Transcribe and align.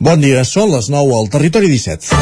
Bon 0.00 0.16
dia, 0.16 0.46
són 0.48 0.70
les 0.72 0.86
9 0.88 1.12
al 1.12 1.26
Territori 1.28 1.68
17. 1.68 2.14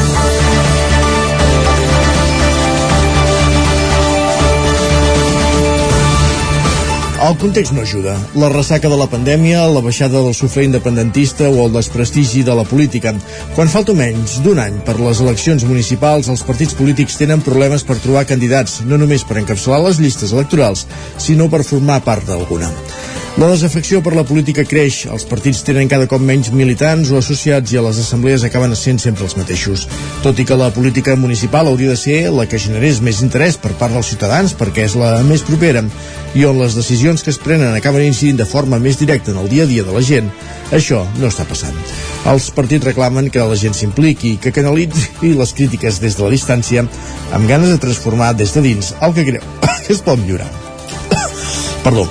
El 7.29 7.37
context 7.39 7.77
no 7.77 7.85
ajuda. 7.87 8.17
La 8.35 8.49
ressaca 8.51 8.91
de 8.91 8.99
la 8.99 9.07
pandèmia, 9.13 9.63
la 9.71 9.85
baixada 9.85 10.19
del 10.25 10.35
sofre 10.35 10.65
independentista 10.67 11.47
o 11.47 11.69
el 11.69 11.79
desprestigi 11.79 12.43
de 12.43 12.59
la 12.59 12.67
política. 12.67 13.15
Quan 13.55 13.71
falta 13.71 13.95
menys 13.95 14.41
d'un 14.43 14.59
any 14.59 14.83
per 14.83 14.97
les 14.99 15.23
eleccions 15.23 15.63
municipals, 15.71 16.27
els 16.35 16.43
partits 16.43 16.75
polítics 16.75 17.21
tenen 17.23 17.47
problemes 17.47 17.87
per 17.87 18.01
trobar 18.03 18.27
candidats, 18.27 18.81
no 18.91 18.99
només 18.99 19.23
per 19.23 19.39
encapçalar 19.39 19.85
les 19.87 20.03
llistes 20.03 20.35
electorals, 20.35 20.89
sinó 21.15 21.47
per 21.47 21.63
formar 21.63 22.03
part 22.03 22.27
d'alguna. 22.27 22.75
La 23.39 23.47
desafecció 23.47 24.01
per 24.03 24.17
la 24.19 24.25
política 24.27 24.65
creix, 24.67 25.05
els 25.15 25.23
partits 25.31 25.61
tenen 25.63 25.87
cada 25.87 26.09
cop 26.11 26.19
menys 26.27 26.49
militants 26.51 27.13
o 27.13 27.21
associats 27.21 27.71
i 27.71 27.77
a 27.79 27.85
les 27.85 28.01
assemblees 28.03 28.43
acaben 28.43 28.75
sent 28.75 28.99
sempre 28.99 29.23
els 29.29 29.37
mateixos. 29.39 29.85
Tot 30.25 30.43
i 30.43 30.47
que 30.49 30.59
la 30.59 30.73
política 30.75 31.15
municipal 31.15 31.71
hauria 31.71 31.93
de 31.93 32.01
ser 32.01 32.17
la 32.35 32.49
que 32.51 32.59
generés 32.59 32.99
més 32.99 33.23
interès 33.23 33.55
per 33.63 33.71
part 33.79 33.95
dels 33.95 34.11
ciutadans 34.11 34.57
perquè 34.59 34.89
és 34.89 34.99
la 34.99 35.13
més 35.23 35.47
propera 35.47 35.85
i 36.35 36.45
on 36.51 36.59
les 36.59 36.75
decisions 36.75 37.23
que 37.23 37.31
es 37.31 37.39
prenen 37.39 37.79
acaben 37.79 38.09
incidint 38.09 38.43
de 38.43 38.51
forma 38.57 38.83
més 38.83 38.99
directa 38.99 39.31
en 39.31 39.39
el 39.39 39.47
dia 39.55 39.71
a 39.71 39.71
dia 39.71 39.87
de 39.87 39.95
la 39.95 40.03
gent, 40.03 40.35
això 40.75 41.07
no 41.23 41.31
està 41.31 41.47
passant. 41.47 41.79
Els 42.27 42.51
partits 42.59 42.91
reclamen 42.91 43.31
que 43.31 43.39
la 43.39 43.63
gent 43.63 43.79
s'impliqui, 43.79 44.41
que 44.43 44.51
canalitzi 44.51 45.37
les 45.39 45.55
crítiques 45.55 46.03
des 46.03 46.19
de 46.19 46.27
la 46.27 46.35
distància 46.35 46.89
amb 47.31 47.47
ganes 47.47 47.71
de 47.71 47.83
transformar 47.87 48.35
des 48.35 48.59
de 48.59 48.67
dins 48.73 48.97
el 48.99 49.15
que 49.15 49.31
creu 49.31 49.53
que 49.85 49.93
es 49.95 50.03
pot 50.03 50.19
millorar. 50.19 50.51
Perdó, 51.87 52.11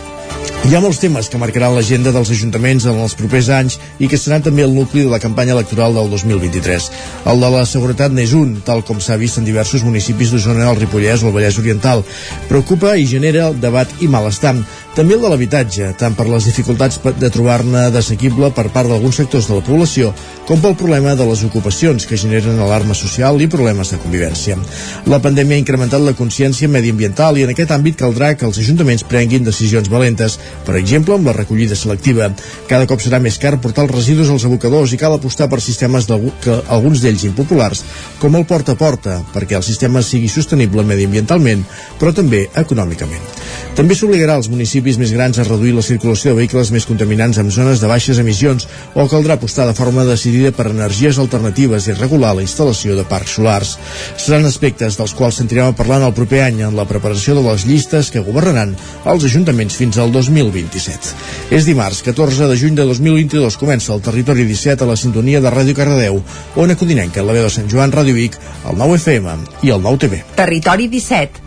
hi 0.66 0.74
ha 0.76 0.80
molts 0.84 0.98
temes 1.00 1.30
que 1.32 1.40
marcaran 1.40 1.76
l'agenda 1.76 2.12
dels 2.12 2.32
ajuntaments 2.34 2.88
en 2.90 2.98
els 3.00 3.14
propers 3.16 3.48
anys 3.54 3.78
i 4.04 4.10
que 4.12 4.18
seran 4.20 4.44
també 4.44 4.66
el 4.66 4.74
nucli 4.76 5.06
de 5.06 5.12
la 5.12 5.20
campanya 5.24 5.54
electoral 5.56 5.94
del 5.96 6.10
2023. 6.12 6.88
El 7.32 7.44
de 7.46 7.52
la 7.54 7.62
seguretat 7.70 8.12
n'és 8.12 8.34
un, 8.36 8.58
tal 8.66 8.84
com 8.88 9.00
s'ha 9.00 9.20
vist 9.22 9.40
en 9.40 9.48
diversos 9.48 9.86
municipis 9.88 10.34
d'Osona, 10.34 10.68
el 10.68 10.82
Ripollès 10.82 11.24
o 11.24 11.30
el 11.30 11.38
Vallès 11.38 11.62
Oriental. 11.62 12.04
Preocupa 12.50 12.98
i 12.98 13.08
genera 13.08 13.54
debat 13.54 13.94
i 14.04 14.12
malestar. 14.12 14.58
També 14.98 15.14
el 15.14 15.22
de 15.22 15.30
l'habitatge, 15.30 15.92
tant 16.02 16.16
per 16.18 16.26
les 16.26 16.48
dificultats 16.50 16.98
de 17.22 17.30
trobar-ne 17.30 17.84
d'assequible 17.94 18.50
per 18.58 18.66
part 18.74 18.90
d'alguns 18.90 19.20
sectors 19.22 19.46
de 19.46 19.60
la 19.60 19.62
població, 19.62 20.10
com 20.48 20.58
pel 20.58 20.74
problema 20.80 21.14
de 21.14 21.28
les 21.30 21.44
ocupacions 21.46 22.08
que 22.10 22.18
generen 22.18 22.58
alarma 22.58 22.98
social 22.98 23.38
i 23.38 23.50
problemes 23.52 23.92
de 23.94 24.00
convivència. 24.02 24.58
La 25.06 25.22
pandèmia 25.22 25.54
ha 25.54 25.62
incrementat 25.62 26.02
la 26.02 26.16
consciència 26.18 26.72
mediambiental 26.72 27.38
i 27.38 27.46
en 27.46 27.54
aquest 27.54 27.76
àmbit 27.78 28.00
caldrà 28.02 28.32
que 28.34 28.48
els 28.50 28.58
ajuntaments 28.58 29.06
prenguin 29.06 29.46
decisions 29.46 29.92
valentes, 29.94 30.40
per 30.66 30.76
exemple, 30.80 31.16
amb 31.16 31.30
la 31.30 31.36
recollida 31.38 31.76
selectiva. 31.76 32.30
Cada 32.68 32.88
cop 32.90 33.04
serà 33.04 33.22
més 33.24 33.40
car 33.42 33.56
portar 33.62 33.86
els 33.88 33.96
residus 33.96 34.32
als 34.34 34.48
abocadors 34.50 34.94
i 34.94 35.00
cal 35.02 35.16
apostar 35.16 35.50
per 35.52 35.62
sistemes 35.64 36.10
que 36.44 36.60
alguns 36.68 37.02
d'ells 37.02 37.28
impopulars, 37.30 37.84
com 38.20 38.36
el 38.36 38.46
porta 38.46 38.76
a 38.76 38.80
porta, 38.80 39.22
perquè 39.34 39.58
el 39.60 39.64
sistema 39.64 40.02
sigui 40.02 40.28
sostenible 40.32 40.84
mediambientalment, 40.84 41.66
però 42.00 42.14
també 42.16 42.48
econòmicament. 42.56 43.67
També 43.78 43.94
s'obligarà 43.94 44.34
als 44.40 44.48
municipis 44.50 44.96
més 44.98 45.12
grans 45.14 45.38
a 45.38 45.44
reduir 45.46 45.76
la 45.76 45.84
circulació 45.86 46.32
de 46.32 46.40
vehicles 46.40 46.72
més 46.74 46.88
contaminants 46.90 47.38
en 47.38 47.52
zones 47.54 47.78
de 47.78 47.90
baixes 47.92 48.18
emissions 48.18 48.66
o 48.98 49.06
caldrà 49.06 49.36
apostar 49.38 49.68
de 49.70 49.76
forma 49.78 50.06
decidida 50.08 50.50
per 50.50 50.72
energies 50.72 51.20
alternatives 51.22 51.86
i 51.86 51.94
regular 51.94 52.32
la 52.34 52.42
instal·lació 52.42 52.98
de 52.98 53.06
parcs 53.06 53.36
solars. 53.38 53.76
Seran 54.18 54.50
aspectes 54.50 54.98
dels 54.98 55.14
quals 55.14 55.38
sentirem 55.44 55.70
a 55.70 55.78
parlar 55.78 56.02
en 56.02 56.08
el 56.08 56.18
proper 56.18 56.42
any 56.48 56.64
en 56.66 56.74
la 56.74 56.88
preparació 56.90 57.38
de 57.38 57.46
les 57.46 57.68
llistes 57.70 58.10
que 58.10 58.26
governaran 58.26 58.74
els 59.06 59.30
ajuntaments 59.30 59.78
fins 59.78 60.02
al 60.02 60.10
2027. 60.10 61.14
És 61.54 61.70
dimarts, 61.70 62.02
14 62.02 62.50
de 62.50 62.58
juny 62.58 62.82
de 62.82 62.90
2022, 62.90 63.62
comença 63.62 63.94
el 63.94 64.02
Territori 64.02 64.50
17 64.50 64.88
a 64.88 64.94
la 64.96 64.98
sintonia 64.98 65.38
de 65.38 65.54
Ràdio 65.54 65.78
Cardedeu, 65.78 66.24
Ona 66.58 66.82
Codinenca, 66.82 67.22
la 67.22 67.38
veu 67.38 67.46
de 67.46 67.54
Sant 67.54 67.70
Joan, 67.70 67.94
Ràdio 67.94 68.18
Vic, 68.18 68.42
el 68.66 68.82
9 68.82 69.04
FM 69.04 69.42
i 69.70 69.70
el 69.70 69.86
9 69.86 70.08
TV. 70.08 70.26
Territori 70.34 70.90
17, 70.90 71.47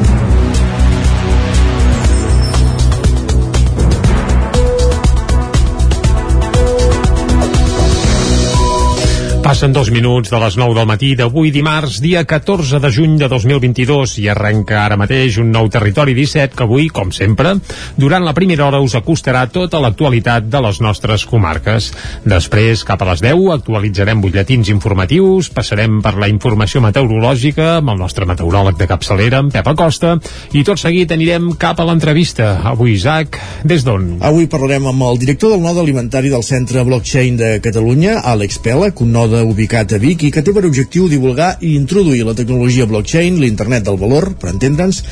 Passen 9.51 9.73
dos 9.75 9.89
minuts 9.91 10.29
de 10.31 10.39
les 10.39 10.55
9 10.55 10.77
del 10.77 10.85
matí 10.87 11.09
d'avui 11.19 11.49
dimarts, 11.51 11.97
dia 11.99 12.21
14 12.23 12.79
de 12.79 12.87
juny 12.87 13.17
de 13.19 13.27
2022 13.27 14.13
i 14.21 14.29
arrenca 14.31 14.77
ara 14.85 14.95
mateix 14.95 15.41
un 15.41 15.49
nou 15.51 15.67
Territori 15.67 16.13
17 16.15 16.55
que 16.55 16.63
avui, 16.63 16.85
com 16.87 17.09
sempre, 17.11 17.57
durant 17.99 18.23
la 18.23 18.31
primera 18.31 18.63
hora 18.69 18.79
us 18.79 18.95
acostarà 18.95 19.41
tota 19.51 19.81
l'actualitat 19.83 20.47
de 20.47 20.61
les 20.63 20.79
nostres 20.79 21.25
comarques. 21.27 21.89
Després, 22.23 22.85
cap 22.87 23.03
a 23.03 23.09
les 23.09 23.25
10, 23.25 23.41
actualitzarem 23.57 24.21
butlletins 24.23 24.71
informatius, 24.71 25.51
passarem 25.51 25.99
per 25.99 26.15
la 26.15 26.31
informació 26.31 26.79
meteorològica 26.87 27.81
amb 27.81 27.91
el 27.91 27.99
nostre 28.05 28.29
meteoròleg 28.31 28.79
de 28.79 28.87
capçalera, 28.87 29.43
en 29.43 29.51
Pep 29.51 29.67
Acosta, 29.67 30.13
i 30.55 30.63
tot 30.63 30.79
seguit 30.79 31.11
anirem 31.11 31.51
cap 31.59 31.83
a 31.83 31.89
l'entrevista. 31.91 32.53
Avui, 32.71 32.93
Isaac, 32.95 33.35
des 33.67 33.83
d'on? 33.83 34.13
Avui 34.31 34.47
parlarem 34.47 34.87
amb 34.95 35.09
el 35.11 35.19
director 35.27 35.51
del 35.51 35.67
node 35.67 35.83
alimentari 35.83 36.31
del 36.31 36.47
Centre 36.47 36.87
Blockchain 36.87 37.43
de 37.43 37.53
Catalunya, 37.59 38.21
Àlex 38.31 38.63
Pela, 38.63 38.93
un 38.95 39.11
node 39.11 39.40
ubicat 39.47 39.95
a 39.95 39.99
Vic 40.01 40.27
i 40.27 40.31
que 40.33 40.43
té 40.45 40.53
per 40.55 40.65
objectiu 40.67 41.07
divulgar 41.11 41.55
i 41.61 41.75
introduir 41.77 42.25
la 42.27 42.35
tecnologia 42.37 42.87
blockchain, 42.89 43.39
l'internet 43.41 43.87
del 43.87 43.99
valor, 44.01 44.33
per 44.39 44.51
entendre'ns, 44.53 45.03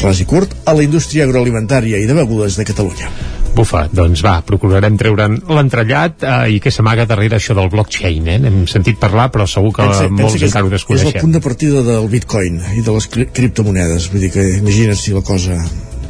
ras 0.00 0.20
i 0.20 0.26
curt, 0.28 0.54
a 0.66 0.74
la 0.74 0.84
indústria 0.84 1.24
agroalimentària 1.24 2.00
i 2.02 2.06
de 2.06 2.16
begudes 2.16 2.58
de 2.58 2.66
Catalunya. 2.68 3.10
Bufa, 3.54 3.84
doncs 3.94 4.18
va, 4.26 4.40
procurarem 4.42 4.96
treure'n 4.98 5.36
l'entrellat 5.54 6.24
eh, 6.26 6.38
i 6.56 6.58
què 6.62 6.72
s'amaga 6.74 7.06
darrere 7.06 7.38
això 7.38 7.54
del 7.54 7.70
blockchain, 7.70 8.26
eh? 8.26 8.38
N'hem 8.42 8.64
sentit 8.70 8.98
parlar, 8.98 9.28
però 9.30 9.46
segur 9.46 9.70
que 9.76 9.86
pensa, 9.86 10.08
molts 10.10 10.34
pensa 10.34 10.48
encara 10.48 10.66
ho 10.66 10.72
desconeixem. 10.72 11.12
És 11.12 11.20
el 11.20 11.22
punt 11.22 11.36
de 11.36 11.42
partida 11.44 11.84
del 11.86 12.08
bitcoin 12.10 12.58
i 12.74 12.82
de 12.82 12.96
les 12.96 13.06
cri 13.14 13.28
criptomonedes, 13.30 14.10
vull 14.10 14.26
dir 14.26 14.32
que 14.34 14.48
imagina't 14.58 14.98
si 14.98 15.14
la 15.14 15.22
cosa 15.22 15.60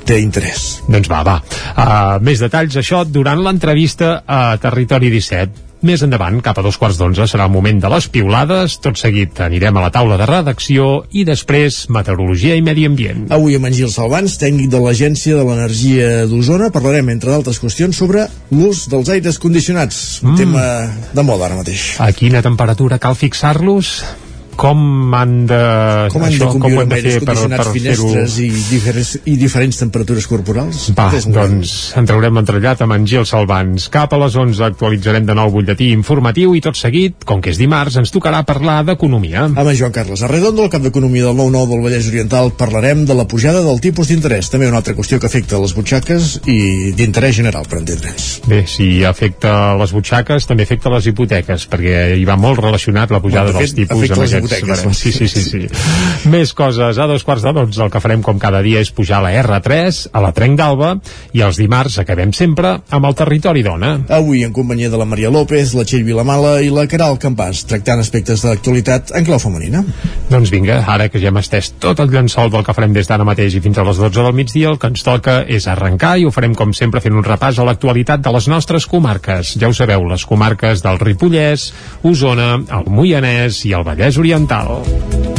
té 0.09 0.19
interès. 0.25 0.65
Doncs 0.89 1.11
va, 1.13 1.21
va. 1.27 1.37
Uh, 1.75 2.17
més 2.25 2.41
detalls, 2.41 2.81
això, 2.81 3.05
durant 3.05 3.45
l'entrevista 3.45 4.17
a 4.25 4.41
Territori 4.65 5.13
17. 5.13 5.74
Més 5.85 6.01
endavant, 6.01 6.39
cap 6.41 6.57
a 6.57 6.63
dos 6.65 6.79
quarts 6.81 6.97
d'onze, 6.97 7.27
serà 7.29 7.45
el 7.45 7.53
moment 7.53 7.77
de 7.83 7.91
les 7.93 8.07
piulades. 8.09 8.79
Tot 8.81 8.97
seguit 8.97 9.37
anirem 9.45 9.77
a 9.77 9.83
la 9.85 9.91
taula 9.93 10.17
de 10.17 10.25
redacció 10.31 11.05
i 11.13 11.27
després 11.29 11.83
meteorologia 11.93 12.57
i 12.57 12.65
medi 12.65 12.87
ambient. 12.89 13.27
Avui 13.37 13.59
amb 13.59 13.69
en 13.69 13.77
Gil 13.77 13.93
Salvans, 13.93 14.39
tècnic 14.41 14.73
de 14.73 14.81
l'Agència 14.81 15.37
de 15.37 15.45
l'Energia 15.45 16.25
d'Osona, 16.31 16.73
parlarem, 16.73 17.13
entre 17.13 17.35
d'altres 17.35 17.61
qüestions, 17.61 18.01
sobre 18.01 18.25
l'ús 18.49 18.87
dels 18.89 19.13
aires 19.13 19.37
condicionats. 19.43 20.23
Un 20.25 20.33
mm. 20.33 20.41
tema 20.41 20.67
de 21.13 21.29
moda 21.29 21.51
ara 21.51 21.61
mateix. 21.61 21.91
A 22.01 22.09
quina 22.17 22.41
temperatura 22.41 22.97
cal 23.03 23.21
fixar-los? 23.21 23.99
Com 24.59 25.15
han 25.17 25.35
de 25.51 25.61
com 26.13 26.25
han 26.25 26.33
això, 26.33 26.49
de 26.49 26.61
com 26.63 26.67
ho 26.69 26.83
hem 26.83 26.93
de 26.93 27.01
fer 27.05 27.15
per, 27.25 27.37
per 27.55 27.67
finestres 27.75 28.39
i 28.43 28.49
diferents, 28.71 29.13
i 29.31 29.37
diferents 29.41 29.81
temperatures 29.83 30.29
corporals? 30.31 30.87
Va, 30.99 31.09
doncs 31.35 31.75
entreurem 32.01 32.41
entrellat 32.43 32.85
amb 32.85 32.97
en 32.97 33.09
Gil 33.09 33.27
Salvans. 33.29 33.89
Cap 33.95 34.15
a 34.15 34.21
les 34.25 34.39
11 34.41 34.65
actualitzarem 34.69 35.27
de 35.29 35.37
nou 35.37 35.53
butlletí 35.55 35.91
informatiu 35.95 36.55
i 36.55 36.63
tot 36.65 36.79
seguit, 36.79 37.27
com 37.29 37.43
que 37.45 37.53
és 37.55 37.61
dimarts 37.61 37.99
ens 38.01 38.15
tocarà 38.15 38.45
parlar 38.47 38.81
d'economia. 38.89 39.49
Amb 39.51 39.65
en 39.67 39.75
Joan 39.79 39.95
Carles 39.95 40.25
Arredondo, 40.27 40.67
el 40.67 40.73
cap 40.73 40.85
d'Economia 40.85 41.29
del 41.29 41.39
9-9 41.41 41.73
del 41.75 41.85
Vallès 41.89 42.11
Oriental 42.13 42.55
parlarem 42.59 43.05
de 43.09 43.19
la 43.19 43.29
pujada 43.31 43.65
del 43.67 43.83
tipus 43.85 44.13
d'interès. 44.13 44.53
També 44.53 44.71
una 44.71 44.83
altra 44.83 44.97
qüestió 44.97 45.21
que 45.21 45.31
afecta 45.31 45.61
les 45.63 45.77
butxaques 45.77 46.39
i 46.47 46.93
d'interès 46.97 47.41
general, 47.43 47.69
per 47.69 47.83
entendre'ns 47.83 48.35
bé, 48.47 48.65
si 48.69 49.05
afecta 49.05 49.75
les 49.81 49.93
butxaques 49.95 50.47
també 50.49 50.67
afecta 50.67 50.93
les 50.93 51.07
hipoteques, 51.11 51.67
perquè 51.71 52.15
hi 52.19 52.25
va 52.29 52.37
molt 52.41 52.61
relacionat 52.63 53.13
la 53.15 53.21
pujada 53.25 53.53
bueno, 53.53 53.63
dels 53.63 53.75
tipus 53.77 54.05
amb 54.11 54.25
aquest 54.25 54.44
hipoteques. 54.45 54.85
Sí, 54.99 55.13
sí, 55.13 55.29
sí, 55.29 55.43
sí. 55.43 56.29
Més 56.31 56.53
coses. 56.57 56.99
A 56.99 57.07
dos 57.11 57.25
quarts 57.25 57.45
de 57.45 57.53
dotze 57.57 57.83
el 57.85 57.91
que 57.93 58.03
farem 58.03 58.23
com 58.25 58.39
cada 58.41 58.63
dia 58.65 58.83
és 58.85 58.93
pujar 58.95 59.21
a 59.21 59.25
la 59.27 59.33
R3, 59.43 60.05
a 60.13 60.23
la 60.23 60.33
Trenc 60.37 60.59
d'Alba, 60.61 60.95
i 61.35 61.43
els 61.45 61.59
dimarts 61.61 61.99
acabem 62.03 62.33
sempre 62.37 62.77
amb 62.91 63.09
el 63.09 63.17
territori 63.19 63.65
dona. 63.67 63.95
Avui 64.15 64.45
en 64.45 64.53
companyia 64.53 64.91
de 64.93 65.01
la 65.01 65.09
Maria 65.09 65.33
López, 65.35 65.75
la 65.75 65.87
Txell 65.89 66.05
Vilamala 66.07 66.59
i 66.65 66.71
la 66.75 66.87
Caral 66.91 67.19
Campàs, 67.23 67.65
tractant 67.71 68.03
aspectes 68.03 68.45
de 68.45 68.53
l'actualitat 68.53 69.15
en 69.17 69.27
clau 69.27 69.41
femenina. 69.43 69.85
Doncs 70.31 70.53
vinga, 70.53 70.81
ara 70.91 71.09
que 71.13 71.21
ja 71.23 71.31
hem 71.33 71.41
estès 71.41 71.73
tot 71.83 72.01
el 72.03 72.13
llençol 72.13 72.53
del 72.53 72.65
que 72.67 72.75
farem 72.77 72.95
des 72.97 73.09
d'ara 73.11 73.27
mateix 73.27 73.57
i 73.57 73.63
fins 73.65 73.79
a 73.79 73.87
les 73.87 74.01
12 74.01 74.23
del 74.23 74.37
migdia, 74.37 74.71
el 74.71 74.81
que 74.81 74.91
ens 74.93 75.05
toca 75.07 75.41
és 75.49 75.69
arrencar 75.71 76.17
i 76.19 76.27
ho 76.27 76.33
farem 76.35 76.55
com 76.59 76.75
sempre 76.77 77.03
fent 77.05 77.17
un 77.17 77.27
repàs 77.27 77.59
a 77.59 77.67
l'actualitat 77.67 78.23
de 78.25 78.33
les 78.35 78.49
nostres 78.51 78.89
comarques. 78.91 79.55
Ja 79.61 79.71
ho 79.71 79.77
sabeu, 79.77 80.05
les 80.09 80.25
comarques 80.29 80.83
del 80.85 81.01
Ripollès, 81.01 81.71
Osona, 82.05 82.55
el 82.79 82.89
Moianès 82.91 83.63
i 83.69 83.75
el 83.77 83.85
Vallès 83.87 84.19
Oriental. 84.21 84.34
Oriental 84.35 85.34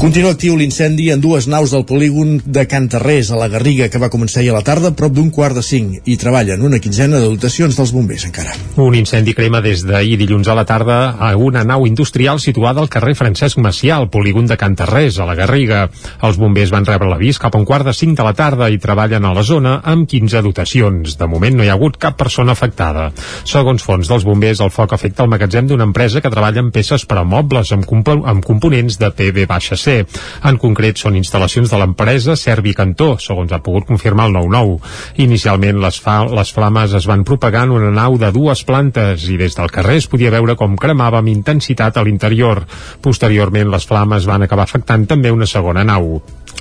Continua 0.00 0.30
actiu 0.32 0.54
l'incendi 0.56 1.10
en 1.12 1.20
dues 1.20 1.44
naus 1.44 1.74
del 1.74 1.82
polígon 1.84 2.38
de 2.40 2.62
Cantarrés, 2.64 3.28
a 3.28 3.36
la 3.36 3.50
Garriga, 3.52 3.90
que 3.92 3.98
va 4.00 4.08
començar 4.08 4.38
ahir 4.40 4.54
a 4.54 4.54
la 4.54 4.62
tarda, 4.64 4.94
prop 4.96 5.12
d'un 5.12 5.28
quart 5.28 5.52
de 5.52 5.60
cinc, 5.60 5.98
i 6.08 6.14
treballen 6.16 6.62
una 6.64 6.78
quinzena 6.80 7.18
de 7.20 7.26
dotacions 7.28 7.76
dels 7.76 7.92
bombers 7.92 8.24
encara. 8.24 8.54
Un 8.80 8.96
incendi 8.96 9.34
crema 9.36 9.60
des 9.60 9.82
d'ahir 9.84 10.16
dilluns 10.16 10.48
a 10.48 10.54
la 10.56 10.64
tarda 10.64 10.96
a 11.20 11.34
una 11.36 11.66
nau 11.68 11.84
industrial 11.84 12.40
situada 12.40 12.80
al 12.80 12.88
carrer 12.88 13.12
Francesc 13.18 13.60
Macià, 13.60 13.98
al 13.98 14.08
polígon 14.08 14.48
de 14.48 14.56
Cantarrés, 14.56 15.18
a 15.20 15.26
la 15.28 15.34
Garriga. 15.36 15.82
Els 16.24 16.40
bombers 16.40 16.72
van 16.72 16.88
rebre 16.88 17.10
l'avís 17.12 17.36
cap 17.36 17.52
a 17.52 17.60
un 17.60 17.68
quart 17.68 17.84
de 17.84 17.92
cinc 17.92 18.16
de 18.16 18.24
la 18.24 18.32
tarda 18.32 18.70
i 18.72 18.80
treballen 18.80 19.28
a 19.28 19.34
la 19.36 19.44
zona 19.44 19.82
amb 19.84 20.08
15 20.08 20.40
dotacions. 20.48 21.18
De 21.20 21.28
moment 21.28 21.60
no 21.60 21.68
hi 21.68 21.68
ha 21.68 21.76
hagut 21.76 22.00
cap 22.00 22.16
persona 22.16 22.56
afectada. 22.56 23.10
Segons 23.44 23.84
fons 23.84 24.08
dels 24.08 24.24
bombers, 24.24 24.64
el 24.64 24.72
foc 24.72 24.96
afecta 24.96 25.28
el 25.28 25.34
magatzem 25.36 25.68
d'una 25.68 25.84
empresa 25.92 26.24
que 26.24 26.32
treballa 26.32 26.64
en 26.64 26.72
peces 26.72 27.04
per 27.04 27.20
a 27.20 27.28
mobles 27.36 27.76
amb, 27.76 27.84
comp 27.84 28.08
amb 28.16 28.40
components 28.48 28.96
de 28.96 29.12
PV-C 29.12 29.89
en 29.98 30.58
concret, 30.62 30.98
són 31.00 31.18
instal·lacions 31.18 31.70
de 31.72 31.80
l'empresa 31.80 32.36
Servi 32.38 32.74
Cantó, 32.76 33.12
segons 33.22 33.52
ha 33.52 33.62
pogut 33.64 33.88
confirmar 33.88 34.28
el 34.30 34.36
9-9. 34.38 34.78
Inicialment, 35.26 35.80
les, 35.84 36.00
fa 36.02 36.18
les 36.30 36.52
flames 36.56 36.96
es 36.98 37.08
van 37.10 37.24
propagar 37.28 37.66
en 37.68 37.76
una 37.78 37.92
nau 37.94 38.18
de 38.20 38.32
dues 38.34 38.64
plantes 38.68 39.28
i 39.30 39.38
des 39.40 39.56
del 39.58 39.72
carrer 39.72 40.00
es 40.00 40.10
podia 40.10 40.32
veure 40.34 40.56
com 40.58 40.78
cremava 40.80 41.20
amb 41.20 41.32
intensitat 41.32 41.96
a 41.96 42.04
l'interior. 42.06 42.64
Posteriorment, 43.02 43.70
les 43.72 43.88
flames 43.88 44.28
van 44.28 44.46
acabar 44.46 44.68
afectant 44.68 45.08
també 45.10 45.32
una 45.34 45.48
segona 45.50 45.86
nau. 45.86 46.20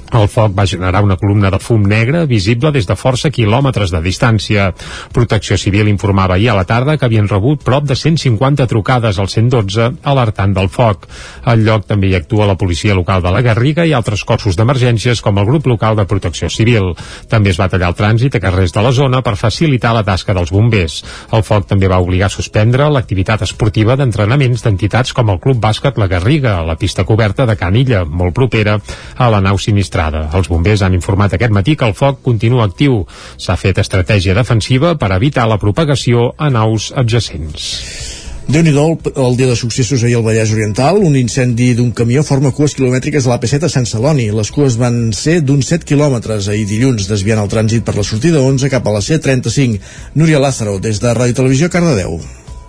El 0.09 0.25
foc 0.27 0.55
va 0.57 0.65
generar 0.65 1.03
una 1.05 1.17
columna 1.21 1.51
de 1.53 1.59
fum 1.61 1.83
negre 1.85 2.23
visible 2.25 2.71
des 2.73 2.87
de 2.89 2.95
força 2.97 3.29
quilòmetres 3.29 3.91
de 3.93 4.01
distància. 4.01 4.71
Protecció 5.13 5.57
Civil 5.57 5.87
informava 5.91 6.35
ahir 6.35 6.49
a 6.49 6.55
la 6.57 6.65
tarda 6.65 6.97
que 6.97 7.05
havien 7.05 7.27
rebut 7.29 7.61
prop 7.63 7.85
de 7.85 7.95
150 7.95 8.65
trucades 8.67 9.19
al 9.19 9.29
112 9.29 9.91
alertant 10.03 10.55
del 10.55 10.69
foc. 10.73 11.05
Al 11.45 11.61
lloc 11.65 11.85
també 11.85 12.09
hi 12.09 12.15
actua 12.17 12.47
la 12.49 12.57
policia 12.57 12.95
local 12.97 13.21
de 13.21 13.33
la 13.35 13.43
Garriga 13.45 13.85
i 13.85 13.93
altres 13.93 14.23
cossos 14.25 14.57
d'emergències 14.57 15.21
com 15.21 15.37
el 15.37 15.45
grup 15.45 15.69
local 15.69 15.95
de 15.99 16.07
Protecció 16.09 16.49
Civil. 16.49 16.95
També 17.29 17.53
es 17.53 17.61
va 17.61 17.69
tallar 17.69 17.91
el 17.93 17.99
trànsit 17.99 18.35
a 18.35 18.43
carrers 18.43 18.73
de 18.73 18.85
la 18.85 18.91
zona 18.91 19.21
per 19.21 19.35
facilitar 19.37 19.93
la 19.93 20.03
tasca 20.07 20.33
dels 20.33 20.51
bombers. 20.51 21.03
El 21.31 21.45
foc 21.45 21.69
també 21.69 21.87
va 21.87 22.01
obligar 22.01 22.31
a 22.31 22.33
suspendre 22.33 22.89
l'activitat 22.89 23.45
esportiva 23.45 23.95
d'entrenaments 23.99 24.65
d'entitats 24.65 25.13
com 25.13 25.29
el 25.29 25.39
Club 25.39 25.61
Bàsquet 25.61 26.01
La 26.01 26.09
Garriga, 26.09 26.57
a 26.57 26.65
la 26.65 26.77
pista 26.81 27.05
coberta 27.05 27.45
de 27.45 27.55
Canilla, 27.59 28.03
molt 28.05 28.33
propera 28.33 28.79
a 29.15 29.29
la 29.29 29.41
nau 29.45 29.61
sinistrada. 29.89 30.29
Els 30.33 30.49
bombers 30.49 30.81
han 30.81 30.93
informat 30.93 31.33
aquest 31.33 31.51
matí 31.51 31.75
que 31.75 31.85
el 31.85 31.93
foc 31.93 32.21
continua 32.21 32.65
actiu. 32.65 33.05
S'ha 33.37 33.57
fet 33.57 33.79
estratègia 33.79 34.35
defensiva 34.35 34.95
per 34.97 35.11
evitar 35.15 35.47
la 35.47 35.57
propagació 35.57 36.33
a 36.37 36.49
naus 36.49 36.93
adjacents 36.95 38.17
déu 38.49 38.63
nhi 38.65 38.71
el, 38.73 38.95
el 39.13 39.35
dia 39.37 39.45
de 39.45 39.55
successos 39.55 40.01
ahir 40.01 40.15
al 40.17 40.23
Vallès 40.25 40.49
Oriental, 40.49 40.97
un 40.97 41.13
incendi 41.13 41.75
d'un 41.77 41.91
camió 41.93 42.23
forma 42.25 42.49
cues 42.49 42.73
quilomètriques 42.73 43.21
de 43.21 43.29
l'AP7 43.29 43.67
a 43.67 43.69
Sant 43.69 43.85
Celoni. 43.85 44.31
Les 44.33 44.49
cues 44.49 44.73
van 44.81 45.13
ser 45.13 45.43
d'uns 45.45 45.69
7 45.69 45.85
quilòmetres 45.85 46.49
ahir 46.49 46.65
dilluns, 46.65 47.05
desviant 47.05 47.43
el 47.43 47.53
trànsit 47.53 47.85
per 47.85 47.93
la 47.93 48.01
sortida 48.01 48.41
11 48.41 48.73
cap 48.73 48.89
a 48.89 48.95
la 48.97 49.05
C35. 49.05 49.77
Núria 50.17 50.41
Lázaro, 50.41 50.79
des 50.81 50.97
de 50.97 51.13
Ràdio 51.13 51.37
Televisió, 51.43 51.69
Cardedeu. 51.69 52.17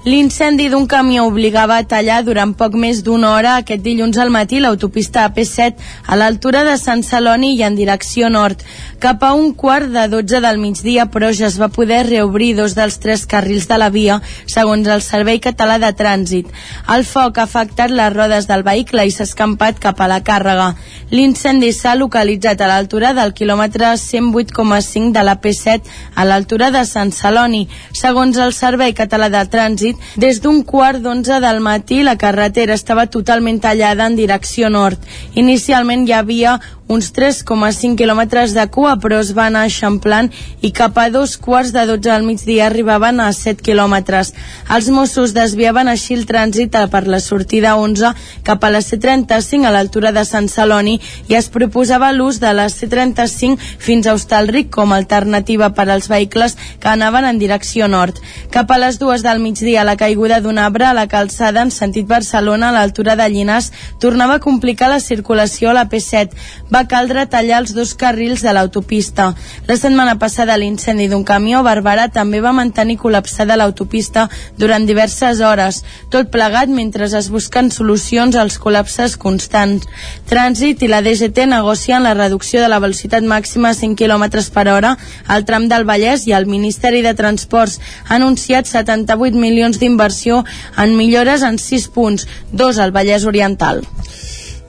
L'incendi 0.05 0.71
d'un 0.73 0.87
camió 0.89 1.27
obligava 1.29 1.77
a 1.77 1.85
tallar 1.85 2.23
durant 2.25 2.55
poc 2.57 2.73
més 2.73 3.03
d'una 3.05 3.35
hora 3.35 3.59
aquest 3.61 3.83
dilluns 3.85 4.17
al 4.17 4.31
matí 4.33 4.57
l'autopista 4.57 5.27
AP7 5.29 5.75
a 6.09 6.17
l'altura 6.17 6.63
de 6.65 6.79
Sant 6.81 7.03
Celoni 7.05 7.51
i 7.59 7.61
en 7.67 7.77
direcció 7.77 8.31
nord. 8.33 8.63
Cap 9.01 9.21
a 9.29 9.35
un 9.37 9.53
quart 9.53 9.91
de 9.93 10.07
12 10.09 10.41
del 10.41 10.57
migdia, 10.57 11.05
però 11.13 11.29
ja 11.37 11.51
es 11.51 11.59
va 11.61 11.69
poder 11.69 12.07
reobrir 12.07 12.55
dos 12.57 12.73
dels 12.79 12.97
tres 13.01 13.27
carrils 13.27 13.69
de 13.69 13.77
la 13.77 13.91
via, 13.93 14.23
segons 14.47 14.89
el 14.89 15.05
Servei 15.05 15.37
Català 15.39 15.77
de 15.81 15.93
Trànsit. 15.93 16.49
El 16.89 17.05
foc 17.05 17.37
ha 17.37 17.45
afectat 17.45 17.93
les 17.93 18.13
rodes 18.17 18.49
del 18.49 18.65
vehicle 18.65 19.05
i 19.05 19.13
s'ha 19.13 19.29
escampat 19.29 19.85
cap 19.85 20.01
a 20.01 20.09
la 20.09 20.23
càrrega. 20.25 20.71
L'incendi 21.13 21.75
s'ha 21.77 21.95
localitzat 21.95 22.61
a 22.61 22.71
l'altura 22.73 23.13
del 23.13 23.35
quilòmetre 23.37 23.93
108,5 24.01 25.13
de 25.13 25.29
la 25.29 25.37
P7 25.37 25.93
a 26.15 26.25
l'altura 26.25 26.71
de 26.71 26.87
Sant 26.89 27.13
Celoni. 27.13 27.67
Segons 27.93 28.41
el 28.41 28.57
Servei 28.57 28.97
Català 28.97 29.29
de 29.29 29.45
Trànsit, 29.45 29.90
trànsit, 29.91 30.19
des 30.21 30.41
d'un 30.41 30.63
quart 30.65 31.01
d'onze 31.01 31.41
del 31.41 31.61
matí 31.61 32.03
la 32.03 32.17
carretera 32.17 32.75
estava 32.75 33.07
totalment 33.07 33.61
tallada 33.61 34.07
en 34.07 34.17
direcció 34.17 34.69
nord. 34.71 34.99
Inicialment 35.35 36.07
hi 36.07 36.13
havia 36.13 36.61
uns 36.91 37.13
3,5 37.15 37.95
quilòmetres 37.95 38.51
de 38.57 38.65
cua, 38.75 38.97
però 38.99 39.21
es 39.23 39.31
van 39.37 39.55
anar 39.55 39.69
eixamplant 39.69 40.29
i 40.67 40.73
cap 40.75 40.99
a 40.99 41.07
dos 41.15 41.37
quarts 41.39 41.71
de 41.73 41.85
12 41.87 42.11
al 42.11 42.25
migdia 42.27 42.67
arribaven 42.67 43.21
a 43.23 43.29
7 43.33 43.63
quilòmetres. 43.63 44.33
Els 44.75 44.89
Mossos 44.91 45.35
desviaven 45.37 45.89
així 45.89 46.17
el 46.19 46.27
trànsit 46.27 46.75
per 46.91 47.05
la 47.07 47.21
sortida 47.23 47.77
11 47.79 48.11
cap 48.47 48.65
a 48.67 48.71
la 48.75 48.83
C35 48.83 49.67
a 49.67 49.73
l'altura 49.75 50.11
de 50.13 50.25
Sant 50.27 50.49
Celoni 50.51 50.97
i 51.29 51.37
es 51.39 51.49
proposava 51.49 52.11
l'ús 52.13 52.41
de 52.43 52.51
la 52.59 52.67
C35 52.67 53.59
fins 53.79 54.07
a 54.07 54.15
Hostalric 54.19 54.71
com 54.75 54.93
a 54.93 54.99
alternativa 54.99 55.71
per 55.71 55.87
als 55.89 56.11
vehicles 56.11 56.57
que 56.81 56.91
anaven 56.91 57.25
en 57.25 57.39
direcció 57.39 57.87
nord. 57.89 58.19
Cap 58.51 58.71
a 58.71 58.81
les 58.83 58.99
dues 58.99 59.23
del 59.23 59.39
migdia 59.39 59.87
la 59.87 59.97
caiguda 59.97 60.41
d'un 60.41 60.59
arbre 60.59 60.91
a 60.91 60.95
la 60.95 61.07
calçada 61.07 61.63
en 61.63 61.71
sentit 61.71 62.11
Barcelona 62.11 62.71
a 62.71 62.79
l'altura 62.79 63.15
de 63.15 63.29
Llinars 63.31 63.71
tornava 64.01 64.41
a 64.41 64.45
complicar 64.45 64.91
la 64.91 65.01
circulació 65.01 65.71
a 65.71 65.79
la 65.79 65.89
P7. 65.89 66.35
Va 66.73 66.80
va 66.81 66.89
caldre 66.89 67.27
tallar 67.29 67.59
els 67.61 67.75
dos 67.77 67.93
carrils 67.99 68.41
de 68.41 68.53
l'autopista. 68.57 69.35
La 69.69 69.77
setmana 69.77 70.15
passada 70.19 70.57
l'incendi 70.57 71.09
d'un 71.11 71.27
camió 71.29 71.59
a 71.61 71.67
Barberà 71.67 72.07
també 72.09 72.41
va 72.41 72.55
mantenir 72.57 72.97
col·lapsada 73.03 73.59
l'autopista 73.61 74.29
durant 74.57 74.87
diverses 74.89 75.43
hores, 75.45 75.83
tot 76.15 76.31
plegat 76.33 76.73
mentre 76.73 77.05
es 77.05 77.29
busquen 77.29 77.69
solucions 77.71 78.37
als 78.37 78.57
col·lapses 78.63 79.19
constants. 79.21 79.85
Trànsit 80.31 80.87
i 80.87 80.89
la 80.89 81.03
DGT 81.05 81.45
negocien 81.51 82.07
la 82.07 82.15
reducció 82.17 82.65
de 82.65 82.73
la 82.73 82.81
velocitat 82.81 83.29
màxima 83.29 83.75
a 83.75 83.77
5 83.77 83.99
km 84.01 84.41
per 84.55 84.69
hora 84.73 84.97
al 85.27 85.45
tram 85.45 85.69
del 85.69 85.85
Vallès 85.85 86.27
i 86.31 86.37
el 86.39 86.49
Ministeri 86.49 87.05
de 87.05 87.13
Transports 87.19 87.77
ha 88.09 88.17
anunciat 88.17 88.71
78 88.71 89.37
milions 89.37 89.83
d'inversió 89.83 90.45
en 90.79 90.97
millores 90.97 91.45
en 91.45 91.61
6 91.61 91.89
punts, 91.93 92.29
dos 92.53 92.79
al 92.79 92.97
Vallès 92.97 93.29
Oriental. 93.29 93.85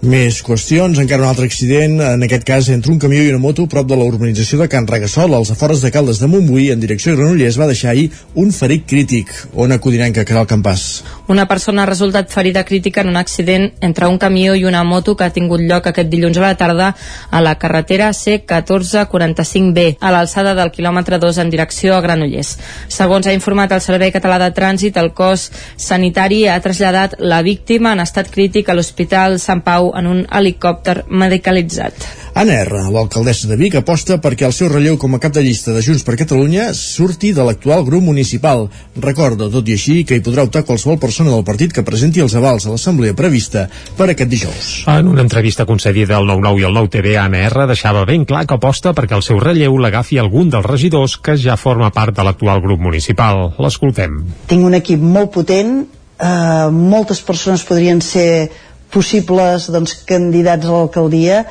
Més 0.02 0.40
qüestions, 0.42 0.98
encara 0.98 1.22
un 1.22 1.30
altre 1.30 1.46
accident, 1.46 2.00
en 2.02 2.26
aquest 2.26 2.42
cas 2.42 2.66
entre 2.74 2.90
un 2.90 2.98
camió 2.98 3.22
i 3.22 3.28
una 3.30 3.38
moto 3.38 3.68
prop 3.70 3.86
de 3.86 3.94
la 3.94 4.08
urbanització 4.10 4.58
de 4.58 4.66
Can 4.66 4.88
Regassol, 4.90 5.36
als 5.38 5.52
afores 5.54 5.84
de 5.86 5.92
Caldes 5.94 6.18
de 6.18 6.26
Montbui, 6.26 6.72
en 6.74 6.80
direcció 6.82 7.14
a 7.14 7.20
Granollers, 7.20 7.60
va 7.62 7.68
deixar 7.70 7.92
ahir 7.92 8.08
un 8.34 8.50
ferit 8.50 8.88
crític. 8.90 9.30
On 9.54 9.70
acudirem 9.72 10.10
que 10.10 10.26
el 10.26 10.48
campàs? 10.50 11.04
Una 11.30 11.46
persona 11.46 11.84
ha 11.84 11.86
resultat 11.86 12.34
ferida 12.34 12.64
crítica 12.66 13.02
en 13.02 13.10
un 13.10 13.20
accident 13.22 13.68
entre 13.80 14.08
un 14.10 14.18
camió 14.18 14.56
i 14.58 14.66
una 14.66 14.82
moto 14.84 15.16
que 15.16 15.24
ha 15.24 15.30
tingut 15.36 15.62
lloc 15.62 15.86
aquest 15.86 16.10
dilluns 16.10 16.40
a 16.42 16.48
la 16.48 16.58
tarda 16.58 16.96
a 17.30 17.42
la 17.46 17.54
carretera 17.62 18.10
C1445B, 18.10 19.98
a 20.02 20.10
l'alçada 20.10 20.56
del 20.58 20.74
quilòmetre 20.74 21.22
2 21.22 21.38
en 21.46 21.54
direcció 21.54 21.94
a 21.94 22.02
Granollers. 22.02 22.58
Segons 22.90 23.30
ha 23.30 23.38
informat 23.38 23.78
el 23.78 23.86
Servei 23.86 24.10
Català 24.10 24.42
de 24.42 24.50
Trànsit, 24.50 24.98
el 24.98 25.14
cos 25.14 25.52
sanitari 25.78 26.48
ha 26.50 26.58
traslladat 26.60 27.20
la 27.20 27.44
víctima 27.46 27.94
en 27.94 28.02
estat 28.02 28.34
crític 28.34 28.74
a 28.74 28.74
l'Hospital 28.74 29.38
Sant 29.38 29.62
Pau 29.62 29.91
en 29.98 30.08
un 30.08 30.26
helicòpter 30.32 31.04
medicalitzat. 31.10 32.08
Anna 32.34 32.62
R, 32.64 32.86
l'alcaldessa 32.94 33.50
de 33.50 33.58
Vic, 33.60 33.76
aposta 33.76 34.16
perquè 34.24 34.46
el 34.48 34.54
seu 34.56 34.70
relleu 34.72 34.96
com 34.98 35.18
a 35.18 35.20
cap 35.20 35.34
de 35.36 35.44
llista 35.44 35.74
de 35.76 35.82
Junts 35.84 36.06
per 36.08 36.16
Catalunya 36.16 36.70
surti 36.78 37.34
de 37.36 37.44
l'actual 37.44 37.84
grup 37.84 38.06
municipal. 38.06 38.70
Recorda, 38.96 39.50
tot 39.52 39.68
i 39.68 39.76
així, 39.76 39.98
que 40.08 40.16
hi 40.16 40.24
podrà 40.24 40.46
optar 40.48 40.64
qualsevol 40.64 41.00
persona 41.02 41.34
del 41.34 41.44
partit 41.44 41.76
que 41.76 41.84
presenti 41.84 42.24
els 42.24 42.38
avals 42.40 42.66
a 42.66 42.72
l'assemblea 42.72 43.18
prevista 43.20 43.66
per 43.98 44.08
aquest 44.14 44.32
dijous. 44.32 44.72
En 44.88 45.12
una 45.12 45.26
entrevista 45.26 45.68
concedida 45.68 46.16
al 46.18 46.30
9-9 46.30 46.64
i 46.64 46.68
al 46.70 46.80
9-TV, 46.80 47.18
Anna 47.20 47.44
R 47.50 47.68
deixava 47.74 48.06
ben 48.08 48.24
clar 48.26 48.46
que 48.48 48.56
aposta 48.56 48.96
perquè 48.96 49.20
el 49.20 49.28
seu 49.28 49.42
relleu 49.44 49.76
l'agafi 49.78 50.22
algun 50.22 50.50
dels 50.54 50.68
regidors 50.72 51.18
que 51.20 51.36
ja 51.36 51.60
forma 51.60 51.92
part 51.92 52.16
de 52.16 52.24
l'actual 52.24 52.64
grup 52.64 52.80
municipal. 52.80 53.50
L'escoltem. 53.60 54.22
Tinc 54.48 54.72
un 54.72 54.80
equip 54.80 55.04
molt 55.04 55.34
potent, 55.36 55.82
eh, 56.22 56.68
moltes 56.72 57.20
persones 57.28 57.68
podrien 57.68 58.02
ser 58.02 58.52
possibles 58.94 59.70
doncs, 59.74 59.98
candidats 60.08 60.68
a 60.68 60.78
l'alcaldia 60.78 61.44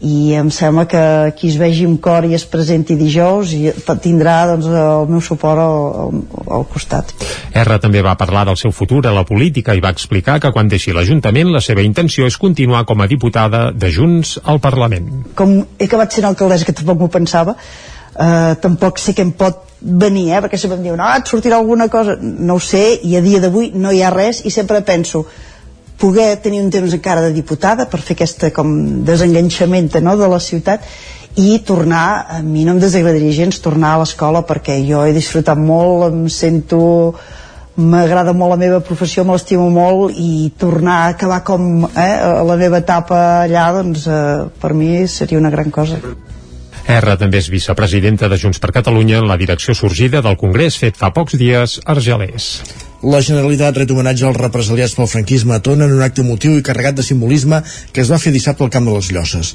i 0.00 0.34
em 0.38 0.46
sembla 0.50 0.84
que 0.86 1.00
qui 1.34 1.48
es 1.50 1.56
vegi 1.58 1.86
amb 1.88 1.98
cor 2.02 2.26
i 2.28 2.36
es 2.36 2.44
presenti 2.46 2.94
dijous 2.98 3.50
i 3.56 3.72
tindrà 4.02 4.36
doncs, 4.52 4.68
el 4.70 5.10
meu 5.10 5.22
suport 5.24 5.58
al, 5.58 5.78
al, 6.04 6.20
al 6.58 6.66
costat. 6.70 7.10
R 7.58 7.78
també 7.82 8.02
va 8.06 8.14
parlar 8.20 8.44
del 8.46 8.58
seu 8.60 8.70
futur 8.70 9.02
a 9.08 9.14
la 9.14 9.26
política 9.26 9.74
i 9.74 9.82
va 9.82 9.90
explicar 9.90 10.38
que 10.38 10.52
quan 10.54 10.70
deixi 10.70 10.94
l'Ajuntament 10.94 11.50
la 11.50 11.62
seva 11.64 11.82
intenció 11.82 12.30
és 12.30 12.38
continuar 12.38 12.84
com 12.86 13.02
a 13.02 13.10
diputada 13.10 13.68
de 13.74 13.90
Junts 13.90 14.38
al 14.44 14.62
Parlament. 14.62 15.10
Com 15.34 15.58
he 15.78 15.90
acabat 15.90 16.14
sent 16.14 16.28
alcaldessa, 16.30 16.68
que 16.68 16.76
tampoc 16.78 17.02
m'ho 17.02 17.10
pensava, 17.10 17.56
eh, 18.14 18.54
tampoc 18.62 19.02
sé 19.02 19.16
què 19.18 19.26
em 19.26 19.34
pot 19.34 19.64
venir, 19.80 20.28
eh, 20.30 20.40
perquè 20.44 20.58
sempre 20.58 20.78
em 20.78 20.86
diuen, 20.86 21.02
ah, 21.02 21.16
et 21.18 21.26
sortirà 21.26 21.58
alguna 21.58 21.88
cosa, 21.90 22.16
no 22.20 22.58
ho 22.58 22.62
sé, 22.62 23.00
i 23.02 23.16
a 23.16 23.22
dia 23.22 23.42
d'avui 23.42 23.72
no 23.74 23.90
hi 23.90 24.02
ha 24.02 24.14
res, 24.14 24.44
i 24.46 24.50
sempre 24.54 24.80
penso, 24.86 25.26
poder 25.98 26.36
tenir 26.42 26.62
un 26.62 26.70
temps 26.70 26.94
encara 26.94 27.26
de 27.26 27.34
diputada 27.34 27.88
per 27.90 28.00
fer 28.00 28.16
aquesta 28.16 28.52
com 28.54 29.04
desenganxament 29.06 29.90
no, 30.02 30.16
de 30.16 30.28
la 30.30 30.40
ciutat 30.40 30.86
i 31.38 31.58
tornar, 31.62 32.26
a 32.38 32.38
mi 32.42 32.64
no 32.66 32.74
em 32.74 32.80
desagradaria 32.82 33.34
gens 33.34 33.60
tornar 33.62 33.94
a 33.94 33.98
l'escola 34.02 34.42
perquè 34.46 34.78
jo 34.86 35.04
he 35.06 35.12
disfrutat 35.14 35.58
molt, 35.58 36.08
em 36.10 36.24
sento 36.32 36.80
m'agrada 37.78 38.32
molt 38.34 38.56
la 38.56 38.58
meva 38.58 38.80
professió, 38.82 39.22
me 39.22 39.36
l'estimo 39.36 39.68
molt 39.70 40.16
i 40.18 40.50
tornar 40.58 40.96
a 41.04 41.12
acabar 41.12 41.44
com 41.46 41.86
eh, 41.86 42.16
la 42.48 42.56
meva 42.58 42.82
etapa 42.82 43.20
allà, 43.44 43.68
doncs 43.76 44.08
eh, 44.10 44.48
per 44.58 44.74
mi 44.74 45.06
seria 45.06 45.38
una 45.38 45.54
gran 45.54 45.70
cosa. 45.70 46.00
R 46.88 47.16
també 47.20 47.38
és 47.38 47.50
vicepresidenta 47.52 48.30
de 48.32 48.40
Junts 48.40 48.58
per 48.58 48.72
Catalunya 48.74 49.20
en 49.20 49.30
la 49.30 49.36
direcció 49.36 49.76
sorgida 49.76 50.24
del 50.24 50.40
Congrés 50.40 50.80
fet 50.80 50.98
fa 50.98 51.12
pocs 51.14 51.38
dies 51.38 51.78
a 51.84 51.92
Argelers. 51.94 52.52
La 52.98 53.20
Generalitat 53.22 53.76
ret 53.78 53.92
homenatge 53.94 54.24
als 54.26 54.38
represaliats 54.40 54.96
pel 54.98 55.06
franquisme 55.06 55.54
a 55.54 55.60
Tona 55.62 55.86
en 55.86 55.92
un 55.94 56.00
acte 56.02 56.24
motiu 56.26 56.56
i 56.58 56.64
carregat 56.66 56.96
de 56.98 57.04
simbolisme 57.06 57.60
que 57.94 58.00
es 58.02 58.08
va 58.10 58.16
fer 58.18 58.32
dissabte 58.34 58.64
al 58.66 58.72
Camp 58.74 58.88
de 58.88 58.94
les 58.96 59.10
Llosses. 59.14 59.52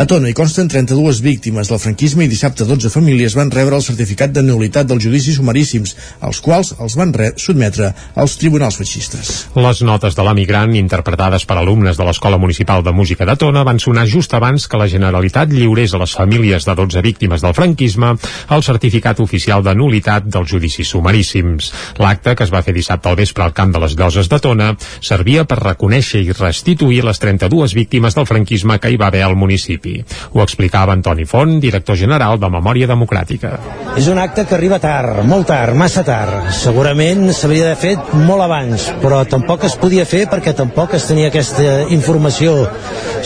A 0.00 0.06
Tona 0.08 0.30
hi 0.30 0.36
consten 0.38 0.70
32 0.72 1.20
víctimes 1.20 1.68
del 1.68 1.80
franquisme 1.82 2.24
i 2.24 2.30
dissabte 2.32 2.64
12 2.64 2.88
famílies 2.94 3.36
van 3.36 3.52
rebre 3.52 3.76
el 3.76 3.84
certificat 3.84 4.32
de 4.32 4.40
nulitat 4.46 4.88
dels 4.88 5.04
judicis 5.04 5.36
sumaríssims, 5.36 5.92
els 6.24 6.40
quals 6.40 6.72
els 6.80 6.96
van 6.96 7.12
sotmetre 7.36 7.90
als 8.16 8.38
tribunals 8.40 8.80
feixistes. 8.80 9.34
Les 9.60 9.84
notes 9.84 10.16
de 10.16 10.24
l'emigrant, 10.24 10.72
interpretades 10.72 11.44
per 11.44 11.58
alumnes 11.60 12.00
de 12.00 12.08
l'Escola 12.08 12.40
Municipal 12.40 12.80
de 12.80 12.96
Música 12.96 13.28
de 13.28 13.36
Tona, 13.36 13.66
van 13.68 13.76
sonar 13.76 14.06
just 14.08 14.32
abans 14.32 14.64
que 14.64 14.80
la 14.80 14.88
Generalitat 14.88 15.52
lliurés 15.52 15.92
a 15.92 16.00
les 16.00 16.16
famílies 16.16 16.64
de 16.64 16.78
12 16.80 17.04
víctimes 17.04 17.44
del 17.44 17.52
franquisme 17.52 18.16
el 18.48 18.64
certificat 18.64 19.20
oficial 19.20 19.60
de 19.60 19.76
nulitat 19.76 20.24
dels 20.32 20.48
judicis 20.48 20.96
sumaríssims. 20.96 21.72
L'acte, 22.00 22.32
que 22.32 22.48
es 22.48 22.56
va 22.56 22.64
fer 22.64 22.85
dissabte 22.86 23.08
al 23.08 23.16
vespre 23.18 23.42
al 23.42 23.52
camp 23.52 23.72
de 23.74 23.80
les 23.82 23.96
Lloses 23.98 24.28
de 24.30 24.38
Tona 24.38 24.68
servia 25.02 25.42
per 25.44 25.58
reconèixer 25.58 26.20
i 26.22 26.34
restituir 26.36 27.00
les 27.02 27.18
32 27.18 27.74
víctimes 27.74 28.14
del 28.14 28.28
franquisme 28.30 28.78
que 28.78 28.92
hi 28.92 28.98
va 29.00 29.08
haver 29.08 29.24
al 29.26 29.34
municipi. 29.34 29.96
Ho 30.34 30.42
explicava 30.44 30.94
Antoni 30.94 31.26
Font, 31.26 31.58
director 31.58 31.98
general 31.98 32.38
de 32.38 32.50
Memòria 32.52 32.86
Democràtica. 32.86 33.56
És 33.98 34.06
un 34.06 34.20
acte 34.22 34.44
que 34.46 34.54
arriba 34.54 34.78
tard, 34.78 35.24
molt 35.26 35.48
tard, 35.50 35.74
massa 35.74 36.04
tard. 36.06 36.52
Segurament 36.54 37.26
s'hauria 37.32 37.72
d'haver 37.72 37.80
fet 37.82 38.14
molt 38.22 38.46
abans, 38.46 38.86
però 39.02 39.24
tampoc 39.26 39.66
es 39.66 39.74
podia 39.80 40.06
fer 40.06 40.26
perquè 40.30 40.54
tampoc 40.54 40.94
es 40.94 41.08
tenia 41.10 41.32
aquesta 41.32 41.88
informació 41.90 42.54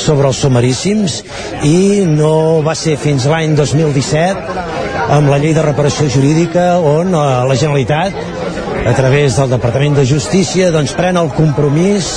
sobre 0.00 0.30
els 0.30 0.40
sumaríssims 0.40 1.20
i 1.68 2.06
no 2.08 2.62
va 2.64 2.72
ser 2.78 2.96
fins 2.96 3.28
l'any 3.28 3.52
2017 3.58 4.80
amb 5.10 5.28
la 5.28 5.40
llei 5.42 5.52
de 5.52 5.64
reparació 5.64 6.08
jurídica 6.08 6.78
on 6.78 7.12
eh, 7.12 7.24
la 7.50 7.56
Generalitat 7.58 8.49
a 8.86 8.94
través 8.96 9.36
del 9.36 9.50
Departament 9.50 9.94
de 9.98 10.06
Justícia 10.08 10.70
doncs 10.72 10.94
pren 10.96 11.18
el 11.20 11.28
compromís 11.36 12.10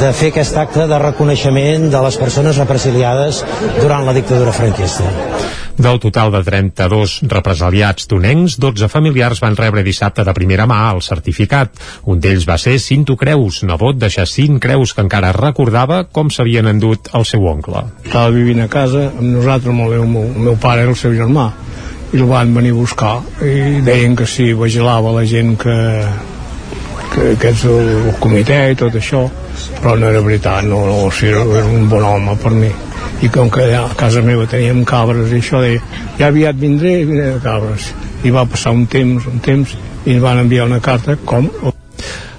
de 0.00 0.12
fer 0.14 0.30
aquest 0.30 0.56
acte 0.60 0.86
de 0.86 0.98
reconeixement 1.02 1.88
de 1.90 2.00
les 2.04 2.18
persones 2.20 2.58
represaliades 2.60 3.42
durant 3.80 4.06
la 4.06 4.14
dictadura 4.14 4.54
franquista. 4.54 5.10
Del 5.76 5.98
total 6.00 6.30
de 6.32 6.40
32 6.40 7.18
represaliats 7.28 8.06
tonencs, 8.08 8.56
12 8.62 8.88
familiars 8.88 9.42
van 9.44 9.58
rebre 9.58 9.84
dissabte 9.84 10.24
de 10.24 10.32
primera 10.32 10.64
mà 10.64 10.78
el 10.94 11.02
certificat. 11.04 11.74
Un 12.08 12.22
d'ells 12.22 12.46
va 12.48 12.56
ser 12.56 12.78
Cinto 12.80 13.18
Creus, 13.20 13.60
nebot 13.68 13.98
de 14.00 14.08
Jacint 14.08 14.56
Creus, 14.62 14.94
que 14.96 15.04
encara 15.04 15.34
recordava 15.36 16.04
com 16.08 16.32
s'havien 16.32 16.70
endut 16.72 17.12
el 17.12 17.28
seu 17.28 17.44
oncle. 17.44 17.84
Estava 18.06 18.32
vivint 18.32 18.64
a 18.64 18.70
casa 18.72 19.10
amb 19.10 19.28
nosaltres, 19.36 19.74
amb 19.74 19.84
el 19.84 20.08
meu, 20.08 20.28
el 20.32 20.44
meu 20.48 20.60
pare 20.60 20.86
i 20.86 20.92
el 20.94 20.96
seu 20.96 21.12
germà 21.18 21.50
i 22.16 22.22
el 22.22 22.28
van 22.30 22.54
venir 22.56 22.72
a 22.72 22.80
buscar. 22.80 23.16
I 23.44 23.82
deien 23.84 24.16
que 24.16 24.26
si 24.26 24.52
vigilava 24.56 25.12
la 25.12 25.26
gent 25.28 25.56
que, 25.60 25.76
que, 27.12 27.34
que 27.36 27.52
és 27.52 27.66
el, 27.68 27.92
el 28.06 28.16
comitè 28.22 28.62
i 28.72 28.78
tot 28.80 28.96
això 28.96 29.26
però 29.80 29.94
no 29.96 30.08
era 30.08 30.20
veritat, 30.20 30.64
no, 30.64 30.82
no 30.86 31.06
o 31.06 31.12
sigui, 31.14 31.36
era 31.36 31.64
un 31.66 31.88
bon 31.88 32.04
home 32.04 32.36
per 32.42 32.52
mi. 32.52 32.72
I 33.24 33.30
com 33.32 33.48
que 33.52 33.68
a 33.76 33.86
casa 33.96 34.22
meva 34.24 34.48
teníem 34.50 34.84
cabres 34.88 35.32
i 35.32 35.40
això 35.40 35.62
deia, 35.62 35.80
ja 36.18 36.28
aviat 36.28 36.58
vindré 36.60 36.98
i 37.00 37.08
vindré 37.08 37.30
de 37.36 37.40
cabres. 37.44 37.92
I 38.24 38.34
va 38.34 38.46
passar 38.50 38.74
un 38.76 38.86
temps, 38.90 39.28
un 39.30 39.40
temps 39.44 39.76
i 40.04 40.16
ens 40.16 40.22
van 40.22 40.44
enviar 40.44 40.68
una 40.68 40.82
carta 40.84 41.16
com 41.24 41.48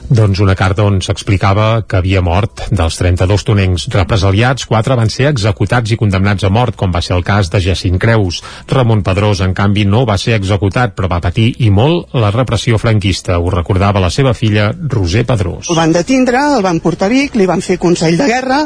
doncs 0.09 0.39
una 0.39 0.55
carta 0.55 0.85
on 0.87 1.01
s'explicava 1.03 1.83
que 1.87 1.97
havia 1.99 2.21
mort. 2.23 2.67
Dels 2.71 2.97
32 2.99 3.43
tonencs 3.47 3.87
represaliats, 3.93 4.67
quatre 4.69 4.95
van 4.95 5.11
ser 5.11 5.27
executats 5.29 5.91
i 5.91 5.97
condemnats 5.99 6.47
a 6.47 6.51
mort, 6.53 6.77
com 6.79 6.93
va 6.95 7.01
ser 7.03 7.17
el 7.17 7.25
cas 7.27 7.51
de 7.51 7.61
Jacint 7.63 7.99
Creus. 7.99 8.41
Ramon 8.71 9.03
Pedrós, 9.03 9.41
en 9.43 9.53
canvi, 9.57 9.85
no 9.85 10.05
va 10.07 10.17
ser 10.17 10.37
executat, 10.37 10.95
però 10.95 11.09
va 11.11 11.21
patir 11.23 11.49
i 11.65 11.71
molt 11.73 12.15
la 12.15 12.31
repressió 12.31 12.79
franquista. 12.79 13.39
Ho 13.39 13.51
recordava 13.53 14.03
la 14.03 14.11
seva 14.13 14.33
filla, 14.33 14.71
Roser 14.71 15.25
Pedrós. 15.27 15.71
El 15.71 15.79
van 15.79 15.95
detindre, 15.95 16.39
el 16.57 16.63
van 16.63 16.79
portar 16.79 17.11
a 17.11 17.13
Vic, 17.13 17.35
li 17.35 17.49
van 17.49 17.61
fer 17.61 17.79
Consell 17.81 18.17
de 18.19 18.29
Guerra, 18.31 18.63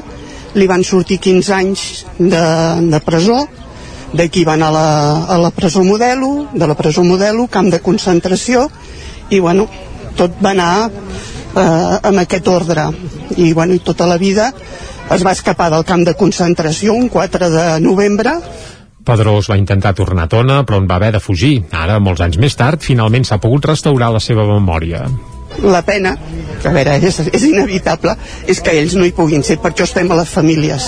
li 0.54 0.68
van 0.68 0.84
sortir 0.84 1.18
15 1.24 1.54
anys 1.58 1.90
de, 2.20 2.46
de 2.92 3.02
presó, 3.06 3.42
d'aquí 4.14 4.44
van 4.46 4.62
a 4.62 4.72
la, 4.74 4.88
a 5.26 5.38
la 5.40 5.52
presó 5.56 5.84
Modelo, 5.88 6.50
de 6.54 6.68
la 6.68 6.76
presó 6.76 7.04
Modelo, 7.08 7.48
camp 7.48 7.72
de 7.72 7.80
concentració, 7.80 8.68
i 9.32 9.40
bueno, 9.40 9.70
tot 10.18 10.42
va 10.44 10.54
anar 10.56 10.74
eh, 10.88 11.98
amb 12.12 12.24
aquest 12.24 12.48
ordre 12.52 12.90
i, 13.38 13.54
bueno, 13.54 13.74
i 13.76 13.84
tota 13.84 14.08
la 14.10 14.18
vida 14.22 14.52
es 15.12 15.24
va 15.26 15.34
escapar 15.36 15.70
del 15.74 15.86
camp 15.88 16.06
de 16.08 16.16
concentració 16.20 16.94
un 16.94 17.10
4 17.12 17.50
de 17.52 17.66
novembre 17.84 18.38
Pedrós 19.02 19.50
va 19.50 19.58
intentar 19.58 19.96
tornar 19.98 20.28
a 20.28 20.30
Tona, 20.30 20.62
però 20.64 20.78
on 20.78 20.88
va 20.90 21.00
haver 21.00 21.12
de 21.16 21.20
fugir. 21.20 21.56
Ara, 21.74 21.98
molts 22.00 22.22
anys 22.22 22.38
més 22.38 22.54
tard, 22.56 22.84
finalment 22.86 23.26
s'ha 23.26 23.40
pogut 23.42 23.66
restaurar 23.66 24.12
la 24.14 24.22
seva 24.22 24.46
memòria. 24.46 25.08
La 25.66 25.82
pena, 25.82 26.14
que 26.62 26.70
a 26.70 26.74
veure, 26.76 27.00
és, 27.10 27.18
és 27.34 27.46
inevitable, 27.50 28.14
és 28.48 28.62
que 28.62 28.76
ells 28.78 28.94
no 28.96 29.06
hi 29.08 29.14
puguin 29.18 29.44
ser, 29.44 29.58
per 29.60 29.74
això 29.74 29.90
estem 29.90 30.12
a 30.12 30.20
les 30.22 30.30
famílies. 30.30 30.88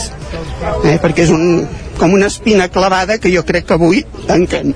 Eh, 0.85 0.99
perquè 1.01 1.25
és 1.25 1.33
un, 1.33 1.65
com 1.97 2.13
una 2.13 2.29
espina 2.29 2.69
clavada 2.69 3.17
que 3.17 3.33
jo 3.33 3.43
crec 3.49 3.67
que 3.67 3.79
avui 3.79 4.05
tanquem. 4.27 4.71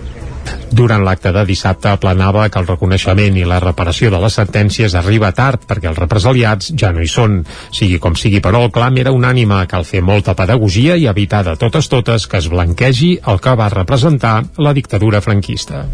Durant 0.71 1.03
l'acte 1.05 1.31
de 1.35 1.43
dissabte 1.47 1.89
aplanava 1.89 2.47
que 2.49 2.59
el 2.61 2.67
reconeixement 2.67 3.37
i 3.39 3.45
la 3.47 3.61
reparació 3.63 4.11
de 4.13 4.19
les 4.21 4.37
sentències 4.39 4.95
arriba 4.99 5.31
tard 5.35 5.63
perquè 5.67 5.89
els 5.91 5.99
represaliats 5.99 6.73
ja 6.77 6.91
no 6.91 7.01
hi 7.01 7.09
són. 7.11 7.39
Sigui 7.71 7.99
com 8.03 8.15
sigui, 8.19 8.41
però, 8.43 8.65
el 8.65 8.73
clam 8.75 8.99
era 9.01 9.15
unànime. 9.15 9.63
Cal 9.71 9.87
fer 9.87 10.03
molta 10.05 10.35
pedagogia 10.37 10.97
i 10.97 11.07
evitar 11.07 11.43
de 11.47 11.57
totes 11.57 11.89
totes 11.89 12.27
que 12.27 12.41
es 12.41 12.51
blanquegi 12.51 13.17
el 13.25 13.41
que 13.41 13.55
va 13.57 13.71
representar 13.73 14.37
la 14.57 14.73
dictadura 14.77 15.21
franquista. 15.21 15.85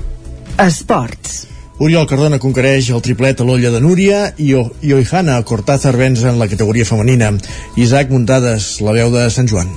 Esports. 0.60 1.48
Oriol 1.83 2.05
Cardona 2.07 2.38
conquereix 2.39 2.91
el 2.93 3.01
triplet 3.01 3.41
a 3.41 3.48
l'olla 3.48 3.72
de 3.74 3.79
Núria 3.81 4.27
i, 4.38 4.53
o 4.53 4.67
i 4.86 4.93
Oihana 4.93 5.39
Cortázar 5.48 5.95
venç 5.98 6.22
en 6.29 6.38
la 6.39 6.48
categoria 6.51 6.86
femenina. 6.86 7.33
Isaac 7.75 8.13
Muntades, 8.13 8.77
la 8.86 8.93
veu 8.93 9.12
de 9.12 9.25
Sant 9.33 9.50
Joan. 9.50 9.74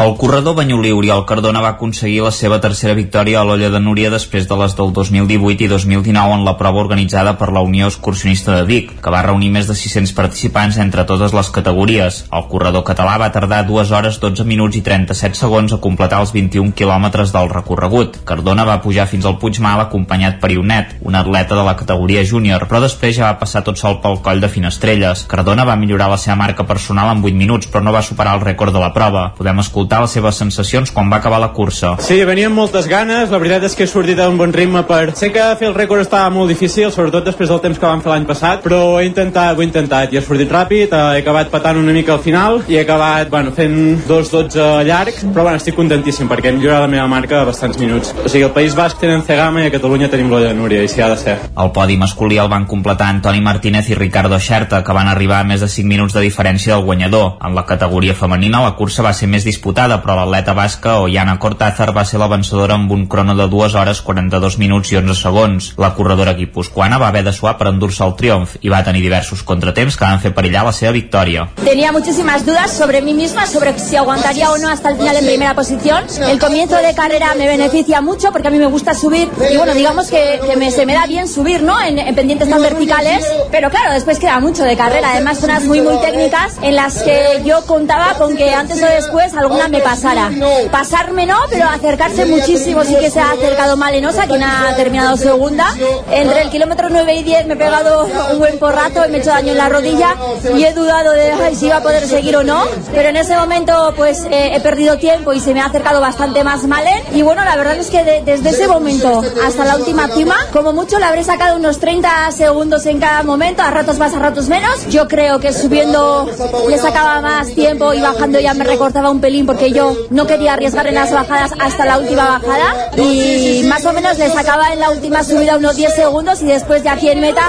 El 0.00 0.14
corredor 0.16 0.54
banyolí 0.56 0.94
Oriol 0.96 1.26
Cardona 1.28 1.60
va 1.60 1.74
aconseguir 1.74 2.22
la 2.24 2.30
seva 2.32 2.56
tercera 2.64 2.94
victòria 2.96 3.42
a 3.42 3.44
l'Olla 3.44 3.68
de 3.68 3.80
Núria 3.84 4.08
després 4.08 4.46
de 4.48 4.56
les 4.56 4.72
del 4.78 4.94
2018 4.96 5.66
i 5.66 5.68
2019 5.68 6.36
en 6.38 6.44
la 6.46 6.54
prova 6.56 6.80
organitzada 6.80 7.34
per 7.36 7.50
la 7.52 7.60
Unió 7.60 7.90
Excursionista 7.90 8.54
de 8.56 8.62
Vic, 8.64 8.94
que 9.04 9.12
va 9.12 9.20
reunir 9.26 9.50
més 9.52 9.68
de 9.68 9.76
600 9.76 10.14
participants 10.16 10.78
entre 10.80 11.04
totes 11.04 11.34
les 11.36 11.50
categories. 11.52 12.22
El 12.32 12.46
corredor 12.48 12.84
català 12.88 13.18
va 13.20 13.28
tardar 13.34 13.66
2 13.68 13.92
hores 13.98 14.16
12 14.22 14.46
minuts 14.48 14.78
i 14.78 14.80
37 14.86 15.36
segons 15.36 15.76
a 15.76 15.80
completar 15.84 16.22
els 16.24 16.32
21 16.32 16.72
quilòmetres 16.72 17.36
del 17.36 17.52
recorregut. 17.52 18.22
Cardona 18.24 18.64
va 18.64 18.78
pujar 18.80 19.04
fins 19.04 19.28
al 19.28 19.36
Puigmal 19.36 19.84
acompanyat 19.84 20.40
per 20.40 20.52
Ionet, 20.56 20.96
un 21.04 21.20
atleta 21.20 21.60
de 21.60 21.66
la 21.68 21.76
categoria 21.76 22.24
júnior, 22.24 22.64
però 22.72 22.80
després 22.80 23.18
ja 23.18 23.28
va 23.28 23.42
passar 23.44 23.66
tot 23.68 23.76
sol 23.76 24.00
pel 24.00 24.22
coll 24.24 24.40
de 24.40 24.48
Finestrelles. 24.48 25.28
Cardona 25.28 25.68
va 25.68 25.76
millorar 25.76 26.08
la 26.08 26.22
seva 26.24 26.40
marca 26.40 26.64
personal 26.64 27.12
en 27.12 27.20
8 27.20 27.36
minuts, 27.44 27.68
però 27.68 27.84
no 27.84 27.92
va 27.92 28.00
superar 28.00 28.38
el 28.40 28.48
rècord 28.48 28.72
de 28.72 28.80
la 28.80 28.94
prova. 28.96 29.28
Podem 29.36 29.60
escoltar 29.60 29.89
escoltar 29.90 30.02
les 30.02 30.12
seves 30.14 30.36
sensacions 30.38 30.90
quan 30.94 31.10
va 31.10 31.18
acabar 31.18 31.40
la 31.40 31.50
cursa. 31.52 31.96
Sí, 31.98 32.22
venia 32.24 32.46
amb 32.46 32.54
moltes 32.54 32.86
ganes, 32.86 33.30
la 33.30 33.38
veritat 33.38 33.64
és 33.66 33.74
que 33.74 33.84
he 33.84 33.90
sortit 33.90 34.18
a 34.20 34.28
un 34.30 34.36
bon 34.38 34.52
ritme 34.52 34.84
per... 34.86 35.16
Sé 35.18 35.32
que 35.34 35.42
fer 35.58 35.66
el 35.68 35.74
rècord 35.74 36.04
estava 36.04 36.30
molt 36.30 36.48
difícil, 36.48 36.92
sobretot 36.94 37.26
després 37.26 37.50
del 37.50 37.60
temps 37.60 37.78
que 37.78 37.86
vam 37.86 38.02
fer 38.04 38.12
l'any 38.12 38.26
passat, 38.28 38.62
però 38.62 39.00
he 39.00 39.08
intentat, 39.08 39.56
ho 39.56 39.62
he 39.62 39.66
intentat, 39.66 40.12
i 40.12 40.20
he 40.20 40.22
sortit 40.22 40.50
ràpid, 40.50 40.94
he 40.94 41.22
acabat 41.24 41.50
patant 41.50 41.80
una 41.80 41.94
mica 41.96 42.14
al 42.14 42.22
final, 42.22 42.60
i 42.70 42.78
he 42.78 42.84
acabat, 42.84 43.30
bueno, 43.32 43.50
fent 43.56 44.04
2.12 44.06 44.84
llargs, 44.86 45.24
però 45.32 45.48
bueno, 45.48 45.58
estic 45.58 45.74
contentíssim 45.74 46.30
perquè 46.30 46.52
he 46.52 46.54
millorat 46.54 46.84
la 46.84 46.92
meva 46.92 47.08
marca 47.10 47.42
bastants 47.48 47.80
minuts. 47.82 48.14
O 48.14 48.28
sigui, 48.28 48.44
al 48.46 48.54
País 48.54 48.78
Basc 48.78 49.02
tenen 49.02 49.26
Cegama 49.26 49.64
i 49.64 49.70
a 49.70 49.74
Catalunya 49.74 50.10
tenim 50.12 50.30
l'Olla 50.30 50.52
de 50.52 50.58
Núria, 50.60 50.84
i 50.86 50.92
si 50.92 51.02
ha 51.02 51.10
de 51.10 51.18
ser. 51.18 51.36
El 51.50 51.74
podi 51.74 51.98
masculí 51.98 52.38
el 52.38 52.52
van 52.52 52.68
completar 52.70 53.10
Antoni 53.10 53.42
Martínez 53.42 53.90
i 53.90 53.98
Ricardo 53.98 54.38
Xerta, 54.38 54.84
que 54.86 54.94
van 54.96 55.10
arribar 55.10 55.42
a 55.42 55.48
més 55.50 55.64
de 55.64 55.70
5 55.72 55.90
minuts 55.90 56.14
de 56.14 56.22
diferència 56.22 56.76
del 56.76 56.86
guanyador. 56.86 57.40
En 57.42 57.58
la 57.58 57.66
categoria 57.66 58.14
femenina 58.14 58.62
la 58.62 58.76
cursa 58.78 59.02
va 59.02 59.16
ser 59.16 59.26
més 59.30 59.48
disputada 59.48 59.69
disputada, 59.70 60.00
però 60.02 60.16
l'atleta 60.18 60.52
basca 60.52 60.96
Ollana 60.98 61.38
Cortázar 61.38 61.92
va 61.94 62.02
ser 62.04 62.18
la 62.18 62.26
vencedora 62.26 62.74
amb 62.74 62.90
un 62.90 63.06
crono 63.06 63.36
de 63.38 63.46
2 63.46 63.74
hores 63.78 64.00
42 64.02 64.56
minuts 64.58 64.90
i 64.90 64.96
11 64.98 65.14
segons. 65.14 65.68
La 65.78 65.92
corredora 65.94 66.34
guipuscoana 66.34 66.98
va 66.98 67.08
haver 67.08 67.22
de 67.22 67.32
suar 67.32 67.56
per 67.56 67.68
endur-se 67.70 68.02
el 68.02 68.16
triomf 68.18 68.56
i 68.62 68.68
va 68.68 68.82
tenir 68.82 69.02
diversos 69.02 69.44
contratemps 69.46 69.96
que 69.96 70.04
van 70.04 70.18
fer 70.18 70.32
perillar 70.34 70.64
la 70.66 70.72
seva 70.72 70.90
victòria. 70.92 71.46
Tenía 71.62 71.92
muchísimas 71.92 72.44
dudas 72.44 72.72
sobre 72.72 73.00
mí 73.00 73.14
misma, 73.14 73.46
sobre 73.46 73.78
si 73.78 73.94
aguantaría 73.94 74.50
o 74.50 74.58
no 74.58 74.70
hasta 74.70 74.90
el 74.90 74.96
final 74.96 75.16
en 75.16 75.26
primera 75.26 75.54
posición. 75.54 76.04
El 76.26 76.40
comienzo 76.40 76.76
de 76.76 76.92
carrera 76.94 77.34
me 77.36 77.46
beneficia 77.46 78.00
mucho 78.00 78.32
porque 78.32 78.48
a 78.48 78.50
mí 78.50 78.58
me 78.58 78.66
gusta 78.66 78.94
subir 78.94 79.28
y 79.52 79.56
bueno, 79.56 79.74
digamos 79.74 80.10
que, 80.10 80.40
que 80.44 80.56
me, 80.56 80.72
se 80.72 80.84
me 80.84 80.94
da 80.94 81.06
bien 81.06 81.28
subir, 81.28 81.62
¿no? 81.62 81.80
En, 81.80 81.98
en 81.98 82.14
pendientes 82.16 82.50
tan 82.50 82.60
verticales, 82.60 83.24
pero 83.52 83.70
claro, 83.70 83.92
después 83.92 84.18
queda 84.18 84.40
mucho 84.40 84.64
de 84.64 84.76
carrera, 84.76 85.12
además 85.12 85.38
zonas 85.38 85.62
muy 85.64 85.80
muy 85.80 86.00
técnicas 86.00 86.58
en 86.60 86.74
las 86.74 87.02
que 87.02 87.42
yo 87.44 87.64
contaba 87.66 88.14
con 88.14 88.36
que 88.36 88.52
antes 88.52 88.82
o 88.82 88.86
después 88.86 89.32
algún 89.34 89.59
me 89.68 89.80
pasara. 89.80 90.30
Pasarme 90.70 91.26
no, 91.26 91.38
pero 91.50 91.66
acercarse 91.68 92.26
muchísimo. 92.26 92.84
Sí 92.84 92.96
que 92.96 93.10
se 93.10 93.20
ha 93.20 93.32
acercado 93.32 93.76
Malenosa, 93.76 94.26
quien 94.26 94.42
ha 94.42 94.74
terminado 94.76 95.16
segunda. 95.16 95.66
Entre 96.10 96.42
el 96.42 96.50
kilómetro 96.50 96.88
9 96.90 97.14
y 97.16 97.22
10 97.22 97.46
me 97.46 97.54
he 97.54 97.56
pegado 97.56 98.06
un 98.32 98.38
buen 98.38 98.58
porrato 98.58 99.04
y 99.06 99.10
me 99.10 99.18
he 99.18 99.20
hecho 99.20 99.30
daño 99.30 99.52
en 99.52 99.58
la 99.58 99.68
rodilla 99.68 100.16
y 100.56 100.64
he 100.64 100.72
dudado 100.72 101.12
de 101.12 101.32
ay, 101.32 101.54
si 101.56 101.66
iba 101.66 101.76
a 101.76 101.82
poder 101.82 102.06
seguir 102.06 102.36
o 102.36 102.44
no, 102.44 102.64
pero 102.92 103.08
en 103.08 103.16
ese 103.16 103.36
momento 103.36 103.92
pues 103.96 104.24
eh, 104.30 104.52
he 104.54 104.60
perdido 104.60 104.96
tiempo 104.98 105.32
y 105.32 105.40
se 105.40 105.54
me 105.54 105.60
ha 105.60 105.66
acercado 105.66 106.00
bastante 106.00 106.44
más 106.44 106.64
Malen. 106.64 107.02
Y 107.14 107.22
bueno, 107.22 107.44
la 107.44 107.56
verdad 107.56 107.76
es 107.76 107.88
que 107.90 108.04
de- 108.04 108.22
desde 108.24 108.50
ese 108.50 108.68
momento 108.68 109.22
hasta 109.46 109.64
la 109.64 109.76
última 109.76 110.08
cima, 110.08 110.36
como 110.52 110.72
mucho 110.72 110.98
le 110.98 111.04
habré 111.06 111.24
sacado 111.24 111.56
unos 111.56 111.78
30 111.80 112.30
segundos 112.32 112.86
en 112.86 112.98
cada 113.00 113.22
momento, 113.22 113.62
a 113.62 113.70
ratos 113.70 113.98
más, 113.98 114.14
a 114.14 114.18
ratos 114.18 114.48
menos. 114.48 114.86
Yo 114.88 115.08
creo 115.08 115.38
que 115.40 115.52
subiendo 115.52 116.28
le 116.68 116.78
sacaba 116.78 117.20
más 117.20 117.48
tiempo 117.54 117.92
y 117.94 118.00
bajando 118.00 118.38
ya 118.40 118.54
me 118.54 118.64
recortaba 118.64 119.10
un 119.10 119.20
pelín 119.20 119.46
porque 119.50 119.72
yo 119.72 119.96
no 120.10 120.28
quería 120.28 120.52
arriesgar 120.52 120.86
en 120.86 120.94
las 120.94 121.10
bajadas 121.10 121.50
hasta 121.58 121.84
la 121.84 121.98
última 121.98 122.38
bajada 122.38 122.72
y 122.96 123.64
más 123.64 123.84
o 123.84 123.92
menos 123.92 124.16
le 124.16 124.28
sacaba 124.28 124.72
en 124.72 124.78
la 124.78 124.90
última 124.90 125.24
subida 125.24 125.56
unos 125.56 125.74
10 125.74 125.92
segundos 125.92 126.40
y 126.42 126.46
después 126.46 126.84
de 126.84 126.88
aquí 126.88 127.08
en 127.08 127.20
meta 127.20 127.42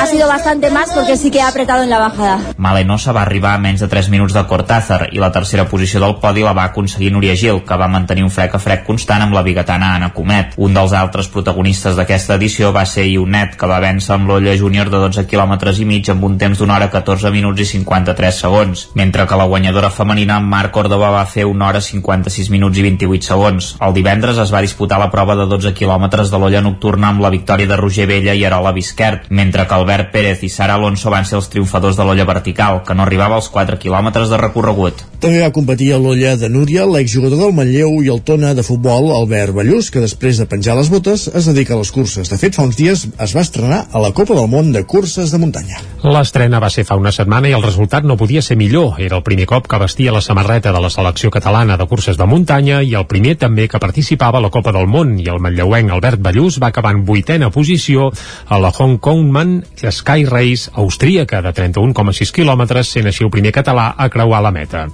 ha 0.00 0.06
sido 0.06 0.26
bastante 0.26 0.70
más 0.70 0.90
porque 0.94 1.18
sí 1.18 1.30
que 1.30 1.40
he 1.40 1.42
apretado 1.42 1.82
en 1.82 1.90
la 1.90 1.98
bajada. 1.98 2.40
Malenosa 2.56 3.12
va 3.12 3.20
arribar 3.20 3.54
a 3.54 3.58
menys 3.58 3.80
de 3.80 3.88
3 3.88 4.08
minuts 4.08 4.32
de 4.32 4.46
Cortázar 4.46 5.10
i 5.12 5.20
la 5.20 5.30
tercera 5.30 5.66
posició 5.68 6.00
del 6.00 6.16
podi 6.22 6.40
la 6.40 6.54
va 6.56 6.64
aconseguir 6.70 7.12
Núria 7.12 7.36
Gil, 7.36 7.60
que 7.68 7.76
va 7.76 7.86
mantenir 7.86 8.24
un 8.24 8.32
frec 8.32 8.56
a 8.56 8.58
frec 8.58 8.86
constant 8.86 9.26
amb 9.26 9.36
la 9.36 9.44
bigatana 9.44 9.92
Anna 9.98 10.08
Comet. 10.16 10.56
Un 10.56 10.72
dels 10.72 10.96
altres 10.96 11.28
protagonistes 11.28 12.00
d'aquesta 12.00 12.40
edició 12.40 12.72
va 12.72 12.86
ser 12.88 13.04
Ionet, 13.10 13.58
que 13.60 13.68
va 13.68 13.82
vèncer 13.84 14.16
amb 14.16 14.32
l'Olla 14.32 14.56
Júnior 14.56 14.88
de 14.88 15.04
12 15.04 15.26
km 15.28 15.68
i 15.76 15.84
mig 15.84 16.08
amb 16.08 16.24
un 16.24 16.38
temps 16.40 16.58
d'una 16.58 16.78
hora 16.80 16.88
14 16.90 17.30
minuts 17.30 17.60
i 17.60 17.68
53 17.76 18.42
segons, 18.46 18.88
mentre 18.94 19.28
que 19.28 19.36
la 19.36 19.50
guanyadora 19.52 19.92
femenina 19.92 20.40
Marc 20.40 20.72
Córdoba 20.72 21.12
va 21.12 21.26
fer 21.26 21.41
una 21.44 21.68
hora 21.68 21.80
56 21.80 22.50
minuts 22.50 22.78
i 22.78 22.84
28 22.86 23.28
segons. 23.28 23.70
El 23.82 23.94
divendres 23.96 24.38
es 24.42 24.52
va 24.54 24.62
disputar 24.64 25.00
la 25.02 25.10
prova 25.12 25.36
de 25.38 25.46
12 25.50 25.74
quilòmetres 25.78 26.32
de 26.32 26.40
l'Olla 26.40 26.62
Nocturna 26.64 27.12
amb 27.12 27.24
la 27.24 27.32
victòria 27.34 27.70
de 27.70 27.78
Roger 27.80 28.06
Vella 28.10 28.34
i 28.34 28.44
Arola 28.44 28.74
Bisquert, 28.76 29.30
mentre 29.30 29.66
que 29.66 29.78
Albert 29.78 30.12
Pérez 30.12 30.42
i 30.42 30.50
Sara 30.52 30.76
Alonso 30.78 31.10
van 31.10 31.28
ser 31.28 31.38
els 31.40 31.48
triomfadors 31.52 31.98
de 31.98 32.06
l'Olla 32.06 32.28
Vertical, 32.28 32.82
que 32.86 32.94
no 32.94 33.06
arribava 33.06 33.40
als 33.40 33.50
4 33.52 33.78
quilòmetres 33.82 34.30
de 34.30 34.40
recorregut. 34.40 35.04
També 35.22 35.38
va 35.38 35.52
competir 35.54 35.92
a 35.94 36.00
l'olla 36.02 36.32
de 36.34 36.48
Núria, 36.50 36.82
l'exjugador 36.82 37.38
del 37.38 37.52
Manlleu 37.54 38.00
i 38.02 38.08
el 38.10 38.24
tona 38.26 38.56
de 38.58 38.64
futbol 38.66 39.12
Albert 39.14 39.54
Ballús, 39.54 39.92
que 39.94 40.02
després 40.02 40.40
de 40.40 40.48
penjar 40.50 40.74
les 40.74 40.90
botes 40.90 41.28
es 41.30 41.46
dedica 41.46 41.76
a 41.76 41.78
les 41.78 41.92
curses. 41.94 42.26
De 42.26 42.38
fet, 42.40 42.56
fa 42.58 42.66
uns 42.66 42.78
dies 42.78 43.04
es 43.06 43.34
va 43.36 43.44
estrenar 43.46 43.84
a 43.92 44.02
la 44.02 44.10
Copa 44.16 44.34
del 44.34 44.50
Món 44.50 44.72
de 44.74 44.82
curses 44.82 45.30
de 45.30 45.38
muntanya. 45.38 45.78
L'estrena 46.02 46.58
va 46.58 46.70
ser 46.74 46.82
fa 46.88 46.98
una 46.98 47.12
setmana 47.14 47.50
i 47.50 47.54
el 47.54 47.62
resultat 47.62 48.02
no 48.02 48.16
podia 48.18 48.42
ser 48.42 48.56
millor. 48.58 48.98
Era 48.98 49.20
el 49.20 49.22
primer 49.26 49.46
cop 49.46 49.68
que 49.70 49.78
vestia 49.78 50.14
la 50.14 50.24
samarreta 50.24 50.72
de 50.74 50.82
la 50.82 50.90
selecció 50.90 51.30
catalana 51.32 51.78
de 51.80 51.86
curses 51.88 52.18
de 52.20 52.26
muntanya 52.28 52.82
i 52.84 52.92
el 52.98 53.06
primer 53.08 53.34
també 53.40 53.64
que 53.68 53.80
participava 53.80 54.38
a 54.38 54.44
la 54.44 54.50
Copa 54.52 54.74
del 54.76 54.86
Món 54.86 55.14
i 55.18 55.26
el 55.32 55.40
manlleuenc 55.40 55.90
Albert 55.90 56.20
Ballús 56.22 56.58
va 56.62 56.68
acabar 56.68 56.92
en 56.94 57.06
vuitena 57.08 57.50
posició 57.50 58.10
a 58.46 58.58
la 58.60 58.70
Hong 58.70 58.98
Kongman 59.00 59.62
Sky 59.82 60.26
Race 60.28 60.70
austríaca 60.74 61.40
de 61.42 61.54
31,6 61.56 62.34
quilòmetres 62.36 62.92
sent 62.92 63.08
així 63.08 63.24
el 63.24 63.32
primer 63.32 63.54
català 63.56 63.88
a 63.96 64.10
creuar 64.12 64.42
la 64.44 64.52
meta. 64.52 64.84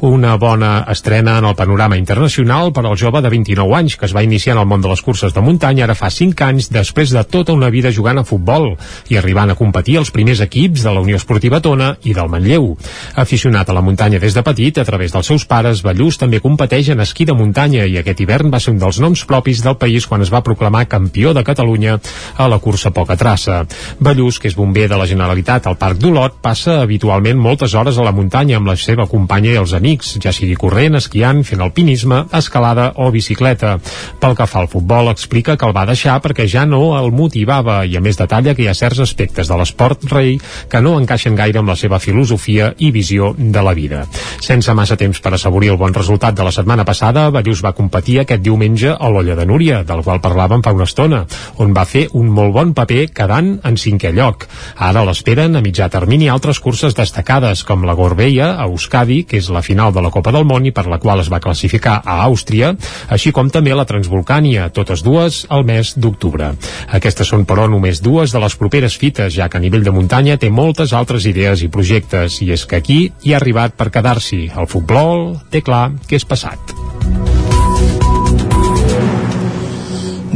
Una 0.00 0.36
bona 0.36 0.84
estrena 0.88 1.38
en 1.42 1.48
el 1.50 1.56
panorama 1.58 1.98
internacional 1.98 2.72
per 2.72 2.86
al 2.86 2.96
jove 2.96 3.22
de 3.22 3.34
29 3.34 3.76
anys 3.76 3.98
que 3.98 4.06
es 4.06 4.14
va 4.14 4.22
iniciar 4.22 4.56
en 4.56 4.62
el 4.62 4.70
món 4.70 4.82
de 4.84 4.92
les 4.92 5.02
curses 5.02 5.34
de 5.34 5.42
muntanya 5.42 5.88
ara 5.88 5.98
fa 5.98 6.12
5 6.14 6.46
anys 6.46 6.70
després 6.70 7.10
de 7.10 7.24
tota 7.24 7.52
una 7.52 7.70
vida 7.74 7.92
jugant 7.92 8.22
a 8.22 8.26
futbol 8.28 8.70
i 9.10 9.18
arribant 9.18 9.50
a 9.50 9.58
competir 9.58 9.98
als 9.98 10.14
primers 10.14 10.40
equips 10.44 10.86
de 10.86 10.94
la 10.94 11.02
Unió 11.02 11.18
Esportiva 11.18 11.60
Tona 11.60 11.96
i 12.04 12.14
del 12.14 12.30
Manlleu. 12.30 12.70
Aficionat 13.18 13.68
a 13.68 13.76
la 13.76 13.82
muntanya 13.82 14.20
des 14.22 14.34
de 14.34 14.42
petit, 14.46 14.78
a 14.78 14.84
través 14.84 15.12
dels 15.12 15.26
seus 15.26 15.44
pares, 15.48 15.82
Ballús 15.88 16.18
també 16.20 16.42
competeix 16.44 16.90
en 16.92 17.00
esquí 17.00 17.24
de 17.24 17.32
muntanya 17.32 17.86
i 17.88 17.94
aquest 17.96 18.18
hivern 18.20 18.50
va 18.52 18.58
ser 18.60 18.74
un 18.74 18.80
dels 18.82 18.98
noms 19.00 19.22
propis 19.24 19.62
del 19.64 19.78
país 19.80 20.04
quan 20.04 20.20
es 20.20 20.28
va 20.28 20.42
proclamar 20.44 20.84
campió 20.84 21.32
de 21.32 21.40
Catalunya 21.46 21.94
a 22.36 22.48
la 22.52 22.58
cursa 22.60 22.90
poca 22.92 23.16
traça. 23.16 23.62
Ballús, 24.04 24.36
que 24.38 24.50
és 24.50 24.56
bomber 24.58 24.84
de 24.90 24.98
la 25.00 25.06
Generalitat 25.08 25.64
al 25.66 25.78
Parc 25.80 25.96
d'Olot, 26.02 26.36
passa 26.44 26.82
habitualment 26.82 27.40
moltes 27.40 27.72
hores 27.72 27.96
a 27.96 28.04
la 28.04 28.12
muntanya 28.12 28.58
amb 28.58 28.68
la 28.68 28.74
seva 28.76 29.06
companya 29.08 29.54
i 29.54 29.60
els 29.62 29.72
amics, 29.78 30.18
ja 30.20 30.34
sigui 30.34 30.58
corrent, 30.60 30.98
esquiant, 31.00 31.40
fent 31.48 31.64
alpinisme, 31.64 32.20
escalada 32.36 32.90
o 33.00 33.08
bicicleta. 33.14 33.78
Pel 34.20 34.36
que 34.36 34.48
fa 34.50 34.60
al 34.60 34.68
futbol, 34.68 35.08
explica 35.08 35.56
que 35.56 35.64
el 35.64 35.76
va 35.76 35.86
deixar 35.88 36.18
perquè 36.20 36.44
ja 36.52 36.66
no 36.68 36.98
el 36.98 37.08
motivava 37.16 37.78
i 37.88 37.96
a 37.96 38.04
més 38.04 38.20
detalla 38.20 38.52
que 38.52 38.66
hi 38.66 38.68
ha 38.68 38.76
certs 38.76 39.00
aspectes 39.06 39.48
de 39.48 39.56
l'esport 39.56 40.04
rei 40.12 40.36
que 40.68 40.84
no 40.84 40.98
encaixen 41.00 41.38
gaire 41.38 41.62
amb 41.62 41.72
la 41.72 41.78
seva 41.80 42.02
filosofia 42.02 42.74
i 42.76 42.92
visió 42.92 43.32
de 43.38 43.64
la 43.64 43.72
vida. 43.72 44.04
Sense 44.44 44.76
massa 44.76 45.00
temps 45.00 45.24
per 45.24 45.32
assaborir 45.32 45.72
el 45.72 45.77
bon 45.78 45.94
resultat 45.94 46.34
de 46.36 46.44
la 46.44 46.52
setmana 46.52 46.84
passada, 46.84 47.28
Ballús 47.30 47.62
va 47.64 47.72
competir 47.76 48.18
aquest 48.22 48.42
diumenge 48.42 48.90
a 48.92 49.10
l'Olla 49.12 49.36
de 49.38 49.46
Núria, 49.46 49.82
del 49.86 50.02
qual 50.02 50.20
parlàvem 50.20 50.62
fa 50.64 50.74
una 50.74 50.86
estona, 50.88 51.22
on 51.62 51.72
va 51.76 51.86
fer 51.88 52.08
un 52.18 52.28
molt 52.34 52.52
bon 52.56 52.74
paper 52.74 53.06
quedant 53.14 53.54
en 53.64 53.78
cinquè 53.78 54.12
lloc. 54.16 54.48
Ara 54.76 55.04
l'esperen 55.06 55.56
a 55.56 55.62
mitjà 55.64 55.88
termini 55.92 56.28
altres 56.28 56.60
curses 56.60 56.96
destacades, 56.98 57.62
com 57.64 57.86
la 57.86 57.94
Gorbeia, 57.98 58.50
a 58.58 58.66
Euskadi, 58.66 59.22
que 59.28 59.38
és 59.38 59.50
la 59.54 59.62
final 59.62 59.94
de 59.94 60.02
la 60.04 60.10
Copa 60.14 60.34
del 60.34 60.46
Món 60.48 60.66
i 60.66 60.74
per 60.74 60.88
la 60.90 60.98
qual 60.98 61.22
es 61.22 61.30
va 61.32 61.40
classificar 61.40 62.00
a 62.04 62.18
Àustria, 62.26 62.74
així 63.08 63.32
com 63.32 63.50
també 63.54 63.74
la 63.74 63.86
Transvolcània, 63.88 64.68
totes 64.74 65.04
dues 65.06 65.44
al 65.48 65.64
mes 65.68 65.94
d'octubre. 65.96 66.52
Aquestes 66.98 67.30
són, 67.30 67.46
però, 67.48 67.68
només 67.70 68.02
dues 68.02 68.34
de 68.34 68.42
les 68.42 68.58
properes 68.58 68.98
fites, 68.98 69.32
ja 69.34 69.48
que 69.48 69.58
a 69.58 69.62
nivell 69.62 69.86
de 69.86 69.94
muntanya 69.94 70.38
té 70.40 70.50
moltes 70.50 70.92
altres 70.92 71.26
idees 71.30 71.62
i 71.62 71.70
projectes, 71.72 72.40
i 72.42 72.50
és 72.54 72.66
que 72.66 72.82
aquí 72.82 73.00
hi 73.22 73.34
ha 73.34 73.38
arribat 73.38 73.76
per 73.78 73.90
quedar-s'hi. 73.94 74.48
El 74.58 74.68
futbol 74.70 75.36
té 75.52 75.62
clar 75.68 75.92
que 76.08 76.16
és 76.16 76.24
passat. 76.24 76.76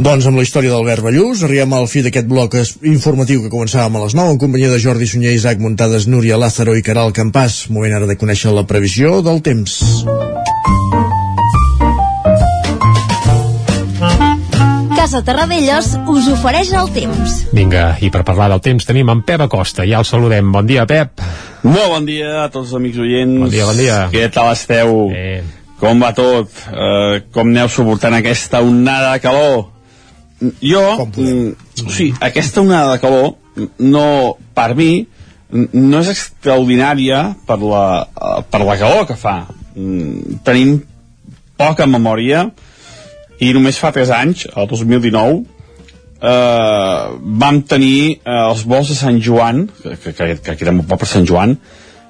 Doncs 0.03 0.25
amb 0.27 0.39
la 0.39 0.43
història 0.43 0.73
d'Albert 0.73 1.05
Ballús 1.05 1.43
arribem 1.45 1.75
al 1.77 1.85
fi 1.87 2.01
d'aquest 2.03 2.27
bloc 2.27 2.57
informatiu 2.89 3.43
que 3.43 3.51
començàvem 3.53 3.95
a 3.95 4.01
les 4.03 4.17
9 4.19 4.33
en 4.33 4.41
companyia 4.41 4.71
de 4.73 4.81
Jordi 4.83 5.07
Sunyer, 5.07 5.35
Isaac 5.37 5.61
Muntades, 5.63 6.09
Núria 6.11 6.39
Lázaro 6.41 6.75
i 6.75 6.83
Caral 6.83 7.15
Campàs. 7.15 7.63
Moment 7.71 7.95
ara 8.01 8.09
de 8.09 8.19
conèixer 8.19 8.51
la 8.51 8.67
previsió 8.67 9.21
del 9.23 9.39
temps. 9.45 9.79
Casa 15.03 15.19
Terradellos 15.19 15.97
us 16.07 16.27
ofereix 16.31 16.69
el 16.79 16.87
temps. 16.95 17.31
Vinga, 17.51 17.97
i 17.99 18.07
per 18.07 18.21
parlar 18.23 18.45
del 18.53 18.61
temps 18.63 18.85
tenim 18.87 19.09
en 19.11 19.19
Pep 19.27 19.41
Acosta. 19.43 19.83
Ja 19.83 19.97
el 19.99 20.05
saludem. 20.07 20.47
Bon 20.55 20.63
dia, 20.63 20.85
Pep. 20.87 21.19
Molt 21.67 21.89
bon 21.91 22.05
dia 22.07 22.29
a 22.45 22.47
tots 22.47 22.69
els 22.69 22.77
amics 22.79 23.01
oients. 23.03 23.41
Bon 23.41 23.51
dia, 23.51 23.65
bon 23.67 23.75
dia. 23.81 23.97
Què 24.13 24.29
tal 24.31 24.53
esteu? 24.53 24.93
Eh. 25.11 25.41
Com 25.81 25.99
va 25.99 26.13
tot? 26.15 26.47
Uh, 26.71 27.19
com 27.35 27.51
aneu 27.51 27.67
suportant 27.67 28.15
aquesta 28.15 28.61
onada 28.63 29.11
de 29.17 29.23
calor? 29.27 29.65
Jo, 30.63 30.85
mm, 31.03 31.51
sigui, 31.83 32.13
aquesta 32.23 32.63
onada 32.63 32.95
de 32.95 33.03
calor, 33.03 33.33
no, 33.83 34.07
per 34.55 34.69
mi, 34.79 34.91
n- 35.51 35.67
no 35.83 35.99
és 35.99 36.13
extraordinària 36.15 37.25
per 37.43 37.59
la, 37.59 37.85
eh, 38.07 38.37
per 38.47 38.63
la 38.63 38.79
calor 38.79 39.03
que 39.11 39.19
fa. 39.19 39.41
Mm, 39.75 40.39
tenim 40.47 40.77
poca 41.59 41.91
memòria 41.91 42.53
i 43.39 43.53
només 43.55 43.79
fa 43.81 43.93
3 43.95 44.11
anys, 44.13 44.45
el 44.53 44.67
2019, 44.69 45.43
eh, 46.23 47.05
vam 47.43 47.61
tenir 47.67 47.97
eh, 48.13 48.37
els 48.49 48.63
vols 48.69 48.93
de 48.93 48.97
Sant 48.97 49.19
Joan, 49.23 49.65
que, 49.81 49.97
que, 49.97 50.13
que, 50.13 50.29
que 50.45 50.57
queda 50.59 50.75
molt 50.75 50.91
per 50.91 51.09
Sant 51.09 51.27
Joan, 51.27 51.57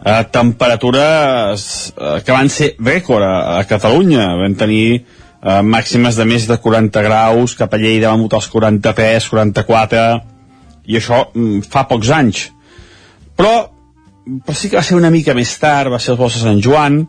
eh, 0.04 0.24
temperatures 0.32 1.66
eh, 1.96 2.20
que 2.26 2.36
van 2.36 2.52
ser 2.52 2.74
rècord 2.80 3.26
a, 3.26 3.60
a 3.60 3.64
Catalunya. 3.70 4.28
Vam 4.42 4.58
tenir 4.60 4.86
eh, 5.00 5.62
màximes 5.64 6.20
de 6.20 6.28
més 6.30 6.48
de 6.50 6.60
40 6.60 7.06
graus, 7.08 7.58
cap 7.60 7.74
a 7.74 7.82
Lleida 7.82 8.12
vam 8.14 8.28
votar 8.28 8.44
els 8.44 8.52
43, 8.54 9.30
44, 9.34 10.06
i 10.86 11.00
això 11.00 11.26
mm, 11.32 11.64
fa 11.70 11.88
pocs 11.90 12.14
anys. 12.14 12.48
Però, 13.38 13.54
però 14.46 14.58
sí 14.58 14.70
que 14.70 14.78
va 14.78 14.86
ser 14.86 15.00
una 15.00 15.14
mica 15.14 15.36
més 15.38 15.56
tard, 15.60 15.92
va 15.94 16.02
ser 16.02 16.14
els 16.14 16.22
vols 16.22 16.38
de 16.38 16.46
Sant 16.46 16.62
Joan, 16.64 17.04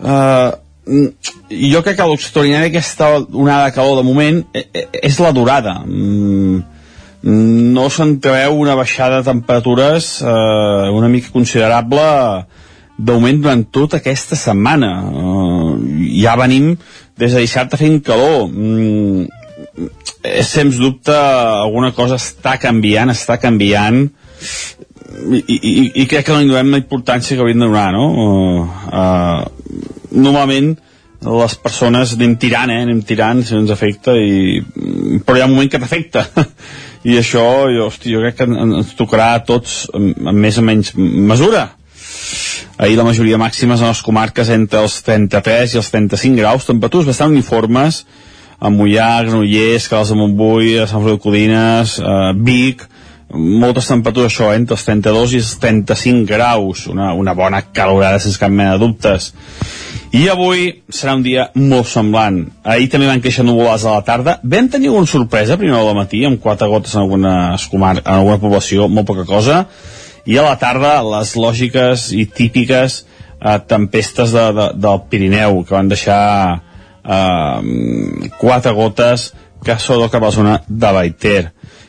eh, 0.00 0.50
jo 0.84 1.82
crec 1.82 1.96
que 1.96 2.06
l'extraordinari 2.08 2.68
d'aquesta 2.68 3.10
onada 3.32 3.70
de 3.70 3.74
calor 3.76 3.96
de 3.96 4.06
moment 4.06 4.42
eh, 4.52 4.66
eh, 4.72 4.88
és 5.02 5.18
la 5.20 5.32
durada. 5.32 5.78
Mm, 5.86 6.60
no 7.74 7.88
s'entreveu 7.88 8.58
una 8.60 8.74
baixada 8.76 9.22
de 9.22 9.30
temperatures 9.30 10.20
eh, 10.20 10.90
una 10.92 11.08
mica 11.08 11.32
considerable 11.32 12.04
d'augment 12.98 13.40
durant 13.40 13.64
tota 13.72 14.02
aquesta 14.02 14.36
setmana. 14.36 14.92
Eh, 15.08 15.72
ja 16.20 16.36
venim 16.36 16.74
des 17.16 17.32
de 17.32 17.46
dissabte 17.46 17.80
fent 17.80 18.02
calor. 18.04 18.50
Mm, 18.52 19.26
sens 20.44 20.78
dubte 20.80 21.14
alguna 21.14 21.92
cosa 21.92 22.16
està 22.20 22.56
canviant 22.60 23.10
està 23.12 23.36
canviant 23.42 24.04
i, 24.04 25.40
i, 25.56 25.72
i 26.02 26.06
crec 26.08 26.26
que 26.26 26.32
no 26.32 26.40
li 26.40 26.48
donem 26.48 26.72
la 26.72 26.80
importància 26.80 27.36
que 27.36 27.42
hauríem 27.42 27.60
de 27.60 27.68
donar 27.68 27.90
no? 27.92 28.06
Uh, 28.88 29.64
normalment 30.14 30.74
les 31.24 31.54
persones 31.56 32.12
anem 32.16 32.34
tirant, 32.36 32.70
eh? 32.70 32.82
anem 32.84 33.00
tirant 33.06 33.40
si 33.44 33.54
ens 33.56 33.70
afecta 33.72 34.12
i... 34.18 34.58
però 35.24 35.38
hi 35.38 35.44
ha 35.44 35.46
un 35.48 35.54
moment 35.54 35.70
que 35.72 35.80
t'afecta 35.80 36.26
i 37.08 37.16
això 37.20 37.44
jo, 37.72 37.86
hosti, 37.88 38.12
jo 38.12 38.20
crec 38.24 38.36
que 38.42 38.48
en- 38.50 38.74
ens 38.80 38.92
tocarà 38.98 39.30
a 39.38 39.44
tots 39.46 39.84
amb, 39.96 40.20
més 40.36 40.58
o 40.60 40.64
menys 40.66 40.92
mesura 40.98 41.70
ahir 42.78 42.96
la 42.98 43.06
majoria 43.06 43.38
màximes 43.40 43.80
en 43.80 43.88
les 43.92 44.02
comarques 44.04 44.50
entre 44.52 44.82
els 44.82 44.98
33 45.06 45.74
i 45.76 45.80
els 45.80 45.90
35 45.94 46.40
graus, 46.40 46.66
temperatures 46.66 47.06
bastant 47.06 47.32
uniformes, 47.32 48.02
a 48.58 48.70
Mollà, 48.72 49.22
Granollers, 49.22 49.86
Caldes 49.90 50.10
de 50.10 50.16
Montbui, 50.18 50.72
a 50.82 50.86
Sant 50.90 51.02
Feliu 51.04 51.18
de 51.18 51.22
Codines, 51.22 51.98
eh, 52.00 52.32
Vic, 52.46 52.82
moltes 53.32 53.88
temperatures 53.88 54.32
això, 54.32 54.50
eh, 54.52 54.58
entre 54.60 54.76
els 54.76 54.84
32 54.86 55.34
i 55.34 55.40
els 55.42 55.54
35 55.62 56.26
graus, 56.28 56.86
una, 56.86 57.12
una 57.14 57.34
bona 57.34 57.62
calorada 57.72 58.20
sense 58.22 58.38
cap 58.38 58.52
mena 58.52 58.74
de 58.74 58.82
dubtes. 58.84 59.32
I 60.14 60.28
avui 60.30 60.68
serà 60.94 61.16
un 61.16 61.24
dia 61.24 61.48
molt 61.58 61.88
semblant. 61.90 62.44
Ahir 62.62 62.86
també 62.92 63.08
van 63.08 63.22
créixer 63.22 63.42
nuvolades 63.44 63.86
a 63.88 63.96
la 63.96 64.04
tarda. 64.06 64.36
Vam 64.44 64.68
tenir 64.70 64.92
alguna 64.92 65.10
sorpresa 65.10 65.56
hora 65.58 65.82
del 65.82 65.96
matí, 65.98 66.24
amb 66.24 66.40
quatre 66.40 66.68
gotes 66.68 66.94
en, 66.94 67.02
algunes 67.02 67.66
comar 67.66 67.96
en 67.98 68.12
alguna 68.12 68.38
població, 68.38 68.88
molt 68.88 69.06
poca 69.06 69.24
cosa. 69.26 69.64
I 70.24 70.38
a 70.38 70.46
la 70.46 70.56
tarda, 70.56 71.00
les 71.02 71.34
lògiques 71.36 72.12
i 72.14 72.26
típiques 72.26 73.00
eh, 73.40 73.58
tempestes 73.66 74.30
de, 74.32 74.46
de, 74.54 74.68
del 74.78 75.02
Pirineu, 75.10 75.64
que 75.64 75.74
van 75.74 75.90
deixar 75.90 76.62
eh, 77.02 78.30
quatre 78.38 78.72
gotes 78.72 79.32
que 79.64 79.78
són 79.80 80.06
cap 80.12 80.22
a 80.22 80.28
la 80.28 80.36
zona 80.36 80.58
de 80.68 80.92
Baiter 80.92 81.42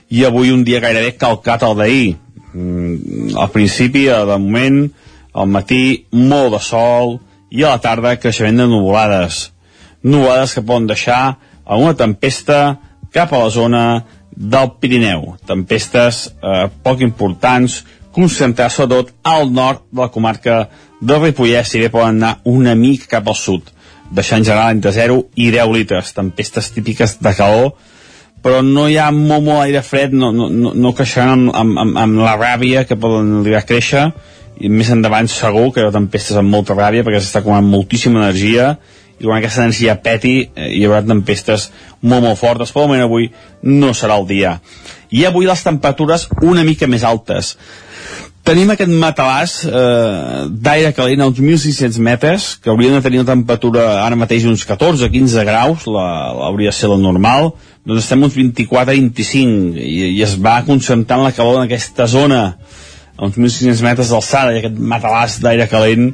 i 0.10 0.26
avui 0.26 0.52
un 0.52 0.64
dia 0.64 0.82
gairebé 0.84 1.16
calcat 1.18 1.64
al 1.64 1.76
d'ahir. 1.78 2.16
Mm, 2.54 3.36
al 3.38 3.52
principi, 3.52 4.06
de 4.08 4.38
moment 4.40 4.86
al 5.36 5.50
matí 5.52 6.06
molt 6.12 6.56
de 6.56 6.62
sol 6.64 7.18
i 7.52 7.64
a 7.64 7.76
la 7.76 7.84
tarda 7.84 8.16
creixement 8.20 8.64
de 8.64 8.68
nuvolades. 8.72 9.50
Nuvolades 10.04 10.54
que 10.56 10.64
poden 10.64 10.88
deixar 10.88 11.38
alguna 11.66 11.96
tempesta 11.98 12.80
cap 13.12 13.34
a 13.34 13.44
la 13.44 13.50
zona 13.50 13.84
del 14.36 14.72
Pirineu. 14.80 15.36
Tempestes 15.48 16.28
eh, 16.28 16.68
poc 16.84 17.02
importants 17.02 17.84
concentrades 18.16 18.78
sobretot 18.78 19.12
al 19.28 19.52
nord 19.52 19.84
de 19.92 20.06
la 20.06 20.12
comarca 20.12 20.60
del 21.02 21.22
Ripollès 21.22 21.72
si 21.72 21.82
bé 21.84 21.90
poden 21.92 22.22
anar 22.22 22.38
una 22.48 22.76
mica 22.76 23.18
cap 23.18 23.28
al 23.28 23.36
sud 23.36 23.72
deixant 24.12 24.40
en 24.40 24.46
general 24.48 24.72
entre 24.76 24.94
0 24.96 25.18
i 25.36 25.50
10 25.52 25.72
litres. 25.74 26.14
Tempestes 26.16 26.72
típiques 26.72 27.18
de 27.20 27.34
calor 27.36 27.74
però 28.46 28.62
no 28.62 28.86
hi 28.86 29.00
ha 29.02 29.10
molt, 29.10 29.42
molt 29.42 29.64
aire 29.64 29.82
fred, 29.82 30.14
no, 30.14 30.30
no, 30.30 30.48
no, 30.54 30.94
creixeran 30.94 31.48
amb, 31.50 31.56
amb, 31.58 31.80
amb, 31.82 31.96
amb 31.98 32.20
la 32.22 32.36
ràbia 32.38 32.84
que 32.86 32.98
poden 33.02 33.40
arribar 33.40 33.64
a 33.64 33.66
créixer, 33.66 34.04
i 34.62 34.70
més 34.70 34.92
endavant 34.94 35.28
segur 35.32 35.72
que 35.74 35.82
hi 35.82 35.88
ha 35.88 35.96
tempestes 35.96 36.38
amb 36.40 36.54
molta 36.54 36.76
ràbia 36.78 37.04
perquè 37.04 37.20
s'està 37.20 37.42
acumulant 37.42 37.68
moltíssima 37.68 38.22
energia 38.22 38.76
i 39.18 39.26
quan 39.26 39.40
aquesta 39.40 39.64
energia 39.66 39.98
peti 40.04 40.36
eh, 40.44 40.70
hi 40.76 40.84
haurà 40.86 41.02
tempestes 41.08 41.70
molt 42.04 42.24
molt 42.24 42.40
fortes 42.40 42.72
però 42.72 42.86
moment 42.86 43.04
avui 43.06 43.30
no 43.64 43.94
serà 43.96 44.20
el 44.20 44.28
dia. 44.30 44.60
I 45.12 45.26
avui 45.28 45.48
les 45.48 45.64
temperatures 45.64 46.30
una 46.44 46.64
mica 46.68 46.88
més 46.92 47.04
altes. 47.08 47.56
Tenim 48.46 48.70
aquest 48.70 48.92
matalàs 48.94 49.54
eh, 49.66 50.42
d'aire 50.52 50.92
calent 50.94 51.24
a 51.24 51.30
uns 51.32 51.40
1.600 51.42 51.98
metres 52.06 52.50
que 52.62 52.70
haurien 52.70 52.94
de 52.94 53.02
tenir 53.02 53.24
una 53.24 53.32
temperatura 53.34 53.88
ara 54.04 54.20
mateix 54.20 54.46
uns 54.46 54.68
14-15 54.70 55.46
graus 55.48 55.88
la, 55.90 56.06
hauria 56.52 56.70
de 56.70 56.78
ser 56.78 56.92
la 56.92 57.00
normal 57.02 57.56
doncs 57.86 58.02
estem 58.02 58.24
uns 58.26 58.36
24-25 58.36 59.78
i, 59.78 60.12
i 60.18 60.22
es 60.26 60.36
va 60.42 60.58
concentrant 60.66 61.24
la 61.24 61.34
calor 61.36 61.60
en 61.60 61.68
aquesta 61.70 62.08
zona 62.10 62.42
a 63.16 63.28
uns 63.28 63.38
1.600 63.38 63.84
metres 63.86 64.12
d'alçada 64.12 64.56
i 64.56 64.62
aquest 64.62 64.80
matalàs 64.94 65.40
d'aire 65.44 65.70
calent 65.72 66.10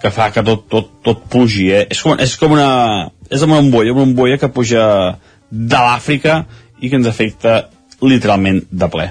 que 0.00 0.12
fa 0.14 0.30
que 0.32 0.42
tot, 0.46 0.64
tot, 0.72 0.88
tot 1.04 1.26
pugi 1.30 1.68
eh? 1.76 1.84
és, 1.92 2.00
com, 2.00 2.16
és 2.16 2.36
com 2.40 2.56
una 2.56 2.70
és 3.28 3.42
com 3.42 3.52
una 3.52 3.60
bombolla, 3.60 3.92
una 3.92 4.06
bombolla 4.06 4.40
que 4.40 4.50
puja 4.50 4.84
de 5.50 5.82
l'Àfrica 5.84 6.44
i 6.80 6.88
que 6.88 6.96
ens 6.96 7.10
afecta 7.10 7.66
literalment 8.00 8.64
de 8.70 8.88
ple 8.90 9.10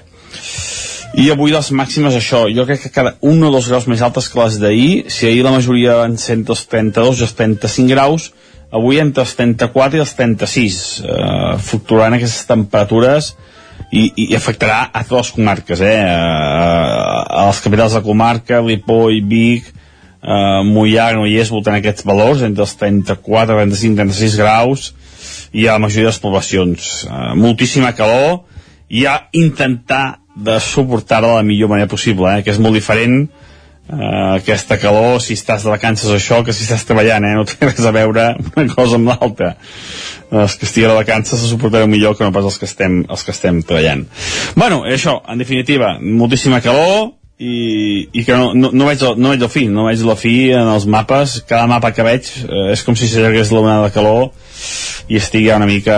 i 1.20 1.30
avui 1.34 1.54
les 1.54 1.72
màximes 1.74 2.16
això, 2.18 2.44
jo 2.54 2.66
crec 2.70 2.84
que 2.84 2.94
cada 2.94 3.16
un 3.26 3.42
o 3.46 3.54
dos 3.54 3.70
graus 3.70 3.88
més 3.90 4.02
altes 4.06 4.30
que 4.30 4.42
les 4.42 4.60
d'ahir 4.62 4.92
si 5.14 5.30
ahir 5.30 5.46
la 5.46 5.54
majoria 5.54 6.02
van 6.02 6.18
ser 6.18 6.40
entre 6.40 6.58
els 6.58 6.66
32 6.70 7.22
i 7.22 7.28
els 7.28 7.38
35 7.38 7.94
graus 7.94 8.32
avui 8.72 9.00
entre 9.02 9.24
els 9.26 9.34
34 9.38 9.98
i 9.98 10.04
els 10.04 10.14
36 10.18 10.80
eh, 11.02 11.54
fluctuaran 11.66 12.18
aquestes 12.18 12.46
temperatures 12.50 13.34
i, 13.90 14.04
i 14.22 14.36
afectarà 14.38 14.84
a 14.92 15.04
totes 15.04 15.30
les 15.30 15.36
comarques 15.40 15.82
eh? 15.82 15.96
a, 16.06 17.24
a 17.42 17.48
les 17.50 17.62
capitals 17.66 17.96
de 17.98 18.04
comarca 18.06 18.62
Ripoll, 18.62 19.24
Vic 19.30 19.72
eh, 19.72 20.62
Mollà, 20.68 21.10
Granollers 21.16 21.54
voltant 21.54 21.80
aquests 21.80 22.06
valors 22.06 22.46
entre 22.46 22.68
els 22.68 22.76
34, 22.78 23.58
35, 23.58 23.98
36 24.04 24.40
graus 24.44 24.88
i 25.52 25.66
a 25.66 25.74
la 25.74 25.82
majoria 25.82 26.10
de 26.10 26.14
les 26.14 26.22
poblacions 26.22 26.90
eh, 27.10 27.34
moltíssima 27.40 27.96
calor 27.98 28.44
i 28.90 29.06
a 29.10 29.18
intentar 29.38 30.20
de 30.40 30.60
suportar-la 30.62 31.34
de 31.34 31.42
la 31.42 31.48
millor 31.48 31.74
manera 31.74 31.90
possible 31.90 32.38
eh? 32.38 32.44
que 32.46 32.54
és 32.54 32.62
molt 32.62 32.78
diferent 32.78 33.24
uh, 33.90 34.38
aquesta 34.38 34.78
calor, 34.82 35.20
si 35.24 35.38
estàs 35.38 35.66
de 35.66 35.74
vacances 35.74 36.10
o 36.10 36.18
això, 36.18 36.42
que 36.46 36.56
si 36.56 36.66
estàs 36.66 36.86
treballant, 36.88 37.26
eh? 37.26 37.36
no 37.38 37.46
té 37.50 37.58
res 37.68 37.86
a 37.86 37.94
veure 37.96 38.32
una 38.56 38.68
cosa 38.74 39.00
amb 39.00 39.12
l'altra. 39.12 39.56
Els 40.30 40.58
que 40.62 40.68
estiguin 40.70 40.92
de 40.94 41.00
vacances 41.00 41.42
se 41.42 41.50
suportareu 41.50 41.90
millor 41.90 42.18
que 42.18 42.26
no 42.26 42.34
pas 42.36 42.46
els 42.46 42.60
que 42.62 42.70
estem, 42.70 43.02
els 43.10 43.26
que 43.26 43.34
estem 43.34 43.64
treballant. 43.66 44.06
Bueno, 44.56 44.84
això, 44.86 45.20
en 45.28 45.42
definitiva, 45.42 45.96
moltíssima 46.00 46.62
calor, 46.62 47.16
i, 47.40 48.10
i 48.12 48.26
que 48.28 48.36
no, 48.36 48.52
no, 48.54 48.70
no, 48.76 48.86
veig 48.90 49.00
el, 49.00 49.16
no 49.16 49.32
veig 49.32 49.44
el 49.46 49.52
fi, 49.52 49.64
no 49.72 49.86
veig 49.88 50.02
la 50.04 50.18
fi 50.20 50.34
en 50.52 50.68
els 50.68 50.86
mapes, 50.92 51.38
cada 51.48 51.70
mapa 51.72 51.94
que 51.96 52.04
veig 52.04 52.28
eh, 52.44 52.66
és 52.74 52.84
com 52.84 52.98
si 53.00 53.08
s'allargués 53.08 53.54
l'onada 53.56 53.88
de 53.88 53.94
calor 53.96 54.28
i 55.08 55.18
estigui 55.22 55.48
una 55.56 55.70
mica 55.70 55.96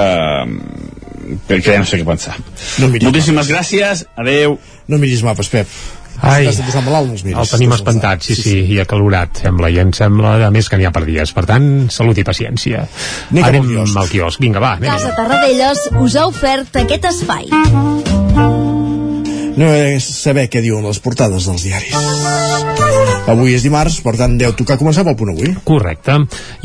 que, 1.48 1.58
que 1.58 1.66
ja 1.66 1.80
no 1.82 1.90
sé 1.90 1.98
què 1.98 2.06
pensar. 2.06 2.36
No 2.78 2.92
Moltíssimes 2.92 3.42
mapes. 3.42 3.50
gràcies, 3.50 4.06
adeu. 4.22 4.60
No 4.88 5.02
miris 5.02 5.26
mapes, 5.26 5.50
Pep. 5.50 5.74
Ai, 6.22 6.50
malalt, 6.86 7.24
no 7.26 7.42
el 7.42 7.50
tenim 7.50 7.74
espantat, 7.74 8.26
sí, 8.26 8.36
sí, 8.38 8.58
i 8.76 8.80
acalorat, 8.84 9.42
sembla, 9.46 9.72
i 9.74 9.80
em 9.82 9.94
sembla, 9.96 10.36
a 10.48 10.52
més, 10.54 10.70
que 10.70 10.78
n'hi 10.78 10.86
ha 10.90 10.94
per 10.94 11.06
dies. 11.08 11.34
Per 11.34 11.46
tant, 11.50 11.72
salut 11.94 12.22
i 12.22 12.28
paciència. 12.28 12.86
Anem, 13.32 13.48
anem 13.48 13.64
al 13.64 13.72
quiosc. 13.72 13.98
al 14.04 14.14
quiosc. 14.14 14.46
Vinga, 14.46 14.62
va, 14.64 14.76
anem. 14.78 14.92
Casa 14.92 15.16
Tarradellas 15.18 15.88
us 16.02 16.20
ha 16.20 16.28
ofert 16.30 16.84
aquest 16.86 17.10
espai. 17.14 17.50
No 19.60 19.68
és 19.76 20.06
saber 20.06 20.48
què 20.52 20.62
diuen 20.64 20.86
les 20.88 21.02
portades 21.04 21.48
dels 21.50 21.66
diaris. 21.68 21.96
Avui 23.30 23.54
és 23.54 23.64
dimarts, 23.64 24.00
per 24.04 24.16
tant, 24.18 24.34
deu 24.40 24.52
tocar 24.58 24.80
començar 24.80 25.04
pel 25.06 25.16
punt 25.20 25.30
avui. 25.32 25.52
Correcte. 25.68 26.16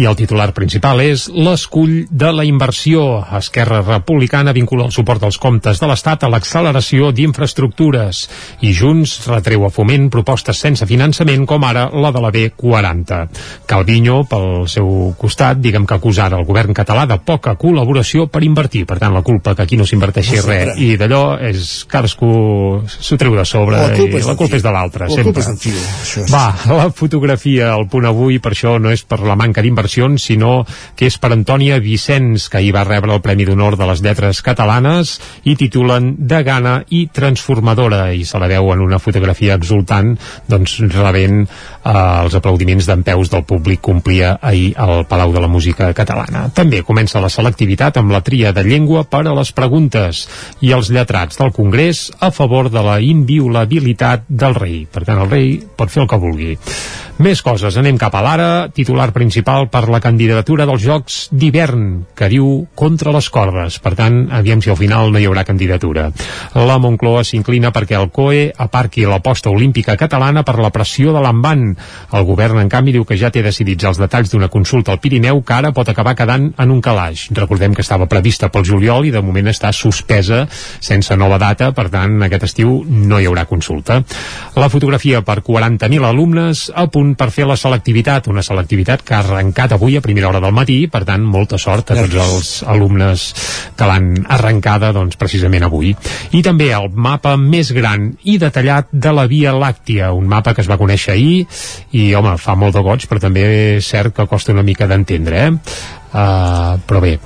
I 0.00 0.06
el 0.08 0.16
titular 0.18 0.48
principal 0.56 1.02
és 1.04 1.26
l'escull 1.30 2.06
de 2.10 2.30
la 2.32 2.46
inversió. 2.48 3.02
Esquerra 3.38 3.82
Republicana 3.84 4.54
vincula 4.56 4.86
el 4.88 4.94
suport 4.94 5.20
dels 5.22 5.38
comptes 5.42 5.82
de 5.82 5.90
l'Estat 5.90 6.24
a 6.24 6.30
l'acceleració 6.32 7.10
d'infraestructures. 7.14 8.22
I 8.66 8.72
Junts 8.74 9.18
retreu 9.28 9.66
a 9.66 9.70
foment 9.74 10.08
propostes 10.10 10.62
sense 10.64 10.88
finançament 10.88 11.44
com 11.46 11.66
ara 11.68 11.86
la 11.92 12.10
de 12.14 12.24
la 12.24 12.32
B40. 12.34 13.20
Calviño, 13.68 14.22
pel 14.30 14.66
seu 14.72 15.12
costat, 15.20 15.60
diguem 15.60 15.86
que 15.86 15.98
acusarà 16.00 16.40
el 16.40 16.48
govern 16.48 16.74
català 16.74 17.04
de 17.06 17.20
poca 17.20 17.54
col·laboració 17.60 18.30
per 18.32 18.42
invertir. 18.46 18.86
Per 18.88 18.98
tant, 19.02 19.14
la 19.14 19.24
culpa 19.26 19.54
que 19.54 19.66
aquí 19.66 19.76
no 19.76 19.86
s'inverteixi 19.86 20.40
no 20.40 20.48
res 20.48 20.80
i 20.80 20.94
d'allò 20.96 21.24
és 21.52 21.84
cadascú 21.90 22.32
s'ho 22.88 23.18
treu 23.20 23.34
de 23.36 23.44
sobre 23.48 23.78
la 23.78 23.90
i 23.92 24.22
la 24.26 24.36
culpa 24.38 24.56
és 24.58 24.64
de 24.64 24.72
l'altre. 24.72 25.08
La 25.10 25.24
culpa 25.26 25.42
és. 25.42 26.30
Va, 26.32 26.46
la 26.70 26.88
fotografia 26.94 27.72
al 27.74 27.86
punt 27.92 28.06
avui, 28.08 28.38
per 28.42 28.52
això 28.54 28.76
no 28.82 28.92
és 28.94 29.04
per 29.06 29.20
la 29.24 29.36
manca 29.38 29.64
d'inversions, 29.64 30.22
sinó 30.30 30.64
que 30.96 31.08
és 31.10 31.18
per 31.22 31.32
Antònia 31.34 31.78
Vicenç, 31.82 32.48
que 32.50 32.60
ahir 32.60 32.72
va 32.76 32.84
rebre 32.86 33.14
el 33.14 33.22
Premi 33.24 33.46
d'Honor 33.48 33.78
de 33.78 33.88
les 33.90 34.02
Lletres 34.04 34.42
Catalanes 34.46 35.16
i 35.44 35.56
titulen 35.58 36.14
De 36.18 36.42
gana 36.46 36.78
i 36.90 37.06
transformadora, 37.12 38.10
i 38.14 38.24
se 38.24 38.38
la 38.40 38.48
veu 38.50 38.72
en 38.72 38.82
una 38.84 39.00
fotografia 39.02 39.56
exultant, 39.56 40.14
doncs 40.48 40.78
rebent 40.92 41.44
eh, 41.44 41.92
els 41.92 42.36
aplaudiments 42.38 42.88
d'en 42.88 43.04
peus 43.06 43.30
del 43.32 43.44
públic 43.48 43.82
complia 43.84 44.36
ahir 44.42 44.72
al 44.76 45.06
Palau 45.06 45.32
de 45.34 45.42
la 45.42 45.50
Música 45.50 45.92
Catalana. 45.96 46.46
També 46.54 46.82
comença 46.86 47.22
la 47.22 47.30
selectivitat 47.32 48.00
amb 48.00 48.12
la 48.14 48.22
tria 48.26 48.52
de 48.56 48.64
llengua 48.66 49.04
per 49.08 49.24
a 49.26 49.34
les 49.36 49.52
preguntes 49.56 50.24
i 50.64 50.72
els 50.76 50.90
lletrats 50.92 51.38
del 51.40 51.52
Congrés 51.56 52.10
a 52.20 52.30
favor 52.34 52.65
de 52.72 52.82
la 52.84 52.98
inviolabilitat 53.02 54.26
del 54.28 54.56
rei. 54.56 54.78
Per 54.90 55.04
tant, 55.04 55.22
el 55.24 55.30
rei 55.30 55.56
pot 55.76 55.92
fer 55.92 56.04
el 56.04 56.10
que 56.10 56.20
vulgui. 56.22 56.54
Més 57.16 57.40
coses, 57.40 57.72
anem 57.80 57.96
cap 57.96 58.12
a 58.12 58.20
l'ara, 58.20 58.46
titular 58.76 59.06
principal 59.08 59.70
per 59.72 59.86
la 59.88 60.02
candidatura 60.04 60.66
dels 60.68 60.82
Jocs 60.84 61.14
d'hivern, 61.32 61.84
que 62.12 62.26
diu 62.28 62.66
contra 62.76 63.14
les 63.14 63.30
cordes. 63.32 63.78
Per 63.80 63.94
tant, 63.96 64.18
aviam 64.36 64.60
si 64.60 64.68
al 64.68 64.76
final 64.76 65.08
no 65.14 65.16
hi 65.16 65.24
haurà 65.24 65.46
candidatura. 65.48 66.10
La 66.52 66.76
Moncloa 66.76 67.22
s'inclina 67.24 67.70
perquè 67.72 67.96
el 67.96 68.10
COE 68.12 68.50
aparqui 68.60 69.06
l'aposta 69.08 69.48
olímpica 69.48 69.94
catalana 69.96 70.42
per 70.44 70.58
la 70.60 70.68
pressió 70.74 71.14
de 71.14 71.22
l'envant. 71.24 71.62
El 72.12 72.26
govern, 72.28 72.60
en 72.60 72.68
canvi, 72.68 72.92
diu 72.98 73.08
que 73.08 73.16
ja 73.16 73.32
té 73.32 73.40
decidits 73.40 73.88
els 73.88 74.02
detalls 74.02 74.34
d'una 74.34 74.50
consulta 74.52 74.92
al 74.92 75.00
Pirineu 75.00 75.40
que 75.40 75.56
ara 75.56 75.72
pot 75.72 75.88
acabar 75.88 76.12
quedant 76.20 76.50
en 76.52 76.76
un 76.76 76.84
calaix. 76.84 77.30
Recordem 77.32 77.72
que 77.72 77.84
estava 77.86 78.10
prevista 78.12 78.52
pel 78.52 78.68
juliol 78.68 79.08
i 79.08 79.14
de 79.16 79.24
moment 79.24 79.48
està 79.48 79.72
suspesa 79.72 80.42
sense 80.52 81.16
nova 81.16 81.40
data, 81.40 81.72
per 81.72 81.88
tant, 81.88 82.20
aquest 82.28 82.44
estiu 82.50 82.82
no 82.84 83.16
hi 83.16 83.32
haurà 83.32 83.48
consulta. 83.48 84.02
La 84.60 84.68
fotografia 84.68 85.24
per 85.24 85.40
40.000 85.40 86.12
alumnes 86.12 86.68
a 86.76 86.84
punt 86.92 87.05
punt 87.06 87.14
per 87.18 87.30
fer 87.30 87.46
la 87.46 87.56
selectivitat, 87.58 88.26
una 88.32 88.42
selectivitat 88.42 89.02
que 89.06 89.14
ha 89.14 89.20
arrencat 89.22 89.72
avui 89.76 89.96
a 89.96 90.02
primera 90.02 90.28
hora 90.28 90.40
del 90.40 90.54
matí, 90.54 90.86
per 90.90 91.04
tant, 91.06 91.22
molta 91.22 91.58
sort 91.58 91.92
a 91.92 91.98
tots 91.98 92.14
els 92.14 92.50
alumnes 92.66 93.26
que 93.76 93.86
l'han 93.86 94.24
arrencada, 94.36 94.92
doncs, 94.96 95.18
precisament 95.20 95.66
avui. 95.66 95.94
I 96.32 96.42
també 96.42 96.72
el 96.74 96.90
mapa 96.92 97.36
més 97.36 97.72
gran 97.76 98.10
i 98.24 98.38
detallat 98.42 98.90
de 98.92 99.12
la 99.12 99.26
Via 99.30 99.54
Làctia, 99.54 100.12
un 100.12 100.26
mapa 100.26 100.54
que 100.54 100.64
es 100.64 100.70
va 100.70 100.80
conèixer 100.80 101.14
ahir 101.14 101.44
i, 101.92 102.12
home, 102.14 102.36
fa 102.38 102.56
molt 102.58 102.76
de 102.76 102.82
goig, 102.82 103.06
però 103.06 103.22
també 103.22 103.46
és 103.76 103.86
cert 103.86 104.16
que 104.16 104.26
costa 104.26 104.54
una 104.54 104.66
mica 104.66 104.88
d'entendre, 104.90 105.46
eh? 105.46 105.94
Uh, 106.16 106.78
però 106.88 107.02
bé. 107.02 107.16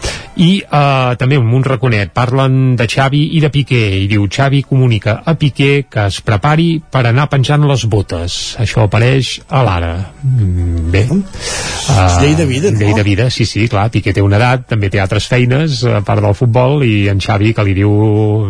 I 0.41 0.49
uh, 0.65 1.15
també 1.21 1.39
un 1.39 1.63
raconet. 1.63 2.11
Parlen 2.17 2.75
de 2.79 2.87
Xavi 2.91 3.21
i 3.37 3.43
de 3.43 3.51
Piqué. 3.53 3.83
I 4.03 4.09
diu 4.11 4.27
Xavi 4.27 4.65
comunica 4.67 5.21
a 5.25 5.37
Piqué 5.39 5.85
que 5.91 6.07
es 6.09 6.21
prepari 6.27 6.81
per 6.81 7.05
anar 7.07 7.29
penjant 7.31 7.67
les 7.69 7.85
botes. 7.91 8.39
Això 8.59 8.89
apareix 8.89 9.37
a 9.49 9.63
l'ara. 9.67 9.93
Mm, 10.23 10.91
bé. 10.91 11.05
Uh, 11.11 12.19
llei 12.23 12.35
de 12.39 12.47
vida, 12.49 12.73
no? 12.73 12.81
llei 12.83 12.97
de 12.97 13.05
vida, 13.07 13.29
sí, 13.31 13.47
sí, 13.47 13.69
clar. 13.71 13.89
Piqué 13.95 14.15
té 14.17 14.25
una 14.25 14.41
edat, 14.41 14.67
també 14.71 14.91
té 14.91 15.03
altres 15.03 15.29
feines 15.31 15.85
a 15.87 16.01
part 16.07 16.25
del 16.25 16.35
futbol 16.39 16.85
i 16.87 17.09
en 17.13 17.23
Xavi 17.23 17.53
que 17.55 17.67
li 17.67 17.77
diu 17.77 17.93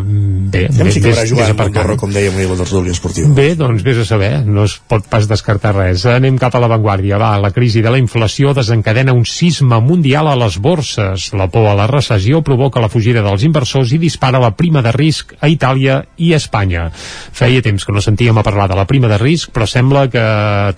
mm, 0.01 0.49
bé, 0.53 0.67
ja 0.73 0.87
bé, 0.87 0.95
que 0.97 1.13
haurà 1.13 1.27
jugat 1.29 1.55
amb 1.55 1.65
Andorra 1.67 1.99
com 2.01 2.13
dèiem 2.15 2.39
ahir 2.39 2.49
la 2.53 2.61
tertúlia 2.63 2.95
esportiva 2.97 3.33
bé, 3.35 3.55
doncs 3.59 3.85
vés 3.85 4.01
a 4.03 4.07
saber, 4.09 4.31
no 4.47 4.65
es 4.69 4.77
pot 4.89 5.07
pas 5.11 5.29
descartar 5.29 5.75
res. 5.77 6.05
Anem 6.09 6.39
cap 6.41 6.55
a 6.55 6.63
l'avantguàrdia, 6.63 7.19
va, 7.21 7.35
la 7.43 7.53
crisi 7.55 7.83
de 7.85 7.93
la 7.93 8.01
inflació 8.01 8.55
desencadena 8.57 9.15
un 9.17 9.25
sisme 9.29 9.81
mundial 9.85 10.30
a 10.31 10.37
les 10.39 10.59
borses. 10.63 11.31
La 11.37 11.49
por 11.51 11.69
a 11.71 11.75
la 11.79 11.87
recessió 11.91 12.43
provoca 12.47 12.81
la 12.83 12.91
fugida 12.93 13.23
dels 13.25 13.45
inversors 13.47 13.93
i 13.93 13.99
dispara 13.99 14.41
la 14.43 14.53
prima 14.57 14.83
de 14.83 14.93
risc 14.95 15.35
a 15.41 15.51
Itàlia 15.51 16.01
i 16.19 16.33
a 16.35 16.41
Espanya. 16.41 16.89
Feia 16.93 17.63
temps 17.65 17.85
que 17.85 17.95
no 17.95 18.03
sentíem 18.05 18.39
a 18.39 18.45
parlar 18.47 18.69
de 18.71 18.79
la 18.79 18.87
prima 18.89 19.11
de 19.11 19.19
risc, 19.21 19.51
però 19.55 19.67
sembla 19.69 20.07
que 20.11 20.25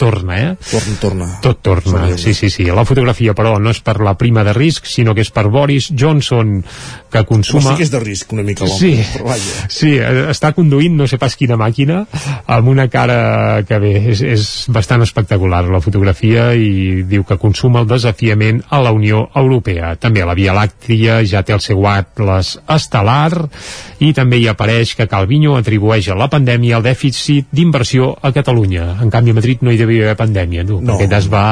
torna, 0.01 0.39
eh? 0.41 0.51
Torna, 0.71 0.97
torna. 1.01 1.29
Tot 1.45 1.63
torna, 1.63 2.07
sí, 2.17 2.35
sí, 2.35 2.51
sí. 2.51 2.67
La 2.73 2.87
fotografia, 2.89 3.35
però, 3.39 3.59
no 3.63 3.73
és 3.73 3.83
per 3.85 3.99
la 4.03 4.17
prima 4.19 4.45
de 4.45 4.55
risc, 4.57 4.89
sinó 4.91 5.15
que 5.15 5.25
és 5.25 5.33
per 5.35 5.49
Boris 5.53 5.91
Johnson, 5.93 6.61
que 7.13 7.25
consuma... 7.29 7.73
Home, 7.73 7.77
sí 7.77 7.83
que 7.83 7.89
és 7.89 7.93
de 7.93 8.03
risc 8.03 8.33
una 8.33 8.45
mica 8.47 8.67
l'home, 8.67 8.79
sí, 8.79 8.93
però 9.13 9.29
vaja. 9.31 9.69
Sí, 9.73 9.93
eh, 9.99 10.27
està 10.33 10.53
conduint 10.57 10.97
no 10.97 11.09
sé 11.11 11.19
pas 11.21 11.37
quina 11.39 11.59
màquina, 11.61 12.03
amb 12.47 12.73
una 12.73 12.89
cara 12.93 13.63
que 13.69 13.79
bé, 13.83 13.95
és, 14.15 14.23
és 14.25 14.49
bastant 14.73 15.05
espectacular 15.05 15.65
la 15.69 15.83
fotografia 15.85 16.53
i 16.57 17.03
diu 17.09 17.27
que 17.29 17.39
consuma 17.41 17.83
el 17.83 17.91
desafiament 17.91 18.63
a 18.71 18.83
la 18.83 18.93
Unió 18.97 19.27
Europea. 19.29 19.42
També 20.01 20.25
la 20.27 20.35
Via 20.39 20.55
Làctia 20.57 21.21
ja 21.29 21.43
té 21.43 21.55
el 21.55 21.61
seu 21.65 21.83
atles 21.89 22.55
estel·lar 22.71 23.49
i 24.03 24.13
també 24.17 24.39
hi 24.41 24.49
apareix 24.51 24.95
que 24.99 25.07
Calviño 25.11 25.57
atribueix 25.59 26.09
a 26.11 26.17
la 26.19 26.29
pandèmia 26.33 26.79
el 26.79 26.85
dèficit 26.87 27.49
d'inversió 27.53 28.13
a 28.23 28.33
Catalunya. 28.35 28.99
En 29.03 29.11
canvi, 29.11 29.31
a 29.31 29.39
Madrid 29.39 29.63
no 29.63 29.73
hi 29.73 29.79
devia 29.81 30.09
haver 30.09 30.17
pandèmia, 30.19 30.65
tu, 30.67 30.81
No. 30.83 30.97
perquè 30.97 31.09
allà 31.09 31.19
es 31.19 31.29
va 31.31 31.45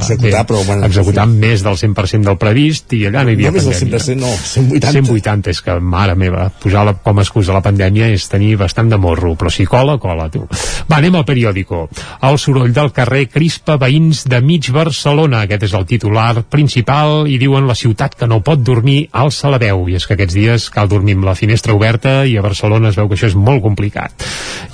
Executar, 0.00 0.44
però, 0.46 0.62
bueno, 0.66 0.86
executar 0.86 1.26
més 1.30 1.62
del 1.62 1.76
100% 1.78 2.26
del 2.26 2.38
previst 2.40 2.92
i 2.96 3.04
allà 3.06 3.24
no 3.24 3.30
hi 3.30 3.38
havia 3.38 3.52
No 3.52 3.56
més 3.58 3.66
del 3.68 3.74
pandèmia. 3.74 4.00
100%, 4.00 4.20
no, 4.20 4.32
180. 4.36 4.92
180, 4.92 5.50
és 5.50 5.62
que, 5.62 5.78
mare 5.80 6.16
meva, 6.18 6.48
posar 6.62 6.84
la, 6.88 6.96
com 7.06 7.18
a 7.18 7.24
excusa 7.26 7.54
la 7.56 7.62
pandèmia 7.64 8.10
és 8.14 8.26
tenir 8.32 8.56
bastant 8.60 8.90
de 8.90 8.98
morro, 9.00 9.34
però 9.38 9.52
si 9.52 9.66
cola, 9.68 9.98
cola, 10.02 10.28
tu. 10.32 10.42
Va, 10.90 10.98
anem 10.98 11.16
al 11.20 11.24
periòdico. 11.28 11.86
El 12.26 12.38
soroll 12.42 12.72
del 12.76 12.92
carrer 12.96 13.26
crispa 13.32 13.76
veïns 13.80 14.24
de 14.30 14.40
mig 14.44 14.70
Barcelona. 14.74 15.44
Aquest 15.46 15.68
és 15.68 15.74
el 15.78 15.86
titular 15.88 16.42
principal 16.50 17.05
i 17.26 17.38
diuen 17.40 17.66
la 17.68 17.76
ciutat 17.78 18.14
que 18.18 18.28
no 18.30 18.42
pot 18.44 18.62
dormir 18.64 19.06
alça 19.12 19.50
la 19.52 19.60
veu. 19.62 19.86
I 19.90 19.96
és 19.98 20.06
que 20.06 20.16
aquests 20.16 20.36
dies 20.36 20.68
cal 20.74 20.90
dormir 20.90 21.16
amb 21.16 21.28
la 21.28 21.36
finestra 21.38 21.74
oberta 21.76 22.18
i 22.26 22.36
a 22.36 22.44
Barcelona 22.44 22.90
es 22.90 22.98
veu 22.98 23.08
que 23.08 23.16
això 23.18 23.30
és 23.30 23.36
molt 23.38 23.62
complicat. 23.64 24.26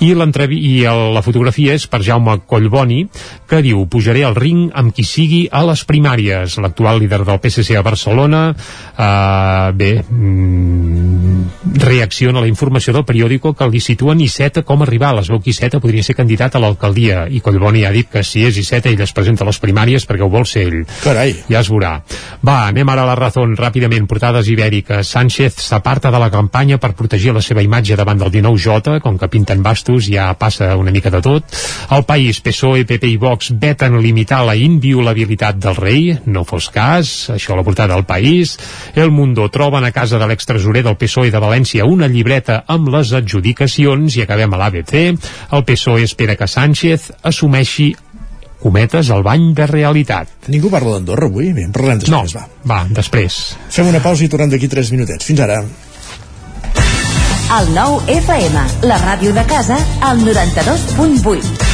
I, 0.03 0.13
i 0.13 0.73
el, 0.89 1.03
la 1.15 1.23
fotografia 1.25 1.75
és 1.77 1.87
per 1.87 2.01
Jaume 2.03 2.39
Collboni, 2.49 3.03
que 3.49 3.61
diu 3.65 3.85
pujaré 3.87 4.25
al 4.27 4.35
ring 4.35 4.69
amb 4.73 4.93
qui 4.95 5.05
sigui 5.07 5.45
a 5.51 5.63
les 5.67 5.85
primàries. 5.89 6.57
L'actual 6.63 6.99
líder 7.03 7.23
del 7.23 7.39
PSC 7.39 7.77
a 7.77 7.85
Barcelona, 7.85 8.43
eh, 8.53 9.71
bé, 9.79 9.93
mm, 10.03 11.22
reacciona 11.63 12.39
a 12.39 12.43
la 12.43 12.51
informació 12.51 12.93
del 12.93 13.05
periòdico 13.05 13.53
que 13.53 13.67
li 13.69 13.81
situa 13.81 14.15
Iceta 14.23 14.61
com 14.63 14.83
a 14.83 14.85
rival. 14.85 15.19
Es 15.19 15.29
veu 15.29 15.41
que 15.41 15.51
Iceta 15.51 15.81
podria 15.83 16.03
ser 16.03 16.15
candidat 16.15 16.55
a 16.55 16.61
l'alcaldia 16.61 17.25
i 17.27 17.41
Collboni 17.41 17.83
ha 17.85 17.91
dit 17.91 18.09
que 18.09 18.23
si 18.23 18.45
és 18.45 18.57
Iceta 18.57 18.89
ell 18.89 19.01
es 19.01 19.11
presenta 19.11 19.43
a 19.43 19.49
les 19.49 19.59
primàries 19.59 20.05
perquè 20.07 20.23
ho 20.23 20.29
vol 20.31 20.45
ser 20.47 20.67
ell. 20.69 20.83
Carai. 21.03 21.35
Ja 21.49 21.59
es 21.59 21.71
veurà. 21.71 21.97
Va, 22.45 22.67
anem 22.69 22.89
ara 22.89 23.03
a 23.03 23.09
la 23.09 23.17
raó 23.17 23.43
ràpidament. 23.57 24.07
Portades 24.07 24.47
ibèriques. 24.47 25.07
Sánchez 25.07 25.57
s'aparta 25.59 26.11
de 26.13 26.21
la 26.21 26.29
campanya 26.31 26.77
per 26.77 26.93
protegir 26.95 27.33
la 27.33 27.41
seva 27.41 27.63
imatge 27.65 27.97
davant 27.99 28.19
del 28.21 28.31
19J, 28.31 28.99
com 29.03 29.17
que 29.17 29.31
pinten 29.31 29.63
bastos 29.65 30.07
ja 30.07 30.29
passa 30.39 30.75
una 30.77 30.91
mica 30.91 31.11
de 31.11 31.21
tot. 31.23 31.49
El 31.91 32.05
País, 32.07 32.39
PSOE, 32.43 32.85
PP 32.87 33.11
i 33.13 33.17
Vox 33.17 33.51
veten 33.59 33.99
limitar 34.01 34.43
la 34.45 34.55
inviolabilitat 34.55 35.59
del 35.59 35.75
rei, 35.75 36.03
no 36.25 36.45
fos 36.47 36.69
cas, 36.73 37.13
això 37.33 37.53
a 37.53 37.59
la 37.59 37.65
portada 37.65 37.95
del 37.95 38.05
País. 38.05 38.57
El 38.95 39.11
Mundo 39.11 39.49
troben 39.49 39.83
a 39.83 39.91
casa 39.91 40.19
de 40.21 40.29
l'extresorer 40.29 40.83
del 40.85 40.97
PSOE 40.99 41.32
de 41.33 41.41
València 41.41 41.87
una 41.89 42.07
llibreta 42.07 42.61
amb 42.69 42.91
les 42.93 43.13
adjudicacions 43.17 44.17
i 44.17 44.23
acabem 44.23 44.53
a 44.53 44.61
l'ABC. 44.61 44.95
El 45.57 45.65
PSOE 45.67 46.05
espera 46.07 46.37
que 46.39 46.47
Sánchez 46.47 47.11
assumeixi 47.23 47.91
cometes 48.63 49.09
el 49.11 49.23
bany 49.25 49.49
de 49.57 49.67
realitat. 49.67 50.47
Ningú 50.47 50.71
parla 50.71 50.95
d'Andorra 50.95 51.27
avui? 51.27 51.51
Bé, 51.51 51.65
en 51.67 51.73
parlarem 51.75 51.99
després, 51.99 52.13
no, 52.15 52.23
va. 52.39 52.45
Va, 52.69 52.83
després. 53.01 53.41
Fem 53.73 53.91
una 53.91 54.01
pausa 54.03 54.23
i 54.23 54.31
tornem 54.31 54.53
d'aquí 54.53 54.71
3 54.71 54.93
minutets. 54.95 55.27
Fins 55.27 55.43
ara. 55.43 55.59
El 57.53 57.69
nou 57.75 57.99
FM, 58.09 58.63
la 58.87 58.97
ràdio 59.03 59.35
de 59.35 59.43
casa, 59.45 59.77
al 60.01 60.23
92.8. 60.23 61.71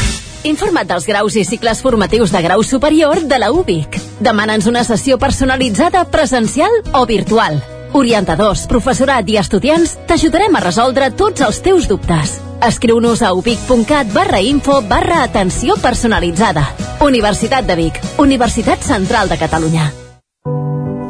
Informa't 0.49 0.87
dels 0.89 1.05
graus 1.07 1.35
i 1.35 1.45
cicles 1.47 1.83
formatius 1.83 2.31
de 2.31 2.41
grau 2.41 2.63
superior 2.63 3.21
de 3.27 3.39
la 3.39 3.51
UBIC. 3.51 3.99
Demana'ns 4.23 4.67
una 4.71 4.85
sessió 4.87 5.19
personalitzada 5.19 6.05
presencial 6.09 6.81
o 6.93 7.05
virtual. 7.05 7.61
Orientadors, 7.93 8.67
professorat 8.69 9.30
i 9.30 9.39
estudiants 9.41 9.95
t'ajudarem 10.08 10.54
a 10.56 10.62
resoldre 10.62 11.10
tots 11.17 11.41
els 11.41 11.58
teus 11.65 11.88
dubtes. 11.89 12.36
Escriu-nos 12.65 13.23
a 13.23 13.32
ubic.cat 13.34 14.12
barra 14.13 14.41
info 14.45 14.82
barra 14.86 15.23
atenció 15.23 15.78
personalitzada. 15.82 16.67
Universitat 17.02 17.65
de 17.65 17.75
Vic, 17.80 17.97
Universitat 18.19 18.84
Central 18.86 19.30
de 19.32 19.38
Catalunya. 19.41 19.88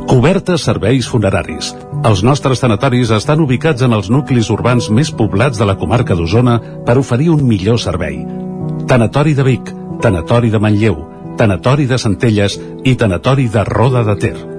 Cobertes 0.10 0.64
serveis 0.66 1.08
funeraris. 1.10 1.74
Els 2.08 2.24
nostres 2.24 2.64
tanatoris 2.64 3.12
estan 3.12 3.44
ubicats 3.44 3.84
en 3.86 3.94
els 3.94 4.08
nuclis 4.10 4.50
urbans 4.50 4.88
més 4.90 5.12
poblats 5.12 5.60
de 5.60 5.68
la 5.68 5.76
comarca 5.78 6.16
d'Osona 6.16 6.60
per 6.86 6.98
oferir 6.98 7.30
un 7.34 7.44
millor 7.46 7.78
servei. 7.78 8.24
Tanatori 8.88 9.36
de 9.36 9.44
Vic, 9.44 9.74
Tanatori 10.02 10.50
de 10.50 10.64
Manlleu, 10.64 11.04
Tanatori 11.38 11.86
de 11.86 12.00
Centelles 12.00 12.56
i 12.86 12.96
Tanatori 12.96 13.50
de 13.52 13.66
Roda 13.68 14.06
de 14.08 14.16
Ter. 14.16 14.59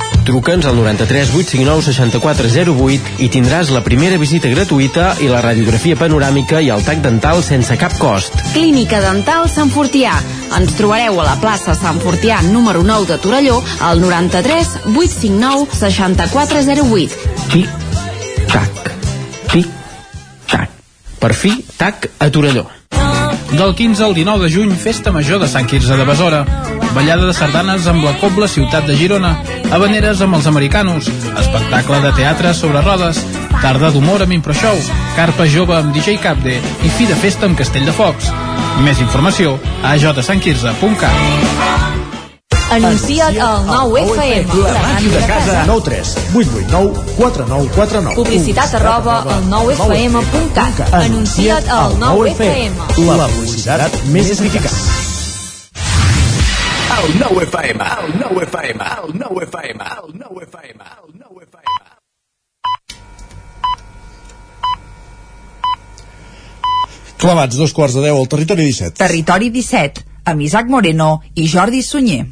Truca'ns 0.25 0.65
al 0.65 0.75
93 0.75 1.31
859 1.33 1.81
6408 1.87 3.21
i 3.25 3.29
tindràs 3.33 3.71
la 3.73 3.81
primera 3.85 4.19
visita 4.21 4.51
gratuïta 4.51 5.15
i 5.23 5.29
la 5.31 5.41
radiografia 5.41 5.97
panoràmica 5.97 6.61
i 6.61 6.69
el 6.73 6.83
tac 6.85 7.01
dental 7.01 7.41
sense 7.45 7.75
cap 7.81 7.95
cost. 8.01 8.37
Clínica 8.53 9.01
Dental 9.01 9.49
Sant 9.49 9.71
Fortià. 9.73 10.13
Ens 10.57 10.75
trobareu 10.77 11.17
a 11.21 11.25
la 11.25 11.37
plaça 11.41 11.73
Sant 11.77 12.01
Fortià 12.03 12.41
número 12.51 12.83
9 12.85 13.09
de 13.09 13.17
Torelló 13.23 13.61
al 13.81 14.01
93 14.03 14.75
859 14.93 15.79
6408. 15.79 17.31
Tic, 17.51 17.69
tac, 18.51 18.93
tic, 19.49 19.71
tac. 20.51 20.69
Per 21.21 21.33
fi, 21.33 21.57
tac 21.77 22.11
a 22.19 22.29
Torelló. 22.29 22.67
Del 23.51 23.73
15 23.75 24.05
al 24.05 24.13
19 24.15 24.45
de 24.45 24.53
juny, 24.53 24.77
Festa 24.77 25.11
Major 25.11 25.41
de 25.41 25.49
Sant 25.51 25.67
Quirze 25.67 25.97
de 25.97 26.05
Besora. 26.07 26.45
Ballada 26.95 27.25
de 27.25 27.33
sardanes 27.33 27.85
amb 27.87 28.03
la 28.03 28.11
Cobla 28.19 28.47
Ciutat 28.51 28.83
de 28.87 28.95
Girona. 28.99 29.31
Habaneres 29.71 30.19
amb 30.21 30.35
els 30.35 30.47
americanos. 30.49 31.07
Espectacle 31.39 32.01
de 32.03 32.11
teatre 32.17 32.53
sobre 32.53 32.81
rodes. 32.83 33.21
Tarda 33.61 33.91
d'humor 33.93 34.25
amb 34.25 34.35
Improshow. 34.35 34.75
Carpa 35.15 35.47
jove 35.47 35.77
amb 35.77 35.95
DJ 35.95 36.17
Capde. 36.19 36.57
I 36.59 36.91
fi 36.97 37.07
de 37.07 37.15
festa 37.15 37.47
amb 37.47 37.57
Castell 37.57 37.87
de 37.87 37.93
Focs. 37.95 38.31
Més 38.83 38.99
informació 38.99 39.55
a 39.83 39.95
jsantquirze.cat. 39.95 41.15
Anuncia't 42.71 43.39
al 43.43 43.65
9FM. 43.67 44.59
La 44.63 44.83
màquina 44.83 45.15
de 45.15 45.23
casa. 45.27 45.63
9 45.67 45.83
3 45.87 46.11
8 46.33 46.51
8 46.55 46.67
9 46.71 47.15
4 47.17 47.47
9 47.49 47.71
4 47.75 48.01
9. 48.01 48.15
Publicitat 48.15 48.75
arroba 48.79 49.21
al 49.27 49.47
9FM.cat. 49.51 50.93
Anuncia't 51.03 51.71
al 51.71 51.95
9FM. 51.99 52.83
La 53.11 53.31
publicitat 53.31 54.03
més 54.15 54.31
eficaç. 54.31 55.10
El 57.01 57.17
9 57.17 57.43
FM, 57.43 57.83
el 57.83 58.19
9 58.19 58.43
FM, 58.43 58.83
el 58.83 59.17
9 59.17 59.45
FM, 59.45 59.83
el 59.83 60.19
9 60.19 60.43
FM, 60.43 60.83
el 60.83 61.19
9 61.19 61.47
FM. 61.47 61.71
Clavats, 67.17 67.57
dos 67.57 67.73
quarts 67.73 67.95
de 67.97 68.05
deu 68.05 68.19
al 68.19 68.29
territori 68.29 68.67
17. 68.69 68.93
Territori 69.01 69.49
17, 69.49 70.05
amb 70.25 70.45
Isaac 70.45 70.69
Moreno 70.69 71.23
i 71.33 71.49
Jordi 71.49 71.81
Sunyer. 71.81 72.27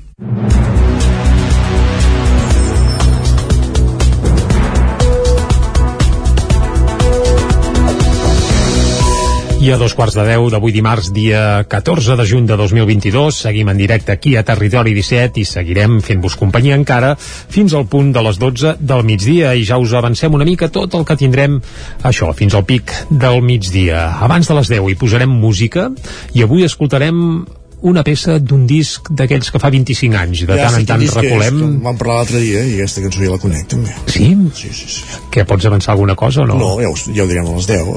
I 9.70 9.74
a 9.74 9.78
dos 9.78 9.94
quarts 9.94 10.16
de 10.18 10.24
deu 10.26 10.48
d'avui 10.50 10.72
dimarts, 10.74 11.12
dia 11.14 11.62
14 11.70 12.16
de 12.18 12.24
juny 12.26 12.48
de 12.50 12.56
2022, 12.58 13.38
seguim 13.38 13.70
en 13.70 13.78
directe 13.78 14.10
aquí 14.10 14.32
a 14.34 14.42
Territori 14.42 14.96
17 14.98 15.38
i 15.38 15.46
seguirem 15.46 16.00
fent-vos 16.02 16.34
companyia 16.40 16.74
encara 16.74 17.12
fins 17.20 17.76
al 17.78 17.86
punt 17.86 18.10
de 18.16 18.24
les 18.26 18.40
12 18.42 18.80
del 18.82 19.06
migdia 19.06 19.54
i 19.54 19.68
ja 19.70 19.78
us 19.78 19.94
avancem 19.94 20.34
una 20.34 20.48
mica 20.48 20.72
tot 20.74 20.98
el 20.98 21.06
que 21.06 21.20
tindrem 21.22 21.60
això, 22.02 22.32
fins 22.34 22.58
al 22.58 22.66
pic 22.66 22.96
del 23.12 23.44
migdia. 23.46 24.08
Abans 24.26 24.50
de 24.50 24.58
les 24.58 24.74
10 24.74 24.90
hi 24.90 24.98
posarem 24.98 25.38
música 25.38 25.92
i 26.34 26.42
avui 26.42 26.66
escoltarem 26.66 27.46
una 27.82 28.04
peça 28.04 28.38
d'un 28.44 28.66
disc 28.68 29.08
d'aquells 29.10 29.52
que 29.54 29.60
fa 29.62 29.72
25 29.72 30.18
anys. 30.20 30.44
De 30.50 30.58
Ja 30.58 30.68
tant 30.68 30.80
en 30.82 30.88
tant 30.90 31.04
és, 31.04 31.14
recolem... 31.16 31.60
en 31.64 31.78
Vam 31.86 32.00
parlar 32.00 32.20
l'altre 32.20 32.42
dia 32.44 32.64
i 32.68 32.76
aquesta 32.80 33.04
cançó 33.06 33.24
ja 33.24 33.32
la 33.32 33.40
conec 33.42 33.68
també. 33.72 33.94
Sí? 34.12 34.28
Sí, 34.56 34.72
sí, 34.76 34.90
sí. 34.98 35.20
Que 35.32 35.46
pots 35.48 35.66
avançar 35.70 35.94
alguna 35.96 36.16
cosa 36.20 36.44
o 36.44 36.48
no? 36.50 36.58
No, 36.60 36.72
ja 36.84 36.90
ho, 36.92 36.96
ja 37.16 37.24
ho 37.24 37.30
direm 37.30 37.48
a 37.48 37.56
les 37.56 37.70
10. 37.70 37.92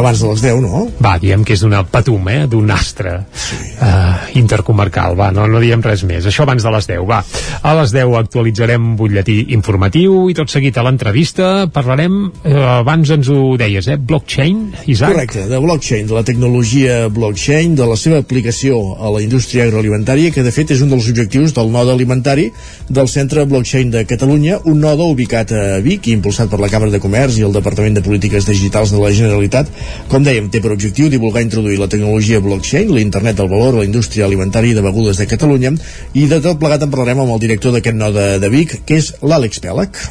Abans 0.00 0.22
de 0.22 0.30
les 0.30 0.44
10, 0.46 0.62
no? 0.64 0.84
Va, 1.04 1.16
diem 1.22 1.44
que 1.44 1.56
és 1.56 1.64
d'una 1.64 1.82
patum, 1.84 2.30
eh? 2.32 2.38
d'un 2.50 2.72
astre 2.72 3.16
sí. 3.34 3.58
uh, 3.76 4.30
intercomarcal, 4.40 5.18
va, 5.18 5.30
no, 5.36 5.46
no 5.50 5.60
diem 5.62 5.84
res 5.84 6.04
més. 6.08 6.26
Això 6.30 6.46
abans 6.46 6.64
de 6.64 6.72
les 6.76 6.88
10, 6.88 7.04
va. 7.08 7.20
A 7.60 7.74
les 7.80 7.94
10 7.96 8.16
actualitzarem 8.22 8.94
butlletí 8.98 9.38
informatiu 9.56 10.30
i 10.32 10.36
tot 10.38 10.52
seguit 10.52 10.78
a 10.80 10.86
l'entrevista 10.86 11.50
parlarem, 11.72 12.22
uh, 12.30 12.58
abans 12.80 13.12
ens 13.12 13.28
ho 13.28 13.54
deies, 13.60 13.90
eh? 13.90 13.98
blockchain, 14.00 14.64
Isaac? 14.86 15.12
Correcte, 15.12 15.46
de 15.50 15.60
blockchain, 15.60 16.08
de 16.08 16.16
la 16.16 16.24
tecnologia 16.26 17.00
blockchain, 17.12 17.76
de 17.76 17.88
la 17.90 17.98
seva 18.00 18.22
aplicació 18.24 18.80
a 18.96 19.09
la 19.14 19.22
indústria 19.22 19.64
agroalimentària, 19.66 20.30
que 20.34 20.44
de 20.46 20.52
fet 20.54 20.72
és 20.74 20.80
un 20.84 20.90
dels 20.92 21.08
objectius 21.10 21.54
del 21.56 21.70
node 21.72 21.92
alimentari 21.92 22.48
del 22.88 23.08
Centre 23.08 23.44
Blockchain 23.50 23.90
de 23.90 24.04
Catalunya, 24.08 24.58
un 24.64 24.80
node 24.80 25.06
ubicat 25.06 25.52
a 25.52 25.64
Vic 25.84 26.08
i 26.08 26.16
impulsat 26.16 26.50
per 26.50 26.60
la 26.62 26.70
Càmera 26.72 26.94
de 26.94 27.02
Comerç 27.02 27.38
i 27.40 27.46
el 27.46 27.56
Departament 27.56 27.98
de 27.98 28.04
Polítiques 28.06 28.48
Digitals 28.48 28.94
de 28.94 29.00
la 29.02 29.12
Generalitat. 29.14 29.70
Com 30.10 30.26
dèiem, 30.26 30.50
té 30.50 30.62
per 30.64 30.74
objectiu 30.74 31.10
divulgar 31.12 31.44
i 31.44 31.48
introduir 31.48 31.78
la 31.80 31.88
tecnologia 31.92 32.40
blockchain, 32.44 32.92
l'internet 32.94 33.38
del 33.40 33.50
valor 33.52 33.80
la 33.80 33.88
indústria 33.88 34.26
alimentària 34.26 34.74
i 34.74 34.78
de 34.78 34.84
begudes 34.86 35.20
de 35.20 35.28
Catalunya, 35.30 35.74
i 36.14 36.26
de 36.30 36.40
tot 36.44 36.60
plegat 36.60 36.86
en 36.86 36.92
parlarem 36.92 37.24
amb 37.24 37.34
el 37.36 37.42
director 37.42 37.74
d'aquest 37.76 37.96
node 37.96 38.30
de 38.42 38.52
Vic, 38.52 38.80
que 38.86 39.00
és 39.02 39.14
l'Àlex 39.22 39.62
Pèlac. 39.64 40.04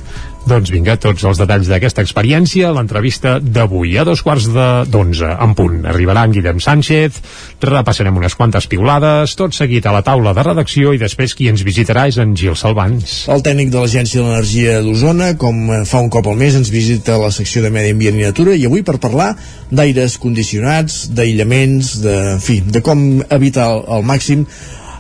Doncs 0.50 0.72
vinga, 0.74 0.96
tots 0.98 1.22
els 1.30 1.38
detalls 1.38 1.68
d'aquesta 1.70 2.02
experiència 2.02 2.72
a 2.72 2.74
l'entrevista 2.74 3.36
d'avui. 3.38 3.92
A 4.02 4.06
dos 4.08 4.24
quarts 4.26 4.48
d'onze, 4.50 5.28
en 5.30 5.52
punt. 5.54 5.84
Arribarà 5.86 6.24
en 6.26 6.34
Guillem 6.34 6.62
Sánchez, 6.64 7.20
repassarem 7.62 8.18
unes 8.18 8.34
quantes 8.40 8.66
piulades, 8.72 9.36
tot 9.38 9.54
seguit 9.54 9.86
a 9.86 9.94
la 9.94 10.02
taula 10.08 10.34
de 10.34 10.46
redacció 10.48 10.96
i 10.96 11.02
després 11.02 11.36
qui 11.38 11.52
ens 11.52 11.62
visitarà 11.68 12.08
és 12.10 12.18
en 12.18 12.34
Gil 12.34 12.58
Salvans. 12.58 13.28
El 13.30 13.46
tècnic 13.46 13.70
de 13.70 13.84
l'Agència 13.84 14.24
de 14.24 14.26
l'Energia 14.26 14.80
d'Osona, 14.82 15.30
com 15.38 15.62
fa 15.86 16.02
un 16.02 16.10
cop 16.10 16.32
al 16.32 16.42
mes, 16.42 16.58
ens 16.58 16.74
visita 16.74 17.20
la 17.22 17.30
secció 17.36 17.62
de 17.62 17.70
Medi 17.70 17.94
Ambient 17.94 18.18
i 18.18 18.26
Natura 18.32 18.58
i 18.58 18.66
avui 18.66 18.82
per 18.82 18.98
parlar 18.98 19.36
d'aires 19.70 20.18
condicionats, 20.18 21.04
d'aïllaments, 21.14 21.94
de, 22.02 22.18
en 22.40 22.42
fi, 22.42 22.58
de 22.66 22.82
com 22.82 23.22
evitar 23.30 23.70
al 23.86 24.02
màxim 24.02 24.48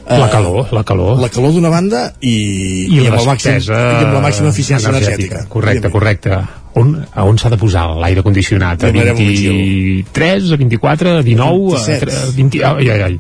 La 0.10 0.30
calor, 0.30 0.72
la 0.74 0.84
calor. 0.84 1.19
la 1.22 1.30
calor 1.30 1.52
d'una 1.54 1.69
banda 1.69 2.00
i, 2.19 2.88
I, 2.89 3.06
amb 3.06 3.13
la 3.13 3.22
el 3.22 3.28
màxim, 3.30 3.60
i 3.62 3.76
amb 3.78 4.15
la 4.15 4.24
màxima 4.24 4.50
eficiència 4.50 4.89
energètica. 4.89 5.43
Correcte, 5.54 5.91
correcte. 5.93 6.39
On, 6.77 6.91
a 7.15 7.23
on 7.25 7.38
s'ha 7.41 7.49
de 7.49 7.58
posar 7.58 7.88
l'aire 7.97 8.21
condicionat? 8.23 8.84
A 8.84 8.91
Demanarem 8.91 9.17
un 9.17 9.32
23, 10.03 10.51
a 10.53 10.58
24, 10.58 11.15
a 11.17 11.23
19, 11.23 11.73
a 11.73 11.79
27. 11.79 12.05
3, 12.05 12.36
20... 12.36 12.63
Ai, 12.63 12.89
ai, 12.93 13.01
ai. 13.01 13.19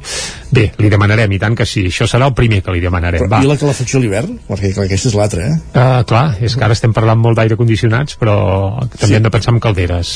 Bé, 0.51 0.63
li 0.81 0.89
demanarem, 0.89 1.29
i 1.35 1.37
tant 1.41 1.53
que 1.57 1.65
sí. 1.69 1.83
Això 1.91 2.07
serà 2.09 2.25
el 2.29 2.33
primer 2.37 2.61
que 2.65 2.73
li 2.73 2.79
demanarem. 2.81 3.21
Però, 3.21 3.29
Va. 3.29 3.39
I 3.45 3.49
la 3.49 3.57
calefacció 3.59 3.99
a 3.99 4.01
l'hivern? 4.01 4.37
Perquè 4.47 4.71
clar, 4.73 4.85
aquesta 4.87 5.09
és 5.11 5.17
l'altra, 5.17 5.45
eh? 5.45 5.57
Uh, 5.77 5.99
clar, 6.09 6.23
és 6.41 6.55
que 6.57 6.65
ara 6.65 6.73
estem 6.77 6.93
parlant 6.95 7.19
molt 7.21 7.37
d'aire 7.37 7.57
condicionats, 7.59 8.15
però 8.17 8.37
també 8.95 9.11
Sí. 9.11 9.15
hem 9.19 9.25
de 9.27 9.31
pensar 9.33 9.53
en 9.53 9.59
calderes. 9.61 10.13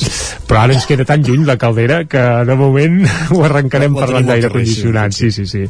Però 0.49 0.63
ara 0.63 0.73
ens 0.73 0.87
queda 0.89 1.05
tan 1.05 1.21
lluny 1.25 1.45
la 1.45 1.57
caldera 1.61 2.03
que 2.09 2.23
de 2.49 2.55
moment 2.57 3.03
ho 3.33 3.43
arrencarem 3.45 3.93
La- 3.93 4.01
la 4.01 4.05
parlant 4.07 4.25
d'aire 4.31 4.49
condicionat. 4.53 5.13
Sí, 5.13 5.29
sí, 5.31 5.45
sí. 5.45 5.65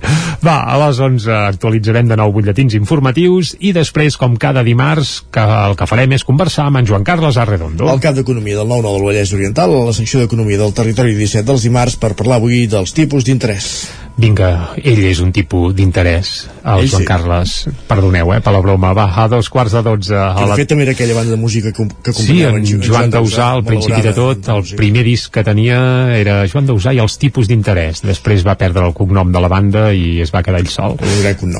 Va, 0.46 0.62
a 0.64 0.78
les 0.86 1.00
11 1.00 1.28
actualitzarem 1.50 2.08
de 2.08 2.16
nou 2.20 2.32
butlletins 2.32 2.76
informatius 2.80 3.56
i 3.60 3.74
després, 3.76 4.16
com 4.18 4.38
cada 4.40 4.64
dimarts, 4.64 5.26
que 5.32 5.44
el 5.44 5.76
que 5.80 5.88
farem 5.92 6.16
és 6.16 6.24
conversar 6.24 6.70
amb 6.70 6.80
en 6.84 6.88
Joan 6.88 7.04
Carles 7.04 7.36
Arredondo. 7.54 7.90
El 7.94 8.02
cap 8.02 8.18
d'Economia 8.18 8.58
del 8.58 8.68
9-9 8.68 8.94
del 8.98 9.06
Vallès 9.08 9.34
Oriental 9.38 9.74
a 9.78 9.84
la 9.88 9.94
secció 9.96 10.22
d'Economia 10.24 10.58
del 10.62 10.74
Territori 10.74 11.14
17 11.18 11.46
dels 11.50 11.68
dimarts 11.70 12.00
per 12.02 12.16
parlar 12.18 12.42
avui 12.42 12.66
dels 12.68 12.96
tipus 12.98 13.28
d'interès. 13.28 13.70
Vinga, 14.16 14.76
ell 14.78 15.00
és 15.10 15.20
un 15.24 15.32
tipus 15.34 15.74
d'interès, 15.74 16.34
el 16.64 16.84
Ell 16.84 16.90
Joan 16.92 17.02
sí. 17.02 17.08
Carles. 17.08 17.54
Perdoneu, 17.90 18.30
eh, 18.36 18.42
per 18.46 18.54
la 18.54 18.60
broma. 18.62 18.92
Va, 18.94 19.08
a 19.24 19.28
dos 19.28 19.50
quarts 19.50 19.74
de 19.74 19.82
dotze. 19.82 20.14
Que 20.14 20.20
A 20.22 20.44
de 20.46 20.50
la 20.52 20.58
fet 20.60 20.70
també 20.70 20.84
era 20.86 20.94
aquella 20.94 21.16
banda 21.18 21.32
de 21.34 21.40
música 21.42 21.72
que, 21.74 21.88
que 22.04 22.14
Sí, 22.14 22.44
en 22.46 22.62
Jo- 22.64 22.78
Joan 22.86 23.10
Dausà, 23.10 23.48
al 23.58 23.64
principi 23.66 24.02
de 24.06 24.14
tot, 24.14 24.48
el 24.54 24.64
primer 24.78 25.04
disc 25.04 25.34
que 25.34 25.44
tenia 25.44 25.80
era 26.16 26.44
Joan 26.48 26.68
Dausà 26.70 26.94
i 26.94 27.00
els 27.02 27.18
tipus 27.18 27.50
d'interès. 27.50 28.04
Després 28.06 28.46
va 28.46 28.54
perdre 28.56 28.86
el 28.86 28.94
cognom 28.94 29.32
de 29.34 29.42
la 29.42 29.50
banda 29.50 29.88
i 29.94 30.22
es 30.22 30.32
va 30.34 30.44
quedar 30.46 30.62
ell 30.62 30.70
sol. 30.70 30.96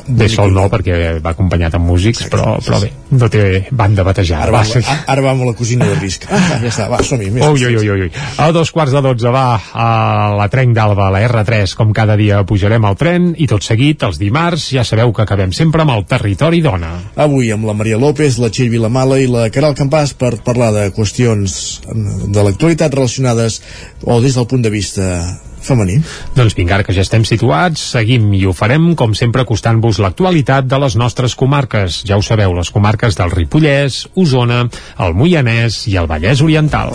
Bé, 0.06 0.28
sol 0.28 0.54
no, 0.54 0.68
perquè 0.70 1.18
va 1.24 1.34
acompanyat 1.34 1.74
amb 1.74 1.90
músics, 1.90 2.22
però, 2.30 2.54
però 2.62 2.80
bé, 2.80 2.92
no 3.18 3.28
té 3.28 3.66
banda 3.72 4.04
batejada. 4.06 4.44
Ara 4.44 4.52
Va, 4.52 4.62
va, 4.62 4.96
ara 5.10 5.22
va 5.26 5.30
amb 5.34 5.44
la 5.50 5.56
cosina 5.58 5.90
de 5.90 5.98
risc. 5.98 6.28
Ah, 6.34 6.58
ja 6.60 6.68
està, 6.68 6.86
va, 6.90 6.98
som-hi. 7.02 7.30
Ui, 7.30 7.64
ui, 7.66 7.76
ui, 7.80 8.00
ui. 8.04 8.10
A 8.38 8.50
dos 8.52 8.70
quarts 8.70 8.92
de 8.92 9.00
dotze 9.02 9.30
va 9.32 9.58
a 9.72 10.34
la 10.36 10.48
Trenc 10.52 10.74
d'Alba, 10.76 11.08
la 11.10 11.22
R3, 11.26 11.72
com 11.74 11.90
cada 11.96 12.16
dia 12.20 12.43
pujarem 12.48 12.84
al 12.84 12.98
tren 13.00 13.32
i 13.38 13.48
tot 13.50 13.64
seguit, 13.66 14.02
els 14.06 14.18
dimarts, 14.20 14.68
ja 14.74 14.84
sabeu 14.86 15.12
que 15.14 15.24
acabem 15.24 15.52
sempre 15.56 15.84
amb 15.84 15.94
el 15.94 16.04
Territori 16.10 16.60
Dona. 16.64 16.92
Avui 17.20 17.50
amb 17.54 17.68
la 17.68 17.76
Maria 17.76 17.98
López, 18.00 18.38
la 18.42 18.50
Txell 18.52 18.72
Vilamala 18.72 19.20
i 19.22 19.30
la 19.30 19.48
Caral 19.54 19.76
Campàs 19.78 20.14
per 20.18 20.36
parlar 20.44 20.72
de 20.76 20.90
qüestions 20.94 21.58
de 21.88 22.44
l'actualitat 22.44 22.94
relacionades 22.94 23.60
o 24.02 24.20
des 24.24 24.36
del 24.38 24.48
punt 24.50 24.64
de 24.64 24.72
vista 24.72 25.08
femení. 25.64 25.98
Doncs 26.36 26.54
vinga, 26.56 26.76
ara 26.76 26.86
que 26.86 26.94
ja 26.94 27.04
estem 27.04 27.24
situats, 27.28 27.82
seguim 27.96 28.28
i 28.36 28.44
ho 28.46 28.52
farem, 28.56 28.92
com 28.98 29.16
sempre, 29.18 29.44
acostant-vos 29.44 30.00
l'actualitat 30.04 30.68
de 30.68 30.80
les 30.84 30.98
nostres 31.00 31.36
comarques. 31.40 32.02
Ja 32.08 32.20
ho 32.20 32.26
sabeu, 32.26 32.54
les 32.56 32.70
comarques 32.74 33.16
del 33.18 33.32
Ripollès, 33.34 34.04
Osona, 34.14 34.66
el 35.00 35.16
Moianès 35.16 35.86
i 35.90 35.96
el 36.00 36.10
Vallès 36.10 36.44
Oriental. 36.44 36.92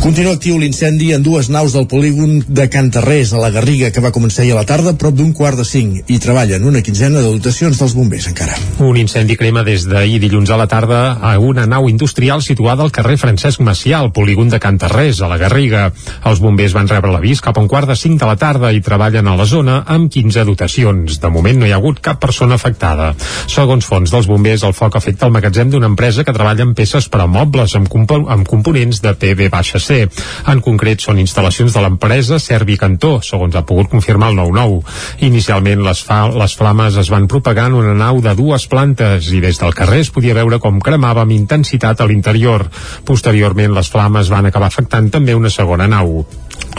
Continua 0.00 0.32
actiu 0.32 0.56
l'incendi 0.56 1.10
en 1.12 1.20
dues 1.20 1.50
naus 1.52 1.74
del 1.76 1.84
polígon 1.84 2.38
de 2.48 2.64
Cantarrés, 2.72 3.34
a 3.34 3.40
la 3.42 3.50
Garriga, 3.52 3.90
que 3.92 4.00
va 4.00 4.08
començar 4.16 4.40
ahir 4.40 4.54
a 4.54 4.56
la 4.56 4.64
tarda, 4.64 4.94
prop 4.96 5.12
d'un 5.12 5.34
quart 5.36 5.58
de 5.60 5.64
cinc, 5.68 6.08
i 6.08 6.16
treballen 6.16 6.64
una 6.64 6.80
quinzena 6.80 7.20
de 7.20 7.28
dotacions 7.28 7.76
dels 7.76 7.92
bombers 7.92 8.30
encara. 8.30 8.56
Un 8.80 8.96
incendi 8.96 9.36
crema 9.36 9.60
des 9.60 9.84
d'ahir 9.84 10.16
dilluns 10.22 10.48
a 10.48 10.56
la 10.56 10.66
tarda 10.72 11.18
a 11.20 11.34
una 11.36 11.66
nau 11.68 11.90
industrial 11.92 12.40
situada 12.40 12.80
al 12.82 12.94
carrer 12.96 13.18
Francesc 13.20 13.60
Macià, 13.60 13.98
al 14.00 14.08
polígon 14.16 14.48
de 14.48 14.58
Cantarrés, 14.58 15.20
a 15.20 15.28
la 15.28 15.36
Garriga. 15.36 15.90
Els 16.24 16.40
bombers 16.40 16.72
van 16.78 16.88
rebre 16.88 17.12
l'avís 17.12 17.44
cap 17.44 17.60
a 17.60 17.60
un 17.60 17.68
quart 17.68 17.92
de 17.92 17.98
cinc 18.00 18.24
de 18.24 18.30
la 18.30 18.38
tarda 18.40 18.72
i 18.72 18.80
treballen 18.80 19.28
a 19.28 19.36
la 19.36 19.44
zona 19.44 19.82
amb 19.84 20.08
15 20.08 20.46
dotacions. 20.48 21.20
De 21.20 21.28
moment 21.28 21.60
no 21.60 21.68
hi 21.68 21.76
ha 21.76 21.80
hagut 21.82 22.00
cap 22.00 22.22
persona 22.24 22.56
afectada. 22.56 23.12
Segons 23.52 23.84
fons 23.84 24.16
dels 24.16 24.32
bombers, 24.32 24.64
el 24.64 24.72
foc 24.72 24.96
afecta 24.96 25.28
el 25.28 25.36
magatzem 25.36 25.68
d'una 25.68 25.92
empresa 25.92 26.24
que 26.24 26.32
treballa 26.32 26.64
en 26.64 26.72
peces 26.72 27.12
per 27.12 27.20
a 27.20 27.28
mobles 27.28 27.76
amb, 27.76 27.92
compo 27.92 28.22
amb 28.32 28.48
components 28.48 29.04
de 29.04 29.12
PV-C 29.12 29.89
C. 29.90 30.06
En 30.50 30.60
concret, 30.62 31.02
són 31.02 31.18
instal·lacions 31.18 31.74
de 31.74 31.82
l'empresa 31.82 32.38
Servi 32.42 32.76
Cantó, 32.78 33.16
segons 33.26 33.56
ha 33.58 33.64
pogut 33.66 33.90
confirmar 33.90 34.30
el 34.30 34.38
9-9. 34.38 34.78
Inicialment, 35.26 35.82
les, 35.86 36.02
fa 36.06 36.20
les 36.30 36.54
flames 36.58 36.98
es 37.00 37.10
van 37.10 37.26
propagar 37.30 37.66
en 37.70 37.78
una 37.80 37.96
nau 37.98 38.20
de 38.22 38.36
dues 38.38 38.68
plantes 38.70 39.32
i 39.34 39.42
des 39.42 39.58
del 39.58 39.74
carrer 39.74 40.04
es 40.04 40.12
podia 40.14 40.36
veure 40.38 40.60
com 40.62 40.78
cremava 40.84 41.24
amb 41.26 41.34
intensitat 41.34 42.00
a 42.00 42.06
l'interior. 42.06 42.68
Posteriorment, 43.08 43.74
les 43.74 43.90
flames 43.90 44.30
van 44.30 44.46
acabar 44.46 44.70
afectant 44.70 45.10
també 45.10 45.34
una 45.34 45.50
segona 45.50 45.90
nau. 45.90 46.22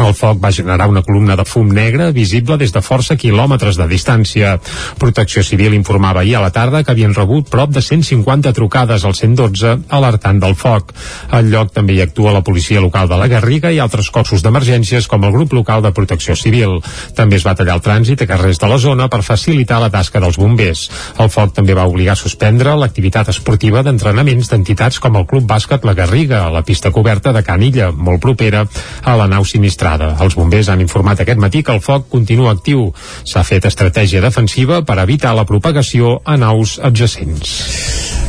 El 0.02 0.14
foc 0.18 0.40
va 0.42 0.52
generar 0.56 0.88
una 0.90 1.04
columna 1.04 1.36
de 1.36 1.44
fum 1.46 1.70
negre 1.76 2.08
visible 2.16 2.56
des 2.58 2.72
de 2.74 2.82
força 2.82 3.18
quilòmetres 3.20 3.78
de 3.78 3.88
distància. 3.92 4.54
Protecció 4.98 5.44
Civil 5.44 5.76
informava 5.76 6.22
ahir 6.22 6.38
a 6.38 6.42
la 6.42 6.52
tarda 6.56 6.84
que 6.84 6.94
havien 6.94 7.14
rebut 7.14 7.50
prop 7.52 7.74
de 7.76 7.84
150 7.84 8.54
trucades 8.58 9.04
al 9.06 9.16
112 9.16 9.76
alertant 9.90 10.40
del 10.42 10.56
foc. 10.56 10.94
Al 11.30 11.52
lloc 11.52 11.74
també 11.76 11.98
hi 11.98 12.02
actua 12.06 12.34
la 12.34 12.42
policia 12.42 12.82
local 12.82 13.10
de 13.12 13.20
la 13.20 13.28
Garriga 13.28 13.72
i 13.72 13.82
altres 13.84 14.10
cossos 14.10 14.42
d'emergències 14.42 15.08
com 15.12 15.28
el 15.28 15.36
grup 15.36 15.54
local 15.54 15.84
de 15.84 15.92
Protecció 15.92 16.36
Civil. 16.40 16.80
També 17.16 17.38
es 17.38 17.46
va 17.46 17.56
tallar 17.60 17.78
el 17.78 17.86
trànsit 17.86 18.24
a 18.24 18.30
carrers 18.32 18.62
de 18.64 18.72
la 18.72 18.80
zona 18.80 19.10
per 19.12 19.22
facilitar 19.28 19.82
la 19.84 19.92
tasca 19.92 20.24
dels 20.24 20.40
bombers. 20.40 20.88
El 21.20 21.30
foc 21.30 21.54
també 21.58 21.76
va 21.78 21.86
obligar 21.90 22.16
a 22.16 22.22
suspendre 22.24 22.78
l'activitat 22.80 23.30
esportiva 23.36 23.84
d'entrenaments 23.84 24.50
d'entitats 24.50 25.04
com 25.04 25.20
el 25.20 25.28
Club 25.28 25.46
Bàsquet 25.52 25.86
La 25.86 25.98
Garriga 25.98 26.46
a 26.46 26.52
la 26.54 26.64
pista 26.64 26.92
coberta 26.96 27.36
de 27.36 27.44
Canilla, 27.44 27.92
molt 27.92 28.24
propera 28.24 28.66
a 29.04 29.18
la 29.20 29.28
nau 29.28 29.46
sinistrada 29.46 29.71
sinistrada. 29.72 30.18
Els 30.22 30.36
bombers 30.36 30.70
han 30.70 30.82
informat 30.82 31.22
aquest 31.22 31.40
matí 31.40 31.64
que 31.64 31.72
el 31.72 31.82
foc 31.82 32.10
continua 32.10 32.52
actiu. 32.52 32.92
S'ha 33.24 33.44
fet 33.44 33.66
estratègia 33.66 34.22
defensiva 34.22 34.84
per 34.84 35.00
evitar 35.00 35.34
la 35.36 35.46
propagació 35.46 36.22
a 36.26 36.38
naus 36.38 36.80
adjacents. 36.84 37.50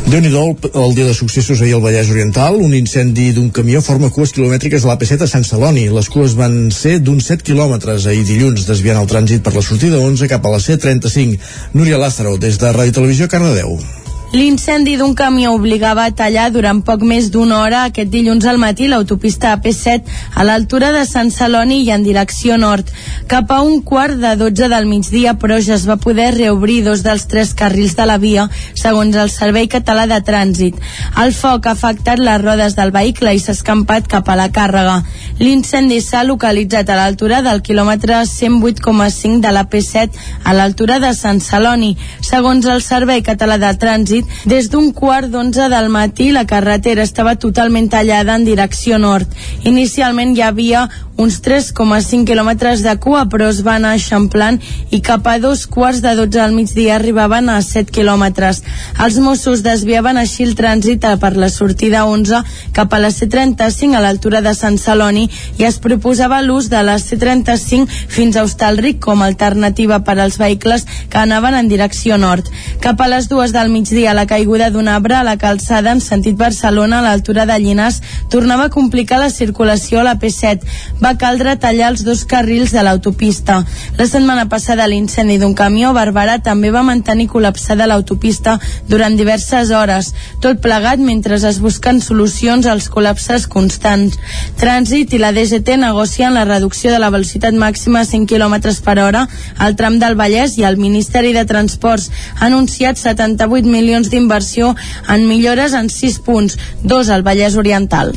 déu 0.03 0.21
nhi 0.21 0.31
el 0.35 0.95
dia 0.95 1.07
de 1.07 1.15
successos 1.15 1.61
ahir 1.61 1.75
al 1.75 1.81
Vallès 1.81 2.11
Oriental, 2.11 2.57
un 2.57 2.75
incendi 2.75 3.33
d'un 3.33 3.51
camió 3.51 3.81
forma 3.81 4.11
cues 4.11 4.33
quilomètriques 4.33 4.85
a 4.85 4.89
l'AP7 4.89 5.23
a 5.23 5.27
Sant 5.31 5.45
Celoni. 5.45 5.89
Les 5.89 6.09
cues 6.09 6.35
van 6.35 6.71
ser 6.71 6.99
d'uns 6.99 7.25
7 7.25 7.43
quilòmetres 7.47 8.07
ahir 8.07 8.25
dilluns, 8.27 8.67
desviant 8.67 8.99
el 8.99 9.09
trànsit 9.09 9.43
per 9.43 9.55
la 9.55 9.63
sortida 9.63 9.99
11 9.99 10.29
cap 10.29 10.47
a 10.47 10.51
la 10.51 10.59
C35. 10.59 11.39
Núria 11.75 11.99
Lázaro, 11.99 12.37
des 12.37 12.59
de 12.59 12.73
Ràdio 12.73 12.99
Televisió, 12.99 13.29
Cardedeu. 13.29 13.79
L'incendi 14.33 14.95
d'un 14.97 15.13
camió 15.13 15.51
obligava 15.53 16.07
a 16.09 16.13
tallar 16.17 16.47
durant 16.55 16.79
poc 16.81 17.03
més 17.05 17.27
d'una 17.29 17.59
hora 17.61 17.83
aquest 17.85 18.09
dilluns 18.09 18.47
al 18.49 18.57
matí 18.57 18.87
l'autopista 18.89 19.51
AP7 19.53 20.07
a 20.41 20.47
l'altura 20.49 20.89
de 20.95 21.03
Sant 21.05 21.29
Celoni 21.29 21.83
i 21.85 21.91
en 21.93 22.01
direcció 22.07 22.57
nord. 22.57 22.89
Cap 23.29 23.53
a 23.53 23.59
un 23.61 23.83
quart 23.85 24.17
de 24.23 24.31
12 24.41 24.71
del 24.73 24.89
migdia, 24.89 25.35
però 25.37 25.59
ja 25.61 25.75
es 25.77 25.85
va 25.85 25.99
poder 26.01 26.31
reobrir 26.39 26.79
dos 26.87 27.03
dels 27.05 27.27
tres 27.29 27.53
carrils 27.53 27.93
de 27.99 28.07
la 28.09 28.17
via, 28.17 28.47
segons 28.73 29.19
el 29.21 29.29
Servei 29.29 29.69
Català 29.69 30.07
de 30.09 30.23
Trànsit. 30.25 30.81
El 31.21 31.37
foc 31.37 31.69
ha 31.69 31.77
afectat 31.77 32.19
les 32.19 32.41
rodes 32.41 32.73
del 32.79 32.95
vehicle 32.97 33.35
i 33.37 33.43
s'ha 33.43 33.53
escampat 33.53 34.09
cap 34.09 34.33
a 34.33 34.39
la 34.41 34.49
càrrega. 34.49 35.03
L'incendi 35.45 36.01
s'ha 36.01 36.25
localitzat 36.25 36.89
a 36.89 36.97
l'altura 37.03 37.43
del 37.45 37.61
quilòmetre 37.61 38.23
108,5 38.33 39.45
de 39.45 39.53
la 39.53 39.69
P7 39.69 40.25
a 40.45 40.57
l'altura 40.57 40.99
de 41.05 41.13
Sant 41.13 41.45
Celoni. 41.45 41.99
Segons 42.25 42.65
el 42.65 42.81
Servei 42.81 43.21
Català 43.21 43.61
de 43.61 43.77
Trànsit, 43.77 44.22
trànsit, 44.23 44.49
des 44.49 44.69
d'un 44.71 44.93
quart 44.93 45.29
d'onze 45.31 45.69
del 45.69 45.89
matí 45.89 46.33
la 46.33 46.47
carretera 46.47 47.03
estava 47.03 47.37
totalment 47.37 47.89
tallada 47.89 48.35
en 48.37 48.45
direcció 48.45 48.99
nord. 48.99 49.29
Inicialment 49.65 50.37
hi 50.37 50.43
havia 50.43 50.89
uns 51.17 51.43
3,5 51.43 52.25
quilòmetres 52.27 52.83
de 52.83 52.97
cua, 52.99 53.27
però 53.29 53.49
es 53.51 53.63
van 53.63 53.83
anar 53.83 53.95
eixamplant 53.97 54.59
i 54.91 55.01
cap 55.01 55.27
a 55.27 55.39
dos 55.39 55.67
quarts 55.67 56.01
de 56.03 56.15
12 56.17 56.41
al 56.41 56.55
migdia 56.57 56.97
arribaven 56.97 57.49
a 57.49 57.61
7 57.63 57.93
quilòmetres. 57.93 58.63
Els 58.99 59.19
Mossos 59.23 59.63
desviaven 59.63 60.17
així 60.17 60.47
el 60.47 60.57
trànsit 60.57 61.05
per 61.21 61.33
la 61.37 61.51
sortida 61.51 62.05
11 62.07 62.43
cap 62.73 62.93
a 62.93 63.01
la 63.03 63.11
C35 63.11 63.97
a 63.97 64.03
l'altura 64.03 64.41
de 64.41 64.55
Sant 64.55 64.79
Celoni 64.79 65.29
i 65.59 65.67
es 65.69 65.79
proposava 65.79 66.41
l'ús 66.43 66.71
de 66.73 66.83
la 66.83 66.97
C35 66.99 67.87
fins 68.09 68.37
a 68.37 68.45
Hostalric 68.47 69.01
com 69.01 69.23
a 69.23 69.29
alternativa 69.31 70.01
per 70.01 70.19
als 70.19 70.39
vehicles 70.39 70.87
que 71.09 71.19
anaven 71.19 71.55
en 71.55 71.69
direcció 71.69 72.19
nord. 72.19 72.49
Cap 72.81 73.01
a 73.01 73.09
les 73.09 73.29
dues 73.29 73.53
del 73.53 73.71
migdia 73.71 74.12
la 74.15 74.27
caiguda 74.27 74.71
d'un 74.71 74.89
arbre 74.89 75.15
a 75.17 75.25
la 75.25 75.37
calçada 75.37 75.93
en 75.93 76.01
sentit 76.01 76.37
Barcelona 76.37 76.99
a 76.99 77.03
l'altura 77.07 77.47
de 77.47 77.59
Llinars 77.59 78.01
tornava 78.31 78.67
a 78.67 78.75
complicar 78.75 79.19
la 79.21 79.31
circulació 79.31 80.01
a 80.01 80.07
la 80.07 80.17
P7 80.19 80.67
va 81.03 81.17
caldre 81.19 81.57
tallar 81.57 81.91
els 81.93 82.05
dos 82.05 82.25
carrils 82.25 82.73
de 82.73 82.83
l'autopista. 82.83 83.63
La 83.99 84.07
setmana 84.07 84.49
passada 84.49 84.89
l'incendi 84.89 85.39
d'un 85.39 85.55
camió 85.55 85.91
a 85.91 85.97
Barberà 85.97 86.39
també 86.43 86.71
va 86.75 86.83
mantenir 86.83 87.29
col·lapsada 87.31 87.87
l'autopista 87.87 88.59
durant 88.89 89.17
diverses 89.17 89.71
hores, 89.71 90.13
tot 90.41 90.61
plegat 90.65 90.99
mentre 90.99 91.39
es 91.43 91.59
busquen 91.63 92.01
solucions 92.01 92.67
als 92.67 92.89
col·lapses 92.91 93.47
constants. 93.49 94.19
Trànsit 94.61 95.15
i 95.15 95.21
la 95.23 95.33
DGT 95.33 95.77
negocien 95.79 96.35
la 96.35 96.45
reducció 96.45 96.93
de 96.93 96.99
la 97.03 97.11
velocitat 97.11 97.55
màxima 97.55 98.03
a 98.03 98.09
5 98.09 98.27
km 98.29 98.59
per 98.85 98.99
hora 99.03 99.27
al 99.59 99.77
tram 99.77 99.99
del 100.03 100.17
Vallès 100.19 100.59
i 100.59 100.67
el 100.69 100.77
Ministeri 100.77 101.33
de 101.37 101.45
Transports 101.45 102.11
ha 102.39 102.47
anunciat 102.47 102.99
78 102.99 103.69
milions 103.69 104.02
d'inversió 104.11 104.75
en 105.09 105.29
millores 105.29 105.75
en 105.75 105.91
6 105.91 106.19
punts, 106.27 106.59
dos 106.83 107.09
al 107.09 107.23
Vallès 107.23 107.57
Oriental. 107.57 108.15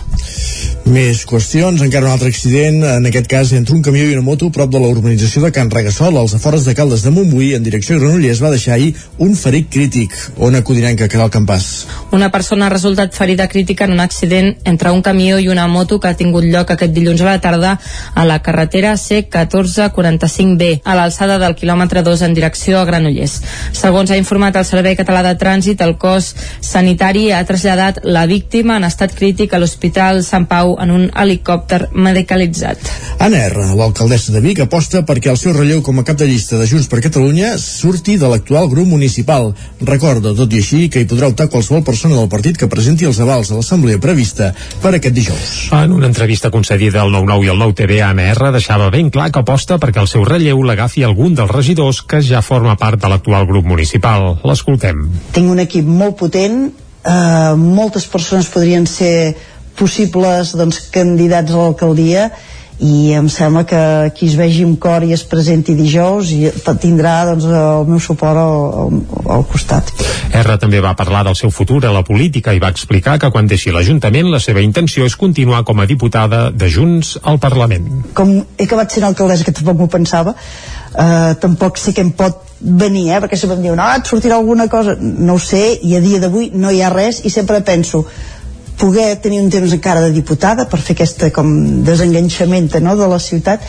Més 0.86 1.24
qüestions, 1.26 1.82
encara 1.82 2.06
un 2.06 2.14
altre 2.14 2.30
accident, 2.30 2.84
en 2.86 3.08
aquest 3.10 3.26
cas 3.26 3.52
entre 3.58 3.74
un 3.74 3.82
camió 3.82 4.04
i 4.06 4.14
una 4.14 4.22
moto 4.22 4.52
prop 4.54 4.70
de 4.70 4.78
la 4.78 4.90
urbanització 4.94 5.42
de 5.42 5.50
Can 5.52 5.72
Regassol, 5.74 6.14
als 6.22 6.36
afores 6.38 6.66
de 6.66 6.76
Caldes 6.78 7.02
de 7.02 7.10
Montbui, 7.10 7.56
en 7.58 7.64
direcció 7.66 7.96
a 7.96 8.00
Granollers, 8.04 8.42
va 8.44 8.52
deixar 8.54 8.76
ahir 8.76 8.92
un 9.18 9.34
ferit 9.34 9.72
crític. 9.74 10.14
On 10.38 10.54
acudirem 10.54 10.94
que 10.96 11.08
quedar 11.10 11.26
el 11.26 11.34
campàs? 11.34 11.88
Una 12.14 12.30
persona 12.30 12.68
ha 12.68 12.74
resultat 12.74 13.18
ferida 13.18 13.48
crítica 13.50 13.88
en 13.90 13.96
un 13.96 14.04
accident 14.04 14.52
entre 14.64 14.92
un 14.94 15.02
camió 15.02 15.40
i 15.42 15.50
una 15.50 15.66
moto 15.68 16.00
que 16.00 16.12
ha 16.12 16.20
tingut 16.20 16.46
lloc 16.46 16.70
aquest 16.76 16.94
dilluns 16.94 17.26
a 17.26 17.32
la 17.32 17.42
tarda 17.42 17.80
a 18.14 18.26
la 18.30 18.38
carretera 18.46 18.94
C1445B, 18.94 20.82
a 20.86 20.94
l'alçada 20.94 21.40
del 21.42 21.58
quilòmetre 21.58 22.06
2 22.06 22.22
en 22.30 22.38
direcció 22.38 22.78
a 22.78 22.86
Granollers. 22.86 23.40
Segons 23.74 24.14
ha 24.14 24.22
informat 24.22 24.62
el 24.62 24.70
Servei 24.70 24.94
Català 25.02 25.26
de 25.26 25.34
Trànsit, 25.34 25.75
el 25.82 25.96
cos 26.00 26.34
sanitari 26.62 27.32
ha 27.32 27.44
traslladat 27.48 28.02
la 28.04 28.26
víctima 28.30 28.78
en 28.78 28.86
estat 28.88 29.16
crític 29.16 29.54
a 29.54 29.60
l'Hospital 29.60 30.22
Sant 30.24 30.48
Pau 30.50 30.76
en 30.82 30.92
un 30.92 31.06
helicòpter 31.10 31.90
medicalitzat. 31.92 32.80
Anna 33.20 33.44
R, 33.50 33.68
l'alcaldessa 33.76 34.34
de 34.36 34.44
Vic, 34.44 34.62
aposta 34.64 35.04
perquè 35.08 35.32
el 35.32 35.40
seu 35.42 35.56
relleu 35.56 35.82
com 35.86 36.00
a 36.00 36.06
cap 36.08 36.20
de 36.20 36.28
llista 36.30 36.60
de 36.60 36.68
Junts 36.70 36.88
per 36.92 37.02
Catalunya 37.04 37.56
surti 37.62 38.18
de 38.22 38.30
l'actual 38.32 38.70
grup 38.72 38.88
municipal. 38.88 39.52
Recorda, 39.82 40.36
tot 40.38 40.54
i 40.54 40.62
així, 40.64 40.86
que 40.92 41.02
hi 41.02 41.10
podrà 41.10 41.30
optar 41.32 41.50
qualsevol 41.52 41.84
persona 41.88 42.18
del 42.20 42.30
partit 42.32 42.60
que 42.60 42.70
presenti 42.72 43.08
els 43.10 43.20
avals 43.24 43.52
a 43.52 43.60
l'assemblea 43.60 44.02
prevista 44.02 44.52
per 44.84 44.96
aquest 44.96 45.16
dijous. 45.16 45.54
En 45.76 45.96
una 45.96 46.10
entrevista 46.12 46.52
concedida 46.52 47.02
al 47.02 47.14
9-9 47.14 47.48
i 47.48 47.52
al 47.54 47.62
9-TV, 47.64 48.02
Anna 48.06 48.30
R 48.34 48.52
deixava 48.56 48.92
ben 48.94 49.10
clar 49.14 49.32
que 49.32 49.42
aposta 49.42 49.80
perquè 49.82 50.04
el 50.04 50.12
seu 50.12 50.26
relleu 50.28 50.62
l'agafi 50.64 51.04
algun 51.04 51.36
dels 51.38 51.52
regidors 51.52 52.02
que 52.04 52.22
ja 52.26 52.44
forma 52.46 52.76
part 52.80 53.02
de 53.02 53.12
l'actual 53.12 53.48
grup 53.50 53.66
municipal. 53.66 54.36
L'escoltem. 54.46 55.06
Tinc 55.36 55.52
un 55.56 55.64
equip 55.64 55.88
molt 55.88 56.20
potent, 56.20 56.68
eh, 57.08 57.53
moltes 57.56 58.08
persones 58.12 58.51
podrien 58.51 58.86
ser 58.89 59.36
possibles 59.80 60.53
doncs, 60.56 60.86
candidats 60.91 61.51
a 61.51 61.64
l'alcaldia 61.64 62.30
i 62.80 63.14
em 63.16 63.28
sembla 63.32 63.64
que 63.64 63.82
qui 64.16 64.28
es 64.28 64.36
vegi 64.36 64.66
amb 64.68 64.80
cor 64.82 65.06
i 65.06 65.14
es 65.16 65.24
presenti 65.24 65.76
dijous 65.78 66.32
i 66.36 66.50
tindrà 66.82 67.16
doncs, 67.30 67.46
el 67.48 67.88
meu 67.88 68.02
suport 68.04 68.40
al, 68.40 68.56
al, 68.82 69.02
al 69.38 69.46
costat. 69.48 69.92
R 70.36 70.58
també 70.60 70.82
va 70.84 70.96
parlar 70.98 71.24
del 71.24 71.38
seu 71.40 71.52
futur 71.54 71.80
a 71.86 71.94
la 71.96 72.04
política 72.04 72.54
i 72.54 72.60
va 72.60 72.72
explicar 72.74 73.18
que 73.22 73.32
quan 73.32 73.48
deixi 73.48 73.72
l'Ajuntament 73.72 74.32
la 74.32 74.42
seva 74.44 74.64
intenció 74.66 75.06
és 75.08 75.16
continuar 75.16 75.64
com 75.64 75.80
a 75.80 75.88
diputada 75.88 76.50
de 76.52 76.70
Junts 76.72 77.16
al 77.24 77.40
Parlament. 77.40 77.88
Com 78.18 78.36
he 78.58 78.68
acabat 78.68 78.92
sent 78.92 79.08
alcaldessa, 79.08 79.48
que 79.48 79.56
tampoc 79.56 79.80
m'ho 79.80 79.88
pensava, 79.92 80.36
eh, 80.36 81.34
tampoc 81.40 81.80
sé 81.80 81.94
que 81.94 82.04
em 82.04 82.12
pot 82.12 82.44
venir, 82.60 83.10
eh, 83.12 83.20
perquè 83.22 83.38
sempre 83.40 83.58
em 83.58 83.64
diuen, 83.64 83.80
ah, 83.80 83.96
et 83.98 84.08
sortirà 84.08 84.36
alguna 84.36 84.68
cosa, 84.68 84.96
no 85.00 85.36
ho 85.36 85.40
sé, 85.40 85.80
i 85.84 85.96
a 85.96 86.02
dia 86.02 86.20
d'avui 86.20 86.52
no 86.54 86.72
hi 86.72 86.82
ha 86.82 86.90
res, 86.90 87.22
i 87.24 87.30
sempre 87.30 87.62
penso, 87.62 88.06
poder 88.80 89.16
tenir 89.24 89.42
un 89.42 89.50
temps 89.50 89.74
encara 89.74 90.04
de 90.06 90.12
diputada 90.16 90.68
per 90.70 90.80
fer 90.84 90.96
aquesta 90.96 91.32
com 91.36 91.50
desenganxament 91.88 92.70
no, 92.84 92.96
de 93.00 93.08
la 93.08 93.20
ciutat 93.20 93.64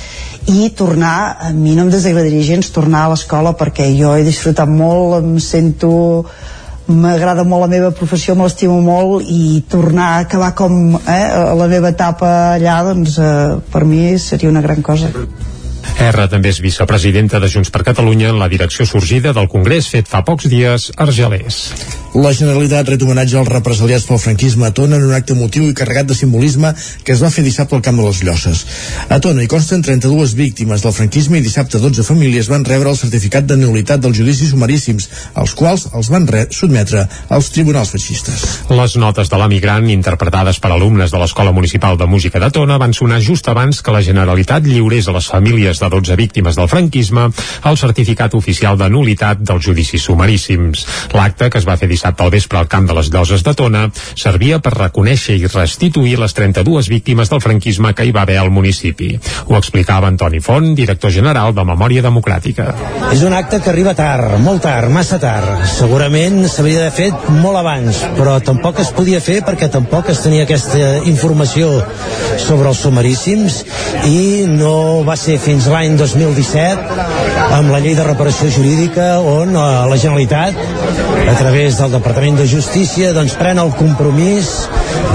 i 0.50 0.70
tornar, 0.78 1.16
a 1.40 1.52
mi 1.54 1.74
no 1.76 1.86
em 1.86 1.90
desagradaria 1.92 2.44
gens 2.46 2.70
tornar 2.74 3.06
a 3.06 3.14
l'escola 3.14 3.54
perquè 3.58 3.88
jo 3.96 4.14
he 4.16 4.26
disfrutat 4.26 4.70
molt, 4.70 5.22
em 5.22 5.40
sento 5.42 5.90
m'agrada 6.86 7.42
molt 7.42 7.64
la 7.66 7.72
meva 7.72 7.90
professió, 7.90 8.36
me 8.36 8.46
l'estimo 8.46 8.78
molt 8.80 9.26
i 9.26 9.64
tornar 9.68 10.12
a 10.12 10.22
acabar 10.26 10.52
com 10.54 10.94
eh, 10.94 11.26
la 11.58 11.66
meva 11.66 11.90
etapa 11.90 12.30
allà, 12.54 12.78
doncs 12.86 13.18
eh, 13.18 13.58
per 13.72 13.84
mi 13.84 14.16
seria 14.22 14.52
una 14.52 14.62
gran 14.62 14.82
cosa. 14.86 15.10
R 15.96 16.26
també 16.28 16.50
és 16.52 16.58
vicepresidenta 16.60 17.40
de 17.40 17.48
Junts 17.48 17.70
per 17.72 17.80
Catalunya 17.86 18.28
en 18.28 18.40
la 18.40 18.50
direcció 18.52 18.84
sorgida 18.86 19.32
del 19.32 19.48
Congrés 19.48 19.88
fet 19.88 20.10
fa 20.10 20.20
pocs 20.26 20.48
dies 20.52 20.90
a 20.92 21.06
Argelers. 21.06 21.62
La 22.16 22.30
Generalitat 22.32 22.88
ret 22.88 23.02
homenatge 23.04 23.36
als 23.36 23.48
represaliats 23.50 24.06
pel 24.08 24.20
franquisme 24.20 24.64
a 24.64 24.70
Tona 24.76 24.96
en 24.96 25.04
un 25.04 25.12
acte 25.16 25.34
motiu 25.36 25.66
i 25.68 25.74
carregat 25.76 26.06
de 26.08 26.14
simbolisme 26.16 26.70
que 27.04 27.12
es 27.12 27.20
va 27.20 27.30
fer 27.32 27.44
dissabte 27.44 27.76
al 27.76 27.82
Camp 27.84 27.98
de 28.00 28.06
les 28.06 28.22
Llosses. 28.24 28.62
A 29.12 29.18
Tona 29.20 29.44
hi 29.44 29.50
consten 29.52 29.82
32 29.84 30.32
víctimes 30.38 30.84
del 30.84 30.94
franquisme 30.96 31.40
i 31.40 31.44
dissabte 31.44 31.80
12 31.82 32.04
famílies 32.08 32.48
van 32.52 32.64
rebre 32.64 32.92
el 32.92 32.96
certificat 32.96 33.48
de 33.48 33.58
nulitat 33.60 34.00
dels 34.00 34.16
judicis 34.16 34.54
sumaríssims, 34.54 35.08
els 35.36 35.52
quals 35.58 35.88
els 35.92 36.12
van 36.12 36.28
sotmetre 36.56 37.06
als 37.28 37.50
tribunals 37.52 37.92
feixistes. 37.92 38.46
Les 38.72 38.96
notes 38.96 39.28
de 39.32 39.40
l'emigrant, 39.40 39.90
interpretades 39.92 40.60
per 40.60 40.72
alumnes 40.72 41.12
de 41.12 41.20
l'Escola 41.20 41.52
Municipal 41.52 42.00
de 42.00 42.08
Música 42.08 42.40
de 42.40 42.50
Tona, 42.50 42.80
van 42.80 42.96
sonar 42.96 43.20
just 43.20 43.48
abans 43.48 43.82
que 43.82 43.92
la 43.92 44.04
Generalitat 44.04 44.64
lliurés 44.64 45.08
a 45.08 45.16
les 45.16 45.28
famílies 45.28 45.84
de 45.84 45.85
12 45.92 46.16
víctimes 46.16 46.56
del 46.56 46.68
franquisme 46.68 47.28
el 47.64 47.78
certificat 47.78 48.34
oficial 48.34 48.78
de 48.78 48.88
nulitat 48.90 49.40
dels 49.40 49.64
judicis 49.64 50.04
sumaríssims. 50.06 50.84
L'acte, 51.16 51.50
que 51.50 51.58
es 51.58 51.66
va 51.68 51.76
fer 51.80 51.88
dissabte 51.90 52.24
al 52.24 52.32
vespre 52.34 52.58
al 52.60 52.68
Camp 52.70 52.86
de 52.88 52.96
les 52.96 53.10
Lloses 53.12 53.44
de 53.46 53.54
Tona, 53.56 53.86
servia 54.14 54.60
per 54.62 54.74
reconèixer 54.76 55.36
i 55.40 55.50
restituir 55.50 56.16
les 56.20 56.34
32 56.36 56.90
víctimes 56.92 57.30
del 57.32 57.42
franquisme 57.44 57.92
que 57.94 58.06
hi 58.06 58.14
va 58.14 58.24
haver 58.26 58.38
al 58.40 58.52
municipi. 58.54 59.12
Ho 59.46 59.56
explicava 59.58 60.10
Antoni 60.10 60.40
Font, 60.40 60.72
director 60.78 61.12
general 61.12 61.54
de 61.56 61.64
Memòria 61.66 62.04
Democràtica. 62.04 62.68
És 63.12 63.22
un 63.26 63.34
acte 63.36 63.60
que 63.62 63.72
arriba 63.72 63.94
tard, 63.98 64.36
molt 64.42 64.62
tard, 64.66 64.90
massa 64.92 65.18
tard. 65.22 65.64
Segurament 65.76 66.42
s'hauria 66.48 66.84
d'haver 66.86 66.96
fet 66.96 67.30
molt 67.42 67.60
abans, 67.60 68.02
però 68.18 68.38
tampoc 68.44 68.80
es 68.82 68.92
podia 68.96 69.20
fer 69.24 69.40
perquè 69.46 69.70
tampoc 69.72 70.10
es 70.12 70.22
tenia 70.24 70.46
aquesta 70.46 71.02
informació 71.08 71.70
sobre 72.42 72.70
els 72.70 72.80
sumaríssims 72.82 73.62
i 74.08 74.46
no 74.50 75.02
va 75.06 75.16
ser 75.20 75.38
fins 75.42 75.68
l'any 75.76 75.96
2017 76.00 77.04
amb 77.58 77.68
la 77.68 77.80
llei 77.84 77.92
de 77.98 78.04
reparació 78.06 78.48
jurídica 78.54 79.18
on 79.20 79.52
eh, 79.52 79.64
la 79.90 79.98
Generalitat 80.00 80.56
a 81.28 81.34
través 81.36 81.76
del 81.82 81.92
Departament 81.98 82.38
de 82.40 82.46
Justícia 82.48 83.12
doncs 83.16 83.36
pren 83.36 83.60
el 83.60 83.74
compromís 83.76 84.54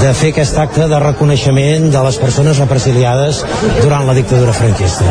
de 0.02 0.14
fer 0.18 0.32
aquest 0.32 0.58
acte 0.58 0.88
de 0.90 1.00
reconeixement 1.02 1.90
de 1.94 2.04
les 2.08 2.18
persones 2.22 2.60
represaliades 2.62 3.44
durant 3.82 4.08
la 4.08 4.16
dictadura 4.18 4.54
franquista. 4.54 5.06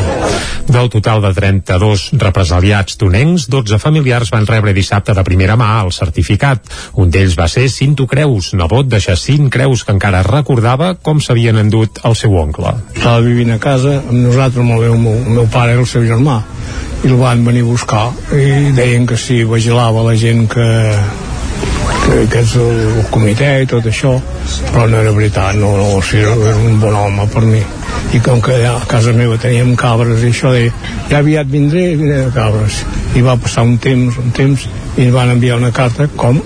Del 0.70 0.88
total 0.90 1.22
de 1.22 1.32
32 1.34 2.10
represaliats 2.20 2.98
tonencs, 3.00 3.48
12 3.50 3.78
familiars 3.82 4.30
van 4.30 4.46
rebre 4.46 4.74
dissabte 4.76 5.14
de 5.16 5.24
primera 5.26 5.56
mà 5.58 5.70
el 5.82 5.90
certificat. 5.94 6.62
Un 7.02 7.10
d'ells 7.10 7.34
va 7.38 7.48
ser 7.50 7.66
Cinto 7.72 8.06
Creus, 8.10 8.52
nebot 8.54 8.86
de 8.90 9.00
Jacint 9.02 9.50
Creus, 9.50 9.82
que 9.84 9.94
encara 9.96 10.22
recordava 10.26 10.92
com 10.94 11.18
s'havien 11.18 11.58
endut 11.58 12.02
el 12.06 12.14
seu 12.18 12.36
oncle. 12.38 12.76
Estava 12.94 13.24
vivint 13.26 13.54
a 13.56 13.58
casa 13.62 13.98
amb 14.00 14.20
nosaltres, 14.20 14.62
amb 14.62 14.76
el 14.76 14.86
meu, 14.86 15.18
el 15.24 15.34
meu 15.40 15.50
pare 15.50 15.74
i 15.74 15.82
el 15.82 15.90
seu 15.90 16.06
germà, 16.06 16.40
i 17.02 17.08
el 17.08 17.18
van 17.18 17.42
venir 17.46 17.64
a 17.64 17.70
buscar 17.70 18.06
i 18.36 18.70
deien 18.76 19.06
que 19.08 19.18
si 19.18 19.42
vigilava 19.48 20.04
la 20.04 20.14
gent 20.20 20.46
que, 20.52 20.68
que, 22.04 22.26
que 22.32 22.42
és 22.42 22.54
el, 22.58 22.80
el 23.00 23.06
comitè 23.12 23.50
i 23.64 23.68
tot 23.70 23.86
això 23.90 24.16
però 24.70 24.86
no 24.90 25.00
era 25.02 25.12
veritat 25.14 25.58
no, 25.58 25.74
no 25.78 25.86
o 25.98 26.02
sigui, 26.04 26.24
era 26.24 26.56
un 26.56 26.80
bon 26.82 26.96
home 26.96 27.26
per 27.32 27.44
mi. 27.46 27.62
I 28.14 28.20
com 28.24 28.40
que 28.42 28.56
a 28.66 28.78
casa 28.90 29.12
meva 29.14 29.38
teníem 29.38 29.74
cabres 29.78 30.24
i 30.24 30.32
això 30.32 30.50
deia, 30.54 30.72
ja 31.10 31.20
aviat 31.20 31.50
vindré 31.50 31.90
i 31.92 31.98
vindré 32.00 32.24
de 32.24 32.34
cabres. 32.34 32.82
I 33.14 33.22
va 33.26 33.38
passar 33.38 33.66
un 33.68 33.78
temps, 33.82 34.18
un 34.18 34.34
temps 34.34 34.66
i 34.96 35.06
ens 35.06 35.14
van 35.14 35.30
enviar 35.36 35.60
una 35.60 35.72
carta 35.74 36.08
com 36.16 36.40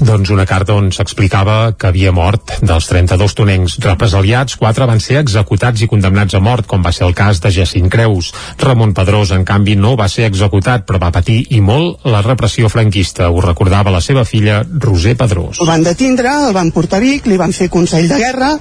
doncs 0.00 0.30
una 0.32 0.46
carta 0.48 0.74
on 0.78 0.88
s'explicava 0.94 1.74
que 1.76 1.90
havia 1.90 2.12
mort 2.16 2.54
dels 2.64 2.86
32 2.88 3.34
tonencs 3.36 3.76
represaliats, 3.84 4.56
quatre 4.60 4.86
van 4.88 5.00
ser 5.04 5.18
executats 5.20 5.82
i 5.84 5.88
condemnats 5.90 6.36
a 6.36 6.40
mort, 6.40 6.66
com 6.66 6.80
va 6.84 6.92
ser 6.96 7.04
el 7.06 7.14
cas 7.16 7.42
de 7.44 7.52
Jacint 7.52 7.90
Creus. 7.92 8.30
Ramon 8.62 8.94
Pedrós, 8.96 9.34
en 9.36 9.44
canvi, 9.44 9.76
no 9.76 9.92
va 10.00 10.08
ser 10.08 10.30
executat, 10.30 10.86
però 10.88 11.00
va 11.02 11.12
patir 11.12 11.42
i 11.52 11.60
molt 11.60 12.06
la 12.08 12.22
repressió 12.24 12.70
franquista. 12.72 13.28
Ho 13.28 13.44
recordava 13.44 13.92
la 13.92 14.00
seva 14.00 14.24
filla, 14.24 14.62
Roser 14.64 15.16
Pedrós. 15.20 15.60
El 15.60 15.68
van 15.68 15.84
detindre, 15.84 16.32
el 16.48 16.56
van 16.56 16.72
portar 16.72 17.02
a 17.02 17.04
Vic, 17.04 17.28
li 17.28 17.36
van 17.40 17.52
fer 17.52 17.68
Consell 17.68 18.08
de 18.08 18.18
Guerra, 18.24 18.54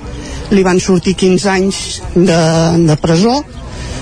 li 0.52 0.64
van 0.66 0.84
sortir 0.84 1.16
15 1.16 1.50
anys 1.56 1.84
de, 2.16 2.40
de 2.84 3.00
presó, 3.00 3.40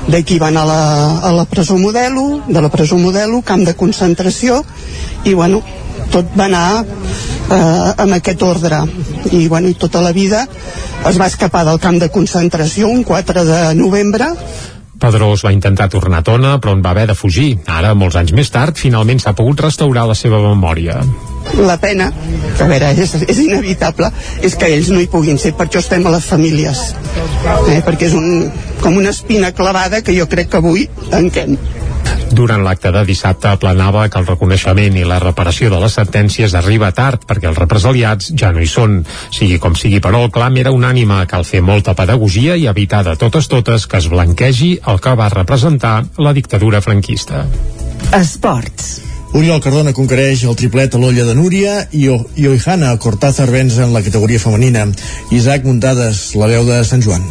d'aquí 0.07 0.39
van 0.39 0.57
a 0.57 0.65
la, 0.65 0.83
a 1.21 1.33
la 1.35 1.45
presó 1.45 1.77
Modelo, 1.77 2.41
de 2.47 2.61
la 2.61 2.69
presó 2.73 2.97
Modelo, 2.97 3.43
camp 3.45 3.65
de 3.67 3.75
concentració, 3.75 4.63
i 5.27 5.33
bueno, 5.35 5.61
tot 6.13 6.31
va 6.37 6.47
anar 6.47 6.67
eh, 6.83 7.91
en 8.03 8.15
aquest 8.17 8.43
ordre 8.43 8.83
i, 9.31 9.47
bueno, 9.47 9.67
i 9.67 9.77
tota 9.79 10.01
la 10.01 10.13
vida 10.15 10.45
es 11.07 11.19
va 11.19 11.27
escapar 11.27 11.65
del 11.67 11.79
camp 11.83 11.99
de 12.01 12.09
concentració 12.13 12.89
un 12.89 13.03
4 13.07 13.45
de 13.45 13.61
novembre 13.75 14.33
Pedrós 14.97 15.43
va 15.45 15.53
intentar 15.53 15.89
tornar 15.93 16.23
a 16.23 16.25
Tona, 16.25 16.55
però 16.57 16.73
en 16.73 16.81
va 16.81 16.89
haver 16.89 17.05
de 17.11 17.15
fugir. 17.15 17.59
Ara, 17.69 17.93
molts 17.93 18.17
anys 18.17 18.33
més 18.33 18.49
tard, 18.49 18.77
finalment 18.81 19.21
s'ha 19.21 19.35
pogut 19.37 19.61
restaurar 19.61 20.07
la 20.09 20.15
seva 20.17 20.39
memòria. 20.41 20.97
La 21.61 21.77
pena, 21.79 22.09
a 22.59 22.67
veure, 22.67 22.89
és, 22.97 23.13
és 23.29 23.41
inevitable, 23.45 24.09
és 24.41 24.57
que 24.57 24.71
ells 24.73 24.89
no 24.89 24.99
hi 24.99 25.09
puguin 25.11 25.37
ser, 25.41 25.53
per 25.57 25.67
això 25.67 25.83
estem 25.83 26.05
a 26.07 26.15
les 26.15 26.25
famílies. 26.25 26.81
Eh, 27.69 27.79
perquè 27.85 28.09
és 28.09 28.17
un, 28.17 28.49
com 28.81 28.97
una 28.97 29.13
espina 29.13 29.53
clavada 29.53 30.01
que 30.01 30.17
jo 30.17 30.25
crec 30.31 30.49
que 30.51 30.63
avui 30.63 30.87
tanquem. 31.11 31.55
Durant 32.31 32.63
l'acte 32.65 32.91
de 32.91 33.03
dissabte 33.07 33.47
aplanava 33.49 34.07
que 34.11 34.19
el 34.19 34.27
reconeixement 34.27 34.97
i 34.99 35.05
la 35.07 35.19
reparació 35.23 35.71
de 35.71 35.79
les 35.81 35.95
sentències 35.99 36.53
arriba 36.59 36.91
tard 36.91 37.23
perquè 37.27 37.49
els 37.49 37.59
represaliats 37.59 38.31
ja 38.35 38.51
no 38.51 38.61
hi 38.61 38.67
són. 38.67 38.99
Sigui 39.31 39.59
com 39.63 39.75
sigui, 39.79 40.01
però, 40.03 40.25
el 40.25 40.31
clam 40.35 40.59
era 40.59 40.73
unànime. 40.75 41.23
Cal 41.31 41.47
fer 41.47 41.63
molta 41.63 41.95
pedagogia 41.97 42.57
i 42.59 42.67
evitar 42.67 43.03
de 43.07 43.15
totes 43.15 43.47
totes 43.47 43.87
que 43.87 44.01
es 44.01 44.09
blanquegi 44.11 44.77
el 44.87 45.01
que 45.03 45.15
va 45.15 45.31
representar 45.33 45.97
la 46.17 46.33
dictadura 46.33 46.81
franquista. 46.81 47.45
Esports. 48.13 48.97
Oriol 49.35 49.59
Cardona 49.61 49.91
conquereix 49.93 50.45
el 50.47 50.55
triplet 50.55 50.95
a 50.95 51.01
l'olla 51.01 51.25
de 51.27 51.35
Núria 51.35 51.81
i, 51.91 52.07
o 52.09 52.21
i 52.39 52.47
Oihana 52.47 52.93
Cortázar 53.03 53.49
venç 53.51 53.77
en 53.83 53.93
la 53.93 54.01
categoria 54.05 54.39
femenina. 54.39 54.87
Isaac 55.35 55.67
Muntades, 55.67 56.31
la 56.39 56.47
veu 56.53 56.65
de 56.67 56.81
Sant 56.87 57.03
Joan. 57.03 57.25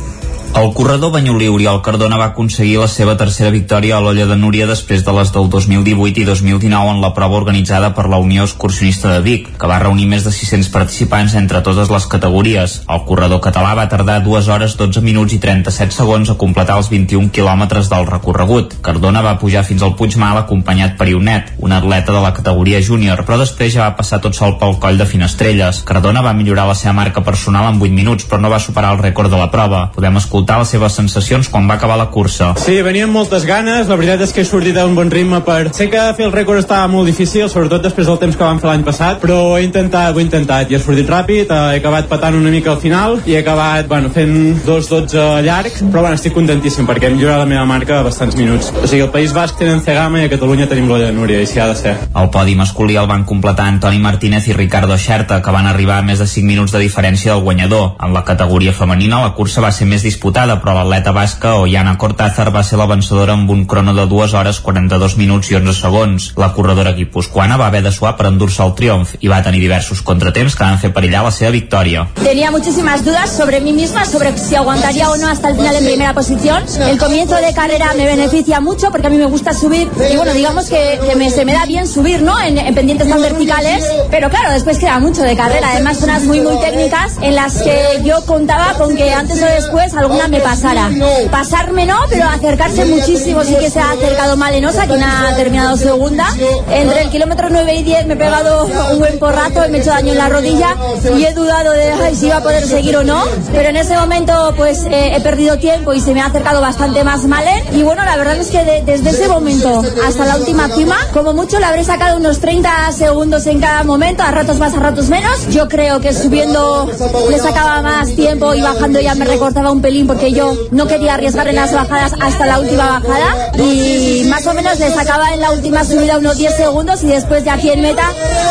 El 0.54 0.72
corredor 0.72 1.12
banyolí 1.12 1.48
Oriol 1.48 1.82
Cardona 1.82 2.16
va 2.16 2.30
aconseguir 2.30 2.78
la 2.80 2.86
seva 2.88 3.12
tercera 3.20 3.50
victòria 3.52 3.96
a 3.96 4.00
l'Olla 4.00 4.24
de 4.24 4.36
Núria 4.40 4.64
després 4.68 5.02
de 5.04 5.12
les 5.12 5.28
del 5.34 5.50
2018 5.52 6.22
i 6.22 6.24
2019 6.24 6.94
en 6.94 7.02
la 7.02 7.10
prova 7.16 7.36
organitzada 7.36 7.90
per 7.96 8.06
la 8.08 8.16
Unió 8.16 8.46
Excursionista 8.48 9.10
de 9.12 9.20
Vic, 9.20 9.50
que 9.60 9.68
va 9.68 9.76
reunir 9.82 10.06
més 10.08 10.24
de 10.24 10.32
600 10.32 10.70
participants 10.72 11.34
entre 11.36 11.60
totes 11.66 11.92
les 11.92 12.06
categories. 12.08 12.78
El 12.88 13.02
corredor 13.08 13.42
català 13.44 13.74
va 13.76 13.88
tardar 13.92 14.22
2 14.24 14.48
hores 14.48 14.78
12 14.80 15.02
minuts 15.04 15.34
i 15.36 15.40
37 15.42 15.92
segons 15.92 16.32
a 16.32 16.38
completar 16.40 16.78
els 16.80 16.88
21 16.88 17.28
quilòmetres 17.36 17.92
del 17.92 18.08
recorregut. 18.08 18.78
Cardona 18.80 19.20
va 19.26 19.36
pujar 19.36 19.66
fins 19.68 19.84
al 19.84 19.92
Puigmal 20.00 20.40
acompanyat 20.40 20.96
per 20.96 21.10
Ionet, 21.12 21.52
un 21.58 21.76
atleta 21.76 22.16
de 22.16 22.24
la 22.24 22.32
categoria 22.32 22.80
júnior, 22.80 23.26
però 23.28 23.36
després 23.42 23.74
ja 23.76 23.84
va 23.84 23.98
passar 24.00 24.22
tot 24.24 24.32
sol 24.32 24.56
pel 24.56 24.80
coll 24.80 24.96
de 24.96 25.10
Finestrelles. 25.10 25.84
Cardona 25.84 26.24
va 26.24 26.32
millorar 26.32 26.64
la 26.72 26.78
seva 26.80 26.96
marca 27.02 27.20
personal 27.20 27.74
en 27.74 27.82
8 27.82 27.92
minuts, 27.92 28.24
però 28.24 28.40
no 28.40 28.48
va 28.48 28.62
superar 28.62 28.96
el 28.96 29.04
rècord 29.04 29.28
de 29.28 29.44
la 29.44 29.52
prova. 29.52 29.90
Podem 29.92 30.16
escoltar 30.16 30.35
escoltar 30.36 30.58
les 30.60 30.68
seves 30.68 30.92
sensacions 30.92 31.48
quan 31.48 31.64
va 31.64 31.78
acabar 31.80 31.96
la 31.96 32.10
cursa. 32.12 32.50
Sí, 32.60 32.74
venien 32.84 33.08
moltes 33.08 33.46
ganes, 33.48 33.88
la 33.88 33.96
veritat 33.96 34.20
és 34.26 34.34
que 34.36 34.42
he 34.42 34.44
sortit 34.44 34.76
a 34.76 34.84
un 34.84 34.94
bon 34.94 35.08
ritme 35.08 35.40
per... 35.46 35.70
Sé 35.72 35.88
que 35.88 36.02
fer 36.18 36.26
el 36.26 36.34
rècord 36.34 36.60
estava 36.60 36.90
molt 36.92 37.08
difícil, 37.08 37.46
sobretot 37.48 37.86
després 37.86 38.08
del 38.10 38.18
temps 38.20 38.36
que 38.36 38.44
vam 38.44 38.60
fer 38.60 38.68
l'any 38.68 38.84
passat, 38.84 39.16
però 39.22 39.56
he 39.56 39.64
intentat, 39.64 40.12
ho 40.12 40.20
he 40.20 40.26
intentat, 40.26 40.68
i 40.68 40.76
he 40.76 40.80
sortit 40.82 41.08
ràpid, 41.08 41.48
he 41.72 41.80
acabat 41.80 42.10
patant 42.10 42.36
una 42.36 42.52
mica 42.52 42.74
al 42.74 42.82
final, 42.82 43.16
i 43.24 43.32
he 43.32 43.40
acabat, 43.40 43.88
bueno, 43.88 44.10
fent 44.12 44.60
2.12 44.66 45.24
llargs, 45.46 45.80
però 45.86 46.04
bueno, 46.04 46.20
estic 46.20 46.36
contentíssim 46.36 46.88
perquè 46.88 47.08
hem 47.08 47.16
millorat 47.16 47.40
la 47.40 47.48
meva 47.48 47.64
marca 47.64 48.02
a 48.02 48.04
bastants 48.04 48.36
minuts. 48.36 48.68
O 48.76 48.84
sigui, 48.84 49.06
al 49.06 49.12
País 49.14 49.32
Basc 49.32 49.56
tenen 49.56 49.80
Cegama 49.86 50.20
i 50.20 50.28
a 50.28 50.32
Catalunya 50.34 50.68
tenim 50.68 50.90
l'Olla 50.90 51.08
de 51.08 51.16
Núria, 51.16 51.40
i 51.40 51.48
si 51.48 51.62
ha 51.62 51.70
de 51.72 51.78
ser. 51.80 51.96
El 52.12 52.28
podi 52.34 52.58
masculí 52.60 53.00
el 53.00 53.08
van 53.08 53.24
completar 53.24 53.70
Antoni 53.72 54.02
Martínez 54.04 54.50
i 54.50 54.58
Ricardo 54.58 55.00
Xerta, 55.00 55.40
que 55.40 55.56
van 55.56 55.70
arribar 55.70 56.02
a 56.02 56.06
més 56.06 56.20
de 56.20 56.28
5 56.28 56.44
minuts 56.44 56.76
de 56.76 56.84
diferència 56.84 57.32
del 57.32 57.44
guanyador. 57.46 57.94
En 58.04 58.12
la 58.12 58.26
categoria 58.28 58.76
femenina 58.76 59.24
la 59.24 59.32
cursa 59.38 59.64
va 59.64 59.72
ser 59.72 59.88
més 59.88 60.04
disputada, 60.04 60.25
però 60.34 60.72
l'atleta 60.74 61.12
basca 61.12 61.54
Ollana 61.54 61.96
Cortázar 61.98 62.50
va 62.50 62.62
ser 62.66 62.78
la 62.80 62.86
vencedora 62.90 63.34
amb 63.36 63.50
un 63.50 63.64
crono 63.64 63.92
de 63.94 64.06
2 64.10 64.32
hores 64.34 64.58
42 64.60 65.16
minuts 65.16 65.50
i 65.52 65.54
11 65.54 65.72
segons. 65.72 66.32
La 66.36 66.52
corredora 66.52 66.92
guipuscoana 66.92 67.56
va 67.56 67.68
haver 67.68 67.82
de 67.84 67.92
suar 67.92 68.16
per 68.16 68.26
endur-se 68.26 68.62
el 68.64 68.74
triomf 68.74 69.14
i 69.20 69.28
va 69.28 69.42
tenir 69.44 69.60
diversos 69.62 70.02
contratemps 70.02 70.56
que 70.56 70.64
van 70.64 70.80
fer 70.82 70.90
perillar 70.92 71.22
la 71.22 71.30
seva 71.30 71.52
victòria. 71.54 72.08
Tenía 72.22 72.50
muchísimas 72.50 73.04
dudas 73.04 73.30
sobre 73.36 73.60
mí 73.60 73.72
misma, 73.72 74.04
sobre 74.04 74.36
si 74.36 74.56
aguantaría 74.56 75.10
o 75.10 75.16
no 75.16 75.28
hasta 75.28 75.50
el 75.50 75.56
final 75.56 75.76
en 75.76 75.84
primera 75.84 76.12
posición. 76.12 76.64
El 76.80 76.98
comienzo 76.98 77.36
de 77.36 77.54
carrera 77.54 77.92
me 77.96 78.04
beneficia 78.04 78.60
mucho 78.60 78.90
porque 78.90 79.06
a 79.06 79.10
mí 79.10 79.18
me 79.18 79.26
gusta 79.26 79.54
subir 79.54 79.88
y 80.10 80.16
bueno, 80.16 80.32
digamos 80.32 80.66
que, 80.68 80.98
que 81.06 81.14
me, 81.14 81.30
se 81.30 81.44
me 81.44 81.52
da 81.52 81.66
bien 81.66 81.86
subir, 81.86 82.22
¿no? 82.22 82.40
En, 82.40 82.58
en 82.58 82.74
pendientes 82.74 83.08
tan 83.08 83.22
verticales, 83.22 83.84
pero 84.10 84.28
claro, 84.28 84.50
después 84.50 84.78
queda 84.78 84.98
mucho 84.98 85.22
de 85.22 85.36
carrera. 85.36 85.70
Además, 85.70 85.98
zonas 85.98 86.24
muy, 86.24 86.40
muy 86.40 86.58
técnicas 86.58 87.12
en 87.22 87.36
las 87.36 87.62
que 87.62 88.02
yo 88.04 88.26
contaba 88.26 88.74
con 88.74 88.96
que 88.96 89.12
antes 89.12 89.40
o 89.40 89.46
después 89.46 89.94
algún 89.94 90.15
segunda 90.16 90.28
me 90.28 90.40
pasara. 90.40 90.90
Pasarme 91.30 91.86
no, 91.86 91.96
pero 92.08 92.24
acercarse 92.28 92.84
muchísimo 92.84 93.44
sí 93.44 93.54
que 93.56 93.70
se 93.70 93.80
ha 93.80 93.90
acercado 93.92 94.36
Malenosa, 94.36 94.86
quien 94.86 95.02
ha 95.02 95.34
terminado 95.36 95.76
segunda. 95.76 96.26
Entre 96.70 97.02
el 97.02 97.10
kilómetro 97.10 97.48
9 97.50 97.74
y 97.76 97.82
10 97.82 98.06
me 98.06 98.14
he 98.14 98.16
pegado 98.16 98.66
un 98.92 98.98
buen 98.98 99.18
porrazo, 99.18 99.60
me 99.70 99.78
he 99.78 99.80
hecho 99.80 99.90
daño 99.90 100.12
en 100.12 100.18
la 100.18 100.28
rodilla 100.28 100.74
y 101.16 101.24
he 101.24 101.32
dudado 101.34 101.72
de 101.72 101.92
ay, 101.92 102.14
si 102.14 102.26
iba 102.26 102.36
a 102.38 102.42
poder 102.42 102.66
seguir 102.66 102.96
o 102.96 103.04
no. 103.04 103.22
Pero 103.52 103.68
en 103.68 103.76
ese 103.76 103.96
momento 103.96 104.54
pues 104.56 104.84
eh, 104.86 105.12
he 105.16 105.20
perdido 105.20 105.58
tiempo 105.58 105.92
y 105.92 106.00
se 106.00 106.12
me 106.14 106.20
ha 106.20 106.26
acercado 106.26 106.60
bastante 106.60 107.04
más 107.04 107.24
Malen. 107.24 107.64
Y 107.74 107.82
bueno, 107.82 108.04
la 108.04 108.16
verdad 108.16 108.36
es 108.36 108.48
que 108.48 108.64
de- 108.64 108.82
desde 108.82 109.10
ese 109.10 109.28
momento 109.28 109.82
hasta 110.06 110.24
la 110.24 110.36
última 110.36 110.68
cima, 110.68 110.96
como 111.12 111.32
mucho 111.32 111.58
le 111.58 111.66
habré 111.66 111.84
sacado 111.84 112.16
unos 112.16 112.40
30 112.40 112.92
segundos 112.92 113.46
en 113.46 113.60
cada 113.60 113.84
momento, 113.84 114.22
a 114.22 114.30
ratos 114.30 114.58
más, 114.58 114.74
a 114.74 114.78
ratos 114.80 115.08
menos. 115.08 115.48
Yo 115.50 115.68
creo 115.68 116.00
que 116.00 116.12
subiendo 116.12 116.88
le 117.30 117.38
sacaba 117.38 117.82
más 117.82 118.14
tiempo 118.14 118.54
y 118.54 118.60
bajando 118.60 119.00
ya 119.00 119.14
me 119.14 119.24
recortaba 119.24 119.70
un 119.72 119.80
pelín 119.80 120.05
porque 120.06 120.32
yo 120.32 120.54
no 120.70 120.86
quería 120.86 121.14
arriesgar 121.14 121.48
en 121.48 121.56
las 121.56 121.72
bajadas 121.72 122.12
hasta 122.20 122.46
la 122.46 122.60
última 122.60 123.00
bajada 123.00 123.52
y 123.58 124.24
más 124.28 124.46
o 124.46 124.54
menos 124.54 124.78
le 124.78 124.90
sacaba 124.90 125.32
en 125.32 125.40
la 125.40 125.52
última 125.52 125.84
subida 125.84 126.18
unos 126.18 126.38
10 126.38 126.56
segundos 126.56 127.02
y 127.02 127.06
después 127.06 127.44
de 127.44 127.50
aquí 127.50 127.70
en 127.70 127.82
meta 127.82 128.08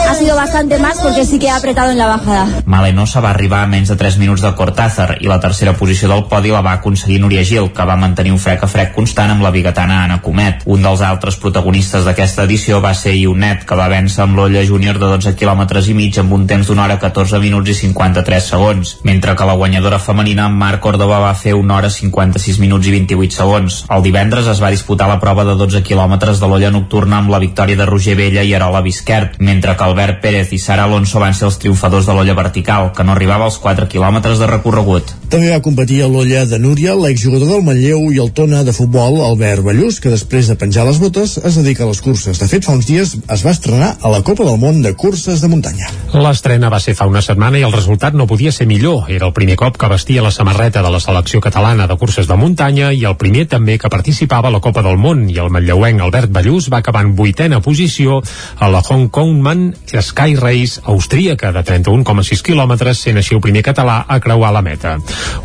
ha 0.09 0.13
sido 0.15 0.35
bastante 0.35 0.77
más 0.77 0.99
porque 0.99 1.25
sí 1.25 1.39
que 1.39 1.47
he 1.47 1.51
apretado 1.51 1.91
en 1.91 1.97
la 1.97 2.07
bajada. 2.07 2.47
Malenosa 2.65 3.19
va 3.21 3.29
arribar 3.29 3.63
a 3.63 3.67
menys 3.67 3.89
de 3.89 3.95
3 3.95 4.17
minuts 4.17 4.41
de 4.41 4.53
Cortázar 4.55 5.17
i 5.21 5.27
la 5.27 5.39
tercera 5.39 5.73
posició 5.77 6.09
del 6.09 6.25
podi 6.31 6.51
la 6.51 6.61
va 6.65 6.73
aconseguir 6.79 7.19
Núria 7.21 7.43
Gil, 7.45 7.71
que 7.73 7.85
va 7.85 7.95
mantenir 7.95 8.33
un 8.33 8.39
frec 8.39 8.63
a 8.63 8.67
frec 8.67 8.93
constant 8.95 9.31
amb 9.31 9.43
la 9.45 9.51
bigatana 9.51 10.03
Anna 10.03 10.21
Comet. 10.21 10.63
Un 10.65 10.81
dels 10.85 11.01
altres 11.05 11.37
protagonistes 11.41 12.05
d'aquesta 12.05 12.45
edició 12.49 12.81
va 12.81 12.93
ser 12.97 13.15
Ionet, 13.15 13.65
que 13.67 13.77
va 13.77 13.89
vèncer 13.91 14.23
amb 14.25 14.39
l'Olla 14.39 14.65
Júnior 14.65 14.99
de 14.99 15.11
12 15.13 15.35
km 15.37 15.65
i 15.85 15.93
mig 15.93 16.19
amb 16.19 16.33
un 16.33 16.47
temps 16.47 16.67
d'una 16.67 16.85
hora 16.85 16.99
14 16.99 17.39
minuts 17.43 17.69
i 17.69 17.77
53 17.77 18.49
segons, 18.49 18.97
mentre 19.03 19.35
que 19.35 19.45
la 19.45 19.53
guanyadora 19.53 19.99
femenina 19.99 20.49
Marc 20.49 20.81
Córdoba 20.81 21.19
va 21.19 21.33
fer 21.37 21.44
una 21.53 21.77
hora 21.77 21.89
56 21.89 22.59
minuts 22.63 22.87
i 22.87 22.95
28 22.95 23.35
segons. 23.35 23.77
El 23.91 24.03
divendres 24.05 24.47
es 24.47 24.61
va 24.63 24.71
disputar 24.73 25.07
la 25.11 25.19
prova 25.19 25.45
de 25.45 25.55
12 25.59 25.83
quilòmetres 25.85 26.41
de 26.41 26.49
l'Olla 26.49 26.71
Nocturna 26.73 27.19
amb 27.21 27.29
la 27.33 27.41
victòria 27.43 27.77
de 27.77 27.85
Roger 27.85 28.15
Vella 28.17 28.43
i 28.43 28.53
Arola 28.55 28.81
Bisquert, 28.81 29.39
mentre 29.39 29.75
que 29.75 29.83
Albert 29.85 30.21
Pérez 30.23 30.53
i 30.55 30.59
Sara 30.59 30.87
Alonso 30.89 31.19
van 31.19 31.35
ser 31.37 31.49
els 31.49 31.59
triomfadors 31.61 32.07
de 32.07 32.15
l'Olla 32.15 32.37
Vertical, 32.37 32.91
que 32.95 33.03
no 33.03 33.13
arribava 33.13 33.45
als 33.45 33.59
4 33.61 33.87
quilòmetres 33.91 34.39
de 34.39 34.49
recorregut. 34.49 35.13
També 35.29 35.49
va 35.51 35.61
competir 35.61 36.01
a 36.03 36.07
l'olla 36.07 36.45
de 36.45 36.59
Núria, 36.61 36.93
l'exjugador 36.95 37.49
del 37.49 37.63
Manlleu 37.65 38.11
i 38.13 38.19
el 38.21 38.31
tona 38.37 38.63
de 38.63 38.73
futbol 38.75 39.19
Albert 39.25 39.65
Ballús, 39.65 39.99
que 39.99 40.13
després 40.13 40.47
de 40.47 40.55
penjar 40.59 40.85
les 40.87 40.99
botes 41.01 41.37
es 41.37 41.57
dedica 41.59 41.83
a 41.83 41.89
les 41.89 42.01
curses. 42.01 42.39
De 42.39 42.47
fet, 42.47 42.65
fa 42.65 42.75
uns 42.77 42.87
dies 42.87 43.15
es 43.17 43.45
va 43.45 43.53
estrenar 43.55 43.95
a 44.01 44.11
la 44.13 44.21
Copa 44.25 44.45
del 44.47 44.59
Món 44.61 44.81
de 44.83 44.93
curses 44.95 45.41
de 45.41 45.49
muntanya. 45.51 45.89
L'estrena 46.13 46.69
va 46.71 46.79
ser 46.79 46.95
fa 46.95 47.07
una 47.09 47.23
setmana 47.25 47.59
i 47.59 47.65
el 47.67 47.73
resultat 47.73 48.15
no 48.15 48.27
podia 48.29 48.53
ser 48.55 48.67
millor. 48.69 49.09
Era 49.11 49.27
el 49.27 49.33
primer 49.33 49.57
cop 49.59 49.77
que 49.81 49.89
vestia 49.91 50.23
la 50.23 50.31
samarreta 50.31 50.83
de 50.85 50.91
la 50.93 51.01
selecció 51.03 51.34
catalana 51.41 51.87
de 51.87 51.95
curses 51.97 52.27
de 52.27 52.35
muntanya 52.39 52.91
i 52.93 53.03
el 53.05 53.15
primer 53.17 53.45
també 53.51 53.77
que 53.81 53.89
participava 53.89 54.49
a 54.49 54.53
la 54.53 54.61
Copa 54.63 54.83
del 54.85 54.97
Món 55.01 55.25
i 55.29 55.37
el 55.41 55.51
manlleuenc 55.53 56.01
Albert 56.01 56.31
Ballús 56.31 56.69
va 56.73 56.79
acabar 56.83 57.03
en 57.05 57.15
vuitena 57.15 57.61
posició 57.61 58.21
a 58.59 58.69
la 58.69 58.81
Hong 58.81 59.09
Kongman 59.09 59.73
Sky 59.89 60.35
Race 60.35 60.81
austríaca 60.83 61.51
de 61.51 61.63
31,6 61.65 62.43
quilòmetres 62.45 63.01
sent 63.07 63.17
així 63.21 63.35
el 63.35 63.43
primer 63.43 63.63
català 63.65 64.01
a 64.07 64.19
creuar 64.19 64.51
la 64.55 64.61
meta. 64.65 64.97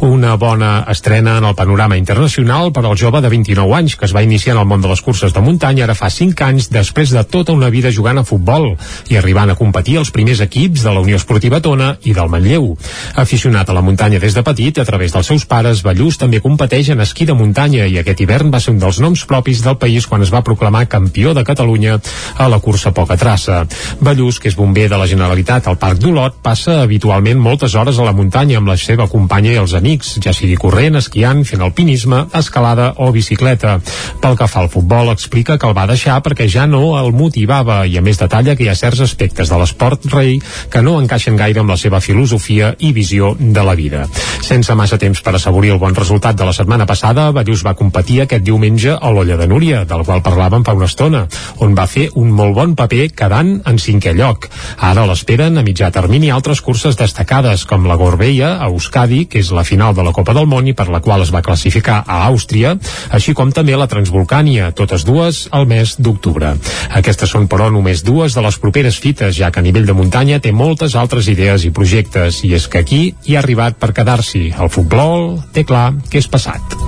Una 0.07 0.37
bona 0.37 0.85
estrena 0.89 1.39
en 1.39 1.49
el 1.49 1.55
panorama 1.55 1.97
internacional 1.97 2.73
per 2.73 2.85
al 2.85 2.99
jove 2.99 3.21
de 3.21 3.33
29 3.33 3.77
anys 3.79 3.97
que 3.97 4.07
es 4.07 4.15
va 4.17 4.23
iniciar 4.23 4.57
en 4.57 4.63
el 4.63 4.69
món 4.69 4.83
de 4.83 4.91
les 4.93 5.03
curses 5.03 5.35
de 5.35 5.45
muntanya 5.45 5.85
ara 5.89 5.99
fa 5.99 6.11
5 6.11 6.47
anys 6.47 6.71
després 6.71 7.15
de 7.15 7.25
tota 7.25 7.53
una 7.53 7.71
vida 7.71 7.93
jugant 7.95 8.19
a 8.19 8.27
futbol 8.27 8.73
i 9.09 9.17
arribant 9.17 9.51
a 9.51 9.59
competir 9.59 9.99
als 9.99 10.13
primers 10.15 10.41
equips 10.45 10.85
de 10.85 10.95
la 10.95 11.01
Unió 11.01 11.17
Esportiva 11.17 11.61
Tona 11.61 11.97
i 12.05 12.15
del 12.15 12.29
Manlleu. 12.31 12.73
Aficionat 13.15 13.69
a 13.69 13.77
la 13.77 13.83
muntanya 13.83 14.21
des 14.21 14.35
de 14.35 14.43
petit, 14.47 14.79
a 14.79 14.85
través 14.85 15.13
dels 15.13 15.27
seus 15.27 15.47
pares, 15.47 15.80
Ballús 15.87 16.19
també 16.21 16.41
competeix 16.45 16.91
en 16.93 17.01
esquí 17.05 17.27
de 17.29 17.35
muntanya 17.37 17.87
i 17.89 17.99
aquest 18.01 18.21
hivern 18.21 18.51
va 18.53 18.61
ser 18.61 18.75
un 18.75 18.81
dels 18.83 19.01
noms 19.03 19.25
propis 19.29 19.63
del 19.65 19.79
país 19.81 20.07
quan 20.07 20.23
es 20.25 20.33
va 20.33 20.45
proclamar 20.47 20.87
campió 20.89 21.35
de 21.35 21.45
Catalunya 21.45 21.99
a 22.37 22.49
la 22.49 22.59
cursa 22.61 22.93
poca 22.97 23.17
traça. 23.21 23.65
Ballús, 24.01 24.39
que 24.41 24.49
és 24.51 24.57
bomber 24.57 24.89
de 24.91 24.99
la 25.01 25.09
Generalitat 25.11 25.69
al 25.69 25.79
Parc 25.81 26.01
d'Olot, 26.03 26.41
passa 26.43 26.81
habitualment 26.83 27.41
moltes 27.41 27.75
hores 27.75 27.99
a 27.99 28.07
la 28.07 28.15
muntanya 28.17 28.59
amb 28.61 28.71
la 28.71 28.77
seva 28.81 29.09
companya 29.09 29.53
i 29.55 29.61
els 29.61 29.75
amics, 29.79 30.17
ja 30.25 30.35
sigui 30.37 30.59
corrent, 30.61 30.99
esquiant, 31.01 31.45
fent 31.49 31.65
alpinisme, 31.65 32.25
escalada 32.37 32.93
o 32.99 33.11
bicicleta. 33.13 33.79
Pel 34.21 34.39
que 34.39 34.49
fa 34.51 34.65
al 34.65 34.71
futbol, 34.73 35.11
explica 35.13 35.59
que 35.59 35.69
el 35.69 35.77
va 35.77 35.89
deixar 35.91 36.21
perquè 36.25 36.49
ja 36.51 36.67
no 36.67 36.99
el 36.99 37.13
motivava 37.17 37.83
i 37.87 37.97
a 37.99 38.05
més 38.05 38.21
detalla 38.21 38.57
que 38.57 38.67
hi 38.67 38.71
ha 38.73 38.79
certs 38.79 39.05
aspectes 39.07 39.51
de 39.51 39.61
l'esport 39.61 40.07
rei 40.13 40.39
que 40.71 40.83
no 40.83 40.99
encaixen 41.01 41.39
gaire 41.41 41.63
amb 41.63 41.73
la 41.73 41.79
seva 41.81 42.01
filosofia 42.05 42.75
i 42.79 42.93
visió 42.97 43.35
de 43.39 43.65
la 43.65 43.75
vida. 43.79 44.07
Sense 44.45 44.75
massa 44.75 44.99
temps 44.99 45.23
per 45.25 45.35
assaborir 45.37 45.70
el 45.71 45.79
bon 45.79 45.95
resultat 45.95 46.37
de 46.37 46.47
la 46.47 46.53
setmana 46.57 46.87
passada, 46.87 47.29
Ballús 47.33 47.63
va 47.67 47.77
competir 47.79 48.21
aquest 48.23 48.45
diumenge 48.47 48.93
a 48.97 49.11
l'Olla 49.13 49.37
de 49.39 49.47
Núria, 49.51 49.85
del 49.89 50.05
qual 50.05 50.23
parlàvem 50.25 50.65
fa 50.67 50.75
una 50.77 50.89
estona, 50.91 51.25
on 51.65 51.75
va 51.79 51.87
fer 51.91 52.09
un 52.19 52.31
molt 52.35 52.55
bon 52.57 52.75
paper 52.79 53.09
quedant 53.17 53.53
en 53.69 53.79
cinquè 53.79 54.15
lloc. 54.17 54.49
Ara 54.91 55.07
l'esperen 55.09 55.59
a 55.61 55.65
mitjà 55.67 55.91
termini 55.95 56.31
altres 56.35 56.63
curses 56.65 56.99
destacades, 56.99 57.67
com 57.69 57.87
la 57.87 57.99
Gorbella, 58.01 58.57
a 58.59 58.71
Euskadi, 58.71 59.25
que 59.31 59.41
és 59.43 59.53
la 59.55 59.65
final 59.65 59.95
de 59.95 60.05
la 60.07 60.15
Copa 60.17 60.35
del 60.37 60.49
Món 60.51 60.67
i 60.71 60.75
per 60.75 60.89
la 60.89 61.03
qual 61.05 61.23
es 61.23 61.33
va 61.35 61.45
classificar 61.47 62.03
a 62.07 62.23
Àustria, 62.29 62.77
així 63.11 63.35
com 63.35 63.53
també 63.53 63.77
la 63.77 63.89
Transvolcània, 63.91 64.73
totes 64.77 65.05
dues 65.07 65.47
al 65.53 65.69
mes 65.71 65.97
d'octubre. 65.99 66.55
Aquestes 67.01 67.31
són, 67.31 67.47
però, 67.51 67.71
només 67.71 68.05
dues 68.07 68.35
de 68.35 68.45
les 68.45 68.59
properes 68.59 68.99
fites, 68.99 69.37
ja 69.37 69.51
que 69.51 69.61
a 69.61 69.67
nivell 69.67 69.87
de 69.87 69.97
muntanya 69.97 70.41
té 70.41 70.53
moltes 70.53 70.97
altres 70.99 71.29
idees 71.31 71.65
i 71.65 71.75
projectes, 71.75 72.43
i 72.45 72.55
és 72.57 72.67
que 72.69 72.83
aquí 72.83 73.03
hi 73.27 73.37
ha 73.37 73.43
arribat 73.45 73.79
per 73.81 73.93
quedar-s'hi. 73.97 74.51
El 74.59 74.71
futbol 74.73 75.39
té 75.55 75.65
clar 75.67 75.93
que 76.11 76.21
és 76.21 76.29
passat. 76.31 76.79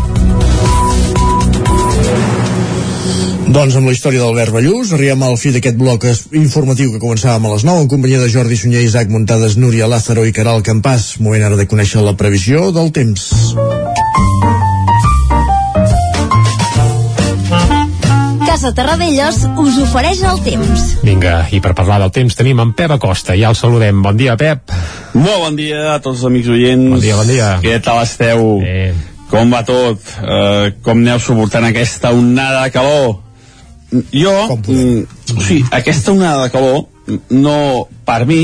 Doncs 3.53 3.75
amb 3.77 3.85
la 3.85 3.93
història 3.93 4.23
d'Albert 4.23 4.55
Ballús 4.55 4.95
arribem 4.97 5.27
al 5.27 5.37
fi 5.37 5.51
d'aquest 5.53 5.77
bloc 5.77 6.07
informatiu 6.39 6.95
que 6.95 7.03
començàvem 7.03 7.45
a 7.45 7.53
les 7.53 7.67
9 7.69 7.85
en 7.85 7.91
companyia 7.93 8.23
de 8.23 8.31
Jordi 8.33 8.57
Sunyer, 8.57 8.81
Isaac 8.87 9.13
Muntades, 9.13 9.59
Núria 9.61 9.91
Lázaro 9.93 10.25
i 10.25 10.33
Caral 10.33 10.65
Campàs. 10.65 11.19
Moment 11.21 11.45
ara 11.51 11.61
de 11.61 11.69
conèixer 11.69 12.01
la 12.01 12.17
previsió 12.17 12.71
del 12.73 12.95
temps. 12.97 13.29
Casa 18.53 18.74
Terradellos 18.76 19.38
us 19.57 19.78
ofereix 19.80 20.18
el 20.28 20.36
temps. 20.44 20.80
Vinga, 21.00 21.46
i 21.57 21.61
per 21.64 21.70
parlar 21.72 21.96
del 22.03 22.11
temps 22.12 22.34
tenim 22.36 22.59
en 22.61 22.74
Pep 22.76 22.92
Acosta. 22.92 23.32
Ja 23.32 23.48
el 23.48 23.57
saludem. 23.57 24.03
Bon 24.05 24.12
dia, 24.18 24.34
Pep. 24.36 24.68
Molt 25.16 25.38
bon 25.40 25.57
dia 25.57 25.94
a 25.94 26.03
tots 26.05 26.18
els 26.18 26.26
amics 26.28 26.50
oients. 26.53 26.90
Bon 26.92 27.00
dia, 27.00 27.16
bon 27.16 27.30
dia. 27.30 27.46
Què 27.64 27.78
tal 27.80 28.03
esteu? 28.05 28.44
Bé. 28.61 28.92
Com 29.32 29.55
va 29.57 29.62
tot? 29.64 30.05
Uh, 30.20 30.68
com 30.84 31.00
aneu 31.00 31.16
suportant 31.24 31.64
aquesta 31.70 32.12
onada 32.12 32.66
de 32.66 32.74
calor? 32.76 33.14
Jo, 34.12 34.36
mm, 34.53 35.00
o 35.32 35.40
sigui, 35.48 35.64
aquesta 35.80 36.12
onada 36.12 36.44
de 36.44 36.53
calor, 36.53 36.82
no, 37.32 37.57
per 38.05 38.20
mi, 38.28 38.42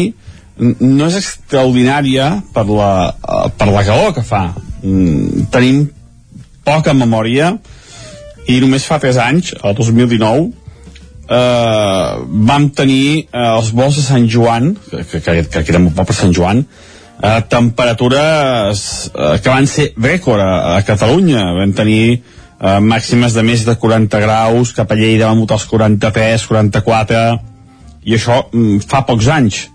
n- 0.56 0.76
no 0.88 1.11
és 1.12 1.20
extraordinària 1.20 2.30
per 2.56 2.64
la, 2.64 2.92
eh, 3.12 3.48
per 3.61 3.68
la 3.76 3.84
calor 3.84 4.16
que 4.16 4.24
fa. 4.24 4.46
Mm, 4.80 5.50
tenim 5.52 5.84
poca 6.64 6.96
memòria 6.96 7.59
i 8.49 8.59
només 8.64 8.86
fa 8.88 8.99
3 9.03 9.18
anys, 9.20 9.53
el 9.61 9.76
2019, 9.76 10.49
eh, 11.28 12.12
vam 12.51 12.68
tenir 12.76 13.28
eh, 13.28 13.42
els 13.44 13.72
vols 13.76 13.99
de 14.01 14.05
Sant 14.07 14.28
Joan, 14.32 14.72
que, 14.88 15.20
que, 15.20 15.42
que, 15.44 15.64
queda 15.64 15.82
molt 15.82 15.96
poc 15.99 16.11
per 16.11 16.16
Sant 16.16 16.32
Joan, 16.36 16.64
eh, 17.22 17.40
temperatures 17.53 18.82
eh, 19.12 19.36
que 19.42 19.53
van 19.53 19.68
ser 19.68 19.90
rècord 20.01 20.42
a, 20.42 20.78
a 20.78 20.82
Catalunya. 20.88 21.44
Vam 21.61 21.74
tenir 21.76 22.03
eh, 22.16 22.78
màximes 22.80 23.36
de 23.36 23.44
més 23.46 23.64
de 23.68 23.76
40 23.76 24.24
graus, 24.24 24.72
cap 24.76 24.90
a 24.92 24.99
Lleida 24.99 25.28
vam 25.28 25.44
votar 25.44 25.61
els 25.61 25.68
43, 25.68 26.46
44, 26.49 27.24
i 28.09 28.16
això 28.16 28.42
mm, 28.49 28.84
fa 28.88 29.05
pocs 29.09 29.28
anys. 29.34 29.66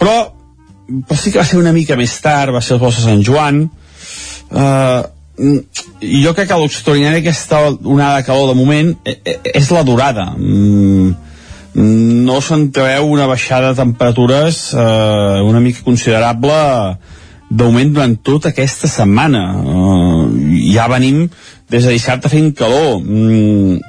Però, 0.00 0.16
però 0.88 1.18
sí 1.20 1.30
que 1.30 1.42
va 1.42 1.48
ser 1.48 1.60
una 1.60 1.74
mica 1.76 1.98
més 2.00 2.14
tard, 2.24 2.54
va 2.54 2.64
ser 2.64 2.78
els 2.78 2.82
vols 2.82 3.00
de 3.02 3.04
Sant 3.04 3.26
Joan, 3.26 3.66
eh, 4.50 5.02
jo 5.38 6.32
crec 6.36 6.48
que 6.48 6.58
l'extraordinari 6.60 7.20
d'aquesta 7.20 7.60
onada 7.72 8.20
de 8.20 8.26
calor 8.26 8.50
de 8.52 8.56
moment 8.58 8.94
eh, 9.04 9.18
eh, 9.24 9.38
és 9.54 9.70
la 9.72 9.82
durada. 9.82 10.32
Mm, 10.36 11.14
no 12.26 12.40
s'entreveu 12.44 13.08
una 13.08 13.26
baixada 13.26 13.72
de 13.72 13.80
temperatures 13.80 14.74
eh, 14.74 15.40
una 15.48 15.60
mica 15.60 15.80
considerable 15.84 16.52
d'augment 17.48 17.94
durant 17.94 18.16
tota 18.22 18.52
aquesta 18.52 18.88
setmana. 18.88 19.46
Eh, 19.62 20.68
ja 20.74 20.88
venim 20.92 21.24
des 21.72 21.88
de 21.88 21.96
dissabte 21.96 22.28
fent 22.28 22.52
calor. 22.56 23.00
Mm, 23.00 23.80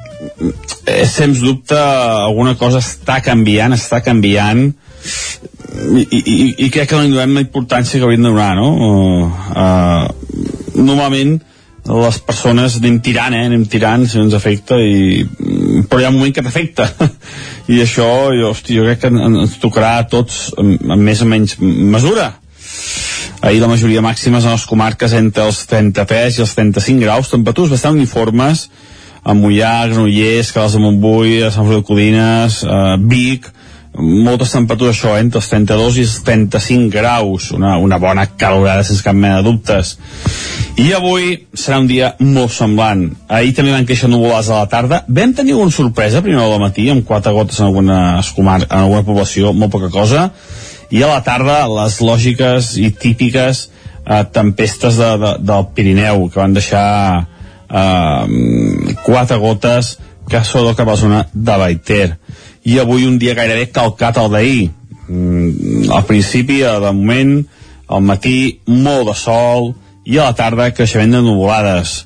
eh, 0.88 1.06
sens 1.06 1.44
dubte 1.44 1.78
alguna 1.78 2.56
cosa 2.56 2.80
està 2.80 3.20
canviant 3.24 3.76
està 3.76 4.00
canviant 4.04 4.70
i, 4.72 6.04
i, 6.08 6.36
i 6.66 6.70
crec 6.72 6.90
que 6.90 6.96
no 6.96 7.04
li 7.04 7.12
donem 7.12 7.40
la 7.40 7.44
importància 7.44 8.00
que 8.00 8.06
hauríem 8.06 8.24
de 8.24 8.32
donar 8.32 8.54
no? 8.56 8.70
Uh, 9.52 10.23
normalment 10.76 11.40
les 11.84 12.18
persones 12.24 12.78
anem 12.80 13.02
tirant, 13.04 13.34
eh? 13.36 13.46
anem 13.50 13.66
tirant 13.68 14.06
si 14.08 14.16
no 14.18 14.24
ens 14.24 14.36
afecta 14.38 14.78
i, 14.80 15.26
però 15.90 16.00
hi 16.00 16.06
ha 16.08 16.12
un 16.14 16.16
moment 16.16 16.32
que 16.32 16.44
t'afecta 16.46 16.86
i 17.74 17.82
això 17.84 18.08
jo, 18.32 18.54
hosti, 18.54 18.78
jo 18.78 18.86
crec 18.88 19.02
que 19.02 19.12
en- 19.12 19.42
ens 19.44 19.58
tocarà 19.60 19.98
a 20.00 20.06
tots 20.08 20.54
amb, 20.58 20.80
més 21.04 21.22
o 21.22 21.28
menys 21.28 21.58
mesura 21.60 22.30
ahir 23.44 23.60
la 23.60 23.68
majoria 23.68 24.02
màximes 24.06 24.46
en 24.48 24.56
les 24.56 24.64
comarques 24.70 25.12
entre 25.20 25.44
els 25.50 25.60
33 25.68 26.38
i 26.40 26.44
els 26.46 26.56
35 26.56 27.04
graus, 27.04 27.28
temperatures 27.34 27.74
bastant 27.76 27.98
uniformes, 28.00 28.70
a 29.24 29.36
Mollà, 29.36 29.74
Granollers, 29.92 30.54
Caldes 30.56 30.78
de 30.78 30.80
Montbui, 30.84 31.42
a 31.44 31.52
Sant 31.52 31.68
Feliu 31.68 31.82
de 31.82 31.88
Codines, 31.88 32.62
eh, 32.64 32.96
Vic, 33.12 33.50
moltes 33.94 34.52
temperatures 34.54 34.98
això, 34.98 35.14
entre 35.22 35.40
els 35.40 35.50
32 35.52 35.98
i 36.00 36.06
els 36.08 36.16
35 36.26 36.90
graus, 36.94 37.52
una, 37.54 37.76
una 37.78 38.00
bona 38.02 38.26
calorada 38.40 38.84
sense 38.86 39.06
cap 39.06 39.16
mena 39.16 39.40
de 39.40 39.46
dubtes. 39.46 39.98
I 40.82 40.90
avui 40.98 41.36
serà 41.54 41.78
un 41.82 41.88
dia 41.88 42.14
molt 42.20 42.52
semblant. 42.56 43.06
Ahir 43.30 43.54
també 43.54 43.76
van 43.76 43.86
créixer 43.86 44.10
nuvolades 44.10 44.50
a 44.50 44.64
la 44.64 44.70
tarda. 44.72 45.04
Vam 45.08 45.36
tenir 45.38 45.54
una 45.56 45.72
sorpresa 45.72 46.24
hora 46.24 46.48
del 46.50 46.64
matí, 46.64 46.90
amb 46.90 47.06
quatre 47.06 47.34
gotes 47.34 47.60
en, 47.60 47.70
algunes 47.70 48.32
comar 48.34 48.64
en 48.64 48.80
alguna 48.80 49.04
població, 49.06 49.54
molt 49.54 49.72
poca 49.72 49.92
cosa, 49.94 50.32
i 50.90 51.04
a 51.04 51.12
la 51.12 51.22
tarda 51.26 51.64
les 51.70 52.00
lògiques 52.02 52.74
i 52.82 52.90
típiques 52.92 53.68
eh, 54.06 54.24
tempestes 54.34 54.98
de, 54.98 55.12
de, 55.22 55.36
del 55.46 55.70
Pirineu, 55.76 56.30
que 56.34 56.42
van 56.42 56.58
deixar 56.58 57.28
eh, 57.70 58.98
quatre 59.06 59.38
gotes 59.38 59.98
que 60.30 60.42
són 60.48 60.74
cap 60.74 60.88
a 60.88 60.96
la 60.96 61.00
zona 61.00 61.26
de 61.34 61.58
Baiter 61.60 62.08
i 62.64 62.80
avui 62.80 63.06
un 63.08 63.18
dia 63.20 63.36
gairebé 63.36 63.70
calcat 63.72 64.18
al 64.18 64.32
d'ahir. 64.32 64.72
Mm, 65.08 65.92
al 65.92 66.06
principi, 66.08 66.62
de 66.64 66.92
moment 66.92 67.44
al 67.88 68.02
matí 68.02 68.60
molt 68.68 69.10
de 69.12 69.16
sol 69.20 69.74
i 70.06 70.18
a 70.18 70.30
la 70.30 70.38
tarda 70.38 70.72
creixement 70.72 71.12
de 71.12 71.22
nuvolades. 71.22 72.06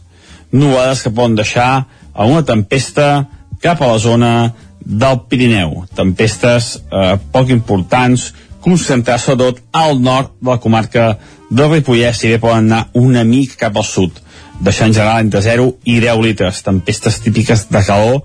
Nuvolades 0.51 1.03
que 1.03 1.13
poden 1.13 1.37
deixar 1.37 1.85
alguna 2.13 2.45
tempesta 2.45 3.27
cap 3.61 3.81
a 3.81 3.91
la 3.91 3.99
zona 3.99 4.33
del 4.81 5.21
Pirineu. 5.29 5.83
Tempestes 5.95 6.77
eh, 6.77 7.15
poc 7.31 7.51
importants 7.53 8.31
concentrar 8.63 9.19
sobretot 9.21 9.61
al 9.71 10.01
nord 10.01 10.33
de 10.41 10.49
la 10.49 10.59
comarca 10.59 11.17
del 11.49 11.71
Ripollès 11.71 12.19
si 12.19 12.31
bé 12.31 12.39
poden 12.41 12.67
anar 12.67 12.87
una 12.99 13.23
mica 13.23 13.67
cap 13.67 13.77
al 13.77 13.85
sud 13.87 14.17
deixant 14.59 14.93
general 14.93 15.21
entre 15.21 15.41
0 15.45 15.67
i 15.85 15.99
10 16.01 16.23
litres. 16.23 16.63
Tempestes 16.65 17.21
típiques 17.23 17.67
de 17.69 17.83
calor 17.85 18.23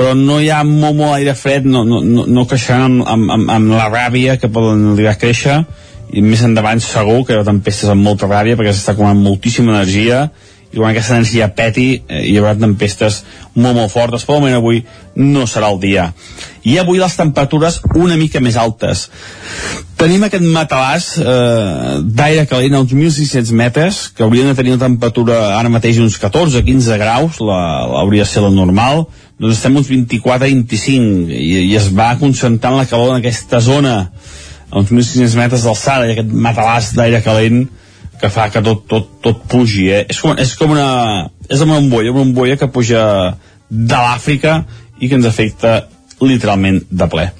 però 0.00 0.14
no 0.16 0.38
hi 0.40 0.48
ha 0.48 0.62
molt, 0.64 0.96
molt 0.96 1.18
aire 1.18 1.34
fred, 1.36 1.66
no, 1.68 1.84
no, 1.84 2.00
no, 2.00 2.24
no 2.24 2.46
creixeran 2.48 2.86
amb, 2.88 3.04
amb, 3.04 3.30
amb, 3.36 3.50
amb 3.52 3.74
la 3.76 3.90
ràbia 3.92 4.38
que 4.40 4.48
poden 4.48 4.94
arribar 4.94 5.12
a 5.12 5.20
créixer, 5.20 5.58
i 6.16 6.22
més 6.24 6.40
endavant 6.46 6.80
segur 6.80 7.20
que 7.22 7.34
hi 7.34 7.36
haurà 7.36 7.50
tempestes 7.50 7.90
amb 7.92 8.02
molta 8.02 8.28
ràbia 8.30 8.56
perquè 8.56 8.72
s'està 8.72 8.94
acumulant 8.96 9.20
moltíssima 9.20 9.74
energia 9.76 10.24
i 10.70 10.78
quan 10.78 10.92
aquesta 10.92 11.16
energia 11.16 11.48
peti 11.54 11.88
eh, 11.98 12.22
hi 12.30 12.36
haurà 12.38 12.54
tempestes 12.58 13.24
molt 13.56 13.74
molt 13.74 13.90
fortes 13.90 14.22
però 14.26 14.38
moment 14.38 14.54
avui 14.60 14.84
no 15.18 15.46
serà 15.50 15.70
el 15.72 15.80
dia. 15.82 16.10
I 16.62 16.76
avui 16.78 17.00
les 17.00 17.16
temperatures 17.16 17.80
una 17.98 18.16
mica 18.20 18.40
més 18.44 18.56
altes. 18.60 19.08
Tenim 19.98 20.22
aquest 20.24 20.44
matalàs 20.46 21.08
eh, 21.18 21.96
d'aire 22.04 22.46
calent 22.50 22.76
a 22.76 22.82
uns 22.84 22.94
1.600 22.94 23.50
metres 23.56 24.02
que 24.14 24.24
haurien 24.24 24.50
de 24.50 24.54
tenir 24.58 24.76
una 24.76 24.86
temperatura 24.86 25.40
ara 25.56 25.72
mateix 25.72 25.98
uns 25.98 26.20
14-15 26.22 27.00
graus 27.02 27.40
la, 27.42 27.58
la, 27.90 28.04
hauria 28.04 28.24
de 28.24 28.30
ser 28.30 28.44
la 28.46 28.52
normal. 28.54 29.08
Doncs 29.40 29.58
estem 29.58 29.76
uns 29.80 29.90
24-25 29.90 31.34
i, 31.34 31.66
i 31.66 31.74
es 31.80 31.90
va 31.96 32.12
concentrant 32.20 32.78
la 32.78 32.86
calor 32.86 33.16
en 33.16 33.24
aquesta 33.24 33.60
zona 33.64 33.96
a 34.70 34.78
uns 34.78 34.94
1.600 34.94 35.36
metres 35.40 35.66
d'alçada 35.66 36.06
i 36.06 36.14
aquest 36.14 36.30
matalàs 36.30 36.94
d'aire 36.94 37.24
calent 37.26 37.64
que 38.20 38.30
fa 38.32 38.48
que 38.52 38.62
tot, 38.64 38.84
tot, 38.88 39.08
tot 39.24 39.44
pugi 39.50 39.88
eh? 39.90 40.04
és, 40.08 40.20
com, 40.20 40.36
és 40.38 40.52
com 40.58 40.74
una 40.74 40.90
és 41.48 41.62
una 41.64 41.78
bombolla, 41.78 42.12
una 42.12 42.24
bombolla 42.24 42.58
que 42.60 42.70
puja 42.72 43.02
de 43.70 44.00
l'Àfrica 44.04 44.60
i 45.00 45.08
que 45.08 45.16
ens 45.16 45.28
afecta 45.28 45.80
literalment 46.20 46.82
de 46.90 47.08
ple 47.10 47.30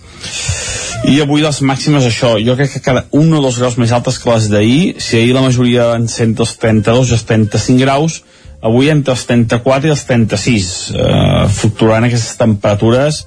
i 1.10 1.16
avui 1.22 1.40
les 1.40 1.60
màximes 1.64 2.04
això, 2.04 2.34
jo 2.44 2.54
crec 2.58 2.74
que 2.74 2.82
cada 2.84 3.06
un 3.16 3.32
o 3.32 3.40
dos 3.40 3.58
graus 3.60 3.78
més 3.80 3.92
altes 3.96 4.18
que 4.20 4.30
les 4.32 4.50
d'ahir 4.52 4.82
si 5.00 5.16
ahir 5.20 5.34
la 5.36 5.44
majoria 5.44 5.92
van 5.94 6.08
ser 6.12 6.28
entre 6.28 6.44
els 6.46 6.56
32 6.60 7.12
i 7.12 7.16
els 7.16 7.26
35 7.28 7.84
graus 7.84 8.20
avui 8.60 8.90
entre 8.92 9.14
els 9.16 9.24
34 9.28 9.88
i 9.88 9.94
els 9.94 10.04
36 10.08 10.72
eh, 10.92 11.46
fluctuaran 11.60 12.08
aquestes 12.08 12.36
temperatures 12.40 13.24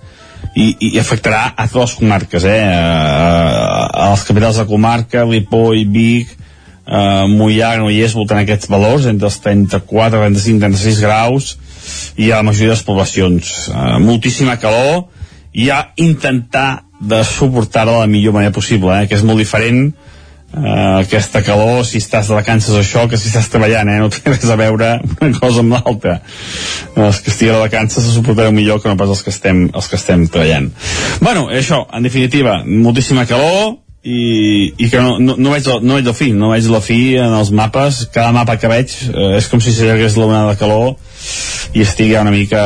i, 0.54 0.68
i 0.92 1.00
afectarà 1.02 1.48
a 1.56 1.66
totes 1.66 1.96
les 1.96 1.98
comarques 2.02 2.46
eh? 2.46 2.60
a, 2.62 3.90
a 4.06 4.12
les 4.12 4.26
capitals 4.28 4.60
de 4.62 4.68
comarca 4.70 5.26
Ripoll, 5.26 5.86
Vic 5.90 6.38
eh, 6.86 7.26
Mollà, 7.32 7.74
Granollers 7.76 8.16
voltant 8.18 8.42
aquests 8.42 8.70
valors 8.72 9.08
entre 9.10 9.30
els 9.30 9.40
34, 9.44 10.22
35, 10.22 10.64
36 10.68 11.04
graus 11.04 11.52
i 12.18 12.32
a 12.32 12.40
la 12.40 12.48
majoria 12.48 12.72
de 12.72 12.78
les 12.78 12.88
poblacions 12.88 13.54
eh, 13.70 14.00
moltíssima 14.04 14.58
calor 14.62 15.06
i 15.54 15.70
a 15.70 15.84
intentar 16.02 16.84
de 17.04 17.22
suportar-la 17.28 18.00
de 18.00 18.06
la 18.06 18.12
millor 18.12 18.34
manera 18.34 18.56
possible 18.56 18.96
eh, 18.96 19.08
que 19.08 19.20
és 19.20 19.26
molt 19.28 19.42
diferent 19.44 19.92
uh, 20.54 21.02
aquesta 21.02 21.42
calor, 21.44 21.84
si 21.86 22.00
estàs 22.02 22.30
de 22.30 22.38
vacances 22.38 22.76
això, 22.78 23.06
que 23.10 23.20
si 23.20 23.30
estàs 23.30 23.50
treballant, 23.52 23.90
eh? 23.90 24.00
no 24.02 24.10
té 24.14 24.22
res 24.30 24.50
a 24.50 24.58
veure 24.60 24.96
una 25.20 25.40
cosa 25.40 25.64
amb 25.64 25.76
l'altra. 25.78 26.20
Els 26.96 27.22
que 27.22 27.34
estiguin 27.34 27.58
de 27.58 27.64
vacances 27.66 28.06
se 28.06 28.14
suportareu 28.14 28.54
millor 28.56 28.82
que 28.82 28.92
no 28.92 29.00
pas 29.00 29.12
els 29.12 29.24
que 29.26 29.34
estem, 29.34 29.66
els 29.74 29.90
que 29.90 30.00
estem 30.00 30.28
treballant. 30.32 30.70
Bueno, 31.24 31.48
això, 31.52 31.84
en 31.94 32.06
definitiva, 32.06 32.62
moltíssima 32.66 33.26
calor, 33.30 33.80
i, 34.04 34.74
i 34.78 34.90
que 34.92 35.00
no, 35.00 35.16
no, 35.20 35.38
no, 35.40 35.52
veig 35.54 35.68
el, 35.72 35.84
no 35.88 35.96
veig 35.96 36.10
el 36.12 36.18
fi, 36.18 36.32
no 36.36 36.52
veig 36.52 36.68
la 36.72 36.82
fi 36.84 37.00
en 37.24 37.36
els 37.38 37.54
mapes, 37.56 38.04
cada 38.12 38.34
mapa 38.36 38.58
que 38.60 38.72
veig 38.72 38.92
eh, 39.14 39.38
és 39.40 39.48
com 39.52 39.64
si 39.64 39.72
s'allargués 39.72 40.18
l'onada 40.20 40.52
de 40.52 40.60
calor 40.60 40.96
i 41.74 41.86
estigui 41.86 42.20
una 42.20 42.34
mica 42.34 42.64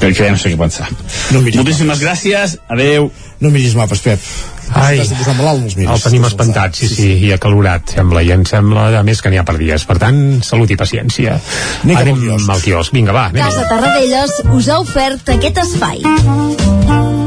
perquè 0.00 0.28
ja 0.28 0.32
no 0.32 0.40
sé 0.40 0.52
què 0.52 0.58
pensar. 0.60 0.88
No 1.34 1.42
Moltíssimes 1.42 2.00
gràcies, 2.02 2.56
adeu. 2.72 3.10
No 3.42 3.50
miris 3.50 3.74
mapes, 3.74 4.02
Pep. 4.04 4.26
Ai, 4.78 5.00
el 5.02 6.00
tenim 6.00 6.24
espantat, 6.24 6.78
sí, 6.78 6.88
sí, 6.88 7.08
i 7.26 7.32
acalorat, 7.34 7.92
sembla, 7.96 8.22
i 8.24 8.30
em 8.32 8.46
sembla, 8.48 8.86
a 8.96 9.02
més, 9.04 9.20
que 9.20 9.32
n'hi 9.32 9.40
ha 9.40 9.44
per 9.48 9.58
dies. 9.60 9.84
Per 9.88 9.98
tant, 10.00 10.22
salut 10.46 10.70
i 10.72 10.78
paciència. 10.80 11.34
Anem, 11.82 12.14
anem 12.22 12.54
al 12.54 12.62
quiosc. 12.64 12.94
Vinga, 12.96 13.12
va, 13.16 13.26
anem. 13.32 13.42
Casa 13.42 13.66
Tarradellas 13.68 14.38
us 14.54 14.70
ha 14.70 14.78
ofert 14.86 15.34
aquest 15.36 15.60
espai. 15.66 17.20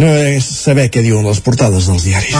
No 0.00 0.08
és 0.16 0.46
saber 0.48 0.86
què 0.88 1.02
diuen 1.04 1.26
les 1.28 1.42
portades 1.44 1.84
dels 1.90 2.06
diaris. 2.06 2.32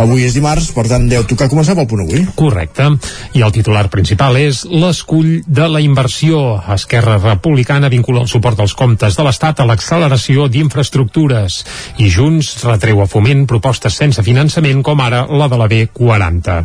Avui 0.00 0.22
és 0.22 0.36
dimarts, 0.36 0.68
per 0.72 0.84
tant, 0.86 1.08
deu 1.10 1.24
tocar 1.26 1.48
començar 1.50 1.74
pel 1.74 1.88
punt 1.90 2.04
avui. 2.04 2.22
Correcte. 2.38 2.86
I 3.34 3.42
el 3.42 3.50
titular 3.52 3.88
principal 3.90 4.38
és 4.38 4.62
l'escull 4.70 5.40
de 5.44 5.66
la 5.68 5.82
inversió. 5.82 6.38
Esquerra 6.72 7.16
Republicana 7.18 7.90
vincula 7.90 8.22
el 8.22 8.30
suport 8.30 8.62
als 8.62 8.76
comptes 8.78 9.18
de 9.18 9.26
l'Estat 9.26 9.60
a 9.60 9.66
l'acceleració 9.66 10.46
d'infraestructures. 10.52 11.58
I 11.98 12.06
Junts 12.14 12.52
retreu 12.62 13.02
a 13.02 13.08
foment 13.10 13.42
propostes 13.50 13.98
sense 13.98 14.22
finançament 14.22 14.84
com 14.86 15.02
ara 15.02 15.24
la 15.26 15.50
de 15.50 15.58
la 15.58 15.68
B40. 15.68 16.56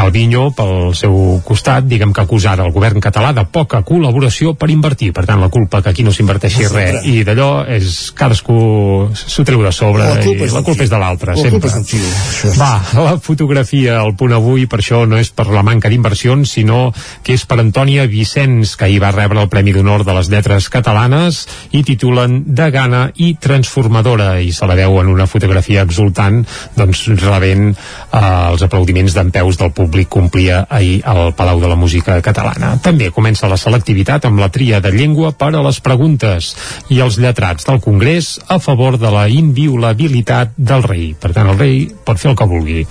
Calviño, 0.00 0.48
pel 0.56 0.96
seu 0.96 1.42
costat, 1.44 1.84
diguem 1.84 2.16
que 2.16 2.24
acusarà 2.24 2.64
el 2.64 2.72
govern 2.72 3.04
català 3.04 3.34
de 3.36 3.44
poca 3.44 3.84
col·laboració 3.84 4.56
per 4.56 4.72
invertir. 4.72 5.12
Per 5.12 5.28
tant, 5.28 5.44
la 5.44 5.52
culpa 5.52 5.84
que 5.84 5.92
aquí 5.92 6.08
no 6.08 6.16
s'inverteixi 6.16 6.72
res. 6.72 7.04
I 7.04 7.20
d'allò 7.28 7.52
és 7.68 8.08
cadascú 8.16 9.09
s'ho 9.14 9.44
treu 9.46 9.62
de 9.64 9.72
sobre 9.74 10.04
la 10.04 10.20
culpa, 10.22 10.46
i 10.46 10.54
la 10.54 10.62
culpa 10.66 10.84
és 10.84 10.92
de 10.92 11.00
l'altre, 11.00 11.36
sempre. 11.38 11.70
Fiu, 11.86 12.52
Va, 12.58 12.72
la 12.96 13.16
fotografia 13.22 13.98
al 14.00 14.14
punt 14.18 14.34
avui, 14.36 14.66
per 14.70 14.80
això 14.82 15.02
no 15.08 15.18
és 15.20 15.32
per 15.34 15.48
la 15.50 15.64
manca 15.66 15.90
d'inversions, 15.92 16.50
sinó 16.58 16.90
que 17.26 17.34
és 17.36 17.44
per 17.48 17.60
Antònia 17.60 18.06
Vicenç, 18.10 18.76
que 18.78 18.88
ahir 18.88 19.00
va 19.02 19.12
rebre 19.14 19.40
el 19.42 19.50
Premi 19.52 19.74
d'Honor 19.76 20.04
de 20.06 20.16
les 20.16 20.30
Lletres 20.32 20.68
Catalanes 20.72 21.42
i 21.76 21.82
titulen 21.86 22.42
De 22.46 22.70
gana 22.74 23.06
i 23.16 23.34
transformadora, 23.40 24.32
i 24.40 24.52
se 24.52 24.68
la 24.68 24.76
veu 24.78 25.00
en 25.00 25.10
una 25.12 25.28
fotografia 25.30 25.84
exultant, 25.86 26.42
doncs 26.76 27.06
rebent 27.20 27.70
eh, 27.70 28.20
els 28.20 28.64
aplaudiments 28.66 29.16
d'en 29.16 29.32
peus 29.34 29.58
del 29.60 29.72
públic 29.76 30.10
complia 30.10 30.64
ahir 30.68 31.00
al 31.08 31.34
Palau 31.36 31.60
de 31.62 31.70
la 31.70 31.78
Música 31.78 32.18
Catalana. 32.22 32.76
També 32.82 33.10
comença 33.14 33.48
la 33.50 33.58
selectivitat 33.60 34.26
amb 34.28 34.40
la 34.42 34.50
tria 34.52 34.80
de 34.80 34.92
llengua 34.94 35.32
per 35.32 35.52
a 35.54 35.64
les 35.64 35.80
preguntes 35.84 36.54
i 36.90 37.00
els 37.00 37.18
lletrats 37.20 37.66
del 37.68 37.80
Congrés 37.82 38.36
a 38.48 38.60
favor 38.62 38.98
de 39.00 39.10
la 39.12 39.26
inviolabilitat 39.32 40.54
del 40.56 40.84
rei. 40.86 41.10
Per 41.18 41.32
tant, 41.36 41.50
el 41.50 41.58
rei 41.58 41.86
pot 42.04 42.20
fer 42.20 42.30
el 42.32 42.38
que 42.38 42.48
vulgui. 42.48 42.84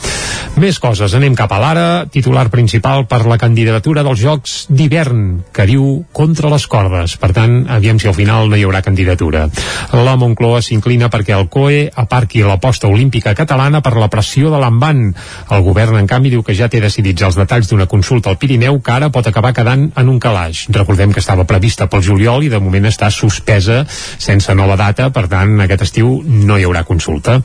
Més 0.60 0.80
coses. 0.82 1.14
Anem 1.16 1.36
cap 1.38 1.52
a 1.54 1.60
l'ara. 1.62 1.88
Titular 2.12 2.48
principal 2.52 3.06
per 3.08 3.22
la 3.30 3.38
candidatura 3.40 4.04
dels 4.04 4.20
Jocs 4.20 4.56
d'hivern, 4.74 5.44
que 5.56 5.68
diu 5.70 5.86
contra 6.16 6.50
les 6.52 6.66
cordes. 6.68 7.16
Per 7.22 7.32
tant, 7.36 7.62
aviam 7.72 8.00
si 8.02 8.10
al 8.10 8.18
final 8.18 8.50
no 8.50 8.58
hi 8.58 8.66
haurà 8.68 8.82
candidatura. 8.86 9.46
La 9.94 10.18
Moncloa 10.20 10.62
s'inclina 10.66 11.10
perquè 11.14 11.36
el 11.38 11.48
COE 11.54 11.86
aparqui 12.04 12.44
l'aposta 12.44 12.90
olímpica 12.90 13.36
catalana 13.38 13.84
per 13.86 13.96
la 13.98 14.10
pressió 14.12 14.52
de 14.52 14.60
l'envant. 14.62 15.06
El 15.54 15.64
govern, 15.64 16.00
en 16.02 16.10
canvi, 16.10 16.34
diu 16.34 16.44
que 16.44 16.58
ja 16.58 16.70
té 16.72 16.82
decidits 16.84 17.24
els 17.30 17.40
detalls 17.40 17.70
d'una 17.70 17.88
consulta 17.88 18.34
al 18.34 18.40
Pirineu 18.42 18.82
que 18.82 18.96
ara 18.96 19.12
pot 19.14 19.28
acabar 19.30 19.54
quedant 19.54 19.90
en 19.96 20.10
un 20.10 20.20
calaix. 20.20 20.66
Recordem 20.74 21.14
que 21.14 21.24
estava 21.24 21.48
prevista 21.48 21.88
pel 21.90 22.04
juliol 22.06 22.44
i 22.44 22.52
de 22.52 22.60
moment 22.60 22.90
està 22.90 23.12
suspesa 23.14 23.84
sense 24.18 24.54
nova 24.56 24.76
data, 24.80 25.10
per 25.14 25.28
tant, 25.32 25.56
aquest 25.64 25.86
l'estiu 25.90 26.22
no 26.24 26.58
hi 26.58 26.66
haurà 26.68 26.84
consulta. 26.86 27.40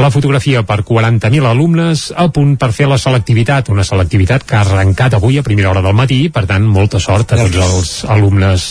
La 0.00 0.10
fotografia 0.10 0.62
per 0.64 0.80
40.000 0.88 1.44
alumnes 1.48 2.08
a 2.16 2.28
punt 2.32 2.56
per 2.56 2.70
fer 2.72 2.88
la 2.88 2.98
selectivitat, 2.98 3.68
una 3.68 3.84
selectivitat 3.84 4.46
que 4.48 4.56
ha 4.56 4.64
arrencat 4.64 5.18
avui 5.18 5.36
a 5.38 5.44
primera 5.44 5.70
hora 5.70 5.84
del 5.84 5.96
matí, 5.96 6.30
per 6.32 6.46
tant, 6.48 6.64
molta 6.64 7.00
sort 7.02 7.34
a 7.34 7.40
tots 7.42 7.60
els 7.60 7.92
alumnes 8.08 8.68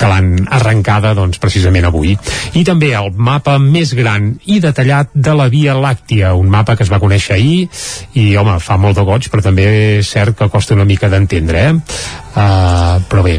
que 0.00 0.08
l'han 0.08 0.48
arrencada 0.48 1.12
doncs, 1.18 1.40
precisament 1.42 1.90
avui. 1.90 2.16
I 2.56 2.64
també 2.64 2.94
el 2.96 3.12
mapa 3.12 3.58
més 3.60 3.92
gran 3.98 4.32
i 4.48 4.58
detallat 4.64 5.12
de 5.12 5.36
la 5.36 5.50
Via 5.52 5.76
Làctia, 5.76 6.32
un 6.38 6.48
mapa 6.52 6.76
que 6.78 6.86
es 6.86 6.92
va 6.92 7.02
conèixer 7.02 7.36
ahir 7.36 7.68
i, 8.14 8.32
home, 8.40 8.56
fa 8.62 8.78
molt 8.80 8.96
de 8.96 9.04
goig, 9.06 9.28
però 9.28 9.44
també 9.44 9.68
és 9.98 10.08
cert 10.08 10.38
que 10.38 10.50
costa 10.52 10.78
una 10.78 10.88
mica 10.88 11.12
d'entendre, 11.12 11.68
eh? 11.68 12.21
Uh, 12.32 13.02
però 13.10 13.24
bé 13.26 13.34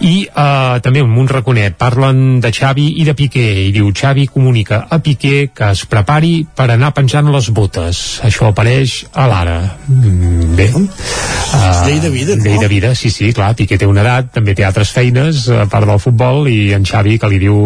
i 0.00 0.22
uh, 0.24 0.78
també 0.80 1.02
un 1.04 1.10
munt 1.12 1.28
raconet 1.28 1.76
parlen 1.76 2.38
de 2.40 2.52
Xavi 2.54 2.86
i 3.02 3.04
de 3.04 3.14
Piqué 3.18 3.44
i 3.66 3.72
diu 3.74 3.90
Xavi 3.92 4.28
comunica 4.32 4.86
a 4.88 5.00
Piqué 5.04 5.50
que 5.52 5.70
es 5.74 5.84
prepari 5.90 6.46
per 6.56 6.70
anar 6.72 6.94
penjant 6.96 7.28
les 7.34 7.50
botes 7.52 8.20
això 8.24 8.48
apareix 8.48 9.02
a 9.12 9.26
l'ara 9.28 9.58
mm, 9.88 10.56
bé 10.56 10.70
uh, 10.72 10.86
llei 11.84 12.00
de 12.00 12.12
vida, 12.14 12.38
no? 12.38 12.44
llei 12.46 12.58
de 12.62 12.70
vida, 12.72 12.94
sí, 12.96 13.12
sí, 13.12 13.32
clar 13.36 13.52
Piqué 13.58 13.76
té 13.76 13.88
una 13.88 14.04
edat, 14.06 14.32
també 14.38 14.56
té 14.56 14.64
altres 14.64 14.94
feines 14.96 15.44
a 15.52 15.66
part 15.68 15.88
del 15.90 16.00
futbol 16.00 16.48
i 16.48 16.72
en 16.76 16.88
Xavi 16.88 17.18
que 17.20 17.32
li 17.32 17.42
diu 17.42 17.58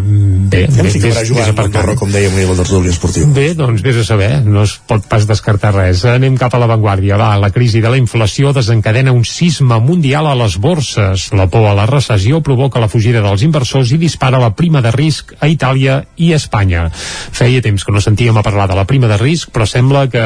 mm, 0.00 0.48
bé, 0.52 0.64
ja 0.72 0.86
bé, 0.86 0.94
sí 0.96 1.02
que 1.02 1.12
jugar 1.28 1.50
a 1.50 1.66
Andorra, 1.66 1.96
com 1.98 2.10
dèiem 2.12 2.34
ahir, 2.36 2.48
tertúlia 2.62 2.92
esportiva. 2.92 3.28
Bé, 3.34 3.52
doncs 3.58 3.82
vés 3.84 3.98
a 4.00 4.04
saber, 4.06 4.30
no 4.46 4.64
es 4.66 4.74
pot 4.88 5.04
pas 5.08 5.26
descartar 5.28 5.72
res. 5.74 6.04
Anem 6.08 6.36
cap 6.40 6.54
a 6.54 6.60
l'avantguàrdia. 6.62 7.18
Va, 7.20 7.32
la 7.40 7.50
crisi 7.54 7.82
de 7.82 7.92
la 7.92 8.00
inflació 8.00 8.52
desencadena 8.56 9.14
un 9.14 9.24
sisme 9.28 9.78
mundial 9.82 10.21
a 10.26 10.34
les 10.38 10.56
borses. 10.58 11.28
La 11.36 11.46
por 11.50 11.66
a 11.68 11.74
la 11.74 11.86
recessió 11.86 12.40
provoca 12.42 12.80
la 12.80 12.88
fugida 12.88 13.22
dels 13.24 13.42
inversors 13.46 13.92
i 13.92 13.98
dispara 14.00 14.38
la 14.42 14.52
prima 14.56 14.80
de 14.84 14.90
risc 14.94 15.34
a 15.40 15.48
Itàlia 15.50 16.02
i 16.16 16.32
a 16.32 16.38
Espanya. 16.40 16.88
Feia 16.92 17.62
temps 17.64 17.84
que 17.84 17.92
no 17.94 18.00
sentíem 18.04 18.36
a 18.38 18.42
parlar 18.42 18.68
de 18.70 18.76
la 18.78 18.84
prima 18.88 19.08
de 19.10 19.18
risc, 19.20 19.50
però 19.52 19.66
sembla 19.66 20.06
que 20.12 20.22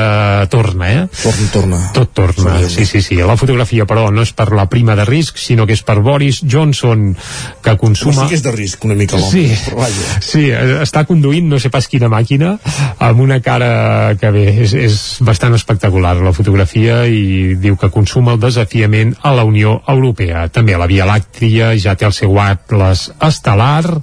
torna, 0.53 0.90
eh? 0.92 1.07
Torna, 1.22 1.49
torna. 1.53 1.80
Tot 1.97 2.12
torna, 2.16 2.59
sí, 2.68 2.86
sí, 2.86 3.03
sí. 3.03 3.16
La 3.20 3.36
fotografia, 3.36 3.86
però, 3.86 4.09
no 4.12 4.22
és 4.26 4.32
per 4.36 4.51
la 4.55 4.66
prima 4.72 4.97
de 4.97 5.05
risc, 5.09 5.38
sinó 5.40 5.66
que 5.66 5.74
és 5.76 5.82
per 5.86 5.99
Boris 6.05 6.42
Johnson, 6.44 7.14
que 7.62 7.76
consuma... 7.80 8.14
Però 8.14 8.26
sí 8.26 8.34
que 8.34 8.38
és 8.40 8.44
de 8.47 8.53
risc 8.55 8.84
una 8.86 8.94
mica 8.99 9.16
l'home, 9.20 9.32
Sí, 9.32 9.47
però 9.66 9.82
vaja. 9.82 10.20
sí, 10.24 10.44
està 10.82 11.05
conduint 11.09 11.49
no 11.51 11.59
sé 11.62 11.70
pas 11.72 11.86
quina 11.88 12.09
màquina 12.12 12.57
amb 13.03 13.20
una 13.20 13.40
cara 13.44 14.14
que 14.20 14.30
bé, 14.34 14.47
és, 14.64 14.74
és 14.76 14.99
bastant 15.26 15.55
espectacular 15.57 16.14
la 16.20 16.32
fotografia 16.36 17.03
i 17.07 17.55
diu 17.61 17.76
que 17.80 17.90
consuma 17.94 18.34
el 18.36 18.40
desafiament 18.42 19.14
a 19.22 19.32
la 19.36 19.44
Unió 19.47 19.76
Europea. 19.89 20.47
També 20.53 20.76
la 20.76 20.87
Via 20.91 21.07
Làctia 21.09 21.72
ja 21.80 21.95
té 21.97 22.07
el 22.09 22.14
seu 22.16 22.34
atles 22.41 23.07
estel·lar 23.22 24.01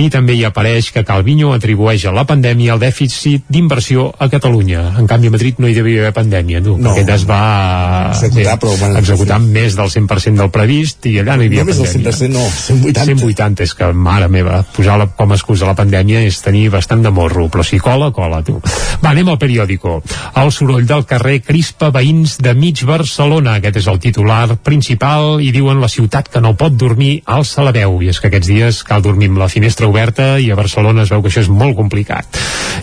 i 0.00 0.08
també 0.10 0.34
hi 0.36 0.44
apareix 0.48 0.90
que 0.94 1.04
Calviño 1.06 1.52
atribueix 1.54 2.04
a 2.06 2.12
la 2.14 2.24
pandèmia 2.28 2.74
el 2.74 2.82
dèficit 2.82 3.44
d'inversió 3.48 4.10
a 4.18 4.28
Catalunya. 4.32 4.96
En 4.98 5.06
canvi 5.10 5.28
a 5.30 5.34
Madrid 5.36 5.60
no 5.62 5.68
hi 5.68 5.74
devia 5.76 6.04
haver 6.04 6.14
pandèmia, 6.16 6.62
tu, 6.64 6.76
No. 6.80 6.94
perquè 6.94 7.14
es 7.14 7.26
va 7.28 7.42
Executar, 8.10 8.58
però, 8.58 8.76
bueno, 8.78 8.98
executar 8.98 9.38
més 9.40 9.76
del 9.76 9.90
100% 9.90 10.40
del 10.40 10.50
previst 10.50 11.06
i 11.06 11.16
allà 11.20 11.36
no 11.36 11.44
hi 11.44 11.50
havia 11.50 11.64
No 11.64 11.70
més 11.70 11.78
del 11.78 11.86
pandèmia. 11.86 12.16
100%, 12.16 12.32
no, 12.34 12.44
180. 12.50 13.04
180, 13.04 13.62
és 13.62 13.74
que, 13.74 13.92
mare 13.92 14.28
meva, 14.28 14.62
posar 14.76 14.98
la, 15.00 15.06
com 15.16 15.30
a 15.30 15.38
excusa 15.38 15.68
la 15.68 15.76
pandèmia 15.78 16.22
és 16.26 16.40
tenir 16.44 16.68
bastant 16.72 17.02
de 17.04 17.10
morro, 17.14 17.48
però 17.52 17.64
si 17.66 17.78
cola, 17.78 18.10
cola, 18.16 18.42
tu. 18.46 18.58
Va, 19.02 19.10
anem 19.12 19.28
al 19.28 19.38
periòdico. 19.38 20.00
El 20.40 20.52
soroll 20.54 20.86
del 20.88 21.04
carrer 21.08 21.40
crispa 21.46 21.90
veïns 21.94 22.38
de 22.42 22.54
mig 22.54 22.82
Barcelona. 22.88 23.58
Aquest 23.60 23.80
és 23.82 23.88
el 23.90 24.00
titular 24.02 24.56
principal 24.64 25.19
i 25.40 25.50
diuen 25.54 25.80
la 25.82 25.88
ciutat 25.90 26.28
que 26.32 26.42
no 26.42 26.54
pot 26.58 26.74
dormir 26.76 27.20
alça 27.24 27.64
la 27.66 27.72
veu. 27.74 27.98
I 28.02 28.10
és 28.12 28.20
que 28.20 28.30
aquests 28.30 28.50
dies 28.50 28.80
cal 28.86 29.02
dormir 29.04 29.30
amb 29.30 29.40
la 29.42 29.50
finestra 29.52 29.88
oberta 29.88 30.32
i 30.40 30.50
a 30.50 30.58
Barcelona 30.58 31.04
es 31.04 31.12
veu 31.12 31.22
que 31.22 31.30
això 31.32 31.44
és 31.44 31.50
molt 31.52 31.76
complicat. 31.78 32.40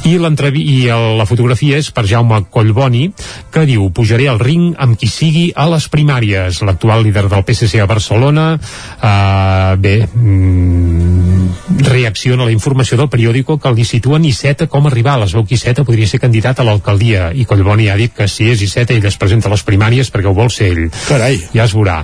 I, 0.08 0.16
i 0.18 0.78
la 1.18 1.28
fotografia 1.30 1.78
és 1.82 1.92
per 1.92 2.06
Jaume 2.08 2.44
Collboni, 2.54 3.08
que 3.52 3.66
diu 3.70 3.90
pujaré 3.92 4.30
al 4.32 4.40
ring 4.40 4.74
amb 4.78 4.98
qui 5.00 5.10
sigui 5.12 5.50
a 5.56 5.68
les 5.72 5.90
primàries. 5.92 6.62
L'actual 6.64 7.04
líder 7.04 7.28
del 7.28 7.46
PSC 7.48 7.82
a 7.82 7.90
Barcelona, 7.90 8.50
eh, 8.58 9.76
bé, 9.82 9.98
mm, 10.08 11.27
reacciona 11.68 12.44
a 12.44 12.48
la 12.48 12.56
informació 12.56 12.98
del 12.98 13.10
periòdico 13.10 13.58
que 13.60 13.72
li 13.74 13.86
situa 13.86 14.20
Iceta 14.28 14.68
com 14.68 14.88
a 14.88 14.92
rival. 14.92 15.24
Es 15.24 15.34
veu 15.36 15.46
que 15.46 15.56
Iceta 15.56 15.86
podria 15.86 16.08
ser 16.08 16.20
candidat 16.20 16.60
a 16.60 16.66
l'alcaldia 16.68 17.32
i 17.34 17.46
Collboni 17.46 17.88
ha 17.90 17.96
dit 17.96 18.14
que 18.14 18.28
si 18.28 18.50
és 18.52 18.62
Iceta 18.62 18.94
ell 18.94 19.06
es 19.06 19.18
presenta 19.18 19.48
a 19.48 19.54
les 19.54 19.64
primàries 19.64 20.10
perquè 20.12 20.28
ho 20.28 20.36
vol 20.36 20.50
ser 20.52 20.72
ell. 20.74 20.88
Carai. 21.08 21.40
Ja 21.54 21.66
es 21.66 21.76
veurà. 21.76 21.98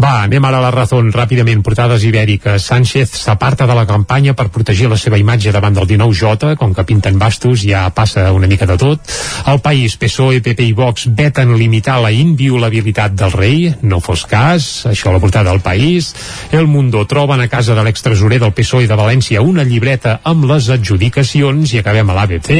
Va, 0.00 0.22
anem 0.24 0.44
ara 0.44 0.58
a 0.58 0.64
la 0.66 0.72
raó 0.74 1.02
ràpidament. 1.12 1.62
Portades 1.62 2.04
ibèriques. 2.04 2.64
Sánchez 2.64 3.14
s'aparta 3.20 3.66
de 3.66 3.76
la 3.76 3.86
campanya 3.86 4.34
per 4.34 4.48
protegir 4.54 4.88
la 4.90 4.98
seva 4.98 5.18
imatge 5.20 5.52
davant 5.52 5.76
del 5.76 5.86
19J, 5.86 6.54
com 6.58 6.74
que 6.74 6.86
pinten 6.88 7.18
bastos 7.18 7.62
ja 7.66 7.86
passa 7.94 8.32
una 8.32 8.48
mica 8.50 8.66
de 8.66 8.78
tot. 8.80 9.00
El 9.46 9.60
País, 9.64 9.96
PSOE, 10.00 10.40
PP 10.44 10.70
i 10.70 10.74
Vox 10.76 11.08
veten 11.14 11.54
limitar 11.58 12.00
la 12.02 12.12
inviolabilitat 12.14 13.14
del 13.18 13.32
rei, 13.32 13.68
no 13.82 14.00
fos 14.00 14.24
cas, 14.28 14.86
això 14.90 15.10
a 15.10 15.16
la 15.16 15.22
portada 15.22 15.50
del 15.50 15.62
País. 15.64 16.14
El 16.52 16.66
Mundo 16.66 17.04
troben 17.06 17.40
a 17.40 17.48
casa 17.48 17.74
de 17.74 17.84
l'extresorer 17.84 18.40
del 18.42 18.54
PSOE 18.56 18.88
de 18.88 18.97
València 18.98 19.44
una 19.44 19.64
llibreta 19.66 20.18
amb 20.26 20.48
les 20.50 20.68
adjudicacions 20.74 21.74
i 21.74 21.82
acabem 21.82 22.10
a 22.10 22.16
l'ABC. 22.18 22.50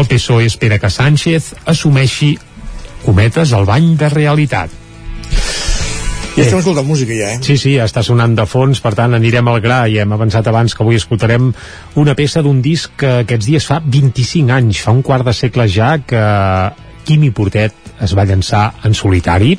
El 0.00 0.08
PSOE 0.08 0.48
espera 0.48 0.80
que 0.80 0.90
Sánchez 0.90 1.52
assumeixi 1.68 2.34
cometes 3.04 3.52
el 3.52 3.68
bany 3.68 3.92
de 4.00 4.08
realitat. 4.08 4.80
Ja 6.34 6.42
estem 6.42 6.58
escoltant 6.58 6.86
música 6.88 7.14
ja, 7.14 7.28
eh? 7.36 7.38
Sí, 7.46 7.54
sí, 7.60 7.76
està 7.78 8.02
sonant 8.02 8.32
de 8.34 8.42
fons, 8.50 8.80
per 8.82 8.90
tant 8.98 9.14
anirem 9.14 9.46
al 9.46 9.60
gra 9.62 9.84
i 9.86 10.00
hem 10.02 10.14
avançat 10.16 10.48
abans 10.50 10.74
que 10.74 10.82
avui 10.82 10.98
escoltarem 10.98 11.52
una 12.00 12.16
peça 12.18 12.42
d'un 12.42 12.58
disc 12.64 12.96
que 12.98 13.20
aquests 13.20 13.46
dies 13.46 13.68
fa 13.68 13.78
25 13.78 14.50
anys, 14.56 14.80
fa 14.82 14.96
un 14.96 15.04
quart 15.06 15.28
de 15.28 15.36
segle 15.36 15.68
ja 15.70 15.92
que 16.02 16.24
Quimi 17.06 17.30
Portet 17.30 17.76
es 18.02 18.16
va 18.18 18.26
llançar 18.26 18.64
en 18.82 18.96
solitari 18.98 19.54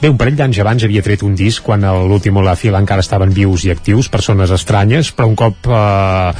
Bé, 0.00 0.08
un 0.08 0.16
parell 0.16 0.32
d'anys 0.32 0.56
abans 0.62 0.80
havia 0.86 1.02
tret 1.04 1.20
un 1.26 1.34
disc 1.36 1.60
quan 1.60 1.82
a 1.84 1.90
l'últim 2.08 2.38
la 2.40 2.54
fila 2.56 2.78
encara 2.80 3.02
estaven 3.04 3.34
vius 3.36 3.66
i 3.66 3.70
actius, 3.74 4.06
persones 4.08 4.48
estranyes, 4.54 5.10
però 5.12 5.26
un 5.28 5.34
cop 5.36 5.66
eh, 5.68 6.30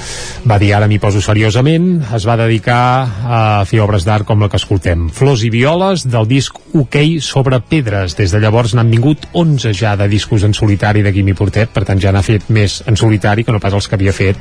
va 0.48 0.56
dir 0.62 0.70
ara 0.72 0.88
m'hi 0.88 0.96
poso 1.02 1.20
seriosament, 1.20 1.90
es 2.16 2.24
va 2.24 2.38
dedicar 2.40 2.80
a 3.20 3.40
fer 3.68 3.82
obres 3.84 4.06
d'art 4.08 4.24
com 4.24 4.40
la 4.40 4.48
que 4.48 4.56
escoltem. 4.56 5.10
Flors 5.12 5.44
i 5.44 5.50
violes 5.52 6.06
del 6.08 6.24
disc 6.30 6.56
OK 6.72 6.96
sobre 7.20 7.60
pedres. 7.60 8.16
Des 8.16 8.32
de 8.32 8.40
llavors 8.40 8.72
n'han 8.72 8.94
vingut 8.96 9.28
11 9.36 9.74
ja 9.76 9.92
de 9.92 10.08
discos 10.08 10.48
en 10.48 10.56
solitari 10.56 11.04
de 11.04 11.12
Quimi 11.12 11.36
Portet, 11.36 11.68
per 11.68 11.84
tant 11.84 12.00
ja 12.00 12.14
n'ha 12.16 12.24
fet 12.24 12.48
més 12.48 12.80
en 12.88 12.96
solitari 12.96 13.44
que 13.44 13.52
no 13.52 13.60
pas 13.60 13.76
els 13.76 13.90
que 13.90 14.00
havia 14.00 14.16
fet 14.16 14.40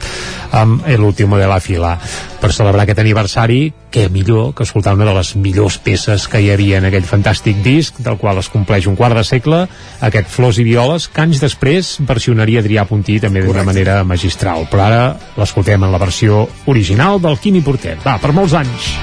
amb 0.55 0.87
l'últim 0.95 1.35
de 1.35 1.51
la 1.51 1.59
fila. 1.59 1.97
Per 2.39 2.55
celebrar 2.55 2.87
aquest 2.87 3.03
aniversari, 3.03 3.65
què 3.93 4.07
millor 4.13 4.53
que 4.55 4.65
escoltar 4.67 4.93
una 4.97 5.07
de 5.07 5.15
les 5.17 5.33
millors 5.35 5.79
peces 5.81 6.27
que 6.29 6.41
hi 6.41 6.51
havia 6.53 6.77
en 6.79 6.87
aquell 6.89 7.07
fantàstic 7.09 7.63
disc, 7.65 7.97
del 8.05 8.19
qual 8.21 8.41
es 8.41 8.51
compleix 8.53 8.87
un 8.89 8.97
quart 8.99 9.17
de 9.17 9.25
segle, 9.27 9.63
aquest 10.05 10.29
Flors 10.29 10.61
i 10.61 10.67
Violes, 10.67 11.09
que 11.09 11.25
anys 11.25 11.41
després 11.41 11.95
versionaria 12.05 12.63
Adrià 12.63 12.85
Puntí 12.89 13.19
també 13.23 13.43
d'una 13.45 13.65
manera 13.67 14.01
magistral. 14.03 14.69
Però 14.69 14.85
ara 14.85 15.03
l'escoltem 15.39 15.83
en 15.83 15.93
la 15.93 16.01
versió 16.01 16.45
original 16.67 17.21
del 17.23 17.41
Quimi 17.41 17.65
Portet. 17.65 18.01
Va, 18.05 18.19
per 18.21 18.33
molts 18.35 18.57
anys. 18.57 18.93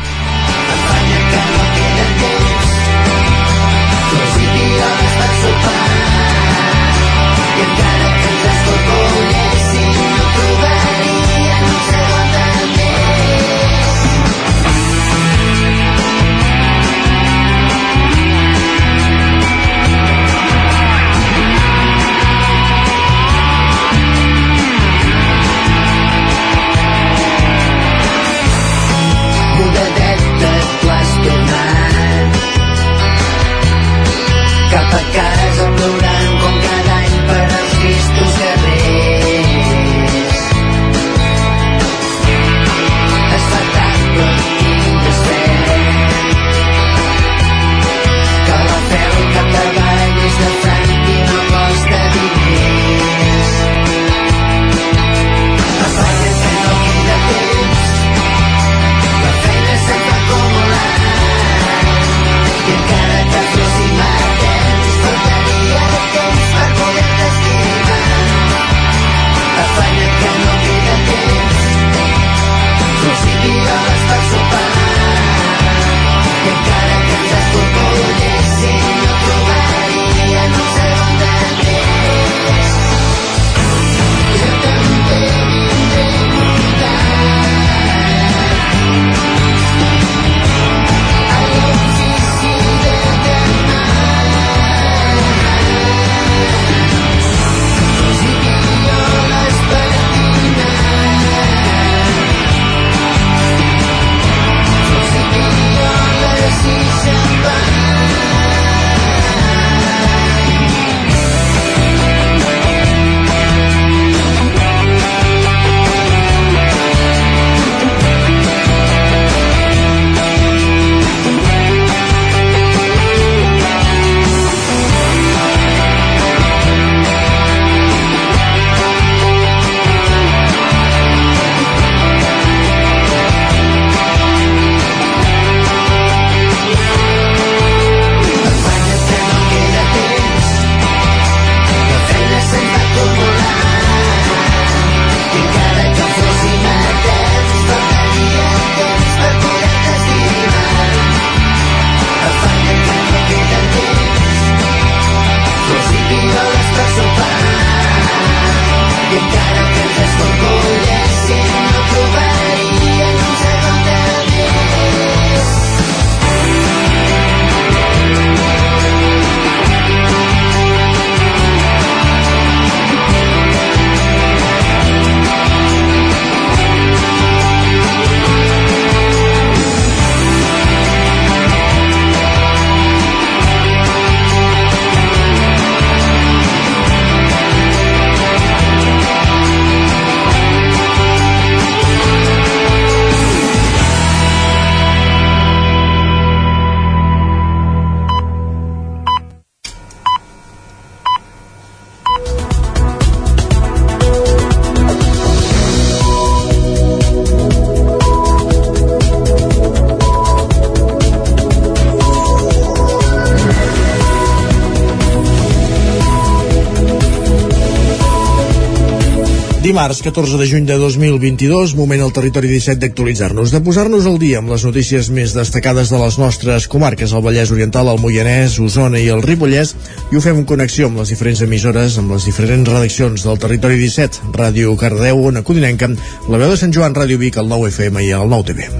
Dimarts, 219.87 220.03
14 220.03 220.37
de 220.37 220.47
juny 220.51 220.64
de 220.66 220.74
2022, 220.82 221.76
moment 221.78 222.01
al 222.03 222.11
territori 222.11 222.49
17 222.51 222.80
d'actualitzar-nos, 222.82 223.53
de 223.55 223.61
posar-nos 223.62 224.09
al 224.11 224.16
dia 224.18 224.41
amb 224.41 224.51
les 224.51 224.64
notícies 224.66 225.12
més 225.14 225.30
destacades 225.37 225.93
de 225.95 226.01
les 226.01 226.16
nostres 226.18 226.66
comarques, 226.66 227.14
el 227.14 227.22
Vallès 227.22 227.53
Oriental, 227.55 227.93
el 227.93 228.03
Moianès, 228.03 228.59
Osona 228.59 228.99
i 228.99 229.07
el 229.14 229.22
Ripollès, 229.22 229.76
i 230.11 230.18
ho 230.18 230.24
fem 230.24 230.43
en 230.43 230.49
connexió 230.51 230.91
amb 230.91 230.99
les 231.05 231.14
diferents 231.14 231.45
emissores, 231.47 232.01
amb 232.03 232.16
les 232.16 232.26
diferents 232.26 232.66
redaccions 232.66 233.28
del 233.28 233.39
territori 233.47 233.78
17, 233.84 234.32
Ràdio 234.34 234.74
Cardeu, 234.80 235.22
Ona 235.30 235.47
Codinenca, 235.47 235.93
la 236.26 236.43
veu 236.43 236.51
de 236.51 236.59
Sant 236.59 236.74
Joan, 236.74 236.99
Ràdio 236.99 237.22
Vic, 237.22 237.39
el 237.39 237.47
9 237.55 237.70
FM 237.70 238.09
i 238.09 238.11
el 238.18 238.26
9 238.34 238.51
TV. 238.51 238.76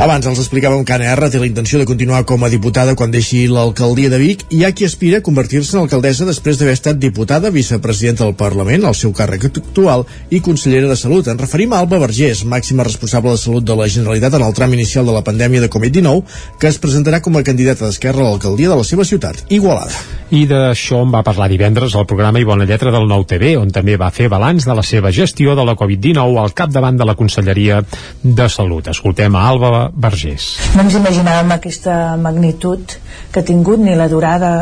Abans 0.00 0.24
els 0.24 0.38
explicàvem 0.40 0.80
que 0.88 0.94
Anna 0.94 1.10
R 1.12 1.28
té 1.28 1.36
la 1.36 1.44
intenció 1.44 1.76
de 1.76 1.84
continuar 1.84 2.22
com 2.24 2.40
a 2.40 2.48
diputada 2.48 2.94
quan 2.96 3.10
deixi 3.12 3.42
l'alcaldia 3.52 4.08
de 4.08 4.16
Vic 4.22 4.46
i 4.48 4.56
hi 4.56 4.62
ha 4.64 4.70
qui 4.72 4.86
aspira 4.88 5.18
a 5.20 5.24
convertir-se 5.26 5.74
en 5.76 5.82
alcaldessa 5.82 6.24
després 6.24 6.56
d'haver 6.56 6.72
estat 6.78 6.96
diputada, 6.96 7.50
vicepresidenta 7.52 8.24
del 8.24 8.32
Parlament, 8.40 8.86
el 8.88 8.96
seu 8.96 9.12
càrrec 9.12 9.44
actual, 9.50 10.06
i 10.32 10.40
consellera 10.46 10.88
de 10.88 10.96
Salut. 10.96 11.28
En 11.28 11.42
referim 11.42 11.74
a 11.76 11.82
Alba 11.84 12.00
Vergés, 12.00 12.46
màxima 12.48 12.86
responsable 12.88 13.34
de 13.36 13.42
Salut 13.42 13.66
de 13.68 13.76
la 13.76 13.90
Generalitat 13.92 14.38
en 14.40 14.46
el 14.46 14.56
tram 14.56 14.72
inicial 14.78 15.04
de 15.04 15.18
la 15.18 15.24
pandèmia 15.26 15.60
de 15.60 15.68
Covid-19, 15.68 16.24
que 16.56 16.72
es 16.72 16.80
presentarà 16.80 17.20
com 17.20 17.36
a 17.36 17.44
candidata 17.44 17.84
d'Esquerra 17.84 18.24
a 18.24 18.30
l'alcaldia 18.30 18.72
de 18.72 18.80
la 18.80 18.88
seva 18.94 19.04
ciutat, 19.04 19.44
Igualada. 19.52 20.09
I 20.30 20.44
d'això 20.46 21.00
en 21.02 21.10
va 21.10 21.24
parlar 21.26 21.48
divendres 21.50 21.96
al 21.98 22.04
programa 22.06 22.38
I 22.38 22.44
Bona 22.46 22.62
Lletra 22.62 22.92
del 22.94 23.08
Nou 23.10 23.24
TV, 23.26 23.56
on 23.58 23.72
també 23.74 23.96
va 23.98 24.12
fer 24.14 24.28
balanç 24.30 24.62
de 24.68 24.76
la 24.78 24.84
seva 24.86 25.10
gestió 25.10 25.56
de 25.58 25.64
la 25.66 25.74
Covid-19 25.74 26.38
al 26.38 26.52
capdavant 26.54 27.00
de 27.00 27.08
la 27.08 27.16
Conselleria 27.18 27.80
de 28.22 28.46
Salut. 28.48 28.86
Escoltem 28.92 29.34
a 29.34 29.42
Alba 29.48 29.88
Vergés. 29.90 30.52
No 30.76 30.84
ens 30.86 30.94
imaginàvem 31.00 31.50
aquesta 31.56 31.96
magnitud 32.14 32.94
que 33.32 33.42
ha 33.42 33.48
tingut 33.48 33.82
ni 33.82 33.96
la 33.98 34.06
durada 34.12 34.52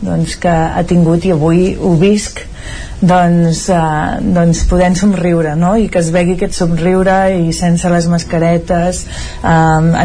doncs, 0.00 0.38
que 0.40 0.48
ha 0.48 0.86
tingut 0.88 1.26
i 1.28 1.34
avui 1.34 1.74
ho 1.76 1.92
visc 2.00 2.40
doncs, 3.04 3.66
eh, 3.74 4.24
doncs 4.24 4.64
podent 4.70 4.96
somriure 4.96 5.52
no? 5.58 5.74
i 5.76 5.90
que 5.92 6.00
es 6.00 6.08
vegi 6.14 6.38
aquest 6.38 6.56
somriure 6.56 7.18
i 7.36 7.52
sense 7.56 7.92
les 7.92 8.08
mascaretes 8.08 9.04
eh, 9.04 9.52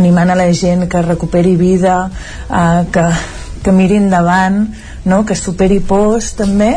animant 0.01 0.36
a 0.36 0.39
la 0.43 0.51
gent 0.51 0.89
que 0.91 1.07
recuperi 1.07 1.55
vida 1.59 1.97
eh, 2.49 2.84
que, 2.91 3.07
que 3.66 3.74
miri 3.74 3.97
endavant 3.97 4.61
no? 5.09 5.24
que 5.26 5.38
superi 5.38 5.82
pors 5.82 6.36
també 6.38 6.76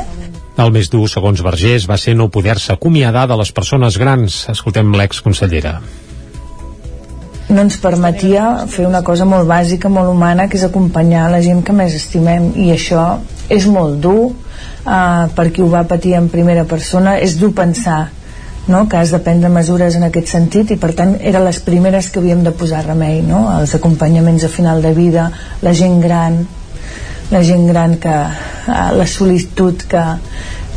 el 0.59 0.73
més 0.75 0.89
dur, 0.91 1.05
segons 1.07 1.39
Vergés, 1.47 1.85
va 1.87 1.95
ser 2.03 2.17
no 2.19 2.33
poder-se 2.35 2.73
acomiadar 2.75 3.29
de 3.31 3.37
les 3.39 3.53
persones 3.55 3.95
grans. 3.95 4.41
Escoltem 4.51 4.91
l'exconsellera 4.99 5.77
no 7.49 7.63
ens 7.65 7.79
permetia 7.81 8.67
fer 8.69 8.85
una 8.87 9.01
cosa 9.05 9.25
molt 9.25 9.49
bàsica, 9.49 9.89
molt 9.89 10.11
humana, 10.13 10.49
que 10.49 10.59
és 10.59 10.67
acompanyar 10.67 11.31
la 11.33 11.41
gent 11.45 11.63
que 11.65 11.73
més 11.73 11.95
estimem 11.97 12.51
i 12.61 12.69
això 12.75 13.05
és 13.49 13.65
molt 13.73 14.03
dur 14.05 14.29
uh, 14.29 15.25
per 15.35 15.49
qui 15.49 15.65
ho 15.65 15.71
va 15.73 15.87
patir 15.89 16.13
en 16.19 16.29
primera 16.29 16.67
persona, 16.69 17.17
és 17.17 17.39
dur 17.41 17.55
pensar 17.57 18.11
no? 18.69 18.85
que 18.89 19.01
has 19.01 19.15
de 19.15 19.23
prendre 19.25 19.49
mesures 19.49 19.97
en 19.97 20.05
aquest 20.11 20.29
sentit 20.35 20.75
i 20.75 20.77
per 20.77 20.93
tant 20.99 21.17
eren 21.17 21.47
les 21.49 21.63
primeres 21.65 22.13
que 22.13 22.21
havíem 22.21 22.45
de 22.45 22.53
posar 22.53 22.85
remei, 22.85 23.23
no? 23.25 23.47
els 23.57 23.75
acompanyaments 23.81 24.45
a 24.45 24.53
final 24.53 24.85
de 24.85 24.93
vida, 24.93 25.31
la 25.65 25.73
gent 25.73 26.03
gran 26.05 26.43
la 27.31 27.43
gent 27.45 27.67
gran 27.69 27.99
que 28.01 28.15
uh, 28.15 28.79
la 28.97 29.07
solitud 29.07 29.85
que, 29.91 30.05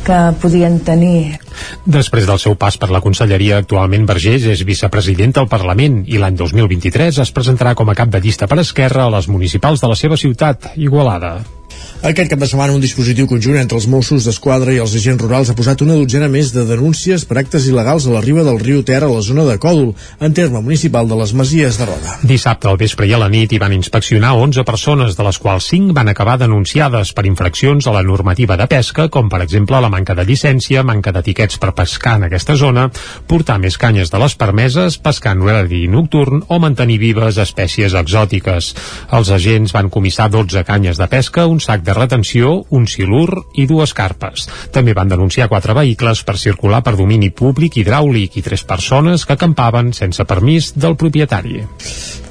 que 0.06 0.20
podien 0.42 0.80
tenir. 0.84 1.38
Després 1.86 2.28
del 2.28 2.42
seu 2.42 2.58
pas 2.60 2.78
per 2.82 2.92
la 2.92 3.04
conselleria, 3.04 3.62
actualment 3.62 4.08
Vergés 4.10 4.48
és 4.50 4.66
vicepresident 4.68 5.38
del 5.40 5.50
Parlament 5.52 6.02
i 6.08 6.20
l'any 6.22 6.38
2023 6.40 7.22
es 7.24 7.34
presentarà 7.36 7.76
com 7.78 7.90
a 7.90 7.98
cap 7.98 8.12
de 8.12 8.22
llista 8.24 8.50
per 8.52 8.62
Esquerra 8.66 9.08
a 9.08 9.16
les 9.18 9.30
municipals 9.32 9.84
de 9.84 9.92
la 9.92 10.00
seva 10.00 10.20
ciutat, 10.20 10.74
Igualada. 10.76 11.61
Aquest 12.02 12.32
cap 12.32 12.40
de 12.42 12.48
setmana 12.50 12.74
un 12.74 12.82
dispositiu 12.82 13.28
conjunt 13.30 13.60
entre 13.60 13.78
els 13.78 13.86
Mossos 13.86 14.26
d'Esquadra 14.26 14.74
i 14.74 14.80
els 14.82 14.96
agents 14.98 15.22
rurals 15.22 15.52
ha 15.52 15.54
posat 15.54 15.84
una 15.86 15.94
dotzena 15.94 16.26
més 16.34 16.50
de 16.50 16.64
denúncies 16.66 17.28
per 17.30 17.36
actes 17.38 17.68
il·legals 17.70 18.08
a 18.10 18.16
la 18.16 18.24
riba 18.26 18.42
del 18.42 18.58
riu 18.58 18.80
Ter 18.82 19.04
a 19.06 19.10
la 19.12 19.20
zona 19.22 19.44
de 19.46 19.60
Còdol, 19.62 19.92
en 20.18 20.34
terme 20.34 20.64
municipal 20.66 21.06
de 21.06 21.20
les 21.20 21.34
Masies 21.38 21.78
de 21.78 21.86
Roda. 21.86 22.16
Dissabte 22.26 22.72
al 22.72 22.80
vespre 22.82 23.06
i 23.06 23.14
a 23.14 23.20
la 23.22 23.28
nit 23.30 23.54
hi 23.54 23.60
van 23.62 23.76
inspeccionar 23.76 24.32
11 24.34 24.66
persones, 24.66 25.14
de 25.14 25.28
les 25.28 25.38
quals 25.38 25.68
5 25.76 25.94
van 25.94 26.10
acabar 26.10 26.40
denunciades 26.42 27.12
per 27.14 27.28
infraccions 27.30 27.86
a 27.86 27.94
la 27.94 28.02
normativa 28.02 28.58
de 28.58 28.66
pesca, 28.74 29.06
com 29.14 29.30
per 29.30 29.44
exemple 29.46 29.84
la 29.86 29.94
manca 29.94 30.18
de 30.18 30.26
llicència, 30.26 30.82
manca 30.82 31.14
d'etiquets 31.14 31.62
per 31.62 31.76
pescar 31.78 32.16
en 32.18 32.26
aquesta 32.32 32.58
zona, 32.58 32.88
portar 33.30 33.60
més 33.62 33.78
canyes 33.78 34.10
de 34.10 34.24
les 34.26 34.38
permeses, 34.42 34.98
pescar 34.98 35.36
en 35.38 35.46
horari 35.46 35.84
nocturn 35.86 36.48
o 36.50 36.58
mantenir 36.66 36.98
vives 37.06 37.38
espècies 37.46 37.94
exòtiques. 37.94 38.74
Els 39.14 39.34
agents 39.38 39.78
van 39.78 39.94
comissar 39.94 40.32
12 40.34 40.66
canyes 40.66 40.98
de 40.98 41.12
pesca, 41.14 41.46
un 41.46 41.62
sac 41.62 41.86
de 41.86 41.91
de 41.92 42.00
retenció, 42.00 42.64
un 42.72 42.88
silur 42.88 43.44
i 43.60 43.68
dues 43.68 43.94
carpes. 43.98 44.48
També 44.72 44.96
van 44.96 45.12
denunciar 45.12 45.50
quatre 45.52 45.76
vehicles 45.76 46.24
per 46.24 46.38
circular 46.40 46.82
per 46.86 46.96
domini 46.96 47.32
públic 47.36 47.82
hidràulic 47.82 48.40
i 48.40 48.46
tres 48.48 48.64
persones 48.64 49.28
que 49.28 49.36
acampaven 49.36 49.92
sense 49.98 50.26
permís 50.26 50.72
del 50.80 50.96
propietari. 50.96 51.66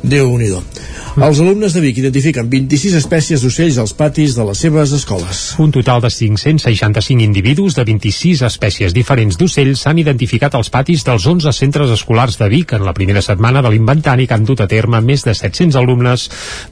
Déu 0.03 0.37
nhi 0.39 0.51
Els 1.21 1.41
alumnes 1.43 1.75
de 1.75 1.81
Vic 1.83 1.97
identifiquen 1.99 2.47
26 2.49 2.95
espècies 2.95 3.43
d'ocells 3.43 3.81
als 3.83 3.93
patis 3.99 4.37
de 4.39 4.45
les 4.47 4.61
seves 4.63 4.93
escoles. 4.95 5.41
Un 5.59 5.73
total 5.75 6.01
de 6.05 6.11
565 6.11 7.25
individus 7.25 7.75
de 7.75 7.83
26 7.85 8.45
espècies 8.47 8.95
diferents 8.95 9.37
d'ocells 9.37 9.83
s'han 9.83 9.99
identificat 9.99 10.55
als 10.55 10.71
patis 10.71 11.03
dels 11.05 11.27
11 11.27 11.51
centres 11.53 11.91
escolars 11.91 12.39
de 12.39 12.49
Vic 12.49 12.73
en 12.79 12.87
la 12.87 12.95
primera 12.95 13.23
setmana 13.27 13.61
de 13.61 13.73
l'inventari 13.75 14.29
que 14.29 14.39
han 14.39 14.47
dut 14.47 14.63
a 14.63 14.69
terme 14.71 15.01
més 15.03 15.27
de 15.27 15.35
700 15.35 15.77
alumnes 15.83 16.29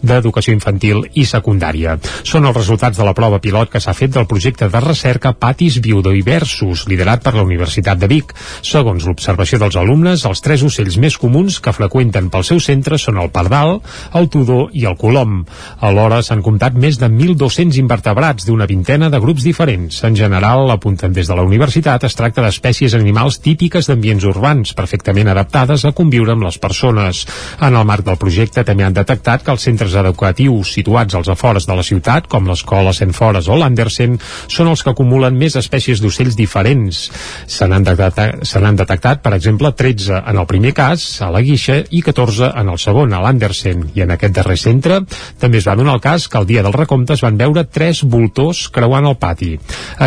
d'educació 0.06 0.54
infantil 0.54 1.02
i 1.14 1.26
secundària. 1.26 1.98
Són 2.22 2.46
els 2.46 2.56
resultats 2.56 2.96
de 2.96 3.04
la 3.04 3.16
prova 3.18 3.42
pilot 3.42 3.74
que 3.74 3.82
s'ha 3.82 3.96
fet 3.98 4.14
del 4.14 4.30
projecte 4.30 4.70
de 4.70 4.84
recerca 4.86 5.34
Patis 5.34 5.80
Biodiversos, 5.82 6.86
liderat 6.86 7.26
per 7.26 7.34
la 7.34 7.42
Universitat 7.42 7.98
de 7.98 8.06
Vic. 8.06 8.32
Segons 8.62 9.04
l'observació 9.04 9.58
dels 9.58 9.76
alumnes, 9.76 10.24
els 10.24 10.46
tres 10.46 10.62
ocells 10.62 10.96
més 10.96 11.18
comuns 11.18 11.58
que 11.58 11.74
freqüenten 11.74 12.30
pel 12.30 12.46
seu 12.46 12.62
centre 12.62 13.02
són 13.02 13.17
el 13.22 13.30
pardal, 13.34 13.78
el 14.18 14.28
tudor 14.32 14.70
i 14.72 14.84
el 14.88 14.96
colom. 15.00 15.44
Alhora 15.84 16.20
s'han 16.22 16.42
comptat 16.42 16.76
més 16.78 16.98
de 17.00 17.08
1.200 17.10 17.78
invertebrats 17.80 18.46
d'una 18.48 18.66
vintena 18.70 19.10
de 19.10 19.20
grups 19.22 19.44
diferents. 19.46 20.02
En 20.04 20.16
general, 20.16 20.70
apunten 20.70 21.12
des 21.12 21.28
de 21.28 21.36
la 21.36 21.44
universitat, 21.46 22.04
es 22.04 22.16
tracta 22.18 22.44
d'espècies 22.44 22.96
animals 22.98 23.40
típiques 23.44 23.88
d'ambients 23.88 24.24
urbans, 24.28 24.74
perfectament 24.74 25.28
adaptades 25.28 25.84
a 25.84 25.92
conviure 25.92 26.34
amb 26.34 26.46
les 26.48 26.58
persones. 26.58 27.24
En 27.60 27.76
el 27.76 27.86
marc 27.88 28.06
del 28.06 28.20
projecte 28.20 28.64
també 28.64 28.86
han 28.86 28.96
detectat 28.96 29.44
que 29.44 29.54
els 29.54 29.64
centres 29.64 29.94
educatius 29.94 30.74
situats 30.74 31.14
als 31.14 31.28
afores 31.28 31.66
de 31.66 31.76
la 31.76 31.86
ciutat, 31.86 32.28
com 32.28 32.48
l'escola 32.48 32.92
Fores 33.18 33.48
o 33.48 33.56
l'Andersen, 33.56 34.18
són 34.48 34.68
els 34.68 34.82
que 34.84 34.90
acumulen 34.90 35.36
més 35.38 35.56
espècies 35.56 36.00
d'ocells 36.02 36.36
diferents. 36.36 37.08
Se 37.46 37.66
n'han 37.66 37.84
detectat, 37.84 38.98
detectat, 38.98 39.22
per 39.22 39.34
exemple, 39.34 39.72
13 39.72 40.22
en 40.26 40.38
el 40.38 40.46
primer 40.46 40.72
cas, 40.74 41.20
a 41.22 41.30
la 41.30 41.42
Guixa, 41.42 41.82
i 41.90 42.02
14 42.02 42.52
en 42.56 42.68
el 42.72 42.78
segon, 42.78 43.07
a 43.14 43.20
l'Andersen. 43.22 43.88
I 43.94 44.04
en 44.04 44.14
aquest 44.14 44.34
darrer 44.36 44.58
centre 44.60 45.00
també 45.40 45.58
es 45.60 45.68
va 45.68 45.76
donar 45.78 45.96
el 45.98 46.04
cas 46.04 46.28
que 46.28 46.38
el 46.38 46.46
dia 46.46 46.62
del 46.62 46.76
recompte 46.76 47.14
es 47.14 47.24
van 47.24 47.38
veure 47.40 47.64
tres 47.64 48.02
voltors 48.02 48.66
creuant 48.74 49.06
el 49.08 49.16
pati. 49.20 49.54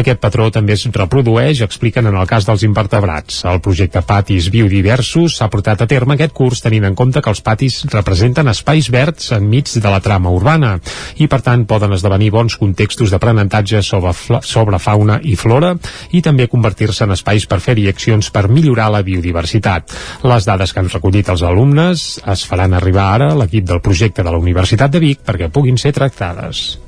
Aquest 0.02 0.22
patró 0.22 0.50
també 0.52 0.74
es 0.78 0.86
reprodueix, 0.92 1.62
expliquen 1.66 2.08
en 2.10 2.18
el 2.18 2.28
cas 2.28 2.48
dels 2.48 2.64
invertebrats. 2.68 3.44
El 3.50 3.62
projecte 3.64 4.04
Patis 4.06 4.52
Biodiversos 4.54 5.38
s'ha 5.38 5.50
portat 5.52 5.82
a 5.82 5.88
terme 5.90 6.16
aquest 6.16 6.36
curs 6.38 6.62
tenint 6.62 6.86
en 6.88 6.96
compte 6.96 7.22
que 7.22 7.32
els 7.32 7.42
patis 7.46 7.82
representen 7.92 8.52
espais 8.52 8.90
verds 8.94 9.32
enmig 9.38 9.72
de 9.82 9.90
la 9.90 10.02
trama 10.04 10.32
urbana 10.34 10.76
i 11.22 11.28
per 11.32 11.42
tant 11.46 11.66
poden 11.70 11.96
esdevenir 11.96 12.32
bons 12.34 12.58
contextos 12.60 13.12
d'aprenentatge 13.14 13.82
sobre, 13.86 14.14
sobre 14.44 14.80
fauna 14.80 15.20
i 15.24 15.36
flora 15.40 15.74
i 16.12 16.22
també 16.22 16.50
convertir-se 16.52 17.06
en 17.06 17.16
espais 17.16 17.48
per 17.48 17.62
fer-hi 17.64 17.88
accions 17.90 18.32
per 18.34 18.48
millorar 18.52 18.90
la 18.92 19.04
biodiversitat. 19.06 19.96
Les 20.28 20.48
dades 20.48 20.74
que 20.74 20.82
han 20.84 20.92
recollit 20.92 21.30
els 21.32 21.44
alumnes 21.48 22.06
es 22.34 22.46
faran 22.48 22.76
arribar 22.78 22.91
ara 23.00 23.32
a 23.32 23.38
l'equip 23.40 23.68
del 23.68 23.82
projecte 23.82 24.24
de 24.24 24.32
la 24.32 24.40
Universitat 24.42 24.92
de 24.92 25.00
Vic 25.00 25.24
perquè 25.28 25.52
puguin 25.54 25.78
ser 25.78 25.94
tractades. 25.96 26.80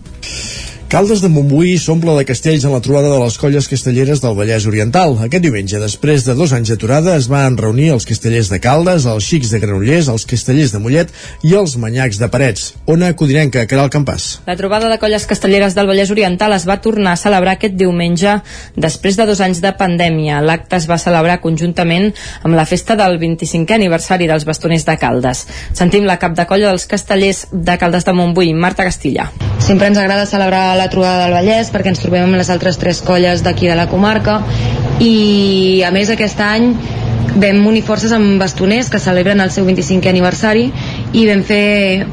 Caldes 0.93 1.23
de 1.23 1.29
Montbui 1.33 1.71
s'omple 1.81 2.13
de 2.13 2.21
castells 2.21 2.67
en 2.67 2.73
la 2.75 2.79
trobada 2.85 3.09
de 3.09 3.17
les 3.17 3.33
colles 3.41 3.65
castelleres 3.65 4.19
del 4.21 4.35
Vallès 4.37 4.67
Oriental. 4.69 5.15
Aquest 5.25 5.41
diumenge, 5.41 5.79
després 5.81 6.21
de 6.27 6.35
dos 6.37 6.51
anys 6.53 6.69
d'aturada, 6.69 7.15
es 7.17 7.25
van 7.31 7.55
reunir 7.57 7.87
els 7.95 8.05
castellers 8.05 8.51
de 8.51 8.59
Caldes, 8.61 9.07
els 9.09 9.25
xics 9.25 9.49
de 9.49 9.57
Granollers, 9.63 10.11
els 10.13 10.27
castellers 10.29 10.69
de 10.69 10.81
Mollet 10.83 11.09
i 11.49 11.55
els 11.57 11.73
manyacs 11.81 12.19
de 12.21 12.29
Parets. 12.29 12.67
Ona 12.85 13.09
Codinenca, 13.17 13.63
Caral 13.65 13.89
Campàs. 13.89 14.27
La 14.45 14.53
trobada 14.59 14.91
de 14.91 14.99
colles 15.01 15.25
castelleres 15.25 15.73
del 15.73 15.89
Vallès 15.89 16.11
Oriental 16.13 16.53
es 16.53 16.67
va 16.69 16.77
tornar 16.77 17.15
a 17.15 17.21
celebrar 17.23 17.57
aquest 17.57 17.73
diumenge 17.73 18.35
després 18.77 19.17
de 19.17 19.25
dos 19.25 19.41
anys 19.41 19.63
de 19.65 19.73
pandèmia. 19.73 20.43
L'acte 20.45 20.77
es 20.77 20.85
va 20.85 20.99
celebrar 21.01 21.39
conjuntament 21.41 22.11
amb 22.43 22.53
la 22.53 22.67
festa 22.69 22.93
del 23.01 23.17
25è 23.17 23.79
aniversari 23.79 24.29
dels 24.29 24.45
bastoners 24.45 24.85
de 24.85 24.99
Caldes. 25.01 25.47
Sentim 25.73 26.05
la 26.05 26.19
cap 26.21 26.37
de 26.37 26.45
colla 26.45 26.69
dels 26.69 26.85
castellers 26.85 27.47
de 27.49 27.81
Caldes 27.81 28.05
de 28.05 28.13
Montbui, 28.13 28.53
Marta 28.53 28.85
Castilla. 28.85 29.31
Sempre 29.57 29.89
ens 29.89 29.97
agrada 29.97 30.29
celebrar 30.29 30.75
la 30.77 30.82
trobada 30.91 31.25
del 31.25 31.35
Vallès 31.37 31.71
perquè 31.73 31.93
ens 31.93 32.01
trobem 32.03 32.25
amb 32.27 32.39
les 32.39 32.49
altres 32.53 32.79
tres 32.81 33.01
colles 33.05 33.43
d'aquí 33.45 33.69
de 33.69 33.77
la 33.79 33.87
comarca. 33.91 34.41
I 34.99 35.83
a 35.85 35.91
més 35.95 36.11
aquest 36.13 36.41
any 36.43 36.73
vam 37.33 37.63
unir 37.67 37.83
forces 37.85 38.13
amb 38.13 38.39
bastoners 38.41 38.89
que 38.93 39.01
celebren 39.01 39.41
el 39.41 39.51
seu 39.51 39.65
25è 39.65 40.11
aniversari 40.11 40.67
i 41.13 41.25
vam 41.29 41.41
fer 41.47 42.05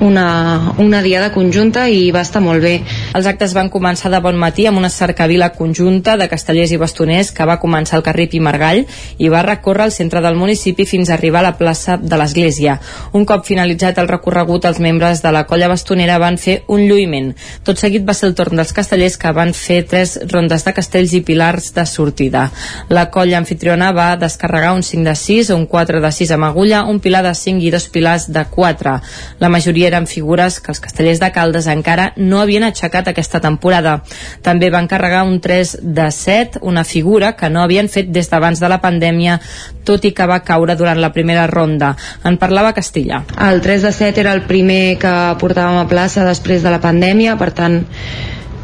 una, 0.00 0.74
una 0.78 1.02
diada 1.02 1.30
conjunta 1.32 1.86
i 1.88 2.10
va 2.10 2.22
estar 2.24 2.40
molt 2.42 2.62
bé. 2.64 2.80
Els 3.16 3.26
actes 3.28 3.52
van 3.54 3.68
començar 3.70 4.10
de 4.10 4.20
bon 4.24 4.36
matí 4.40 4.66
amb 4.66 4.80
una 4.80 4.88
cercavila 4.90 5.50
conjunta 5.52 6.16
de 6.16 6.28
castellers 6.28 6.72
i 6.72 6.78
bastoners 6.80 7.30
que 7.36 7.46
va 7.46 7.58
començar 7.60 7.98
al 7.98 8.04
carrer 8.06 8.28
Pimargall 8.32 8.86
i 9.18 9.28
va 9.28 9.44
recórrer 9.44 9.90
el 9.90 9.92
centre 9.92 10.22
del 10.24 10.38
municipi 10.40 10.86
fins 10.88 11.10
a 11.10 11.14
arribar 11.18 11.42
a 11.44 11.50
la 11.50 11.56
plaça 11.58 11.98
de 12.00 12.16
l'Església. 12.16 12.78
Un 13.12 13.26
cop 13.28 13.44
finalitzat 13.46 14.00
el 14.00 14.08
recorregut, 14.08 14.64
els 14.64 14.80
membres 14.80 15.20
de 15.22 15.32
la 15.36 15.44
colla 15.46 15.68
bastonera 15.68 16.18
van 16.22 16.38
fer 16.40 16.62
un 16.68 16.86
lluïment. 16.88 17.34
Tot 17.64 17.78
seguit 17.78 18.06
va 18.08 18.16
ser 18.16 18.30
el 18.30 18.36
torn 18.38 18.56
dels 18.56 18.72
castellers 18.72 19.18
que 19.20 19.34
van 19.36 19.52
fer 19.54 19.82
tres 19.90 20.16
rondes 20.32 20.64
de 20.64 20.74
castells 20.76 21.14
i 21.14 21.22
pilars 21.26 21.74
de 21.76 21.84
sortida. 21.86 22.48
La 22.88 23.10
colla 23.12 23.38
anfitriona 23.38 23.92
va 23.92 24.16
descarregar 24.16 24.72
un 24.74 24.82
5 24.82 25.04
de 25.04 25.14
6, 25.14 25.52
un 25.54 25.66
4 25.66 26.00
de 26.00 26.12
6 26.12 26.34
amb 26.36 26.48
agulla, 26.48 26.84
un 26.88 27.00
pilar 27.04 27.22
de 27.26 27.34
5 27.34 27.60
i 27.66 27.70
dos 27.70 27.88
pilars 27.92 28.30
de 28.32 28.44
4. 28.48 28.96
La 29.40 29.52
majoria 29.52 29.89
eren 29.90 30.08
figures 30.10 30.60
que 30.62 30.72
els 30.72 30.80
castellers 30.80 31.20
de 31.20 31.30
Caldes 31.34 31.68
encara 31.70 32.10
no 32.16 32.40
havien 32.40 32.64
aixecat 32.66 33.10
aquesta 33.10 33.42
temporada. 33.44 33.98
També 34.46 34.70
van 34.72 34.88
carregar 34.90 35.24
un 35.28 35.40
3 35.42 35.76
de 35.82 36.08
7, 36.14 36.62
una 36.62 36.84
figura 36.84 37.34
que 37.36 37.50
no 37.50 37.62
havien 37.62 37.90
fet 37.92 38.10
des 38.14 38.30
d'abans 38.30 38.60
de 38.60 38.70
la 38.70 38.80
pandèmia, 38.80 39.38
tot 39.84 40.04
i 40.04 40.14
que 40.16 40.26
va 40.30 40.42
caure 40.46 40.76
durant 40.78 41.00
la 41.00 41.12
primera 41.12 41.46
ronda. 41.50 41.94
En 42.24 42.38
parlava 42.38 42.74
Castilla. 42.76 43.24
El 43.50 43.60
3 43.60 43.88
de 43.88 43.92
7 43.92 44.20
era 44.24 44.34
el 44.36 44.46
primer 44.48 44.98
que 45.02 45.14
portàvem 45.40 45.82
a 45.82 45.88
plaça 45.90 46.26
després 46.26 46.62
de 46.62 46.72
la 46.72 46.82
pandèmia, 46.82 47.36
per 47.40 47.50
tant 47.56 47.82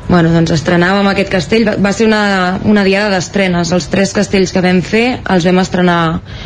bueno, 0.08 0.30
doncs 0.30 0.52
estrenàvem 0.54 1.08
aquest 1.10 1.30
castell. 1.32 1.66
Va 1.82 1.92
ser 1.94 2.06
una, 2.06 2.58
una 2.64 2.84
diada 2.86 3.10
d'estrenes. 3.14 3.72
Els 3.74 3.88
tres 3.92 4.14
castells 4.16 4.54
que 4.54 4.62
vam 4.64 4.82
fer 4.86 5.06
els 5.22 5.46
vam 5.48 5.62
estrenar 5.62 6.00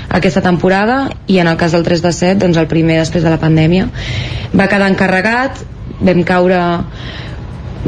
aquesta 0.09 0.43
temporada 0.45 1.03
i 1.29 1.41
en 1.43 1.51
el 1.51 1.59
cas 1.61 1.77
del 1.77 1.85
3 1.87 2.05
de 2.07 2.15
7 2.17 2.41
doncs 2.45 2.61
el 2.61 2.71
primer 2.71 3.01
després 3.03 3.27
de 3.27 3.33
la 3.33 3.41
pandèmia. 3.43 3.91
Va 4.57 4.69
quedar 4.71 4.91
encarregat 4.91 5.65
vam 6.01 6.25
caure 6.25 6.61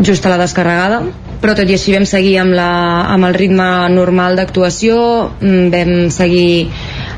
just 0.00 0.24
a 0.26 0.32
la 0.32 0.40
descarregada 0.40 1.02
però 1.42 1.56
tot 1.58 1.66
i 1.66 1.74
així 1.74 1.92
vam 1.96 2.04
seguir 2.06 2.36
amb, 2.38 2.54
la, 2.54 2.70
amb 3.10 3.26
el 3.26 3.34
ritme 3.34 3.66
normal 3.90 4.38
d'actuació 4.38 4.96
mm, 5.40 5.70
vam 5.74 5.94
seguir 6.14 6.70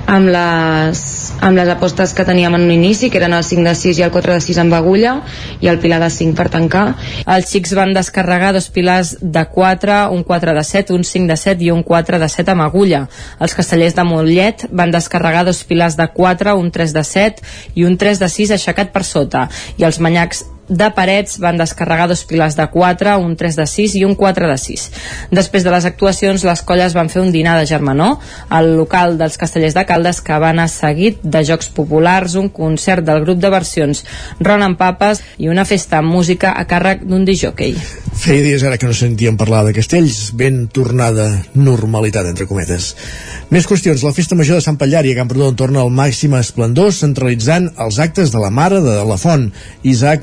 amb 0.07 0.29
les, 0.29 1.01
amb 1.41 1.57
les 1.57 1.69
apostes 1.73 2.13
que 2.15 2.25
teníem 2.27 2.55
en 2.55 2.67
un 2.67 2.73
inici, 2.73 3.11
que 3.11 3.19
eren 3.19 3.35
el 3.37 3.45
5 3.45 3.65
de 3.67 3.75
6 3.75 3.99
i 4.01 4.05
el 4.07 4.13
4 4.15 4.37
de 4.37 4.45
6 4.45 4.61
amb 4.63 4.77
agulla, 4.77 5.15
i 5.61 5.69
el 5.73 5.81
pilar 5.83 6.01
de 6.03 6.11
5 6.13 6.37
per 6.39 6.49
tancar. 6.53 6.85
Els 7.27 7.51
xics 7.51 7.75
van 7.79 7.95
descarregar 7.97 8.53
dos 8.57 8.69
pilars 8.75 9.17
de 9.21 9.45
4, 9.51 9.99
un 10.15 10.25
4 10.25 10.55
de 10.55 10.65
7, 10.65 10.95
un 10.95 11.05
5 11.05 11.33
de 11.33 11.37
7 11.37 11.65
i 11.65 11.71
un 11.75 11.83
4 11.83 12.21
de 12.23 12.29
7 12.29 12.55
amb 12.55 12.67
agulla. 12.67 13.05
Els 13.41 13.55
castellers 13.55 13.97
de 13.97 14.07
Mollet 14.09 14.67
van 14.71 14.95
descarregar 14.95 15.45
dos 15.45 15.65
pilars 15.65 15.97
de 15.97 16.09
4, 16.09 16.57
un 16.57 16.71
3 16.71 16.95
de 16.95 17.05
7 17.05 17.55
i 17.75 17.85
un 17.85 17.97
3 17.99 18.21
de 18.21 18.29
6 18.29 18.57
aixecat 18.59 18.93
per 18.93 19.05
sota. 19.05 19.49
I 19.79 19.89
els 19.89 20.01
manyacs 20.01 20.45
de 20.69 20.89
Parets 20.97 21.39
van 21.43 21.59
descarregar 21.61 22.09
dos 22.09 22.25
pilars 22.25 22.57
de 22.57 22.67
4, 22.71 23.17
un 23.19 23.37
3 23.37 23.57
de 23.61 23.67
6 23.67 23.97
i 24.01 24.05
un 24.05 24.15
4 24.19 24.49
de 24.49 24.57
6. 24.59 24.87
Després 25.35 25.65
de 25.65 25.73
les 25.75 25.85
actuacions, 25.89 26.45
les 26.45 26.63
colles 26.63 26.97
van 26.97 27.11
fer 27.13 27.23
un 27.23 27.33
dinar 27.35 27.59
de 27.59 27.67
germanor 27.69 28.19
al 28.49 28.75
local 28.79 29.19
dels 29.19 29.39
Castellers 29.41 29.77
de 29.77 29.85
Caldes 29.89 30.23
que 30.25 30.39
van 30.41 30.63
a 30.63 30.69
seguit 30.69 31.21
de 31.23 31.45
jocs 31.45 31.69
populars, 31.75 32.39
un 32.41 32.49
concert 32.49 33.05
del 33.05 33.23
grup 33.25 33.43
de 33.43 33.53
versions 33.53 34.05
Ronan 34.41 34.79
Papes 34.81 35.23
i 35.39 35.51
una 35.53 35.67
festa 35.69 36.01
amb 36.01 36.13
música 36.15 36.55
a 36.57 36.65
càrrec 36.69 37.05
d'un 37.05 37.25
disjockey. 37.29 37.77
Feia 38.15 38.45
dies 38.45 38.63
ara 38.63 38.79
que 38.79 38.87
no 38.87 38.95
sentíem 38.95 39.37
parlar 39.37 39.65
de 39.67 39.75
castells, 39.75 40.31
ben 40.39 40.69
tornada 40.73 41.27
normalitat, 41.55 42.29
entre 42.31 42.47
cometes. 42.47 42.93
Més 43.51 43.67
qüestions. 43.69 44.05
La 44.07 44.15
festa 44.15 44.39
major 44.39 44.61
de 44.61 44.65
Sant 44.65 44.79
Pallari 44.81 45.13
a 45.13 45.19
Camprodon 45.19 45.57
torna 45.59 45.83
al 45.83 45.91
màxim 45.93 46.37
esplendor 46.39 46.93
centralitzant 46.95 47.69
els 47.83 47.99
actes 48.03 48.33
de 48.33 48.41
la 48.43 48.53
Mare 48.55 48.81
de 48.85 48.97
la 49.05 49.19
Font, 49.21 49.49
Isaac 49.83 50.23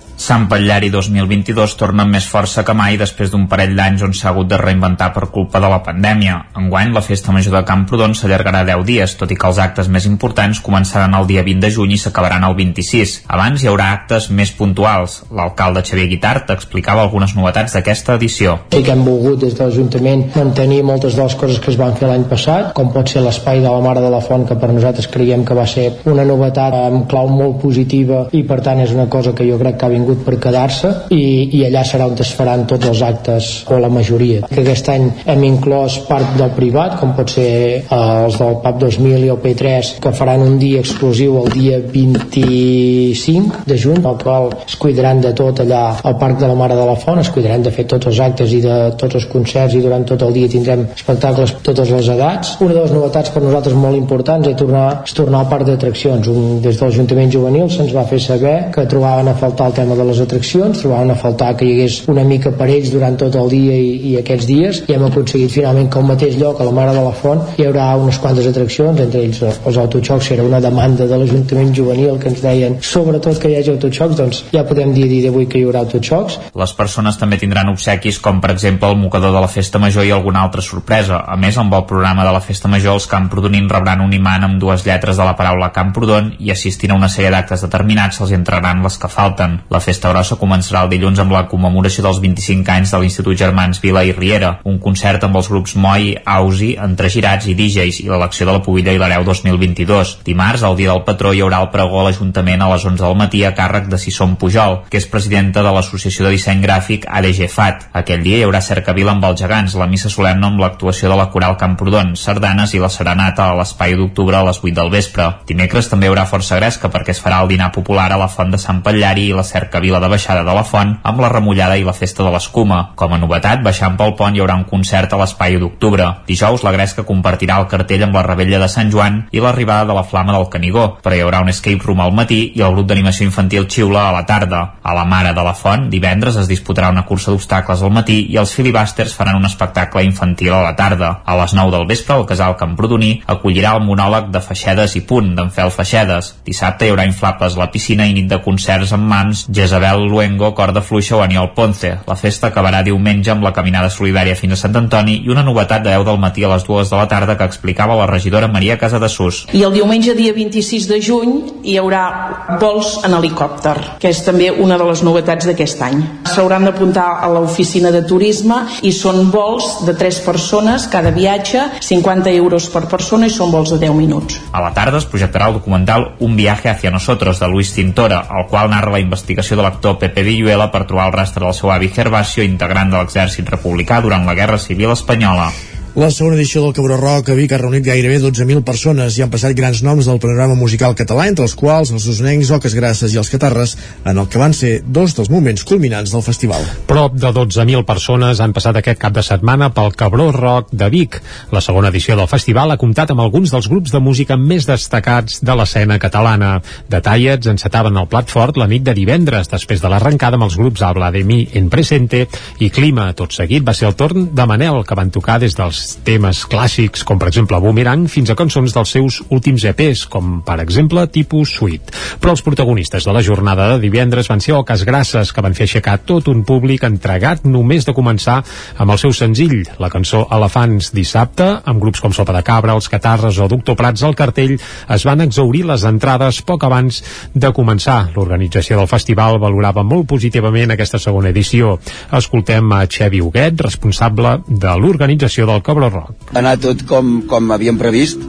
Sant 0.21 0.43
Patllari 0.45 0.91
2022 0.93 1.71
torna 1.79 2.03
amb 2.05 2.13
més 2.13 2.27
força 2.29 2.61
que 2.61 2.75
mai 2.77 2.93
després 2.99 3.31
d'un 3.33 3.47
parell 3.49 3.71
d'anys 3.73 4.03
on 4.05 4.11
s'ha 4.13 4.27
hagut 4.29 4.51
de 4.51 4.57
reinventar 4.59 5.07
per 5.15 5.31
culpa 5.33 5.57
de 5.63 5.69
la 5.71 5.79
pandèmia. 5.81 6.35
Enguany, 6.61 6.91
la 6.93 7.01
festa 7.01 7.33
major 7.33 7.55
de 7.55 7.61
Camprodon 7.65 8.13
s'allargarà 8.13 8.61
10 8.67 8.83
dies, 8.85 9.15
tot 9.17 9.33
i 9.33 9.37
que 9.41 9.49
els 9.49 9.57
actes 9.63 9.89
més 9.89 10.05
importants 10.05 10.59
començaran 10.61 11.15
el 11.17 11.25
dia 11.25 11.41
20 11.47 11.65
de 11.65 11.71
juny 11.73 11.95
i 11.95 11.97
s'acabaran 11.97 12.45
el 12.45 12.53
26. 12.59 13.15
Abans 13.33 13.63
hi 13.63 13.69
haurà 13.71 13.87
actes 13.95 14.27
més 14.29 14.51
puntuals. 14.59 15.15
L'alcalde 15.33 15.81
Xavier 15.89 16.05
Guitart 16.13 16.53
explicava 16.53 17.01
algunes 17.07 17.33
novetats 17.39 17.73
d'aquesta 17.79 18.19
edició. 18.21 18.59
Sí 18.75 18.83
que 18.85 18.93
hem 18.93 19.01
volgut 19.07 19.41
des 19.41 19.57
de 19.57 19.65
l'Ajuntament 19.65 20.27
mantenir 20.35 20.83
moltes 20.85 21.17
de 21.17 21.25
les 21.25 21.37
coses 21.41 21.57
que 21.57 21.73
es 21.73 21.81
van 21.81 21.97
fer 21.97 22.11
l'any 22.11 22.27
passat, 22.29 22.75
com 22.77 22.93
pot 22.93 23.09
ser 23.09 23.25
l'espai 23.25 23.63
de 23.65 23.73
la 23.73 23.81
Mare 23.81 24.05
de 24.05 24.13
la 24.13 24.21
Font, 24.21 24.45
que 24.45 24.59
per 24.61 24.69
nosaltres 24.69 25.09
creiem 25.09 25.49
que 25.49 25.57
va 25.57 25.65
ser 25.65 25.89
una 26.13 26.29
novetat 26.29 26.77
amb 26.83 27.09
clau 27.09 27.33
molt 27.41 27.57
positiva 27.65 28.27
i 28.37 28.45
per 28.45 28.61
tant 28.61 28.85
és 28.85 28.93
una 28.93 29.09
cosa 29.09 29.33
que 29.33 29.49
jo 29.49 29.57
crec 29.57 29.81
que 29.81 29.89
ha 29.89 29.93
vingut 29.97 30.10
vingut 30.11 30.25
per 30.25 30.37
quedar-se 30.39 30.91
i, 31.15 31.49
i 31.57 31.63
allà 31.65 31.83
serà 31.87 32.07
on 32.09 32.17
es 32.21 32.31
faran 32.35 32.65
tots 32.69 32.87
els 32.87 33.01
actes 33.01 33.49
o 33.71 33.79
la 33.79 33.89
majoria. 33.89 34.45
Que 34.49 34.61
aquest 34.61 34.89
any 34.91 35.07
hem 35.25 35.43
inclòs 35.47 36.01
part 36.07 36.35
del 36.37 36.51
privat, 36.55 36.97
com 36.99 37.15
pot 37.17 37.31
ser 37.31 37.47
eh, 37.81 37.85
els 37.91 38.37
del 38.39 38.57
PAP 38.63 38.79
2000 38.83 39.25
i 39.25 39.31
el 39.31 39.39
P3, 39.41 39.93
que 40.03 40.13
faran 40.15 40.43
un 40.45 40.57
dia 40.61 40.81
exclusiu 40.81 41.39
el 41.41 41.49
dia 41.55 41.79
25 41.81 43.63
de 43.67 43.77
juny, 43.77 44.01
el 44.03 44.19
qual 44.21 44.51
es 44.65 44.77
cuidaran 44.81 45.21
de 45.23 45.33
tot 45.37 45.63
allà 45.63 45.83
al 46.03 46.17
Parc 46.21 46.39
de 46.41 46.49
la 46.49 46.57
Mare 46.57 46.77
de 46.77 46.85
la 46.87 46.97
Font, 46.99 47.21
es 47.21 47.31
cuidaran 47.33 47.63
de 47.65 47.73
fer 47.73 47.87
tots 47.89 48.09
els 48.11 48.21
actes 48.21 48.53
i 48.53 48.61
de 48.63 48.77
tots 48.99 49.17
els 49.19 49.27
concerts 49.31 49.75
i 49.77 49.83
durant 49.83 50.05
tot 50.07 50.21
el 50.27 50.35
dia 50.35 50.51
tindrem 50.51 50.87
espectacles 50.95 51.55
totes 51.65 51.91
les 51.93 52.11
edats. 52.13 52.55
Una 52.61 52.75
de 52.75 52.85
les 52.85 52.95
novetats 52.95 53.31
per 53.33 53.43
nosaltres 53.43 53.77
molt 53.77 53.97
importants 53.97 54.47
és 54.47 54.57
tornar, 54.59 54.87
és 55.07 55.15
tornar 55.17 55.43
al 55.43 55.51
parc 55.51 55.67
d'atraccions. 55.69 56.31
Des 56.61 56.77
de 56.77 56.85
l'Ajuntament 56.85 57.31
Juvenil 57.33 57.69
se'ns 57.71 57.93
va 57.95 58.05
fer 58.09 58.19
saber 58.21 58.55
que 58.75 58.87
trobaven 58.89 59.31
a 59.31 59.37
faltar 59.37 59.69
el 59.71 59.77
tema 59.77 59.95
de 60.01 60.09
les 60.09 60.21
atraccions, 60.25 60.81
trobaven 60.81 61.13
a 61.13 61.17
faltar 61.19 61.53
que 61.57 61.67
hi 61.67 61.75
hagués 61.75 62.01
una 62.11 62.25
mica 62.27 62.51
per 62.57 62.67
ells 62.73 62.91
durant 62.93 63.17
tot 63.21 63.37
el 63.39 63.49
dia 63.53 63.77
i, 63.77 63.91
i 64.11 64.15
aquests 64.19 64.49
dies 64.49 64.81
i 64.87 64.97
hem 64.97 65.05
aconseguit 65.07 65.53
finalment 65.53 65.89
que 65.91 66.01
al 66.01 66.07
mateix 66.09 66.37
lloc, 66.41 66.59
a 66.59 66.67
la 66.67 66.75
Mare 66.75 66.95
de 66.97 67.03
la 67.05 67.13
Font, 67.21 67.43
hi 67.57 67.67
haurà 67.67 67.87
unes 68.01 68.19
quantes 68.21 68.47
atraccions, 68.49 68.99
entre 69.05 69.23
ells 69.25 69.41
els 69.45 69.79
autoxocs, 69.85 70.31
era 70.35 70.45
una 70.47 70.61
demanda 70.63 71.07
de 71.07 71.19
l'Ajuntament 71.21 71.73
Juvenil 71.75 72.19
que 72.21 72.31
ens 72.31 72.43
deien 72.43 72.77
sobretot 72.85 73.39
que 73.41 73.51
hi 73.51 73.57
hagi 73.59 73.73
autoxocs, 73.75 74.17
doncs 74.17 74.43
ja 74.53 74.65
podem 74.67 74.93
dir 74.95 75.05
a 75.05 75.11
dia 75.11 75.27
d'avui 75.27 75.47
que 75.49 75.59
hi 75.59 75.65
haurà 75.67 75.83
autoxocs. 75.85 76.39
Les 76.57 76.73
persones 76.77 77.19
també 77.21 77.39
tindran 77.41 77.69
obsequis 77.71 78.19
com 78.23 78.41
per 78.41 78.53
exemple 78.55 78.89
el 78.91 78.99
mocador 78.99 79.33
de 79.35 79.43
la 79.43 79.51
Festa 79.51 79.79
Major 79.79 80.07
i 80.07 80.13
alguna 80.15 80.43
altra 80.45 80.63
sorpresa. 80.65 81.21
A 81.27 81.37
més, 81.39 81.57
amb 81.61 81.73
el 81.77 81.85
programa 81.89 82.25
de 82.27 82.33
la 82.33 82.41
Festa 82.43 82.71
Major, 82.71 82.97
els 82.97 83.07
camprodonins 83.11 83.71
rebran 83.71 84.03
un 84.05 84.13
imant 84.15 84.47
amb 84.47 84.59
dues 84.61 84.85
lletres 84.87 85.19
de 85.19 85.27
la 85.27 85.35
paraula 85.37 85.71
Camprodon 85.75 86.33
i 86.39 86.51
assistint 86.51 86.93
a 86.93 86.99
una 86.99 87.09
sèrie 87.11 87.31
d'actes 87.33 87.65
determinats 87.67 88.19
se'ls 88.19 88.33
entraran 88.37 88.83
les 88.83 88.97
que 88.97 89.11
falten. 89.11 89.59
La 89.69 89.79
Festa 89.79 89.90
Grossa 89.99 90.37
començarà 90.39 90.83
el 90.85 90.91
dilluns 90.91 91.19
amb 91.19 91.33
la 91.35 91.43
commemoració 91.51 92.03
dels 92.05 92.19
25 92.23 92.71
anys 92.71 92.91
de 92.93 92.99
l'Institut 93.01 93.37
Germans 93.39 93.79
Vila 93.83 94.03
i 94.07 94.13
Riera, 94.15 94.51
un 94.69 94.77
concert 94.79 95.23
amb 95.27 95.35
els 95.39 95.49
grups 95.51 95.75
Moi, 95.75 96.13
Ausi, 96.23 96.75
Entre 96.79 97.09
Girats 97.09 97.47
i 97.51 97.55
DJs 97.57 98.01
i 98.03 98.07
l'elecció 98.07 98.47
de 98.47 98.55
la 98.55 98.61
Pubilla 98.63 98.93
i 98.95 98.99
l'Hereu 99.01 99.25
2022. 99.27 100.13
Dimarts, 100.27 100.63
el 100.67 100.77
dia 100.79 100.91
del 100.91 101.03
patró, 101.07 101.33
hi 101.33 101.41
haurà 101.41 101.61
el 101.65 101.71
pregó 101.73 101.99
a 102.01 102.05
l'Ajuntament 102.07 102.61
a 102.61 102.69
les 102.73 102.85
11 102.85 103.03
del 103.03 103.17
matí 103.19 103.43
a 103.43 103.53
càrrec 103.57 103.89
de 103.91 103.99
Sisson 104.01 104.37
Pujol, 104.37 104.81
que 104.89 105.01
és 105.01 105.09
presidenta 105.09 105.63
de 105.65 105.73
l'Associació 105.75 106.27
de 106.27 106.35
Disseny 106.35 106.61
Gràfic 106.63 107.07
ADG 107.09 107.47
FAT. 107.51 107.87
Aquell 108.03 108.23
dia 108.23 108.39
hi 108.39 108.45
haurà 108.47 108.61
cercavila 108.61 109.15
amb 109.15 109.25
els 109.29 109.41
gegants, 109.41 109.75
la 109.79 109.89
missa 109.91 110.11
solemne 110.13 110.47
amb 110.47 110.61
l'actuació 110.61 111.09
de 111.09 111.17
la 111.19 111.29
Coral 111.33 111.57
Camprodon, 111.59 112.15
sardanes 112.15 112.75
i 112.75 112.83
la 112.83 112.91
serenata 112.93 113.49
a 113.49 113.57
l'Espai 113.59 113.97
d'Octubre 113.97 114.37
a 114.37 114.45
les 114.47 114.61
8 114.61 114.75
del 114.77 114.93
vespre. 114.93 115.27
Dimecres 115.49 115.89
també 115.91 116.07
hi 116.07 116.13
haurà 116.13 116.27
força 116.29 116.59
gresca 116.59 116.91
perquè 116.93 117.15
es 117.15 117.21
farà 117.23 117.41
el 117.43 117.51
dinar 117.51 117.71
popular 117.75 118.11
a 118.11 118.19
la 118.21 118.29
Font 118.31 118.53
de 118.53 118.59
Sant 118.61 118.81
Patllari 118.85 119.27
i 119.29 119.35
la 119.35 119.47
cercavila 119.81 119.99
de 119.99 120.09
baixada 120.09 120.43
de 120.43 120.53
la 120.53 120.63
Font 120.63 120.91
amb 121.03 121.19
la 121.19 121.29
remullada 121.29 121.77
i 121.77 121.83
la 121.83 121.93
festa 121.93 122.23
de 122.23 122.29
l'escuma. 122.29 122.93
Com 122.95 123.13
a 123.13 123.17
novetat, 123.17 123.63
baixant 123.65 123.97
pel 123.97 124.13
pont 124.15 124.35
hi 124.35 124.41
haurà 124.41 124.55
un 124.55 124.65
concert 124.69 125.13
a 125.13 125.17
l'espai 125.17 125.57
d'octubre. 125.57 126.05
Dijous 126.27 126.61
la 126.63 126.71
Gresca 126.71 127.03
compartirà 127.03 127.57
el 127.59 127.67
cartell 127.67 128.03
amb 128.05 128.15
la 128.15 128.21
rebella 128.21 128.59
de 128.61 128.67
Sant 128.69 128.91
Joan 128.91 129.23
i 129.31 129.41
l'arribada 129.41 129.87
de 129.89 129.95
la 129.97 130.03
Flama 130.03 130.35
del 130.35 130.49
Canigó, 130.53 130.99
però 131.01 131.15
hi 131.15 131.23
haurà 131.25 131.41
un 131.41 131.49
escape 131.49 131.81
room 131.85 132.01
al 132.01 132.13
matí 132.13 132.51
i 132.55 132.61
el 132.61 132.75
grup 132.75 132.87
d'animació 132.91 133.25
infantil 133.25 133.65
Xiula 133.67 134.07
a 134.09 134.13
la 134.13 134.25
tarda. 134.25 134.61
A 134.83 134.93
la 134.93 135.05
Mare 135.05 135.33
de 135.33 135.43
la 135.43 135.55
Font, 135.57 135.89
divendres 135.89 136.37
es 136.37 136.47
disputarà 136.51 136.91
una 136.93 137.05
cursa 137.09 137.31
d'obstacles 137.31 137.81
al 137.81 137.95
matí 137.95 138.19
i 138.29 138.37
els 138.37 138.53
filibusters 138.53 139.15
faran 139.17 139.39
un 139.41 139.49
espectacle 139.49 140.05
infantil 140.05 140.53
a 140.53 140.61
la 140.67 140.75
tarda. 140.75 141.11
A 141.25 141.37
les 141.41 141.55
9 141.57 141.73
del 141.73 141.87
vespre, 141.89 142.19
el 142.19 142.27
casal 142.29 142.57
Camprodoní 142.59 143.15
acollirà 143.25 143.73
el 143.77 143.85
monòleg 143.87 144.29
de 144.29 144.43
Feixedes 144.45 144.95
i 144.99 145.03
Punt, 145.09 145.33
d'en 145.35 145.49
Fel 145.49 145.73
Feixedes. 145.73 146.35
Dissabte 146.45 146.85
hi 146.85 146.93
haurà 146.93 147.07
inflables 147.09 147.57
a 147.57 147.65
la 147.65 147.71
piscina 147.73 148.05
i 148.05 148.13
nit 148.13 148.29
de 148.29 148.41
concerts 148.45 148.93
amb 148.93 149.09
mans, 149.09 149.47
Jezabel 149.61 150.07
Luengo, 150.09 150.55
Corda 150.55 150.81
Fluixa 150.81 151.15
o 151.17 151.21
Aniol 151.21 151.51
Ponce. 151.53 151.91
La 152.07 152.15
festa 152.17 152.47
acabarà 152.49 152.79
diumenge 152.81 153.29
amb 153.29 153.43
la 153.45 153.51
caminada 153.53 153.91
solidària 153.93 154.33
fins 154.33 154.55
a 154.55 154.57
Sant 154.63 154.79
Antoni 154.79 155.19
i 155.21 155.29
una 155.29 155.43
novetat 155.45 155.83
de 155.85 155.91
10 155.93 156.05
del 156.07 156.17
matí 156.17 156.41
a 156.41 156.49
les 156.49 156.65
2 156.65 156.89
de 156.89 156.97
la 156.97 157.05
tarda 157.11 157.35
que 157.37 157.45
explicava 157.45 157.93
la 157.99 158.07
regidora 158.09 158.49
Maria 158.49 158.79
Casadesús. 158.81 159.43
I 159.53 159.61
el 159.67 159.75
diumenge 159.77 160.15
dia 160.17 160.33
26 160.33 160.87
de 160.89 160.97
juny 161.05 161.35
hi 161.61 161.75
haurà 161.77 162.57
vols 162.61 162.95
en 163.05 163.13
helicòpter, 163.19 163.75
que 164.01 164.09
és 164.09 164.23
també 164.25 164.49
una 164.49 164.79
de 164.81 164.87
les 164.89 165.03
novetats 165.05 165.45
d'aquest 165.45 165.85
any. 165.85 166.01
S'hauran 166.33 166.65
d'apuntar 166.65 167.05
a 167.21 167.29
l'oficina 167.29 167.93
de 167.93 168.01
turisme 168.09 168.63
i 168.81 168.95
són 168.97 169.29
vols 169.29 169.83
de 169.85 169.93
3 169.93 170.23
persones 170.25 170.89
cada 170.89 171.13
viatge, 171.13 171.67
50 171.85 172.33
euros 172.33 172.65
per 172.73 172.87
persona 172.89 173.29
i 173.29 173.35
són 173.37 173.53
vols 173.53 173.75
de 173.75 173.81
10 173.85 173.93
minuts. 173.93 174.41
A 174.57 174.65
la 174.65 174.73
tarda 174.73 174.97
es 174.97 175.05
projectarà 175.05 175.51
el 175.51 175.59
documental 175.61 176.15
Un 176.19 176.35
viaje 176.35 176.69
hacia 176.69 176.91
nosotros 176.91 177.39
de 177.39 177.47
Luis 177.47 177.73
Tintora, 177.73 178.25
el 178.25 178.47
qual 178.49 178.69
narra 178.69 178.91
la 178.91 178.99
investigació 178.99 179.50
de 179.55 179.65
l'actor 179.65 179.97
Pepe 179.99 180.23
Villuela 180.27 180.69
per 180.71 180.85
trobar 180.85 181.09
el 181.09 181.17
rastre 181.17 181.45
del 181.45 181.57
seu 181.57 181.71
avi 181.71 181.91
Gervasio, 181.95 182.43
integrant 182.43 182.93
de 182.93 182.99
l'exèrcit 183.01 183.49
republicà 183.49 184.01
durant 184.01 184.25
la 184.25 184.37
Guerra 184.37 184.59
Civil 184.59 184.95
Espanyola. 184.95 185.51
La 185.91 186.07
segona 186.07 186.37
edició 186.37 186.61
del 186.63 186.71
Cabró 186.71 186.95
Rock 186.95 187.33
a 187.33 187.35
Vic 187.35 187.51
ha 187.51 187.57
reunit 187.59 187.83
gairebé 187.83 188.21
12.000 188.23 188.61
persones 188.63 189.17
i 189.17 189.25
han 189.25 189.31
passat 189.31 189.51
grans 189.57 189.81
noms 189.83 190.05
del 190.07 190.21
panorama 190.23 190.55
musical 190.55 190.93
català, 190.95 191.25
entre 191.27 191.43
els 191.43 191.51
quals 191.59 191.89
els 191.91 192.05
usonencs, 192.07 192.47
Oques 192.55 192.77
Grasses 192.77 193.11
i 193.11 193.19
els 193.19 193.27
Catarres, 193.27 193.73
en 194.07 194.21
el 194.21 194.29
que 194.31 194.39
van 194.39 194.55
ser 194.55 194.69
dos 194.87 195.11
dels 195.17 195.27
moments 195.27 195.65
culminants 195.67 196.13
del 196.15 196.23
festival. 196.23 196.63
Prop 196.87 197.17
de 197.19 197.33
12.000 197.35 197.83
persones 197.83 198.39
han 198.39 198.53
passat 198.55 198.79
aquest 198.79 199.01
cap 199.01 199.17
de 199.17 199.23
setmana 199.27 199.67
pel 199.75 199.91
Cabró 199.99 200.29
Rock 200.31 200.69
de 200.71 200.87
Vic. 200.93 201.17
La 201.51 201.59
segona 201.59 201.91
edició 201.91 202.15
del 202.15 202.31
festival 202.31 202.71
ha 202.71 202.79
comptat 202.79 203.11
amb 203.11 203.25
alguns 203.25 203.51
dels 203.51 203.67
grups 203.67 203.91
de 203.91 203.99
música 203.99 204.39
més 204.39 204.69
destacats 204.71 205.43
de 205.43 205.57
l'escena 205.59 205.99
catalana. 205.99 206.53
Detallets 206.87 207.51
encetaven 207.51 207.99
el 207.99 208.07
plat 208.07 208.31
fort 208.31 208.55
la 208.55 208.69
nit 208.71 208.87
de 208.87 208.95
divendres, 208.95 209.51
després 209.51 209.83
de 209.83 209.91
l'arrencada 209.91 210.39
amb 210.39 210.47
els 210.47 210.55
grups 210.55 210.87
Habla 210.87 211.11
de 211.11 211.27
mi 211.27 211.43
en 211.51 211.67
presente 211.67 212.29
i 212.63 212.71
Clima. 212.71 213.11
Tot 213.11 213.35
seguit 213.35 213.67
va 213.67 213.75
ser 213.75 213.91
el 213.91 213.99
torn 213.99 214.31
de 214.31 214.47
Manel, 214.47 214.85
que 214.87 214.95
van 214.95 215.11
tocar 215.11 215.41
des 215.43 215.59
dels 215.59 215.80
temes 216.05 216.43
clàssics, 216.49 217.05
com 217.07 217.19
per 217.21 217.29
exemple 217.31 217.59
Boomerang, 217.61 218.07
fins 218.11 218.31
a 218.31 218.35
cançons 218.39 218.73
dels 218.75 218.93
seus 218.95 219.19
últims 219.29 219.65
EPs, 219.69 220.05
com 220.11 220.39
per 220.45 220.59
exemple 220.63 221.03
tipus 221.11 221.55
Sweet. 221.57 221.91
Però 222.21 222.35
els 222.35 222.43
protagonistes 222.45 223.05
de 223.07 223.15
la 223.15 223.23
jornada 223.25 223.69
de 223.73 223.81
divendres 223.83 224.29
van 224.31 224.41
ser 224.43 224.55
Oques 224.57 224.85
Grasses, 224.87 225.31
que 225.33 225.43
van 225.43 225.55
fer 225.57 225.67
aixecar 225.67 225.97
tot 226.07 226.29
un 226.31 226.43
públic 226.47 226.85
entregat 226.87 227.45
només 227.45 227.87
de 227.87 227.95
començar 227.97 228.39
amb 228.77 228.93
el 228.93 229.01
seu 229.01 229.13
senzill, 229.15 229.61
la 229.81 229.91
cançó 229.93 230.23
Elefants 230.31 230.91
dissabte, 230.95 231.47
amb 231.65 231.81
grups 231.81 232.01
com 232.03 232.13
Sopa 232.15 232.35
de 232.35 232.43
Cabra, 232.47 232.75
Els 232.77 232.89
Catarres 232.91 233.39
o 233.41 233.49
Doctor 233.51 233.77
Prats 233.79 234.03
al 234.07 234.15
cartell, 234.17 234.57
es 234.91 235.05
van 235.07 235.21
exaurir 235.25 235.63
les 235.69 235.85
entrades 235.87 236.41
poc 236.47 236.65
abans 236.67 237.01
de 237.33 237.51
començar. 237.55 238.11
L'organització 238.15 238.79
del 238.79 238.89
festival 238.91 239.39
valorava 239.41 239.83
molt 239.87 240.07
positivament 240.09 240.73
aquesta 240.73 240.99
segona 241.01 241.31
edició. 241.31 241.77
Escoltem 242.17 242.71
a 242.75 242.83
Xevi 242.89 243.21
Huguet, 243.21 243.61
responsable 243.61 244.37
de 244.47 244.75
l'organització 244.81 245.47
del 245.49 245.63
Cobro 245.71 245.89
Rock. 245.89 246.29
Ha 246.33 246.39
anat 246.43 246.63
tot 246.67 246.83
com, 246.87 247.21
com 247.31 247.51
havíem 247.55 247.79
previst 247.79 248.19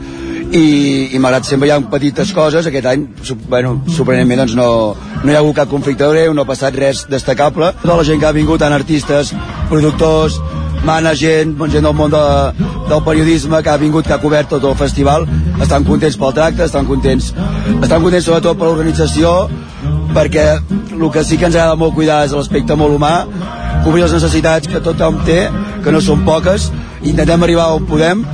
i, 0.53 0.63
i 1.11 1.19
malgrat 1.19 1.47
sempre 1.49 1.67
hi 1.67 1.73
ha 1.73 1.79
petites 1.91 2.31
coses 2.35 2.67
aquest 2.69 2.87
any, 2.87 3.05
bueno, 3.51 3.75
sorprenentment 3.91 4.43
doncs 4.43 4.55
no, 4.55 4.67
no 5.23 5.31
hi 5.31 5.35
ha 5.35 5.41
hagut 5.41 5.57
cap 5.57 5.71
conflicte 5.71 6.07
greu 6.13 6.33
no 6.33 6.45
ha 6.45 6.49
passat 6.49 6.77
res 6.79 7.03
destacable 7.11 7.73
tota 7.81 7.97
la 7.99 8.05
gent 8.07 8.21
que 8.21 8.29
ha 8.29 8.35
vingut, 8.35 8.61
tant 8.63 8.75
artistes, 8.75 9.33
productors 9.71 10.39
management, 10.83 11.55
gent 11.71 11.87
del 11.87 11.95
món 11.95 12.11
de, 12.11 12.23
del 12.89 13.03
periodisme 13.05 13.61
que 13.63 13.71
ha 13.71 13.79
vingut, 13.79 14.07
que 14.07 14.13
ha 14.13 14.21
cobert 14.21 14.51
tot 14.51 14.65
el 14.67 14.75
festival, 14.75 15.25
estan 15.63 15.87
contents 15.87 16.17
pel 16.19 16.33
tracte, 16.35 16.65
estan 16.67 16.87
contents, 16.89 17.31
estan 17.79 18.03
contents 18.03 18.27
sobretot 18.27 18.59
per 18.59 18.67
l'organització, 18.67 19.31
perquè 20.13 20.47
el 20.93 21.09
que 21.13 21.23
sí 21.23 21.39
que 21.39 21.47
ens 21.47 21.55
agrada 21.55 21.79
molt 21.79 21.95
cuidar 21.95 22.23
és 22.27 22.35
l'aspecte 22.35 22.75
molt 22.75 22.97
humà, 22.97 23.13
cobrir 23.85 24.03
les 24.03 24.15
necessitats 24.15 24.67
que 24.67 24.83
tothom 24.83 25.23
té, 25.27 25.45
que 25.83 25.95
no 25.95 26.03
són 26.03 26.27
poques, 26.27 26.67
intentem 27.03 27.43
arribar 27.43 27.71
on 27.75 27.85
podem, 27.89 28.25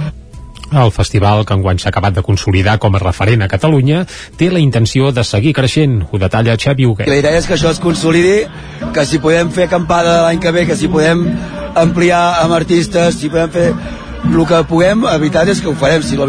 el 0.72 0.92
festival, 0.92 1.46
que 1.46 1.56
enguany 1.58 1.80
s'ha 1.82 1.90
acabat 1.90 2.14
de 2.14 2.22
consolidar 2.22 2.78
com 2.78 2.96
a 2.96 3.02
referent 3.02 3.42
a 3.42 3.48
Catalunya, 3.50 4.04
té 4.38 4.52
la 4.54 4.62
intenció 4.62 5.10
de 5.12 5.24
seguir 5.26 5.54
creixent, 5.58 6.04
ho 6.12 6.20
detalla 6.22 6.58
Xavi 6.58 6.86
Huguet. 6.86 7.10
La 7.10 7.18
idea 7.18 7.40
és 7.40 7.48
que 7.50 7.56
això 7.58 7.72
es 7.74 7.82
consolidi, 7.82 8.44
que 8.94 9.06
si 9.06 9.22
podem 9.24 9.50
fer 9.56 9.66
acampada 9.66 10.22
l'any 10.28 10.40
que 10.44 10.54
ve, 10.54 10.68
que 10.70 10.78
si 10.78 10.92
podem 10.92 11.26
ampliar 11.76 12.22
amb 12.44 12.54
artistes, 12.54 13.18
si 13.18 13.34
podem 13.34 13.50
fer 13.50 13.68
el 14.28 14.46
que 14.48 14.64
puguem, 14.70 15.06
veritat 15.06 15.50
és 15.52 15.62
que 15.62 15.70
ho 15.72 15.76
farem. 15.80 16.04
Si 16.04 16.16
és 16.16 16.22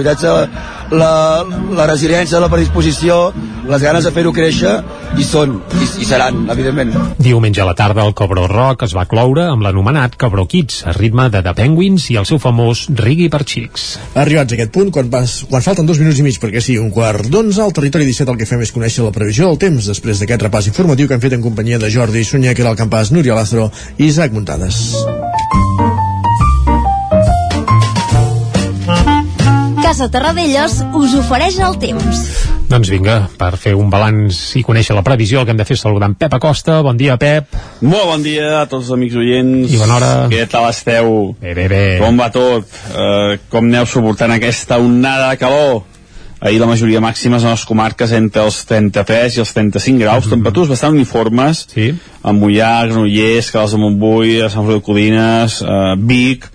la, 0.91 1.45
la 1.77 1.87
resiliència, 1.87 2.41
la 2.43 2.51
predisposició, 2.51 3.31
les 3.71 3.83
ganes 3.83 4.05
de 4.07 4.13
fer-ho 4.15 4.33
créixer, 4.35 4.73
hi 5.17 5.27
són, 5.27 5.59
i, 5.79 5.87
i 6.03 6.07
seran, 6.09 6.43
evidentment. 6.53 6.93
Diumenge 7.23 7.63
a 7.63 7.69
la 7.69 7.77
tarda 7.79 8.05
el 8.07 8.15
Cobro 8.19 8.47
Rock 8.51 8.85
es 8.89 8.95
va 8.97 9.07
cloure 9.11 9.47
amb 9.53 9.65
l'anomenat 9.67 10.17
Cobro 10.21 10.47
Kids, 10.51 10.83
a 10.91 10.95
ritme 10.97 11.29
de 11.31 11.43
The 11.47 11.55
Penguins 11.59 12.09
i 12.11 12.19
el 12.21 12.29
seu 12.29 12.41
famós 12.43 12.87
Rigui 13.01 13.31
per 13.33 13.43
Xics. 13.47 13.89
Arribats 14.19 14.55
a 14.55 14.59
aquest 14.59 14.75
punt, 14.75 14.93
quan, 14.95 15.11
pas, 15.13 15.41
quan 15.51 15.65
falten 15.67 15.89
dos 15.89 16.03
minuts 16.03 16.21
i 16.21 16.27
mig 16.27 16.41
perquè 16.43 16.63
sigui 16.65 16.83
un 16.83 16.93
quart 16.95 17.31
d'onze, 17.31 17.63
al 17.63 17.75
territori 17.77 18.09
17 18.09 18.35
el 18.35 18.41
que 18.41 18.51
fem 18.51 18.67
és 18.67 18.75
conèixer 18.75 19.07
la 19.07 19.15
previsió 19.15 19.51
del 19.51 19.61
temps 19.63 19.91
després 19.93 20.23
d'aquest 20.23 20.49
repàs 20.49 20.71
informatiu 20.71 21.09
que 21.09 21.19
han 21.19 21.23
fet 21.23 21.39
en 21.39 21.45
companyia 21.45 21.79
de 21.79 21.93
Jordi 21.93 22.25
Sunyer, 22.27 22.57
que 22.57 22.67
era 22.67 22.75
el 22.75 22.81
campàs 22.81 23.15
Núria 23.15 23.39
Lázaro 23.39 23.71
i 23.99 24.09
Isaac 24.11 24.35
Muntades. 24.35 24.91
Casa 29.91 30.07
Terradellos 30.07 30.77
us 30.95 31.15
ofereix 31.19 31.57
el 31.67 31.73
temps. 31.83 32.19
Doncs 32.71 32.93
vinga, 32.93 33.17
per 33.35 33.57
fer 33.59 33.73
un 33.75 33.89
balanç 33.91 34.37
i 34.55 34.63
conèixer 34.63 34.95
la 34.95 35.03
previsió, 35.03 35.41
el 35.41 35.49
que 35.49 35.51
hem 35.51 35.59
de 35.59 35.65
fer 35.67 35.75
és 35.75 35.83
saludar 35.83 36.07
en 36.13 36.15
Pep 36.15 36.37
Acosta. 36.37 36.77
Bon 36.87 36.95
dia, 36.95 37.17
Pep. 37.19 37.57
Molt 37.83 38.07
bon 38.07 38.23
dia 38.23 38.53
a 38.61 38.69
tots 38.71 38.85
els 38.85 38.93
amics 38.95 39.19
oients. 39.19 39.67
I 39.67 39.81
bona 39.81 39.97
hora. 39.97 40.11
Què 40.31 40.45
tal 40.53 40.69
esteu? 40.69 41.11
Bé, 41.41 41.57
bé, 41.59 41.65
bé. 41.73 41.81
Com 41.99 42.23
va 42.23 42.29
tot? 42.31 42.71
Uh, 42.93 43.35
com 43.51 43.67
aneu 43.67 43.89
suportant 43.91 44.37
aquesta 44.37 44.79
onada 44.79 45.33
de 45.33 45.43
calor? 45.43 45.83
Ahir 46.39 46.63
la 46.63 46.71
majoria 46.71 47.03
màximes 47.03 47.43
en 47.43 47.51
les 47.51 47.67
comarques 47.67 48.15
entre 48.15 48.47
els 48.47 48.63
33 48.71 49.41
i 49.41 49.43
els 49.43 49.57
35 49.59 50.05
graus, 50.05 50.23
mm 50.23 50.29
-hmm. 50.29 50.37
temperatures 50.39 50.71
bastant 50.71 50.95
uniformes, 50.95 51.67
sí. 51.75 51.91
a 52.23 52.31
Mollà, 52.31 52.87
Granollers, 52.87 53.51
Caldes 53.51 53.73
de 53.75 53.83
Montbui, 53.83 54.41
a 54.41 54.51
Sant 54.55 54.63
Feliu 54.63 54.79
de 54.79 54.87
Codines, 54.87 55.61
uh, 55.63 55.99
Vic, 55.99 56.47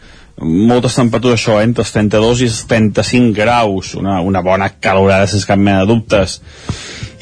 moltes 0.41 0.95
temperatures 0.97 1.39
això, 1.39 1.59
entre 1.63 1.83
els 1.85 1.93
32 1.95 2.41
i 2.43 2.47
els 2.49 2.61
35 2.67 3.33
graus. 3.35 3.93
Una, 3.95 4.19
una 4.21 4.41
bona 4.43 4.69
calorada 4.81 5.27
sense 5.31 5.47
cap 5.47 5.59
mena 5.59 5.83
de 5.83 5.91
dubtes. 5.93 6.39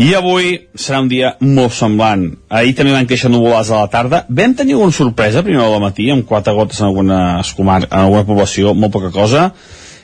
I 0.01 0.13
avui 0.17 0.55
serà 0.73 1.03
un 1.03 1.09
dia 1.11 1.35
molt 1.45 1.75
semblant. 1.77 2.25
Ahir 2.49 2.73
també 2.77 2.95
van 2.95 3.07
créixer 3.09 3.29
nuvolades 3.29 3.69
a 3.69 3.83
la 3.83 3.91
tarda. 3.93 4.23
Vam 4.29 4.55
tenir 4.57 4.73
alguna 4.77 4.95
sorpresa 4.95 5.43
primer 5.45 5.61
del 5.61 5.83
matí 5.83 6.09
amb 6.09 6.25
quatre 6.25 6.55
gotes 6.57 6.81
en 6.81 6.89
algunes 6.89 7.53
comar 7.53 7.83
en 7.83 7.99
alguna 7.99 8.25
població, 8.25 8.73
molt 8.73 8.93
poca 8.95 9.13
cosa. 9.13 9.51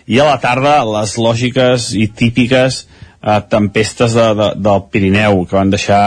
I 0.09 0.21
a 0.21 0.27
la 0.29 0.37
tarda 0.41 0.83
les 0.85 1.15
lògiques 1.17 1.91
i 1.97 2.07
típiques 2.13 2.83
eh, 2.85 3.41
tempestes 3.49 4.13
de, 4.13 4.27
de, 4.37 4.51
del 4.61 4.85
Pirineu 4.93 5.43
que 5.49 5.57
van 5.57 5.73
deixar 5.73 6.05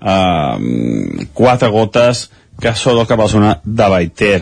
eh, 0.00 1.28
quatre 1.36 1.70
gotes 1.72 2.28
que 2.60 2.72
són 2.78 3.04
cap 3.04 3.18
a 3.18 3.26
la 3.26 3.32
zona 3.32 3.54
de 3.64 3.88
Baiter 3.90 4.38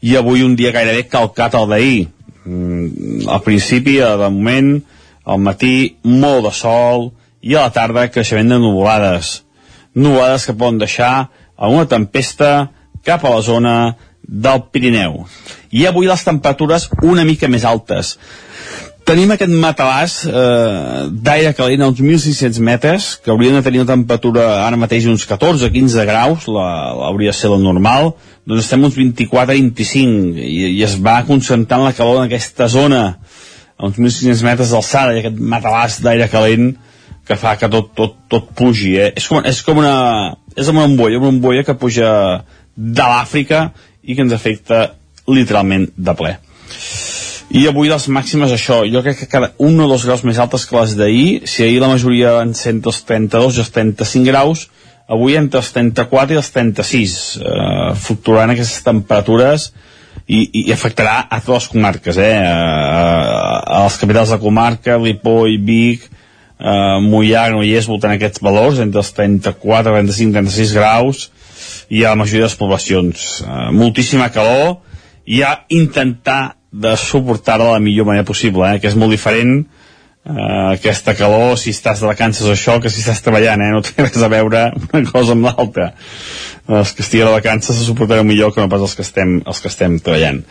i 0.00 0.16
avui 0.16 0.42
un 0.42 0.56
dia 0.56 0.72
gairebé 0.72 1.06
calcat 1.08 1.54
al 1.54 1.68
d'ahir. 1.68 2.08
Mm, 2.44 3.28
al 3.28 3.42
principi, 3.44 3.98
de 4.00 4.28
moment 4.30 4.80
al 5.24 5.38
matí 5.38 5.96
molt 6.02 6.46
de 6.48 6.52
sol 6.56 7.10
i 7.40 7.54
a 7.54 7.66
la 7.66 7.74
tarda 7.74 8.08
creixement 8.08 8.48
de 8.48 8.58
nuvolades. 8.58 9.42
Nuvolades 9.94 10.46
que 10.46 10.56
poden 10.56 10.78
deixar 10.80 11.30
alguna 11.56 11.88
tempesta 11.88 12.70
cap 13.04 13.24
a 13.24 13.34
la 13.34 13.42
zona 13.42 13.74
del 14.22 14.62
Pirineu. 14.72 15.24
I 15.70 15.86
avui 15.86 16.08
les 16.08 16.24
temperatures 16.24 16.88
una 17.02 17.24
mica 17.24 17.48
més 17.48 17.64
altes 17.64 18.16
tenim 19.10 19.32
aquest 19.34 19.50
matalàs 19.50 20.12
eh, 20.30 21.06
d'aire 21.10 21.50
calent 21.58 21.82
a 21.82 21.88
uns 21.90 21.98
1.600 21.98 22.60
metres 22.62 23.08
que 23.24 23.32
haurien 23.32 23.56
de 23.58 23.62
tenir 23.66 23.80
una 23.82 23.90
temperatura 23.90 24.44
ara 24.62 24.78
mateix 24.78 25.08
uns 25.10 25.26
14-15 25.26 26.04
graus 26.06 26.46
la, 26.46 26.66
la 26.94 27.08
hauria 27.08 27.32
de 27.32 27.38
ser 27.38 27.50
la 27.50 27.58
normal 27.58 28.12
doncs 28.46 28.62
estem 28.62 28.86
uns 28.86 28.94
24-25 28.98 30.38
i, 30.46 30.60
i 30.76 30.84
es 30.86 30.94
va 31.02 31.16
concentrant 31.26 31.82
la 31.88 31.94
calor 31.96 32.20
en 32.20 32.28
aquesta 32.28 32.70
zona 32.70 33.02
a 33.10 33.88
uns 33.88 33.98
1.600 33.98 34.46
metres 34.46 34.74
d'alçada 34.76 35.16
i 35.16 35.24
aquest 35.24 35.42
matalàs 35.56 35.98
d'aire 36.06 36.30
calent 36.30 36.70
que 37.26 37.38
fa 37.40 37.56
que 37.58 37.70
tot, 37.72 37.90
tot, 37.98 38.18
tot 38.30 38.50
pugi 38.58 38.94
eh? 38.94 39.12
és, 39.18 39.26
com, 39.26 39.42
és 39.42 39.62
com 39.66 39.82
una 39.82 39.94
és 40.54 40.70
una 40.70 40.86
ambolla, 40.86 41.18
una 41.18 41.34
ambolla 41.34 41.66
que 41.66 41.78
puja 41.78 42.10
de 42.76 43.12
l'Àfrica 43.14 43.70
i 44.06 44.14
que 44.14 44.22
ens 44.22 44.38
afecta 44.38 44.84
literalment 45.26 45.90
de 45.98 46.14
ple 46.18 46.36
i 47.50 47.64
avui 47.66 47.90
les 47.90 48.06
màximes 48.06 48.52
això, 48.54 48.84
jo 48.86 49.02
crec 49.02 49.24
que 49.24 49.30
cada 49.30 49.50
un 49.58 49.80
o 49.82 49.88
dos 49.90 50.04
graus 50.06 50.22
més 50.22 50.38
altes 50.38 50.66
que 50.68 50.76
les 50.76 50.94
d'ahir, 50.98 51.48
si 51.50 51.64
ahir 51.64 51.80
la 51.82 51.90
majoria 51.90 52.36
van 52.38 52.54
ser 52.54 52.76
entre 52.76 52.92
els 52.92 53.00
32 53.08 53.58
i 53.58 53.64
els 53.64 53.72
35 53.74 54.30
graus, 54.30 54.68
avui 55.10 55.34
entre 55.34 55.58
els 55.58 55.72
34 55.74 56.36
i 56.36 56.38
els 56.38 56.50
36, 56.54 57.16
eh, 57.42 57.88
fluctuaran 57.98 58.54
aquestes 58.54 58.84
temperatures 58.86 59.72
i, 60.28 60.44
i, 60.44 60.62
i 60.68 60.72
afectarà 60.72 61.24
a 61.26 61.40
totes 61.40 61.64
les 61.64 61.68
comarques, 61.72 62.20
eh, 62.22 62.36
a, 62.38 62.54
a, 62.54 63.80
a 63.80 63.82
les 63.88 63.98
capitals 63.98 64.30
de 64.30 64.38
comarca, 64.42 65.00
Ripoll, 65.02 65.58
Vic, 65.66 66.06
eh, 66.06 67.00
Mollà, 67.02 67.48
Granollers 67.48 67.90
voltant 67.90 68.14
aquests 68.14 68.44
valors 68.46 68.78
entre 68.84 69.02
els 69.02 69.10
34, 69.18 69.96
35, 69.98 70.38
36 70.38 70.76
graus 70.78 71.26
i 71.90 72.04
a 72.04 72.14
la 72.14 72.22
majoria 72.22 72.44
de 72.44 72.52
les 72.52 72.58
poblacions. 72.62 73.26
Eh, 73.42 73.68
moltíssima 73.74 74.30
calor. 74.30 74.78
I 75.30 75.42
a 75.46 75.50
intentar 75.70 76.59
de 76.70 76.96
suportar-la 76.96 77.66
de 77.66 77.76
la 77.78 77.84
millor 77.84 78.06
manera 78.06 78.26
possible 78.26 78.68
eh, 78.68 78.80
que 78.80 78.90
és 78.90 78.96
molt 78.98 79.10
diferent 79.14 79.64
eh, 80.24 80.74
aquesta 80.76 81.16
calor 81.18 81.56
si 81.58 81.74
estàs 81.74 82.02
de 82.02 82.08
vacances 82.10 82.46
o 82.46 82.54
això 82.54 82.78
que 82.82 82.92
si 82.92 83.02
estàs 83.02 83.22
treballant, 83.24 83.62
eh? 83.62 83.70
no 83.74 83.82
té 83.84 83.96
res 83.98 84.22
a 84.22 84.30
veure 84.32 84.66
una 84.92 85.04
cosa 85.10 85.36
amb 85.36 85.48
l'altra. 85.48 85.92
Els 86.70 86.92
que 86.94 87.02
estiguin 87.02 87.26
de 87.26 87.34
vacances 87.34 87.76
se 87.76 87.86
suportareu 87.86 88.24
millor 88.26 88.54
que 88.54 88.62
no 88.62 88.70
pas 88.70 88.84
els 88.84 88.94
que 88.94 89.02
estem, 89.02 89.40
els 89.42 89.62
que 89.62 89.70
estem 89.72 89.98
treballant. 89.98 90.44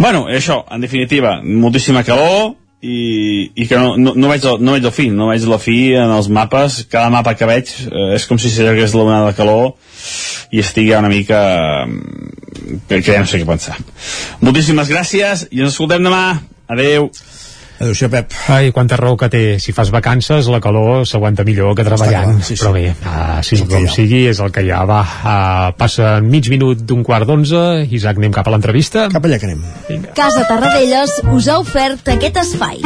Bueno, 0.00 0.24
això, 0.32 0.62
en 0.72 0.86
definitiva 0.86 1.40
moltíssima 1.44 2.04
calor 2.06 2.54
i, 2.86 3.50
i 3.54 3.66
que 3.66 3.78
no, 3.80 3.94
no, 3.98 4.14
no, 4.14 4.30
veig 4.30 4.46
el, 4.46 4.60
no 4.62 4.76
veig 4.76 4.86
el 4.86 4.94
fi, 4.94 5.08
no 5.10 5.30
veig 5.32 5.46
la 5.50 5.58
fi 5.62 5.78
en 5.98 6.12
els 6.14 6.30
mapes, 6.32 6.84
cada 6.92 7.10
mapa 7.12 7.34
que 7.38 7.48
veig 7.48 7.72
eh, 7.88 8.12
és 8.16 8.26
com 8.30 8.38
si 8.38 8.52
s'allargués 8.52 8.94
l'onada 8.94 9.32
de 9.32 9.38
calor 9.38 9.72
i 10.54 10.62
estigui 10.62 10.94
una 10.94 11.10
mica 11.10 11.40
que, 12.86 13.00
que 13.00 13.06
ja 13.10 13.22
no 13.22 13.28
sé 13.28 13.42
què 13.42 13.48
pensar. 13.48 13.78
Moltíssimes 14.44 14.92
gràcies 14.92 15.48
i 15.50 15.64
ens 15.64 15.74
escoltem 15.74 16.06
demà. 16.06 16.22
Adeu 16.70 17.10
Adéu, 17.78 18.08
Pep. 18.08 18.32
Ai, 18.48 18.70
quanta 18.72 18.96
raó 18.96 19.16
que 19.20 19.28
té. 19.28 19.42
Si 19.60 19.72
fas 19.76 19.90
vacances, 19.92 20.48
la 20.48 20.60
calor 20.64 21.04
s'aguanta 21.08 21.44
millor 21.44 21.74
que 21.76 21.84
treballant. 21.84 22.36
Clar, 22.38 22.44
sí, 22.44 22.56
sí. 22.56 22.62
Però 22.62 22.72
bé, 22.72 22.86
uh, 22.96 23.42
sí, 23.44 23.58
com 23.68 23.88
sigui, 23.92 24.24
és 24.30 24.40
el 24.40 24.52
que 24.54 24.64
hi 24.64 24.72
ha. 24.72 24.82
Va, 24.88 25.02
uh, 25.04 25.76
passa 25.76 26.16
mig 26.24 26.48
minut 26.52 26.86
d'un 26.88 27.04
quart 27.04 27.28
d'onze. 27.28 27.62
Isaac, 27.90 28.20
anem 28.22 28.32
cap 28.32 28.48
a 28.48 28.54
l'entrevista? 28.54 29.08
Cap 29.12 29.28
allà 29.28 29.40
que 29.42 29.50
anem. 29.50 29.64
Vinga. 29.90 30.14
Casa 30.16 30.46
Tarradellas 30.48 31.18
us 31.34 31.50
ha 31.52 31.58
ofert 31.60 32.08
aquest 32.16 32.40
espai. 32.46 32.80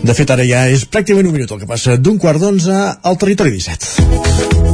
De 0.00 0.16
fet, 0.16 0.30
ara 0.32 0.44
ja 0.48 0.64
és 0.72 0.86
pràcticament 0.88 1.28
un 1.28 1.36
minut 1.36 1.52
el 1.52 1.60
que 1.62 1.68
passa 1.68 1.96
d'un 2.00 2.20
quart 2.20 2.40
d'onze 2.40 2.76
al 2.76 3.20
territori 3.20 3.56
17. 3.56 4.69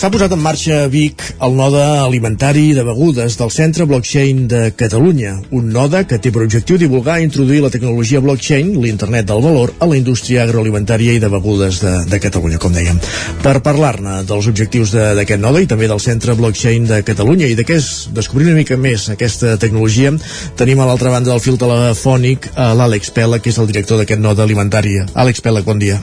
S'ha 0.00 0.08
posat 0.08 0.32
en 0.32 0.40
marxa 0.40 0.76
a 0.80 0.88
Vic 0.88 1.20
el 1.44 1.56
node 1.58 1.80
alimentari 2.00 2.70
de 2.72 2.80
begudes 2.86 3.34
del 3.36 3.50
Centre 3.52 3.84
Blockchain 3.84 4.46
de 4.48 4.60
Catalunya, 4.72 5.34
un 5.52 5.66
node 5.74 6.06
que 6.08 6.16
té 6.16 6.30
per 6.32 6.40
objectiu 6.46 6.78
divulgar 6.80 7.18
i 7.20 7.26
introduir 7.26 7.58
la 7.60 7.68
tecnologia 7.74 8.22
blockchain, 8.24 8.70
l'internet 8.80 9.28
del 9.28 9.42
valor, 9.44 9.74
a 9.76 9.88
la 9.90 9.98
indústria 9.98 10.46
agroalimentària 10.46 11.12
i 11.12 11.20
de 11.20 11.28
begudes 11.28 11.82
de, 11.84 11.92
de 12.08 12.20
Catalunya, 12.24 12.56
com 12.62 12.72
dèiem. 12.72 12.96
Per 13.44 13.52
parlar-ne 13.66 14.22
dels 14.30 14.48
objectius 14.48 14.94
d'aquest 14.96 15.36
de, 15.36 15.44
node 15.44 15.66
i 15.66 15.68
també 15.68 15.90
del 15.92 16.00
Centre 16.00 16.32
Blockchain 16.38 16.88
de 16.88 17.02
Catalunya 17.04 17.52
i 17.52 17.58
de 17.60 17.68
què 17.68 17.76
és 17.76 17.90
descobrir 18.16 18.48
una 18.48 18.56
mica 18.62 18.80
més 18.80 19.10
aquesta 19.12 19.58
tecnologia, 19.60 20.14
tenim 20.56 20.80
a 20.80 20.88
l'altra 20.88 21.12
banda 21.12 21.34
del 21.34 21.44
fil 21.44 21.60
telefònic 21.60 22.48
l'Àlex 22.56 23.12
Pela, 23.12 23.44
que 23.44 23.52
és 23.52 23.60
el 23.60 23.68
director 23.68 24.00
d'aquest 24.00 24.24
node 24.24 24.48
alimentari. 24.48 24.96
Àlex 25.12 25.44
Pela, 25.44 25.60
bon 25.60 25.76
dia. 25.76 26.00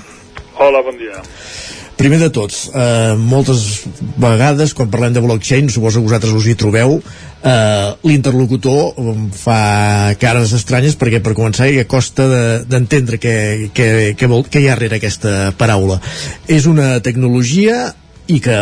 Hola, 0.62 0.86
bon 0.86 1.02
dia. 1.02 1.18
Primer 1.98 2.20
de 2.22 2.30
tot, 2.30 2.54
eh, 2.54 3.16
moltes 3.18 3.64
vegades 4.22 4.76
quan 4.78 4.90
parlem 4.94 5.16
de 5.16 5.24
blockchain, 5.24 5.70
suposo 5.74 5.98
que 5.98 6.06
vosaltres 6.06 6.36
us 6.38 6.46
hi 6.46 6.54
trobeu, 6.54 7.00
eh, 7.42 7.94
l'interlocutor 8.04 8.94
fa 9.34 10.14
cares 10.22 10.54
estranyes 10.54 10.98
perquè 10.98 11.24
per 11.26 11.34
començar 11.34 11.72
ja 11.74 11.88
costa 11.90 12.28
d'entendre 12.70 13.18
de, 13.18 13.22
què, 13.24 13.72
què, 13.74 13.88
què, 14.14 14.30
vol, 14.30 14.46
què 14.46 14.62
hi 14.62 14.68
ha 14.70 14.76
darrere 14.76 15.02
aquesta 15.02 15.54
paraula. 15.58 15.98
És 16.48 16.70
una 16.70 17.00
tecnologia 17.02 17.96
i 18.28 18.40
que, 18.44 18.56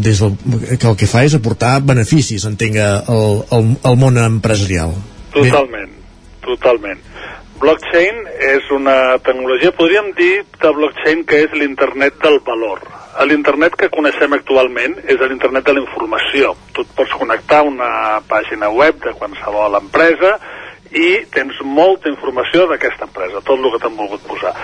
des 0.00 0.22
del, 0.22 0.36
que 0.78 0.88
el 0.88 0.96
que 0.96 1.10
fa 1.10 1.24
és 1.26 1.34
aportar 1.36 1.80
beneficis, 1.84 2.46
entenga, 2.48 3.02
al, 3.04 3.42
al, 3.52 3.72
al 3.84 4.00
món 4.00 4.16
empresarial. 4.22 4.94
Totalment, 5.34 5.92
Bé. 5.92 6.44
totalment. 6.46 7.04
Blockchain 7.58 8.20
és 8.54 8.68
una 8.70 9.18
tecnologia, 9.18 9.72
podríem 9.74 10.12
dir 10.14 10.44
de 10.62 10.70
blockchain 10.76 11.24
que 11.26 11.40
és 11.42 11.56
l'internet 11.58 12.14
del 12.22 12.38
valor. 12.46 12.84
L'internet 13.26 13.74
que 13.74 13.88
coneixem 13.90 14.36
actualment 14.36 14.94
és 15.02 15.18
l'internet 15.18 15.66
de 15.66 15.74
la 15.74 15.82
informació. 15.82 16.52
Tu 16.72 16.84
et 16.86 16.94
pots 16.94 17.16
connectar 17.18 17.64
a 17.64 17.66
una 17.66 17.90
pàgina 18.30 18.70
web 18.70 19.02
de 19.02 19.16
qualsevol 19.18 19.74
empresa 19.80 20.36
i 20.94 21.24
tens 21.34 21.58
molta 21.66 22.08
informació 22.08 22.68
d'aquesta 22.70 23.08
empresa, 23.08 23.42
tot 23.44 23.58
el 23.58 23.72
que 23.74 23.80
t'han 23.82 23.96
volgut 23.98 24.22
posar. 24.28 24.54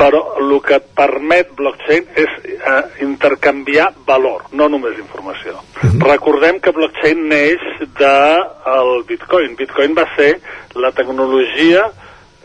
Però 0.00 0.22
el 0.40 0.56
que 0.64 0.80
et 0.80 0.88
permet 0.96 1.52
blockchain 1.58 2.08
és 2.16 2.32
eh, 2.48 2.82
intercanviar 3.04 3.92
valor, 4.06 4.48
no 4.56 4.70
només 4.72 4.98
informació. 4.98 5.60
Uh 5.60 5.86
mhm. 5.86 6.00
-huh. 6.00 6.10
Recordem 6.10 6.60
que 6.60 6.72
blockchain 6.72 7.28
neix 7.28 7.60
del 8.00 9.04
Bitcoin. 9.06 9.54
Bitcoin 9.56 9.94
va 9.94 10.08
ser 10.16 10.40
la 10.74 10.92
tecnologia 10.92 11.92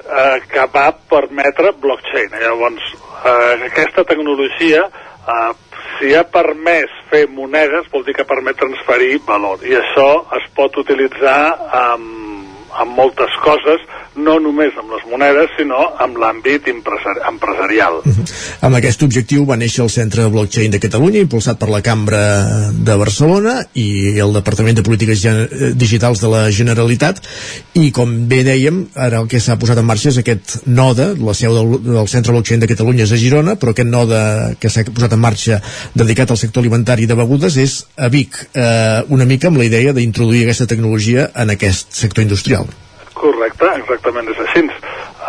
eh, 0.08 0.42
que 0.50 0.66
va 0.74 0.92
permetre 1.10 1.74
blockchain. 1.82 2.40
Llavors, 2.42 2.94
eh, 3.26 3.68
aquesta 3.68 4.04
tecnologia, 4.04 4.88
eh, 4.88 5.54
si 6.00 6.14
ha 6.16 6.24
permès 6.24 6.94
fer 7.12 7.28
monedes, 7.30 7.90
vol 7.92 8.06
dir 8.06 8.16
que 8.16 8.28
permet 8.28 8.58
transferir 8.60 9.20
valor. 9.26 9.64
I 9.66 9.78
això 9.80 10.10
es 10.38 10.50
pot 10.56 10.78
utilitzar 10.78 11.42
amb, 11.82 12.37
amb 12.82 12.94
moltes 12.98 13.34
coses, 13.44 13.84
no 14.18 14.38
només 14.42 14.76
amb 14.78 14.94
les 14.96 15.04
monedes, 15.10 15.52
sinó 15.58 15.80
amb 16.04 16.18
l'àmbit 16.18 16.68
empresarial. 16.70 18.02
Mhm. 18.04 18.14
-huh. 18.14 18.26
Amb 18.62 18.76
aquest 18.76 19.04
objectiu 19.04 19.46
va 19.46 19.58
néixer 19.58 19.84
el 19.84 19.90
Centre 19.90 20.28
Blockchain 20.28 20.72
de 20.72 20.80
Catalunya, 20.80 21.20
impulsat 21.20 21.58
per 21.60 21.70
la 21.70 21.82
Cambra 21.82 22.72
de 22.72 22.96
Barcelona 22.96 23.68
i 23.74 24.18
el 24.20 24.34
Departament 24.34 24.76
de 24.78 24.84
Polítiques 24.84 25.22
Digitals 25.76 26.22
de 26.22 26.28
la 26.28 26.52
Generalitat, 26.52 27.22
i 27.74 27.92
com 27.92 28.28
bé 28.28 28.44
dèiem, 28.44 28.88
ara 28.96 29.20
el 29.20 29.28
que 29.28 29.40
s'ha 29.40 29.58
posat 29.58 29.78
en 29.78 29.86
marxa 29.86 30.10
és 30.10 30.18
aquest 30.18 30.66
node, 30.66 31.16
la 31.20 31.34
seu 31.34 31.54
del, 31.54 31.84
del 31.84 32.08
Centre 32.08 32.32
Blockchain 32.32 32.60
de 32.60 32.68
Catalunya 32.68 33.04
és 33.04 33.12
a 33.12 33.18
Girona, 33.18 33.56
però 33.56 33.72
aquest 33.72 33.90
node 33.90 34.56
que 34.60 34.70
s'ha 34.70 34.84
posat 34.84 35.14
en 35.14 35.20
marxa 35.20 35.62
dedicat 35.94 36.32
al 36.32 36.38
sector 36.38 36.62
alimentari 36.62 37.06
de 37.06 37.16
begudes 37.16 37.58
és 37.58 37.86
a 37.98 38.10
Vic, 38.10 38.50
eh, 38.54 39.04
una 39.10 39.26
mica 39.26 39.48
amb 39.48 39.58
la 39.58 39.66
idea 39.66 39.94
d'introduir 39.94 40.44
aquesta 40.44 40.68
tecnologia 40.68 41.32
en 41.36 41.50
aquest 41.50 41.94
sector 41.94 42.24
industrial. 42.24 42.67
Correcte, 43.22 43.70
exactament 43.82 44.30
és 44.32 44.40
així. 44.46 44.64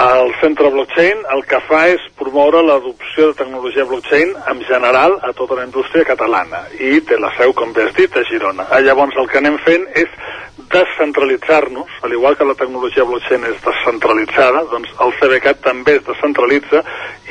El 0.04 0.32
centre 0.40 0.70
blockchain 0.70 1.24
el 1.34 1.42
que 1.50 1.60
fa 1.66 1.84
és 1.90 2.04
promoure 2.20 2.62
l'adopció 2.62 3.30
de 3.30 3.38
tecnologia 3.40 3.86
blockchain 3.88 4.34
en 4.52 4.60
general 4.68 5.18
a 5.26 5.32
tota 5.38 5.58
la 5.58 5.64
indústria 5.66 6.06
catalana 6.06 6.64
i 6.78 7.00
té 7.08 7.18
la 7.18 7.32
seu, 7.38 7.54
com 7.56 7.72
bé 7.72 7.88
has 7.88 7.96
dit, 7.96 8.16
a 8.16 8.24
Girona. 8.28 8.68
Ah, 8.70 8.82
llavors 8.84 9.16
el 9.18 9.30
que 9.32 9.40
anem 9.42 9.58
fent 9.64 9.88
és 9.98 10.12
descentralitzar-nos, 10.72 11.90
al 12.02 12.12
igual 12.12 12.36
que 12.36 12.44
la 12.44 12.54
tecnologia 12.54 13.04
blockchain 13.04 13.44
és 13.48 13.58
descentralitzada, 13.64 14.64
doncs 14.70 14.92
el 15.04 15.14
CBCAT 15.20 15.62
també 15.64 15.98
es 15.98 16.06
descentralitza 16.06 16.82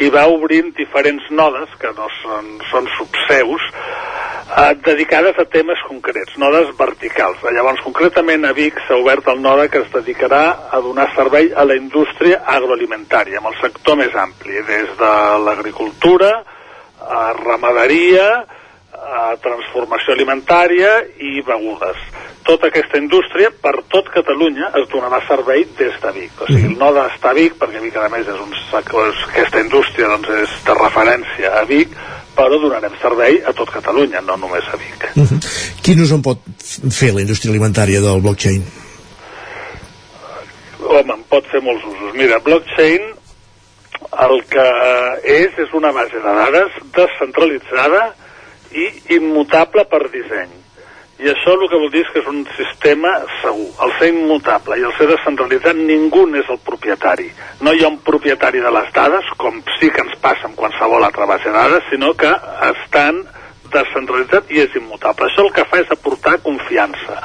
i 0.03 0.09
va 0.13 0.27
obrint 0.31 0.73
diferents 0.77 1.29
nodes, 1.31 1.73
que 1.81 1.91
no 1.97 2.09
són, 2.21 2.49
són 2.71 2.89
subseus, 2.97 3.63
eh, 4.57 4.73
dedicades 4.85 5.39
a 5.39 5.45
temes 5.45 5.81
concrets, 5.87 6.37
nodes 6.37 6.73
verticals. 6.77 7.41
Llavors, 7.53 7.81
concretament 7.85 8.45
a 8.45 8.53
Vic 8.57 8.79
s'ha 8.87 8.99
obert 8.99 9.27
el 9.33 9.41
node 9.41 9.69
que 9.69 9.83
es 9.85 9.89
dedicarà 9.93 10.43
a 10.71 10.81
donar 10.83 11.09
servei 11.15 11.51
a 11.55 11.65
la 11.65 11.77
indústria 11.77 12.43
agroalimentària, 12.45 13.41
amb 13.41 13.53
el 13.53 13.59
sector 13.61 13.99
més 13.99 14.15
ampli, 14.15 14.61
des 14.67 14.93
de 14.99 15.15
l'agricultura, 15.45 16.31
a 17.07 17.33
ramaderia, 17.37 18.45
a 18.97 19.35
transformació 19.41 20.13
alimentària 20.13 20.89
i 21.21 21.41
begudes. 21.45 21.99
Tota 22.47 22.69
aquesta 22.71 22.97
indústria, 22.97 23.51
per 23.51 23.73
tot 23.91 24.07
Catalunya, 24.13 24.71
es 24.79 24.87
donarà 24.91 25.19
servei 25.27 25.65
des 25.77 25.95
de 26.01 26.11
Vic. 26.15 26.41
O 26.41 26.47
sigui, 26.47 26.71
el 26.71 26.77
node 26.79 27.03
està 27.11 27.33
a 27.33 27.37
Vic, 27.37 27.57
perquè 27.59 27.81
Vic, 27.83 27.97
a 27.99 28.07
més, 28.11 28.27
és 28.27 28.39
un, 28.41 28.53
aquesta 28.79 29.61
indústria 29.61 30.09
doncs, 30.13 30.31
és 30.45 30.55
de 30.65 30.77
referència 30.79 31.53
a 31.59 31.63
Vic, 31.67 31.93
però 32.37 32.59
donarem 32.61 32.95
servei 33.01 33.41
a 33.43 33.53
tot 33.57 33.71
Catalunya, 33.73 34.23
no 34.25 34.37
només 34.39 34.67
a 34.71 34.79
Vic. 34.79 35.09
Uh 35.15 35.23
-huh. 35.23 35.39
Quin 35.83 36.01
ús 36.01 36.11
en 36.11 36.21
pot 36.21 36.39
fer 36.91 37.13
la 37.13 37.21
indústria 37.21 37.51
alimentària 37.51 38.01
del 38.01 38.21
blockchain? 38.21 38.63
Home, 40.87 41.13
en 41.13 41.23
pot 41.29 41.45
fer 41.51 41.61
molts 41.61 41.83
usos. 41.83 42.13
Mira, 42.13 42.39
blockchain 42.39 43.17
el 44.23 44.43
que 44.49 44.67
és 45.23 45.57
és 45.57 45.73
una 45.73 45.91
base 45.91 46.15
de 46.15 46.33
dades 46.39 46.71
descentralitzada 46.95 48.15
i 48.71 49.15
immutable 49.17 49.85
per 49.91 50.07
disseny 50.13 50.55
i 51.17 51.31
això 51.31 51.55
el 51.55 51.63
que 51.65 51.77
vol 51.81 51.89
dir 51.89 52.03
és 52.03 52.09
que 52.13 52.21
és 52.21 52.27
un 52.29 52.43
sistema 52.53 53.09
segur. 53.41 53.71
El 53.81 53.93
ser 53.97 54.09
immutable 54.11 54.77
i 54.77 54.83
el 54.85 54.93
ser 54.99 55.07
descentralitzat, 55.09 55.79
ningú 55.79 56.27
és 56.37 56.49
el 56.53 56.59
propietari. 56.61 57.31
No 57.65 57.73
hi 57.73 57.81
ha 57.81 57.89
un 57.89 57.97
propietari 58.05 58.61
de 58.61 58.71
les 58.75 58.91
dades, 58.93 59.31
com 59.41 59.57
sí 59.79 59.89
que 59.89 60.03
ens 60.05 60.13
passa 60.21 60.45
amb 60.45 60.55
qualsevol 60.59 61.07
altra 61.07 61.25
base 61.25 61.49
de 61.49 61.55
dades, 61.57 61.89
sinó 61.89 62.13
que 62.13 62.29
estan 62.69 63.23
descentralitzat 63.73 64.53
i 64.53 64.61
és 64.61 64.77
immutable. 64.77 65.25
Això 65.25 65.47
el 65.47 65.51
que 65.57 65.65
fa 65.65 65.81
és 65.81 65.89
aportar 65.91 66.37
confiança. 66.45 67.17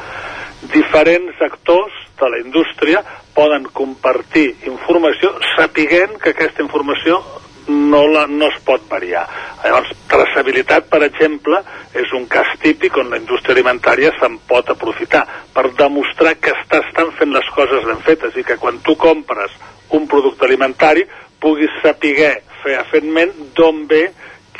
Diferents 0.72 1.44
actors 1.44 1.92
de 2.16 2.32
la 2.32 2.40
indústria 2.40 3.04
poden 3.36 3.68
compartir 3.76 4.54
informació 4.72 5.34
sapiguent 5.52 6.16
que 6.22 6.32
aquesta 6.32 6.64
informació 6.64 7.20
no, 7.68 8.06
la, 8.08 8.26
no 8.26 8.48
es 8.50 8.58
pot 8.66 8.84
variar. 8.90 9.24
Llavors, 9.64 9.92
traçabilitat, 10.10 10.88
per 10.90 11.02
exemple, 11.06 11.60
és 11.98 12.14
un 12.16 12.26
cas 12.30 12.48
típic 12.62 12.96
on 12.98 13.12
la 13.12 13.20
indústria 13.20 13.54
alimentària 13.56 14.12
se'n 14.18 14.38
pot 14.48 14.70
aprofitar 14.72 15.24
per 15.54 15.68
demostrar 15.78 16.34
que 16.40 16.54
estàs 16.56 16.88
tan 16.96 17.12
fent 17.18 17.34
les 17.34 17.48
coses 17.54 17.86
ben 17.88 18.02
fetes 18.06 18.36
i 18.36 18.46
que 18.46 18.58
quan 18.62 18.80
tu 18.86 18.96
compres 18.96 19.54
un 19.92 20.08
producte 20.08 20.46
alimentari 20.48 21.04
puguis 21.42 21.72
saber 21.82 22.34
fefaentment 22.62 23.32
d'on 23.56 23.86
ve 23.90 24.06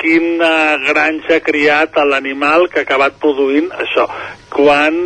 quina 0.03 0.79
granja 0.83 1.37
ha 1.37 1.45
criat 1.45 1.99
l'animal 2.09 2.69
que 2.69 2.81
ha 2.81 2.87
acabat 2.87 3.19
produint 3.23 3.69
això. 3.85 4.09
Quan, 4.51 4.99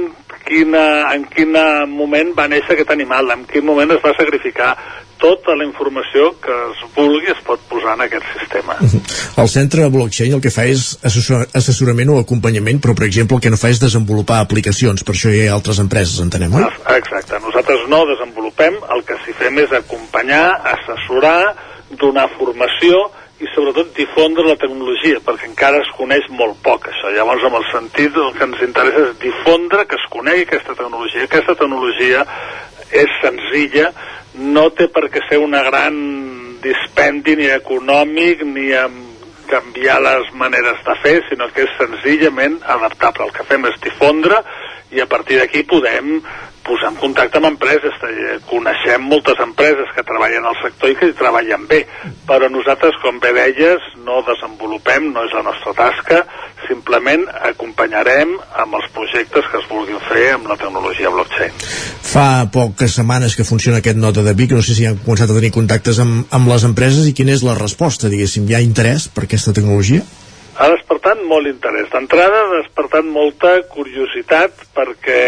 quina, 0.46 0.84
en 1.14 1.26
quin 1.32 1.56
moment 1.90 2.32
va 2.38 2.46
néixer 2.50 2.76
aquest 2.76 2.92
animal, 2.94 3.32
en 3.34 3.44
quin 3.50 3.66
moment 3.66 3.92
es 3.94 4.02
va 4.04 4.14
sacrificar, 4.16 4.74
tota 5.18 5.54
la 5.56 5.64
informació 5.64 6.32
que 6.42 6.52
es 6.52 6.80
vulgui 6.94 7.30
es 7.32 7.38
pot 7.46 7.60
posar 7.70 7.94
en 7.96 8.04
aquest 8.04 8.26
sistema. 8.36 8.76
El 9.40 9.48
centre 9.52 9.88
blockchain 9.92 10.36
el 10.36 10.42
que 10.44 10.52
fa 10.52 10.66
és 10.68 10.84
assessor 11.08 11.46
assessorament 11.56 12.12
o 12.12 12.18
acompanyament, 12.20 12.80
però 12.84 12.94
per 12.96 13.06
exemple 13.08 13.38
el 13.38 13.44
que 13.44 13.52
no 13.52 13.60
fa 13.60 13.72
és 13.72 13.80
desenvolupar 13.82 14.42
aplicacions, 14.44 15.04
per 15.04 15.16
això 15.16 15.32
hi 15.32 15.46
ha 15.46 15.54
altres 15.56 15.80
empreses, 15.82 16.20
entenem, 16.24 16.58
oi? 16.60 16.66
Exacte, 16.96 17.40
nosaltres 17.44 17.86
no 17.92 18.04
desenvolupem, 18.12 18.76
el 18.96 19.04
que 19.08 19.18
sí 19.24 19.36
fem 19.40 19.62
és 19.64 19.72
acompanyar, 19.76 20.44
assessorar, 20.76 21.40
donar 22.00 22.28
formació 22.36 23.06
i 23.36 23.48
sobretot 23.52 23.90
difondre 23.96 24.46
la 24.46 24.56
tecnologia, 24.56 25.20
perquè 25.24 25.50
encara 25.50 25.82
es 25.84 25.90
coneix 25.98 26.24
molt 26.32 26.56
poc 26.64 26.88
això. 26.88 27.10
Llavors, 27.12 27.44
amb 27.44 27.58
el 27.58 27.66
sentit, 27.68 28.16
el 28.16 28.32
que 28.36 28.46
ens 28.48 28.62
interessa 28.64 29.02
és 29.10 29.18
difondre 29.20 29.84
que 29.84 29.98
es 30.00 30.06
conegui 30.12 30.46
aquesta 30.46 30.76
tecnologia. 30.78 31.26
Aquesta 31.28 31.56
tecnologia 31.58 32.22
és 32.96 33.18
senzilla, 33.20 33.90
no 34.40 34.70
té 34.76 34.88
per 34.92 35.08
què 35.12 35.20
ser 35.28 35.40
una 35.42 35.60
gran 35.66 35.98
dispendi 36.64 37.36
ni 37.36 37.50
econòmic 37.52 38.46
ni 38.48 38.70
amb 38.76 39.04
canviar 39.46 40.00
les 40.02 40.32
maneres 40.34 40.80
de 40.86 40.96
fer, 41.04 41.20
sinó 41.28 41.50
que 41.54 41.66
és 41.66 41.76
senzillament 41.78 42.58
adaptable. 42.64 43.28
El 43.28 43.36
que 43.36 43.46
fem 43.46 43.68
és 43.68 43.78
difondre 43.84 44.40
i 44.96 45.02
a 45.02 45.06
partir 45.10 45.38
d'aquí 45.40 45.62
podem 45.68 46.16
posar 46.66 46.90
en 46.92 46.98
contacte 47.00 47.40
amb 47.40 47.50
empreses. 47.52 47.94
Coneixem 48.50 49.06
moltes 49.06 49.40
empreses 49.42 49.92
que 49.94 50.04
treballen 50.06 50.46
al 50.46 50.58
sector 50.62 50.92
i 50.92 50.98
que 50.98 51.10
hi 51.10 51.16
treballen 51.18 51.66
bé, 51.70 51.84
però 52.28 52.50
nosaltres, 52.52 52.98
com 53.02 53.20
bé 53.22 53.32
deies, 53.36 53.86
no 54.06 54.20
desenvolupem, 54.26 55.10
no 55.14 55.24
és 55.26 55.34
la 55.36 55.44
nostra 55.46 55.74
tasca, 55.78 56.22
simplement 56.66 57.24
acompanyarem 57.50 58.34
amb 58.62 58.78
els 58.78 58.90
projectes 58.94 59.46
que 59.50 59.60
es 59.62 59.70
vulguin 59.70 60.02
fer 60.08 60.26
amb 60.34 60.50
la 60.50 60.58
tecnologia 60.60 61.12
blockchain. 61.14 61.54
Fa 62.06 62.46
poques 62.52 62.98
setmanes 62.98 63.36
que 63.38 63.46
funciona 63.46 63.80
aquest 63.82 63.98
nota 64.02 64.24
de 64.26 64.34
Vic, 64.34 64.54
no 64.56 64.64
sé 64.66 64.74
si 64.74 64.86
han 64.88 64.98
començat 65.02 65.30
a 65.30 65.38
tenir 65.38 65.54
contactes 65.54 66.00
amb, 66.02 66.26
amb 66.34 66.52
les 66.52 66.66
empreses 66.68 67.06
i 67.06 67.14
quina 67.16 67.34
és 67.36 67.46
la 67.46 67.58
resposta, 67.58 68.10
diguéssim, 68.12 68.48
hi 68.48 68.58
ha 68.58 68.64
interès 68.64 69.10
per 69.12 69.26
aquesta 69.26 69.54
tecnologia? 69.56 70.04
Ha 70.56 70.68
despertat 70.72 71.20
molt 71.28 71.48
interès. 71.50 71.88
D'entrada 71.92 72.38
ha 72.40 72.52
despertat 72.54 73.04
molta 73.04 73.50
curiositat 73.68 74.62
perquè, 74.76 75.18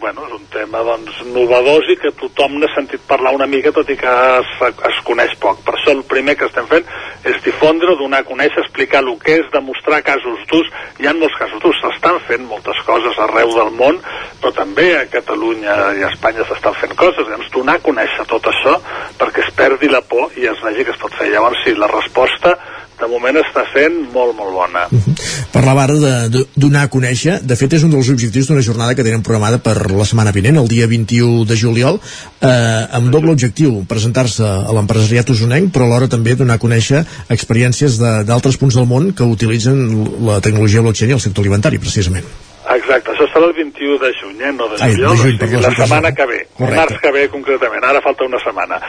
bueno, 0.00 0.26
és 0.28 0.34
un 0.36 0.44
tema 0.52 0.82
doncs 0.84 1.22
novedós 1.32 1.88
i 1.88 1.96
que 2.00 2.12
tothom 2.20 2.58
n'ha 2.60 2.68
sentit 2.74 3.00
parlar 3.08 3.32
una 3.36 3.48
mica 3.48 3.72
tot 3.72 3.88
i 3.88 3.96
que 3.96 4.16
es, 4.40 4.50
es 4.90 4.98
coneix 5.08 5.32
poc. 5.40 5.62
Per 5.64 5.72
això 5.76 5.94
el 5.96 6.04
primer 6.10 6.36
que 6.36 6.48
estem 6.50 6.68
fent 6.68 6.84
és 7.24 7.40
difondre, 7.46 7.96
donar 7.96 8.20
a 8.20 8.28
conèixer, 8.28 8.60
explicar 8.66 9.00
el 9.04 9.14
que 9.24 9.38
és, 9.40 9.48
demostrar 9.54 10.02
casos 10.04 10.44
d'ús. 10.52 10.68
Hi 11.00 11.08
ha 11.08 11.16
molts 11.16 11.38
casos 11.40 11.64
d'ús, 11.64 11.80
s'estan 11.80 12.20
fent 12.28 12.44
moltes 12.50 12.82
coses 12.88 13.16
arreu 13.24 13.54
del 13.56 13.72
món, 13.78 14.02
però 14.42 14.52
també 14.56 14.90
a 14.98 15.06
Catalunya 15.08 15.78
i 15.96 16.04
a 16.04 16.12
Espanya 16.12 16.44
s'estan 16.44 16.76
fent 16.76 16.92
coses. 16.98 17.24
Llavors, 17.24 17.48
donar 17.56 17.78
a 17.80 17.84
conèixer 17.88 18.28
tot 18.28 18.52
això 18.52 18.76
perquè 19.16 19.46
es 19.46 19.54
perdi 19.56 19.88
la 19.88 20.04
por 20.04 20.36
i 20.36 20.44
es 20.50 20.60
vegi 20.60 20.84
que 20.84 20.92
es 20.92 21.00
pot 21.00 21.16
fer. 21.16 21.32
Llavors, 21.32 21.64
sí, 21.64 21.72
la 21.72 21.88
resposta 21.88 22.58
de 22.98 23.08
moment 23.10 23.38
està 23.40 23.64
sent 23.72 23.98
molt, 24.14 24.34
molt 24.36 24.52
bona. 24.54 24.86
Uh 24.90 24.98
-huh. 24.98 25.14
Parlava 25.52 25.84
ara 25.84 25.94
de, 25.94 26.14
de 26.28 26.44
donar 26.54 26.82
a 26.82 26.90
conèixer, 26.90 27.40
de 27.42 27.56
fet 27.56 27.72
és 27.72 27.82
un 27.82 27.90
dels 27.90 28.08
objectius 28.08 28.46
d'una 28.48 28.62
jornada 28.62 28.94
que 28.94 29.04
tenen 29.04 29.22
programada 29.22 29.58
per 29.58 29.90
la 29.90 30.04
setmana 30.04 30.32
vinent, 30.32 30.56
el 30.56 30.68
dia 30.68 30.86
21 30.86 31.44
de 31.44 31.56
juliol, 31.56 32.00
eh, 32.40 32.86
amb 32.90 33.10
doble 33.10 33.30
objectiu, 33.30 33.84
presentar-se 33.86 34.44
a 34.44 34.72
l'empresariat 34.72 35.30
usonenc, 35.30 35.72
però 35.72 35.84
alhora 35.84 36.08
també 36.08 36.34
donar 36.34 36.54
a 36.54 36.58
conèixer 36.58 37.04
experiències 37.28 37.98
d'altres 37.98 38.56
punts 38.56 38.74
del 38.74 38.86
món 38.86 39.12
que 39.12 39.24
utilitzen 39.24 40.08
la 40.26 40.40
tecnologia 40.40 40.80
blockchain 40.80 41.10
i 41.10 41.14
el 41.14 41.20
sector 41.20 41.42
alimentari, 41.42 41.78
precisament. 41.78 42.47
Exacte, 42.74 43.12
això 43.14 43.26
serà 43.32 43.46
el 43.48 43.54
21 43.56 43.98
de 44.02 44.10
juny, 44.18 44.42
eh? 44.42 44.52
no 44.52 44.68
de 44.68 44.76
Ai, 44.84 44.92
juliol, 44.92 45.16
de 45.16 45.22
juny, 45.22 45.38
perdó, 45.40 45.60
la 45.64 45.70
setmana 45.78 46.12
que 46.12 46.26
ve, 46.28 46.40
Correcte. 46.58 46.76
març 46.76 47.00
que 47.00 47.12
ve 47.14 47.22
concretament, 47.32 47.84
ara 47.84 48.02
falta 48.04 48.26
una 48.28 48.40
setmana. 48.44 48.80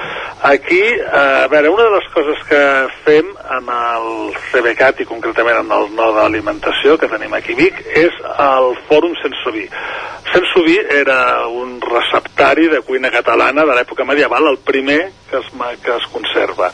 Aquí, 0.52 0.82
eh, 0.82 1.44
a 1.46 1.48
veure, 1.48 1.70
una 1.70 1.86
de 1.88 1.96
les 1.96 2.10
coses 2.14 2.44
que 2.50 2.62
fem 3.06 3.32
en 3.58 3.72
el 3.78 4.10
CBCAT 4.52 5.02
i 5.06 5.08
concretament 5.08 5.62
en 5.64 5.72
el 5.78 5.90
node 5.96 6.20
d'alimentació 6.20 6.98
que 7.00 7.08
tenim 7.08 7.34
aquí 7.34 7.56
a 7.56 7.62
Vic 7.62 7.80
és 7.96 8.20
el 8.36 8.74
Fòrum 8.90 9.16
Sensoví. 9.22 9.68
Sensoví 10.30 10.78
era 10.92 11.48
un 11.48 11.80
receptari 11.82 12.68
de 12.70 12.82
cuina 12.86 13.10
catalana 13.10 13.64
de 13.66 13.74
l'època 13.74 14.06
medieval, 14.06 14.46
el 14.52 14.60
primer 14.60 15.00
que 15.30 15.38
es, 15.38 15.48
que 15.84 15.96
es 15.96 16.06
conserva. 16.14 16.70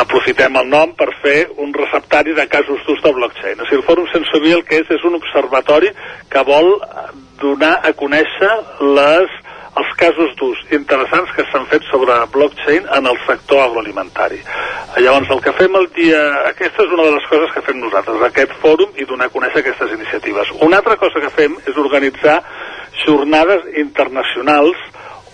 Aprofitem 0.00 0.56
el 0.60 0.70
nom 0.70 0.94
per 0.96 1.10
fer 1.22 1.50
un 1.60 1.72
receptari 1.74 2.32
de 2.36 2.46
casos 2.48 2.80
d'ús 2.86 3.02
de 3.04 3.12
blockchain. 3.12 3.60
O 3.60 3.68
sigui, 3.68 3.82
el 3.82 3.86
Fòrum 3.86 4.08
Sensoví 4.12 4.54
el 4.56 4.64
que 4.64 4.80
és 4.80 4.90
és 4.94 5.04
un 5.04 5.18
observatori 5.18 5.90
que 6.30 6.43
vol 6.46 6.70
donar 7.40 7.78
a 7.82 7.92
conèixer 7.96 8.52
les, 8.96 9.34
els 9.80 9.92
casos 10.00 10.34
d'ús 10.38 10.60
interessants 10.76 11.32
que 11.36 11.44
s'han 11.50 11.66
fet 11.72 11.86
sobre 11.90 12.16
blockchain 12.34 12.88
en 12.98 13.10
el 13.10 13.18
sector 13.26 13.64
agroalimentari. 13.66 14.40
Llavors, 14.96 15.30
el 15.34 15.42
que 15.42 15.54
fem 15.58 15.74
el 15.80 15.88
dia... 15.96 16.20
Aquesta 16.52 16.86
és 16.86 16.94
una 16.94 17.08
de 17.08 17.16
les 17.16 17.28
coses 17.30 17.54
que 17.54 17.64
fem 17.66 17.80
nosaltres, 17.82 18.22
aquest 18.28 18.54
fòrum 18.62 18.94
i 19.00 19.08
donar 19.10 19.28
a 19.30 19.34
conèixer 19.34 19.64
aquestes 19.64 19.96
iniciatives. 19.98 20.52
Una 20.62 20.78
altra 20.82 20.96
cosa 21.00 21.22
que 21.24 21.32
fem 21.34 21.56
és 21.66 21.80
organitzar 21.80 22.38
jornades 23.04 23.66
internacionals 23.82 24.78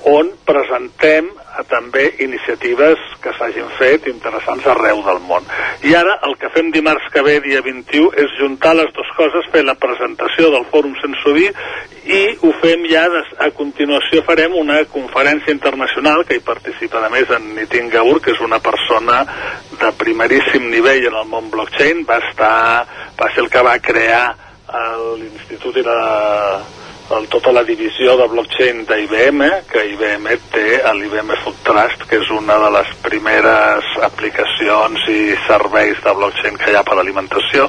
on 0.09 0.31
presentem 0.49 1.29
eh, 1.29 1.65
també 1.69 2.07
iniciatives 2.25 3.01
que 3.21 3.33
s'hagin 3.37 3.69
fet 3.79 4.07
interessants 4.09 4.67
arreu 4.73 5.03
del 5.05 5.21
món. 5.29 5.45
I 5.85 5.95
ara 5.99 6.17
el 6.29 6.37
que 6.41 6.51
fem 6.55 6.71
dimarts 6.73 7.11
que 7.13 7.23
ve, 7.27 7.39
dia 7.45 7.61
21, 7.65 8.13
és 8.17 8.33
juntar 8.41 8.75
les 8.79 8.93
dues 8.97 9.13
coses, 9.19 9.49
fer 9.53 9.65
la 9.67 9.77
presentació 9.81 10.51
del 10.55 10.67
Fòrum 10.73 10.97
Sensoví 11.03 11.49
i 12.11 12.21
ho 12.41 12.53
fem 12.63 12.87
ja, 12.91 13.05
des, 13.13 13.33
a 13.45 13.51
continuació 13.57 14.25
farem 14.25 14.57
una 14.57 14.81
conferència 14.89 15.53
internacional 15.53 16.25
que 16.25 16.39
hi 16.39 16.45
participa 16.45 17.05
a 17.05 17.13
més 17.13 17.31
en 17.37 17.53
Nitin 17.59 17.91
Gaur, 17.93 18.21
que 18.25 18.33
és 18.33 18.41
una 18.45 18.61
persona 18.65 19.23
de 19.77 19.93
primeríssim 20.01 20.71
nivell 20.73 21.11
en 21.11 21.19
el 21.23 21.29
món 21.29 21.51
blockchain, 21.53 22.07
va 22.09 22.21
estar, 22.31 22.87
va 23.21 23.33
ser 23.35 23.45
el 23.45 23.51
que 23.53 23.65
va 23.67 23.79
crear 23.85 24.27
eh, 24.33 24.95
l'Institut 25.21 25.81
i 25.81 25.85
la, 25.87 25.99
el, 27.17 27.27
tota 27.29 27.53
la 27.53 27.63
divisió 27.67 28.15
de 28.19 28.27
blockchain 28.31 28.85
d'IBM, 28.89 29.47
que 29.71 29.83
IBM 29.93 30.37
té 30.53 30.67
l'IBM 30.95 31.35
Food 31.43 31.59
Trust, 31.67 32.05
que 32.09 32.21
és 32.21 32.31
una 32.35 32.59
de 32.63 32.71
les 32.77 32.93
primeres 33.03 33.89
aplicacions 34.07 35.09
i 35.11 35.21
serveis 35.49 35.99
de 36.05 36.15
blockchain 36.17 36.59
que 36.61 36.71
hi 36.71 36.79
ha 36.79 36.85
per 36.87 36.99
alimentació. 37.01 37.67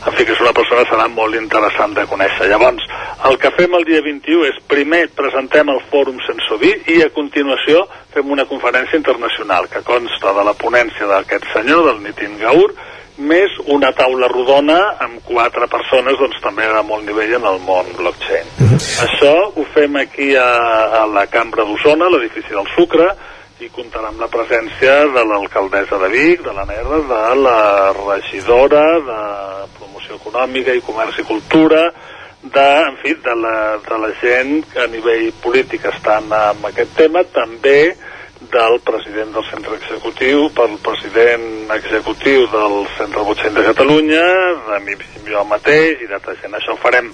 En 0.00 0.16
fi, 0.16 0.24
que 0.24 0.34
és 0.34 0.42
una 0.42 0.54
persona 0.56 0.84
que 0.84 0.94
serà 0.94 1.06
molt 1.12 1.38
interessant 1.38 1.94
de 1.94 2.06
conèixer. 2.10 2.48
Llavors, 2.50 2.86
el 3.28 3.38
que 3.38 3.52
fem 3.56 3.74
el 3.78 3.86
dia 3.88 4.02
21 4.02 4.46
és 4.48 4.62
primer 4.70 5.04
presentem 5.16 5.70
el 5.70 5.82
fòrum 5.90 6.18
Sensoví 6.26 6.72
i 6.94 7.02
a 7.04 7.10
continuació 7.14 7.84
fem 8.14 8.30
una 8.32 8.48
conferència 8.48 8.98
internacional 8.98 9.68
que 9.70 9.84
consta 9.86 10.34
de 10.34 10.46
la 10.46 10.56
ponència 10.58 11.06
d'aquest 11.10 11.46
senyor, 11.54 11.84
del 11.90 12.02
Nitin 12.06 12.38
Gaur, 12.40 12.72
més 13.20 13.56
una 13.72 13.90
taula 13.96 14.28
rodona 14.32 14.78
amb 15.04 15.20
quatre 15.26 15.68
persones 15.70 16.18
doncs, 16.20 16.40
també 16.44 16.68
de 16.68 16.82
molt 16.88 17.06
nivell 17.06 17.36
en 17.38 17.48
el 17.50 17.60
món 17.66 17.90
blockchain. 17.98 18.48
Això 19.04 19.34
ho 19.54 19.66
fem 19.74 19.98
aquí 20.00 20.32
a, 20.36 20.48
a 21.02 21.04
la 21.10 21.26
Cambra 21.30 21.66
d'Osona, 21.68 22.08
a 22.08 22.14
l'edifici 22.14 22.56
del 22.56 22.68
Sucre, 22.74 23.10
i 23.60 23.68
comptarà 23.68 24.08
amb 24.08 24.22
la 24.22 24.30
presència 24.32 25.02
de 25.12 25.24
l'alcaldessa 25.28 25.98
de 26.00 26.08
Vic, 26.12 26.44
de 26.46 26.54
la 26.56 26.64
NERA, 26.68 27.00
de 27.10 27.24
la 27.42 27.58
regidora 27.98 28.84
de 29.04 29.18
Promoció 29.76 30.16
Econòmica 30.16 30.72
i 30.72 30.80
Comerç 30.84 31.20
i 31.20 31.26
Cultura, 31.28 31.82
de, 32.40 32.68
en 32.88 32.96
fi, 33.02 33.12
de 33.20 33.34
la, 33.36 33.56
de 33.84 33.98
la 34.00 34.10
gent 34.22 34.62
que 34.72 34.80
a 34.80 34.88
nivell 34.88 35.28
polític 35.44 35.84
estan 35.90 36.32
amb 36.32 36.70
aquest 36.70 36.96
tema, 36.96 37.20
també 37.34 37.92
del 38.50 38.80
president 38.84 39.32
del 39.34 39.46
centre 39.50 39.76
executiu, 39.78 40.48
pel 40.56 40.76
president 40.84 41.70
executiu 41.76 42.46
del 42.52 42.76
centre 42.96 43.24
Botxent 43.26 43.56
de 43.56 43.64
Catalunya, 43.70 44.24
de 44.68 44.80
mi, 44.86 44.98
jo 45.28 45.44
mateix 45.48 46.02
i 46.04 46.10
d'altra 46.10 46.36
gent. 46.40 46.56
Això 46.58 46.74
ho 46.74 46.82
farem 46.82 47.12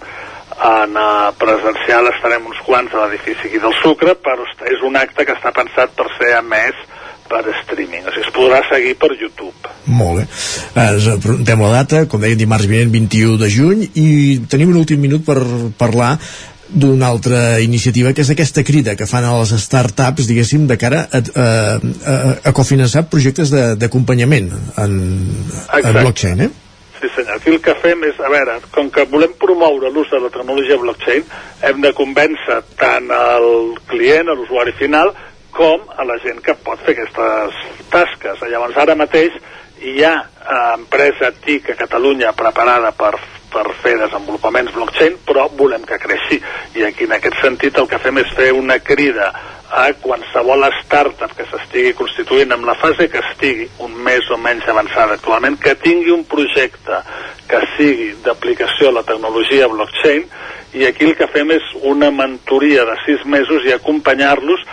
en 0.57 0.97
uh, 0.97 1.31
presencial, 1.37 2.09
estarem 2.15 2.47
uns 2.49 2.61
quants 2.65 2.95
a 2.95 3.05
l'edifici 3.05 3.51
aquí 3.51 3.61
del 3.61 3.77
Sucre, 3.83 4.17
però 4.17 4.47
és 4.65 4.85
un 4.87 4.97
acte 4.97 5.27
que 5.29 5.37
està 5.37 5.53
pensat 5.57 5.93
per 5.99 6.09
ser 6.17 6.33
emès 6.39 6.79
per 7.27 7.43
streaming, 7.65 8.07
o 8.07 8.13
sigui, 8.15 8.23
es 8.23 8.35
podrà 8.35 8.61
seguir 8.69 8.95
per 9.01 9.11
YouTube. 9.19 9.73
Molt 9.91 10.21
bé. 10.21 10.27
Eh, 10.27 10.85
Ens 10.87 11.09
apuntem 11.11 11.63
la 11.65 11.73
data, 11.75 12.05
com 12.11 12.23
deien, 12.23 12.39
dimarts 12.39 12.69
vinent 12.71 12.93
21 12.95 13.39
de 13.43 13.51
juny, 13.51 13.87
i 13.99 14.09
tenim 14.51 14.71
un 14.73 14.79
últim 14.83 15.03
minut 15.03 15.27
per 15.27 15.41
parlar 15.79 16.15
d'una 16.69 17.07
altra 17.07 17.61
iniciativa 17.63 18.13
que 18.13 18.23
és 18.25 18.31
aquesta 18.35 18.65
crida 18.67 18.97
que 18.99 19.07
fan 19.07 19.25
a 19.25 19.33
les 19.39 19.53
startups 19.63 20.27
diguéssim 20.27 20.67
de 20.67 20.77
cara 20.81 21.05
a, 21.13 21.19
a, 21.19 21.47
a, 22.13 22.15
a 22.51 22.53
cofinançar 22.53 23.05
projectes 23.11 23.51
de- 23.55 23.75
d'acompanyament 23.79 24.51
en, 24.83 24.97
en 25.79 25.93
blockchain 26.01 26.41
eh? 26.49 26.51
Sí 26.97 27.11
senyor, 27.15 27.37
aquí 27.37 27.51
el 27.53 27.61
que 27.61 27.75
fem 27.83 28.03
és, 28.09 28.19
a 28.25 28.31
veure, 28.33 28.55
com 28.73 28.89
que 28.91 29.05
volem 29.13 29.35
promoure 29.39 29.91
l'ús 29.93 30.09
de 30.11 30.19
la 30.23 30.31
tecnologia 30.33 30.79
blockchain, 30.81 31.27
hem 31.69 31.83
de 31.85 31.91
convèncer 31.93 32.63
tant 32.81 33.11
el 33.13 33.77
client, 33.91 34.31
l'usuari 34.33 34.73
final, 34.79 35.13
com 35.53 35.85
a 35.93 36.05
la 36.09 36.17
gent 36.25 36.41
que 36.45 36.55
pot 36.65 36.81
fer 36.87 36.95
aquestes 36.97 37.61
tasques. 37.93 38.41
Llavors 38.49 38.77
ara 38.81 38.97
mateix 38.97 39.37
hi 39.85 40.01
ha 40.09 40.15
eh, 40.25 40.57
empresa 40.79 41.31
TIC 41.45 41.69
a 41.75 41.79
Catalunya 41.85 42.33
preparada 42.37 42.95
per, 42.97 43.13
per 43.53 43.67
fer 43.83 43.97
desenvolupaments 44.01 44.75
blockchain, 44.75 45.19
però 45.27 45.47
volem 45.59 45.85
que 45.87 45.99
creixi. 46.03 46.41
I 46.77 46.87
aquí 46.89 47.07
en 47.07 47.17
aquest 47.17 47.39
sentit 47.43 47.79
el 47.79 47.89
que 47.91 48.01
fem 48.03 48.19
és 48.23 48.33
fer 48.37 48.51
una 48.57 48.79
crida 48.79 49.31
a 49.77 49.87
qualsevol 50.01 50.65
startup 50.83 51.33
que 51.37 51.47
s'estigui 51.51 51.95
constituint 51.99 52.53
en 52.55 52.67
la 52.67 52.77
fase 52.79 53.09
que 53.11 53.23
estigui 53.33 53.67
un 53.83 53.97
més 54.07 54.29
o 54.31 54.39
menys 54.39 54.69
avançada 54.71 55.17
actualment, 55.19 55.59
que 55.59 55.75
tingui 55.83 56.15
un 56.15 56.25
projecte 56.25 57.01
que 57.51 57.63
sigui 57.77 58.13
d'aplicació 58.25 58.91
a 58.91 58.99
la 59.01 59.07
tecnologia 59.07 59.69
blockchain 59.71 60.27
i 60.77 60.85
aquí 60.85 61.07
el 61.09 61.15
que 61.17 61.29
fem 61.33 61.49
és 61.55 61.65
una 61.89 62.11
mentoria 62.13 62.85
de 62.85 62.97
sis 63.07 63.23
mesos 63.25 63.65
i 63.65 63.73
acompanyar-los 63.73 64.65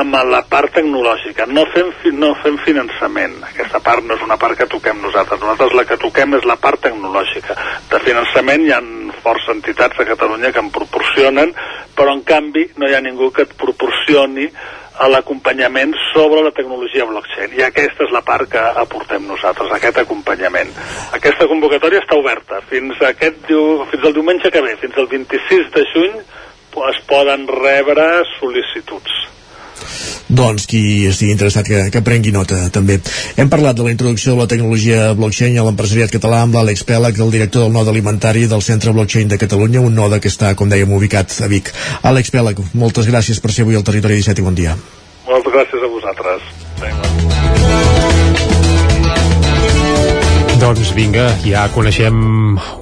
amb 0.00 0.16
la 0.32 0.40
part 0.50 0.72
tecnològica. 0.74 1.46
No 1.46 1.62
fem, 1.70 1.92
no 2.18 2.32
fem 2.42 2.56
finançament. 2.64 3.36
Aquesta 3.46 3.78
part 3.84 4.02
no 4.02 4.16
és 4.16 4.24
una 4.26 4.38
part 4.40 4.58
que 4.58 4.66
toquem 4.66 4.98
nosaltres. 5.04 5.38
Nosaltres 5.38 5.76
la 5.78 5.86
que 5.86 6.00
toquem 6.02 6.34
és 6.38 6.48
la 6.48 6.58
part 6.58 6.82
tecnològica. 6.88 7.54
De 7.92 8.02
finançament 8.02 8.66
hi 8.66 8.74
ha 8.74 8.80
força 9.22 9.54
entitats 9.54 10.02
a 10.02 10.08
Catalunya 10.08 10.50
que 10.50 10.62
en 10.64 10.72
proporcionen, 10.74 11.54
però 11.94 12.16
en 12.16 12.24
canvi 12.26 12.66
no 12.80 12.88
hi 12.88 12.96
ha 12.96 13.04
ningú 13.04 13.30
que 13.30 13.46
et 13.46 13.54
proporcioni 13.58 14.48
a 14.98 15.08
l'acompanyament 15.08 15.94
sobre 16.12 16.42
la 16.44 16.52
tecnologia 16.52 17.06
blockchain. 17.08 17.56
I 17.56 17.64
aquesta 17.66 18.04
és 18.06 18.12
la 18.14 18.22
part 18.26 18.50
que 18.52 18.62
aportem 18.82 19.24
nosaltres, 19.28 19.72
aquest 19.72 20.02
acompanyament. 20.02 20.72
Aquesta 21.16 21.48
convocatòria 21.50 22.02
està 22.04 22.18
oberta 22.20 22.60
fins, 22.68 23.00
aquest, 23.08 23.48
fins 23.48 24.04
al 24.04 24.16
diumenge 24.16 24.52
que 24.52 24.64
ve, 24.64 24.76
fins 24.82 24.98
al 25.00 25.08
26 25.12 25.72
de 25.76 25.84
juny 25.94 26.22
es 26.88 26.98
poden 27.08 27.44
rebre 27.48 28.06
sol·licituds. 28.38 29.12
Doncs 30.32 30.66
qui 30.70 31.06
estigui 31.10 31.34
interessat 31.34 31.66
que, 31.66 31.84
que 31.92 32.02
prengui 32.04 32.32
nota 32.34 32.58
també. 32.74 32.98
Hem 33.36 33.50
parlat 33.52 33.76
de 33.78 33.86
la 33.86 33.92
introducció 33.94 34.36
de 34.36 34.44
la 34.44 34.48
tecnologia 34.50 35.12
blockchain 35.18 35.58
a 35.58 35.66
l'empresariat 35.68 36.14
català 36.14 36.42
amb 36.46 36.56
l'Àlex 36.58 36.86
Pèlag, 36.88 37.20
el 37.20 37.34
director 37.34 37.66
del 37.66 37.76
node 37.76 37.92
alimentari 37.92 38.46
del 38.50 38.64
Centre 38.64 38.94
Blockchain 38.94 39.28
de 39.28 39.40
Catalunya, 39.42 39.84
un 39.84 39.94
node 39.98 40.20
que 40.22 40.32
està, 40.32 40.54
com 40.58 40.72
dèiem, 40.72 40.92
ubicat 40.92 41.36
a 41.42 41.50
Vic. 41.52 41.72
Àlex 42.02 42.34
Pèlag, 42.34 42.60
moltes 42.74 43.10
gràcies 43.10 43.40
per 43.42 43.52
ser 43.52 43.66
avui 43.66 43.78
al 43.78 43.86
Territori 43.86 44.20
17 44.22 44.42
i 44.42 44.50
bon 44.50 44.58
dia. 44.58 44.76
Moltes 45.28 45.54
gràcies 45.54 45.82
a 45.82 45.90
vosaltres. 45.96 46.61
Doncs 50.62 50.92
vinga, 50.94 51.24
ja 51.42 51.64
coneixem 51.74 52.14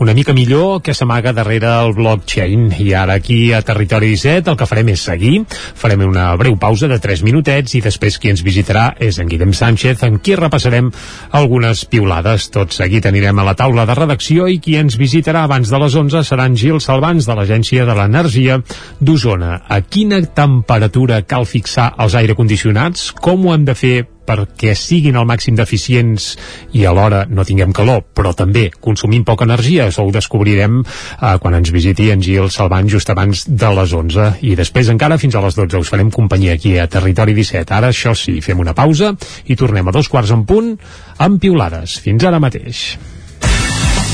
una 0.04 0.12
mica 0.12 0.34
millor 0.36 0.82
què 0.84 0.92
s'amaga 0.92 1.32
darrere 1.32 1.70
el 1.80 1.94
blockchain 1.96 2.66
i 2.76 2.90
ara 2.92 3.14
aquí 3.16 3.54
a 3.56 3.62
Territori 3.64 4.10
17 4.12 4.52
el 4.52 4.58
que 4.60 4.68
farem 4.68 4.90
és 4.92 5.04
seguir, 5.08 5.38
farem 5.48 6.04
una 6.04 6.26
breu 6.36 6.58
pausa 6.60 6.90
de 6.92 6.98
3 7.00 7.22
minutets 7.24 7.78
i 7.78 7.80
després 7.80 8.20
qui 8.20 8.34
ens 8.34 8.44
visitarà 8.44 8.90
és 9.00 9.16
en 9.16 9.32
Guillem 9.32 9.56
Sánchez 9.56 10.04
en 10.04 10.20
qui 10.20 10.36
repassarem 10.36 10.92
algunes 11.40 11.86
piulades. 11.88 12.50
Tot 12.52 12.76
seguit 12.76 13.08
anirem 13.08 13.40
a 13.40 13.48
la 13.48 13.56
taula 13.56 13.88
de 13.88 13.96
redacció 13.96 14.44
i 14.52 14.60
qui 14.60 14.76
ens 14.76 15.00
visitarà 15.00 15.48
abans 15.48 15.72
de 15.72 15.80
les 15.80 15.96
11 16.04 16.24
serà 16.28 16.50
en 16.52 16.60
Gil 16.60 16.84
Salvans 16.84 17.24
de 17.24 17.40
l'Agència 17.40 17.88
de 17.88 17.96
l'Energia 17.96 18.60
d'Osona. 19.00 19.62
A 19.72 19.80
quina 19.80 20.20
temperatura 20.20 21.24
cal 21.24 21.48
fixar 21.48 21.94
els 21.96 22.20
aire 22.20 22.36
condicionats? 22.36 23.08
Com 23.16 23.48
ho 23.48 23.56
hem 23.56 23.64
de 23.64 23.78
fer 23.86 23.98
perquè 24.30 24.76
siguin 24.78 25.18
al 25.18 25.26
màxim 25.28 25.58
d'eficients 25.58 26.30
i 26.78 26.86
alhora 26.86 27.24
no 27.28 27.44
tinguem 27.46 27.74
calor, 27.76 28.04
però 28.14 28.32
també 28.38 28.68
consumim 28.70 29.26
poca 29.26 29.46
energia. 29.48 29.88
Això 29.90 30.06
ho 30.06 30.14
descobrirem 30.14 30.80
eh, 30.84 31.34
quan 31.42 31.58
ens 31.58 31.74
visiti 31.74 32.10
en 32.14 32.22
Gil 32.22 32.50
Salvant 32.54 32.88
just 32.90 33.10
abans 33.10 33.46
de 33.50 33.72
les 33.76 33.94
11 33.96 34.30
i 34.46 34.56
després 34.58 34.92
encara 34.94 35.18
fins 35.20 35.34
a 35.34 35.44
les 35.44 35.58
12 35.58 35.82
us 35.82 35.92
farem 35.92 36.12
companyia 36.14 36.54
aquí 36.58 36.76
a 36.78 36.88
Territori 36.90 37.34
17. 37.36 37.74
Ara, 37.74 37.90
això 37.90 38.14
sí, 38.14 38.38
fem 38.44 38.60
una 38.62 38.76
pausa 38.76 39.14
i 39.46 39.58
tornem 39.58 39.88
a 39.88 39.94
dos 39.94 40.10
quarts 40.12 40.34
en 40.36 40.46
punt 40.46 40.76
amb 41.18 41.40
piulades. 41.42 41.98
Fins 42.04 42.24
ara 42.24 42.42
mateix. 42.42 42.98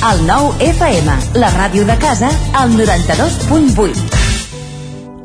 El 0.07 0.23
nou 0.29 0.53
FM, 0.61 1.17
la 1.41 1.51
ràdio 1.57 1.87
de 1.89 1.97
casa, 2.03 2.31
al 2.55 2.77
92.8. 2.77 4.26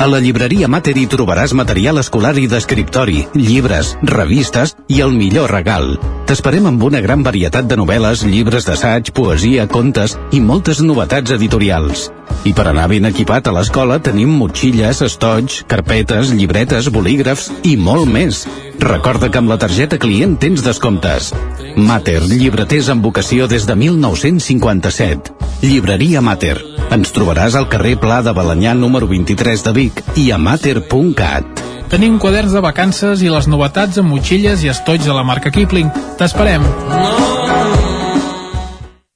A 0.00 0.06
la 0.08 0.16
llibreria 0.24 0.64
Mater 0.72 0.94
hi 0.96 1.02
trobaràs 1.12 1.52
material 1.52 2.00
escolar 2.00 2.30
i 2.40 2.46
d'escriptori, 2.48 3.18
llibres, 3.36 3.90
revistes 4.08 4.72
i 4.88 5.02
el 5.04 5.12
millor 5.12 5.52
regal. 5.52 5.90
T'esperem 6.30 6.70
amb 6.70 6.86
una 6.88 7.02
gran 7.04 7.20
varietat 7.26 7.68
de 7.68 7.76
novel·les, 7.76 8.22
llibres 8.24 8.64
d'assaig, 8.64 9.12
poesia, 9.12 9.68
contes 9.68 10.16
i 10.32 10.40
moltes 10.40 10.80
novetats 10.80 11.36
editorials. 11.36 12.08
I 12.48 12.54
per 12.56 12.66
anar 12.70 12.86
ben 12.88 13.04
equipat 13.08 13.50
a 13.50 13.52
l'escola 13.52 13.98
tenim 14.00 14.30
motxilles, 14.40 15.02
estoig, 15.04 15.60
carpetes, 15.68 16.32
llibretes, 16.32 16.88
bolígrafs 16.92 17.50
i 17.68 17.76
molt 17.76 18.08
més. 18.08 18.46
Recorda 18.80 19.28
que 19.28 19.40
amb 19.42 19.52
la 19.52 19.58
targeta 19.60 19.98
client 20.00 20.38
tens 20.40 20.64
descomptes. 20.64 21.34
Mater, 21.76 22.22
llibreters 22.24 22.88
amb 22.92 23.04
vocació 23.04 23.46
des 23.50 23.66
de 23.68 23.76
1957. 23.76 25.34
Llibreria 25.60 26.22
Mater. 26.24 26.56
Ens 26.90 27.12
trobaràs 27.12 27.54
al 27.58 27.68
carrer 27.68 27.98
Pla 28.00 28.22
de 28.24 28.32
Balanyà 28.34 28.72
número 28.74 29.06
23 29.10 29.66
de 29.68 29.74
Vic 29.76 30.00
i 30.16 30.30
a 30.32 30.38
mater.cat. 30.40 31.66
Tenim 31.90 32.20
quaderns 32.22 32.54
de 32.54 32.62
vacances 32.62 33.20
i 33.20 33.28
les 33.28 33.48
novetats 33.50 33.98
amb 34.00 34.14
motxilles 34.14 34.62
i 34.64 34.70
estoig 34.72 35.02
de 35.04 35.12
la 35.12 35.26
marca 35.26 35.50
Kipling. 35.50 35.90
T'esperem. 36.16 36.64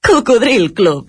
Cocodril 0.04 0.72
Club. 0.74 1.08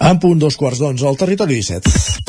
En 0.00 0.18
punt 0.22 0.38
dos 0.38 0.56
quarts 0.56 0.78
d'onze 0.78 1.06
al 1.08 1.16
territori 1.18 1.58
17. 1.58 2.28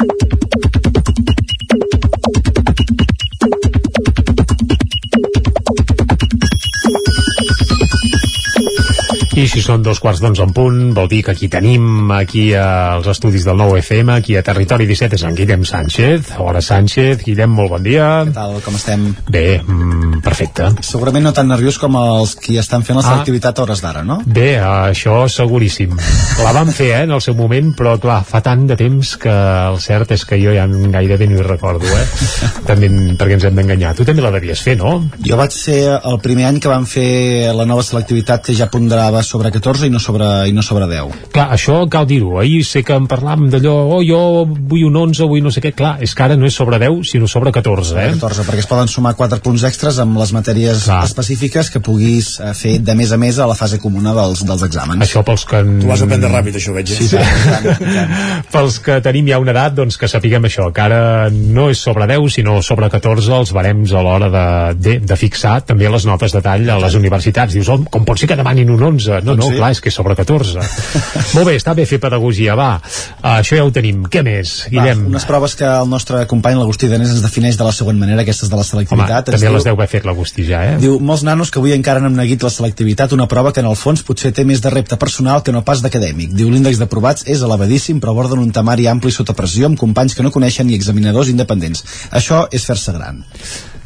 I 9.40 9.46
si 9.48 9.62
són 9.64 9.80
dos 9.86 10.02
quarts 10.04 10.20
d'onze 10.20 10.44
en 10.44 10.50
punt, 10.52 10.80
vol 10.98 11.08
dir 11.08 11.22
que 11.24 11.32
aquí 11.32 11.48
tenim, 11.48 12.10
aquí 12.12 12.50
als 12.60 13.08
estudis 13.08 13.46
del 13.48 13.56
nou 13.62 13.78
FM, 13.78 14.18
aquí 14.18 14.36
a 14.36 14.42
Territori 14.44 14.84
17, 14.90 15.16
és 15.16 15.24
en 15.30 15.38
Guillem 15.38 15.64
Sánchez. 15.64 16.34
Hora 16.44 16.60
Sánchez, 16.60 17.22
Guillem, 17.24 17.54
molt 17.56 17.72
bon 17.72 17.86
dia. 17.86 18.10
Què 18.28 18.36
tal, 18.36 18.58
com 18.66 18.76
estem? 18.76 19.06
Bé, 19.32 19.62
mm, 19.64 20.09
perfecte. 20.22 20.70
Segurament 20.86 21.24
no 21.26 21.34
tan 21.34 21.48
nerviós 21.48 21.78
com 21.80 21.96
els 22.00 22.36
qui 22.36 22.58
estan 22.58 22.84
fent 22.84 22.98
la 23.00 23.04
Ah. 23.06 23.12
selectivitat 23.14 23.60
a 23.60 23.64
hores 23.64 23.82
d'ara, 23.82 24.04
no? 24.04 24.22
Bé, 24.26 24.60
això 24.60 25.28
seguríssim. 25.30 25.96
La 26.44 26.52
vam 26.54 26.70
fer, 26.72 26.90
eh, 26.92 27.04
en 27.04 27.12
el 27.12 27.22
seu 27.22 27.34
moment, 27.36 27.74
però 27.76 27.98
clar, 28.00 28.24
fa 28.26 28.42
tant 28.42 28.66
de 28.68 28.76
temps 28.76 29.16
que 29.18 29.30
el 29.30 29.80
cert 29.80 30.12
és 30.12 30.26
que 30.26 30.38
jo 30.42 30.54
ja 30.54 30.68
gairebé 30.68 31.28
no 31.28 31.40
hi 31.40 31.44
recordo, 31.44 31.86
eh? 31.86 32.08
també 32.70 32.90
perquè 33.18 33.34
ens 33.34 33.44
hem 33.46 33.56
d'enganyar. 33.56 33.96
Tu 33.96 34.06
també 34.06 34.22
la 34.22 34.32
devies 34.32 34.62
fer, 34.62 34.78
no? 34.78 35.10
Jo 35.26 35.38
vaig 35.38 35.52
ser 35.52 36.00
el 36.04 36.20
primer 36.20 36.46
any 36.46 36.60
que 36.60 36.70
van 36.70 36.86
fer 36.86 37.54
la 37.56 37.66
nova 37.66 37.84
selectivitat 37.84 38.44
que 38.46 38.54
ja 38.56 38.70
ponderava 38.70 39.24
sobre 39.24 39.52
14 39.52 39.88
i 39.88 39.90
no 39.90 40.00
sobre, 40.00 40.48
i 40.50 40.54
no 40.54 40.62
sobre 40.62 40.88
10. 40.88 41.30
Clar, 41.34 41.50
això 41.56 41.88
cal 41.90 42.06
dir-ho. 42.08 42.40
Ahir 42.40 42.64
sé 42.66 42.84
que 42.84 42.94
en 42.94 43.08
parlàvem 43.08 43.50
d'allò, 43.50 43.76
oh, 43.98 44.02
jo 44.06 44.46
vull 44.46 44.86
un 44.88 44.96
11, 44.96 45.24
vull 45.30 45.44
no 45.44 45.52
sé 45.52 45.62
què. 45.62 45.74
Clar, 45.76 45.98
és 46.02 46.14
que 46.16 46.24
ara 46.24 46.36
no 46.38 46.46
és 46.46 46.54
sobre 46.56 46.80
10, 46.80 47.04
sinó 47.10 47.28
sobre 47.28 47.52
14, 47.52 47.96
eh? 47.98 48.12
14, 48.14 48.44
perquè 48.48 48.60
es 48.60 48.68
poden 48.68 48.88
sumar 48.88 49.16
4 49.16 49.40
punts 49.42 49.64
extras 49.64 50.00
amb 50.00 50.09
les 50.18 50.32
matèries 50.36 50.84
Clar. 50.86 51.04
específiques 51.06 51.70
que 51.74 51.80
puguis 51.84 52.40
eh, 52.40 52.54
fer 52.58 52.78
de 52.80 52.96
més 52.98 53.12
a 53.12 53.18
més 53.22 53.38
a 53.40 53.48
la 53.50 53.56
fase 53.58 53.80
comuna 53.80 54.14
dels, 54.18 54.44
dels 54.48 54.64
exàmens. 54.66 55.04
Això 55.06 55.24
pels 55.28 55.46
que... 55.50 55.62
Tu 55.84 55.88
vas 55.90 56.02
aprendre 56.06 56.32
ràpid, 56.34 56.56
això, 56.60 56.74
veig. 56.76 56.90
eh? 56.90 56.96
Sí, 56.96 57.08
sí. 57.08 57.18
Pels 58.54 58.80
que 58.84 59.00
tenim 59.06 59.28
ja 59.30 59.40
una 59.42 59.54
edat, 59.54 59.76
doncs 59.78 59.98
que 60.00 60.08
sapiguem 60.10 60.46
això, 60.48 60.70
que 60.74 60.82
ara 60.84 61.02
no 61.32 61.68
és 61.72 61.80
sobre 61.84 62.08
10, 62.10 62.28
sinó 62.40 62.58
sobre 62.66 62.90
14 62.92 63.34
els 63.40 63.52
barems 63.56 63.94
a 63.94 64.02
l'hora 64.06 64.30
de, 64.34 64.46
de, 64.80 64.96
de 65.06 65.18
fixar 65.20 65.60
també 65.68 65.90
les 65.92 66.06
notes 66.08 66.34
de 66.36 66.42
tall 66.46 66.68
a 66.70 66.80
les 66.82 66.96
universitats. 66.98 67.54
Dius, 67.56 67.70
oh, 67.74 67.80
com 67.92 68.06
pot 68.08 68.20
ser 68.20 68.30
que 68.32 68.38
demanin 68.40 68.70
un 68.74 68.82
11? 68.92 69.22
No, 69.28 69.36
no, 69.40 69.50
sí. 69.52 69.58
clar, 69.60 69.72
és 69.76 69.82
que 69.84 69.92
és 69.92 69.98
sobre 70.00 70.16
14. 70.18 70.60
Molt 71.36 71.50
bé, 71.50 71.56
està 71.60 71.76
bé 71.78 71.86
fer 71.90 72.00
pedagogia, 72.02 72.56
va. 72.60 72.72
Uh, 73.20 73.38
això 73.40 73.60
ja 73.60 73.66
ho 73.68 73.74
tenim. 73.76 74.06
Què 74.12 74.24
més, 74.26 74.56
Guillem? 74.72 75.06
Va, 75.06 75.14
unes 75.16 75.28
proves 75.30 75.56
que 75.60 75.68
el 75.68 75.90
nostre 75.92 76.24
company 76.30 76.58
l'Agustí 76.60 76.90
Danés 76.92 77.12
ens 77.16 77.24
defineix 77.26 77.58
de 77.60 77.68
la 77.68 77.74
següent 77.76 78.00
manera, 78.02 78.24
aquestes 78.26 78.50
de 78.50 78.56
la 78.58 78.64
Home, 78.64 78.72
selectivitat. 78.72 79.30
Ens 79.34 79.38
també 79.40 79.48
diu- 79.50 79.58
les 79.58 79.68
deu 79.68 79.78
haver 79.78 79.90
fet 79.92 79.99
l'Agustí 80.08 80.46
ja, 80.48 80.62
eh? 80.66 80.78
Diu, 80.82 81.00
molts 81.04 81.24
nanos 81.28 81.52
que 81.52 81.60
avui 81.62 81.74
encara 81.76 82.04
no 82.04 82.10
han 82.12 82.18
neguit 82.20 82.44
la 82.46 82.52
selectivitat, 82.54 83.16
una 83.16 83.28
prova 83.32 83.54
que 83.56 83.64
en 83.64 83.70
el 83.70 83.78
fons 83.80 84.04
potser 84.08 84.32
té 84.36 84.46
més 84.48 84.62
de 84.64 84.72
repte 84.74 84.98
personal 85.02 85.44
que 85.44 85.56
no 85.56 85.64
pas 85.68 85.84
d'acadèmic. 85.84 86.36
Diu, 86.36 86.52
l'índex 86.54 86.80
d'aprovats 86.82 87.28
és 87.28 87.44
elevadíssim, 87.46 88.00
però 88.00 88.16
aborden 88.16 88.44
un 88.44 88.54
temari 88.56 88.88
ampli 88.92 89.12
sota 89.16 89.36
pressió 89.38 89.68
amb 89.70 89.80
companys 89.80 90.16
que 90.16 90.26
no 90.26 90.34
coneixen 90.36 90.70
i 90.70 90.78
examinadors 90.78 91.34
independents. 91.34 91.84
Això 92.12 92.46
és 92.52 92.66
fer-se 92.70 92.96
gran. 92.96 93.24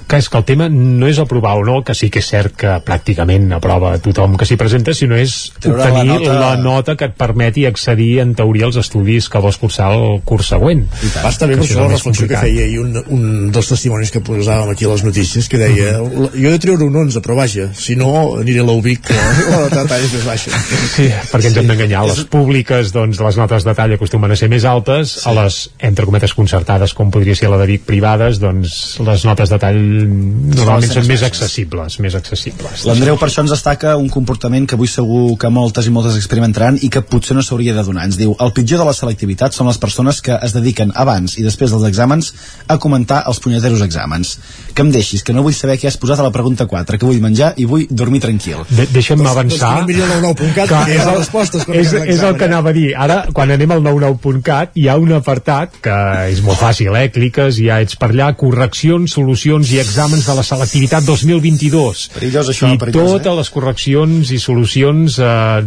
Que 0.08 0.18
és 0.18 0.30
que 0.30 0.38
el 0.38 0.44
tema 0.46 0.68
no 0.70 1.08
és 1.08 1.20
aprovar 1.20 1.56
o 1.58 1.64
no, 1.66 1.82
que 1.84 1.94
sí 1.96 2.10
que 2.10 2.20
és 2.20 2.28
cert 2.30 2.56
que 2.60 2.74
pràcticament 2.86 3.52
aprova 3.56 3.94
tothom 4.04 4.36
que 4.38 4.46
s'hi 4.46 4.58
presenta, 4.60 4.94
sinó 4.94 5.16
és 5.20 5.52
Treure 5.60 5.82
obtenir 5.82 6.08
la 6.08 6.20
nota- 6.20 6.40
la 6.40 6.58
nota 6.58 6.96
que 6.96 7.06
et 7.06 7.16
permeti 7.18 7.66
accedir 7.66 8.20
en 8.22 8.34
teoria 8.36 8.66
als 8.66 8.78
estudis 8.78 9.30
que 9.30 9.40
vols 9.40 9.58
cursar 9.58 9.92
el 9.94 10.22
curs 10.26 10.48
següent. 10.54 10.86
Va 11.24 11.30
estar 11.30 11.48
bé 11.50 11.56
per 11.58 11.66
això 11.66 11.82
la 11.88 11.88
reflexió 11.96 12.28
que 12.28 12.38
feia 12.38 12.66
i 12.68 12.78
un, 12.78 12.96
un 13.08 13.52
dels 13.52 13.68
testimonis 13.70 14.12
que 14.12 14.22
posàvem 14.24 14.72
aquí 14.74 14.86
a 14.86 14.90
les 14.94 15.04
notícies 15.04 15.48
que 15.50 15.58
deia, 15.58 15.98
Mhm. 16.02 16.30
jo 16.34 16.48
he 16.50 16.52
de 16.52 16.60
treure 16.60 16.84
un 16.84 16.96
11 16.96 17.22
però 17.22 17.36
vaja, 17.36 17.70
si 17.74 17.96
no 17.96 18.36
aniré 18.40 18.60
a 18.60 18.64
l'UBIC 18.64 19.02
que 19.08 19.14
la 19.14 19.60
nota 19.64 19.84
de 19.84 19.90
tall 19.90 20.04
és 20.04 20.14
més 20.14 20.26
baixa. 20.26 20.52
Sí, 20.96 21.08
perquè 21.32 21.48
ens 21.48 21.58
hem 21.58 21.68
d'enganyar. 21.68 22.06
Les 22.08 22.24
públiques, 22.26 22.92
doncs, 22.94 23.20
les 23.20 23.38
notes 23.38 23.64
de 23.64 23.74
tall 23.76 23.94
acostumen 23.94 24.32
a 24.32 24.36
ser 24.36 24.50
més 24.50 24.66
altes, 24.66 25.26
a 25.28 25.34
les, 25.34 25.70
entre 25.80 26.06
cometes, 26.06 26.34
concertades, 26.34 26.94
com 26.94 27.12
podria 27.12 27.36
ser 27.36 27.50
la 27.50 27.58
de 27.58 27.66
Vic, 27.68 27.84
privades, 27.86 28.40
doncs, 28.40 29.00
les 29.00 29.26
notes 29.26 29.50
de 29.50 29.60
tall 29.60 29.80
normalment 30.02 30.92
ser 30.92 31.02
són 31.02 31.08
més 31.10 31.24
accessibles, 31.26 31.98
més 32.04 32.16
accessibles. 32.18 32.84
L'Andreu 32.88 33.18
per 33.20 33.30
això 33.30 33.44
ens 33.44 33.54
destaca 33.54 33.96
un 34.00 34.10
comportament 34.14 34.68
que 34.70 34.76
avui 34.78 34.88
segur 34.92 35.38
que 35.40 35.50
moltes 35.54 35.88
i 35.90 35.94
moltes 35.94 36.18
experimentaran 36.20 36.78
i 36.82 36.90
que 36.94 37.02
potser 37.02 37.36
no 37.38 37.44
s'hauria 37.46 37.74
de 37.78 37.84
donar. 37.86 38.06
Ens 38.10 38.18
diu, 38.20 38.36
el 38.40 38.54
pitjor 38.56 38.82
de 38.84 38.88
la 38.90 38.94
selectivitat 38.98 39.54
són 39.56 39.68
les 39.70 39.78
persones 39.82 40.22
que 40.22 40.38
es 40.42 40.54
dediquen 40.56 40.92
abans 40.96 41.38
i 41.40 41.44
després 41.46 41.72
dels 41.74 41.86
exàmens 41.90 42.34
a 42.68 42.78
comentar 42.78 43.24
els 43.28 43.40
punyeteros 43.44 43.82
exàmens. 43.86 44.38
Que 44.74 44.82
em 44.86 44.92
deixis, 44.92 45.24
que 45.24 45.34
no 45.34 45.44
vull 45.46 45.54
saber 45.54 45.78
què 45.80 45.88
has 45.88 45.98
posat 45.98 46.20
a 46.20 46.28
la 46.28 46.32
pregunta 46.32 46.66
4, 46.68 46.98
que 46.98 47.06
vull 47.06 47.22
menjar 47.22 47.54
i 47.58 47.66
vull 47.70 47.88
dormir 47.90 48.22
tranquil. 48.24 48.64
De 48.70 48.88
Deixa'm 48.94 49.20
Doncs- 49.24 49.32
avançar. 49.32 49.74
doncs 49.86 49.94
que 49.94 50.08
99.cat, 50.08 50.68
Que 50.70 50.76
ha 50.76 50.88
és 50.88 51.02
el- 51.02 51.08
les 51.12 51.18
respostes 51.20 51.64
quan 51.66 51.78
és, 51.80 51.94
és 51.94 52.22
el 52.24 52.36
que 52.38 52.46
eh? 52.46 52.48
anava 52.48 52.70
a 52.70 52.74
dir. 52.74 52.94
Ara, 52.98 53.26
quan 53.34 53.52
anem 53.52 53.72
al 53.72 53.82
99.cat, 53.84 54.72
hi 54.76 54.88
ha 54.88 54.98
un 54.98 55.12
apartat 55.14 55.78
que 55.82 55.96
és 56.32 56.42
molt 56.46 56.60
fàcil, 56.60 56.96
eh? 57.00 57.10
Cliques 57.14 57.60
i 57.60 57.68
ja 57.68 57.80
ets 57.82 57.96
per 58.00 58.10
allà, 58.12 58.32
correccions, 58.40 59.12
solucions 59.14 59.70
i 59.74 59.80
exàmens 59.84 60.26
de 60.28 60.36
la 60.38 60.44
selectivitat 60.48 61.04
2022. 61.08 62.08
Perillós, 62.16 62.50
això, 62.54 62.72
I 62.74 62.80
perillós, 62.82 63.12
totes 63.18 63.32
eh? 63.34 63.38
les 63.42 63.50
correccions 63.54 64.32
i 64.34 64.40
solucions 64.42 65.20
eh, 65.20 65.62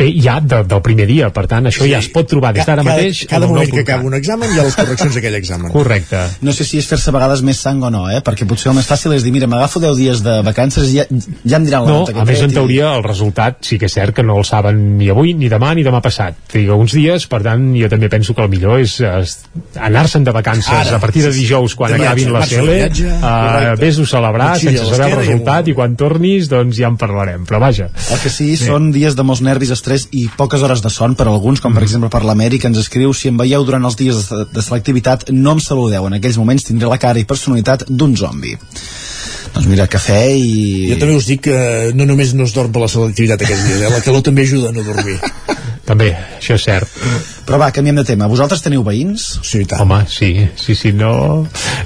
bé, 0.00 0.10
ja 0.22 0.38
de, 0.40 0.62
del 0.68 0.82
primer 0.84 1.06
dia. 1.10 1.30
Per 1.34 1.46
tant, 1.50 1.66
això 1.70 1.86
ja 1.88 1.98
es 2.02 2.08
pot 2.12 2.28
trobar 2.30 2.52
des 2.56 2.66
d'ara 2.68 2.84
mateix. 2.86 3.24
cada 3.30 3.46
moment 3.48 3.66
que 3.70 3.80
99.cat. 3.80 3.88
acaba 3.88 4.08
un 4.10 4.14
examen 4.18 4.54
hi 4.54 4.60
ha 4.60 4.64
les 4.66 4.76
correccions 4.78 5.14
d'aquell 5.16 5.38
examen 5.40 5.70
Correcte. 5.72 6.20
No 6.46 6.52
sé 6.56 6.64
si 6.68 6.78
és 6.80 6.86
fer-se 6.90 7.10
a 7.10 7.14
vegades 7.16 7.42
més 7.46 7.58
sang 7.60 7.82
o 7.82 7.90
no, 7.90 8.04
eh? 8.10 8.20
perquè 8.24 8.46
potser 8.48 8.70
el 8.72 8.76
més 8.78 8.88
fàcil 8.88 9.14
és 9.16 9.24
dir, 9.26 9.32
mira, 9.34 9.48
m'agafo 9.50 9.80
10 9.82 9.96
dies 9.98 10.22
de 10.24 10.38
vacances 10.46 10.90
i 10.92 11.00
ja, 11.00 11.06
ja 11.44 11.56
em 11.60 11.66
diran 11.68 11.84
la 11.86 11.90
No, 11.90 11.98
nota 12.04 12.12
que 12.14 12.20
a 12.22 12.28
més 12.28 12.42
en 12.44 12.50
i- 12.52 12.54
teoria 12.54 12.92
el 12.96 13.02
resultat 13.06 13.64
sí 13.66 13.78
que 13.80 13.86
és 13.90 13.94
cert 13.96 14.14
que 14.16 14.22
no 14.26 14.36
el 14.38 14.44
saben 14.48 14.98
ni 14.98 15.08
avui, 15.10 15.34
ni 15.34 15.48
demà, 15.50 15.72
ni 15.74 15.82
demà 15.86 16.00
passat. 16.04 16.36
Triga 16.50 16.74
uns 16.78 16.92
dies, 16.94 17.26
per 17.30 17.42
tant, 17.46 17.70
jo 17.76 17.88
també 17.90 18.08
penso 18.12 18.34
que 18.34 18.42
el 18.44 18.50
millor 18.52 18.80
és, 18.80 18.98
és 19.00 19.36
anar-se'n 19.80 20.24
de 20.26 20.32
vacances 20.34 20.70
Ara, 20.70 20.96
a 20.96 21.00
partir 21.02 21.22
de 21.24 21.32
sí, 21.32 21.38
sí. 21.40 21.44
dijous 21.46 21.74
quan 21.78 21.92
De 21.92 21.98
viatge, 21.98 22.10
acabin 22.10 22.32
la 22.34 22.46
CL, 22.46 22.68
viatge, 22.70 23.10
uh, 23.30 23.52
correcte. 23.54 23.80
vés-ho 23.84 24.04
a 24.06 24.10
celebrar 24.10 24.48
Motxilla 24.50 24.72
sense 24.78 24.96
saber 24.96 25.08
el 25.10 25.18
resultat 25.20 25.70
i 25.70 25.74
quan 25.78 25.96
tornis 26.00 26.48
doncs 26.50 26.78
ja 26.78 26.90
en 26.90 26.98
parlarem, 27.00 27.44
però 27.48 27.60
vaja. 27.62 27.90
El 28.10 28.22
que 28.22 28.32
sí, 28.32 28.50
són 28.60 28.90
dies 28.94 29.16
de 29.18 29.26
molts 29.26 29.44
nervis, 29.46 29.72
estrès 29.76 30.08
i 30.16 30.26
poques 30.36 30.64
hores 30.66 30.82
de 30.84 30.92
son 30.92 31.16
per 31.18 31.28
a 31.28 31.34
alguns, 31.34 31.62
com 31.64 31.76
per 31.76 31.84
exemple 31.86 32.10
per 32.12 32.24
l'Amèrica 32.26 32.70
ens 32.70 32.82
escriu 32.82 33.14
si 33.16 33.30
em 33.32 33.38
veieu 33.40 33.64
durant 33.68 33.86
els 33.88 33.98
dies 34.00 34.26
de, 34.30 34.44
de 34.50 34.66
selectivitat 34.66 35.30
no 35.32 35.56
em 35.56 35.62
saludeu, 35.64 36.10
en 36.10 36.18
aquells 36.18 36.40
moments 36.40 36.66
tindré 36.66 36.90
la 36.90 37.00
cara 37.00 37.20
i 37.20 37.28
personalitat 37.28 37.86
d'un 37.88 38.16
zombi 38.16 38.56
doncs 39.50 39.66
mira, 39.66 39.88
cafè 39.90 40.20
i... 40.38 40.90
jo 40.92 40.98
també 41.00 41.16
us 41.18 41.26
dic 41.26 41.42
que 41.48 41.56
no 41.98 42.06
només 42.06 42.36
no 42.38 42.46
es 42.46 42.54
dorm 42.54 42.70
per 42.74 42.84
la 42.84 42.90
selectivitat 42.92 43.42
aquests 43.42 43.66
dies, 43.66 43.82
eh? 43.82 43.90
la 43.90 44.04
calor 44.04 44.22
també 44.26 44.46
ajuda 44.46 44.70
a 44.70 44.76
no 44.76 44.86
dormir 44.86 45.18
També, 45.90 46.12
això 46.36 46.54
és 46.54 46.64
cert. 46.68 46.98
Però 47.50 47.58
va, 47.58 47.72
canviem 47.74 47.96
de 47.98 48.04
tema. 48.06 48.28
Vosaltres 48.30 48.60
teniu 48.62 48.84
veïns? 48.86 49.24
Sí, 49.42 49.64
tant. 49.66 49.80
Home, 49.82 50.04
sí, 50.06 50.28
sí, 50.54 50.76
sí, 50.78 50.92
no, 50.94 51.10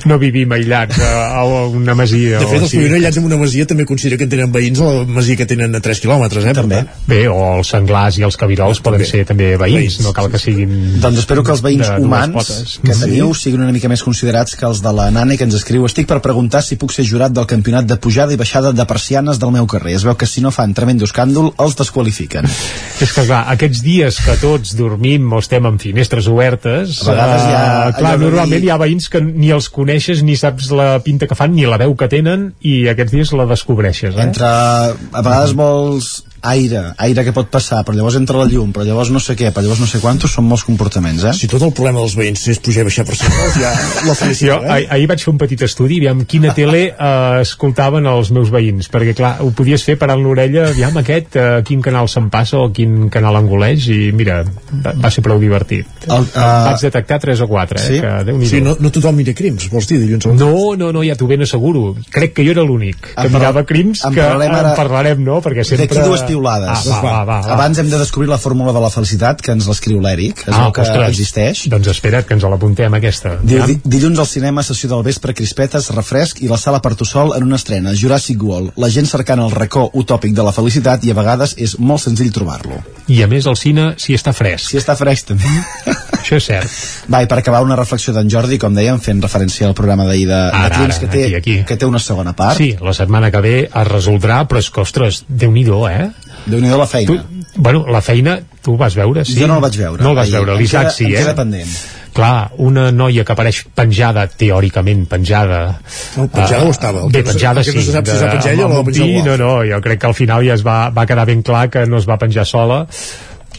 no 0.05 0.19
vivim 0.21 0.51
aïllats 0.53 0.99
a, 1.01 1.13
a 1.41 1.45
una 1.73 1.95
masia. 1.97 2.43
De 2.43 2.51
fet, 2.51 2.59
els 2.59 2.67
així. 2.67 2.75
que 2.77 2.83
viuen 2.83 2.97
aïllats 2.99 3.17
en 3.17 3.29
una 3.31 3.39
masia 3.41 3.65
també 3.71 3.87
considero 3.89 4.19
que 4.21 4.27
en 4.29 4.33
tenen 4.35 4.53
veïns 4.53 4.83
a 4.85 4.91
la 4.91 5.07
masia 5.09 5.39
que 5.41 5.47
tenen 5.49 5.73
a 5.73 5.81
3 5.81 6.03
quilòmetres, 6.05 6.45
eh? 6.51 6.53
També. 6.59 6.83
Bé, 7.09 7.23
o 7.33 7.39
els 7.55 7.71
senglars 7.73 8.19
i 8.21 8.27
els 8.29 8.37
cabirols 8.37 8.83
poden 8.85 9.07
ser 9.09 9.23
també 9.31 9.55
veïns, 9.57 9.79
Veïns, 9.81 9.97
no 10.05 10.13
cal 10.13 10.29
que 10.35 10.43
siguin... 10.43 10.75
Doncs 11.01 11.23
espero 11.23 11.47
que 11.47 11.55
els 11.57 11.65
veïns 11.65 11.87
de 11.89 11.97
humans 12.05 12.37
potes. 12.37 12.77
que 12.85 12.99
teniu 13.01 13.33
siguin 13.33 13.65
una 13.65 13.73
mica 13.73 13.89
més 13.89 14.05
considerats 14.05 14.61
que 14.61 14.69
els 14.69 14.85
de 14.85 14.93
la 14.93 15.09
Nana 15.17 15.39
que 15.41 15.49
ens 15.49 15.57
escriu 15.57 15.89
estic 15.89 16.11
per 16.13 16.21
preguntar 16.21 16.61
si 16.61 16.77
puc 16.77 16.93
ser 16.93 17.07
jurat 17.09 17.33
del 17.33 17.49
campionat 17.49 17.89
de 17.89 17.97
pujada 17.97 18.37
i 18.37 18.41
baixada 18.41 18.75
de 18.77 18.85
persianes 18.93 19.41
del 19.41 19.57
meu 19.57 19.65
carrer. 19.65 19.97
Es 19.97 20.05
veu 20.05 20.13
que 20.21 20.29
si 20.29 20.45
no 20.45 20.53
fan 20.53 20.77
tremendo 20.77 21.09
escàndol, 21.09 21.55
els 21.57 21.81
desqualifiquen. 21.81 22.53
És 23.01 23.17
que 23.17 23.25
clar, 23.25 23.47
aquests 23.57 23.81
dies 23.85 24.21
que 24.21 24.37
tots 24.45 24.77
dormim 24.77 25.33
o 25.33 25.41
estem 25.41 25.54
amb 25.59 25.81
finestres 25.81 26.27
obertes, 26.31 27.01
A 27.07 27.11
vegades 27.13 27.43
hi 27.47 27.55
ha 27.55 27.89
eh, 27.89 27.95
clar, 27.99 28.15
normalment 28.19 28.61
dir- 28.61 28.69
hi 28.69 28.71
ha 28.75 28.79
veïns 28.81 29.09
que 29.13 29.21
ni 29.25 29.51
els 29.55 29.69
coneixes, 29.71 30.23
ni 30.27 30.37
saps 30.37 30.71
la 30.75 30.99
pinta 31.05 31.27
que 31.31 31.35
fan, 31.39 31.55
ni 31.55 31.67
la 31.67 31.79
veu 31.79 31.95
que 31.95 32.09
tenen, 32.09 32.53
i 32.61 32.89
aquests 32.89 33.13
dies 33.15 33.33
la 33.33 33.47
descobreixes, 33.51 34.15
eh? 34.17 34.23
Entre, 34.29 34.47
a 34.47 35.23
vegades 35.23 35.55
vols 35.59 36.25
aire, 36.45 36.83
aire 37.01 37.25
que 37.25 37.33
pot 37.33 37.49
passar, 37.53 37.81
però 37.87 37.97
llavors 37.97 38.19
entra 38.21 38.37
la 38.41 38.47
llum, 38.51 38.73
però 38.75 38.85
llavors 38.85 39.11
no 39.15 39.21
sé 39.23 39.33
què, 39.39 39.49
però 39.55 39.65
llavors 39.65 39.81
no 39.81 39.89
sé 39.89 40.01
quantos, 40.03 40.35
són 40.37 40.45
molts 40.49 40.65
comportaments, 40.69 41.25
eh? 41.25 41.33
Si 41.37 41.49
tot 41.51 41.63
el 41.65 41.73
problema 41.77 42.03
dels 42.03 42.17
veïns 42.19 42.43
és 42.53 42.61
pujar 42.63 42.85
i 42.85 42.89
baixar 42.91 43.07
percentatges, 43.09 43.57
ja 43.63 43.73
la 44.05 44.13
Jo 44.13 44.17
felicitat, 44.19 44.65
eh? 44.65 44.71
ah, 44.75 44.95
ahir 44.99 45.09
vaig 45.11 45.23
fer 45.25 45.33
un 45.33 45.39
petit 45.41 45.63
estudi, 45.65 45.99
aviam 46.03 46.25
quina 46.29 46.53
tele 46.57 46.83
eh, 46.93 47.41
escoltaven 47.45 48.07
els 48.11 48.31
meus 48.37 48.51
veïns, 48.53 48.91
perquè 48.93 49.15
clar, 49.17 49.33
ho 49.45 49.51
podies 49.57 49.85
fer 49.87 49.97
parant 50.01 50.21
l'orella, 50.23 50.69
aviam 50.75 50.97
aquest, 51.01 51.37
eh, 51.41 51.63
quin 51.67 51.81
canal 51.85 52.09
se'n 52.13 52.29
passa 52.33 52.61
o 52.61 52.69
quin 52.77 53.09
canal 53.15 53.37
angoleix, 53.41 53.89
i 53.95 54.11
mira, 54.17 54.43
va, 54.85 54.93
va 55.07 55.11
ser 55.15 55.25
prou 55.25 55.41
divertit. 55.41 55.87
El, 56.09 56.29
uh... 56.29 56.45
Vaig 56.69 56.85
detectar 56.85 57.19
3 57.25 57.41
o 57.45 57.49
4, 57.49 57.79
eh, 57.81 57.85
Sí? 57.89 58.01
que 58.05 58.13
déu 58.29 58.43
Sí, 58.49 58.61
no, 58.65 58.77
no 58.81 58.91
tothom 58.93 59.17
mira 59.17 59.33
crims, 59.37 59.67
vols 59.73 59.89
dir, 59.89 59.99
dilluns 60.03 60.27
No, 60.39 60.75
no, 60.77 60.91
no, 60.93 61.03
ja 61.07 61.17
t'ho 61.17 61.27
ben 61.31 61.43
asseguro. 61.45 61.95
Crec 62.13 62.35
que 62.37 62.45
jo 62.47 62.53
era 62.55 62.63
l'únic 62.67 63.01
que 63.15 63.27
En 63.27 63.33
mirava 63.33 63.65
crims, 63.65 64.05
en 64.05 64.13
que 64.15 64.21
parlarem 64.21 64.55
ara- 64.59 64.71
en 64.75 64.77
parlarem, 64.77 65.25
no? 65.25 65.41
Perquè 65.45 65.65
sempre... 65.65 65.87
Piulades. 66.35 66.87
Ah, 66.91 67.01
va, 67.01 67.01
va, 67.03 67.25
va, 67.25 67.37
va. 67.47 67.53
Abans 67.55 67.79
hem 67.79 67.89
de 67.91 67.99
descobrir 68.01 68.29
la 68.29 68.39
fórmula 68.43 68.73
de 68.75 68.81
la 68.83 68.91
felicitat, 68.91 69.41
que 69.45 69.53
ens 69.55 69.69
l'escriu 69.71 70.01
l'Eric, 70.03 70.43
es 70.49 70.53
Ah, 70.55 70.65
veu 70.65 70.73
que 70.75 70.83
ostres. 70.83 71.09
existeix. 71.15 71.65
Doncs 71.71 71.89
espera't, 71.95 72.27
que 72.27 72.35
ens 72.35 72.43
l'apuntem, 72.45 72.93
aquesta. 72.99 73.37
Diu, 73.43 73.65
di 73.69 73.79
dilluns 73.85 74.19
al 74.19 74.27
cinema, 74.27 74.63
sessió 74.67 74.89
del 74.91 75.05
vespre, 75.07 75.35
crispetes, 75.35 75.91
refresc 75.95 76.43
i 76.43 76.49
la 76.51 76.59
sala 76.59 76.81
per 76.83 76.95
tu 76.99 77.05
sol 77.07 77.33
en 77.37 77.45
una 77.47 77.57
estrena, 77.57 77.95
Jurassic 77.95 78.43
World. 78.43 78.73
La 78.77 78.91
gent 78.91 79.07
cercant 79.07 79.39
el 79.41 79.51
racó 79.55 79.91
utòpic 79.95 80.35
de 80.35 80.43
la 80.43 80.53
felicitat 80.53 81.05
i 81.05 81.11
a 81.11 81.15
vegades 81.15 81.55
és 81.57 81.79
molt 81.79 82.03
senzill 82.03 82.33
trobar-lo. 82.35 82.83
I 83.07 83.23
a 83.23 83.29
més, 83.29 83.47
el 83.47 83.57
cine, 83.57 83.95
si 83.99 84.15
està 84.17 84.33
fresc. 84.35 84.71
Si 84.73 84.77
està 84.81 84.97
fresc, 84.99 85.29
també. 85.31 85.47
Això 86.25 86.39
és 86.41 86.47
cert. 86.49 86.71
Va, 87.13 87.21
i 87.23 87.27
per 87.29 87.39
acabar 87.39 87.63
una 87.63 87.77
reflexió 87.77 88.15
d'en 88.17 88.31
Jordi, 88.33 88.59
com 88.59 88.75
dèiem, 88.75 88.99
fent 89.05 89.21
referència 89.23 89.69
al 89.69 89.75
programa 89.77 90.07
d'ahir 90.09 90.25
de, 90.27 90.35
de 90.35 90.57
Ara, 90.57 90.77
Crims, 90.79 90.97
ara, 90.97 91.01
que 91.01 91.07
té, 91.13 91.25
aquí, 91.27 91.35
aquí. 91.37 91.57
que 91.69 91.77
té 91.77 91.85
una 91.87 91.99
segona 92.01 92.33
part. 92.35 92.57
Sí, 92.57 92.75
la 92.81 92.95
setmana 92.97 93.31
que 93.31 93.41
ve 93.45 93.55
es 93.69 93.89
resoldrà, 93.89 94.47
però 94.49 94.59
és 94.59 94.71
que, 94.73 94.81
ostres, 94.81 95.25
déu-n'hi-do, 95.29 95.83
eh? 95.89 96.09
Déu-n'hi-do 96.47 96.77
la 96.79 96.87
feina. 96.87 97.09
Tu, 97.13 97.45
bueno, 97.57 97.85
la 97.89 98.01
feina, 98.05 98.39
tu 98.63 98.75
ho 98.75 98.77
vas 98.81 98.95
veure, 98.97 99.25
sí? 99.25 99.37
Jo 99.41 99.47
no 99.49 99.57
el 99.57 99.63
vaig 99.65 99.77
veure. 99.81 100.03
No 100.03 100.11
el 100.11 100.17
vas 100.17 100.27
Ahir. 100.29 100.37
veure, 100.39 100.57
l'Isaac 100.61 100.91
sí, 100.93 101.07
eh? 101.13 101.19
queda 101.23 101.35
pendent. 101.39 101.77
Clar, 102.15 102.51
una 102.63 102.93
noia 102.95 103.25
que 103.27 103.33
apareix 103.35 103.65
penjada, 103.75 104.29
teòricament 104.31 105.07
penjada... 105.11 105.81
No, 106.17 106.29
penjada 106.31 106.61
eh, 106.63 106.69
ho 106.69 106.71
estava. 106.71 107.01
El 107.03 107.11
Bé, 107.11 107.25
no- 107.25 107.33
penjada 107.33 107.61
no 107.61 107.65
sí. 107.65 107.73
se 107.73 107.93
sap 107.97 108.07
si 108.07 108.19
s'ha 108.21 108.31
penjat 108.31 108.53
ella 108.53 108.63
o 108.63 108.69
amb 108.69 108.75
la 108.75 108.77
va 108.77 108.85
un 108.85 108.87
penjar 108.93 109.07
pi, 109.09 109.17
algú 109.17 109.29
No, 109.31 109.37
no, 109.41 109.51
jo 109.67 109.81
crec 109.83 110.01
que 110.01 110.07
al 110.07 110.15
final 110.15 110.47
ja 110.47 110.55
es 110.55 110.63
va, 110.67 110.77
va 110.95 111.07
quedar 111.11 111.27
ben 111.27 111.43
clar 111.43 111.65
que 111.75 111.87
no 111.91 111.99
es 111.99 112.07
va 112.09 112.19
penjar 112.21 112.47
sola 112.47 112.85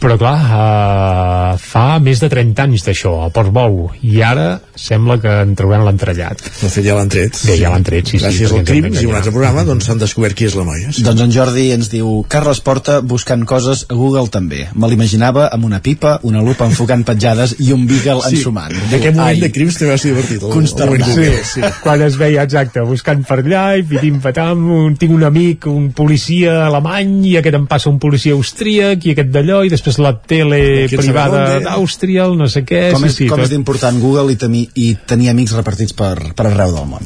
però 0.02 0.18
clar, 0.20 0.36
uh, 0.36 1.58
fa 1.62 1.86
més 2.04 2.20
de 2.22 2.28
30 2.32 2.64
anys 2.66 2.84
d'això, 2.86 3.14
a 3.26 3.30
Portbou 3.34 3.92
i 4.06 4.20
ara 4.26 4.60
sembla 4.76 5.16
que 5.24 5.32
en 5.46 5.54
trauran 5.56 5.86
l'entrellat 5.88 6.42
De 6.62 6.70
fet, 6.70 6.84
ja 6.86 6.96
l'han 6.98 7.10
tret. 7.12 7.38
Bé, 7.48 7.56
ja 7.62 7.70
l'han 7.72 7.84
tret, 7.88 8.10
sí, 8.12 8.18
sí 8.20 8.24
Gràcies 8.26 8.52
perquè 8.52 8.60
al 8.60 8.66
Crims 8.84 9.02
i 9.02 9.08
un 9.10 9.16
altre 9.16 9.32
programa, 9.32 9.64
doncs 9.68 9.88
s'han 9.88 10.02
descobert 10.02 10.36
qui 10.38 10.48
és 10.50 10.56
la 10.58 10.66
noia. 10.68 10.92
Doncs 11.06 11.24
en 11.26 11.32
Jordi 11.36 11.68
ens 11.76 11.90
diu 11.94 12.10
Carles 12.32 12.60
Porta 12.66 13.00
buscant 13.02 13.46
coses 13.48 13.86
a 13.90 13.96
Google 13.98 14.28
també. 14.34 14.66
Me 14.76 14.90
l'imaginava 14.92 15.48
amb 15.56 15.66
una 15.70 15.80
pipa, 15.86 16.18
una 16.28 16.42
lupa 16.44 16.68
enfocant 16.68 17.06
petjades 17.08 17.56
i 17.64 17.72
un 17.76 17.86
beagle 17.88 18.22
Sí. 18.28 18.36
ensumant. 18.40 18.74
D'aquest 18.92 19.16
moment 19.16 19.32
Ai, 19.36 19.40
de 19.40 19.52
Crims 19.52 19.78
també 19.80 19.92
va 19.94 19.98
ser 19.98 20.12
divertit. 20.14 20.42
el- 20.44 20.50
Google, 20.50 21.44
Sí, 21.46 21.62
quan 21.84 22.02
es 22.02 22.16
veia 22.18 22.44
exacte, 22.44 22.82
buscant 22.82 23.24
per 23.28 23.40
allà 23.44 23.78
i 23.78 23.84
pitim 23.84 24.20
patam, 24.22 24.66
un, 24.72 24.96
tinc 24.98 25.12
un 25.14 25.24
amic 25.24 25.66
un 25.68 25.92
policia 25.96 26.66
alemany 26.66 27.26
i 27.32 27.38
aquest 27.38 27.56
em 27.56 27.66
passa 27.68 27.90
un 27.90 28.00
policia 28.00 28.34
austríac 28.34 29.06
i 29.06 29.12
aquest 29.12 29.30
d'allò 29.32 29.64
i 29.66 29.70
després 29.70 29.85
la 30.02 30.14
tele 30.18 30.60
privada 30.92 31.60
d'Àustria 31.64 32.26
el 32.26 32.38
no 32.40 32.48
sé 32.52 32.64
què 32.68 32.90
com 32.94 33.06
és, 33.08 33.16
sí, 33.16 33.28
com 33.30 33.38
tot. 33.40 33.46
és 33.46 33.54
d'important 33.54 34.00
Google 34.02 34.34
i, 34.34 34.38
temi, 34.42 34.64
i 34.82 34.96
tenir 35.08 35.30
amics 35.32 35.54
repartits 35.58 35.94
per, 35.98 36.34
per 36.36 36.48
arreu 36.50 36.74
del 36.76 36.88
món. 36.90 37.06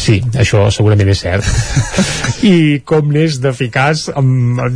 Sí, 0.00 0.20
això 0.40 0.66
segurament 0.72 1.10
és 1.12 1.22
cert. 1.24 1.44
I 2.50 2.80
com 2.86 3.10
n'és 3.12 3.40
d'eficaç, 3.42 4.06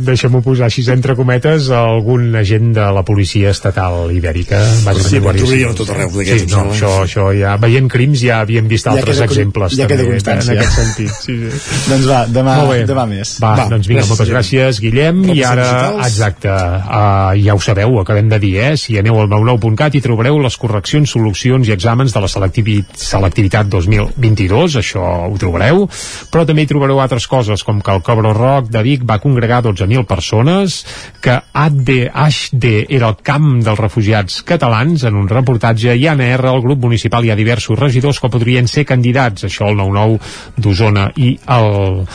deixem-ho 0.05 0.41
posar 0.45 0.67
així 0.69 0.83
entre 0.91 1.15
cometes, 1.17 1.69
algun 1.73 2.35
agent 2.37 2.73
de 2.75 2.85
la 2.93 3.03
policia 3.07 3.49
estatal 3.53 4.11
ibèrica. 4.13 4.59
Sí, 4.65 4.83
però 4.85 4.95
Guàrdia 4.95 5.21
trobaríem 5.21 5.47
Civil. 5.49 5.69
a 5.69 5.77
tot 5.79 5.93
arreu 5.95 6.11
d'aquests, 6.13 6.45
Sí, 6.45 6.51
no, 6.51 6.65
això, 6.73 6.91
això 7.05 7.27
ja, 7.37 7.55
veient 7.61 7.89
crims 7.91 8.21
ja 8.21 8.41
havíem 8.43 8.67
vist 8.69 8.85
Ja 8.85 8.93
altres 8.93 9.17
queda 9.17 9.29
exemples 9.29 9.75
ja 9.77 9.87
queda 9.89 10.05
constància. 10.07 10.53
en 10.53 10.59
aquest 10.59 10.77
sentit. 10.79 11.13
Sí, 11.21 11.37
sí. 11.41 11.63
doncs 11.91 12.07
va, 12.09 12.21
demà, 12.29 12.57
demà 12.89 13.05
més. 13.09 13.35
Va, 13.43 13.53
Va, 13.61 13.67
doncs 13.71 13.89
vinga, 13.89 14.03
gràcies, 14.03 14.11
moltes 14.13 14.31
gràcies, 14.33 14.81
Guillem. 14.83 15.23
I 15.33 15.43
ara, 15.47 15.69
exacte, 16.05 16.51
uh, 16.51 17.34
ja 17.37 17.55
ho 17.55 17.61
sabeu, 17.61 17.99
acabem 17.99 18.29
de 18.29 18.39
dir, 18.39 18.53
eh? 18.63 18.73
Si 18.79 18.97
aneu 18.99 19.19
al 19.21 19.29
99.cat 19.31 19.95
hi 19.95 20.01
trobareu 20.03 20.39
les 20.43 20.57
correccions, 20.59 21.11
solucions 21.11 21.67
i 21.67 21.73
exàmens 21.75 22.13
de 22.15 22.21
la 22.23 22.29
selectivi 22.31 22.77
selectivitat 22.95 23.69
2022, 23.71 24.77
això 24.81 25.03
ho 25.29 25.37
trobareu, 25.41 25.85
però 26.31 26.45
també 26.47 26.65
hi 26.65 26.69
trobareu 26.69 27.01
altres 27.01 27.27
coses, 27.31 27.63
com 27.65 27.81
que 27.81 27.93
el 27.93 28.03
Cobro 28.05 28.33
Rock 28.35 28.69
de 28.73 28.83
Vic 28.85 29.05
va 29.07 29.19
congregar 29.23 29.61
12.000 29.65 30.05
persones, 30.09 30.81
que 31.21 31.37
HD, 31.53 32.85
era 32.89 33.09
el 33.11 33.19
camp 33.25 33.61
dels 33.65 33.79
refugiats 33.79 34.41
catalans 34.47 35.05
en 35.07 35.17
un 35.19 35.29
reportatge 35.31 35.95
i 35.95 36.07
ANR, 36.11 36.45
el 36.51 36.63
grup 36.63 36.85
municipal, 36.85 37.25
hi 37.25 37.33
ha 37.33 37.39
diversos 37.39 37.79
regidors 37.79 38.19
que 38.21 38.31
podrien 38.31 38.69
ser 38.71 38.85
candidats, 38.87 39.47
això 39.47 39.69
el 39.71 39.79
9-9 39.79 40.61
d'Osona 40.61 41.09
i 41.21 41.33
el 41.55 42.05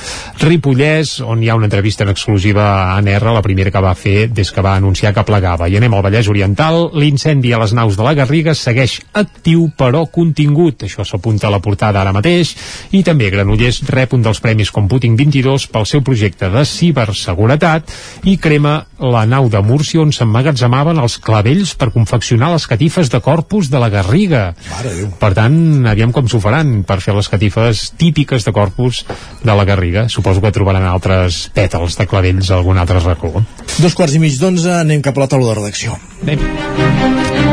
Ripollès, 0.41 1.19
on 1.27 1.43
hi 1.43 1.51
ha 1.51 1.59
una 1.59 1.69
entrevista 1.71 2.05
en 2.05 2.13
exclusiva 2.15 2.67
a 2.71 2.97
ANR, 2.99 3.33
la 3.35 3.45
primera 3.45 3.71
que 3.71 3.83
va 3.85 3.95
fer 3.99 4.29
des 4.33 4.51
que 4.51 4.65
va 4.65 4.77
anunciar 4.77 5.10
que 5.17 5.25
plegava. 5.27 5.69
I 5.69 5.79
anem 5.79 5.95
al 5.95 6.05
Vallès 6.07 6.29
Oriental, 6.31 6.91
l'incendi 6.95 7.53
a 7.53 7.61
les 7.63 7.75
naus 7.77 7.99
de 7.99 8.07
la 8.07 8.15
Garriga 8.19 8.55
segueix 8.55 8.99
actiu 9.17 9.69
però 9.79 10.05
contingut, 10.11 10.85
això 10.87 11.05
s'apunta 11.07 11.49
a 11.49 11.55
la 11.55 11.63
portada 11.63 12.01
ara 12.01 12.15
mateix, 12.17 12.55
i 12.97 13.03
també 13.07 13.31
Granollers 13.33 13.83
rep 13.91 14.15
un 14.17 14.25
dels 14.27 14.41
premis 14.43 14.73
Computing 14.75 15.17
22 15.19 15.69
pel 15.73 15.87
seu 15.89 16.05
projecte 16.07 16.51
de 16.53 16.65
ciberseguretat 16.67 17.91
i 18.31 18.37
crema 18.41 18.81
la 19.01 19.25
nau 19.27 19.49
de 19.49 19.61
Múrcia 19.65 20.03
on 20.03 20.13
s'emmagatzemaven 20.13 21.01
els 21.01 21.17
clavells 21.25 21.73
per 21.81 21.91
confeccionar 21.95 22.53
les 22.53 22.67
catifes 22.69 23.11
de 23.13 23.21
corpus 23.25 23.71
de 23.73 23.81
la 23.81 23.89
Garriga. 23.93 24.51
Per 25.21 25.33
tant, 25.37 25.57
aviam 25.89 26.13
com 26.13 26.29
s'ho 26.29 26.41
faran 26.43 26.83
per 26.89 27.01
fer 27.05 27.15
les 27.17 27.29
catifes 27.33 27.89
típiques 28.01 28.45
de 28.45 28.53
corpus 28.53 29.05
de 29.43 29.57
la 29.57 29.65
Garriga. 29.69 30.07
Suposo 30.13 30.43
que 30.45 30.53
trobaran 30.55 30.87
altres 30.89 31.47
pètals 31.55 31.97
de 31.99 32.07
clavells 32.11 32.51
a 32.51 32.59
algun 32.61 32.81
altre 32.81 33.01
racó. 33.01 33.33
Dos 33.81 33.97
quarts 33.97 34.17
i 34.17 34.23
mig 34.23 34.37
d'onze, 34.41 34.73
anem 34.83 35.00
cap 35.07 35.19
a 35.19 35.27
la 35.27 35.31
taula 35.33 35.53
de 35.53 35.61
redacció. 35.61 35.99
Anem. 36.23 37.50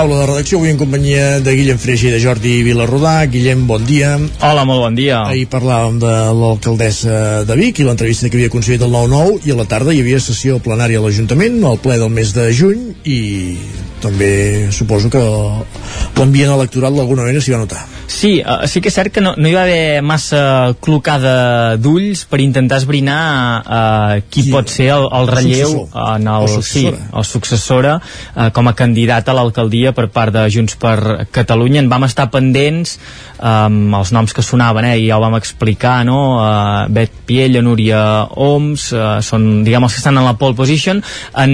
Taula 0.00 0.16
de 0.22 0.26
redacció, 0.30 0.56
avui 0.56 0.70
en 0.72 0.78
companyia 0.80 1.24
de 1.44 1.52
Guillem 1.58 1.76
Freixer 1.76 2.08
i 2.08 2.12
de 2.14 2.20
Jordi 2.22 2.52
Vilarrodà. 2.64 3.18
Guillem, 3.28 3.66
bon 3.68 3.84
dia. 3.84 4.14
Hola, 4.40 4.62
molt 4.64 4.80
bon 4.86 4.96
dia. 4.96 5.18
Ahir 5.28 5.44
parlàvem 5.52 5.98
de 6.00 6.14
l'alcaldessa 6.38 7.42
de 7.44 7.58
Vic 7.60 7.82
i 7.82 7.84
l'entrevista 7.84 8.30
que 8.32 8.40
havia 8.40 8.48
aconseguit 8.48 8.80
el 8.86 8.96
9-9 8.96 9.44
i 9.44 9.52
a 9.52 9.58
la 9.58 9.68
tarda 9.68 9.92
hi 9.92 10.00
havia 10.00 10.22
sessió 10.24 10.56
plenària 10.64 11.02
a 11.02 11.04
l'Ajuntament, 11.04 11.60
al 11.68 11.76
ple 11.84 12.00
del 12.00 12.16
mes 12.16 12.32
de 12.32 12.48
juny 12.48 12.94
i 13.04 13.20
també 14.02 14.68
suposo 14.72 15.10
que 15.12 15.22
l'ambient 16.18 16.52
electoral 16.54 16.96
d'alguna 16.96 17.26
manera 17.26 17.42
s'hi 17.42 17.54
va 17.54 17.62
notar. 17.62 17.84
Sí, 18.10 18.40
uh, 18.42 18.66
sí 18.66 18.82
que 18.82 18.90
és 18.90 18.96
cert 18.98 19.12
que 19.14 19.22
no, 19.22 19.36
no 19.38 19.48
hi 19.48 19.54
va 19.54 19.62
haver 19.62 20.02
massa 20.02 20.42
clocada 20.82 21.76
d'ulls 21.80 22.24
per 22.28 22.40
intentar 22.42 22.80
esbrinar 22.82 23.20
uh, 23.60 24.16
qui, 24.26 24.42
qui 24.42 24.52
pot 24.52 24.68
ser 24.68 24.90
el, 24.96 25.06
el 25.14 25.30
relleu 25.30 25.70
successor. 25.76 26.16
en 26.16 26.28
el, 26.34 26.48
sí, 26.48 26.56
successora. 26.56 27.06
o 27.12 27.24
successora 27.24 27.94
uh, 28.00 28.48
com 28.56 28.68
a 28.68 28.74
candidat 28.76 29.30
a 29.30 29.36
l'alcaldia 29.38 29.94
per 29.96 30.08
part 30.12 30.34
de 30.34 30.44
Junts 30.50 30.76
per 30.80 31.28
Catalunya. 31.30 31.84
En 31.84 31.92
vam 31.92 32.08
estar 32.08 32.28
pendents 32.34 32.98
um, 33.40 33.94
els 33.96 34.12
noms 34.14 34.34
que 34.36 34.44
sonaven, 34.44 34.86
eh, 34.90 34.98
i 35.00 35.08
ja 35.08 35.18
ho 35.18 35.22
vam 35.24 35.36
explicar, 35.38 36.00
no? 36.06 36.18
Uh, 36.38 36.88
Bet 36.92 37.12
Piella, 37.26 37.62
Núria 37.64 38.00
Oms, 38.36 38.90
uh, 38.94 39.18
són, 39.24 39.64
diguem, 39.66 39.84
els 39.86 39.96
que 39.96 40.02
estan 40.02 40.18
en 40.20 40.26
la 40.26 40.36
pole 40.38 40.56
position. 40.58 41.02
En, 41.40 41.52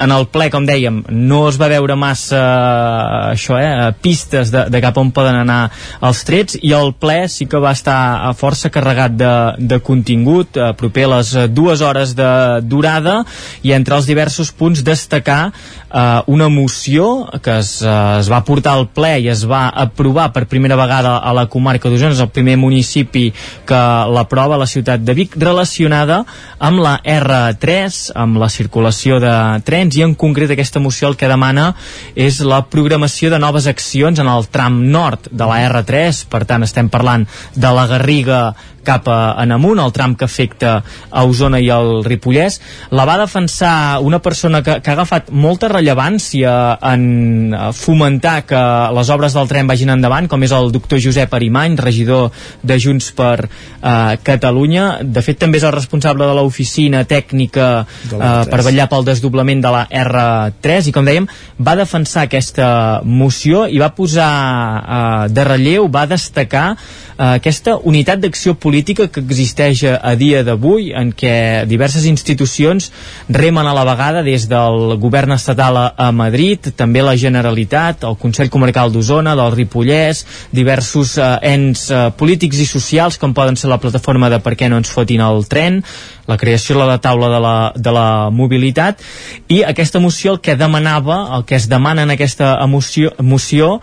en 0.00 0.14
el 0.14 0.28
ple, 0.32 0.48
com 0.52 0.66
dèiem, 0.68 1.02
no 1.10 1.44
es 1.48 1.58
va 1.60 1.70
veure 1.72 1.96
massa 1.98 2.40
uh, 2.40 3.32
això, 3.32 3.58
eh, 3.60 3.90
pistes 4.04 4.52
de, 4.54 4.66
de 4.72 4.82
cap 4.84 4.98
on 5.00 5.12
poden 5.14 5.40
anar 5.42 5.60
els 6.04 6.24
trets, 6.26 6.58
i 6.62 6.74
el 6.76 6.94
ple 7.00 7.24
sí 7.32 7.48
que 7.50 7.62
va 7.62 7.74
estar 7.76 7.98
uh, 8.30 8.34
força 8.38 8.70
carregat 8.74 9.16
de, 9.18 9.32
de 9.58 9.80
contingut, 9.84 10.58
uh, 10.60 10.72
proper 10.78 11.08
a 11.08 11.12
les 11.16 11.34
dues 11.54 11.82
hores 11.84 12.14
de 12.18 12.30
durada, 12.62 13.22
i 13.64 13.74
entre 13.76 13.98
els 13.98 14.08
diversos 14.08 14.52
punts 14.54 14.84
destacar 14.86 15.40
uh, 15.50 16.22
una 16.30 16.48
moció 16.52 17.26
que 17.42 17.58
es, 17.60 17.76
es 17.84 18.28
va 18.30 18.42
portar 18.46 18.74
al 18.76 18.88
ple 18.94 19.16
i 19.24 19.28
es 19.32 19.44
va 19.48 19.66
aprovar 19.68 20.30
per 20.34 20.46
primera 20.50 20.76
vegada 20.78 21.18
a 21.24 21.32
la 21.36 21.46
comarca 21.48 21.88
d'Osona, 21.88 22.12
és 22.12 22.20
el 22.20 22.32
primer 22.34 22.58
municipi 22.60 23.30
que 23.66 23.80
l'aprova 24.12 24.60
la 24.60 24.68
ciutat 24.68 25.00
de 25.04 25.16
Vic, 25.16 25.38
relacionada 25.40 26.22
amb 26.58 26.82
la 26.84 26.98
R3, 27.00 28.12
amb 28.20 28.38
la 28.42 28.50
circulació 28.52 29.18
de 29.22 29.32
trens, 29.64 29.96
i 29.96 30.04
en 30.04 30.14
concret 30.18 30.52
aquesta 30.52 30.82
moció 30.84 31.08
el 31.08 31.16
que 31.16 31.30
demana 31.30 31.70
és 32.14 32.42
la 32.44 32.62
programació 32.70 33.32
de 33.32 33.40
noves 33.40 33.68
accions 33.70 34.20
en 34.20 34.30
el 34.30 34.48
tram 34.52 34.82
nord 34.92 35.30
de 35.30 35.48
la 35.48 35.62
R3, 35.70 36.26
per 36.28 36.44
tant 36.48 36.66
estem 36.66 36.92
parlant 36.92 37.26
de 37.56 37.74
la 37.74 37.88
Garriga 37.90 38.44
cap 38.84 39.08
a, 39.08 39.18
en 39.40 39.54
amunt, 39.56 39.80
el 39.80 39.92
tram 39.96 40.14
que 40.14 40.26
afecta 40.28 40.74
a 41.10 41.24
Osona 41.24 41.58
i 41.62 41.70
el 41.72 42.04
Ripollès. 42.04 42.60
La 42.92 43.06
va 43.08 43.16
defensar 43.16 44.02
una 44.04 44.20
persona 44.22 44.60
que, 44.62 44.76
que 44.84 44.92
ha 44.92 44.96
agafat 44.98 45.30
molta 45.32 45.70
rellevància 45.72 46.52
en 46.92 47.56
fomentar 47.74 48.36
que 48.44 48.62
les 48.98 49.12
obres 49.14 49.34
del 49.36 49.48
tren 49.48 49.70
vagin 49.70 49.94
endavant, 49.96 50.28
com 50.28 50.44
és 50.44 50.52
el 50.52 50.70
doctor 50.74 51.00
Josep 51.00 51.13
Arimany, 51.22 51.76
regidor 51.78 52.32
de 52.62 52.78
Junts 52.80 53.10
per 53.16 53.46
eh, 53.46 54.16
Catalunya. 54.22 55.00
De 55.02 55.22
fet, 55.22 55.38
també 55.38 55.60
és 55.60 55.66
el 55.66 55.74
responsable 55.76 56.26
de 56.26 56.34
l'oficina 56.36 57.04
tècnica 57.08 57.68
eh, 57.84 58.18
per 58.50 58.62
vetllar 58.66 58.88
pel 58.90 59.06
desdoblament 59.06 59.62
de 59.64 59.72
la 59.74 59.84
R3 59.88 60.90
i, 60.90 60.94
com 60.94 61.06
dèiem, 61.06 61.28
va 61.58 61.76
defensar 61.78 62.26
aquesta 62.26 63.00
moció 63.04 63.66
i 63.68 63.80
va 63.82 63.92
posar 63.94 64.30
eh, 64.30 65.32
de 65.34 65.46
relleu, 65.46 65.88
va 65.88 66.06
destacar 66.10 66.66
eh, 66.74 67.34
aquesta 67.34 67.76
unitat 67.82 68.22
d'acció 68.22 68.54
política 68.58 69.08
que 69.08 69.22
existeix 69.22 69.84
a, 69.90 70.14
dia 70.18 70.42
d'avui 70.46 70.92
en 70.96 71.10
què 71.14 71.64
diverses 71.68 72.06
institucions 72.06 72.90
remen 73.28 73.66
a 73.66 73.74
la 73.76 73.84
vegada 73.86 74.22
des 74.26 74.46
del 74.50 74.96
govern 75.02 75.34
estatal 75.34 75.78
a 75.96 76.10
Madrid, 76.14 76.70
també 76.76 77.02
la 77.02 77.16
Generalitat, 77.18 78.04
el 78.08 78.16
Consell 78.20 78.50
Comarcal 78.50 78.92
d'Osona, 78.92 79.34
del 79.38 79.52
Ripollès, 79.54 80.24
diversos 80.54 81.03
eh, 81.18 81.28
ens 81.54 81.86
eh, 81.90 82.08
polítics 82.18 82.60
i 82.62 82.66
socials 82.68 83.18
com 83.20 83.34
poden 83.36 83.58
ser 83.60 83.70
la 83.72 83.80
plataforma 83.82 84.30
de 84.32 84.40
Per 84.44 84.54
què 84.58 84.68
no 84.68 84.78
ens 84.80 84.92
fotin 84.92 85.22
el 85.24 85.44
tren, 85.50 85.82
la 86.26 86.38
creació 86.40 86.78
de 86.80 86.88
la 86.88 87.00
taula 87.04 87.30
de 87.32 87.40
la, 87.40 87.56
de 87.76 87.92
la 87.94 88.08
mobilitat 88.30 89.02
i 89.48 89.62
aquesta 89.64 90.00
moció 90.00 90.34
el 90.34 90.40
que 90.44 90.56
demanava, 90.56 91.36
el 91.36 91.44
que 91.48 91.56
es 91.56 91.68
demana 91.68 92.04
en 92.04 92.14
aquesta 92.14 92.56
moció, 92.66 93.12
moció 93.20 93.80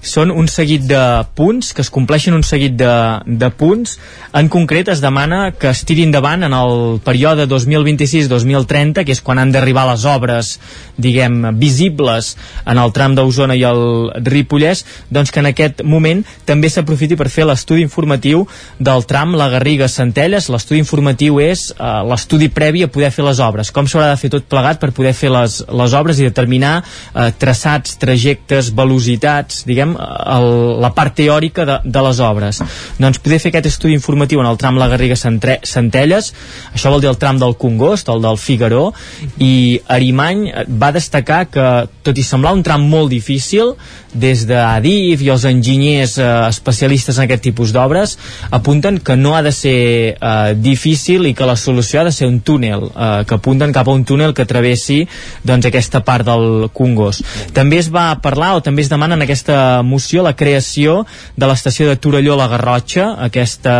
són 0.00 0.30
un 0.32 0.48
seguit 0.48 0.86
de 0.88 1.00
punts, 1.36 1.72
que 1.76 1.84
es 1.84 1.90
compleixen 1.92 2.34
un 2.34 2.44
seguit 2.46 2.76
de, 2.78 2.92
de 3.26 3.50
punts. 3.52 3.98
En 4.36 4.48
concret 4.52 4.88
es 4.88 5.02
demana 5.04 5.50
que 5.52 5.70
es 5.70 5.82
tiri 5.84 6.06
endavant 6.06 6.44
en 6.46 6.54
el 6.56 7.00
període 7.04 7.46
2026-2030, 7.50 9.04
que 9.04 9.14
és 9.14 9.22
quan 9.24 9.40
han 9.40 9.52
d'arribar 9.52 9.86
les 9.90 10.06
obres, 10.08 10.54
diguem, 11.00 11.42
visibles 11.60 12.34
en 12.68 12.80
el 12.80 12.94
tram 12.96 13.16
d'Osona 13.16 13.56
i 13.58 13.64
el 13.68 14.10
Ripollès, 14.24 14.84
doncs 15.10 15.32
que 15.32 15.42
en 15.42 15.50
aquest 15.50 15.84
moment 15.84 16.24
també 16.48 16.70
s'aprofiti 16.72 17.18
per 17.20 17.28
fer 17.32 17.46
l'estudi 17.48 17.84
informatiu 17.84 18.46
del 18.78 19.04
tram 19.08 19.36
La 19.36 19.50
Garriga-Centelles. 19.52 20.48
L'estudi 20.52 20.80
informatiu 20.80 21.40
és 21.44 21.68
eh, 21.76 21.92
l'estudi 22.08 22.50
previ 22.52 22.84
a 22.84 22.90
poder 22.92 23.12
fer 23.14 23.26
les 23.26 23.40
obres. 23.44 23.72
Com 23.74 23.88
s'haurà 23.88 24.12
de 24.14 24.20
fer 24.20 24.32
tot 24.32 24.48
plegat 24.50 24.80
per 24.80 24.92
poder 24.96 25.12
fer 25.16 25.32
les, 25.32 25.60
les 25.68 25.96
obres 25.96 26.20
i 26.20 26.28
determinar 26.28 26.80
eh, 26.80 27.30
traçats, 27.40 27.98
trajectes, 28.00 28.72
velocitats, 28.76 29.64
diguem, 29.68 29.89
el, 29.96 30.48
la 30.82 30.92
part 30.96 31.14
teòrica 31.16 31.66
de, 31.68 31.78
de 31.84 32.04
les 32.06 32.20
obres. 32.24 32.62
Doncs 33.00 33.20
poder 33.22 33.40
fer 33.42 33.52
aquest 33.52 33.70
estudi 33.72 33.96
informatiu 33.96 34.42
en 34.42 34.50
el 34.50 34.58
tram 34.60 34.78
La 34.80 34.88
Garriga 34.92 35.16
Centelles, 35.16 36.32
això 36.74 36.92
vol 36.92 37.02
dir 37.02 37.10
el 37.10 37.18
tram 37.20 37.40
del 37.40 37.56
Congost, 37.60 38.10
el 38.12 38.22
del 38.24 38.38
Figaró, 38.40 38.90
i 39.38 39.80
Arimany 39.88 40.46
va 40.80 40.92
destacar 40.94 41.44
que, 41.50 41.66
tot 42.06 42.18
i 42.18 42.26
semblar 42.26 42.54
un 42.56 42.64
tram 42.66 42.86
molt 42.90 43.10
difícil, 43.12 43.74
des 44.12 44.42
d'Adif 44.46 45.22
i 45.22 45.30
els 45.30 45.44
enginyers 45.46 46.16
eh, 46.18 46.28
especialistes 46.48 47.18
en 47.18 47.26
aquest 47.26 47.44
tipus 47.46 47.70
d'obres 47.74 48.16
apunten 48.50 48.98
que 48.98 49.16
no 49.16 49.36
ha 49.36 49.42
de 49.42 49.52
ser 49.54 50.16
eh, 50.16 50.54
difícil 50.58 51.28
i 51.30 51.34
que 51.34 51.46
la 51.46 51.56
solució 51.56 52.00
ha 52.00 52.04
de 52.08 52.12
ser 52.12 52.26
un 52.26 52.40
túnel, 52.40 52.88
eh, 52.90 53.22
que 53.26 53.38
apunten 53.38 53.72
cap 53.72 53.88
a 53.88 53.94
un 53.94 54.04
túnel 54.04 54.34
que 54.34 54.46
travessi 54.46 55.04
doncs, 55.44 55.66
aquesta 55.66 56.02
part 56.04 56.26
del 56.26 56.70
Congost. 56.74 57.22
També 57.54 57.78
es 57.78 57.90
va 57.92 58.12
parlar 58.22 58.56
o 58.56 58.64
també 58.64 58.82
es 58.82 58.90
demana 58.90 59.14
en 59.14 59.22
aquesta 59.22 59.79
moció 59.86 60.24
la 60.26 60.34
creació 60.36 61.04
de 61.36 61.48
l'estació 61.50 61.88
de 61.88 61.96
Torelló 62.00 62.36
la 62.38 62.48
Garrotxa, 62.50 63.10
aquesta 63.26 63.74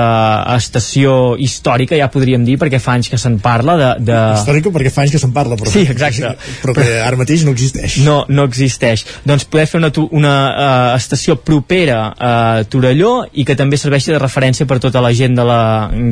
estació 0.57 1.37
històrica, 1.39 1.99
ja 1.99 2.11
podríem 2.13 2.45
dir, 2.47 2.57
perquè 2.61 2.81
fa 2.83 2.97
anys 2.99 3.11
que 3.13 3.19
se'n 3.21 3.39
parla 3.43 3.77
de, 3.81 3.91
de... 4.11 4.19
Històrica 4.41 4.73
perquè 4.75 4.93
fa 4.95 5.05
anys 5.05 5.17
que 5.17 5.23
se'n 5.23 5.35
parla, 5.37 5.59
però, 5.61 5.73
sí, 5.73 5.85
exacte. 5.89 6.35
però 6.63 6.77
que 6.79 6.87
ara 7.01 7.19
mateix 7.21 7.45
no 7.47 7.55
existeix. 7.57 8.01
No, 8.07 8.23
no 8.29 8.47
existeix. 8.49 9.05
Doncs 9.29 9.47
poder 9.51 9.67
fer 9.71 9.81
una, 9.83 9.93
una 10.11 10.35
uh, 10.51 10.97
estació 10.97 11.39
propera 11.45 12.01
a 12.17 12.33
Torelló 12.71 13.15
i 13.33 13.47
que 13.49 13.57
també 13.59 13.79
serveixi 13.81 14.15
de 14.15 14.21
referència 14.23 14.69
per 14.71 14.81
tota 14.83 15.03
la 15.05 15.13
gent 15.17 15.37
de 15.39 15.47
la 15.47 15.63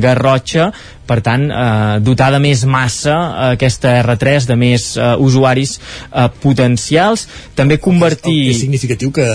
Garrotxa 0.03 0.69
per 1.09 1.19
tant, 1.25 1.47
eh, 1.49 1.97
dotar 2.05 2.29
de 2.35 2.41
més 2.43 2.65
massa 2.69 3.15
eh, 3.15 3.49
aquesta 3.57 3.97
R3, 4.03 4.49
de 4.51 4.59
més 4.59 4.91
eh, 4.97 5.09
usuaris 5.25 5.79
eh, 5.79 6.29
potencials, 6.43 7.25
també 7.57 7.79
convertir... 7.81 8.37
És 8.53 8.61
significatiu 8.61 9.13
que, 9.15 9.27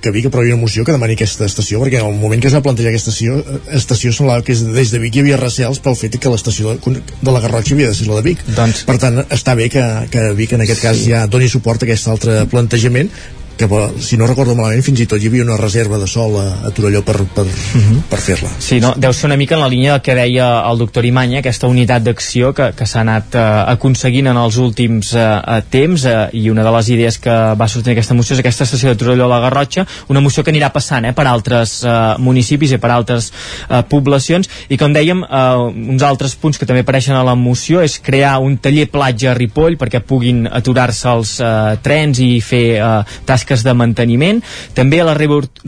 que 0.00 0.12
Vic 0.14 0.28
aprovi 0.30 0.52
una 0.54 0.60
moció 0.62 0.86
que 0.86 0.94
demani 0.94 1.16
aquesta 1.18 1.46
estació, 1.48 1.82
perquè 1.82 2.00
en 2.00 2.08
el 2.08 2.18
moment 2.20 2.40
que 2.40 2.48
es 2.50 2.56
va 2.56 2.62
plantejar 2.64 2.92
aquesta 2.92 3.12
estació, 3.12 3.38
eh, 3.42 3.60
estació 3.78 4.12
semblava 4.16 4.46
que 4.46 4.56
des 4.78 4.92
de 4.94 5.02
Vic 5.02 5.18
hi 5.18 5.24
havia 5.24 5.40
recels 5.40 5.82
pel 5.84 5.98
fet 5.98 6.18
que 6.18 6.32
l'estació 6.32 6.76
de, 6.76 7.02
de 7.02 7.34
la 7.34 7.42
Garrotxa 7.44 7.76
havia 7.76 7.90
de 7.92 7.98
ser 7.98 8.08
la 8.08 8.20
de 8.20 8.28
Vic. 8.30 8.44
Doncs... 8.54 8.84
Per 8.88 8.96
tant, 9.02 9.20
està 9.34 9.56
bé 9.58 9.68
que, 9.72 9.84
que 10.12 10.30
Vic 10.38 10.56
en 10.56 10.64
aquest 10.64 10.84
cas 10.84 11.02
sí. 11.02 11.10
ja 11.12 11.26
doni 11.30 11.50
suport 11.52 11.82
a 11.82 11.88
aquest 11.88 12.08
altre 12.14 12.44
plantejament, 12.50 13.12
que 13.58 13.68
si 14.00 14.16
no 14.16 14.26
recordo 14.26 14.54
malament 14.56 14.84
fins 14.86 15.00
i 15.02 15.06
tot 15.10 15.20
hi 15.22 15.28
havia 15.28 15.44
una 15.44 15.56
reserva 15.58 15.98
de 15.98 16.06
sol 16.06 16.36
a, 16.40 16.46
a 16.68 16.70
Torelló 16.74 17.02
per, 17.04 17.18
per, 17.34 17.44
uh 17.44 17.48
Mhm. 17.74 17.82
-huh. 17.98 18.02
per 18.08 18.18
fer-la 18.20 18.50
Sí, 18.58 18.80
no, 18.80 18.94
deu 18.96 19.12
ser 19.12 19.26
una 19.26 19.36
mica 19.36 19.54
en 19.56 19.60
la 19.60 19.68
línia 19.68 19.92
del 19.92 20.02
que 20.02 20.14
deia 20.14 20.62
el 20.70 20.78
doctor 20.78 21.04
Imanya, 21.04 21.40
aquesta 21.40 21.66
unitat 21.66 22.02
d'acció 22.02 22.54
que, 22.54 22.72
que 22.76 22.86
s'ha 22.86 23.00
anat 23.00 23.34
eh, 23.34 23.38
aconseguint 23.74 24.26
en 24.28 24.36
els 24.36 24.56
últims 24.56 25.12
eh, 25.14 25.62
temps 25.70 26.04
eh, 26.04 26.28
i 26.32 26.50
una 26.50 26.62
de 26.62 26.70
les 26.70 26.88
idees 26.88 27.18
que 27.18 27.30
va 27.30 27.68
sortir 27.68 27.92
aquesta 27.92 28.14
moció 28.14 28.34
és 28.34 28.40
aquesta 28.40 28.64
estació 28.64 28.90
de 28.90 28.96
Torelló 28.96 29.24
a 29.24 29.28
la 29.28 29.40
Garrotxa, 29.40 29.86
una 30.08 30.20
moció 30.20 30.44
que 30.44 30.50
anirà 30.52 30.70
passant 30.72 31.04
eh, 31.04 31.12
per 31.12 31.26
altres 31.26 31.82
eh, 31.84 32.14
municipis 32.18 32.72
i 32.72 32.78
per 32.78 32.90
altres 32.90 33.32
eh, 33.70 33.82
poblacions 33.88 34.48
i 34.68 34.76
com 34.76 34.92
dèiem, 34.92 35.24
eh, 35.24 35.90
uns 35.92 36.02
altres 36.02 36.34
punts 36.36 36.58
que 36.58 36.66
també 36.66 36.80
apareixen 36.80 37.14
a 37.16 37.24
la 37.24 37.34
moció 37.34 37.80
és 37.82 37.98
crear 37.98 38.38
un 38.38 38.58
taller 38.58 38.88
platja 38.90 39.30
a 39.30 39.34
Ripoll 39.34 39.76
perquè 39.76 40.00
puguin 40.00 40.46
aturar-se 40.46 41.08
els 41.08 41.40
eh, 41.40 41.76
trens 41.82 42.18
i 42.20 42.40
fer 42.40 42.78
eh, 42.78 43.02
tasques 43.24 43.47
de 43.64 43.74
manteniment, 43.76 44.42
també 44.76 45.00
la, 45.04 45.14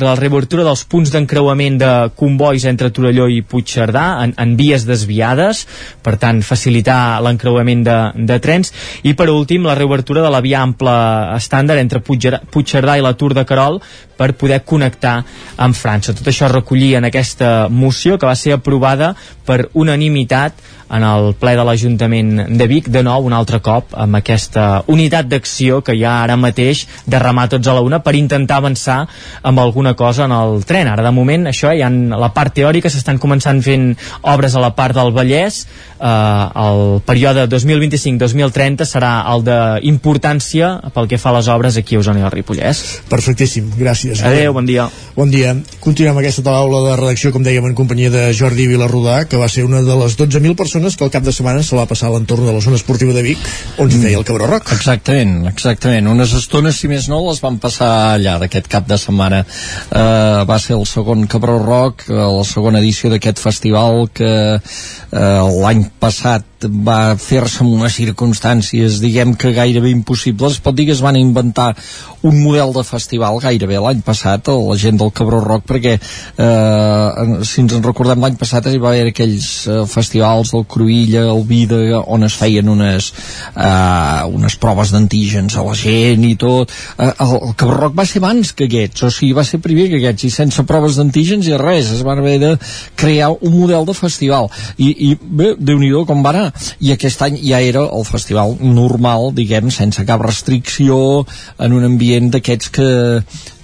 la 0.01 0.15
reobertura 0.19 0.65
dels 0.67 0.85
punts 0.91 1.13
d'encreuament 1.15 1.79
de 1.81 1.93
convois 2.19 2.67
entre 2.69 2.91
Torelló 2.95 3.29
i 3.31 3.41
Puigcerdà 3.43 4.05
en, 4.25 4.35
en 4.37 4.57
vies 4.59 4.85
desviades, 4.89 5.65
per 6.05 6.17
tant 6.21 6.43
facilitar 6.47 7.21
l'encreuament 7.25 7.87
de, 7.87 7.99
de 8.31 8.39
trens. 8.43 8.75
I 9.03 9.15
per 9.19 9.31
últim 9.33 9.65
la 9.67 9.79
reobertura 9.79 10.25
de 10.25 10.31
la 10.33 10.43
via 10.45 10.61
ampla 10.61 10.97
estàndard 11.39 11.81
entre 11.81 12.03
Puigcerdà 12.05 12.99
i 12.99 13.05
la 13.05 13.17
Tour 13.17 13.35
de 13.37 13.47
Carol 13.49 13.81
per 14.21 14.35
poder 14.37 14.61
connectar 14.69 15.15
amb 15.57 15.77
França. 15.77 16.13
Tot 16.17 16.29
això 16.29 16.51
recollia 16.53 17.01
en 17.01 17.09
aquesta 17.09 17.71
moció 17.73 18.19
que 18.19 18.29
va 18.29 18.37
ser 18.37 18.53
aprovada 18.59 19.15
per 19.49 19.71
unanimitat 19.73 20.61
en 20.91 21.05
el 21.07 21.35
ple 21.39 21.55
de 21.55 21.65
l'Ajuntament 21.65 22.31
de 22.59 22.67
Vic, 22.71 22.89
de 22.91 23.03
nou 23.07 23.27
un 23.29 23.35
altre 23.37 23.61
cop 23.63 23.95
amb 23.95 24.19
aquesta 24.19 24.83
unitat 24.91 25.29
d'acció 25.31 25.81
que 25.87 25.95
hi 25.95 26.03
ha 26.05 26.17
ara 26.25 26.37
mateix 26.41 26.83
de 27.07 27.21
remar 27.23 27.47
tots 27.53 27.71
a 27.71 27.77
la 27.77 27.85
una 27.87 28.01
per 28.03 28.17
intentar 28.19 28.59
avançar 28.59 28.99
amb 29.47 29.63
alguna 29.63 29.95
cosa 29.95 30.27
en 30.27 30.35
el 30.35 30.65
tren. 30.67 30.91
Ara 30.91 31.07
de 31.07 31.15
moment 31.15 31.47
això 31.51 31.71
hi 31.73 31.85
ha 31.87 31.91
la 31.91 32.33
part 32.35 32.55
teòrica, 32.59 32.91
s'estan 32.91 33.23
començant 33.23 33.63
fent 33.63 33.93
obres 34.35 34.57
a 34.57 34.65
la 34.65 34.73
part 34.75 34.99
del 34.99 35.15
Vallès, 35.15 35.63
eh, 36.01 36.65
el 36.67 37.01
període 37.07 37.47
2025-2030 37.53 38.89
serà 38.89 39.13
el 39.31 39.47
d'importància 39.47 40.73
pel 40.95 41.07
que 41.11 41.21
fa 41.23 41.31
a 41.31 41.39
les 41.39 41.51
obres 41.55 41.79
aquí 41.79 41.97
a 41.97 42.03
Osona 42.03 42.25
i 42.25 42.27
al 42.27 42.35
Ripollès. 42.35 42.83
Perfectíssim, 43.11 43.71
gràcies. 43.79 44.10
Adéu, 44.19 44.53
bon 44.53 44.67
dia. 44.67 44.89
Bon 45.15 45.31
dia. 45.31 45.55
Continuem 45.85 46.19
aquesta 46.19 46.43
taula 46.43 46.81
de 46.89 46.97
redacció, 46.99 47.31
com 47.35 47.45
dèiem, 47.45 47.67
en 47.69 47.77
companyia 47.79 48.11
de 48.11 48.23
Jordi 48.37 48.67
Vilarrodà, 48.71 49.25
que 49.31 49.39
va 49.39 49.49
ser 49.53 49.65
una 49.67 49.83
de 49.87 49.97
les 50.03 50.17
12.000 50.19 50.57
persones 50.59 50.97
que 50.97 51.07
al 51.07 51.13
cap 51.15 51.25
de 51.27 51.35
setmana 51.35 51.63
se 51.67 51.79
va 51.79 51.87
passar 51.91 52.09
a 52.09 52.15
l'entorn 52.15 52.47
de 52.49 52.55
la 52.57 52.63
zona 52.65 52.79
esportiva 52.81 53.15
de 53.17 53.23
Vic, 53.27 53.47
on 53.79 53.91
s'hi 53.91 54.03
feia 54.03 54.19
el 54.19 54.27
Cabró 54.27 54.49
Roc. 54.51 54.73
Exactament, 54.75 55.47
exactament. 55.51 56.11
Unes 56.11 56.35
estones, 56.39 56.81
si 56.81 56.91
més 56.91 57.09
no, 57.13 57.21
les 57.29 57.43
van 57.45 57.61
passar 57.63 57.91
allà 58.17 58.39
d'aquest 58.43 58.71
cap 58.73 58.89
de 58.91 58.99
setmana. 59.01 59.43
Uh, 59.91 60.43
va 60.49 60.59
ser 60.63 60.77
el 60.79 60.87
segon 60.89 61.27
Cabró 61.31 61.59
Rock, 61.63 62.09
uh, 62.11 62.27
la 62.39 62.47
segona 62.49 62.83
edició 62.83 63.13
d'aquest 63.13 63.43
festival 63.43 64.09
que 64.15 64.33
uh, 64.59 65.61
l'any 65.63 65.87
passat 66.01 66.47
va 66.69 67.17
fer-se 67.17 67.63
en 67.65 67.71
unes 67.73 67.95
circumstàncies 67.97 69.01
diguem 69.01 69.33
que 69.35 69.53
gairebé 69.57 69.91
impossibles 69.95 70.59
es 70.59 70.61
pot 70.61 70.77
dir 70.77 70.87
que 70.89 70.93
es 70.93 71.01
van 71.01 71.17
inventar 71.17 71.75
un 72.23 72.37
model 72.43 72.75
de 72.77 72.85
festival 72.85 73.41
gairebé 73.41 73.79
l'any 73.81 74.00
passat 74.07 74.51
la 74.51 74.77
gent 74.81 74.99
del 75.01 75.13
Cabró 75.15 75.41
Rock 75.45 75.67
perquè 75.71 75.95
eh, 75.97 77.37
si 77.47 77.63
ens 77.65 77.77
en 77.77 77.85
recordem 77.85 78.21
l'any 78.23 78.39
passat 78.41 78.69
hi 78.71 78.81
va 78.81 78.93
haver 78.93 79.11
aquells 79.11 79.49
eh, 79.69 79.81
festivals 79.91 80.55
del 80.55 80.67
Cruïlla, 80.71 81.27
el 81.35 81.45
Vida 81.49 82.01
on 82.01 82.27
es 82.27 82.37
feien 82.39 82.69
unes 82.71 83.11
eh, 83.55 84.23
unes 84.31 84.57
proves 84.61 84.95
d'antígens 84.95 85.57
a 85.57 85.65
la 85.67 85.77
gent 85.79 86.25
i 86.27 86.35
tot. 86.41 86.73
Eh, 86.99 87.11
el, 87.11 87.37
el 87.51 87.55
Cabró 87.61 87.79
Rock 87.85 87.99
va 87.99 88.07
ser 88.09 88.23
abans 88.23 88.53
que 88.57 88.69
aquests 88.71 89.07
o 89.07 89.13
sigui 89.15 89.37
va 89.37 89.47
ser 89.47 89.63
primer 89.65 89.89
que 89.91 90.01
aquests 90.01 90.29
i 90.29 90.33
sense 90.35 90.67
proves 90.69 90.99
d'antígens 90.99 91.49
i 91.49 91.57
res 91.61 91.93
es 91.95 92.05
van 92.07 92.23
haver 92.23 92.39
de 92.43 92.53
crear 92.99 93.31
un 93.35 93.57
model 93.59 93.87
de 93.89 93.97
festival. 93.97 94.51
I, 94.79 94.91
i 95.11 95.15
bé, 95.21 95.55
déu 95.59 95.79
nhi 95.81 95.91
com 96.07 96.23
va 96.25 96.33
anar. 96.35 96.51
I 96.81 96.95
aquest 96.95 97.23
any 97.27 97.39
ja 97.43 97.61
era 97.61 97.83
el 97.87 98.07
festival 98.09 98.57
normal, 98.61 99.31
diguem, 99.37 99.71
sense 99.75 100.05
cap 100.09 100.23
restricció, 100.25 101.25
en 101.59 101.77
un 101.77 101.87
ambient 101.93 102.31
d'aquests 102.35 102.73
que 102.77 102.89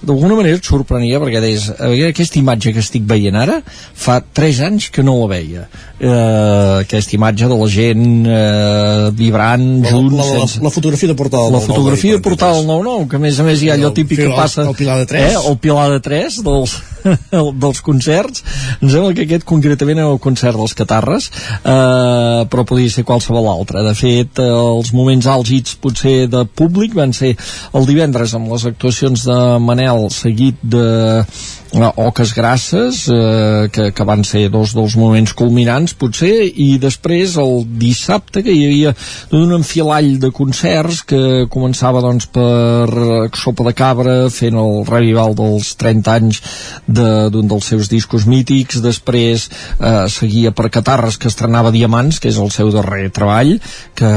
d'alguna 0.01 0.37
manera 0.37 0.59
et 0.59 0.67
sorprenia 0.67 1.19
perquè 1.21 1.41
deies, 1.41 1.69
aquesta 2.09 2.39
imatge 2.39 2.73
que 2.75 2.83
estic 2.83 3.05
veient 3.09 3.37
ara 3.37 3.61
fa 3.67 4.19
3 4.21 4.61
anys 4.69 4.91
que 4.93 5.05
no 5.05 5.17
la 5.21 5.31
veia 5.31 5.67
eh, 5.99 6.83
aquesta 6.83 7.15
imatge 7.17 7.49
de 7.49 7.57
la 7.57 7.69
gent 7.71 8.05
eh, 8.25 9.09
vibrant 9.17 9.65
la, 9.83 9.91
junts 9.91 10.15
la, 10.15 10.23
la, 10.23 10.41
sense... 10.41 10.63
la 10.63 10.73
fotografia 10.73 11.11
de 11.11 11.17
portal 11.19 11.51
la 11.53 11.63
fotografia 11.63 12.17
de 12.17 12.23
portal 12.23 12.59
del 12.59 12.69
9-9 12.69 13.07
que 13.11 13.19
a 13.19 13.23
més 13.23 13.39
a 13.39 13.47
més 13.47 13.63
hi 13.63 13.71
ha 13.71 13.77
allò 13.77 13.93
típic 13.95 14.21
que 14.23 14.29
passa 14.35 14.65
el 14.67 14.75
Pilar 14.77 14.99
de 15.01 15.09
3 15.13 15.25
eh, 15.25 15.41
el 15.51 15.57
Pilar 15.63 15.89
de 15.95 15.99
3 16.05 16.39
dels, 16.45 16.77
dels 17.63 17.81
concerts. 17.85 18.43
Em 18.81 18.89
sembla 18.91 19.13
que 19.15 19.25
aquest 19.25 19.45
concretament 19.47 20.01
era 20.01 20.11
el 20.13 20.21
concert 20.23 20.57
dels 20.59 20.75
Catarres 20.77 21.29
eh, 21.57 22.45
però 22.51 22.65
podia 22.67 22.91
ser 22.93 23.05
qualsevol 23.07 23.49
altre. 23.51 23.83
De 23.85 23.93
fet 23.97 24.41
eh, 24.43 24.47
els 24.47 24.93
moments 24.95 25.29
àlgids 25.31 25.77
potser 25.81 26.17
de 26.31 26.45
públic 26.47 26.95
van 26.97 27.15
ser 27.15 27.33
el 27.77 27.87
divendres 27.89 28.35
amb 28.37 28.51
les 28.53 28.67
actuacions 28.69 29.27
de 29.27 29.39
Manel 29.63 30.07
seguit 30.13 30.59
de 30.61 30.87
uh, 31.23 31.91
Oques 32.07 32.33
Grasses 32.35 33.05
eh, 33.11 33.67
que, 33.73 33.91
que 33.91 34.07
van 34.07 34.23
ser 34.27 34.47
dos 34.53 34.73
dels 34.77 34.97
moments 34.99 35.33
culminants 35.37 35.86
potser 35.97 36.47
i 36.47 36.77
després 36.81 37.37
el 37.39 37.63
dissabte 37.79 38.43
que 38.43 38.53
hi 38.53 38.65
havia 38.67 38.93
un 39.37 39.53
enfilall 39.55 40.17
de 40.21 40.31
concerts 40.35 41.03
que 41.07 41.45
començava 41.53 42.01
doncs 42.03 42.27
per 42.33 43.29
Sopa 43.37 43.67
de 43.67 43.73
Cabra 43.77 44.15
fent 44.33 44.57
el 44.59 44.83
revival 44.87 45.35
dels 45.37 45.73
30 45.79 46.15
anys 46.17 46.41
d'un 46.87 47.31
de, 47.31 47.43
dels 47.47 47.69
seus 47.71 47.91
discos 47.91 48.27
mítics. 48.27 48.81
Després 48.83 49.47
eh, 49.47 50.05
seguia 50.11 50.53
per 50.55 50.71
Catarres 50.73 51.17
que 51.21 51.31
estrenava 51.31 51.71
Diamants 51.75 52.19
que 52.19 52.31
és 52.31 52.39
el 52.41 52.51
seu 52.55 52.71
darrer 52.73 53.09
treball 53.13 53.55
que 53.97 54.09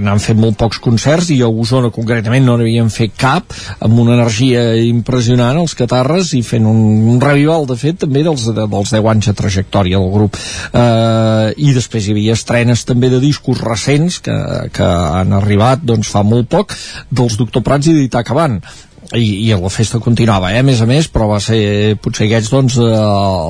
n'han 0.00 0.22
fet 0.22 0.38
molt 0.38 0.58
pocs 0.60 0.80
concerts 0.82 1.30
i 1.34 1.40
a 1.42 1.48
Osona 1.50 1.92
concretament 1.94 2.44
no 2.46 2.56
n'havien 2.58 2.90
fet 2.92 3.16
cap 3.20 3.54
amb 3.80 3.98
una 4.02 4.16
energia 4.18 4.62
impressionant 4.82 5.60
els 5.60 5.74
Catarres 5.78 6.34
i 6.36 6.42
fent 6.46 6.66
un, 6.68 6.80
un 7.14 7.20
revival 7.22 7.66
de 7.68 7.76
fet 7.80 8.00
també 8.04 8.24
dels, 8.26 8.46
de, 8.50 8.66
dels 8.70 8.94
10 8.94 9.10
anys 9.14 9.30
de 9.30 9.36
trajectòria 9.40 10.00
del 10.00 10.12
grup. 10.12 10.38
Eh, 10.72 10.89
i 11.56 11.72
després 11.76 12.06
hi 12.06 12.14
havia 12.14 12.36
estrenes 12.38 12.84
també 12.88 13.10
de 13.12 13.20
discos 13.22 13.62
recents 13.64 14.20
que, 14.24 14.36
que 14.74 14.86
han 14.86 15.34
arribat 15.36 15.82
doncs 15.86 16.12
fa 16.12 16.22
molt 16.26 16.50
poc 16.52 16.76
dels 17.10 17.38
Doctor 17.40 17.64
Prats 17.66 17.90
i 17.90 17.96
d'Itac 17.96 18.30
Cabant 18.30 18.60
i, 19.16 19.48
i 19.48 19.54
la 19.58 19.70
festa 19.72 19.98
continuava, 19.98 20.52
eh, 20.54 20.60
a 20.60 20.66
més 20.66 20.80
a 20.82 20.86
més, 20.86 21.08
però 21.10 21.26
va 21.32 21.40
ser 21.42 21.96
potser 22.02 22.28
aquests, 22.28 22.50
doncs, 22.52 22.76
eh, 22.78 22.90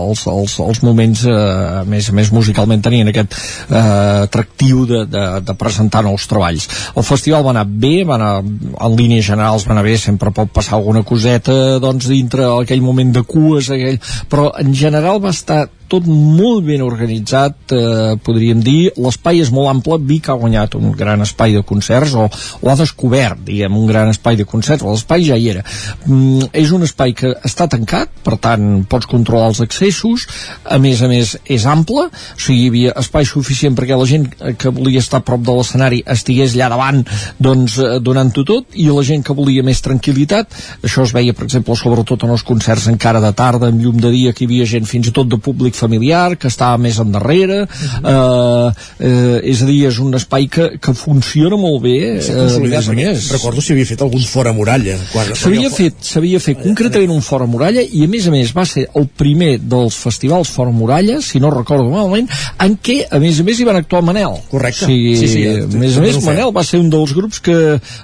els, 0.09 0.23
els, 0.31 0.55
els 0.65 0.83
moments, 0.87 1.25
eh, 1.29 1.35
a 1.81 1.85
més 1.89 2.09
a 2.09 2.15
més, 2.17 2.31
musicalment 2.33 2.81
tenien 2.85 3.11
aquest 3.11 3.37
eh, 3.37 3.83
atractiu 4.25 4.87
de, 4.89 5.03
de, 5.11 5.25
de 5.45 5.57
presentar 5.61 6.03
nous 6.07 6.27
treballs. 6.31 6.69
El 6.95 7.07
festival 7.07 7.45
va 7.45 7.53
anar 7.53 7.67
bé, 7.69 8.07
va 8.09 8.17
anar, 8.17 8.33
en 8.41 8.97
línies 8.97 9.27
generals 9.29 9.67
va 9.69 9.77
anar 9.77 9.85
bé, 9.85 9.99
sempre 10.01 10.33
pot 10.37 10.53
passar 10.55 10.79
alguna 10.79 11.05
coseta, 11.05 11.77
doncs, 11.83 12.09
dintre 12.09 12.49
aquell 12.55 12.85
moment 12.85 13.13
de 13.19 13.27
cues, 13.29 13.69
aquell, 13.75 14.01
però 14.33 14.49
en 14.61 14.73
general 14.77 15.21
va 15.21 15.35
estar 15.37 15.67
tot 15.91 16.07
molt 16.07 16.65
ben 16.67 16.83
organitzat, 16.87 17.75
eh, 17.75 18.15
podríem 18.23 18.63
dir. 18.63 18.93
L'espai 19.01 19.43
és 19.43 19.51
molt 19.51 19.71
ample, 19.73 19.99
Vic 20.07 20.31
ha 20.31 20.39
guanyat 20.39 20.77
un 20.79 20.93
gran 20.97 21.21
espai 21.25 21.57
de 21.57 21.65
concerts, 21.67 22.15
o, 22.15 22.29
o 22.31 22.71
ha 22.71 22.77
descobert, 22.79 23.43
diguem, 23.47 23.77
un 23.77 23.89
gran 23.89 24.13
espai 24.13 24.39
de 24.39 24.47
concerts, 24.47 24.87
l'espai 24.87 25.27
ja 25.27 25.39
hi 25.39 25.51
era. 25.53 25.65
Mm, 26.07 26.51
és 26.63 26.71
un 26.77 26.87
espai 26.87 27.15
que 27.19 27.33
està 27.47 27.67
tancat, 27.71 28.13
per 28.25 28.39
tant, 28.43 28.85
pots 28.91 29.09
controlar 29.11 29.51
els 29.51 29.63
accessos, 29.65 30.27
a 30.65 30.79
més 30.79 31.03
a 31.03 31.11
més 31.11 31.35
és 31.51 31.67
ample, 31.67 32.07
o 32.07 32.39
sigui, 32.39 32.61
hi 32.61 32.71
havia 32.71 32.95
espai 33.01 33.27
suficient 33.27 33.77
perquè 33.79 33.99
la 33.99 34.07
gent 34.07 34.29
que 34.61 34.73
volia 34.75 35.03
estar 35.03 35.23
prop 35.27 35.43
de 35.47 35.55
l'escenari 35.57 36.03
estigués 36.15 36.55
allà 36.55 36.71
davant, 36.75 37.03
doncs, 37.43 37.79
eh, 37.83 37.99
donant-ho 38.05 38.47
tot, 38.47 38.79
i 38.79 38.87
la 38.91 39.05
gent 39.07 39.25
que 39.27 39.37
volia 39.37 39.67
més 39.67 39.83
tranquil·litat, 39.85 40.59
això 40.87 41.05
es 41.07 41.15
veia, 41.17 41.35
per 41.35 41.49
exemple, 41.49 41.77
sobretot 41.79 42.27
en 42.27 42.37
els 42.37 42.47
concerts 42.47 42.89
encara 42.93 43.23
de 43.25 43.33
tarda, 43.37 43.71
amb 43.73 43.83
llum 43.83 43.99
de 44.01 44.13
dia, 44.15 44.35
que 44.37 44.45
hi 44.45 44.51
havia 44.51 44.69
gent 44.69 44.89
fins 44.89 45.11
i 45.11 45.15
tot 45.17 45.29
de 45.31 45.41
públic 45.41 45.80
familiar, 45.81 46.37
que 46.41 46.51
estava 46.51 46.79
més 46.81 47.01
endarrere, 47.03 47.63
eh, 47.65 48.71
eh, 49.01 49.39
és 49.53 49.63
a 49.65 49.69
dir, 49.69 49.79
és 49.91 50.01
un 50.03 50.15
espai 50.19 50.49
que, 50.53 50.69
que 50.83 50.95
funciona 50.97 51.59
molt 51.61 51.83
bé, 51.85 51.97
eh, 52.19 52.41
a 52.41 52.59
més 52.61 52.89
a 52.89 52.97
més. 52.97 53.29
recordo 53.35 53.65
si 53.65 53.75
havia 53.75 53.89
fet 53.89 54.05
algun 54.07 54.25
fora 54.29 54.53
muralla 54.57 54.97
S'havia 55.41 55.71
fet, 55.73 55.97
s'havia 56.05 56.41
fet 56.43 56.61
concretament 56.63 57.13
un 57.15 57.23
fora 57.25 57.47
muralla 57.51 57.83
i 57.83 58.05
a 58.05 58.11
més 58.11 58.27
a 58.29 58.35
més 58.35 58.53
va 58.57 58.65
ser 58.69 58.87
el 58.97 59.07
primer 59.09 59.57
dels 59.61 59.97
festivals 60.01 60.51
fora 60.53 60.73
muralla, 60.75 61.21
si 61.25 61.41
no 61.43 61.53
recordo 61.55 61.89
malament, 61.91 62.29
en 62.61 62.77
què 62.83 63.03
a 63.11 63.21
més 63.23 63.41
a 63.41 63.47
més 63.47 63.61
hi 63.61 63.67
van 63.69 63.81
actuar 63.81 64.03
Manel. 64.07 64.39
Correcte. 64.51 64.85
O 64.87 64.91
sigui, 64.91 65.17
Sí, 65.21 65.29
sí, 65.29 65.45
a 65.49 65.67
més 65.79 65.97
a 65.99 66.05
més. 66.05 66.19
Manel 66.25 66.53
va 66.55 66.65
ser 66.67 66.81
un 66.81 66.91
dels 66.93 67.13
grups 67.17 67.41
que 67.45 67.57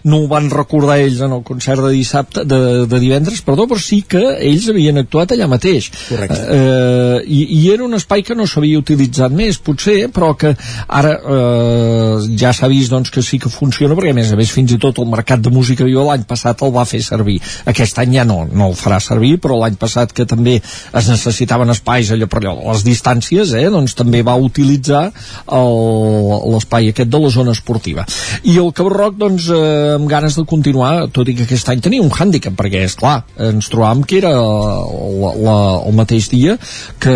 no 0.05 0.23
ho 0.23 0.29
van 0.31 0.49
recordar 0.53 0.99
ells 1.03 1.23
en 1.25 1.35
el 1.37 1.43
concert 1.47 1.83
de 1.85 1.93
dissabte, 1.95 2.45
de, 2.49 2.61
de 2.91 3.01
divendres, 3.03 3.43
perdó, 3.47 3.67
però 3.71 3.81
sí 3.83 4.03
que 4.09 4.23
ells 4.37 4.69
havien 4.73 5.01
actuat 5.03 5.35
allà 5.35 5.49
mateix. 5.51 5.91
Correcte. 6.09 6.39
Eh, 6.57 7.21
i, 7.27 7.43
I 7.61 7.63
era 7.73 7.85
un 7.85 7.95
espai 7.99 8.23
que 8.27 8.37
no 8.37 8.47
s'havia 8.47 8.81
utilitzat 8.81 9.35
més, 9.35 9.59
potser, 9.63 10.09
però 10.15 10.33
que 10.39 10.53
ara 10.87 11.13
eh, 11.17 12.27
ja 12.39 12.53
s'ha 12.57 12.69
vist 12.73 12.93
doncs, 12.93 13.11
que 13.15 13.23
sí 13.25 13.39
que 13.43 13.53
funciona, 13.53 13.97
perquè 13.97 14.15
a 14.15 14.19
més 14.19 14.33
a 14.33 14.39
més 14.39 14.53
fins 14.53 14.75
i 14.75 14.81
tot 14.83 15.01
el 15.03 15.09
mercat 15.11 15.43
de 15.43 15.53
música 15.53 15.87
viva 15.87 16.05
l'any 16.07 16.27
passat 16.29 16.63
el 16.67 16.75
va 16.75 16.87
fer 16.89 17.03
servir. 17.05 17.39
Aquest 17.67 17.99
any 18.03 18.17
ja 18.19 18.27
no, 18.29 18.43
no 18.47 18.71
el 18.71 18.77
farà 18.79 19.01
servir, 19.03 19.37
però 19.43 19.59
l'any 19.61 19.79
passat 19.81 20.13
que 20.17 20.27
també 20.29 20.59
es 20.61 21.11
necessitaven 21.11 21.73
espais 21.75 22.13
allò 22.13 22.29
per 22.31 22.43
allò, 22.43 22.57
les 22.71 22.85
distàncies, 22.87 23.55
eh, 23.57 23.67
doncs 23.73 23.97
també 23.99 24.23
va 24.27 24.37
utilitzar 24.41 25.05
l'espai 25.47 26.91
aquest 26.93 27.11
de 27.13 27.21
la 27.23 27.31
zona 27.33 27.55
esportiva. 27.57 28.07
I 28.45 28.57
el 28.63 28.73
Cabrroc, 28.77 29.17
doncs, 29.21 29.49
eh, 29.51 29.97
amb 29.97 30.09
ganes 30.11 30.37
de 30.39 30.45
continuar, 30.49 31.09
tot 31.15 31.29
i 31.29 31.37
que 31.37 31.47
aquest 31.47 31.69
any 31.73 31.83
tenia 31.85 32.05
un 32.05 32.13
hàndicap, 32.13 32.57
perquè, 32.59 32.85
és 32.87 32.97
clar, 32.99 33.19
ens 33.49 33.71
trobàvem 33.73 34.05
que 34.07 34.21
era 34.21 34.33
la, 34.37 35.33
la, 35.47 35.57
el 35.89 35.97
mateix 35.97 36.31
dia 36.33 36.57
que, 37.03 37.15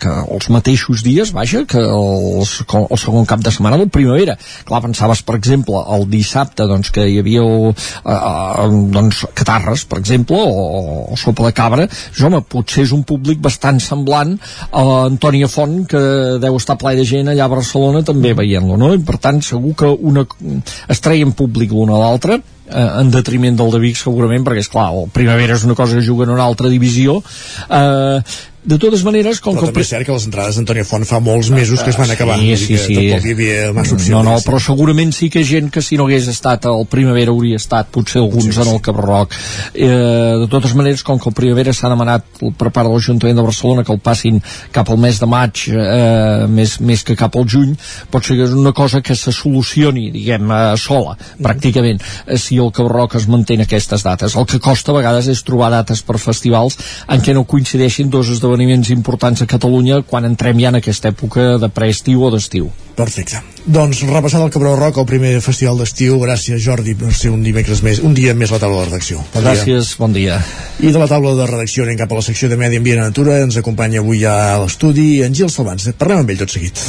que 0.00 0.14
els 0.36 0.48
mateixos 0.52 1.02
dies, 1.06 1.32
vaja, 1.34 1.64
que 1.68 1.80
els, 1.82 2.54
el 2.78 3.00
segon 3.00 3.28
cap 3.28 3.42
de 3.44 3.52
setmana 3.54 3.78
del 3.80 3.90
primavera. 3.92 4.36
Clar, 4.68 4.82
pensaves, 4.84 5.22
per 5.26 5.38
exemple, 5.38 5.80
el 5.96 6.06
dissabte, 6.10 6.66
doncs, 6.70 6.92
que 6.94 7.06
hi 7.08 7.18
havia 7.22 7.44
eh, 7.44 7.72
eh, 8.04 8.68
doncs, 8.94 9.24
catarres, 9.38 9.84
per 9.88 10.00
exemple, 10.02 10.38
o, 10.38 11.08
o 11.14 11.18
sopa 11.20 11.48
de 11.48 11.54
cabra, 11.56 11.88
jo, 12.12 12.28
home, 12.28 12.42
potser 12.48 12.84
és 12.86 12.94
un 12.96 13.04
públic 13.08 13.40
bastant 13.44 13.80
semblant 13.82 14.36
a 14.70 14.84
l'Antònia 14.84 15.50
Font, 15.52 15.80
que 15.88 16.02
deu 16.42 16.58
estar 16.58 16.78
ple 16.80 16.94
de 16.98 17.06
gent 17.08 17.32
allà 17.32 17.48
a 17.48 17.54
Barcelona 17.54 18.04
també 18.06 18.34
veient-lo, 18.38 18.78
no? 18.80 18.92
I 18.94 19.02
per 19.04 19.18
tant, 19.22 19.42
segur 19.44 19.74
que 19.78 19.90
una, 20.12 20.26
es 20.88 21.04
treien 21.04 21.34
públic 21.36 21.74
l'una 21.74 21.98
a 21.98 22.04
l'altra, 22.04 22.40
eh, 22.68 23.00
en 23.00 23.10
detriment 23.14 23.58
del 23.58 23.72
de 23.74 23.82
Vic 23.82 23.98
segurament 24.00 24.44
perquè 24.46 24.64
és 24.64 24.70
clar, 24.72 24.90
el 24.94 25.10
Primavera 25.14 25.58
és 25.58 25.66
una 25.68 25.78
cosa 25.78 25.98
que 25.98 26.06
juga 26.06 26.28
en 26.28 26.36
una 26.36 26.46
altra 26.46 26.70
divisió. 26.72 27.20
Eh, 27.68 28.20
de 28.68 28.76
totes 28.76 29.04
maneres 29.06 29.38
com 29.40 29.54
però 29.54 29.62
que 29.62 29.70
també 29.70 29.82
és 29.84 29.90
cert 29.92 30.04
que 30.04 30.12
les 30.12 30.24
entrades 30.28 30.56
d'Antònia 30.58 30.84
Font 30.84 31.04
fa 31.08 31.20
molts 31.24 31.48
mesos 31.54 31.80
que 31.84 31.92
es 31.92 31.98
van 31.98 32.10
acabar 32.10 32.36
Sí, 32.38 32.56
sí, 32.58 32.76
sí. 32.76 32.96
tampoc 32.98 33.24
hi 33.24 33.34
havia 33.36 33.68
massa 33.76 33.94
opcions 33.96 34.12
no, 34.12 34.22
no, 34.26 34.34
però 34.44 34.58
segurament 34.60 35.12
sí 35.14 35.28
que 35.32 35.44
gent 35.46 35.70
que 35.72 35.82
si 35.84 35.96
no 35.96 36.08
hagués 36.08 36.26
estat 36.28 36.66
al 36.68 36.84
Primavera 36.90 37.32
hauria 37.32 37.60
estat 37.60 37.88
potser 37.94 38.20
alguns 38.20 38.58
en 38.58 38.72
el 38.72 38.80
Cabrroc 38.84 39.32
eh, 39.72 39.88
de 40.42 40.48
totes 40.50 40.74
maneres 40.76 41.04
com 41.06 41.20
que 41.22 41.30
el 41.30 41.36
Primavera 41.38 41.72
s'ha 41.72 41.92
demanat 41.92 42.26
per 42.42 42.68
part 42.68 42.84
de 42.88 42.92
l'Ajuntament 42.92 43.38
de 43.38 43.46
Barcelona 43.46 43.86
que 43.86 43.94
el 43.94 44.02
passin 44.04 44.42
cap 44.74 44.90
al 44.90 45.00
mes 45.06 45.22
de 45.22 45.30
maig 45.30 45.64
eh, 45.70 46.44
més, 46.50 46.76
més 46.84 47.06
que 47.06 47.16
cap 47.16 47.38
al 47.38 47.48
juny 47.48 47.72
pot 48.10 48.26
ser 48.26 48.36
que 48.36 48.48
és 48.50 48.56
una 48.58 48.74
cosa 48.76 49.00
que 49.00 49.16
se 49.16 49.32
solucioni 49.32 50.10
diguem, 50.12 50.50
eh, 50.50 50.74
sola, 50.80 51.16
pràcticament. 51.40 52.02
Eh, 52.26 52.36
el 52.64 52.72
Cabrroc 52.74 53.14
es 53.18 53.28
manté 53.28 53.58
en 53.58 53.64
aquestes 53.66 54.04
dates 54.06 54.36
el 54.36 54.48
que 54.48 54.60
costa 54.62 54.92
a 54.92 54.98
vegades 54.98 55.30
és 55.30 55.44
trobar 55.46 55.70
dates 55.74 56.02
per 56.02 56.18
festivals 56.22 56.78
en 57.08 57.22
què 57.24 57.36
no 57.36 57.46
coincideixin 57.48 58.10
dos 58.10 58.32
esdeveniments 58.34 58.90
importants 58.94 59.42
a 59.42 59.50
Catalunya 59.50 60.02
quan 60.02 60.28
entrem 60.28 60.60
ja 60.60 60.72
en 60.72 60.82
aquesta 60.82 61.14
època 61.14 61.56
de 61.62 61.72
preestiu 61.72 62.26
o 62.26 62.34
d'estiu 62.34 62.70
Perfecte. 62.98 63.38
Doncs 63.68 64.00
repassant 64.08 64.42
el 64.42 64.50
Cabró 64.50 64.72
Rock, 64.74 64.98
el 64.98 65.06
primer 65.06 65.36
festival 65.44 65.78
d'estiu, 65.78 66.16
gràcies 66.18 66.58
Jordi 66.64 66.96
per 66.98 67.12
ser 67.14 67.30
un 67.30 67.44
dimecres 67.46 67.84
més, 67.86 68.02
un 68.02 68.16
dia 68.16 68.34
més 68.34 68.50
a 68.50 68.56
la 68.56 68.62
taula 68.64 68.82
de 68.82 68.88
redacció. 68.88 69.22
Bon 69.36 69.44
dia. 69.44 69.54
Gràcies, 69.54 69.92
bon 70.00 70.16
dia. 70.16 70.40
I 70.82 70.90
de 70.90 70.98
la 70.98 71.06
taula 71.10 71.36
de 71.38 71.46
redacció 71.46 71.86
anem 71.86 72.00
cap 72.00 72.10
a 72.10 72.18
la 72.18 72.26
secció 72.26 72.50
de 72.50 72.58
Medi 72.58 72.82
Ambient 72.82 73.04
i 73.04 73.06
Natura, 73.06 73.38
ens 73.44 73.60
acompanya 73.62 74.02
avui 74.02 74.26
a 74.26 74.58
l'estudi 74.64 75.10
en 75.22 75.36
Gil 75.36 75.52
Salvans. 75.52 75.92
Parlem 76.00 76.24
amb 76.24 76.34
ell 76.34 76.42
tot 76.42 76.58
seguit. 76.58 76.88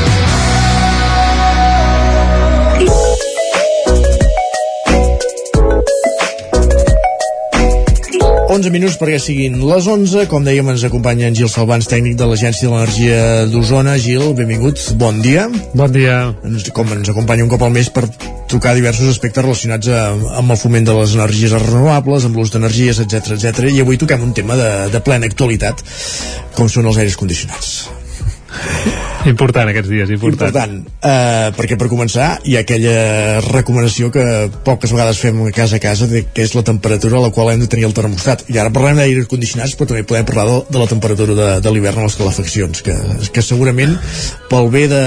11 8.51 8.67
minuts 8.67 8.97
perquè 8.99 9.15
siguin 9.15 9.53
les 9.63 9.85
11. 9.87 10.25
Com 10.27 10.43
dèiem, 10.43 10.67
ens 10.73 10.83
acompanya 10.83 11.29
en 11.29 11.35
Gil 11.37 11.47
Salvans, 11.47 11.87
tècnic 11.87 12.17
de 12.19 12.25
l'Agència 12.27 12.67
de 12.67 12.73
l'Energia 12.73 13.21
d'Osona. 13.47 13.93
Gil, 13.95 14.33
benvingut, 14.35 14.81
bon 14.99 15.21
dia. 15.23 15.45
Bon 15.71 15.93
dia. 15.93 16.17
Ens, 16.49 16.67
com 16.75 16.91
ens 16.91 17.13
acompanya 17.13 17.45
un 17.47 17.53
cop 17.53 17.63
al 17.63 17.71
mes 17.71 17.87
per 17.95 18.09
tocar 18.51 18.75
diversos 18.75 19.07
aspectes 19.13 19.45
relacionats 19.45 19.87
a, 19.87 20.03
amb 20.41 20.51
el 20.51 20.59
foment 20.59 20.89
de 20.89 20.97
les 20.99 21.15
energies 21.15 21.55
renovables, 21.55 22.27
amb 22.27 22.35
l'ús 22.35 22.51
d'energies, 22.51 22.99
etc 23.05 23.37
etc. 23.37 23.71
I 23.71 23.85
avui 23.85 24.01
toquem 24.01 24.27
un 24.27 24.35
tema 24.35 24.59
de, 24.59 24.69
de 24.91 25.03
plena 25.05 25.31
actualitat, 25.31 25.79
com 26.59 26.67
són 26.67 26.91
els 26.91 26.99
aires 26.99 27.15
condicionats. 27.15 28.00
Important 29.31 29.69
aquests 29.69 29.89
dies, 29.91 30.09
important. 30.13 30.49
Important, 30.49 30.77
eh, 31.05 31.49
perquè 31.55 31.77
per 31.77 31.87
començar 31.91 32.27
hi 32.47 32.55
ha 32.57 32.63
aquella 32.65 33.41
recomanació 33.45 34.09
que 34.13 34.23
poques 34.65 34.93
vegades 34.93 35.19
fem 35.21 35.37
a 35.45 35.51
casa 35.55 35.77
a 35.77 35.83
casa, 35.83 36.07
de, 36.09 36.23
que 36.33 36.45
és 36.45 36.55
la 36.57 36.63
temperatura 36.67 37.19
a 37.19 37.23
la 37.27 37.31
qual 37.33 37.51
hem 37.51 37.61
de 37.61 37.69
tenir 37.71 37.85
el 37.89 37.95
termostat. 37.97 38.43
I 38.49 38.57
ara 38.61 38.73
parlem 38.73 38.97
d'aires 39.01 39.29
condicionats, 39.31 39.75
però 39.77 39.91
també 39.91 40.05
podem 40.09 40.27
parlar 40.27 40.47
de, 40.49 40.57
de 40.73 40.81
la 40.81 40.89
temperatura 40.89 41.37
de, 41.37 41.49
de 41.61 41.73
l'hivern 41.73 42.01
a 42.01 42.07
les 42.07 42.17
calefaccions, 42.17 42.83
que, 42.85 42.95
que 43.33 43.45
segurament 43.45 43.97
pel 44.49 44.71
bé 44.73 44.87
de, 44.91 45.03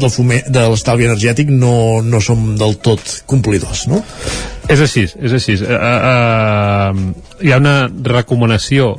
del 0.00 0.12
foment, 0.12 0.44
de 0.52 0.66
l'estalvi 0.74 1.08
energètic 1.08 1.52
no, 1.52 2.02
no 2.04 2.20
som 2.20 2.52
del 2.60 2.76
tot 2.84 3.22
complidors, 3.30 3.86
no? 3.90 4.02
És 4.70 4.82
així, 4.84 5.08
és 5.18 5.32
així. 5.34 5.56
Uh, 5.58 5.72
uh, 5.72 7.40
hi 7.42 7.52
ha 7.52 7.58
una 7.62 7.88
recomanació 8.06 8.94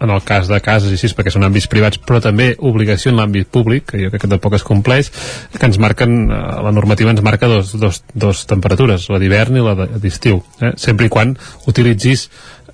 en 0.00 0.10
el 0.14 0.22
cas 0.22 0.48
de 0.48 0.60
cases 0.64 0.92
i 0.92 0.98
així, 0.98 1.10
perquè 1.16 1.32
són 1.34 1.46
àmbits 1.46 1.68
privats, 1.70 2.00
però 2.02 2.20
també 2.22 2.52
obligació 2.58 3.12
en 3.12 3.18
l'àmbit 3.20 3.50
públic, 3.54 3.88
que 3.90 4.02
jo 4.02 4.12
crec 4.12 4.24
que 4.24 4.30
tampoc 4.30 4.58
es 4.58 4.66
compleix, 4.66 5.10
que 5.54 5.64
ens 5.66 5.80
marquen, 5.82 6.20
eh, 6.30 6.42
la 6.66 6.74
normativa 6.74 7.14
ens 7.14 7.24
marca 7.24 7.50
dos, 7.50 7.74
dos, 7.80 8.02
dos 8.14 8.44
temperatures, 8.50 9.08
la 9.10 9.22
d'hivern 9.22 9.58
i 9.58 9.64
la 9.64 9.74
d'estiu, 9.98 10.42
eh? 10.60 10.74
sempre 10.76 11.08
i 11.08 11.12
quan 11.12 11.34
utilitzis 11.66 12.28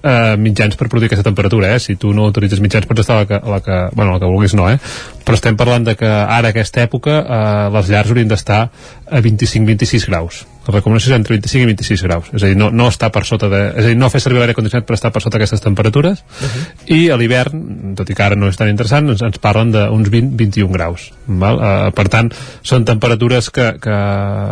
eh, 0.04 0.36
mitjans 0.36 0.76
per 0.76 0.88
produir 0.92 1.08
aquesta 1.08 1.24
temperatura, 1.26 1.72
eh? 1.74 1.80
Si 1.80 1.96
tu 2.00 2.12
no 2.14 2.28
utilitzes 2.28 2.60
mitjans 2.62 2.86
pots 2.86 3.04
estar 3.04 3.16
a 3.16 3.24
la 3.24 3.28
que, 3.30 3.40
a 3.40 3.54
la 3.56 3.60
que, 3.64 3.78
bueno, 3.94 4.12
la 4.12 4.20
que 4.20 4.30
vulguis 4.30 4.54
no, 4.58 4.68
eh? 4.70 4.78
Però 5.24 5.38
estem 5.38 5.56
parlant 5.56 5.86
de 5.86 5.96
que 5.96 6.08
ara, 6.08 6.50
aquesta 6.50 6.82
època, 6.84 7.20
eh, 7.20 7.70
les 7.76 7.92
llars 7.92 8.10
haurien 8.12 8.28
d'estar 8.28 8.60
a 8.64 9.22
25-26 9.24 10.10
graus 10.10 10.44
la 10.64 10.78
recomanació 10.78 11.12
és 11.12 11.18
entre 11.18 11.34
25 11.36 11.62
i 11.62 11.68
26 11.74 12.02
graus 12.06 12.28
és 12.32 12.42
a 12.42 12.48
dir, 12.48 12.56
no, 12.56 12.70
no 12.72 12.86
està 12.88 13.10
per 13.12 13.24
sota 13.28 13.50
de, 13.52 13.60
és 13.74 13.84
a 13.84 13.90
dir, 13.90 13.98
no 14.00 14.08
fer 14.12 14.22
servir 14.24 14.40
l'aire 14.40 14.56
condicionat 14.56 14.86
per 14.88 14.96
estar 14.96 15.10
per 15.12 15.20
sota 15.22 15.36
aquestes 15.38 15.60
temperatures 15.64 16.22
uh 16.24 16.46
-huh. 16.46 16.62
i 16.96 17.10
a 17.10 17.18
l'hivern, 17.20 17.94
tot 17.96 18.08
i 18.10 18.14
que 18.14 18.22
ara 18.22 18.36
no 18.36 18.48
és 18.48 18.56
tan 18.56 18.68
interessant 18.68 19.08
ens, 19.08 19.22
ens 19.22 19.38
parlen 19.38 19.72
d'uns 19.72 20.08
20-21 20.08 20.72
graus 20.72 21.12
val? 21.26 21.56
Uh, 21.56 21.90
per 21.92 22.08
tant, 22.08 22.32
són 22.62 22.84
temperatures 22.84 23.50
que, 23.50 23.78
que 23.80 23.96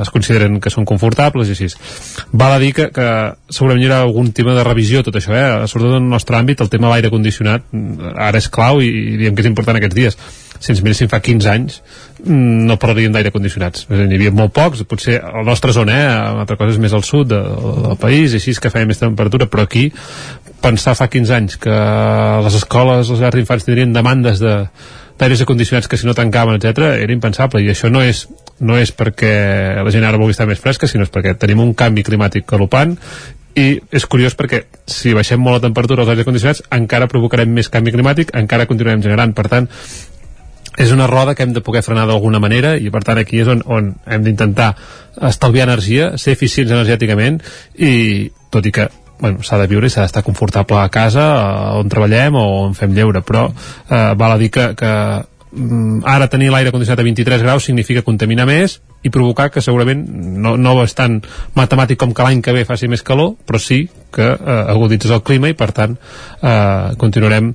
es 0.03 0.11
consideren 0.11 0.61
que 0.61 0.71
són 0.71 0.85
confortables 0.85 1.49
i 1.49 1.51
així. 1.51 1.69
Val 2.33 2.53
a 2.53 2.59
dir 2.59 2.73
que, 2.73 2.91
que 2.91 3.35
segurament 3.49 3.83
hi 3.83 3.87
haurà 3.87 4.03
algun 4.03 4.33
tema 4.33 4.55
de 4.55 4.65
revisió 4.65 5.03
tot 5.03 5.17
això, 5.17 5.33
eh? 5.33 5.67
sobretot 5.67 5.97
en 5.97 6.05
el 6.05 6.11
nostre 6.11 6.37
àmbit 6.37 6.61
el 6.61 6.69
tema 6.69 6.87
de 6.87 6.93
l'aire 6.93 7.11
condicionat 7.11 7.63
ara 8.17 8.39
és 8.39 8.49
clau 8.49 8.81
i, 8.81 8.89
i 8.89 9.17
diem 9.17 9.35
que 9.35 9.43
és 9.43 9.49
important 9.49 9.77
aquests 9.77 9.95
dies 9.95 10.19
si 10.63 10.71
ens 10.73 10.83
miréssim 10.85 11.11
fa 11.11 11.19
15 11.21 11.51
anys 11.51 11.81
mm, 12.23 12.63
no 12.69 12.79
parlaríem 12.81 13.15
d'aire 13.15 13.33
condicionats 13.35 13.89
n'hi 13.91 14.19
havia 14.19 14.33
molt 14.35 14.55
pocs, 14.55 14.85
potser 14.89 15.19
a 15.19 15.41
la 15.41 15.47
nostra 15.51 15.75
zona 15.75 15.99
eh? 15.99 16.07
una 16.37 16.47
altra 16.47 16.59
cosa 16.61 16.77
és 16.77 16.81
més 16.83 16.95
al 16.95 17.05
sud 17.07 17.33
de, 17.35 17.43
del 17.89 17.99
país 18.01 18.37
així 18.39 18.55
que 18.63 18.71
feia 18.73 18.89
més 18.89 19.03
temperatura 19.03 19.51
però 19.51 19.67
aquí 19.67 19.89
pensar 20.63 20.95
fa 20.99 21.11
15 21.11 21.37
anys 21.37 21.59
que 21.63 21.77
les 22.47 22.59
escoles, 22.63 23.11
els 23.11 23.23
llars 23.23 23.39
d'infants 23.39 23.67
tindrien 23.67 23.95
demandes 23.95 24.43
de 24.43 24.57
d'aires 25.19 25.43
acondicionats 25.45 25.87
que 25.87 25.99
si 26.01 26.07
no 26.07 26.17
tancaven, 26.19 26.57
etc 26.57 26.97
era 27.03 27.15
impensable 27.15 27.61
i 27.63 27.69
això 27.71 27.91
no 27.93 28.01
és, 28.03 28.25
no 28.65 28.79
és 28.79 28.95
perquè 28.97 29.35
la 29.85 29.93
gent 29.95 30.07
ara 30.09 30.19
vulgui 30.19 30.35
estar 30.35 30.49
més 30.51 30.63
fresca, 30.63 30.89
sinó 30.91 31.07
és 31.07 31.13
perquè 31.13 31.37
tenim 31.39 31.61
un 31.63 31.75
canvi 31.79 32.03
climàtic 32.07 32.49
galopant 32.49 32.97
i 33.59 33.67
és 33.93 34.07
curiós 34.09 34.35
perquè 34.39 34.65
si 34.89 35.13
baixem 35.15 35.41
molt 35.43 35.61
la 35.61 35.67
temperatura 35.67 36.03
dels 36.03 36.15
aires 36.15 36.27
condicionats 36.27 36.65
encara 36.73 37.11
provocarem 37.11 37.53
més 37.53 37.69
canvi 37.73 37.93
climàtic, 37.93 38.33
encara 38.39 38.67
continuarem 38.71 39.05
generant 39.05 39.35
per 39.37 39.47
tant, 39.53 39.69
és 40.79 40.93
una 40.93 41.07
roda 41.07 41.35
que 41.35 41.45
hem 41.45 41.53
de 41.53 41.61
poder 41.61 41.83
frenar 41.85 42.07
d'alguna 42.09 42.41
manera 42.41 42.77
i 42.81 42.91
per 42.91 43.03
tant 43.05 43.21
aquí 43.21 43.43
és 43.43 43.49
on, 43.51 43.61
on 43.67 43.93
hem 44.07 44.25
d'intentar 44.25 44.73
estalviar 45.29 45.69
energia, 45.69 46.13
ser 46.17 46.33
eficients 46.37 46.73
energèticament 46.73 47.43
i 47.77 48.31
tot 48.53 48.67
i 48.67 48.73
que 48.73 48.89
bueno, 49.23 49.43
s'ha 49.47 49.59
de 49.61 49.69
viure 49.71 49.87
i 49.87 49.93
s'ha 49.93 50.07
d'estar 50.07 50.25
confortable 50.27 50.81
a 50.81 50.89
casa 50.93 51.27
on 51.79 51.91
treballem 51.93 52.35
o 52.39 52.47
on 52.65 52.75
fem 52.75 52.95
lleure 52.97 53.23
però 53.23 53.47
eh, 53.53 54.15
val 54.19 54.35
a 54.35 54.39
dir 54.41 54.51
que, 54.51 54.73
que 54.79 54.93
mm, 55.53 56.03
ara 56.09 56.31
tenir 56.33 56.51
l'aire 56.51 56.73
condicionat 56.75 57.05
a 57.05 57.07
23 57.07 57.45
graus 57.45 57.69
significa 57.69 58.03
contaminar 58.03 58.49
més 58.49 58.81
i 59.03 59.13
provocar 59.15 59.51
que 59.55 59.63
segurament 59.63 60.03
no, 60.43 60.57
no 60.57 60.75
és 60.83 60.97
tan 60.99 61.21
matemàtic 61.59 62.01
com 62.01 62.17
que 62.17 62.27
l'any 62.27 62.43
que 62.43 62.57
ve 62.57 62.65
faci 62.67 62.91
més 62.91 63.05
calor 63.07 63.37
però 63.47 63.61
sí 63.63 63.85
que 64.13 64.33
eh, 64.33 64.65
aguditzes 64.75 65.15
el 65.15 65.23
clima 65.23 65.53
i 65.53 65.59
per 65.59 65.71
tant 65.77 65.95
eh, 65.95 66.97
continuarem 66.99 67.53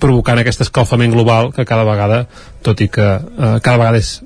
provocant 0.00 0.40
aquest 0.40 0.64
escalfament 0.64 1.12
global 1.12 1.52
que 1.52 1.66
cada 1.68 1.84
vegada, 1.88 2.24
tot 2.62 2.80
i 2.80 2.88
que 2.92 3.08
eh, 3.08 3.56
cada 3.62 3.78
vegada 3.80 4.00
és 4.00 4.20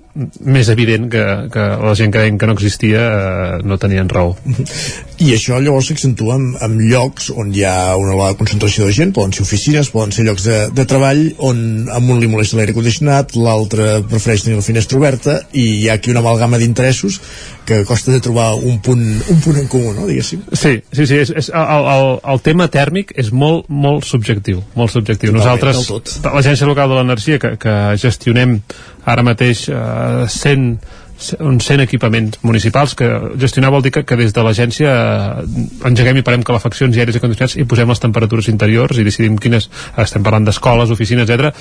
més 0.45 0.69
evident 0.73 1.09
que, 1.13 1.25
que 1.53 1.65
la 1.83 1.95
gent 1.99 2.13
que 2.13 2.23
deien 2.23 2.39
que 2.41 2.49
no 2.49 2.55
existia 2.57 3.03
eh, 3.07 3.59
no 3.67 3.79
tenien 3.81 4.09
raó. 4.09 4.35
I 5.27 5.33
això 5.37 5.61
llavors 5.61 5.91
s'accentua 5.91 6.37
en, 6.39 6.47
en 6.63 6.79
llocs 6.91 7.31
on 7.35 7.53
hi 7.55 7.65
ha 7.69 7.97
una 7.97 8.15
elevada 8.15 8.39
concentració 8.41 8.89
de 8.89 8.97
gent, 8.97 9.15
poden 9.17 9.35
ser 9.37 9.45
oficines, 9.47 9.91
poden 9.93 10.15
ser 10.17 10.27
llocs 10.29 10.47
de, 10.49 10.61
de 10.77 10.87
treball 10.89 11.23
on 11.49 11.61
amb 11.93 12.15
un 12.15 12.23
li 12.23 12.31
molesta 12.33 12.59
l'aire 12.59 12.77
condicionat, 12.77 13.37
l'altre 13.37 14.01
prefereix 14.09 14.47
tenir 14.47 14.61
la 14.61 14.67
finestra 14.67 15.01
oberta 15.01 15.39
i 15.53 15.67
hi 15.83 15.91
ha 15.91 15.99
aquí 16.01 16.13
una 16.13 16.25
amalgama 16.25 16.61
d'interessos 16.61 17.21
que 17.67 17.85
costa 17.85 18.13
de 18.13 18.21
trobar 18.23 18.55
un 18.55 18.79
punt, 18.81 19.03
un 19.29 19.41
punt 19.43 19.57
en 19.59 19.67
comú, 19.69 19.93
no, 19.93 20.07
diguéssim? 20.07 20.45
Sí, 20.53 20.77
sí, 20.95 21.07
sí 21.11 21.19
és, 21.19 21.33
és, 21.35 21.49
el, 21.51 21.89
el, 21.93 22.11
el 22.33 22.43
tema 22.47 22.69
tèrmic 22.73 23.11
és 23.19 23.33
molt, 23.35 23.67
molt 23.69 24.07
subjectiu, 24.07 24.63
molt 24.79 24.95
subjectiu. 24.95 25.35
Nosaltres, 25.35 25.83
l'Agència 26.23 26.69
Local 26.71 26.93
de 26.93 27.01
l'Energia, 27.01 27.41
que, 27.43 27.57
que 27.61 27.75
gestionem 28.01 28.61
ara 29.07 29.25
mateix 29.27 29.69
eh, 29.71 30.27
100 30.29 31.05
uns 31.41 31.65
100 31.65 31.81
equipaments 31.81 32.39
municipals 32.45 32.93
que 32.95 33.07
gestionar 33.41 33.71
vol 33.73 33.81
dir 33.83 33.93
que, 33.95 34.03
que 34.05 34.19
des 34.21 34.35
de 34.37 34.43
l'agència 34.45 34.91
eh, 34.93 35.47
engeguem 35.89 36.21
i 36.21 36.25
parem 36.27 36.45
calefaccions 36.45 36.97
i 36.97 37.01
aires 37.01 37.17
acondicionats 37.17 37.57
i 37.57 37.65
posem 37.65 37.89
les 37.89 38.03
temperatures 38.03 38.51
interiors 38.53 39.01
i 39.01 39.07
decidim 39.07 39.39
quines, 39.41 39.71
estem 39.97 40.27
parlant 40.27 40.45
d'escoles, 40.45 40.93
oficines, 40.93 41.31
etc. 41.31 41.55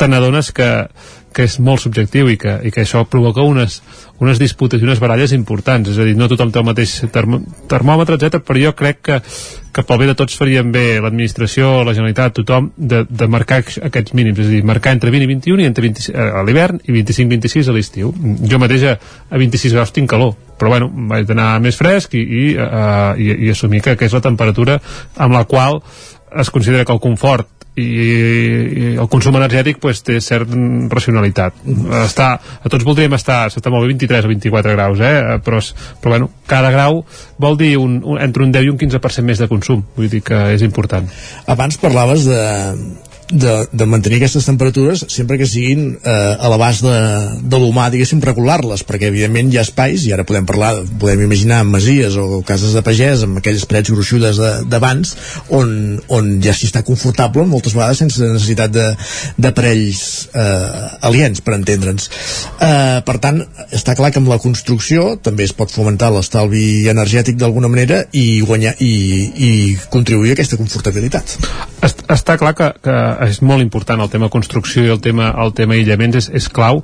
te 0.00 0.08
n'adones 0.08 0.48
que, 0.56 0.70
que 1.34 1.46
és 1.48 1.58
molt 1.64 1.82
subjectiu 1.82 2.28
i 2.30 2.36
que, 2.40 2.58
i 2.66 2.70
que 2.72 2.84
això 2.84 3.02
provoca 3.08 3.44
unes, 3.46 3.80
unes 4.22 4.38
disputes 4.40 4.80
i 4.80 4.86
unes 4.86 5.00
baralles 5.02 5.32
importants, 5.36 5.90
és 5.90 5.98
a 5.98 6.06
dir, 6.06 6.14
no 6.18 6.28
tothom 6.30 6.52
té 6.52 6.60
el 6.60 6.66
mateix 6.68 6.94
term 7.14 7.40
termòmetre, 7.70 8.18
etc. 8.18 8.42
però 8.44 8.60
jo 8.60 8.72
crec 8.78 9.00
que, 9.08 9.18
que 9.72 9.84
pel 9.88 10.02
bé 10.02 10.08
de 10.10 10.16
tots 10.18 10.36
faríem 10.38 10.72
bé 10.74 10.84
l'administració, 11.02 11.72
la 11.86 11.94
Generalitat, 11.96 12.36
tothom, 12.40 12.70
de, 12.76 13.02
de 13.08 13.28
marcar 13.32 13.62
aquests 13.62 14.14
mínims, 14.18 14.42
és 14.44 14.50
a 14.50 14.54
dir, 14.54 14.62
marcar 14.68 14.94
entre 14.96 15.12
20 15.14 15.26
i 15.26 15.30
21 15.32 15.64
i 15.64 15.70
entre 15.70 15.86
20, 15.88 16.12
eh, 16.12 16.28
a 16.40 16.44
l'hivern 16.46 16.82
i 16.84 16.96
25-26 17.00 17.72
a 17.72 17.76
l'estiu. 17.76 18.12
Jo 18.48 18.60
mateix 18.62 18.86
a, 18.92 18.96
a 19.30 19.40
26 19.40 19.76
graus 19.78 19.94
tinc 19.96 20.10
calor, 20.12 20.36
però 20.60 20.74
bueno, 20.74 20.90
vaig 21.10 21.26
d'anar 21.28 21.56
més 21.64 21.78
fresc 21.80 22.14
i, 22.18 22.22
i, 22.22 22.44
uh, 22.60 23.16
i, 23.18 23.32
i 23.48 23.50
assumir 23.54 23.82
que, 23.82 23.96
que 23.98 24.06
és 24.06 24.14
la 24.14 24.22
temperatura 24.24 24.78
amb 25.16 25.34
la 25.34 25.46
qual 25.48 25.80
es 26.38 26.50
considera 26.52 26.84
que 26.84 26.94
el 26.94 27.02
confort 27.02 27.61
i, 27.76 27.84
i 27.84 28.88
el 29.00 29.08
consum 29.12 29.36
energètic 29.38 29.78
pues, 29.80 30.02
té 30.04 30.18
cert 30.20 30.50
racionalitat. 30.92 31.62
Està, 32.02 32.28
a 32.36 32.72
tots 32.72 32.84
voldríem 32.84 33.16
estar 33.16 33.46
s'està 33.52 33.72
molt 33.72 33.86
bé 33.86 33.94
23 33.94 34.28
o 34.28 34.32
24 34.32 34.74
graus 34.76 35.00
eh? 35.00 35.14
però, 35.44 35.62
però 36.02 36.16
bueno, 36.16 36.28
cada 36.50 36.72
grau 36.74 37.00
vol 37.40 37.56
dir 37.60 37.76
un, 37.80 38.00
un, 38.04 38.20
entre 38.20 38.44
un 38.44 38.52
10 38.52 38.68
i 38.68 38.74
un 38.74 38.80
15% 38.80 39.28
més 39.28 39.40
de 39.40 39.48
consum. 39.48 39.84
Vull 39.96 40.12
dir 40.12 40.20
que 40.26 40.44
és 40.56 40.66
important. 40.66 41.08
Abans 41.52 41.80
parlaves 41.80 42.28
de, 42.28 42.42
de, 43.32 43.54
de 43.72 43.86
mantenir 43.88 44.20
aquestes 44.20 44.46
temperatures 44.46 45.06
sempre 45.08 45.38
que 45.40 45.48
siguin 45.48 45.96
eh, 45.96 46.12
a 46.12 46.50
l'abast 46.52 46.84
de, 46.84 46.96
de 47.42 47.60
l'humà, 47.60 47.88
diguéssim, 47.92 48.20
regular-les 48.24 48.84
perquè 48.88 49.08
evidentment 49.10 49.50
hi 49.52 49.58
ha 49.60 49.66
espais, 49.66 50.06
i 50.06 50.12
ara 50.14 50.26
podem 50.28 50.46
parlar 50.48 50.74
podem 51.00 51.24
imaginar 51.26 51.62
masies 51.68 52.16
o 52.20 52.42
cases 52.46 52.76
de 52.76 52.84
pagès 52.84 53.24
amb 53.26 53.40
aquelles 53.40 53.66
parets 53.68 53.92
gruixudes 53.92 54.40
d'abans 54.70 55.16
on, 55.54 55.72
on 56.12 56.32
ja 56.44 56.54
s'hi 56.56 56.68
està 56.70 56.84
confortable 56.86 57.46
moltes 57.48 57.74
vegades 57.76 58.02
sense 58.02 58.22
necessitat 58.22 58.72
d'aparells 59.40 60.02
eh, 60.34 61.06
aliens, 61.08 61.40
per 61.44 61.56
entendre'ns. 61.56 62.08
Eh, 62.62 63.00
per 63.06 63.16
tant, 63.22 63.42
està 63.74 63.96
clar 63.98 64.12
que 64.12 64.20
amb 64.22 64.30
la 64.30 64.40
construcció 64.42 65.16
també 65.22 65.46
es 65.46 65.54
pot 65.56 65.72
fomentar 65.72 66.12
l'estalvi 66.12 66.88
energètic 66.92 67.38
d'alguna 67.40 67.70
manera 67.72 68.02
i 68.12 68.42
guanyar 68.44 68.74
i, 68.84 68.92
i 69.48 69.50
contribuir 69.92 70.32
a 70.32 70.38
aquesta 70.38 70.58
confortabilitat. 70.60 71.36
Est, 71.82 72.04
està 72.12 72.36
clar 72.40 72.54
que, 72.58 72.70
que 72.84 72.96
és 73.28 73.42
molt 73.42 73.62
important 73.64 74.00
el 74.02 74.10
tema 74.12 74.30
construcció 74.32 74.86
i 74.86 74.94
el 74.94 75.02
tema, 75.04 75.32
el 75.44 75.52
tema 75.56 75.76
aïllaments 75.78 76.18
és, 76.22 76.30
és 76.42 76.48
clau 76.48 76.82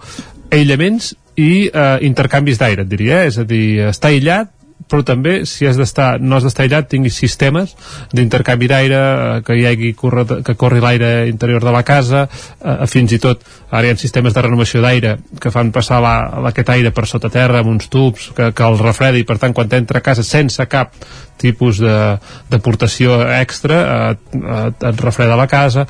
aïllaments 0.54 1.14
i 1.38 1.68
eh, 1.68 1.98
intercanvis 2.06 2.58
d'aire, 2.58 2.84
et 2.84 2.90
diria, 2.90 3.22
eh? 3.22 3.32
és 3.32 3.38
a 3.38 3.46
dir, 3.48 3.64
estar 3.88 4.12
aïllat 4.12 4.54
però 4.88 5.04
també 5.04 5.42
si 5.46 5.66
has 5.68 5.76
d'estar 5.76 6.16
no 6.22 6.38
has 6.38 6.46
d'estar 6.46 6.64
aïllat, 6.64 6.88
tinguis 6.88 7.16
sistemes 7.18 7.74
d'intercanvi 8.14 8.68
d'aire, 8.70 8.98
eh, 8.98 9.40
que 9.44 9.56
hi 9.58 9.66
hagi 9.68 9.92
corre, 9.98 10.24
que 10.44 10.56
corri 10.56 10.80
l'aire 10.80 11.28
interior 11.28 11.64
de 11.64 11.74
la 11.74 11.84
casa 11.86 12.24
eh, 12.28 12.86
fins 12.86 13.12
i 13.12 13.20
tot, 13.22 13.44
ara 13.70 13.86
hi 13.86 13.92
ha 13.92 14.00
sistemes 14.00 14.34
de 14.34 14.44
renovació 14.46 14.82
d'aire 14.84 15.16
que 15.40 15.52
fan 15.54 15.72
passar 15.74 16.00
la, 16.04 16.16
aquest 16.52 16.72
aire 16.74 16.94
per 16.94 17.06
sota 17.10 17.30
terra 17.32 17.62
amb 17.62 17.74
uns 17.74 17.90
tubs 17.92 18.30
que, 18.36 18.52
que 18.52 18.68
el 18.68 18.78
refredi, 18.80 19.24
per 19.28 19.38
tant 19.42 19.56
quan 19.56 19.68
t'entra 19.68 20.00
a 20.00 20.06
casa 20.10 20.24
sense 20.26 20.64
cap 20.70 20.94
tipus 21.38 21.80
d'aportació 21.80 23.20
extra 23.38 23.80
et, 24.12 24.34
et, 24.38 24.88
et 24.90 25.04
refreda 25.04 25.38
la 25.38 25.48
casa 25.50 25.86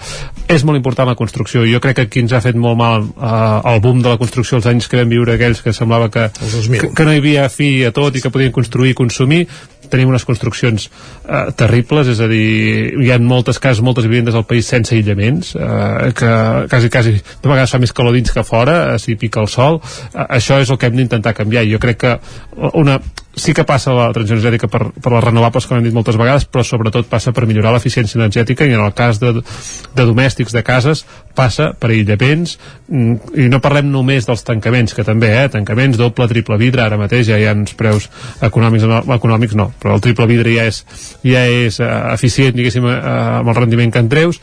és 0.49 0.65
molt 0.65 0.81
important 0.81 1.09
la 1.09 1.19
construcció 1.19 1.65
jo 1.69 1.81
crec 1.85 1.99
que 1.99 2.07
aquí 2.09 2.25
ens 2.25 2.37
ha 2.37 2.43
fet 2.45 2.59
molt 2.59 2.79
mal 2.81 3.09
eh, 3.09 3.73
el 3.73 3.83
boom 3.85 4.03
de 4.05 4.13
la 4.13 4.21
construcció 4.21 4.61
els 4.61 4.69
anys 4.71 4.89
que 4.89 5.01
vam 5.01 5.11
viure 5.13 5.35
aquells 5.35 5.63
que 5.65 5.75
semblava 5.77 6.11
que, 6.13 6.29
que, 6.31 6.93
que 6.93 7.09
no 7.09 7.17
hi 7.17 7.23
havia 7.23 7.49
fi 7.53 7.73
a 7.89 7.93
tot 7.95 8.17
i 8.17 8.25
que 8.25 8.33
podien 8.35 8.55
construir 8.55 8.95
i 8.95 8.99
consumir 8.99 9.47
tenim 9.89 10.11
unes 10.13 10.25
construccions 10.29 10.89
eh, 10.89 11.51
terribles, 11.59 12.11
és 12.13 12.21
a 12.21 12.29
dir, 12.31 12.99
hi 13.03 13.13
ha 13.13 13.19
moltes 13.23 13.61
cases, 13.63 13.83
moltes 13.85 14.07
vivendes 14.09 14.37
al 14.37 14.47
país 14.49 14.69
sense 14.69 14.95
aïllaments, 14.95 15.55
eh, 15.57 16.11
que 16.17 16.33
quasi, 16.71 16.93
quasi 16.93 17.15
de 17.19 17.49
vegades 17.49 17.75
fa 17.75 17.81
més 17.83 17.95
calor 17.97 18.17
dins 18.17 18.35
que 18.35 18.45
fora, 18.47 18.79
eh, 18.95 18.99
si 19.03 19.17
pica 19.21 19.43
el 19.45 19.51
sol. 19.53 19.81
Eh, 20.13 20.27
això 20.41 20.61
és 20.63 20.71
el 20.71 20.79
que 20.79 20.91
hem 20.91 20.99
d'intentar 21.01 21.37
canviar. 21.37 21.67
Jo 21.69 21.81
crec 21.83 22.03
que 22.05 22.15
una, 22.79 22.99
sí 23.39 23.55
que 23.55 23.65
passa 23.65 23.95
la 23.95 24.09
transició 24.13 24.37
energètica 24.37 24.69
per, 24.71 24.91
per 24.93 25.13
les 25.15 25.25
renovables, 25.25 25.67
com 25.67 25.79
hem 25.79 25.87
dit 25.87 25.95
moltes 25.97 26.19
vegades, 26.21 26.47
però 26.51 26.65
sobretot 26.67 27.09
passa 27.11 27.33
per 27.35 27.47
millorar 27.49 27.73
l'eficiència 27.75 28.19
energètica 28.21 28.67
i 28.67 28.75
en 28.77 28.85
el 28.85 28.93
cas 28.99 29.21
de, 29.23 29.33
de 29.39 30.07
domèstics, 30.09 30.55
de 30.55 30.63
cases, 30.67 31.05
passa 31.39 31.71
per 31.79 31.93
aïllaments 31.93 32.57
mm, 32.89 33.35
i 33.45 33.49
no 33.53 33.63
parlem 33.65 33.91
només 33.93 34.27
dels 34.29 34.45
tancaments, 34.47 34.95
que 34.95 35.07
també, 35.07 35.33
eh, 35.39 35.49
tancaments 35.53 35.99
doble, 36.01 36.29
triple 36.31 36.59
vidre, 36.61 36.85
ara 36.85 37.01
mateix 37.01 37.29
ja 37.31 37.39
hi 37.39 37.49
ha 37.49 37.57
uns 37.57 37.75
preus 37.79 38.09
econòmics, 38.45 38.87
econòmics 39.19 39.59
no, 39.59 39.71
però 39.81 39.97
el 39.97 40.05
triple 40.05 40.29
vidre 40.31 40.55
ja 40.57 40.69
és, 40.69 40.85
ja 41.27 41.45
és 41.49 41.81
uh, 41.83 41.93
eficient, 42.15 42.57
diguéssim, 42.59 42.87
uh, 42.87 42.97
amb 43.41 43.53
el 43.53 43.61
rendiment 43.63 43.95
que 43.95 44.03
en 44.03 44.11
treus, 44.13 44.43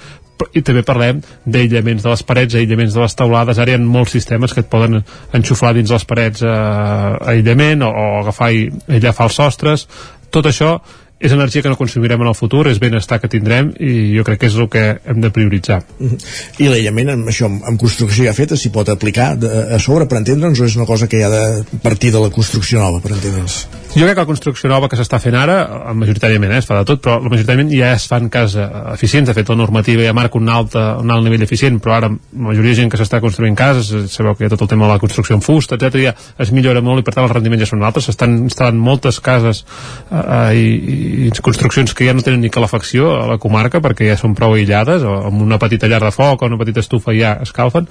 i 0.54 0.62
també 0.66 0.84
parlem 0.84 1.22
d'aïllaments 1.46 2.04
de 2.04 2.12
les 2.12 2.24
parets, 2.28 2.56
aïllaments 2.56 2.94
de 2.96 3.02
les 3.02 3.16
taulades, 3.16 3.60
ara 3.60 3.72
hi 3.72 3.78
ha 3.78 3.84
molts 3.84 4.16
sistemes 4.18 4.54
que 4.54 4.64
et 4.66 4.70
poden 4.72 5.02
enxuflar 5.38 5.74
dins 5.78 5.92
les 5.92 6.06
parets 6.08 6.44
eh, 6.44 7.32
aïllament 7.34 7.86
o, 7.88 7.92
o 7.92 8.06
agafar 8.22 8.52
i 8.54 8.68
aïllar 8.90 9.16
els 9.28 9.40
sostres, 9.40 9.88
tot 10.36 10.52
això 10.52 10.76
és 11.20 11.32
energia 11.32 11.64
que 11.64 11.72
no 11.72 11.78
consumirem 11.80 12.22
en 12.22 12.28
el 12.28 12.36
futur, 12.36 12.66
és 12.68 12.80
benestar 12.82 13.22
que 13.24 13.30
tindrem 13.32 13.72
i 13.80 14.12
jo 14.18 14.26
crec 14.28 14.42
que 14.42 14.50
és 14.50 14.58
el 14.60 14.68
que 14.72 14.84
hem 15.06 15.22
de 15.24 15.32
prioritzar. 15.32 15.82
-hmm. 16.00 16.18
I 16.60 16.68
l'aïllament, 16.68 17.10
amb 17.10 17.28
això, 17.28 17.46
amb 17.46 17.80
construcció 17.80 18.26
ja 18.26 18.34
feta, 18.34 18.58
s'hi 18.58 18.70
pot 18.70 18.90
aplicar 18.90 19.36
de, 19.38 19.48
a 19.76 19.80
sobre, 19.80 20.08
per 20.08 20.18
entendre'ns, 20.18 20.60
o 20.60 20.66
és 20.66 20.76
una 20.76 20.86
cosa 20.86 21.08
que 21.08 21.18
hi 21.18 21.24
ha 21.24 21.30
de 21.30 21.64
partir 21.82 22.12
de 22.12 22.20
la 22.20 22.30
construcció 22.30 22.80
nova, 22.80 23.00
per 23.00 23.12
entendre'ns? 23.12 23.68
Jo 23.96 24.04
crec 24.04 24.16
que 24.16 24.22
la 24.22 24.28
construcció 24.28 24.70
nova 24.70 24.90
que 24.90 24.98
s'està 24.98 25.22
fent 25.24 25.36
ara, 25.36 25.94
majoritàriament, 25.94 26.52
eh, 26.52 26.58
es 26.58 26.66
fa 26.66 26.80
de 26.80 26.86
tot, 26.86 27.02
però 27.02 27.22
majoritàriament 27.22 27.70
ja 27.72 27.94
es 27.94 28.08
fan 28.08 28.28
cases 28.30 28.58
eficients, 28.92 29.30
de 29.30 29.34
fet 29.34 29.48
la 29.48 29.56
normativa 29.56 30.04
ja 30.04 30.12
marca 30.12 30.38
un 30.38 30.50
alt, 30.50 30.76
un 30.76 31.12
alt 31.12 31.24
nivell 31.24 31.44
eficient, 31.44 31.80
però 31.80 31.94
ara 31.96 32.10
la 32.10 32.18
majoria 32.50 32.72
de 32.72 32.76
gent 32.76 32.92
que 32.92 32.98
s'està 32.98 33.22
construint 33.22 33.56
cases, 33.56 34.12
sabeu 34.12 34.36
que 34.36 34.44
hi 34.44 34.48
ha 34.48 34.50
tot 34.50 34.62
el 34.62 34.68
tema 34.68 34.86
de 34.86 34.92
la 34.92 35.00
construcció 35.00 35.38
en 35.38 35.42
fusta, 35.42 35.76
etc 35.76 35.96
ja 35.96 36.14
es 36.38 36.52
millora 36.52 36.82
molt 36.82 37.00
i 37.00 37.04
per 37.04 37.14
tant 37.14 37.24
els 37.24 37.32
rendiments 37.32 37.64
ja 37.64 37.70
són 37.72 37.84
altres, 37.88 38.10
s'estan 38.10 38.36
instal·lant 38.50 38.76
moltes 38.76 39.22
cases 39.24 39.64
eh, 40.12 40.20
eh 40.20 40.56
i, 40.60 41.05
i 41.06 41.32
construccions 41.46 41.94
que 41.94 42.08
ja 42.08 42.16
no 42.16 42.24
tenen 42.26 42.42
ni 42.44 42.52
calefacció 42.54 43.14
a 43.20 43.28
la 43.34 43.38
comarca 43.42 43.82
perquè 43.84 44.10
ja 44.12 44.18
són 44.20 44.36
prou 44.38 44.56
aïllades 44.58 45.06
o 45.06 45.20
amb 45.30 45.46
una 45.46 45.60
petita 45.62 45.90
llar 45.92 46.04
de 46.04 46.14
foc 46.16 46.42
o 46.42 46.50
una 46.50 46.60
petita 46.62 46.84
estufa 46.84 47.16
ja 47.18 47.36
escalfen 47.46 47.90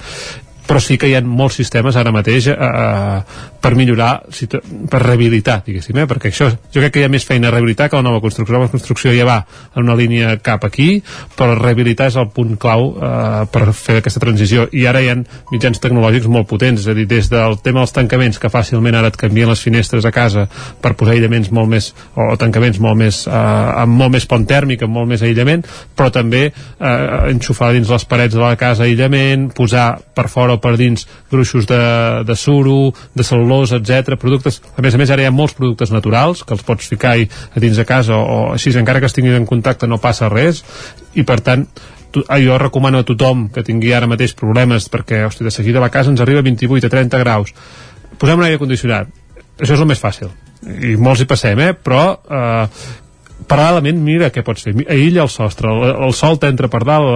però 0.66 0.80
sí 0.80 0.96
que 0.98 1.08
hi 1.10 1.16
ha 1.16 1.22
molts 1.24 1.58
sistemes 1.60 1.96
ara 1.96 2.12
mateix 2.14 2.48
eh, 2.52 2.56
eh 2.58 3.52
per 3.64 3.72
millorar, 3.78 4.26
per 4.92 4.98
rehabilitar, 5.00 5.62
diguéssim, 5.64 5.96
eh? 5.96 6.04
perquè 6.04 6.28
això, 6.28 6.50
jo 6.52 6.82
crec 6.82 6.92
que 6.92 7.00
hi 7.00 7.06
ha 7.06 7.08
més 7.08 7.24
feina 7.24 7.48
a 7.48 7.52
rehabilitar 7.54 7.86
que 7.88 7.96
la 7.96 8.04
nova 8.04 8.20
construcció. 8.20 8.52
La 8.52 8.58
nova 8.60 8.72
construcció 8.74 9.14
ja 9.16 9.24
va 9.24 9.38
en 9.72 9.86
una 9.86 9.96
línia 9.96 10.34
cap 10.44 10.66
aquí, 10.68 10.98
però 11.32 11.54
rehabilitar 11.56 12.10
és 12.10 12.18
el 12.20 12.28
punt 12.34 12.58
clau 12.60 12.90
eh, 12.92 13.46
per 13.48 13.72
fer 13.72 14.02
aquesta 14.02 14.20
transició. 14.20 14.66
I 14.68 14.84
ara 14.90 15.00
hi 15.00 15.08
ha 15.08 15.16
mitjans 15.48 15.80
tecnològics 15.80 16.28
molt 16.28 16.50
potents, 16.50 16.84
és 16.84 16.92
a 16.92 16.96
dir, 16.98 17.06
des 17.08 17.30
del 17.32 17.56
tema 17.64 17.80
dels 17.80 17.96
tancaments, 17.96 18.42
que 18.42 18.52
fàcilment 18.52 18.98
ara 19.00 19.08
et 19.08 19.16
canvien 19.16 19.48
les 19.48 19.64
finestres 19.64 20.04
a 20.04 20.12
casa 20.12 20.44
per 20.84 20.92
posar 20.92 21.16
aïllaments 21.16 21.48
molt 21.48 21.72
més, 21.72 21.88
o 22.20 22.36
tancaments 22.36 22.82
molt 22.84 23.00
més, 23.00 23.22
eh, 23.24 23.32
amb 23.32 23.96
molt 23.96 24.12
més 24.18 24.28
pont 24.28 24.44
tèrmic, 24.44 24.84
amb 24.84 24.98
molt 25.00 25.08
més 25.08 25.24
aïllament, 25.24 25.64
però 25.96 26.12
també 26.12 26.44
eh, 26.50 26.94
enxufar 27.32 27.72
dins 27.72 27.88
les 27.96 28.04
parets 28.12 28.36
de 28.36 28.44
la 28.44 28.60
casa 28.60 28.84
aïllament, 28.84 29.48
posar 29.56 29.94
per 30.14 30.28
fora 30.28 30.53
o 30.54 30.60
per 30.62 30.74
dins 30.80 31.06
gruixos 31.30 31.68
de, 31.70 31.80
de 32.26 32.36
suro, 32.38 32.92
de 33.14 33.26
cel·lulosa, 33.26 33.80
etc. 33.80 34.18
productes, 34.20 34.60
a 34.76 34.84
més 34.84 34.94
a 34.94 35.00
més 35.00 35.10
ara 35.10 35.24
hi 35.24 35.28
ha 35.28 35.34
molts 35.34 35.56
productes 35.58 35.92
naturals 35.94 36.44
que 36.44 36.54
els 36.56 36.64
pots 36.66 36.88
ficar 36.90 37.16
a 37.18 37.62
dins 37.62 37.80
de 37.80 37.86
casa 37.88 38.16
o, 38.16 38.22
o 38.22 38.38
així, 38.54 38.72
encara 38.78 39.02
que 39.02 39.10
estiguin 39.10 39.36
en 39.38 39.48
contacte 39.48 39.90
no 39.90 40.00
passa 40.02 40.30
res 40.32 40.64
i 41.14 41.26
per 41.26 41.40
tant 41.44 41.66
jo 42.14 42.56
recomano 42.62 43.00
a 43.02 43.06
tothom 43.06 43.48
que 43.50 43.64
tingui 43.66 43.90
ara 43.92 44.06
mateix 44.06 44.36
problemes 44.38 44.86
perquè, 44.90 45.24
hosti, 45.26 45.44
de 45.44 45.50
seguida 45.50 45.82
a 45.82 45.86
la 45.86 45.90
casa 45.90 46.12
ens 46.14 46.22
arriba 46.22 46.44
a 46.44 46.46
28 46.46 46.86
a 46.86 46.94
30 46.94 47.22
graus 47.24 47.50
posem 48.18 48.38
un 48.38 48.46
aire 48.46 48.62
condicionat 48.62 49.10
això 49.58 49.74
és 49.74 49.82
el 49.82 49.90
més 49.90 50.02
fàcil 50.02 50.30
i 50.64 50.94
molts 51.00 51.22
hi 51.22 51.28
passem, 51.28 51.60
eh? 51.60 51.72
però 51.76 52.04
eh, 52.14 52.84
paral·lelament 53.48 54.00
mira 54.04 54.30
què 54.34 54.44
pots 54.46 54.66
fer. 54.66 54.74
Aïlla 54.90 55.24
el 55.24 55.32
sostre, 55.32 55.70
el, 55.70 55.94
el 56.08 56.14
sol 56.16 56.38
t'entra 56.42 56.70
per 56.72 56.82
dalt 56.86 57.10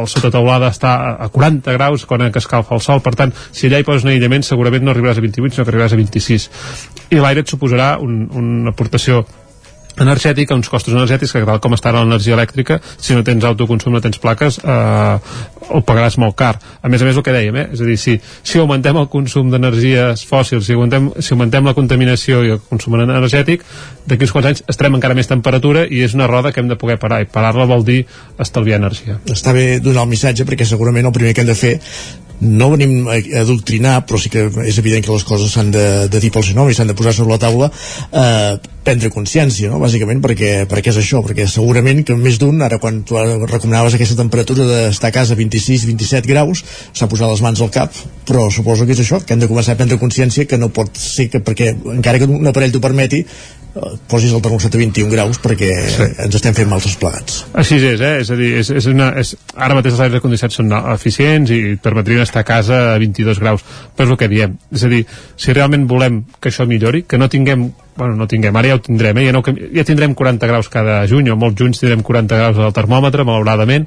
el 0.00 0.08
sota 0.10 0.30
teulada 0.32 0.70
està 0.72 0.94
a 1.24 1.28
40 1.32 1.76
graus 1.76 2.06
quan 2.08 2.26
escalfa 2.30 2.76
el 2.76 2.84
sol. 2.84 3.02
Per 3.04 3.14
tant, 3.18 3.34
si 3.52 3.68
allà 3.68 3.80
hi 3.80 3.86
poses 3.88 4.06
un 4.06 4.14
aïllament 4.14 4.46
segurament 4.46 4.84
no 4.84 4.94
arribaràs 4.94 5.20
a 5.20 5.26
28 5.26 5.56
sinó 5.56 5.66
que 5.66 5.74
arribaràs 5.74 5.96
a 5.96 6.00
26 6.00 6.48
i 7.10 7.20
l'aire 7.20 7.44
et 7.44 7.50
suposarà 7.50 7.96
un, 8.02 8.24
una 8.36 8.74
aportació 8.74 9.24
energètic, 10.00 10.50
uns 10.54 10.68
costos 10.72 10.94
energètics 10.94 11.32
que 11.34 11.44
tal 11.46 11.60
com 11.62 11.76
està 11.76 11.92
l'energia 11.94 12.36
elèctrica, 12.36 12.80
si 12.98 13.16
no 13.16 13.24
tens 13.26 13.44
autoconsum, 13.44 13.94
no 13.94 14.02
tens 14.04 14.20
plaques, 14.22 14.60
eh, 14.64 15.16
ho 15.70 15.82
pagaràs 15.86 16.18
molt 16.18 16.36
car. 16.38 16.54
A 16.82 16.88
més 16.88 17.02
a 17.02 17.08
més, 17.08 17.16
el 17.16 17.24
que 17.26 17.34
dèiem, 17.34 17.56
eh? 17.56 17.66
és 17.74 17.82
a 17.82 17.88
dir, 17.88 17.98
si, 18.00 18.16
si 18.42 18.58
augmentem 18.58 18.96
el 19.00 19.08
consum 19.12 19.50
d'energies 19.52 20.24
fòssils, 20.28 20.66
si 20.66 20.76
augmentem, 20.76 21.10
si 21.20 21.34
augmentem 21.34 21.68
la 21.68 21.76
contaminació 21.76 22.42
i 22.46 22.54
el 22.56 22.62
consum 22.68 22.98
energètic, 23.00 23.64
d'aquí 24.06 24.26
uns 24.26 24.34
quants 24.34 24.50
anys 24.50 24.64
estarem 24.68 24.98
encara 24.98 25.16
més 25.18 25.30
temperatura 25.30 25.86
i 25.86 26.02
és 26.06 26.16
una 26.16 26.28
roda 26.30 26.52
que 26.52 26.62
hem 26.62 26.70
de 26.70 26.78
poder 26.80 26.98
parar, 27.02 27.22
i 27.22 27.30
parar-la 27.30 27.68
vol 27.70 27.84
dir 27.86 28.02
estalviar 28.40 28.80
energia. 28.80 29.20
Està 29.30 29.54
bé 29.56 29.78
donar 29.84 30.06
el 30.06 30.12
missatge 30.12 30.48
perquè 30.48 30.66
segurament 30.66 31.06
el 31.06 31.16
primer 31.16 31.36
que 31.36 31.44
hem 31.44 31.52
de 31.52 31.58
fer 31.58 31.76
no 32.40 32.70
venim 32.72 33.08
a 33.08 33.18
adoctrinar, 33.42 34.00
però 34.08 34.18
sí 34.20 34.32
que 34.32 34.46
és 34.64 34.78
evident 34.80 35.04
que 35.04 35.12
les 35.12 35.24
coses 35.28 35.52
s'han 35.52 35.70
de, 35.74 35.86
de 36.08 36.20
dir 36.22 36.32
pel 36.32 36.44
seu 36.46 36.56
nom 36.56 36.70
i 36.70 36.76
s'han 36.76 36.88
de 36.90 36.96
posar 36.96 37.12
sobre 37.16 37.34
la 37.34 37.40
taula, 37.42 37.70
eh, 38.12 38.56
prendre 38.84 39.10
consciència, 39.12 39.68
no? 39.68 39.80
bàsicament 39.82 40.22
perquè, 40.24 40.64
perquè 40.70 40.92
és 40.92 41.00
això, 41.02 41.20
perquè 41.24 41.44
segurament 41.50 42.00
que 42.06 42.16
més 42.16 42.38
d'un, 42.40 42.62
ara 42.64 42.80
quan 42.80 43.02
tu 43.04 43.18
recomanaves 43.44 43.96
aquesta 43.96 44.16
temperatura 44.22 44.64
d'estar 44.68 45.10
a 45.10 45.16
casa 45.18 45.36
26-27 45.36 46.30
graus, 46.30 46.64
s'ha 46.96 47.08
posat 47.10 47.28
les 47.28 47.44
mans 47.44 47.60
al 47.60 47.72
cap, 47.74 47.92
però 48.28 48.48
suposo 48.50 48.88
que 48.88 48.96
és 48.96 49.04
això, 49.04 49.20
que 49.20 49.36
hem 49.36 49.44
de 49.44 49.50
començar 49.50 49.76
a 49.76 49.80
prendre 49.80 50.00
consciència 50.00 50.48
que 50.48 50.58
no 50.58 50.72
pot 50.72 50.96
ser 50.96 51.28
que, 51.28 51.42
perquè 51.44 51.74
encara 51.96 52.22
que 52.22 52.30
un 52.30 52.48
aparell 52.48 52.72
t'ho 52.72 52.80
permeti, 52.80 53.24
posis 54.10 54.32
el 54.34 54.42
termòstat 54.42 54.74
a 54.74 54.80
21 54.80 55.12
graus 55.12 55.38
perquè 55.42 55.70
sí. 55.90 56.06
ens 56.26 56.38
estem 56.38 56.56
fent 56.56 56.70
mals 56.70 56.96
plegats. 57.00 57.44
Així 57.60 57.78
és, 57.78 58.00
eh? 58.00 58.16
és 58.24 58.30
a 58.32 58.38
dir, 58.38 58.50
és, 58.62 58.72
és 58.80 58.88
una, 58.90 59.10
és, 59.20 59.34
ara 59.54 59.76
mateix 59.78 59.94
els 59.94 60.04
aires 60.06 60.24
condicionats 60.24 60.58
són 60.60 60.72
eficients 60.94 61.52
i 61.54 61.60
permetrien 61.82 62.24
estar 62.24 62.42
a 62.42 62.48
casa 62.48 62.80
a 62.94 62.98
22 63.02 63.42
graus, 63.42 63.66
però 63.94 64.08
és 64.08 64.16
el 64.16 64.20
que 64.20 64.30
diem. 64.32 64.56
És 64.74 64.86
a 64.86 64.90
dir, 64.92 65.04
si 65.36 65.54
realment 65.54 65.86
volem 65.90 66.24
que 66.40 66.50
això 66.50 66.66
millori, 66.68 67.04
que 67.06 67.20
no 67.20 67.30
tinguem 67.30 67.70
bueno, 68.00 68.14
no 68.16 68.26
tinguem, 68.30 68.56
ara 68.56 68.70
ja 68.70 68.76
ho 68.78 68.80
tindrem, 68.80 69.18
eh? 69.20 69.26
ja, 69.26 69.32
no, 69.34 69.42
ja 69.44 69.84
tindrem 69.84 70.14
40 70.16 70.48
graus 70.48 70.70
cada 70.72 71.02
juny, 71.10 71.28
o 71.28 71.36
molts 71.36 71.58
junys 71.60 71.82
tindrem 71.82 72.00
40 72.06 72.38
graus 72.38 72.60
al 72.64 72.72
termòmetre, 72.72 73.26
malauradament, 73.28 73.84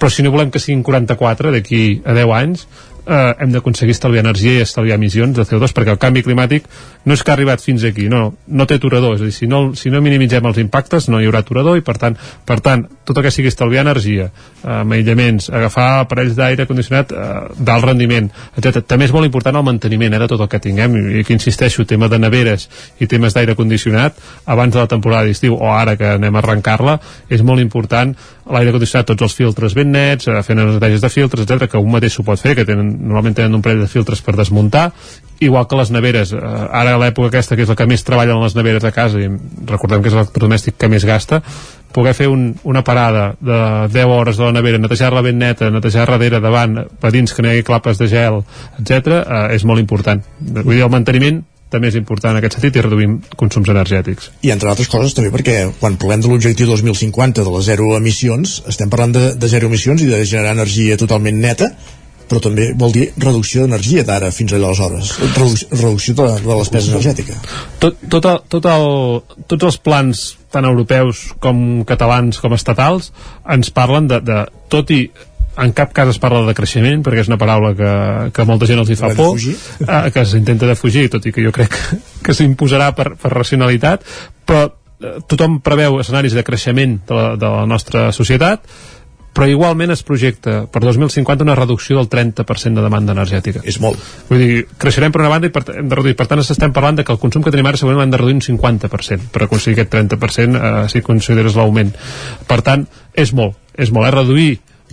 però 0.00 0.10
si 0.10 0.24
no 0.26 0.32
volem 0.34 0.50
que 0.50 0.58
siguin 0.58 0.82
44 0.82 1.52
d'aquí 1.54 2.00
a 2.02 2.16
10 2.16 2.32
anys, 2.40 2.64
eh, 3.06 3.34
hem 3.38 3.52
d'aconseguir 3.52 3.94
estalviar 3.96 4.24
energia 4.24 4.58
i 4.58 4.64
estalviar 4.64 4.98
emissions 5.00 5.36
de 5.36 5.46
CO2 5.46 5.74
perquè 5.74 5.94
el 5.94 6.00
canvi 6.02 6.22
climàtic 6.26 6.68
no 7.04 7.16
és 7.16 7.22
que 7.22 7.32
ha 7.32 7.36
arribat 7.36 7.62
fins 7.62 7.84
aquí, 7.84 8.08
no, 8.08 8.34
no 8.46 8.66
té 8.66 8.78
aturador 8.78 9.16
és 9.16 9.22
a 9.22 9.28
dir, 9.28 9.34
si 9.36 9.48
no, 9.50 9.72
si 9.78 9.90
no 9.90 10.02
minimitzem 10.04 10.46
els 10.46 10.60
impactes 10.62 11.08
no 11.10 11.20
hi 11.20 11.28
haurà 11.28 11.42
aturador 11.42 11.78
i 11.78 11.84
per 11.86 11.96
tant, 11.98 12.18
per 12.46 12.60
tant 12.60 12.86
tot 13.04 13.18
el 13.18 13.26
que 13.26 13.32
sigui 13.34 13.50
estalviar 13.50 13.82
energia, 13.86 14.28
eh, 14.62 14.82
aïllaments 14.96 15.48
agafar 15.50 15.88
aparells 16.02 16.36
d'aire 16.38 16.66
condicionat 16.70 17.12
eh, 17.12 17.30
d'alt 17.58 17.86
rendiment, 17.88 18.28
etc. 18.56 18.82
També 18.86 19.08
és 19.08 19.14
molt 19.14 19.26
important 19.26 19.58
el 19.58 19.66
manteniment 19.66 20.14
eh, 20.14 20.20
de 20.22 20.28
tot 20.30 20.44
el 20.44 20.50
que 20.52 20.62
tinguem 20.62 20.94
i 21.00 21.24
aquí 21.24 21.34
insisteixo, 21.34 21.86
tema 21.88 22.08
de 22.12 22.20
neveres 22.22 22.68
i 23.02 23.08
temes 23.10 23.34
d'aire 23.34 23.56
condicionat 23.58 24.18
abans 24.46 24.74
de 24.74 24.78
la 24.78 24.90
temporada 24.90 25.26
d'estiu 25.26 25.56
o 25.58 25.72
ara 25.72 25.96
que 25.98 26.14
anem 26.14 26.36
a 26.36 26.42
arrencar-la 26.44 26.98
és 27.28 27.42
molt 27.42 27.60
important 27.60 28.14
l'aire 28.52 28.72
condicionat, 28.74 29.06
tots 29.06 29.26
els 29.26 29.34
filtres 29.34 29.74
ben 29.74 29.90
nets, 29.92 30.28
eh, 30.28 30.42
fent 30.46 30.62
neteges 30.62 31.02
de 31.02 31.10
filtres, 31.10 31.46
etc 31.46 31.70
que 31.72 31.78
un 31.80 31.90
mateix 31.90 32.16
s'ho 32.16 32.24
pot 32.26 32.40
fer, 32.40 32.54
que 32.58 32.66
tenen, 32.68 32.91
normalment 32.92 33.36
tenen 33.38 33.58
un 33.58 33.64
parell 33.64 33.82
de 33.84 33.90
filtres 33.90 34.22
per 34.22 34.36
desmuntar, 34.38 34.90
igual 35.42 35.66
que 35.68 35.76
les 35.76 35.90
neveres. 35.90 36.32
Eh, 36.32 36.38
ara 36.38 36.94
a 36.94 37.00
l'època 37.02 37.32
aquesta, 37.32 37.56
que 37.56 37.66
és 37.66 37.70
la 37.72 37.76
que 37.78 37.86
més 37.90 38.04
treballa 38.06 38.36
en 38.36 38.42
les 38.44 38.56
neveres 38.58 38.82
de 38.84 38.92
casa, 38.94 39.20
i 39.20 39.30
recordem 39.68 40.02
que 40.02 40.12
és 40.12 40.16
l'electrodomèstic 40.16 40.78
que 40.78 40.90
més 40.92 41.06
gasta, 41.08 41.42
poder 41.92 42.14
fer 42.16 42.28
un, 42.32 42.52
una 42.64 42.82
parada 42.84 43.32
de 43.40 43.60
10 43.92 44.12
hores 44.16 44.40
de 44.40 44.46
la 44.46 44.56
nevera, 44.56 44.80
netejar-la 44.80 45.22
ben 45.22 45.38
neta, 45.38 45.70
netejar 45.70 46.08
darrere, 46.08 46.40
davant, 46.40 46.78
per 47.00 47.12
dins 47.12 47.34
que 47.34 47.44
no 47.44 47.50
hi 47.50 47.58
hagi 47.58 47.66
clapes 47.68 48.00
de 48.00 48.08
gel, 48.08 48.42
etc, 48.78 49.18
eh, 49.22 49.46
és 49.58 49.66
molt 49.68 49.82
important. 49.82 50.22
Vull 50.40 50.76
dir, 50.76 50.84
el 50.86 50.94
manteniment 50.94 51.42
també 51.72 51.88
és 51.88 51.96
important 51.96 52.34
en 52.34 52.40
aquest 52.42 52.58
sentit 52.58 52.76
i 52.76 52.84
reduïm 52.84 53.16
consums 53.40 53.70
energètics. 53.72 54.28
I 54.44 54.52
entre 54.52 54.68
altres 54.72 54.90
coses 54.92 55.16
també 55.16 55.32
perquè 55.32 55.56
quan 55.80 55.96
parlem 56.00 56.20
de 56.20 56.28
l'objectiu 56.28 56.68
2050 56.68 57.46
de 57.46 57.54
les 57.54 57.68
zero 57.70 57.88
emissions, 57.96 58.58
estem 58.68 58.92
parlant 58.92 59.16
de, 59.16 59.24
de 59.40 59.48
zero 59.48 59.70
emissions 59.72 60.04
i 60.04 60.10
de 60.10 60.20
generar 60.28 60.52
energia 60.58 61.00
totalment 61.00 61.40
neta, 61.40 61.72
però 62.28 62.40
també 62.44 62.70
vol 62.78 62.94
dir 62.94 63.08
reducció 63.16 63.64
d'energia 63.64 64.04
d'ara 64.08 64.30
fins 64.34 64.52
a 64.52 64.60
aleshores, 64.60 65.16
reducció, 65.36 66.14
de, 66.18 66.28
de 66.40 66.48
la 66.48 66.60
despesa 66.60 66.92
energètica. 66.92 67.36
Tot, 67.82 67.98
tot 68.12 68.30
el, 68.30 68.38
tot 68.52 68.70
el, 68.72 68.86
tots 69.50 69.68
els 69.70 69.78
plans 69.82 70.24
tant 70.52 70.68
europeus 70.68 71.26
com 71.42 71.82
catalans 71.88 72.40
com 72.42 72.54
estatals, 72.56 73.10
ens 73.48 73.72
parlen 73.74 74.08
de, 74.10 74.20
de 74.24 74.42
tot 74.72 74.90
i 74.92 75.06
en 75.60 75.72
cap 75.76 75.92
cas 75.92 76.08
es 76.08 76.20
parla 76.20 76.46
de 76.46 76.54
creixement 76.56 77.02
perquè 77.04 77.24
és 77.24 77.28
una 77.28 77.38
paraula 77.40 77.74
que, 77.76 77.90
que 78.32 78.46
molta 78.48 78.68
gent 78.68 78.80
els 78.80 78.92
hi 78.92 78.96
fa 78.96 79.10
por 79.16 79.36
eh, 79.36 80.06
que 80.14 80.24
s'intenta 80.24 80.68
de 80.68 80.76
fugir 80.78 81.08
tot 81.12 81.26
i 81.28 81.32
que 81.34 81.44
jo 81.44 81.52
crec 81.52 81.74
que, 81.74 81.98
que 82.24 82.36
s'imposarà 82.36 82.92
per, 82.96 83.12
per 83.20 83.34
racionalitat 83.34 84.06
però 84.48 84.64
eh, 84.70 85.18
tothom 85.28 85.60
preveu 85.64 86.00
escenaris 86.00 86.36
de 86.38 86.46
creixement 86.46 86.96
de 87.08 87.18
la, 87.18 87.28
de 87.36 87.52
la 87.58 87.66
nostra 87.68 88.08
societat 88.16 88.64
però 89.32 89.48
igualment 89.48 89.94
es 89.94 90.02
projecta 90.04 90.66
per 90.70 90.82
2050 90.84 91.46
una 91.46 91.56
reducció 91.56 91.96
del 91.98 92.08
30% 92.12 92.78
de 92.78 92.84
demanda 92.84 93.14
energètica. 93.16 93.62
És 93.64 93.80
molt. 93.80 94.00
Vull 94.28 94.42
dir, 94.42 94.64
creixerem 94.78 95.14
per 95.14 95.22
una 95.24 95.30
banda 95.32 95.48
i 95.48 95.54
per, 95.54 95.64
hem 95.72 95.88
de 95.88 95.98
reduir. 95.98 96.16
Per 96.18 96.28
tant, 96.28 96.42
estem 96.44 96.74
parlant 96.76 97.00
de 97.00 97.06
que 97.06 97.14
el 97.14 97.20
consum 97.22 97.44
que 97.44 97.52
tenim 97.54 97.70
ara 97.70 97.80
segurament 97.80 98.08
hem 98.08 98.16
de 98.16 98.20
reduir 98.20 98.36
un 98.38 98.44
50% 98.44 99.32
per 99.32 99.46
aconseguir 99.46 99.80
aquest 99.80 99.94
30% 99.96 100.60
eh, 100.60 100.74
si 100.92 101.04
consideres 101.06 101.56
l'augment. 101.56 101.94
Per 102.48 102.60
tant, 102.66 102.84
és 103.16 103.32
molt. 103.32 103.56
És 103.72 103.94
molt. 103.94 104.10
És 104.10 104.14
reduir 104.18 104.52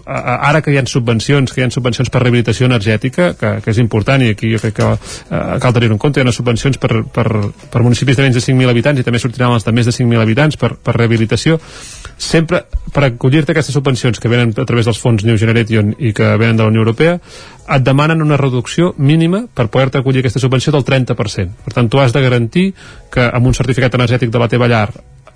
ara 0.09 0.61
que 0.61 0.71
hi 0.71 0.77
ha 0.79 0.85
subvencions, 0.87 1.51
que 1.53 1.61
hi 1.61 1.65
ha 1.65 1.71
subvencions 1.73 2.09
per 2.09 2.21
rehabilitació 2.23 2.67
energètica, 2.69 3.33
que, 3.37 3.51
que 3.63 3.71
és 3.73 3.79
important 3.81 4.23
i 4.23 4.31
aquí 4.33 4.49
jo 4.51 4.61
crec 4.61 4.77
que 4.79 4.87
uh, 4.89 4.97
cal 5.61 5.75
tenir 5.75 5.91
en 5.91 5.99
compte, 6.01 6.21
hi 6.21 6.27
ha 6.27 6.33
subvencions 6.33 6.79
per, 6.81 7.03
per, 7.13 7.27
per 7.71 7.83
municipis 7.85 8.17
de 8.17 8.25
menys 8.25 8.39
de 8.39 8.43
5.000 8.45 8.73
habitants 8.73 9.01
i 9.01 9.05
també 9.05 9.21
sortiran 9.21 9.53
els 9.53 9.67
de 9.67 9.73
més 9.75 9.89
de 9.89 9.93
5.000 9.95 10.23
habitants 10.23 10.57
per, 10.57 10.73
per 10.81 10.95
rehabilitació, 10.97 11.59
sempre 12.19 12.65
per 12.93 13.05
acollir-te 13.07 13.53
aquestes 13.53 13.73
subvencions 13.73 14.19
que 14.19 14.29
venen 14.29 14.51
a 14.51 14.65
través 14.67 14.85
dels 14.89 14.99
fons 14.99 15.23
New 15.25 15.37
Generation 15.39 15.93
i 15.97 16.11
que 16.13 16.27
venen 16.37 16.57
de 16.59 16.65
la 16.65 16.69
Unió 16.69 16.83
Europea, 16.83 17.17
et 17.69 17.85
demanen 17.85 18.21
una 18.21 18.37
reducció 18.37 18.93
mínima 18.97 19.45
per 19.53 19.69
poder-te 19.71 20.01
acollir 20.01 20.21
aquesta 20.23 20.41
subvenció 20.43 20.73
del 20.75 20.85
30%. 20.85 21.63
Per 21.65 21.73
tant, 21.73 21.89
tu 21.89 22.01
has 22.01 22.13
de 22.13 22.21
garantir 22.21 22.65
que 23.13 23.23
amb 23.25 23.47
un 23.47 23.55
certificat 23.55 23.95
energètic 23.95 24.33
de 24.33 24.41
la 24.41 24.49
teva 24.51 24.67
llar 24.67 24.89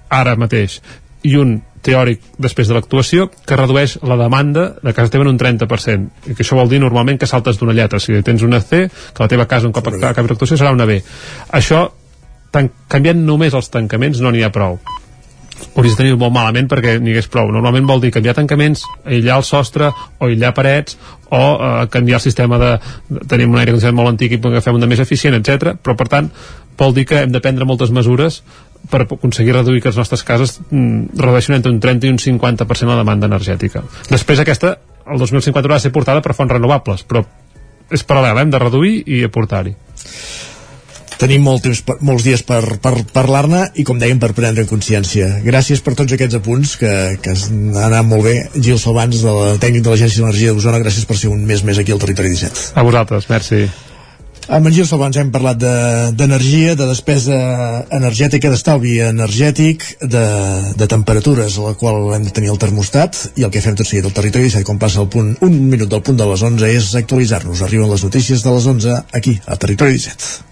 ara 0.09 0.35
mateix 0.35 0.81
i 1.23 1.37
un 1.39 1.55
teòric 1.83 2.21
després 2.39 2.67
de 2.67 2.75
l'actuació 2.75 3.29
que 3.47 3.57
redueix 3.59 3.97
la 4.07 4.17
demanda 4.19 4.73
de 4.83 4.93
casa 4.95 5.11
teva 5.11 5.27
en 5.27 5.33
un 5.33 5.39
30% 5.39 6.31
i 6.31 6.35
que 6.35 6.43
això 6.43 6.57
vol 6.59 6.71
dir 6.71 6.79
normalment 6.83 7.19
que 7.19 7.27
saltes 7.27 7.59
d'una 7.59 7.75
lletra. 7.75 7.99
Si 7.99 8.15
tens 8.23 8.43
una 8.43 8.61
C, 8.61 8.87
que 8.89 9.23
la 9.23 9.31
teva 9.31 9.47
casa 9.47 9.67
un 9.67 9.75
cop 9.75 9.87
acabi 9.93 10.31
l'actuació 10.31 10.59
serà 10.59 10.73
una 10.75 10.87
B. 10.89 10.99
Això 11.51 11.85
canviant 12.53 13.23
només 13.25 13.55
els 13.57 13.71
tancaments 13.73 14.19
no 14.21 14.31
n'hi 14.31 14.43
ha 14.45 14.51
prou 14.53 14.77
hauries 15.75 15.95
de 15.95 15.99
tenir 16.01 16.17
molt 16.19 16.33
malament 16.33 16.67
perquè 16.69 16.97
n'hi 17.01 17.13
hagués 17.13 17.29
prou. 17.31 17.51
Normalment 17.53 17.87
vol 17.89 18.01
dir 18.03 18.11
canviar 18.13 18.35
tancaments, 18.37 18.85
aïllar 19.05 19.39
el 19.41 19.47
sostre 19.47 19.89
o 19.91 20.27
aïllar 20.27 20.53
parets 20.57 20.97
o 21.29 21.41
eh, 21.53 21.71
canviar 21.93 22.19
el 22.19 22.25
sistema 22.25 22.59
de, 22.61 22.73
tenim 23.29 23.53
un 23.53 23.61
aire 23.61 23.73
condicionat 23.73 23.97
molt 23.97 24.13
antic 24.13 24.35
i 24.35 24.41
agafem 24.41 24.77
un 24.77 24.85
de 24.85 24.91
més 24.91 25.01
eficient, 25.03 25.37
etc. 25.39 25.75
Però 25.81 25.97
per 25.99 26.09
tant 26.11 26.29
vol 26.77 26.93
dir 26.93 27.05
que 27.09 27.23
hem 27.23 27.33
de 27.33 27.41
prendre 27.43 27.67
moltes 27.69 27.93
mesures 27.93 28.41
per 28.89 29.05
aconseguir 29.05 29.53
reduir 29.55 29.81
que 29.81 29.91
les 29.91 29.99
nostres 29.99 30.25
cases 30.27 30.57
mm, 30.69 31.15
redueixin 31.19 31.55
entre 31.55 31.71
un 31.71 31.79
30 31.79 32.09
i 32.09 32.13
un 32.13 32.19
50% 32.19 32.89
la 32.89 32.99
demanda 32.99 33.29
energètica. 33.29 33.83
Després 34.09 34.41
aquesta, 34.43 34.75
el 35.07 35.21
2050 35.21 35.63
haurà 35.63 35.79
de 35.79 35.85
ser 35.85 35.93
portada 35.95 36.23
per 36.23 36.35
fonts 36.35 36.51
renovables, 36.51 37.05
però 37.07 37.23
és 37.93 38.03
paral·lel, 38.07 38.41
hem 38.41 38.51
de 38.51 38.59
reduir 38.59 38.95
i 39.05 39.23
aportar-hi. 39.27 39.75
Tenim 41.23 41.45
molt 41.47 41.63
temps, 41.63 41.79
molts 42.03 42.25
dies 42.25 42.41
per, 42.43 42.59
per 42.83 42.97
parlar-ne 43.15 43.69
i, 43.79 43.85
com 43.87 43.95
dèiem, 44.01 44.19
per 44.19 44.33
prendre 44.35 44.65
consciència. 44.67 45.29
Gràcies 45.45 45.79
per 45.79 45.93
tots 45.95 46.11
aquests 46.11 46.35
apunts, 46.35 46.73
que, 46.81 46.91
que 47.23 47.31
han 47.31 47.77
anat 47.79 48.09
molt 48.09 48.27
bé. 48.27 48.33
Gil 48.57 48.75
Salvans, 48.81 49.21
de 49.23 49.31
la 49.37 49.53
tècnic 49.61 49.85
de 49.85 49.93
l'Agència 49.93 50.19
d'Energia 50.19 50.51
d'Osona, 50.51 50.83
gràcies 50.83 51.07
per 51.07 51.15
ser 51.21 51.31
un 51.31 51.47
mes 51.47 51.63
més 51.63 51.79
aquí 51.79 51.95
al 51.95 52.03
Territori 52.03 52.35
17. 52.35 52.73
A 52.75 52.83
vosaltres, 52.83 53.31
merci. 53.31 53.63
Amb 54.51 54.67
en 54.67 54.75
Gil 54.75 54.91
Salvans 54.91 55.15
hem 55.23 55.31
parlat 55.31 55.63
d'energia, 56.19 56.75
de, 56.75 56.81
de 56.83 56.91
despesa 56.91 57.39
energètica, 57.95 58.51
d'estalvi 58.51 58.99
energètic, 59.07 59.87
de, 60.03 60.27
de 60.75 60.91
temperatures 60.91 61.55
a 61.55 61.69
la 61.69 61.75
qual 61.79 62.11
hem 62.17 62.27
de 62.27 62.35
tenir 62.35 62.51
el 62.51 62.59
termostat 62.59 63.29
i 63.39 63.47
el 63.47 63.53
que 63.55 63.63
fem 63.63 63.79
tot 63.79 63.87
seguit 63.87 64.11
al 64.11 64.17
territori 64.19 64.51
17, 64.51 64.67
com 64.67 64.81
passa 64.81 64.99
el 64.99 65.07
punt, 65.07 65.37
un 65.47 65.61
minut 65.71 65.87
del 65.87 66.03
punt 66.03 66.19
de 66.19 66.27
les 66.35 66.43
11 66.51 66.73
és 66.75 66.95
actualitzar-nos. 66.99 67.63
Arriben 67.63 67.95
les 67.95 68.03
notícies 68.03 68.43
de 68.43 68.59
les 68.59 68.73
11 68.75 69.05
aquí, 69.15 69.39
a 69.47 69.55
Territori 69.55 69.95
17. 69.95 70.51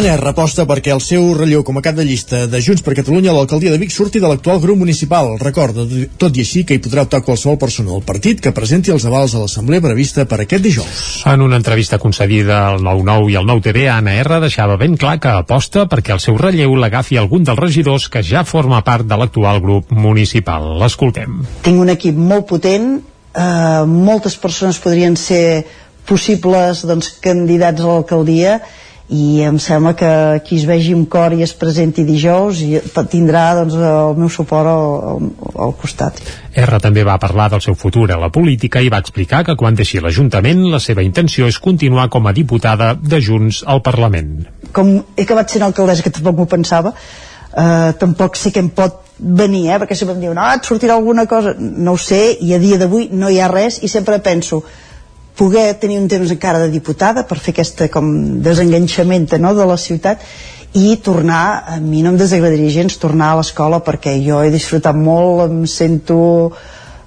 Anna 0.00 0.14
reposta 0.16 0.64
perquè 0.64 0.94
el 0.94 1.02
seu 1.04 1.26
relleu 1.36 1.60
com 1.60 1.76
a 1.76 1.82
cap 1.84 1.92
de 1.92 2.06
llista 2.08 2.46
de 2.48 2.60
Junts 2.64 2.80
per 2.80 2.94
Catalunya 2.96 3.34
a 3.34 3.36
l'alcaldia 3.36 3.68
de 3.74 3.76
Vic 3.82 3.90
surti 3.92 4.22
de 4.22 4.30
l'actual 4.30 4.56
grup 4.62 4.78
municipal. 4.80 5.34
Recorda, 5.42 5.84
tot 6.16 6.38
i 6.38 6.40
així, 6.40 6.62
que 6.64 6.78
hi 6.78 6.80
podrà 6.80 7.04
optar 7.04 7.20
qualsevol 7.26 7.58
persona 7.60 7.92
del 7.92 8.06
partit 8.08 8.40
que 8.40 8.54
presenti 8.56 8.94
els 8.94 9.04
avals 9.04 9.34
a 9.36 9.42
l'assemblea 9.42 9.84
prevista 9.84 10.24
per 10.24 10.40
aquest 10.46 10.64
dijous. 10.64 11.04
En 11.28 11.44
una 11.44 11.60
entrevista 11.60 12.00
concedida 12.00 12.62
al 12.70 12.80
9-9 12.80 13.28
i 13.28 13.38
al 13.42 13.52
9-TV, 13.52 13.84
Anna 13.92 14.16
R 14.24 14.40
deixava 14.46 14.80
ben 14.80 14.96
clar 14.96 15.18
que 15.20 15.36
aposta 15.36 15.84
perquè 15.84 16.16
el 16.16 16.24
seu 16.24 16.40
relleu 16.40 16.80
l'agafi 16.80 17.20
algun 17.20 17.44
dels 17.44 17.60
regidors 17.60 18.08
que 18.08 18.24
ja 18.24 18.46
forma 18.48 18.80
part 18.80 19.04
de 19.04 19.20
l'actual 19.20 19.60
grup 19.60 19.92
municipal. 19.92 20.78
L'escoltem. 20.80 21.42
Tinc 21.60 21.76
un 21.76 21.92
equip 21.92 22.16
molt 22.16 22.48
potent, 22.48 22.94
eh, 23.36 23.84
moltes 23.84 24.40
persones 24.40 24.80
podrien 24.80 25.20
ser 25.20 25.66
possibles 26.08 26.86
doncs, 26.88 27.18
candidats 27.20 27.84
a 27.84 27.98
l'alcaldia 27.98 28.62
i 29.10 29.42
em 29.42 29.58
sembla 29.58 29.92
que 29.98 30.10
qui 30.46 30.60
es 30.60 30.64
vegi 30.68 30.92
amb 30.94 31.08
cor 31.10 31.34
i 31.34 31.42
es 31.42 31.52
presenti 31.58 32.04
dijous 32.06 32.60
i 32.62 32.78
tindrà 33.10 33.42
doncs, 33.58 33.74
el 33.74 34.18
meu 34.18 34.30
suport 34.30 34.70
al, 34.70 35.30
al 35.66 35.74
costat. 35.80 36.20
R 36.54 36.80
també 36.82 37.02
va 37.06 37.18
parlar 37.18 37.48
del 37.50 37.62
seu 37.64 37.74
futur 37.74 38.06
a 38.14 38.20
la 38.20 38.30
política 38.30 38.82
i 38.82 38.90
va 38.92 39.00
explicar 39.02 39.42
que 39.46 39.56
quan 39.58 39.74
deixi 39.74 39.98
l'Ajuntament 40.00 40.62
la 40.70 40.78
seva 40.78 41.02
intenció 41.02 41.48
és 41.50 41.58
continuar 41.58 42.08
com 42.08 42.26
a 42.26 42.34
diputada 42.36 42.92
de 42.94 43.20
Junts 43.20 43.64
al 43.66 43.82
Parlament. 43.82 44.44
Com 44.72 44.92
he 45.16 45.26
acabat 45.26 45.50
sent 45.50 45.66
alcaldessa, 45.66 46.06
que 46.06 46.14
tampoc 46.14 46.38
m'ho 46.38 46.46
pensava, 46.50 46.94
eh, 47.50 47.92
tampoc 47.98 48.38
sé 48.38 48.52
què 48.54 48.62
em 48.62 48.70
pot 48.70 49.02
venir, 49.18 49.66
eh, 49.70 49.80
perquè 49.82 49.96
sempre 49.98 50.14
em 50.14 50.22
diuen, 50.22 50.38
ah, 50.38 50.54
et 50.54 50.70
sortirà 50.70 50.94
alguna 50.94 51.26
cosa, 51.26 51.56
no 51.58 51.96
ho 51.96 51.98
sé, 51.98 52.38
i 52.40 52.54
a 52.54 52.62
dia 52.62 52.78
d'avui 52.78 53.08
no 53.10 53.28
hi 53.28 53.40
ha 53.40 53.50
res, 53.50 53.82
i 53.82 53.88
sempre 53.88 54.20
penso, 54.22 54.62
poder 55.40 55.72
tenir 55.80 55.96
un 55.98 56.08
temps 56.08 56.30
encara 56.34 56.60
de 56.60 56.68
diputada 56.68 57.24
per 57.24 57.38
fer 57.40 57.54
aquesta 57.54 57.88
com 57.92 58.10
desenganxament 58.44 59.30
no, 59.40 59.54
de 59.56 59.64
la 59.64 59.78
ciutat 59.80 60.26
i 60.76 60.98
tornar, 61.02 61.64
a 61.66 61.78
mi 61.82 62.04
no 62.04 62.12
em 62.12 62.18
desagradaria 62.20 62.70
gens 62.70 62.98
tornar 63.00 63.32
a 63.32 63.38
l'escola 63.40 63.80
perquè 63.82 64.18
jo 64.22 64.42
he 64.44 64.52
disfrutat 64.52 64.94
molt, 64.94 65.48
em 65.48 65.64
sento 65.66 66.20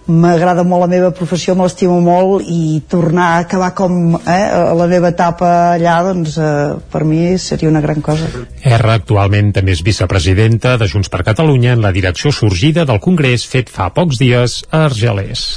m'agrada 0.03 0.65
molt 0.68 0.84
la 0.84 0.89
meva 0.91 1.11
professió, 1.15 1.53
me 1.55 1.64
l'estimo 1.64 1.99
molt 2.03 2.43
i 2.49 2.81
tornar 2.91 3.27
a 3.35 3.38
acabar 3.45 3.69
com 3.77 4.18
eh, 4.18 4.41
la 4.76 4.88
meva 4.91 5.14
etapa 5.14 5.51
allà, 5.77 5.95
doncs 6.10 6.35
eh, 6.35 6.73
per 6.91 7.05
mi 7.07 7.38
seria 7.39 7.69
una 7.69 7.85
gran 7.85 8.01
cosa. 8.03 8.27
R 8.68 8.91
actualment 8.97 9.53
també 9.55 9.77
és 9.77 9.85
vicepresidenta 9.85 10.76
de 10.81 10.89
Junts 10.91 11.14
per 11.14 11.23
Catalunya 11.23 11.77
en 11.77 11.85
la 11.85 11.93
direcció 11.95 12.34
sorgida 12.35 12.84
del 12.89 12.99
Congrés 12.99 13.47
fet 13.47 13.72
fa 13.72 13.93
pocs 13.95 14.19
dies 14.19 14.60
a 14.72 14.88
Argelers. 14.89 15.47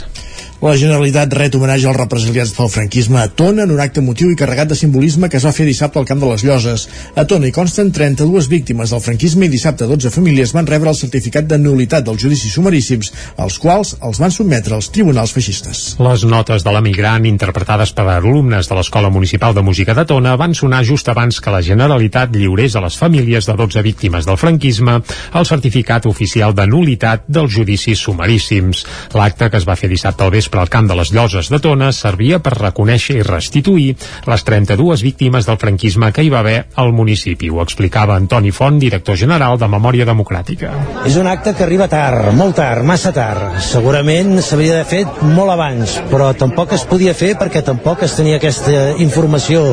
La 0.56 0.72
Generalitat 0.72 1.34
ret 1.36 1.52
homenatge 1.52 1.84
als 1.90 1.98
represaliats 1.98 2.54
del 2.56 2.70
franquisme 2.72 3.18
a 3.20 3.28
Tona 3.28 3.66
en 3.66 3.72
un 3.74 3.80
acte 3.82 4.00
motiu 4.00 4.30
i 4.32 4.36
carregat 4.40 4.70
de 4.70 4.76
simbolisme 4.78 5.28
que 5.28 5.36
es 5.36 5.44
va 5.44 5.50
fer 5.52 5.66
dissabte 5.68 5.98
al 6.00 6.06
Camp 6.08 6.22
de 6.22 6.30
les 6.30 6.44
Lloses. 6.48 6.86
A 7.12 7.26
Tona 7.28 7.50
hi 7.50 7.52
consten 7.52 7.90
32 7.92 8.48
víctimes 8.48 8.94
del 8.94 9.02
franquisme 9.04 9.44
i 9.44 9.52
dissabte 9.52 9.84
12 9.84 10.08
famílies 10.14 10.54
van 10.56 10.64
rebre 10.66 10.88
el 10.88 10.96
certificat 10.96 11.44
de 11.50 11.58
nulitat 11.60 12.06
dels 12.06 12.22
judicis 12.22 12.54
sumaríssims, 12.56 13.12
els 13.36 13.58
quals 13.60 13.98
els 14.00 14.20
van 14.22 14.32
sotmetre 14.32 14.78
als 14.78 14.88
tribunals 14.94 15.34
feixistes. 15.36 15.82
Les 16.00 16.24
notes 16.24 16.64
de 16.64 16.72
l'emigrant 16.72 17.28
interpretades 17.28 17.92
per 17.92 18.08
alumnes 18.14 18.72
de 18.72 18.80
l'Escola 18.80 19.12
Municipal 19.12 19.52
de 19.52 19.66
Música 19.66 19.92
de 19.92 20.06
Tona 20.08 20.38
van 20.40 20.56
sonar 20.56 20.80
just 20.88 21.12
abans 21.12 21.36
que 21.36 21.52
la 21.52 21.60
Generalitat 21.60 22.32
lliurés 22.32 22.78
a 22.80 22.84
les 22.86 22.96
famílies 22.96 23.44
de 23.44 23.58
12 23.60 23.84
víctimes 23.84 24.24
del 24.24 24.40
franquisme 24.40 25.02
el 25.36 25.44
certificat 25.52 26.08
oficial 26.08 26.56
de 26.56 26.64
nulitat 26.64 27.28
dels 27.28 27.52
judicis 27.52 28.08
sumaríssims. 28.08 28.86
L'acte 29.12 29.52
que 29.52 29.60
es 29.60 29.68
va 29.68 29.76
fer 29.76 29.92
dissabte 29.92 30.24
al 30.24 30.32
vespre 30.32 30.45
vespre 30.46 30.60
al 30.60 30.68
camp 30.70 30.86
de 30.86 30.94
les 30.94 31.10
Lloses 31.10 31.48
de 31.50 31.58
Tona 31.58 31.88
servia 31.90 32.38
per 32.38 32.52
reconèixer 32.54 33.16
i 33.18 33.24
restituir 33.26 33.96
les 34.30 34.44
32 34.46 35.02
víctimes 35.02 35.46
del 35.48 35.58
franquisme 35.58 36.12
que 36.14 36.22
hi 36.22 36.30
va 36.30 36.38
haver 36.44 36.68
al 36.78 36.92
municipi. 36.94 37.48
Ho 37.50 37.64
explicava 37.64 38.14
Antoni 38.14 38.52
Font, 38.54 38.78
director 38.78 39.18
general 39.18 39.58
de 39.58 39.66
Memòria 39.66 40.06
Democràtica. 40.06 40.70
És 41.08 41.16
un 41.18 41.26
acte 41.26 41.56
que 41.56 41.64
arriba 41.66 41.88
tard, 41.90 42.30
molt 42.38 42.54
tard, 42.60 42.86
massa 42.86 43.10
tard. 43.16 43.58
Segurament 43.58 44.36
s'hauria 44.38 44.76
d'haver 44.76 44.86
fet 44.92 45.26
molt 45.34 45.50
abans, 45.56 45.96
però 46.12 46.30
tampoc 46.38 46.76
es 46.78 46.86
podia 46.86 47.16
fer 47.18 47.32
perquè 47.40 47.64
tampoc 47.66 48.06
es 48.06 48.14
tenia 48.14 48.38
aquesta 48.38 48.92
informació 49.02 49.64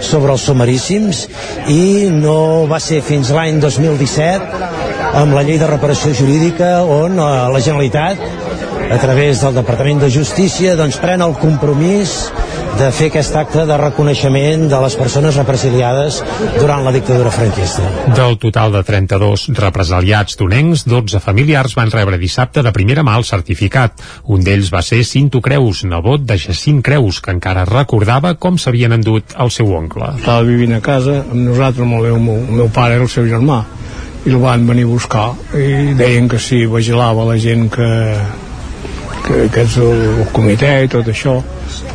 sobre 0.00 0.32
els 0.32 0.48
someríssims 0.48 1.26
i 1.68 2.08
no 2.14 2.64
va 2.70 2.80
ser 2.80 3.02
fins 3.04 3.34
l'any 3.36 3.60
2017 3.60 4.72
amb 5.20 5.36
la 5.36 5.44
llei 5.44 5.60
de 5.60 5.68
reparació 5.68 6.16
jurídica 6.16 6.78
on 6.84 7.20
eh, 7.20 7.30
la 7.52 7.60
Generalitat 7.60 8.75
a 8.90 8.98
través 8.98 9.40
del 9.42 9.54
Departament 9.54 10.00
de 10.00 10.10
Justícia 10.10 10.76
doncs 10.78 10.98
pren 11.02 11.22
el 11.24 11.34
compromís 11.40 12.12
de 12.76 12.90
fer 12.92 13.08
aquest 13.08 13.34
acte 13.38 13.64
de 13.66 13.76
reconeixement 13.80 14.66
de 14.70 14.78
les 14.82 14.96
persones 15.00 15.36
represaliades 15.40 16.18
durant 16.58 16.84
la 16.84 16.92
dictadura 16.94 17.32
franquista. 17.32 17.82
Del 18.14 18.36
total 18.38 18.74
de 18.76 18.82
32 18.86 19.46
represaliats 19.56 20.36
tonencs, 20.36 20.84
12 20.86 21.20
familiars 21.24 21.74
van 21.78 21.90
rebre 21.90 22.20
dissabte 22.20 22.62
de 22.62 22.72
primera 22.76 23.02
mà 23.06 23.16
el 23.16 23.26
certificat. 23.26 23.96
Un 24.28 24.44
d'ells 24.46 24.70
va 24.74 24.84
ser 24.84 25.02
Cinto 25.08 25.40
Creus, 25.42 25.82
nebot 25.88 26.26
de 26.28 26.38
Jacint 26.38 26.82
Creus, 26.84 27.22
que 27.24 27.32
encara 27.34 27.64
recordava 27.68 28.36
com 28.36 28.60
s'havien 28.60 28.94
endut 28.98 29.34
el 29.40 29.50
seu 29.50 29.72
oncle. 29.74 30.12
Estava 30.20 30.44
vivint 30.46 30.76
a 30.76 30.82
casa 30.84 31.22
amb 31.24 31.40
nosaltres, 31.48 31.82
amb 31.86 31.98
el 31.98 32.10
meu, 32.12 32.40
el 32.44 32.56
meu 32.62 32.72
pare 32.72 33.00
era 33.00 33.08
el 33.08 33.12
seu 33.12 33.26
germà, 33.26 33.64
i 34.26 34.34
el 34.34 34.42
van 34.42 34.66
venir 34.66 34.84
a 34.84 34.90
buscar 34.90 35.30
i 35.54 35.94
deien 35.96 36.28
que 36.28 36.38
sí, 36.42 36.64
vigilava 36.66 37.24
la 37.28 37.36
gent 37.38 37.70
que, 37.72 37.88
que, 39.26 39.46
que 39.52 39.66
és 39.66 39.78
el, 39.82 40.06
el 40.22 40.30
comitè 40.32 40.72
i 40.86 40.92
tot 40.92 41.10
això 41.12 41.40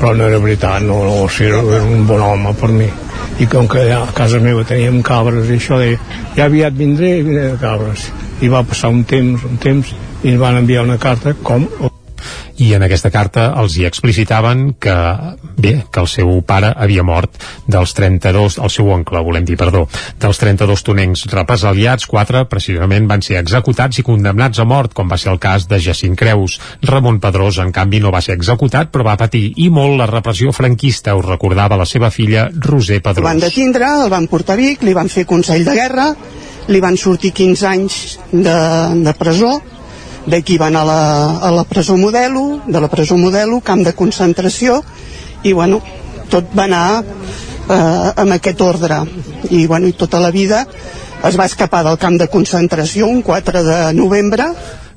però 0.01 0.15
no 0.17 0.27
era 0.27 0.39
veritat, 0.41 0.81
no, 0.81 1.03
no 1.05 1.21
o 1.23 1.29
sigui, 1.29 1.53
era 1.53 1.83
un 1.85 2.07
bon 2.09 2.21
home 2.25 2.53
per 2.57 2.71
mi. 2.73 2.89
I 3.41 3.47
com 3.49 3.69
que 3.69 3.85
a 3.93 4.01
casa 4.17 4.41
meva 4.41 4.65
teníem 4.67 5.01
cabres 5.05 5.49
i 5.49 5.59
això 5.61 5.79
deia, 5.81 6.01
ja 6.35 6.49
aviat 6.49 6.77
vindré 6.77 7.15
i 7.19 7.23
vindré 7.25 7.51
de 7.51 7.61
cabres. 7.61 8.09
I 8.41 8.49
va 8.51 8.65
passar 8.67 8.91
un 8.93 9.05
temps, 9.05 9.45
un 9.47 9.61
temps 9.61 9.95
i 10.23 10.33
ens 10.33 10.41
van 10.41 10.61
enviar 10.61 10.85
una 10.89 10.99
carta 11.01 11.35
com 11.45 11.67
i 12.61 12.71
en 12.77 12.85
aquesta 12.85 13.09
carta 13.09 13.47
els 13.57 13.75
hi 13.77 13.87
explicitaven 13.87 14.75
que, 14.81 14.93
bé, 15.57 15.73
que 15.89 16.01
el 16.03 16.09
seu 16.11 16.29
pare 16.45 16.69
havia 16.77 17.03
mort 17.03 17.39
dels 17.65 17.95
32, 17.97 18.59
el 18.61 18.73
seu 18.73 18.91
oncle, 18.93 19.23
volem 19.25 19.47
dir, 19.47 19.57
perdó, 19.57 19.87
dels 20.21 20.41
32 20.41 20.85
tonencs 20.85 21.25
represaliats, 21.31 22.05
quatre 22.11 22.43
precisament 22.51 23.07
van 23.09 23.25
ser 23.25 23.39
executats 23.41 23.97
i 23.97 24.05
condemnats 24.05 24.61
a 24.61 24.67
mort, 24.69 24.93
com 24.93 25.09
va 25.09 25.17
ser 25.17 25.31
el 25.33 25.41
cas 25.41 25.65
de 25.71 25.81
Jacint 25.81 26.17
Creus. 26.19 26.59
Ramon 26.85 27.19
Pedrós, 27.23 27.57
en 27.63 27.73
canvi, 27.73 28.03
no 28.03 28.13
va 28.13 28.21
ser 28.21 28.37
executat, 28.37 28.93
però 28.93 29.07
va 29.09 29.17
patir 29.17 29.47
i 29.65 29.71
molt 29.73 29.97
la 29.97 30.09
repressió 30.11 30.53
franquista, 30.53 31.15
ho 31.17 31.25
recordava 31.25 31.79
la 31.79 31.89
seva 31.89 32.11
filla 32.13 32.47
Roser 32.53 33.01
Pedrós. 33.01 33.25
El 33.25 33.31
van 33.31 33.43
detindre, 33.43 33.89
el 34.05 34.13
van 34.13 34.29
portar 34.29 34.59
a 34.59 34.61
Vic, 34.61 34.85
li 34.85 34.93
van 34.97 35.09
fer 35.09 35.25
consell 35.25 35.65
de 35.65 35.75
guerra, 35.77 36.11
li 36.69 36.81
van 36.83 36.97
sortir 36.97 37.33
15 37.33 37.67
anys 37.73 38.01
de, 38.31 38.57
de 39.01 39.13
presó, 39.17 39.57
d'aquí 40.25 40.57
van 40.61 40.75
a 40.75 40.83
la, 40.85 41.01
a 41.39 41.51
la 41.51 41.63
presó 41.65 41.97
Modelo, 41.97 42.61
de 42.65 42.81
la 42.81 42.89
presó 42.89 43.17
Modelo, 43.17 43.61
camp 43.61 43.83
de 43.85 43.93
concentració, 43.97 44.81
i 45.43 45.53
bueno, 45.53 45.81
tot 46.29 46.51
va 46.57 46.67
anar 46.69 46.85
eh, 47.01 48.11
amb 48.15 48.37
aquest 48.37 48.61
ordre. 48.61 49.01
I 49.49 49.65
bueno, 49.67 49.87
i 49.87 49.97
tota 49.97 50.21
la 50.21 50.31
vida 50.31 50.65
es 51.25 51.37
va 51.37 51.45
escapar 51.45 51.83
del 51.85 51.97
camp 52.01 52.17
de 52.21 52.29
concentració 52.29 53.07
un 53.07 53.21
4 53.21 53.63
de 53.63 53.81
novembre 53.93 54.47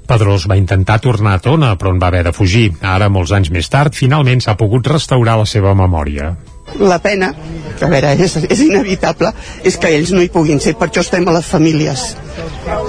Pedrós 0.05 0.45
va 0.51 0.59
intentar 0.61 0.99
tornar 1.01 1.39
a 1.39 1.41
Tona, 1.41 1.71
però 1.81 1.95
en 1.95 2.01
va 2.01 2.11
haver 2.11 2.25
de 2.27 2.33
fugir. 2.37 2.67
Ara, 2.85 3.09
molts 3.09 3.33
anys 3.33 3.49
més 3.55 3.71
tard, 3.73 3.95
finalment 3.97 4.43
s'ha 4.45 4.57
pogut 4.61 4.87
restaurar 4.93 5.39
la 5.41 5.47
seva 5.49 5.73
memòria. 5.79 6.35
La 6.81 6.99
pena, 7.01 7.31
que 7.79 7.87
a 7.87 7.89
veure, 7.89 8.13
és, 8.27 8.37
és 8.45 8.61
inevitable, 8.67 9.33
és 9.65 9.79
que 9.81 9.93
ells 9.97 10.13
no 10.13 10.21
hi 10.21 10.29
puguin 10.33 10.61
ser, 10.61 10.75
per 10.77 10.91
això 10.91 11.05
estem 11.05 11.25
a 11.29 11.37
les 11.39 11.49
famílies. 11.49 12.05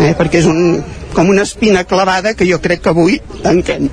Eh, 0.03 0.11
perquè 0.19 0.41
és 0.41 0.49
un, 0.51 0.81
com 1.15 1.29
una 1.31 1.45
espina 1.47 1.85
clavada 1.87 2.33
que 2.35 2.45
jo 2.49 2.59
crec 2.61 2.83
que 2.83 2.91
avui 2.91 3.19
tanquem. 3.41 3.87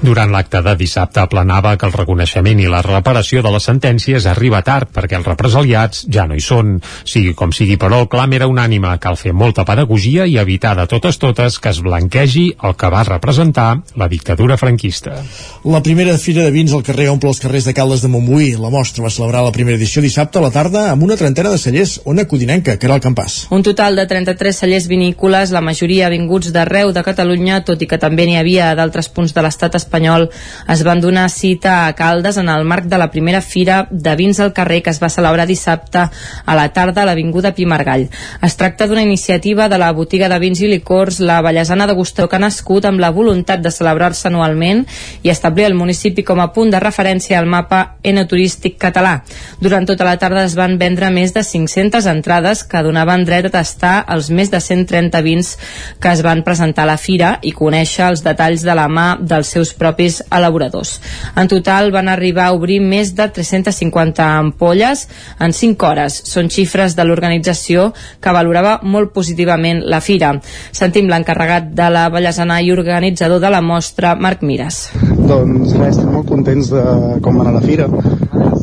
Durant 0.00 0.30
l'acte 0.30 0.62
de 0.62 0.74
dissabte 0.78 1.20
aplanava 1.20 1.74
que 1.76 1.88
el 1.88 1.96
reconeixement 1.96 2.60
i 2.62 2.68
la 2.70 2.84
reparació 2.86 3.42
de 3.42 3.50
les 3.50 3.66
sentències 3.66 4.28
arriba 4.30 4.62
tard 4.62 4.92
perquè 4.94 5.18
els 5.18 5.26
represaliats 5.26 6.04
ja 6.06 6.28
no 6.30 6.38
hi 6.38 6.44
són. 6.44 6.76
Sigui 7.02 7.34
com 7.34 7.50
sigui, 7.52 7.76
però 7.80 8.02
el 8.04 8.08
clam 8.12 8.36
era 8.38 8.46
unànime. 8.50 8.94
Cal 9.02 9.18
fer 9.18 9.34
molta 9.34 9.66
pedagogia 9.66 10.26
i 10.26 10.38
evitar 10.38 10.76
de 10.78 10.86
totes 10.86 11.18
totes 11.18 11.58
que 11.58 11.72
es 11.74 11.82
blanquegi 11.82 12.46
el 12.62 12.76
que 12.78 12.92
va 12.94 13.02
representar 13.08 13.68
la 13.98 14.08
dictadura 14.08 14.56
franquista. 14.56 15.16
La 15.64 15.82
primera 15.82 16.16
fira 16.18 16.44
de 16.46 16.54
vins 16.54 16.72
al 16.72 16.86
carrer 16.86 17.08
omple 17.10 17.32
els 17.32 17.42
carrers 17.42 17.66
de 17.66 17.74
Caldes 17.74 18.06
de 18.06 18.12
Montbui. 18.12 18.52
La 18.60 18.70
mostra 18.70 19.04
va 19.04 19.10
celebrar 19.10 19.42
la 19.44 19.54
primera 19.54 19.76
edició 19.76 20.02
dissabte 20.04 20.38
a 20.38 20.44
la 20.46 20.52
tarda 20.54 20.88
amb 20.92 21.02
una 21.02 21.18
trentena 21.18 21.50
de 21.50 21.58
cellers, 21.58 21.98
una 22.04 22.26
codinenca, 22.30 22.76
que 22.78 22.86
era 22.86 22.94
el 22.94 23.02
campàs. 23.02 23.40
Un 23.50 23.66
total 23.66 23.98
de 23.98 24.06
33 24.06 24.62
cellers 24.62 24.88
vinícoles, 24.88 25.50
la 25.50 25.64
majoria 25.64 26.10
vinguts 26.12 26.52
d'arreu 26.68 26.92
de 26.92 27.02
Catalunya, 27.02 27.62
tot 27.64 27.80
i 27.80 27.86
que 27.88 27.96
també 27.96 28.26
n'hi 28.28 28.36
havia 28.36 28.74
d'altres 28.76 29.08
punts 29.08 29.32
de 29.32 29.40
l'estat 29.40 29.74
espanyol, 29.78 30.26
es 30.68 30.82
van 30.84 31.00
donar 31.00 31.24
cita 31.32 31.86
a 31.86 31.94
Caldes 31.96 32.36
en 32.36 32.50
el 32.52 32.66
marc 32.68 32.84
de 32.92 32.98
la 33.00 33.08
primera 33.10 33.40
fira 33.40 33.86
de 33.90 34.14
vins 34.16 34.38
al 34.40 34.52
carrer 34.52 34.82
que 34.84 34.92
es 34.92 35.00
va 35.00 35.08
celebrar 35.08 35.46
dissabte 35.48 36.04
a 36.44 36.56
la 36.58 36.68
tarda 36.76 37.02
a 37.02 37.06
l'Avinguda 37.08 37.54
Pimargall. 37.56 38.08
Es 38.44 38.56
tracta 38.60 38.86
d'una 38.86 39.02
iniciativa 39.02 39.68
de 39.68 39.78
la 39.80 39.90
botiga 39.96 40.28
de 40.28 40.38
vins 40.38 40.60
i 40.60 40.68
licors 40.68 41.20
La 41.20 41.40
Vallesana 41.40 41.86
de 41.88 41.96
Gustó 41.96 42.28
que 42.28 42.36
ha 42.36 42.42
nascut 42.44 42.84
amb 42.84 43.00
la 43.00 43.10
voluntat 43.16 43.64
de 43.64 43.72
celebrar-se 43.72 44.28
anualment 44.28 44.84
i 45.22 45.32
establir 45.32 45.64
el 45.70 45.78
municipi 45.78 46.22
com 46.22 46.44
a 46.44 46.50
punt 46.52 46.74
de 46.74 46.82
referència 46.84 47.38
al 47.40 47.48
mapa 47.48 47.96
enoturístic 48.04 48.76
català. 48.76 49.22
Durant 49.60 49.88
tota 49.88 50.04
la 50.04 50.18
tarda 50.20 50.44
es 50.44 50.58
van 50.58 50.76
vendre 50.76 51.08
més 51.14 51.32
de 51.32 51.46
500 51.46 52.12
entrades 52.12 52.66
que 52.68 52.84
donaven 52.84 53.24
dret 53.24 53.48
a 53.48 53.54
tastar 53.56 53.96
els 54.12 54.28
més 54.28 54.52
de 54.52 54.60
130 54.60 55.24
vins 55.24 55.56
que 55.98 56.12
es 56.12 56.22
van 56.26 56.44
presentar 56.44 56.57
a 56.58 56.86
la 56.86 56.96
fira 56.98 57.38
i 57.42 57.52
conèixer 57.52 58.06
els 58.08 58.22
detalls 58.24 58.64
de 58.66 58.74
la 58.74 58.88
mà 58.88 59.06
dels 59.20 59.48
seus 59.54 59.72
propis 59.74 60.20
elaboradors. 60.34 60.98
En 61.36 61.48
total 61.48 61.92
van 61.94 62.08
arribar 62.08 62.48
a 62.48 62.56
obrir 62.56 62.80
més 62.80 63.14
de 63.14 63.28
350 63.28 64.26
ampolles 64.38 65.06
en 65.40 65.52
5 65.52 65.86
hores. 65.86 66.20
Són 66.26 66.50
xifres 66.50 66.96
de 66.96 67.04
l'organització 67.04 67.92
que 68.20 68.34
valorava 68.34 68.78
molt 68.82 69.12
positivament 69.14 69.84
la 69.86 70.00
fira. 70.00 70.34
Sentim 70.72 71.08
l'encarregat 71.08 71.72
de 71.78 71.90
la 71.94 72.08
Vallesana 72.12 72.60
i 72.62 72.72
organitzador 72.72 73.40
de 73.40 73.50
la 73.50 73.62
mostra, 73.62 74.14
Marc 74.14 74.42
Mires. 74.42 74.88
Doncs 75.28 75.76
res, 75.78 75.96
estem 75.96 76.12
molt 76.14 76.28
contents 76.28 76.72
de 76.74 76.84
com 77.22 77.38
va 77.38 77.46
anar 77.46 77.60
la 77.60 77.66
fira. 77.66 77.88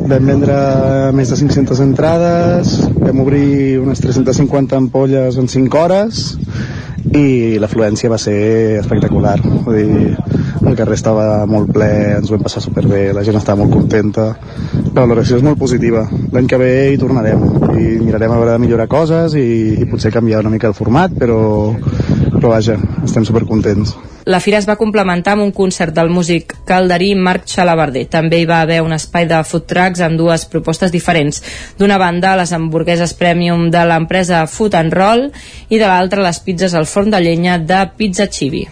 Vam 0.06 0.28
vendre 0.30 0.56
més 1.18 1.32
de 1.32 1.38
500 1.40 1.80
entrades, 1.82 2.74
vam 3.00 3.24
obrir 3.24 3.80
unes 3.82 4.04
350 4.04 4.78
ampolles 4.78 5.40
en 5.42 5.50
5 5.50 5.80
hores 5.82 6.20
i 7.10 7.58
l'afluència 7.58 8.12
va 8.14 8.20
ser 8.22 8.38
espectacular. 8.84 9.40
Vull 9.66 9.80
dir, 9.80 10.14
el 10.62 10.78
carrer 10.78 11.00
estava 11.00 11.26
molt 11.50 11.74
ple, 11.74 11.90
ens 12.20 12.30
ho 12.30 12.36
vam 12.36 12.46
passar 12.46 12.62
superbé, 12.62 13.08
la 13.18 13.26
gent 13.26 13.40
estava 13.42 13.64
molt 13.64 13.74
contenta. 13.80 14.30
La 14.92 15.02
valoració 15.02 15.40
és 15.40 15.46
molt 15.46 15.58
positiva. 15.62 16.06
L'any 16.36 16.50
que 16.54 16.62
ve 16.62 16.74
hi 16.94 17.02
tornarem 17.02 17.42
i 17.74 17.96
mirarem 18.06 18.36
a 18.36 18.42
veure 18.44 18.52
de 18.54 18.62
millorar 18.62 18.92
coses 18.92 19.34
i, 19.42 19.48
i 19.82 19.90
potser 19.90 20.14
canviar 20.14 20.46
una 20.46 20.54
mica 20.54 20.70
el 20.70 20.78
format, 20.78 21.18
però, 21.18 21.40
però 22.36 22.54
vaja, 22.54 22.78
estem 23.10 23.26
supercontents. 23.26 23.98
La 24.26 24.40
fira 24.42 24.58
es 24.58 24.66
va 24.66 24.74
complementar 24.80 25.36
amb 25.36 25.44
un 25.44 25.52
concert 25.54 25.94
del 25.94 26.10
músic 26.10 26.56
calderí 26.66 27.12
Marc 27.14 27.44
Xalabarder. 27.52 28.08
També 28.10 28.40
hi 28.42 28.48
va 28.50 28.64
haver 28.66 28.80
un 28.82 28.96
espai 28.96 29.28
de 29.30 29.42
food 29.46 29.68
trucks 29.70 30.02
amb 30.02 30.18
dues 30.18 30.48
propostes 30.50 30.94
diferents. 30.94 31.44
D'una 31.78 32.00
banda, 32.02 32.34
les 32.40 32.54
hamburgueses 32.58 33.14
premium 33.20 33.68
de 33.70 33.84
l'empresa 33.86 34.42
Food 34.50 34.80
and 34.82 34.98
Roll 34.98 35.28
i 35.70 35.78
de 35.78 35.86
l'altra, 35.86 36.26
les 36.26 36.42
pizzas 36.42 36.74
al 36.74 36.90
forn 36.90 37.14
de 37.14 37.22
llenya 37.22 37.60
de 37.62 37.84
Pizza 38.00 38.26
Chibi. 38.26 38.66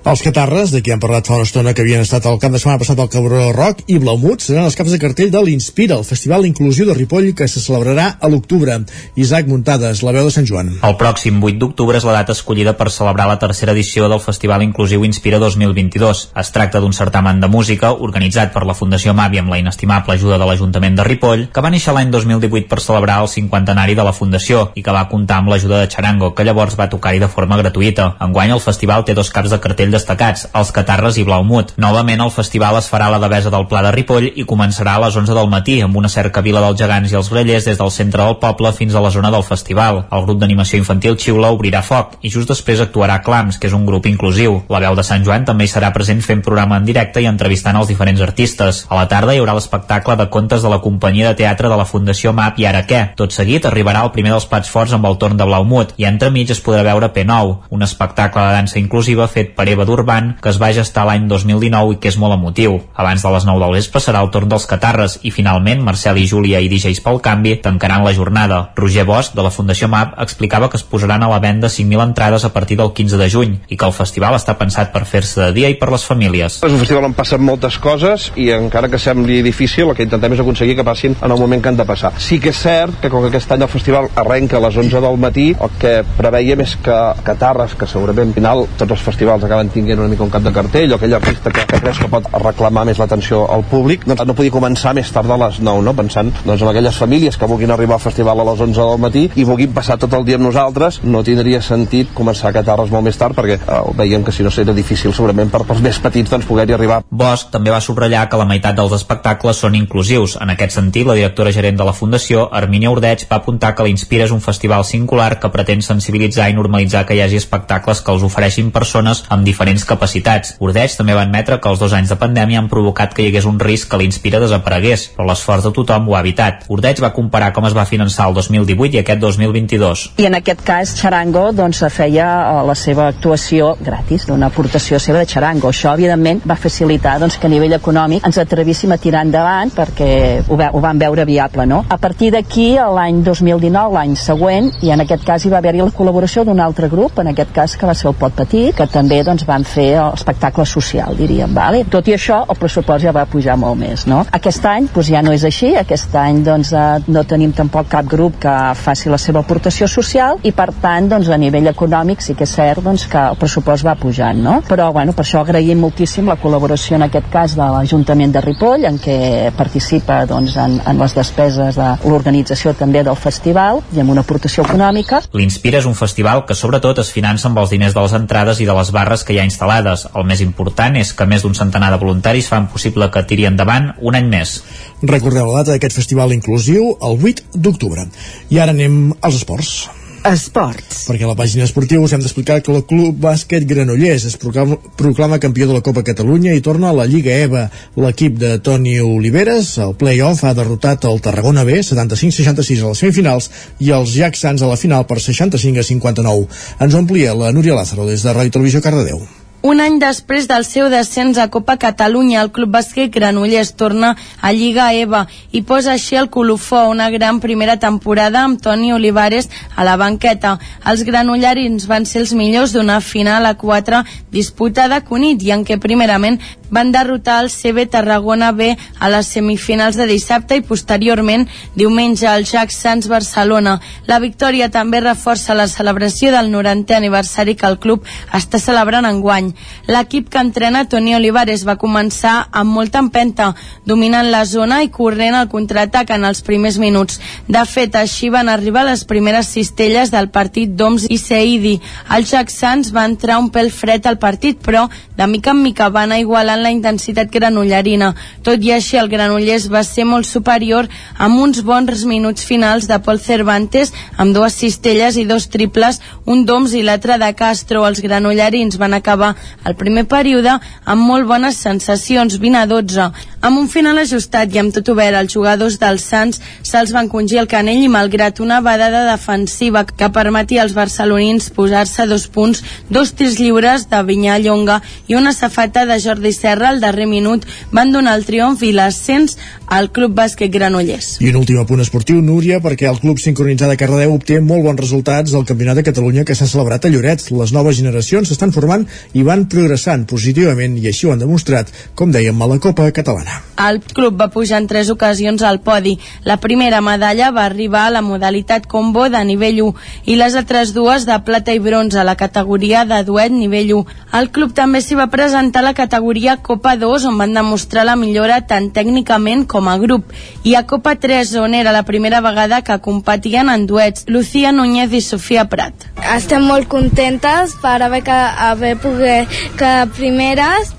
Els 0.00 0.22
Catarres, 0.24 0.70
de 0.72 0.80
qui 0.80 0.94
hem 0.94 1.00
parlat 1.00 1.26
fa 1.28 1.36
una 1.36 1.44
estona 1.44 1.74
que 1.76 1.82
havien 1.84 2.00
estat 2.00 2.24
el 2.24 2.38
cap 2.40 2.54
de 2.54 2.58
setmana 2.58 2.80
passat 2.80 2.98
al 3.02 3.10
Cabró 3.12 3.50
Rock 3.52 3.82
i 3.92 3.98
Blaumut, 4.00 4.40
seran 4.40 4.64
els 4.64 4.76
caps 4.78 4.94
de 4.94 4.98
cartell 4.98 5.28
de 5.30 5.42
l'Inspira, 5.44 5.98
el 6.00 6.06
Festival 6.08 6.46
d'Inclusió 6.46 6.86
de 6.88 6.94
Ripoll 6.96 7.34
que 7.36 7.44
se 7.48 7.60
celebrarà 7.60 8.06
a 8.16 8.30
l'octubre. 8.32 8.78
Isaac 9.20 9.50
Muntades, 9.50 10.00
la 10.00 10.14
veu 10.16 10.24
de 10.24 10.32
Sant 10.32 10.48
Joan. 10.48 10.70
El 10.88 10.96
pròxim 10.96 11.36
8 11.44 11.60
d'octubre 11.60 12.00
és 12.00 12.06
la 12.08 12.14
data 12.16 12.32
escollida 12.32 12.72
per 12.78 12.88
celebrar 12.94 13.26
la 13.28 13.36
tercera 13.42 13.74
edició 13.76 14.08
del 14.08 14.22
Festival 14.24 14.64
Inclusiu 14.64 15.04
Inspira 15.04 15.38
2022. 15.42 16.24
Es 16.42 16.52
tracta 16.56 16.80
d'un 16.80 16.96
certamen 16.96 17.44
de 17.44 17.52
música 17.52 17.92
organitzat 17.92 18.54
per 18.56 18.64
la 18.64 18.78
Fundació 18.78 19.12
Mavi 19.12 19.42
amb 19.44 19.52
la 19.52 19.60
inestimable 19.60 20.16
ajuda 20.16 20.40
de 20.40 20.48
l'Ajuntament 20.48 20.96
de 20.96 21.04
Ripoll, 21.10 21.46
que 21.52 21.60
va 21.60 21.74
néixer 21.76 21.92
l'any 21.92 22.08
2018 22.16 22.72
per 22.72 22.80
celebrar 22.80 23.20
el 23.20 23.28
cinquantenari 23.28 23.98
de 24.00 24.08
la 24.08 24.16
Fundació 24.16 24.70
i 24.74 24.86
que 24.86 24.96
va 24.96 25.04
comptar 25.12 25.42
amb 25.42 25.52
l'ajuda 25.52 25.84
de 25.84 25.92
Charango, 25.92 26.32
que 26.32 26.48
llavors 26.48 26.80
va 26.80 26.88
tocar-hi 26.88 27.20
de 27.20 27.28
forma 27.28 27.60
gratuïta. 27.60 28.14
Enguany 28.24 28.56
el 28.56 28.64
festival 28.64 29.04
té 29.04 29.18
dos 29.18 29.28
caps 29.28 29.52
de 29.52 29.60
cartell 29.60 29.89
cartell 29.90 29.98
destacats, 29.98 30.46
els 30.54 30.70
Catarres 30.72 31.18
i 31.18 31.24
Blaumut. 31.24 31.74
Novament 31.78 32.20
el 32.22 32.30
festival 32.30 32.76
es 32.78 32.88
farà 32.90 33.08
a 33.08 33.14
la 33.14 33.20
Devesa 33.20 33.50
del 33.50 33.66
Pla 33.66 33.82
de 33.82 33.90
Ripoll 33.92 34.30
i 34.36 34.46
començarà 34.46 34.96
a 34.96 35.02
les 35.04 35.16
11 35.16 35.34
del 35.34 35.50
matí 35.50 35.80
amb 35.82 35.96
una 35.96 36.08
cerca 36.08 36.40
vila 36.40 36.60
dels 36.60 36.78
gegants 36.78 37.12
i 37.12 37.16
els 37.16 37.30
grellers 37.30 37.66
des 37.66 37.78
del 37.78 37.90
centre 37.90 38.22
del 38.22 38.38
poble 38.38 38.72
fins 38.72 38.94
a 38.94 39.00
la 39.00 39.10
zona 39.10 39.30
del 39.30 39.44
festival. 39.44 40.04
El 40.10 40.24
grup 40.26 40.40
d'animació 40.40 40.78
infantil 40.78 41.18
Xiula 41.18 41.50
obrirà 41.50 41.82
foc 41.82 42.18
i 42.22 42.30
just 42.30 42.48
després 42.48 42.80
actuarà 42.80 43.20
Clams, 43.22 43.58
que 43.58 43.68
és 43.68 43.74
un 43.74 43.86
grup 43.86 44.06
inclusiu. 44.06 44.62
La 44.70 44.80
veu 44.80 44.96
de 44.96 45.04
Sant 45.06 45.24
Joan 45.24 45.44
també 45.44 45.66
hi 45.66 45.72
serà 45.72 45.92
present 45.92 46.22
fent 46.22 46.42
programa 46.42 46.78
en 46.78 46.86
directe 46.86 47.20
i 47.20 47.28
entrevistant 47.28 47.76
els 47.76 47.90
diferents 47.90 48.20
artistes. 48.20 48.84
A 48.88 48.98
la 48.98 49.08
tarda 49.08 49.34
hi 49.34 49.42
haurà 49.42 49.56
l'espectacle 49.58 50.16
de 50.16 50.28
contes 50.30 50.62
de 50.62 50.70
la 50.70 50.80
companyia 50.80 51.30
de 51.30 51.38
teatre 51.42 51.68
de 51.68 51.78
la 51.80 51.88
Fundació 51.88 52.32
MAP 52.32 52.60
i 52.60 52.68
ara 52.70 52.84
què? 52.86 53.02
Tot 53.16 53.34
seguit 53.34 53.66
arribarà 53.66 54.04
el 54.04 54.14
primer 54.14 54.34
dels 54.34 54.46
plats 54.46 54.70
forts 54.70 54.94
amb 54.94 55.08
el 55.08 55.18
torn 55.18 55.38
de 55.40 55.46
Blaumut 55.48 55.94
i 55.98 56.06
entremig 56.08 56.50
es 56.50 56.62
podrà 56.62 56.84
veure 56.86 57.12
P9, 57.14 57.56
un 57.70 57.82
espectacle 57.82 58.46
de 58.46 58.56
dansa 58.58 58.78
inclusiva 58.78 59.26
fet 59.30 59.54
per 59.56 59.68
Eva 59.68 59.79
Durban 59.88 60.34
que 60.42 60.50
es 60.52 60.60
va 60.60 60.72
gestar 60.76 61.06
l'any 61.08 61.26
2019 61.30 61.96
i 61.96 62.00
que 62.00 62.10
és 62.12 62.18
molt 62.20 62.36
emotiu. 62.36 62.78
Abans 62.94 63.22
de 63.24 63.32
les 63.34 63.46
9 63.48 63.62
del 63.64 63.76
vespre 63.78 64.02
serà 64.02 64.22
el 64.24 64.30
torn 64.34 64.50
dels 64.50 64.66
Catarres 64.70 65.18
i 65.22 65.32
finalment 65.34 65.84
Marcel 65.84 66.20
i 66.20 66.26
Júlia 66.30 66.60
i 66.60 66.70
DJs 66.70 67.02
pel 67.04 67.20
canvi 67.24 67.56
tancaran 67.62 68.04
la 68.04 68.14
jornada. 68.16 68.60
Roger 68.76 69.06
Bosch, 69.08 69.34
de 69.34 69.44
la 69.44 69.52
Fundació 69.54 69.88
MAP, 69.88 70.16
explicava 70.22 70.70
que 70.70 70.78
es 70.80 70.84
posaran 70.84 71.22
a 71.22 71.30
la 71.30 71.40
venda 71.40 71.68
5.000 71.68 72.04
entrades 72.04 72.44
a 72.44 72.52
partir 72.52 72.78
del 72.78 72.92
15 72.92 73.20
de 73.20 73.30
juny 73.30 73.56
i 73.68 73.76
que 73.76 73.86
el 73.86 73.96
festival 73.96 74.36
està 74.38 74.56
pensat 74.58 74.92
per 74.92 75.04
fer-se 75.08 75.40
de 75.40 75.52
dia 75.56 75.70
i 75.70 75.78
per 75.80 75.90
les 75.92 76.04
famílies. 76.06 76.60
És 76.64 76.72
un 76.72 76.80
festival 76.82 77.08
on 77.08 77.16
passen 77.16 77.42
moltes 77.44 77.78
coses 77.82 78.30
i 78.36 78.50
encara 78.54 78.90
que 78.90 79.00
sembli 79.00 79.40
difícil, 79.46 79.88
el 79.90 79.96
que 79.96 80.06
intentem 80.06 80.36
és 80.36 80.42
aconseguir 80.42 80.76
que 80.78 80.86
passin 80.86 81.16
en 81.20 81.30
el 81.30 81.38
moment 81.38 81.62
que 81.62 81.72
han 81.72 81.80
de 81.80 81.86
passar. 81.88 82.12
Sí 82.18 82.40
que 82.42 82.52
és 82.54 82.60
cert 82.60 83.00
que 83.00 83.10
com 83.10 83.24
que 83.24 83.32
aquest 83.32 83.52
any 83.54 83.64
el 83.64 83.72
festival 83.72 84.10
arrenca 84.20 84.58
a 84.58 84.64
les 84.66 84.76
11 84.76 85.02
del 85.02 85.18
matí, 85.20 85.50
el 85.54 85.74
que 85.80 85.94
preveiem 86.18 86.64
és 86.66 86.76
que 86.84 86.98
Catarres, 87.24 87.76
que 87.78 87.88
segurament 87.90 88.30
al 88.30 88.36
final 88.36 88.66
tots 88.78 88.96
els 88.96 89.04
festivals 89.04 89.44
acaben 89.46 89.69
tinguent 89.74 90.00
una 90.02 90.10
mica 90.12 90.24
un 90.26 90.32
cap 90.32 90.44
de 90.44 90.52
cartell, 90.54 90.92
o 90.92 90.98
aquell 90.98 91.14
artista 91.18 91.52
que, 91.54 91.66
que 91.66 91.80
creus 91.80 92.00
que 92.02 92.10
pot 92.12 92.26
reclamar 92.42 92.86
més 92.88 93.00
l'atenció 93.00 93.44
al 93.52 93.64
públic, 93.70 94.06
doncs 94.08 94.24
no 94.26 94.36
podia 94.38 94.54
començar 94.54 94.94
més 94.96 95.10
tard 95.12 95.30
de 95.30 95.38
les 95.40 95.60
9, 95.60 95.84
no? 95.86 95.94
pensant 95.96 96.32
doncs, 96.44 96.62
en 96.62 96.70
aquelles 96.70 96.96
famílies 96.96 97.38
que 97.38 97.48
vulguin 97.50 97.72
arribar 97.74 97.98
al 97.98 98.04
festival 98.04 98.40
a 98.40 98.46
les 98.50 98.64
11 98.66 98.80
del 98.80 99.02
matí 99.02 99.24
i 99.36 99.46
vulguin 99.48 99.74
passar 99.76 99.98
tot 100.00 100.14
el 100.16 100.26
dia 100.28 100.38
amb 100.40 100.48
nosaltres, 100.48 101.00
no 101.04 101.22
tindria 101.26 101.62
sentit 101.64 102.12
començar 102.16 102.50
a 102.50 102.56
Catarres 102.56 102.92
molt 102.92 103.06
més 103.06 103.18
tard 103.20 103.36
perquè 103.38 103.58
eh, 103.60 103.80
veiem 103.98 104.24
que 104.26 104.34
si 104.34 104.46
no 104.46 104.52
seria 104.54 104.74
difícil 104.76 105.14
segurament 105.16 105.52
per, 105.52 105.62
pels 105.68 105.82
més 105.84 106.00
petits 106.02 106.30
doncs, 106.30 106.48
poder-hi 106.48 106.76
arribar. 106.76 107.00
Bosch 107.10 107.50
també 107.54 107.72
va 107.74 107.82
subratllar 107.84 108.26
que 108.30 108.40
la 108.40 108.48
meitat 108.48 108.76
dels 108.78 108.94
espectacles 108.96 109.60
són 109.62 109.76
inclusius. 109.78 110.36
En 110.40 110.52
aquest 110.54 110.76
sentit, 110.76 111.06
la 111.06 111.16
directora 111.18 111.52
gerent 111.54 111.78
de 111.78 111.86
la 111.86 111.94
Fundació, 111.96 112.48
Armínia 112.60 112.90
Ordeig, 112.90 113.26
va 113.30 113.40
apuntar 113.40 113.74
que 113.74 113.86
l'Inspira 113.86 114.26
és 114.26 114.34
un 114.34 114.42
festival 114.44 114.84
singular 114.88 115.38
que 115.40 115.52
pretén 115.52 115.84
sensibilitzar 115.84 116.50
i 116.50 116.56
normalitzar 116.56 117.04
que 117.06 117.16
hi 117.16 117.22
hagi 117.24 117.40
espectacles 117.40 118.02
que 118.04 118.14
els 118.14 118.26
ofereixin 118.26 118.70
persones 118.74 119.24
amb 119.28 119.46
diferents 119.46 119.59
capacitats. 119.86 120.54
Ordeig 120.60 120.94
també 120.96 121.14
va 121.14 121.22
admetre 121.26 121.58
que 121.60 121.68
els 121.68 121.78
dos 121.78 121.92
anys 121.92 122.10
de 122.10 122.16
pandèmia 122.16 122.58
han 122.58 122.68
provocat 122.68 123.14
que 123.14 123.22
hi 123.22 123.30
hagués 123.30 123.46
un 123.46 123.58
risc 123.60 123.90
que 123.90 123.98
l'Inspira 124.00 124.40
desaparegués, 124.40 125.10
però 125.16 125.26
l'esforç 125.28 125.64
de 125.66 125.72
tothom 125.76 126.08
ho 126.08 126.16
ha 126.16 126.22
evitat. 126.24 126.64
Ordeig 126.68 127.00
va 127.02 127.12
comparar 127.12 127.52
com 127.52 127.66
es 127.68 127.76
va 127.76 127.84
finançar 127.84 128.28
el 128.28 128.34
2018 128.34 128.96
i 128.96 129.00
aquest 129.02 129.20
2022. 129.20 130.04
I 130.18 130.28
en 130.30 130.38
aquest 130.38 130.62
cas 130.64 130.94
Charango 130.96 131.50
doncs, 131.52 131.82
feia 131.92 132.26
eh, 132.26 132.62
la 132.66 132.74
seva 132.74 133.08
actuació 133.10 133.74
gratis, 133.80 134.26
d'una 134.28 134.50
aportació 134.50 134.98
seva 134.98 135.20
de 135.20 135.28
Charango. 135.28 135.70
Això, 135.70 135.94
evidentment, 135.94 136.42
va 136.48 136.56
facilitar 136.56 137.18
doncs, 137.20 137.38
que 137.40 137.48
a 137.48 137.52
nivell 137.52 137.76
econòmic 137.76 138.26
ens 138.26 138.40
atrevíssim 138.40 138.92
a 138.92 139.00
tirar 139.00 139.24
endavant 139.26 139.72
perquè 139.76 140.10
ho, 140.46 140.56
ve 140.56 140.70
ho 140.72 140.80
van 140.80 140.98
veure 140.98 141.26
viable. 141.28 141.66
No? 141.66 141.84
A 141.88 141.98
partir 141.98 142.32
d'aquí, 142.34 142.72
l'any 142.78 143.22
2019, 143.26 143.94
l'any 143.96 144.16
següent, 144.16 144.70
i 144.84 144.92
en 144.94 145.04
aquest 145.04 145.26
cas 145.26 145.44
hi 145.44 145.52
va 145.52 145.60
haver-hi 145.60 145.82
la 145.84 145.92
col·laboració 145.96 146.44
d'un 146.46 146.60
altre 146.60 146.88
grup, 146.88 147.18
en 147.20 147.32
aquest 147.32 147.52
cas 147.56 147.76
que 147.76 147.88
va 147.88 147.94
ser 147.94 148.10
el 148.10 148.18
Pot 148.20 148.36
Petit, 148.36 148.74
que 148.76 148.86
també 148.90 149.22
doncs, 149.26 149.46
van 149.50 149.66
fer 149.66 149.90
l'espectacle 149.98 150.64
social, 150.68 151.18
diríem. 151.18 151.52
Vale? 151.56 151.84
Tot 151.90 152.08
i 152.08 152.16
això, 152.16 152.42
el 152.48 152.58
pressupost 152.60 153.04
ja 153.04 153.14
va 153.16 153.26
pujar 153.30 153.58
molt 153.60 153.78
més. 153.80 154.06
No? 154.10 154.22
Aquest 154.40 154.64
any 154.70 154.88
doncs, 154.94 155.10
ja 155.10 155.22
no 155.26 155.34
és 155.34 155.44
així, 155.44 155.74
aquest 155.76 156.14
any 156.16 156.44
doncs, 156.46 156.72
eh, 156.72 157.10
no 157.10 157.24
tenim 157.28 157.52
tampoc 157.56 157.90
cap 157.90 158.06
grup 158.06 158.38
que 158.42 158.54
faci 158.78 159.10
la 159.10 159.18
seva 159.18 159.42
aportació 159.44 159.88
social 159.90 160.38
i 160.46 160.52
per 160.56 160.70
tant 160.82 161.08
doncs, 161.10 161.28
a 161.28 161.38
nivell 161.40 161.68
econòmic 161.70 162.22
sí 162.24 162.36
que 162.38 162.46
és 162.46 162.54
cert 162.56 162.84
doncs, 162.84 163.06
que 163.10 163.20
el 163.32 163.38
pressupost 163.40 163.86
va 163.86 163.96
pujant 163.98 164.40
no? 164.44 164.60
però 164.68 164.90
bueno, 164.94 165.14
per 165.16 165.24
això 165.24 165.42
agraïm 165.42 165.80
moltíssim 165.82 166.28
la 166.30 166.38
col·laboració 166.40 166.98
en 166.98 167.06
aquest 167.08 167.30
cas 167.32 167.56
de 167.58 167.66
l'Ajuntament 167.74 168.34
de 168.36 168.42
Ripoll 168.44 168.86
en 168.88 169.00
què 169.02 169.18
participa 169.56 170.22
doncs, 170.30 170.56
en, 170.60 170.78
en 170.86 171.02
les 171.02 171.16
despeses 171.16 171.78
de 171.80 171.88
l'organització 172.04 172.74
també 172.78 173.04
del 173.06 173.18
festival 173.18 173.82
i 173.96 174.02
amb 174.02 174.14
una 174.14 174.24
aportació 174.26 174.64
econòmica 174.68 175.22
L'Inspira 175.36 175.80
és 175.82 175.88
un 175.90 175.98
festival 175.98 176.44
que 176.46 176.58
sobretot 176.58 177.02
es 177.02 177.12
finança 177.14 177.48
amb 177.50 177.60
els 177.62 177.74
diners 177.74 177.96
de 177.96 178.04
les 178.04 178.16
entrades 178.16 178.60
i 178.60 178.68
de 178.68 178.76
les 178.76 178.92
barres 178.94 179.24
que 179.26 179.36
hi 179.36 179.39
ha 179.40 179.48
instal·lades. 179.48 180.06
El 180.14 180.26
més 180.28 180.42
important 180.44 180.96
és 181.00 181.12
que 181.16 181.26
més 181.28 181.44
d'un 181.44 181.56
centenar 181.58 181.90
de 181.92 182.00
voluntaris 182.02 182.48
fan 182.52 182.68
possible 182.72 183.10
que 183.12 183.24
tiri 183.28 183.48
endavant 183.48 183.92
un 184.00 184.18
any 184.18 184.28
més. 184.32 184.58
Recordeu 185.02 185.50
la 185.50 185.62
data 185.62 185.74
d'aquest 185.74 185.96
festival 185.96 186.34
inclusiu, 186.36 186.94
el 187.00 187.24
8 187.32 187.56
d'octubre. 187.56 188.06
I 188.50 188.60
ara 188.60 188.76
anem 188.76 189.10
als 189.20 189.42
esports. 189.42 189.99
Esports. 190.26 191.06
Perquè 191.08 191.24
a 191.24 191.30
la 191.30 191.36
pàgina 191.36 191.64
esportiva 191.64 192.04
us 192.04 192.12
hem 192.12 192.20
d'explicar 192.20 192.58
que 192.60 192.72
el 192.74 192.84
Club 192.84 193.16
Bàsquet 193.22 193.64
Granollers 193.68 194.26
es 194.28 194.36
proclama, 194.40 194.76
proclama 195.00 195.40
campió 195.40 195.66
de 195.66 195.78
la 195.78 195.80
Copa 195.86 196.04
Catalunya 196.04 196.52
i 196.52 196.60
torna 196.60 196.90
a 196.90 196.96
la 196.96 197.08
Lliga 197.08 197.32
EVA. 197.46 197.64
L'equip 198.04 198.36
de 198.40 198.58
Toni 198.60 198.98
Oliveres, 199.00 199.72
al 199.80 199.96
play-off, 199.96 200.44
ha 200.44 200.54
derrotat 200.56 201.08
el 201.08 201.22
Tarragona 201.24 201.64
B 201.64 201.80
75-66 201.80 202.84
a 202.84 202.92
les 202.92 203.04
semifinals 203.04 203.50
i 203.80 203.94
els 203.96 204.12
Jack 204.12 204.36
Sants 204.36 204.60
a 204.60 204.68
la 204.68 204.80
final 204.80 205.08
per 205.08 205.22
65 205.24 205.80
a 205.80 205.88
59. 205.88 206.48
Ens 206.80 206.94
ho 206.94 207.00
amplia 207.00 207.36
la 207.36 207.54
Núria 207.56 207.78
Lázaro 207.78 208.08
des 208.10 208.20
de 208.26 208.36
Ràdio 208.36 208.60
Televisió 208.60 208.84
Cardedeu. 208.84 209.24
Un 209.62 209.76
any 209.84 209.98
després 210.00 210.46
del 210.48 210.62
seu 210.64 210.86
descens 210.88 211.36
a 211.36 211.50
Copa 211.52 211.74
Catalunya, 211.76 212.40
el 212.40 212.48
Club 212.48 212.70
Bàsquet 212.72 213.10
Granollers 213.12 213.74
torna 213.76 214.14
a 214.40 214.52
Lliga 214.56 214.86
EVA 214.96 215.26
i 215.52 215.60
posa 215.68 215.92
així 215.92 216.16
el 216.16 216.30
colofó 216.32 216.86
una 216.88 217.10
gran 217.12 217.42
primera 217.44 217.76
temporada 217.76 218.40
amb 218.40 218.62
Toni 218.64 218.94
Olivares 218.96 219.50
a 219.76 219.84
la 219.84 219.98
banqueta. 220.00 220.54
Els 220.88 221.04
granollarins 221.04 221.84
van 221.92 222.08
ser 222.08 222.22
els 222.22 222.32
millors 222.32 222.72
d'una 222.72 223.02
final 223.04 223.44
a 223.44 223.52
4 223.60 224.00
disputada 224.32 224.96
a 224.96 225.04
Cunit 225.04 225.44
i 225.44 225.52
en 225.52 225.66
què 225.68 225.76
primerament 225.76 226.40
van 226.70 226.92
derrotar 226.94 227.42
el 227.42 227.50
CB 227.50 227.90
Tarragona 227.90 228.52
B 228.52 228.70
a 228.98 229.08
les 229.12 229.28
semifinals 229.28 229.98
de 229.98 230.06
dissabte 230.06 230.56
i 230.56 230.64
posteriorment 230.64 231.48
diumenge 231.74 232.28
al 232.30 232.46
Jack 232.46 232.72
Sants 232.72 233.10
Barcelona. 233.10 233.76
La 234.06 234.20
victòria 234.22 234.70
també 234.70 235.02
reforça 235.04 235.58
la 235.58 235.68
celebració 235.68 236.32
del 236.32 236.48
90è 236.54 236.96
aniversari 236.96 237.56
que 237.58 237.68
el 237.68 237.80
club 237.82 238.06
està 238.32 238.62
celebrant 238.62 239.04
enguany. 239.04 239.49
L'equip 239.88 240.28
que 240.30 240.40
entrena 240.40 240.86
Toni 240.88 241.14
Olivares 241.16 241.64
va 241.66 241.78
començar 241.80 242.48
amb 242.50 242.74
molta 242.74 243.00
empenta, 243.02 243.50
dominant 243.86 244.30
la 244.30 244.44
zona 244.44 244.82
i 244.84 244.90
corrent 244.94 245.36
el 245.38 245.48
contraatac 245.52 246.10
en 246.16 246.24
els 246.28 246.42
primers 246.46 246.78
minuts. 246.78 247.20
De 247.48 247.64
fet, 247.66 247.96
així 247.96 248.30
van 248.30 248.48
arribar 248.48 248.86
les 248.88 249.04
primeres 249.04 249.50
cistelles 249.54 250.10
del 250.10 250.30
partit 250.30 250.76
d'Oms 250.76 251.06
i 251.10 251.18
Seidi. 251.18 251.76
El 252.14 252.26
Jack 252.28 252.50
Sants 252.50 252.92
va 252.94 253.06
entrar 253.08 253.38
un 253.40 253.50
pèl 253.50 253.70
fred 253.74 254.06
al 254.06 254.18
partit, 254.18 254.60
però 254.62 254.86
de 255.16 255.26
mica 255.26 255.50
en 255.52 255.62
mica 255.62 255.88
van 255.90 256.12
igualant 256.16 256.62
la 256.62 256.70
intensitat 256.72 257.30
granollarina. 257.32 258.14
Tot 258.46 258.62
i 258.64 258.72
així, 258.72 258.96
el 258.96 259.10
Granollers 259.12 259.68
va 259.72 259.82
ser 259.84 260.06
molt 260.08 260.28
superior 260.28 260.88
amb 261.18 261.40
uns 261.40 261.62
bons 261.66 262.04
minuts 262.08 262.44
finals 262.46 262.86
de 262.88 262.98
Pol 263.04 263.20
Cervantes, 263.20 263.92
amb 264.16 264.34
dues 264.36 264.56
cistelles 264.56 265.18
i 265.20 265.26
dos 265.28 265.48
triples, 265.52 266.00
un 266.24 266.44
d'Oms 266.46 266.74
i 266.74 266.82
l'altre 266.86 267.18
de 267.20 267.30
Castro. 267.36 267.84
Els 267.86 268.00
granollarins 268.04 268.78
van 268.80 268.94
acabar 268.94 269.34
el 269.64 269.76
primer 269.76 270.06
període 270.10 270.56
amb 270.84 271.06
molt 271.06 271.28
bones 271.28 271.56
sensacions, 271.56 272.38
20 272.40 272.58
a 272.60 272.66
12. 272.70 273.06
Amb 273.40 273.58
un 273.58 273.68
final 273.72 273.98
ajustat 273.98 274.52
i 274.54 274.60
amb 274.60 274.74
tot 274.74 274.88
obert, 274.92 275.16
els 275.16 275.32
jugadors 275.32 275.78
dels 275.80 276.04
Sants 276.04 276.40
se'ls 276.66 276.92
van 276.92 277.08
congir 277.08 277.40
el 277.42 277.48
canell 277.50 277.82
i 277.84 277.88
malgrat 277.92 278.40
una 278.40 278.60
badada 278.60 279.04
defensiva 279.10 279.84
que 279.84 280.10
permetia 280.12 280.62
als 280.64 280.74
barcelonins 280.76 281.50
posar-se 281.56 282.06
dos 282.06 282.26
punts, 282.28 282.62
dos 282.88 283.14
tirs 283.16 283.38
lliures 283.40 283.88
de 283.90 284.02
Vinyà 284.06 284.38
Llonga 284.42 284.80
i 285.08 285.16
una 285.18 285.32
safata 285.32 285.86
de 285.86 286.00
Jordi 286.00 286.32
Serra 286.36 286.68
al 286.70 286.80
darrer 286.80 287.06
minut 287.06 287.46
van 287.72 287.92
donar 287.92 288.16
el 288.18 288.26
triomf 288.28 288.62
i 288.62 288.72
l'ascens 288.76 289.38
al 289.70 289.92
Club 289.94 290.16
Bàsquet 290.18 290.50
Granollers. 290.50 291.12
I 291.22 291.30
un 291.30 291.38
últim 291.38 291.60
apunt 291.62 291.80
esportiu, 291.80 292.18
Núria, 292.20 292.58
perquè 292.60 292.88
el 292.90 292.98
Club 292.98 293.20
Sincronitzat 293.22 293.70
de 293.70 293.76
Cardedeu 293.78 294.16
obté 294.16 294.40
molt 294.42 294.66
bons 294.66 294.80
resultats 294.82 295.30
del 295.30 295.46
Campionat 295.46 295.78
de 295.78 295.84
Catalunya 295.86 296.24
que 296.26 296.34
s'ha 296.34 296.48
celebrat 296.50 296.84
a 296.84 296.90
Lloret. 296.90 297.22
Les 297.30 297.52
noves 297.54 297.78
generacions 297.78 298.28
s'estan 298.28 298.50
formant 298.52 298.82
i 299.14 299.22
van 299.26 299.46
progressant 299.52 300.08
positivament 300.10 300.74
i 300.80 300.90
així 300.90 301.06
ho 301.06 301.14
han 301.14 301.22
demostrat, 301.22 301.70
com 301.94 302.10
dèiem, 302.10 302.34
a 302.42 302.48
la 302.50 302.58
Copa 302.58 302.88
Catalana. 302.90 303.38
El 303.60 303.78
club 303.94 304.18
va 304.18 304.30
pujar 304.34 304.58
en 304.58 304.66
tres 304.66 304.90
ocasions 304.90 305.42
al 305.46 305.60
podi. 305.62 305.98
La 306.24 306.38
primera 306.42 306.80
medalla 306.80 307.30
va 307.30 307.44
arribar 307.44 307.86
a 307.86 307.94
la 307.94 308.02
modalitat 308.02 308.66
combo 308.66 309.06
de 309.12 309.22
nivell 309.24 309.62
1 309.68 310.10
i 310.10 310.16
les 310.18 310.34
altres 310.34 310.74
dues 310.74 311.06
de 311.06 311.18
plata 311.22 311.54
i 311.54 311.62
bronze 311.62 312.00
a 312.00 312.06
la 312.08 312.16
categoria 312.16 312.84
de 312.88 313.02
duet 313.04 313.30
nivell 313.30 313.74
1. 313.78 313.98
El 314.18 314.30
club 314.34 314.54
també 314.56 314.80
s'hi 314.82 314.98
va 314.98 315.10
presentar 315.12 315.62
a 315.62 315.68
la 315.68 315.74
categoria 315.78 316.38
Copa 316.42 316.74
2 316.80 317.06
on 317.12 317.20
van 317.20 317.36
demostrar 317.36 317.84
la 317.86 317.98
millora 318.00 318.40
tant 318.48 318.70
tècnicament 318.74 319.46
com 319.46 319.59
com 319.60 319.68
a 319.68 319.76
grup. 319.76 320.08
I 320.42 320.54
a 320.56 320.64
Copa 320.66 320.96
3, 320.96 321.34
on 321.36 321.54
era 321.54 321.72
la 321.72 321.84
primera 321.84 322.22
vegada 322.24 322.62
que 322.64 322.80
competien 322.80 323.50
en 323.50 323.66
duets, 323.66 324.06
Lucía 324.08 324.52
Núñez 324.52 324.92
i 324.96 325.02
Sofia 325.04 325.44
Prat. 325.52 325.74
Estem 326.16 326.48
molt 326.48 326.68
contentes 326.72 327.52
per 327.60 327.82
haver, 327.84 328.00
que, 328.02 328.20
haver 328.48 328.76
poder 328.80 329.26
que 329.60 329.72
primeres 329.96 330.72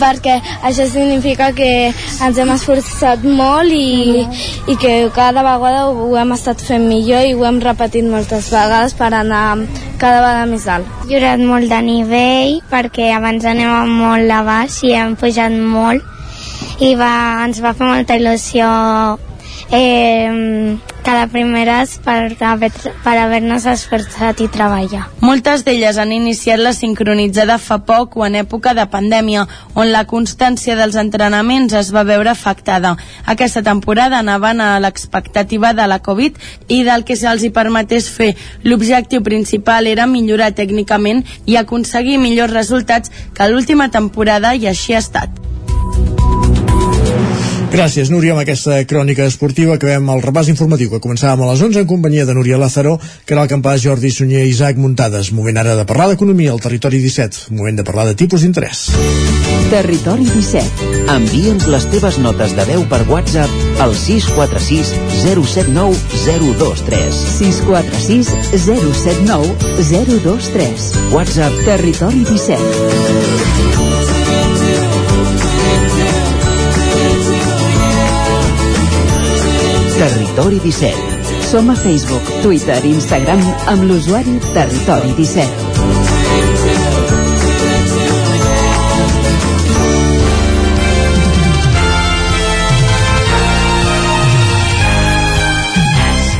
perquè 0.00 0.38
això 0.62 0.86
significa 0.90 1.50
que 1.52 1.90
ens 1.92 2.38
hem 2.38 2.50
esforçat 2.54 3.24
molt 3.26 3.70
i, 3.74 4.22
i 4.70 4.76
que 4.80 4.92
cada 5.14 5.42
vegada 5.46 5.88
ho 5.90 6.14
hem 6.18 6.34
estat 6.34 6.62
fent 6.62 6.86
millor 6.88 7.26
i 7.26 7.34
ho 7.34 7.44
hem 7.46 7.60
repetit 7.62 8.06
moltes 8.06 8.50
vegades 8.54 8.94
per 8.98 9.12
anar 9.12 9.44
cada 9.98 10.22
vegada 10.22 10.46
més 10.50 10.66
alt. 10.70 10.90
He 11.04 11.14
jurat 11.14 11.42
molt 11.42 11.70
de 11.70 11.82
nivell 11.84 12.58
perquè 12.70 13.12
abans 13.14 13.46
anem 13.46 13.70
a 13.70 13.84
molt 13.86 14.30
de 14.30 14.42
baix 14.50 14.82
i 14.86 14.94
hem 14.98 15.14
pujat 15.20 15.54
molt 15.54 16.13
i 16.80 16.94
va, 16.98 17.44
ens 17.44 17.60
va 17.62 17.74
fer 17.76 17.86
molta 17.86 18.16
il·lusió 18.18 18.66
eh, 19.70 20.76
cada 21.04 21.26
primeres 21.28 21.98
per, 22.02 22.32
haver, 22.40 22.70
per 23.04 23.14
haver-nos 23.20 23.66
esforçat 23.68 24.40
i 24.40 24.48
treballar. 24.48 25.04
Moltes 25.20 25.64
d'elles 25.66 25.98
han 26.00 26.14
iniciat 26.16 26.62
la 26.62 26.72
sincronitzada 26.72 27.58
fa 27.60 27.78
poc 27.84 28.16
o 28.16 28.24
en 28.26 28.38
època 28.40 28.72
de 28.74 28.86
pandèmia, 28.90 29.44
on 29.74 29.92
la 29.92 30.06
constància 30.08 30.76
dels 30.80 30.96
entrenaments 30.96 31.76
es 31.76 31.92
va 31.94 32.06
veure 32.08 32.32
afectada. 32.32 32.96
Aquesta 33.26 33.62
temporada 33.62 34.18
anaven 34.24 34.64
a 34.64 34.78
l'expectativa 34.80 35.74
de 35.76 35.86
la 35.86 36.00
Covid 36.00 36.40
i 36.68 36.82
del 36.88 37.04
que 37.04 37.18
se'ls 37.20 37.44
hi 37.44 37.52
permetés 37.52 38.08
fer. 38.10 38.32
L'objectiu 38.64 39.22
principal 39.22 39.86
era 39.86 40.08
millorar 40.08 40.54
tècnicament 40.56 41.24
i 41.46 41.60
aconseguir 41.60 42.18
millors 42.18 42.56
resultats 42.56 43.12
que 43.34 43.50
l'última 43.50 43.90
temporada 43.90 44.54
i 44.54 44.66
així 44.66 44.96
ha 44.96 45.04
estat. 45.04 45.53
Gràcies, 47.74 48.06
Núria, 48.06 48.36
amb 48.36 48.38
aquesta 48.44 48.76
crònica 48.86 49.24
esportiva. 49.26 49.74
Acabem 49.74 50.06
el 50.12 50.20
repàs 50.22 50.46
informatiu 50.52 50.92
que 50.92 51.00
començàvem 51.02 51.40
a 51.42 51.48
les 51.48 51.62
11 51.66 51.80
en 51.82 51.88
companyia 51.90 52.22
de 52.28 52.36
Núria 52.36 52.54
Lázaro, 52.54 52.92
que 53.26 53.34
era 53.34 53.42
el 53.42 53.50
campàs 53.50 53.82
Jordi 53.82 54.12
Sunyer 54.14 54.44
i 54.46 54.52
Isaac 54.52 54.78
Muntades. 54.78 55.32
Moment 55.34 55.58
ara 55.58 55.74
de 55.74 55.82
parlar 55.88 56.06
d'economia 56.12 56.52
al 56.54 56.62
Territori 56.62 57.00
17. 57.02 57.50
Moment 57.50 57.80
de 57.80 57.86
parlar 57.88 58.06
de 58.06 58.14
tipus 58.14 58.46
d'interès. 58.46 58.84
Territori 59.74 60.28
17. 60.30 60.86
Envia'ns 61.16 61.66
les 61.74 61.88
teves 61.90 62.20
notes 62.22 62.54
de 62.54 62.68
veu 62.70 62.86
per 62.86 63.02
WhatsApp 63.10 63.82
al 63.82 63.98
646 63.98 64.94
079 65.24 65.98
023. 66.30 67.22
646 67.40 68.30
079 68.70 69.50
023. 69.90 70.90
WhatsApp 71.10 71.64
Territori 71.66 72.22
17. 72.22 73.73
Territori 79.94 80.58
17. 80.58 80.90
Som 81.46 81.70
a 81.70 81.76
Facebook, 81.78 82.26
Twitter 82.42 82.80
i 82.82 82.90
Instagram 82.96 83.38
amb 83.70 83.84
l'usuari 83.86 84.32
Territori 84.50 85.12
17. 85.14 85.46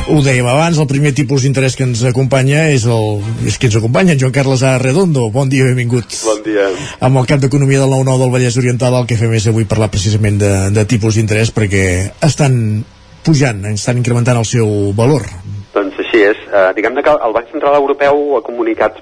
Ho 0.05 0.19
dèiem 0.21 0.45
abans, 0.47 0.77
el 0.77 0.87
primer 0.87 1.13
tipus 1.15 1.43
d'interès 1.47 1.73
que 1.79 1.87
ens 1.87 2.03
acompanya 2.07 2.67
és 2.71 2.83
el 2.91 3.23
és 3.47 3.55
qui 3.55 3.69
ens 3.71 3.77
acompanya, 3.79 4.13
en 4.13 4.19
Joan 4.19 4.35
Carles 4.35 4.61
A. 4.67 4.75
Redondo. 4.83 5.29
Bon 5.31 5.47
dia, 5.49 5.63
benvingut. 5.67 6.11
Bon 6.27 6.43
dia. 6.43 6.67
Amb 6.99 7.23
el 7.23 7.25
cap 7.31 7.39
d'Economia 7.39 7.79
del 7.81 7.95
9-9 7.95 8.19
del 8.21 8.35
Vallès 8.35 8.59
Oriental, 8.59 8.99
el 8.99 9.07
que 9.07 9.17
fem 9.19 9.33
és 9.39 9.47
avui 9.47 9.63
parlar 9.63 9.89
precisament 9.95 10.37
de, 10.43 10.51
de 10.75 10.85
tipus 10.91 11.15
d'interès 11.15 11.55
perquè 11.55 11.85
estan 12.27 12.83
pujant, 13.25 13.65
estan 13.73 13.99
incrementant 14.01 14.39
el 14.39 14.47
seu 14.47 14.69
valor. 14.97 15.25
Doncs 15.73 15.99
així 16.05 16.23
és. 16.29 16.39
Uh, 16.47 16.69
diguem-ne 16.77 17.03
que 17.03 17.17
el 17.27 17.35
Banc 17.35 17.51
Central 17.51 17.79
Europeu 17.81 18.37
ha 18.37 18.45
comunicat, 18.45 19.01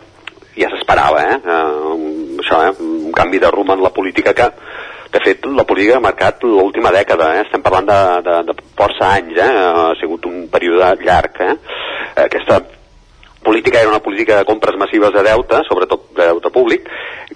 ja 0.58 0.70
s'esperava, 0.72 1.22
eh? 1.28 1.38
Uh, 1.44 2.40
això, 2.44 2.64
eh? 2.70 2.74
un 2.80 3.14
canvi 3.16 3.42
de 3.44 3.52
rumb 3.52 3.74
en 3.74 3.84
la 3.84 3.94
política 3.94 4.34
que, 4.34 4.50
de 5.14 5.22
fet, 5.22 5.46
la 5.46 5.66
política 5.70 5.98
ha 6.00 6.04
marcat 6.04 6.42
l'última 6.48 6.92
dècada, 6.96 7.34
eh? 7.36 7.44
estem 7.46 7.62
parlant 7.62 7.90
de, 7.90 8.00
de, 8.26 8.38
de 8.50 8.56
força 8.80 9.12
anys, 9.20 9.38
eh? 9.38 9.52
ha 9.52 9.92
sigut 10.00 10.26
un 10.30 10.48
període 10.54 10.96
llarg. 11.04 11.38
Eh? 11.44 11.54
Aquesta 12.26 12.62
política 13.44 13.82
era 13.82 13.92
una 13.92 14.02
política 14.02 14.40
de 14.40 14.48
compres 14.50 14.80
massives 14.80 15.14
de 15.14 15.24
deute, 15.28 15.62
sobretot 15.68 16.10
de 16.16 16.32
deute 16.32 16.50
públic, 16.50 16.90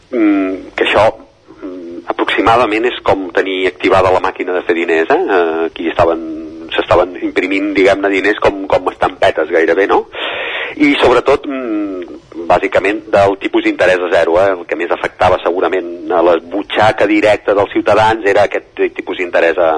mm, 0.10 0.74
que 0.74 0.88
això 0.88 1.06
mm, 1.12 2.08
aproximadament 2.16 2.90
és 2.90 2.98
com 3.06 3.28
tenir 3.36 3.68
activada 3.70 4.14
la 4.16 4.24
màquina 4.24 4.56
de 4.56 4.64
fer 4.66 4.78
diners, 4.80 5.12
eh? 5.14 5.22
eh 5.28 5.66
aquí 5.68 5.90
estaven 5.92 6.47
s'estaven 6.78 7.18
imprimint, 7.26 7.74
diguem-ne, 7.78 8.12
diners 8.14 8.40
com, 8.44 8.64
com 8.70 8.92
estampetes 8.94 9.52
gairebé, 9.54 9.88
no? 9.90 10.06
I 10.78 10.94
sobretot, 11.02 11.48
mm, 11.50 12.48
bàsicament, 12.48 13.08
del 13.12 13.38
tipus 13.42 13.66
d'interès 13.66 14.02
a 14.04 14.10
zero, 14.14 14.38
eh? 14.42 14.52
el 14.54 14.66
que 14.70 14.78
més 14.80 14.92
afectava 14.94 15.40
segurament 15.44 16.12
a 16.14 16.22
la 16.24 16.38
butxaca 16.38 17.08
directa 17.10 17.56
dels 17.58 17.74
ciutadans 17.74 18.26
era 18.30 18.46
aquest 18.46 18.84
tipus 18.96 19.18
d'interès 19.18 19.58
a, 19.58 19.72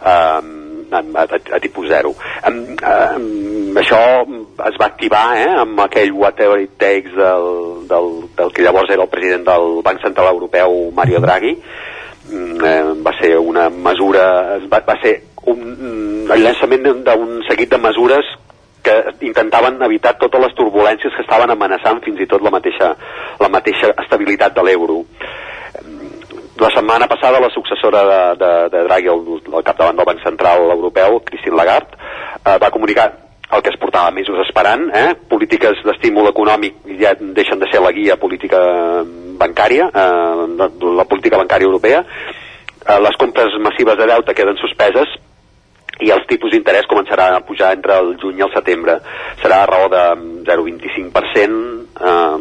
a, 0.00 0.14
a, 0.90 1.02
a, 1.22 1.24
a 1.56 1.60
tipus 1.62 1.88
zero. 1.88 2.14
Um, 2.46 2.58
um, 2.74 3.78
això 3.80 4.00
es 4.66 4.80
va 4.80 4.90
activar 4.90 5.24
eh, 5.38 5.48
amb 5.62 5.80
aquell 5.86 6.12
whatever 6.12 6.58
it 6.60 6.76
takes 6.80 7.14
del, 7.16 7.86
del, 7.90 8.12
del 8.36 8.52
que 8.52 8.66
llavors 8.66 8.90
era 8.90 9.06
el 9.06 9.12
president 9.12 9.46
del 9.46 9.80
Banc 9.86 10.02
Central 10.02 10.34
Europeu, 10.34 10.90
Mario 10.96 11.22
Draghi, 11.22 11.54
mm, 12.30 12.64
eh, 12.64 12.94
va 13.06 13.16
ser 13.20 13.36
una 13.38 13.70
mesura, 13.70 14.58
va, 14.66 14.82
va 14.86 14.98
ser 15.02 15.20
un, 15.48 16.28
el 16.30 16.42
llançament 16.44 16.84
d'un 17.06 17.40
seguit 17.48 17.70
de 17.70 17.78
mesures 17.80 18.26
que 18.82 18.96
intentaven 19.26 19.80
evitar 19.82 20.16
totes 20.18 20.40
les 20.40 20.54
turbulències 20.56 21.14
que 21.14 21.24
estaven 21.24 21.52
amenaçant 21.52 22.00
fins 22.04 22.20
i 22.20 22.28
tot 22.28 22.42
la 22.42 22.52
mateixa, 22.52 22.94
la 23.40 23.48
mateixa 23.52 23.92
estabilitat 24.04 24.56
de 24.56 24.64
l'euro. 24.64 25.02
La 26.60 26.68
setmana 26.74 27.08
passada 27.08 27.40
la 27.40 27.52
successora 27.52 28.02
de, 28.04 28.20
de, 28.40 28.52
de 28.72 28.84
Draghi 28.88 29.08
al, 29.08 29.22
al 29.54 29.64
capdavant 29.64 29.96
del 29.96 30.08
Banc 30.08 30.22
Central 30.24 30.66
Europeu, 30.74 31.20
Christine 31.24 31.56
Lagarde, 31.56 31.96
eh, 32.44 32.58
va 32.60 32.72
comunicar 32.72 33.08
el 33.50 33.62
que 33.62 33.72
es 33.72 33.78
portava 33.80 34.12
mesos 34.14 34.38
esperant, 34.44 34.84
eh? 34.94 35.14
polítiques 35.28 35.80
d'estímul 35.84 36.28
econòmic 36.30 36.84
ja 37.00 37.16
deixen 37.18 37.58
de 37.58 37.66
ser 37.72 37.80
la 37.82 37.90
guia 37.96 38.14
política 38.20 38.60
bancària, 39.40 39.88
eh, 39.88 40.44
la, 40.60 40.68
la 41.00 41.08
política 41.08 41.40
bancària 41.40 41.66
europea, 41.66 42.04
eh, 42.04 43.00
les 43.00 43.18
compres 43.18 43.56
massives 43.64 43.98
de 43.98 44.06
deute 44.12 44.36
queden 44.36 44.60
suspeses 44.60 45.16
i 46.00 46.10
els 46.14 46.26
tipus 46.30 46.52
d'interès 46.54 46.88
començaran 46.90 47.34
a 47.36 47.42
pujar 47.46 47.72
entre 47.76 47.98
el 48.00 48.14
juny 48.20 48.40
i 48.40 48.44
el 48.46 48.52
setembre. 48.54 48.98
Serà 49.42 49.62
a 49.62 49.68
raó 49.70 49.88
de 49.92 50.04
0,25%, 50.48 51.60
eh, 52.00 52.36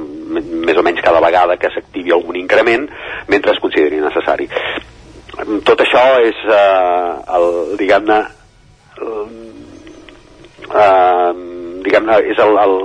més 0.68 0.78
o 0.78 0.86
menys 0.86 1.04
cada 1.06 1.22
vegada 1.24 1.58
que 1.58 1.72
s'activi 1.74 2.14
algun 2.16 2.40
increment, 2.40 2.88
mentre 3.28 3.54
es 3.56 3.62
consideri 3.64 4.02
necessari. 4.04 4.50
Tot 5.66 5.80
això 5.86 6.04
és, 6.26 6.40
eh, 6.52 7.12
el, 7.38 7.78
diguem-ne, 7.80 8.20
eh, 10.70 11.34
diguem-ne, 11.86 12.18
és 12.34 12.42
el, 12.44 12.58
el, 12.66 12.76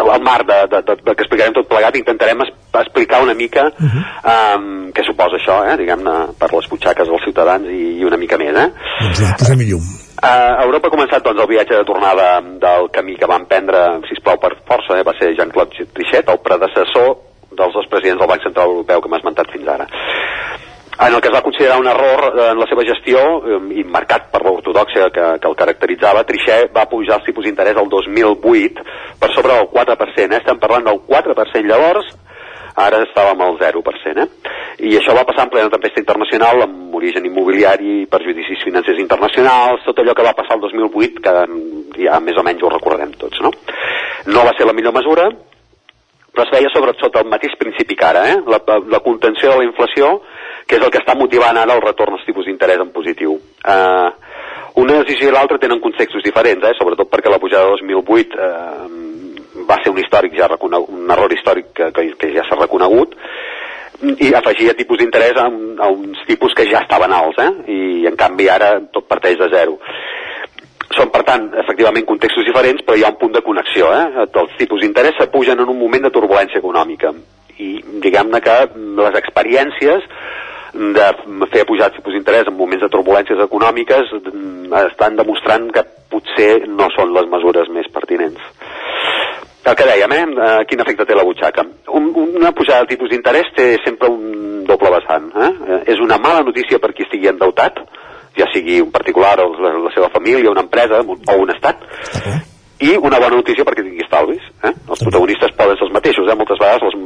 el 0.00 0.22
marc 0.22 0.46
de, 0.48 0.58
de, 0.72 0.82
de, 0.88 0.96
de 1.04 1.14
que 1.14 1.24
explicarem 1.24 1.54
tot 1.56 1.68
plegat 1.68 1.96
intentarem 1.98 2.40
es, 2.44 2.52
explicar 2.80 3.22
una 3.22 3.34
mica 3.34 3.66
uh 3.68 3.72
-huh. 3.84 4.04
um, 4.32 4.92
què 4.92 5.04
suposa 5.04 5.36
això, 5.36 5.56
eh, 5.68 5.76
diguem-ne, 5.76 6.14
per 6.38 6.52
les 6.52 6.68
butxaques 6.68 7.08
dels 7.08 7.24
ciutadans 7.24 7.68
i, 7.68 7.98
i 8.00 8.04
una 8.04 8.16
mica 8.16 8.38
més, 8.38 8.56
eh? 8.56 8.70
Doncs 9.02 9.20
ja, 9.20 9.34
posem-hi 9.38 9.68
llum. 9.70 9.84
Uh, 10.22 10.62
Europa 10.64 10.88
ha 10.88 10.96
començat 10.96 11.22
doncs, 11.24 11.40
el 11.40 11.48
viatge 11.48 11.76
de 11.76 11.84
tornada 11.84 12.40
del 12.40 12.90
camí 12.90 13.16
que 13.16 13.26
van 13.26 13.46
prendre, 13.46 14.00
si 14.08 14.20
plau 14.22 14.38
per 14.38 14.56
força, 14.68 14.98
eh, 14.98 15.04
va 15.04 15.12
ser 15.18 15.34
Jean-Claude 15.36 15.86
Trichet, 15.92 16.28
el 16.28 16.38
predecessor 16.38 17.16
dels 17.50 17.74
dos 17.74 17.86
presidents 17.90 18.20
del 18.20 18.28
Banc 18.28 18.42
Central 18.42 18.68
Europeu 18.68 19.00
que 19.00 19.08
m'ha 19.08 19.18
esmentat 19.18 19.50
fins 19.52 19.68
ara 19.68 19.86
en 21.08 21.14
el 21.14 21.20
que 21.20 21.28
es 21.28 21.34
va 21.34 21.42
considerar 21.42 21.78
un 21.80 21.88
error 21.88 22.32
en 22.50 22.58
la 22.60 22.66
seva 22.70 22.84
gestió 22.86 23.20
eh, 23.42 23.60
i 23.80 23.84
marcat 23.84 24.28
per 24.32 24.42
l'ortodoxia 24.44 25.10
que, 25.14 25.28
que 25.42 25.48
el 25.50 25.56
caracteritzava, 25.58 26.24
Trichet 26.28 26.74
va 26.74 26.88
pujar 26.90 27.18
els 27.18 27.26
tipus 27.26 27.46
d'interès 27.46 27.78
el 27.80 27.88
2008 27.90 28.84
per 29.20 29.30
sobre 29.34 29.56
del 29.56 29.70
4%, 29.72 30.28
eh? 30.28 30.42
estem 30.42 30.60
parlant 30.62 30.86
del 30.90 31.00
4% 31.08 31.70
llavors 31.70 32.12
ara 32.74 33.02
estàvem 33.04 33.40
al 33.44 33.58
0%. 33.60 34.24
Eh? 34.24 34.28
I 34.88 34.96
això 34.98 35.14
va 35.16 35.26
passar 35.28 35.46
en 35.46 35.52
plena 35.52 35.72
tempesta 35.72 36.00
internacional 36.00 36.64
amb 36.64 36.94
origen 36.96 37.26
immobiliari, 37.28 38.06
perjudicis 38.10 38.64
financers 38.64 39.00
internacionals, 39.02 39.84
tot 39.84 39.98
allò 40.00 40.14
que 40.16 40.26
va 40.26 40.36
passar 40.38 40.56
el 40.56 40.64
2008, 40.68 41.22
que 41.24 42.04
ja 42.06 42.20
més 42.20 42.38
o 42.38 42.44
menys 42.46 42.62
ho 42.62 42.72
recordarem 42.72 43.12
tots. 43.20 43.42
No, 43.44 43.52
no 44.32 44.46
va 44.46 44.54
ser 44.56 44.68
la 44.68 44.76
millor 44.76 44.96
mesura, 44.96 45.28
però 46.32 46.46
es 46.46 46.54
veia 46.54 46.70
sobre 46.72 46.96
sota 46.96 47.20
el 47.20 47.28
mateix 47.28 47.58
principi 47.60 47.96
que 47.98 48.08
ara, 48.08 48.24
eh? 48.32 48.38
la, 48.48 48.62
la 48.88 49.02
contenció 49.04 49.52
de 49.52 49.60
la 49.60 49.68
inflació, 49.68 50.14
que 50.72 50.78
és 50.80 50.84
el 50.86 50.92
que 50.92 51.02
està 51.02 51.12
motivant 51.18 51.58
ara 51.60 51.74
el 51.76 51.82
retorn 51.84 52.16
als 52.16 52.24
tipus 52.24 52.46
d'interès 52.48 52.80
en 52.80 52.92
positiu. 52.94 53.36
Uh, 53.60 54.08
una 54.80 55.02
decisió 55.02 55.28
i 55.28 55.34
l'altra 55.34 55.58
tenen 55.60 55.82
contextos 55.84 56.24
diferents, 56.24 56.64
eh? 56.64 56.72
sobretot 56.78 57.10
perquè 57.12 57.28
la 57.28 57.40
pujada 57.42 57.68
de 57.68 57.74
2008 57.76 58.38
eh, 58.40 59.64
va 59.68 59.76
ser 59.82 59.92
un 59.92 60.00
històric 60.00 60.38
ja 60.38 60.48
un 60.64 61.10
error 61.12 61.34
històric 61.36 61.74
que, 61.76 61.90
que, 61.92 62.06
que 62.16 62.30
ja 62.32 62.46
s'ha 62.48 62.56
reconegut 62.56 63.12
i 64.24 64.32
afegia 64.32 64.72
tipus 64.78 65.02
d'interès 65.02 65.36
a, 65.36 65.44
a 65.84 65.90
uns 65.92 66.24
tipus 66.26 66.56
que 66.56 66.64
ja 66.70 66.80
estaven 66.80 67.12
alts, 67.12 67.36
eh? 67.44 67.50
i 67.68 68.08
en 68.08 68.16
canvi 68.16 68.48
ara 68.48 68.78
tot 68.96 69.04
parteix 69.10 69.36
de 69.42 69.50
zero. 69.52 69.76
Són, 70.96 71.12
per 71.12 71.20
tant, 71.28 71.50
efectivament 71.60 72.08
contextos 72.08 72.48
diferents, 72.48 72.80
però 72.84 72.96
hi 72.96 73.04
ha 73.04 73.12
un 73.12 73.20
punt 73.20 73.36
de 73.36 73.44
connexió. 73.44 73.92
Eh? 73.92 74.24
Els 74.24 74.56
tipus 74.56 74.80
d'interès 74.80 75.20
s'apugen 75.20 75.60
en 75.60 75.68
un 75.68 75.78
moment 75.78 76.08
de 76.08 76.14
turbulència 76.16 76.64
econòmica. 76.64 77.12
I 77.60 77.76
diguem-ne 78.02 78.40
que 78.40 78.56
les 79.04 79.20
experiències 79.20 80.08
de 80.72 81.08
fer 81.52 81.66
pujar 81.68 81.90
els 81.90 81.98
tipus 81.98 82.14
d'interès 82.16 82.48
en 82.48 82.56
moments 82.56 82.82
de 82.82 82.88
turbulències 82.92 83.40
econòmiques 83.44 84.12
mm, 84.18 84.72
estan 84.88 85.18
demostrant 85.18 85.68
que 85.74 85.84
potser 86.12 86.66
no 86.68 86.88
són 86.96 87.12
les 87.12 87.28
mesures 87.28 87.68
més 87.72 87.88
pertinents. 87.92 88.40
El 89.62 89.76
que 89.78 89.86
dèiem, 89.86 90.12
eh? 90.16 90.22
eh, 90.26 90.62
quin 90.66 90.80
efecte 90.82 91.04
té 91.06 91.14
la 91.14 91.24
butxaca. 91.26 91.62
Un, 91.94 92.08
una 92.16 92.50
pujada 92.56 92.82
de 92.82 92.94
tipus 92.94 93.12
d'interès 93.12 93.52
té 93.54 93.66
sempre 93.84 94.08
un 94.10 94.64
doble 94.66 94.90
vessant. 94.96 95.28
Eh? 95.36 95.50
Eh, 95.68 95.80
És 95.94 96.00
una 96.02 96.18
mala 96.18 96.42
notícia 96.42 96.80
per 96.82 96.90
qui 96.96 97.06
estigui 97.06 97.30
endeutat, 97.30 97.78
ja 98.38 98.48
sigui 98.50 98.80
un 98.82 98.90
particular 98.90 99.36
o 99.44 99.52
la, 99.60 99.76
la 99.84 99.92
seva 99.94 100.08
família, 100.10 100.50
una 100.50 100.64
empresa 100.64 101.02
o 101.04 101.36
un 101.38 101.54
estat, 101.54 101.84
i 102.82 102.96
una 102.96 103.20
bona 103.22 103.36
notícia 103.36 103.64
perquè 103.68 103.84
tingui 103.84 104.02
estalvis. 104.02 104.42
Eh? 104.64 104.72
Els 104.72 105.04
protagonistes 105.04 105.54
poden 105.54 105.78
ser 105.78 105.86
els 105.86 105.94
mateixos, 105.94 106.26
eh? 106.26 106.38
moltes 106.40 106.58
vegades 106.58 106.88
els 106.88 106.98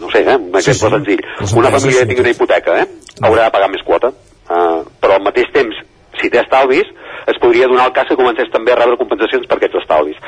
no 0.00 0.10
sé, 0.12 0.22
eh? 0.24 0.36
un 0.36 0.54
exemple 0.54 0.88
sí. 0.90 0.94
senzill. 0.96 1.24
Les 1.40 1.52
Una 1.52 1.70
família 1.74 1.98
sí, 2.00 2.04
que 2.04 2.10
tingui 2.12 2.24
una 2.26 2.34
hipoteca, 2.36 2.78
eh? 2.82 2.86
haurà 3.22 3.48
de 3.48 3.54
pagar 3.56 3.70
més 3.72 3.82
quota, 3.86 4.12
uh, 4.12 4.84
però 5.00 5.16
al 5.18 5.24
mateix 5.24 5.48
temps, 5.54 5.76
si 6.20 6.30
té 6.32 6.40
estalvis, 6.42 6.88
es 7.26 7.38
podria 7.42 7.66
donar 7.66 7.88
el 7.88 7.92
cas 7.96 8.06
que 8.08 8.16
comencés 8.16 8.50
també 8.52 8.72
a 8.72 8.76
rebre 8.78 8.96
compensacions 9.00 9.46
per 9.50 9.56
aquests 9.58 9.80
estalvis. 9.82 10.18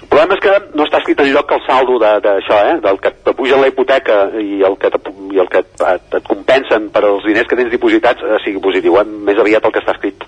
El 0.00 0.06
problema 0.10 0.34
és 0.36 0.40
que 0.42 0.52
no 0.78 0.84
està 0.86 0.98
escrit 0.98 1.20
enlloc 1.22 1.46
que 1.48 1.54
el 1.58 1.64
saldo 1.66 1.96
de- 2.02 2.20
d'això, 2.24 2.56
eh? 2.70 2.76
del 2.82 2.98
que 3.02 3.08
et 3.12 3.30
pugen 3.36 3.60
la 3.60 3.68
hipoteca 3.68 4.16
i 4.42 4.62
el 4.66 4.76
que, 4.78 4.90
te- 4.90 5.12
i 5.34 5.38
el 5.38 5.48
que 5.48 5.58
et, 5.62 5.82
et, 5.86 6.14
et 6.18 6.26
compensen 6.26 6.88
per 6.90 7.02
als 7.06 7.22
diners 7.26 7.46
que 7.50 7.56
tens 7.58 7.70
dipositats 7.70 8.22
eh, 8.26 8.38
sigui 8.44 8.58
positiu. 8.62 8.96
Eh? 8.98 9.04
Més 9.06 9.38
aviat 9.38 9.64
el 9.68 9.72
que 9.74 9.82
està 9.82 9.94
escrit 9.94 10.24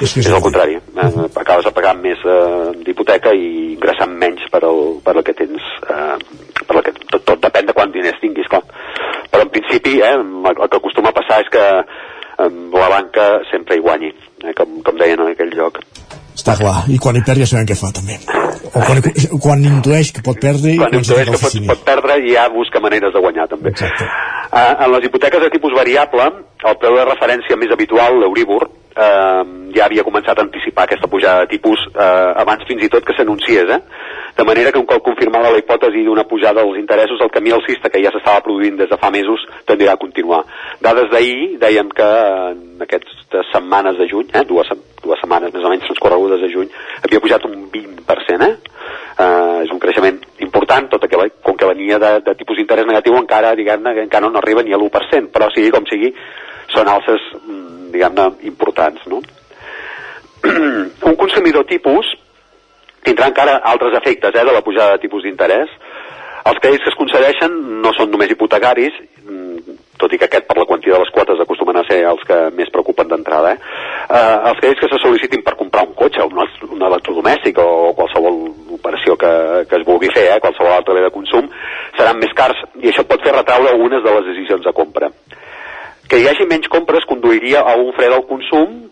És 0.00 0.12
que 0.14 0.20
és 0.22 0.30
el 0.30 0.42
contrari. 0.42 0.76
Eh? 0.78 1.10
Acabes 1.42 1.66
pagant 1.74 1.98
més 2.02 2.18
eh, 2.26 2.70
d'hipoteca 2.86 3.32
i 3.34 3.74
ingressant 3.74 4.14
menys 4.18 4.46
per 4.52 4.62
el, 4.70 4.80
per 5.06 5.16
el 5.18 5.24
que 5.26 5.34
tens 5.34 5.62
eh, 5.90 6.18
per 6.68 6.82
que, 6.86 6.94
tot, 7.12 7.22
tot 7.24 7.44
depèn 7.44 7.68
de 7.68 7.76
quants 7.76 7.94
diners 7.94 8.20
tinguis, 8.22 8.48
clar. 8.50 8.62
Però 9.30 9.44
en 9.46 9.52
principi 9.54 9.98
eh, 10.00 10.12
el, 10.18 10.50
el 10.50 10.68
que 10.68 10.80
acostuma 10.80 11.12
a 11.12 11.16
passar 11.16 11.40
és 11.44 11.52
que 11.52 11.64
eh, 11.64 12.50
la 12.74 12.90
banca 12.92 13.30
sempre 13.50 13.78
hi 13.78 13.84
guanyi, 13.84 14.12
eh, 14.44 14.54
com, 14.58 14.80
com 14.86 15.00
deien 15.00 15.24
en 15.24 15.32
aquell 15.32 15.54
lloc. 15.56 15.80
Està 16.34 16.56
clar, 16.58 16.80
i 16.90 16.98
quan 16.98 17.14
hi 17.14 17.22
perd 17.26 17.44
ja 17.44 17.46
sabem 17.46 17.68
què 17.70 17.76
fa 17.78 17.92
també. 17.94 18.16
O 18.74 18.82
quan, 18.82 18.98
quan 19.42 19.60
intueix 19.68 20.10
que 20.16 20.22
pot 20.26 20.40
perdre 20.42 20.72
i 20.74 20.78
quan 20.80 20.90
quan 20.90 21.04
intueix 21.04 21.30
que 21.30 21.40
pot, 21.44 21.58
pot 21.70 21.84
perdre 21.86 22.16
ja 22.26 22.48
busca 22.52 22.82
maneres 22.82 23.14
de 23.14 23.22
guanyar 23.22 23.46
també. 23.52 23.70
Uh, 23.70 24.72
en 24.74 24.90
les 24.96 25.06
hipoteques 25.06 25.44
de 25.46 25.52
tipus 25.54 25.76
variable 25.78 26.26
el 26.64 26.76
preu 26.82 26.98
de 26.98 27.06
referència 27.06 27.58
més 27.60 27.70
habitual 27.74 28.18
l'Euríbor 28.18 28.66
uh, 28.96 29.42
ja 29.74 29.86
havia 29.86 30.04
començat 30.06 30.38
a 30.38 30.44
anticipar 30.46 30.86
aquesta 30.86 31.10
pujada 31.10 31.44
de 31.44 31.54
tipus 31.54 31.82
uh, 31.94 32.34
abans 32.40 32.64
fins 32.68 32.84
i 32.84 32.90
tot 32.92 33.04
que 33.04 33.16
s'anunciés 33.16 33.70
eh? 33.70 33.80
de 34.36 34.44
manera 34.44 34.72
que 34.72 34.78
un 34.78 34.86
cop 34.86 35.02
confirmada 35.02 35.52
la 35.52 35.60
hipòtesi 35.62 36.04
d'una 36.06 36.26
pujada 36.30 36.62
dels 36.62 36.78
interessos 36.78 37.20
el 37.20 37.32
camí 37.34 37.52
alcista 37.54 37.90
que 37.90 38.02
ja 38.02 38.12
s'estava 38.14 38.42
produint 38.46 38.78
des 38.78 38.90
de 38.90 38.98
fa 38.98 39.10
mesos 39.10 39.42
tendirà 39.66 39.94
a 39.94 40.02
continuar 40.04 40.44
dades 40.80 41.10
d'ahir 41.10 41.58
dèiem 41.62 41.90
que 41.90 42.10
en 42.54 42.86
aquestes 42.86 43.50
setmanes 43.52 43.98
de 43.98 44.08
juny 44.10 44.30
eh, 44.32 44.44
dues, 44.44 44.70
dues 45.02 45.20
setmanes 45.22 45.54
més 45.54 45.64
o 45.64 45.72
menys 45.72 45.86
transcorregudes 45.90 46.42
de 46.46 46.52
juny 46.54 46.70
havia 47.02 47.22
pujat 47.22 47.50
un 47.50 47.68
20% 47.72 48.48
eh? 48.50 48.54
Uh, 49.14 49.62
és 49.62 49.70
un 49.70 49.78
creixement 49.78 50.16
important, 50.42 50.88
tot 50.90 51.04
que 51.06 51.28
com 51.46 51.54
que 51.54 51.68
venia 51.68 52.00
de, 52.02 52.08
de 52.26 52.32
tipus 52.34 52.58
d'interès 52.58 52.86
negatiu 52.88 53.14
encara, 53.14 53.52
encara 53.54 54.26
no 54.26 54.40
arriba 54.40 54.64
ni 54.66 54.74
a 54.74 54.78
l'1%, 54.80 55.30
però 55.30 55.46
sigui 55.54 55.70
com 55.70 55.86
sigui, 55.86 56.10
són 56.74 56.90
alces, 56.90 57.22
mm, 57.38 57.73
diguem-ne, 57.94 58.28
importants, 58.50 59.06
no? 59.10 59.22
un 61.08 61.16
consumidor 61.16 61.64
tipus 61.70 62.10
tindrà 63.04 63.28
encara 63.30 63.60
altres 63.72 63.96
efectes 64.00 64.34
eh, 64.34 64.44
de 64.44 64.52
la 64.52 64.64
pujada 64.64 64.96
de 64.96 65.04
tipus 65.04 65.24
d'interès. 65.24 65.72
Els 66.44 66.60
crèdits 66.60 66.84
que 66.84 66.92
es 66.92 67.00
concedeixen 67.00 67.54
no 67.80 67.92
són 67.96 68.10
només 68.12 68.32
hipotecaris, 68.32 68.96
mm, 69.24 69.76
tot 70.00 70.12
i 70.12 70.18
que 70.20 70.26
aquest 70.28 70.44
per 70.48 70.58
la 70.58 70.66
quantia 70.68 70.92
de 70.92 71.00
les 71.00 71.12
quotes 71.14 71.40
acostumen 71.40 71.78
a 71.80 71.84
ser 71.88 72.02
els 72.10 72.24
que 72.28 72.36
més 72.56 72.72
preocupen 72.72 73.08
d'entrada. 73.08 73.54
Eh? 73.54 73.58
Eh, 74.08 74.36
els 74.50 74.60
crèdits 74.60 74.82
que 74.82 74.90
se 74.92 75.00
sol·licitin 75.00 75.44
per 75.44 75.56
comprar 75.60 75.86
un 75.86 75.94
cotxe, 75.96 76.24
un, 76.24 76.42
un 76.76 76.86
electrodomèstic 76.90 77.60
o 77.62 77.94
qualsevol 77.96 78.42
operació 78.76 79.16
que, 79.16 79.32
que 79.70 79.80
es 79.80 79.86
vulgui 79.88 80.12
fer, 80.12 80.26
eh? 80.34 80.40
qualsevol 80.44 80.74
altre 80.74 80.98
bé 80.98 81.06
de 81.06 81.12
consum, 81.14 81.48
seran 81.96 82.20
més 82.20 82.36
cars 82.36 82.60
i 82.82 82.92
això 82.92 83.06
pot 83.08 83.24
fer 83.24 83.32
retraure 83.32 83.72
algunes 83.72 84.04
de 84.04 84.16
les 84.18 84.28
decisions 84.32 84.68
de 84.68 84.76
compra. 84.76 85.08
Que 86.08 86.20
hi 86.20 86.26
hagi 86.28 86.46
menys 86.48 86.68
compres 86.72 87.06
conduiria 87.08 87.62
a 87.64 87.76
un 87.80 87.92
fre 87.96 88.10
del 88.12 88.26
consum 88.28 88.82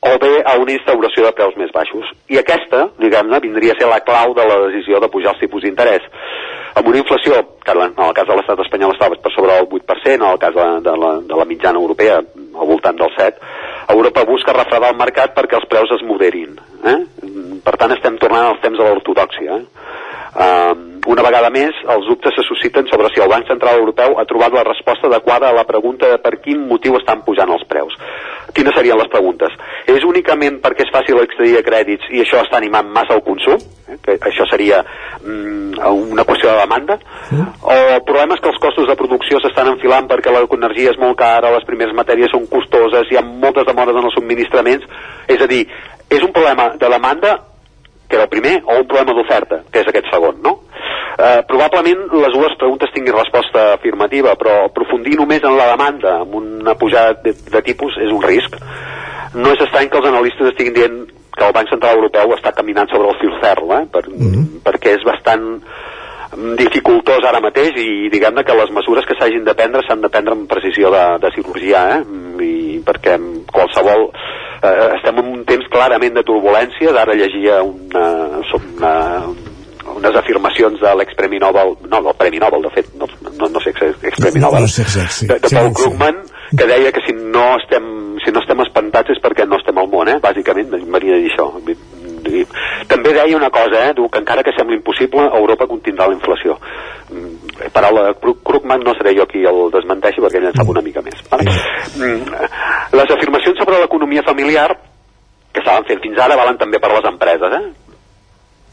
o 0.00 0.10
bé 0.22 0.42
a 0.46 0.54
una 0.58 0.74
instauració 0.74 1.24
de 1.26 1.32
preus 1.34 1.56
més 1.58 1.70
baixos. 1.74 2.10
I 2.30 2.38
aquesta, 2.38 2.84
diguem-ne, 3.02 3.40
vindria 3.42 3.74
a 3.74 3.80
ser 3.80 3.88
la 3.90 4.02
clau 4.06 4.34
de 4.34 4.44
la 4.46 4.58
decisió 4.68 5.00
de 5.02 5.10
pujar 5.10 5.34
els 5.34 5.42
tipus 5.42 5.64
d'interès. 5.64 6.06
Amb 6.78 6.90
una 6.90 7.00
inflació, 7.00 7.40
que 7.64 7.74
en 7.74 7.96
el 8.04 8.14
cas 8.14 8.28
de 8.28 8.36
l'estat 8.38 8.60
espanyol 8.62 8.94
estava 8.94 9.18
per 9.18 9.32
sobre 9.34 9.56
del 9.56 9.66
8%, 9.66 10.14
en 10.14 10.26
el 10.28 10.38
cas 10.38 10.54
de, 10.54 10.66
de, 10.86 10.94
la, 11.02 11.12
de 11.26 11.40
la 11.40 11.46
mitjana 11.48 11.82
europea, 11.82 12.20
al 12.20 12.70
voltant 12.70 13.00
del 13.00 13.10
7%, 13.16 13.56
Europa 13.88 14.24
busca 14.28 14.52
refredar 14.52 14.90
el 14.92 14.98
mercat 15.00 15.32
perquè 15.34 15.56
els 15.56 15.66
preus 15.70 15.90
es 15.96 16.02
moderin. 16.04 16.58
Eh? 16.84 16.98
Per 17.64 17.74
tant, 17.80 17.94
estem 17.96 18.18
tornant 18.20 18.50
als 18.50 18.60
temps 18.60 18.76
de 18.76 18.84
l'ortodoxia. 18.84 19.56
Eh? 19.56 19.86
Um, 20.38 20.67
una 21.08 21.24
vegada 21.24 21.48
més, 21.48 21.76
els 21.88 22.04
dubtes 22.04 22.34
se 22.36 22.44
susciten 22.44 22.88
sobre 22.90 23.08
si 23.14 23.22
el 23.24 23.30
Banc 23.32 23.48
Central 23.48 23.78
Europeu 23.80 24.18
ha 24.20 24.26
trobat 24.28 24.52
la 24.52 24.64
resposta 24.66 25.08
adequada 25.08 25.48
a 25.48 25.56
la 25.56 25.64
pregunta 25.64 26.10
de 26.10 26.18
per 26.20 26.34
quin 26.44 26.66
motiu 26.68 26.98
estan 26.98 27.22
pujant 27.24 27.48
els 27.54 27.64
preus. 27.70 27.96
Quines 28.52 28.76
serien 28.76 29.00
les 29.00 29.08
preguntes? 29.08 29.54
És 29.88 30.04
únicament 30.04 30.58
perquè 30.60 30.84
és 30.84 30.92
fàcil 30.92 31.20
accedir 31.22 31.56
a 31.56 31.64
crèdits 31.64 32.12
i 32.12 32.20
això 32.20 32.42
està 32.44 32.60
animant 32.60 32.92
massa 32.92 33.16
el 33.16 33.24
consum? 33.24 33.56
Eh? 33.88 33.96
Que 34.04 34.18
això 34.28 34.44
seria 34.50 34.82
mm, 35.24 35.80
una 36.12 36.28
qüestió 36.28 36.52
de 36.52 36.60
demanda? 36.60 36.98
O 37.64 37.78
el 37.96 38.04
problema 38.04 38.36
és 38.36 38.44
que 38.44 38.52
els 38.52 38.60
costos 38.60 38.88
de 38.92 39.00
producció 39.00 39.40
s'estan 39.40 39.72
enfilant 39.72 40.12
perquè 40.12 40.34
l'energia 40.34 40.92
és 40.92 41.00
molt 41.00 41.16
cara, 41.16 41.54
les 41.56 41.64
primeres 41.68 41.96
matèries 41.96 42.32
són 42.36 42.44
costoses, 42.52 43.08
hi 43.08 43.16
ha 43.16 43.24
moltes 43.24 43.64
demores 43.68 43.96
en 43.96 44.10
els 44.10 44.20
subministraments, 44.20 44.84
és 45.28 45.40
a 45.40 45.48
dir, 45.48 45.64
és 46.12 46.20
un 46.20 46.36
problema 46.36 46.74
de 46.76 46.96
demanda 46.98 47.38
que 48.08 48.16
era 48.16 48.24
el 48.24 48.32
primer, 48.32 48.58
o 48.64 48.78
un 48.80 48.86
problema 48.88 49.12
d'oferta, 49.16 49.62
que 49.72 49.82
és 49.82 49.88
aquest 49.88 50.08
segon, 50.12 50.40
no? 50.44 50.58
Eh, 51.18 51.42
probablement 51.50 52.12
les 52.14 52.30
dues 52.30 52.52
preguntes 52.60 52.92
tinguin 52.94 53.16
resposta 53.16 53.72
afirmativa, 53.74 54.36
però 54.38 54.68
aprofundir 54.68 55.16
només 55.18 55.42
en 55.42 55.56
la 55.58 55.72
demanda 55.72 56.20
amb 56.22 56.36
una 56.38 56.76
pujada 56.78 57.16
de, 57.24 57.32
de 57.34 57.62
tipus 57.66 57.96
és 57.98 58.12
un 58.14 58.22
risc. 58.22 58.54
No 59.34 59.50
és 59.50 59.64
estrany 59.64 59.90
que 59.90 59.98
els 59.98 60.06
analistes 60.12 60.52
estiguin 60.52 60.76
dient 60.76 61.00
que 61.38 61.46
el 61.46 61.54
Banc 61.56 61.70
Central 61.72 61.98
Europeu 61.98 62.36
està 62.36 62.52
caminant 62.54 62.86
sobre 62.92 63.10
el 63.10 63.18
fil 63.18 63.34
ferro, 63.42 63.72
eh? 63.80 63.84
per, 63.90 64.04
mm 64.06 64.30
-hmm. 64.30 64.46
perquè 64.62 64.94
és 64.94 65.02
bastant 65.06 65.44
mm, 66.36 66.54
dificultós 66.62 67.26
ara 67.26 67.42
mateix 67.42 67.74
i 67.74 68.08
diguem-ne 68.14 68.44
que 68.44 68.58
les 68.60 68.70
mesures 68.70 69.06
que 69.06 69.18
s'hagin 69.18 69.44
de 69.44 69.54
prendre 69.54 69.82
s'han 69.82 70.00
de 70.00 70.08
prendre 70.08 70.32
amb 70.34 70.48
precisió 70.48 70.90
de, 70.90 71.04
de 71.18 71.34
cirurgià 71.34 71.82
eh? 71.98 72.02
i 72.42 72.80
perquè 72.86 73.18
qualsevol 73.50 74.10
eh, 74.62 74.88
estem 74.96 75.18
en 75.18 75.26
un 75.34 75.44
temps 75.44 75.66
clarament 75.70 76.14
de 76.14 76.22
turbulències 76.22 76.94
ara 76.94 77.14
llegia 77.14 77.62
una, 77.62 78.06
una, 78.54 78.94
unes 79.96 80.16
afirmacions 80.16 80.80
de 80.80 80.94
l'expremi 81.00 81.38
Nobel 81.38 81.76
no, 81.88 82.02
del 82.02 82.14
Premi 82.18 82.38
Nobel, 82.38 82.62
de 82.62 82.70
fet 82.70 82.92
no, 82.98 83.06
no, 83.38 83.48
no 83.48 83.60
sé 83.60 83.70
expremi 83.70 84.40
Nobel 84.40 84.62
No 84.62 84.68
sé 84.68 84.82
exacte, 84.82 85.12
sí. 85.12 85.26
de, 85.26 85.38
de 85.38 85.48
Sí, 85.48 85.54
Paul 85.56 85.68
sí. 85.68 85.82
Krugman 85.82 86.22
que 86.56 86.66
deia 86.66 86.92
que 86.92 87.00
si 87.06 87.12
no 87.12 87.56
estem 87.58 88.18
si 88.24 88.32
no 88.32 88.40
estem 88.40 88.60
espantats 88.64 89.10
és 89.14 89.20
perquè 89.22 89.46
no 89.46 89.56
estem 89.60 89.76
al 89.78 89.88
món 89.88 90.08
eh? 90.08 90.18
bàsicament 90.22 90.70
venia 90.72 91.14
a 91.14 91.22
dir 91.22 91.30
això 91.32 91.48
també 92.88 93.12
deia 93.14 93.36
una 93.36 93.48
cosa, 93.50 93.88
eh, 93.88 93.92
diu 93.96 94.08
que 94.08 94.18
encara 94.20 94.42
que 94.42 94.52
sembli 94.56 94.76
impossible, 94.76 95.22
Europa 95.32 95.66
contindrà 95.66 96.08
la 96.08 96.14
inflació. 96.16 96.58
Mm, 97.10 97.70
Paraula 97.72 98.02
de 98.08 98.14
Krug- 98.20 98.42
Krugman 98.44 98.80
no 98.84 98.92
seré 98.98 99.14
jo 99.16 99.24
qui 99.26 99.44
el 99.48 99.70
desmenteixi 99.72 100.20
perquè 100.20 100.36
ell 100.40 100.48
en 100.50 100.56
sap 100.56 100.68
una 100.68 100.82
mica 100.84 101.00
més. 101.02 101.14
Vale? 101.30 101.44
Mm, 101.96 102.96
Les 102.98 103.10
afirmacions 103.16 103.56
sobre 103.58 103.78
l'economia 103.80 104.22
familiar 104.26 104.68
que 105.52 105.60
estaven 105.60 105.84
fent 105.88 106.00
fins 106.02 106.18
ara 106.20 106.36
valen 106.36 106.58
també 106.58 106.78
per 106.80 106.90
les 106.92 107.04
empreses, 107.12 107.52
eh? 107.60 107.87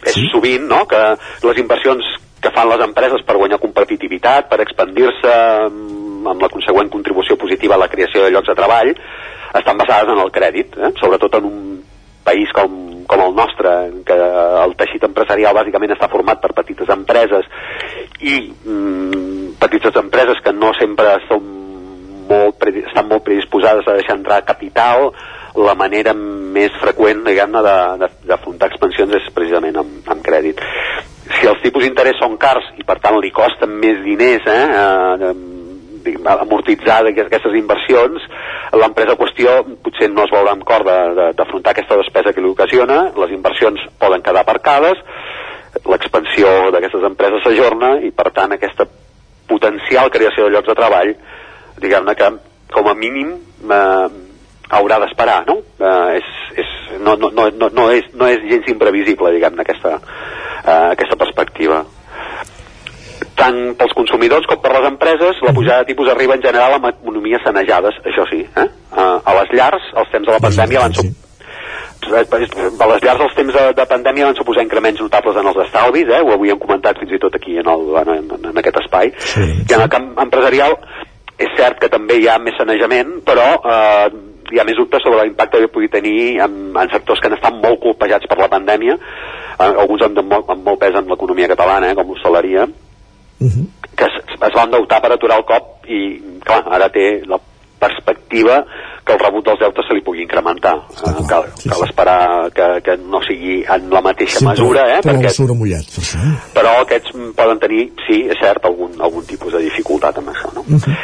És 0.06 0.20
sovint, 0.32 0.68
no?, 0.70 0.84
que 0.90 1.02
les 1.48 1.62
inversions 1.62 2.14
que 2.42 2.52
fan 2.54 2.70
les 2.70 2.84
empreses 2.86 3.24
per 3.26 3.38
guanyar 3.40 3.62
competitivitat, 3.62 4.50
per 4.52 4.62
expandir-se 4.62 5.34
mm, 5.70 6.28
amb 6.30 6.44
la 6.46 6.52
consegüent 6.54 6.92
contribució 6.94 7.38
positiva 7.42 7.78
a 7.78 7.82
la 7.82 7.90
creació 7.90 8.22
de 8.24 8.32
llocs 8.34 8.52
de 8.52 8.58
treball, 8.58 8.94
estan 9.56 9.80
basades 9.80 10.14
en 10.14 10.22
el 10.22 10.32
crèdit, 10.36 10.78
eh? 10.78 10.92
sobretot 11.00 11.40
en 11.40 11.50
un 11.50 11.60
país 12.26 12.52
com, 12.54 12.78
com 13.10 13.22
el 13.22 13.36
nostre, 13.38 13.72
en 13.90 14.04
què 14.06 14.18
el 14.64 14.76
teixit 14.78 15.06
empresarial 15.08 15.56
bàsicament 15.58 15.94
està 15.96 16.10
format 16.12 16.42
per 16.42 16.54
petites 16.58 16.90
empreses 16.94 17.50
i 18.22 18.40
mm, 18.50 19.56
petites 19.62 19.98
empreses 20.02 20.42
que 20.44 20.54
no 20.54 20.74
sempre 20.78 21.16
són 21.30 21.54
molt, 22.30 22.66
estan 22.82 23.10
molt 23.10 23.26
predisposades 23.26 23.88
a 23.88 23.98
deixar 24.00 24.18
entrar 24.18 24.42
capital, 24.46 25.12
la 25.56 25.76
manera 25.78 26.14
més 26.16 26.74
freqüent, 26.82 27.24
diguem-ne, 27.26 27.62
d'afrontar 28.28 28.70
expansions 28.72 29.16
és 29.16 29.32
precisament 29.36 29.80
amb, 29.82 30.00
amb 30.12 30.24
crèdit. 30.26 30.62
Si 31.40 31.48
els 31.50 31.62
tipus 31.64 31.86
d'interès 31.86 32.20
són 32.22 32.38
cars 32.42 32.68
i 32.80 32.86
per 32.86 33.00
tant 33.04 33.18
li 33.22 33.32
costen 33.34 33.72
més 33.82 34.02
diners 34.06 34.46
eh, 34.52 34.60
eh, 35.30 35.34
amortitzar 36.36 37.00
aquestes 37.10 37.56
inversions, 37.58 38.28
l'empresa 38.76 39.16
en 39.16 39.22
qüestió 39.22 39.56
potser 39.86 40.12
no 40.12 40.26
es 40.26 40.34
veurà 40.34 40.54
amb 40.54 40.66
cor 40.68 40.86
d'afrontar 40.86 41.74
aquesta 41.74 41.98
despesa 42.02 42.34
que 42.34 42.44
li 42.44 42.52
ocasiona, 42.52 43.10
les 43.18 43.34
inversions 43.34 43.82
poden 44.02 44.22
quedar 44.26 44.44
aparcades, 44.46 45.02
l'expansió 45.90 46.52
d'aquestes 46.72 47.04
empreses 47.10 47.44
s'ajorna 47.44 47.96
i 48.06 48.12
per 48.16 48.30
tant 48.36 48.54
aquesta 48.56 48.86
potencial 49.50 50.12
creació 50.14 50.46
de 50.46 50.54
llocs 50.56 50.70
de 50.70 50.78
treball 50.78 51.12
diguem-ne 51.82 52.16
que 52.16 52.30
com 52.74 52.88
a 52.88 52.96
mínim 52.98 53.34
eh, 53.36 54.08
haurà 54.74 55.00
d'esperar 55.04 55.44
no? 55.48 55.60
Eh, 55.80 56.22
és, 56.22 56.32
és, 56.64 56.72
no, 57.00 57.16
no, 57.20 57.30
no, 57.30 57.50
no, 57.54 57.70
no, 57.70 57.90
és, 57.94 58.08
no 58.18 58.30
és 58.32 58.42
gens 58.50 58.72
imprevisible 58.72 59.34
diguem-ne 59.36 59.66
aquesta, 59.66 60.00
eh, 60.64 60.88
aquesta 60.96 61.20
perspectiva 61.20 61.84
tant 63.36 63.60
pels 63.80 63.94
consumidors 63.96 64.48
com 64.50 64.60
per 64.64 64.72
les 64.78 64.88
empreses, 64.88 65.44
la 65.44 65.54
pujada 65.56 65.84
de 65.84 65.92
tipus 65.92 66.10
arriba 66.12 66.38
en 66.38 66.44
general 66.44 66.78
amb 66.78 66.90
economies 66.90 67.44
sanejades, 67.44 68.00
això 68.08 68.26
sí. 68.32 68.42
Eh? 68.46 68.68
A 68.96 69.36
les 69.42 69.54
llars, 69.56 69.88
els 70.00 70.12
temps 70.12 70.28
de 70.28 70.36
la 70.36 70.42
pandèmia 70.44 70.84
van, 70.86 70.96
a 72.06 72.88
les 72.92 73.04
llars 73.04 73.24
els 73.28 73.36
temps 73.38 73.58
de, 73.58 73.66
de 73.76 73.88
pandèmia 73.90 74.30
van 74.30 74.38
suposar 74.40 74.64
increments 74.64 75.02
notables 75.02 75.40
en 75.42 75.50
els 75.52 75.64
estalvis, 75.66 76.12
eh? 76.12 76.22
ho 76.22 76.36
havíem 76.36 76.62
comentat 76.62 77.00
fins 77.02 77.16
i 77.16 77.22
tot 77.22 77.36
aquí 77.36 77.58
en, 77.60 77.72
el, 77.72 77.90
en, 78.04 78.14
en, 78.38 78.48
en 78.52 78.64
aquest 78.64 78.80
espai, 78.86 79.12
sí, 79.18 79.44
sí. 79.44 79.66
i 79.66 79.78
en 79.78 79.84
el 79.84 79.92
camp 79.92 80.14
empresarial 80.28 80.78
és 81.36 81.52
cert 81.58 81.82
que 81.82 81.92
també 81.92 82.22
hi 82.22 82.30
ha 82.32 82.38
més 82.40 82.56
sanejament, 82.56 83.18
però 83.28 83.50
eh, 83.60 84.08
hi 84.52 84.60
ha 84.60 84.66
més 84.68 84.78
dubtes 84.78 85.04
sobre 85.04 85.24
l'impacte 85.24 85.62
que 85.62 85.72
pugui 85.74 85.90
tenir 85.92 86.42
en, 86.44 86.58
en 86.78 86.92
sectors 86.94 87.22
que 87.22 87.30
han 87.30 87.38
estat 87.38 87.58
molt 87.64 87.82
colpejats 87.84 88.28
per 88.30 88.38
la 88.42 88.52
pandèmia, 88.52 88.98
eh, 88.98 89.72
alguns 89.72 90.06
amb, 90.06 90.22
molt, 90.22 90.50
amb 90.50 90.68
molt 90.68 90.82
pes 90.82 90.98
en 91.00 91.10
l'economia 91.10 91.50
catalana, 91.52 91.92
eh, 91.92 91.98
com 91.98 92.12
l'hostaleria, 92.12 92.66
uh 92.66 93.48
-huh. 93.48 93.66
que 93.96 94.06
es, 94.06 94.22
es 94.36 94.54
van 94.54 94.70
endeutar 94.70 95.02
per 95.02 95.12
aturar 95.12 95.38
el 95.38 95.46
cop 95.46 95.86
i, 95.88 96.22
clar, 96.46 96.64
ara 96.68 96.90
té 96.90 97.22
la 97.26 97.40
perspectiva 97.86 98.64
que 99.06 99.14
el 99.14 99.20
rebut 99.22 99.46
dels 99.46 99.62
deutes 99.62 99.86
se 99.88 99.94
li 99.94 100.02
pugui 100.02 100.24
incrementar. 100.26 100.74
Eh, 100.98 101.14
cal, 101.30 101.46
sí, 101.62 101.70
cal 101.70 101.84
esperar 101.86 102.20
que, 102.56 102.70
que 102.86 102.98
no 102.98 103.22
sigui 103.26 103.60
en 103.76 103.88
la 103.94 104.02
mateixa 104.02 104.42
sí, 104.42 104.48
mesura, 104.48 104.88
eh? 104.96 105.00
Però 105.06 105.14
perquè, 105.22 105.58
mullat, 105.60 105.92
per 105.94 106.04
això. 106.04 106.24
Però 106.58 106.74
aquests 106.82 107.14
poden 107.38 107.62
tenir, 107.62 107.86
sí, 108.08 108.24
és 108.34 108.42
cert, 108.42 108.66
algun, 108.66 108.98
algun 109.06 109.28
tipus 109.30 109.54
de 109.54 109.62
dificultat 109.68 110.18
amb 110.22 110.34
això, 110.34 110.52
no? 110.58 110.66
Uh 110.66 110.82
-huh. 110.82 110.98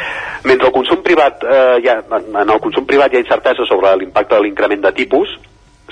Mentre 0.44 0.66
el 0.66 0.74
consum 0.74 1.02
privat, 1.06 1.44
eh, 1.44 1.78
ja, 1.84 2.02
en 2.10 2.50
el 2.50 2.60
consum 2.60 2.84
privat 2.84 3.12
hi 3.12 3.16
ha 3.16 3.24
incertesa 3.24 3.64
sobre 3.64 3.96
l'impacte 3.96 4.34
de 4.34 4.42
l'increment 4.42 4.82
de 4.82 4.92
tipus, 4.92 5.28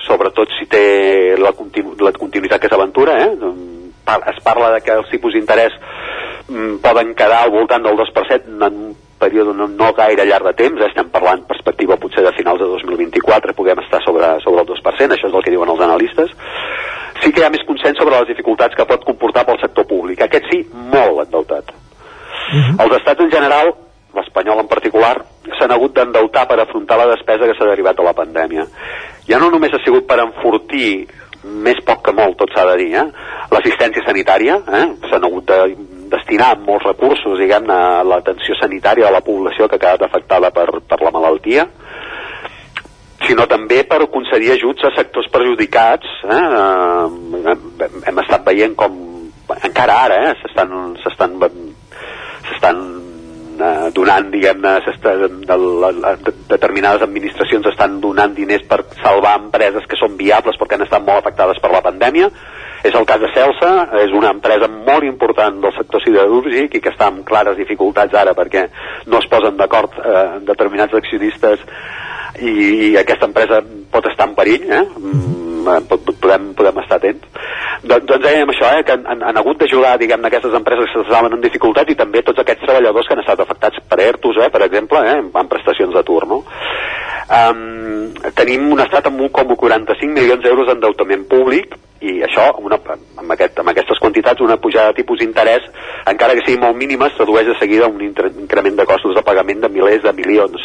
sobretot 0.07 0.49
si 0.59 0.67
té 0.67 1.36
la, 1.39 1.52
continu 1.52 1.94
la 2.01 2.12
continuïtat 2.12 2.60
que 2.60 2.69
s'aventura, 2.69 3.19
eh? 3.23 3.31
Es 4.27 4.43
parla 4.43 4.73
de 4.75 4.81
que 4.81 4.91
els 4.91 5.09
tipus 5.10 5.33
d'interès 5.35 5.73
mm, 6.49 6.81
poden 6.83 7.15
quedar 7.15 7.44
al 7.44 7.51
voltant 7.51 7.83
del 7.83 7.97
2% 7.97 8.67
en 8.67 8.75
un 8.75 8.97
període 9.20 9.52
no, 9.55 9.68
no 9.68 9.92
gaire 9.97 10.24
llarg 10.26 10.49
de 10.49 10.55
temps, 10.58 10.81
eh? 10.81 10.89
estem 10.89 11.10
parlant 11.12 11.44
perspectiva 11.49 11.99
potser 12.00 12.24
de 12.24 12.32
finals 12.39 12.62
de 12.62 12.68
2024, 12.73 13.55
puguem 13.58 13.82
estar 13.84 14.00
sobre, 14.05 14.32
sobre 14.44 14.65
el 14.65 14.70
2%, 14.70 15.16
això 15.16 15.28
és 15.28 15.36
el 15.36 15.44
que 15.44 15.52
diuen 15.55 15.70
els 15.74 15.84
analistes. 15.86 16.32
Sí 17.20 17.31
que 17.31 17.42
hi 17.42 17.47
ha 17.47 17.52
més 17.52 17.66
consens 17.68 18.00
sobre 18.00 18.16
les 18.16 18.32
dificultats 18.32 18.76
que 18.76 18.89
pot 18.89 19.05
comportar 19.05 19.44
pel 19.47 19.60
sector 19.60 19.86
públic, 19.90 20.24
aquest 20.24 20.49
sí, 20.50 20.62
molt 20.73 21.26
endeutat. 21.26 21.70
Uh 21.70 22.57
-huh. 22.57 22.82
Els 22.84 22.97
estats 22.97 23.20
en 23.20 23.31
general, 23.31 23.74
l'espanyol 24.16 24.60
en 24.60 24.68
particular, 24.68 25.16
s'han 25.58 25.70
hagut 25.70 25.94
d'endeutar 25.94 26.49
per 26.49 26.60
afrontar 26.60 26.99
la 26.99 27.10
despesa 27.15 27.47
que 27.47 27.55
s'ha 27.55 27.70
derivat 27.70 27.97
de 27.97 28.02
la 28.02 28.15
pandèmia. 28.15 28.66
Ja 29.28 29.39
no 29.39 29.50
només 29.50 29.73
ha 29.74 29.84
sigut 29.84 30.07
per 30.07 30.18
enfortir 30.18 31.07
més 31.44 31.78
poc 31.86 32.02
que 32.05 32.12
molt, 32.12 32.36
tot 32.36 32.50
s'ha 32.55 32.66
de 32.73 32.76
dir, 32.76 32.94
eh? 32.97 33.07
l'assistència 33.50 34.02
sanitària, 34.05 34.57
eh? 34.57 34.86
s'han 35.08 35.24
hagut 35.24 35.47
de 35.47 35.76
destinar 36.11 36.55
molts 36.65 36.87
recursos, 36.89 37.39
diguem 37.39 37.69
a 37.71 38.03
l'atenció 38.07 38.57
sanitària 38.59 39.09
de 39.09 39.15
la 39.15 39.25
població 39.25 39.69
que 39.69 39.79
ha 39.79 39.85
quedat 39.85 40.07
afectada 40.07 40.51
per, 40.55 40.67
per 40.87 41.01
la 41.05 41.13
malaltia, 41.15 41.67
sinó 43.27 43.47
també 43.47 43.83
per 43.89 44.01
concedir 44.13 44.55
ajuts 44.55 44.87
a 44.89 44.95
sectors 44.97 45.29
perjudicats. 45.33 46.09
Eh? 46.25 46.43
Hem, 47.53 48.01
hem 48.11 48.23
estat 48.25 48.47
veient 48.47 48.75
com 48.79 48.97
encara 49.59 49.97
ara 50.07 50.19
eh? 50.29 50.33
s'estan 50.41 50.97
s'estan 51.03 51.37
s'estan 51.41 52.81
eh, 53.59 53.89
donant, 53.97 54.31
diguem-ne, 54.33 54.75
de, 55.51 56.35
determinades 56.53 57.03
administracions 57.07 57.67
estan 57.73 57.99
donant 58.03 58.35
diners 58.37 58.63
per 58.71 58.85
salvar 59.03 59.37
empreses 59.43 59.87
que 59.91 59.99
són 59.99 60.17
viables 60.21 60.59
perquè 60.61 60.79
han 60.79 60.87
estat 60.87 61.05
molt 61.07 61.25
afectades 61.25 61.61
per 61.63 61.73
la 61.75 61.83
pandèmia 61.85 62.31
és 62.83 62.94
el 62.94 63.07
cas 63.09 63.20
de 63.20 63.31
Celsa, 63.34 63.73
és 64.00 64.12
una 64.17 64.31
empresa 64.34 64.68
molt 64.70 65.05
important 65.05 65.60
del 65.62 65.75
sector 65.76 66.02
siderúrgic 66.05 66.76
i 66.76 66.83
que 66.83 66.92
està 66.92 67.10
amb 67.10 67.25
clares 67.28 67.59
dificultats 67.60 68.17
ara 68.17 68.34
perquè 68.36 68.67
no 69.07 69.20
es 69.20 69.28
posen 69.31 69.59
d'acord 69.60 69.99
eh, 70.00 70.25
determinats 70.49 70.97
accionistes 70.97 71.67
i, 72.41 72.52
i 72.91 72.97
aquesta 73.00 73.28
empresa 73.28 73.60
pot 73.91 74.07
estar 74.09 74.28
en 74.28 74.34
perill, 74.39 74.67
eh? 74.70 74.84
Mm, 74.97 75.40
podem, 75.65 76.53
podem 76.59 76.81
estar 76.83 76.99
atents. 77.01 77.27
Don, 77.83 78.05
doncs 78.05 78.25
dèiem 78.25 78.53
això, 78.53 78.71
eh, 78.77 78.85
que 78.85 78.97
han, 78.97 79.23
han 79.25 79.41
hagut 79.41 79.61
d'ajudar 79.63 79.97
diguem 80.01 80.25
aquestes 80.29 80.55
empreses 80.57 80.91
que 80.93 81.03
s'estaven 81.03 81.37
en 81.37 81.45
dificultat 81.45 81.91
i 81.91 81.99
també 81.99 82.23
tots 82.23 82.43
aquests 82.43 82.67
treballadors 82.67 83.09
que 83.09 83.17
han 83.17 83.23
estat 83.25 83.41
afectats 83.45 83.81
per 83.89 84.01
ERTOs, 84.05 84.43
eh, 84.45 84.51
per 84.53 84.65
exemple, 84.67 85.01
eh, 85.09 85.21
amb 85.21 85.53
prestacions 85.53 85.95
d'atur. 85.97 86.27
No? 86.29 86.43
Um, 87.31 88.11
tenim 88.35 88.73
un 88.75 88.83
estat 88.83 89.07
amb 89.07 89.21
1,45 89.23 90.17
milions 90.17 90.43
d'euros 90.43 90.67
d'endeutament 90.67 91.29
públic 91.31 91.77
i 92.01 92.17
això, 92.27 92.49
una, 92.65 92.79
amb, 92.91 93.33
aquest, 93.37 93.59
amb 93.61 93.71
aquestes 93.71 94.01
quantitats, 94.03 94.43
una 94.43 94.57
pujada 94.59 94.91
de 94.91 95.03
tipus 95.03 95.21
d'interès, 95.21 95.67
encara 96.11 96.35
que 96.35 96.47
sigui 96.47 96.61
molt 96.63 96.79
mínima, 96.81 97.07
es 97.07 97.19
tradueix 97.19 97.47
de 97.47 97.59
seguida 97.61 97.91
un 97.93 98.03
increment 98.03 98.81
de 98.81 98.89
costos 98.89 99.15
de 99.15 99.23
pagament 99.23 99.61
de 99.63 99.69
milers 99.69 100.03
de 100.03 100.15
milions. 100.17 100.65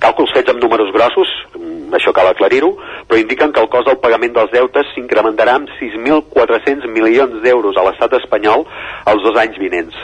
Càlculs 0.00 0.32
fets 0.32 0.52
amb 0.52 0.62
números 0.62 0.92
grossos, 0.94 1.28
mm, 1.54 1.92
això 1.98 2.12
cal 2.16 2.30
aclarir-ho, 2.30 2.70
però 3.08 3.18
indiquen 3.20 3.52
que 3.52 3.60
el 3.60 3.68
cost 3.68 3.88
del 3.88 3.98
pagament 4.00 4.32
dels 4.32 4.52
deutes 4.52 4.94
s'incrementarà 4.94 5.56
amb 5.58 5.68
6.400 5.80 6.86
milions 6.88 7.42
d'euros 7.42 7.76
a 7.76 7.84
l'estat 7.88 8.16
espanyol 8.20 8.64
els 9.06 9.22
dos 9.22 9.36
anys 9.36 9.58
vinents. 9.58 9.96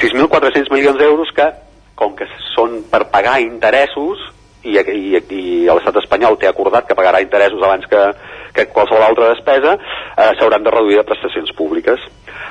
6.400 0.00 0.72
milions 0.74 0.98
d'euros 0.98 1.30
que, 1.36 1.46
com 1.94 2.16
que 2.16 2.26
són 2.54 2.82
per 2.90 3.04
pagar 3.12 3.40
interessos, 3.40 4.18
i, 4.64 4.74
i, 4.74 5.20
i 5.30 5.44
l'estat 5.70 5.96
espanyol 6.02 6.36
té 6.38 6.48
acordat 6.48 6.88
que 6.88 6.96
pagarà 6.98 7.22
interessos 7.22 7.62
abans 7.62 7.86
que, 7.86 8.02
que 8.54 8.68
qualsevol 8.74 9.04
altra 9.06 9.32
despesa, 9.34 9.76
eh, 9.78 10.30
s'hauran 10.38 10.64
de 10.64 10.74
reduir 10.74 11.00
de 11.00 11.06
prestacions 11.08 11.52
públiques. 11.52 12.00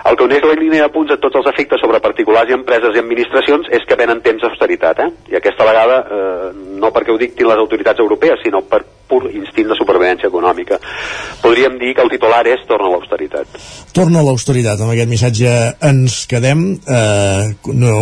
El 0.07 0.15
que 0.15 0.23
uneix 0.23 0.43
la 0.45 0.55
línia 0.55 0.85
de 0.85 0.93
punts 0.93 1.11
a 1.11 1.17
tots 1.21 1.39
els 1.39 1.49
efectes 1.51 1.81
sobre 1.83 1.99
particulars 2.03 2.49
i 2.49 2.55
empreses 2.55 2.95
i 2.95 3.01
administracions 3.01 3.67
és 3.75 3.83
que 3.87 3.97
venen 3.99 4.21
temps 4.23 4.43
d'austeritat, 4.43 5.01
eh? 5.03 5.09
i 5.33 5.39
aquesta 5.39 5.65
vegada 5.67 5.97
eh, 6.03 6.51
no 6.79 6.93
perquè 6.95 7.11
ho 7.11 7.19
dictin 7.19 7.49
les 7.49 7.59
autoritats 7.59 7.99
europees, 8.03 8.39
sinó 8.43 8.61
per 8.69 8.83
pur 9.07 9.23
instint 9.31 9.69
de 9.71 9.77
supervivència 9.79 10.27
econòmica. 10.27 10.79
Podríem 11.41 11.77
dir 11.79 11.93
que 11.95 12.03
el 12.03 12.11
titular 12.11 12.43
és 12.51 12.63
torna 12.69 12.89
a 12.89 12.93
l'austeritat. 12.95 13.59
Torna 13.95 14.21
a 14.21 14.27
l'austeritat, 14.27 14.83
amb 14.83 14.93
aquest 14.93 15.11
missatge 15.11 15.53
ens 15.89 16.19
quedem, 16.29 16.63
eh, 16.83 17.43
no, 17.73 17.93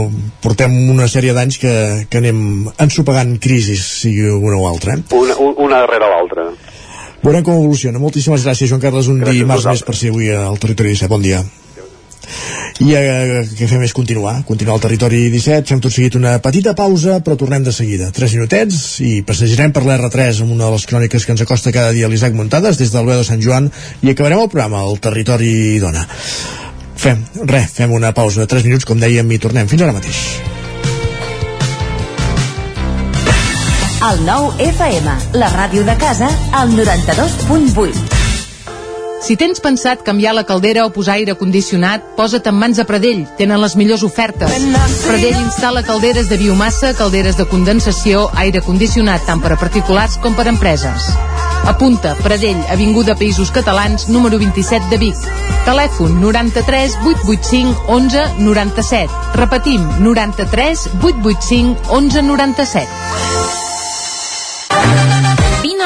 portem 0.44 0.78
una 0.94 1.10
sèrie 1.12 1.36
d'anys 1.38 1.62
que, 1.62 1.76
que 2.10 2.22
anem 2.22 2.72
ensopegant 2.82 3.38
crisis, 3.42 3.86
sigui 4.02 4.30
una 4.34 4.58
o 4.58 4.70
altra. 4.70 4.98
Eh? 4.98 5.06
Una, 5.16 5.38
una 5.56 5.84
darrere 5.86 6.10
l'altra. 6.10 6.50
Veurem 7.26 7.42
com 7.42 7.58
evoluciona. 7.58 7.98
Moltíssimes 7.98 8.44
gràcies, 8.46 8.70
Joan 8.70 8.82
Carles, 8.84 9.08
un 9.10 9.24
gràcies 9.24 9.42
dimarts 9.42 9.66
més 9.66 9.82
per 9.88 9.96
ser 9.98 10.12
avui 10.14 10.28
al 10.30 10.60
Territori 10.62 10.94
17. 10.94 11.10
Bon 11.10 11.24
dia. 11.24 11.40
I 12.86 12.92
eh, 13.00 13.42
què 13.56 13.70
fem 13.72 13.82
és 13.86 13.94
continuar, 13.96 14.34
continuar 14.46 14.76
al 14.76 14.84
territori 14.84 15.22
17, 15.32 15.70
fem 15.70 15.82
tot 15.82 15.94
seguit 15.96 16.18
una 16.20 16.36
petita 16.44 16.74
pausa, 16.76 17.22
però 17.24 17.38
tornem 17.40 17.64
de 17.64 17.72
seguida. 17.74 18.10
Tres 18.14 18.36
minutets 18.36 18.82
i 19.02 19.14
passejarem 19.26 19.72
per 19.74 19.86
l'R3 19.86 20.44
amb 20.44 20.54
una 20.58 20.68
de 20.68 20.76
les 20.76 20.86
cròniques 20.90 21.26
que 21.26 21.34
ens 21.34 21.46
acosta 21.46 21.74
cada 21.74 21.96
dia 21.96 22.10
l'Isaac 22.12 22.36
Muntades 22.36 22.78
des 22.82 22.92
del 22.94 23.08
Bé 23.08 23.16
de 23.16 23.24
Sant 23.26 23.42
Joan 23.42 23.72
i 24.04 24.12
acabarem 24.12 24.44
el 24.44 24.52
programa 24.52 24.84
al 24.84 25.00
territori 25.00 25.80
dona. 25.80 26.04
Fem, 27.00 27.24
res, 27.48 27.72
fem 27.80 27.96
una 27.96 28.12
pausa 28.18 28.44
de 28.44 28.52
3 28.52 28.68
minuts, 28.68 28.86
com 28.86 29.00
dèiem, 29.00 29.32
i 29.32 29.40
tornem. 29.40 29.72
Fins 29.72 29.88
ara 29.88 29.96
mateix. 29.96 30.26
El 34.04 34.26
nou 34.28 34.50
FM, 34.60 35.12
la 35.40 35.48
ràdio 35.54 35.86
de 35.88 35.96
casa, 35.98 36.28
al 36.52 36.74
92.8. 36.76 38.26
Si 39.24 39.38
tens 39.40 39.62
pensat 39.64 40.04
canviar 40.06 40.36
la 40.36 40.44
caldera 40.46 40.84
o 40.86 40.92
posar 40.94 41.16
aire 41.16 41.34
condicionat, 41.40 42.04
posa't 42.18 42.46
en 42.52 42.60
mans 42.60 42.78
de 42.78 42.86
Pradell. 42.86 43.24
Tenen 43.40 43.62
les 43.64 43.78
millors 43.80 44.04
ofertes. 44.06 44.52
Pradell 45.08 45.40
instal·la 45.40 45.82
calderes 45.88 46.28
de 46.30 46.38
biomassa, 46.38 46.92
calderes 46.94 47.40
de 47.40 47.48
condensació, 47.50 48.28
aire 48.36 48.62
condicionat 48.62 49.26
tant 49.26 49.42
per 49.42 49.56
a 49.56 49.60
particulars 49.64 50.20
com 50.22 50.36
per 50.36 50.46
a 50.46 50.54
empreses. 50.54 51.10
Apunta, 51.66 52.14
Pradell, 52.22 52.60
Avinguda 52.70 53.16
Països 53.18 53.50
Catalans, 53.50 54.10
número 54.12 54.38
27 54.38 54.92
de 54.92 55.00
Vic. 55.02 55.28
Telèfon 55.66 56.20
93 56.22 57.00
885 57.02 57.88
11 57.96 58.28
97. 58.44 59.10
Repetim, 59.40 59.88
93 60.04 60.90
885 61.02 61.96
11 61.96 62.28
97. 62.30 63.65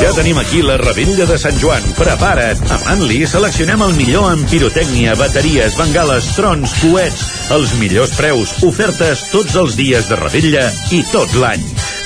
Ja 0.00 0.10
tenim 0.12 0.38
aquí 0.38 0.60
la 0.62 0.76
rebella 0.80 1.24
de 1.26 1.36
Sant 1.38 1.56
Joan. 1.62 1.84
Prepara't! 1.96 2.60
A 2.74 2.78
Manli 2.84 3.22
seleccionem 3.30 3.82
el 3.86 3.94
millor 3.98 4.32
en 4.32 4.42
pirotècnia, 4.50 5.14
bateries, 5.18 5.76
bengales, 5.78 6.28
trons, 6.36 6.74
coets, 6.82 7.22
els 7.54 7.74
millors 7.80 8.14
preus, 8.18 8.56
ofertes 8.66 9.26
tots 9.32 9.54
els 9.60 9.76
dies 9.78 10.08
de 10.10 10.18
rebella 10.18 10.66
i 10.94 11.00
tot 11.12 11.32
l'any. 11.38 11.62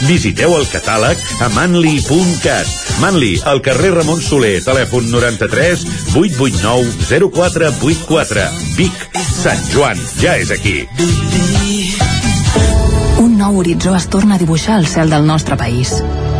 Visiteu 0.07 0.55
el 0.59 0.69
catàleg 0.71 1.19
a 1.43 1.49
manli.cat. 1.57 2.71
Manli, 3.03 3.35
al 3.49 3.63
carrer 3.65 3.95
Ramon 3.97 4.23
Soler, 4.23 4.59
telèfon 4.67 5.11
93 5.11 5.85
889 6.15 7.09
0484. 7.33 8.47
Vic, 8.79 9.05
Sant 9.33 9.69
Joan, 9.73 9.99
ja 10.23 10.37
és 10.39 10.53
aquí. 10.55 10.83
Un 13.19 13.39
nou 13.41 13.59
horitzó 13.59 13.97
es 13.99 14.07
torna 14.13 14.37
a 14.37 14.43
dibuixar 14.43 14.79
al 14.79 14.87
cel 14.87 15.11
del 15.11 15.27
nostre 15.27 15.59
país. 15.59 15.97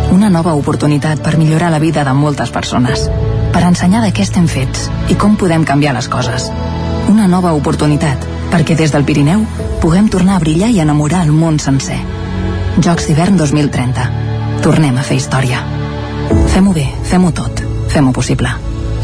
Una 0.09 0.29
nova 0.33 0.55
oportunitat 0.57 1.19
per 1.21 1.37
millorar 1.37 1.69
la 1.69 1.79
vida 1.79 2.03
de 2.03 2.13
moltes 2.17 2.49
persones. 2.49 3.03
Per 3.53 3.61
ensenyar 3.65 4.01
de 4.01 4.09
què 4.13 4.23
estem 4.25 4.47
fets 4.49 4.87
i 5.13 5.17
com 5.21 5.35
podem 5.37 5.65
canviar 5.65 5.93
les 5.93 6.07
coses. 6.09 6.47
Una 7.09 7.27
nova 7.29 7.53
oportunitat 7.57 8.25
perquè 8.49 8.77
des 8.77 8.93
del 8.95 9.05
Pirineu 9.05 9.45
puguem 9.83 10.09
tornar 10.09 10.37
a 10.37 10.43
brillar 10.43 10.71
i 10.73 10.81
enamorar 10.81 11.21
el 11.27 11.31
món 11.31 11.59
sencer. 11.61 11.99
Jocs 12.81 13.05
d'hivern 13.09 13.37
2030. 13.37 14.09
Tornem 14.65 14.97
a 14.97 15.05
fer 15.05 15.19
història. 15.21 15.61
Fem-ho 16.55 16.73
bé, 16.73 16.87
fem-ho 17.05 17.31
tot. 17.31 17.63
Fem-ho 17.93 18.13
possible. 18.13 18.49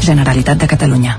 Generalitat 0.02 0.58
de 0.58 0.70
Catalunya. 0.74 1.18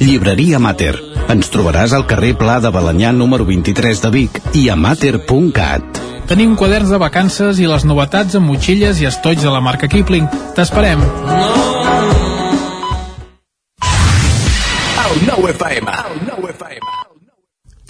Llibreria 0.00 0.56
Mater. 0.56 0.94
Ens 1.28 1.50
trobaràs 1.52 1.92
al 1.92 2.06
carrer 2.08 2.32
Pla 2.40 2.54
de 2.64 2.70
Balanyà 2.72 3.10
número 3.12 3.44
23 3.44 4.00
de 4.00 4.10
Vic 4.14 4.38
i 4.56 4.62
a 4.72 4.76
mater.cat. 4.76 6.00
Tenim 6.30 6.54
quaderns 6.56 6.88
de 6.88 6.98
vacances 7.02 7.60
i 7.60 7.68
les 7.68 7.84
novetats 7.84 8.38
amb 8.38 8.48
motxilles 8.48 9.02
i 9.02 9.08
estoig 9.10 9.42
de 9.44 9.52
la 9.52 9.60
marca 9.60 9.90
Kipling. 9.92 10.24
T'esperem. 10.56 11.04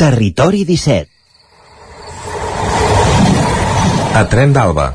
Territori 0.00 0.64
17. 0.66 1.06
A 4.18 4.24
Tren 4.26 4.50
d'Alba. 4.56 4.88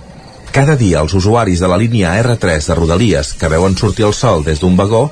Cada 0.52 0.76
dia 0.76 1.00
els 1.00 1.16
usuaris 1.16 1.64
de 1.64 1.68
la 1.72 1.80
línia 1.80 2.18
R3 2.19 2.68
de 2.68 2.76
Rodalies 2.76 3.32
que 3.40 3.48
veuen 3.52 3.80
sortir 3.80 4.03
el 4.08 4.14
sol 4.16 4.44
des 4.44 4.60
d'un 4.60 4.76
vagó 4.76 5.11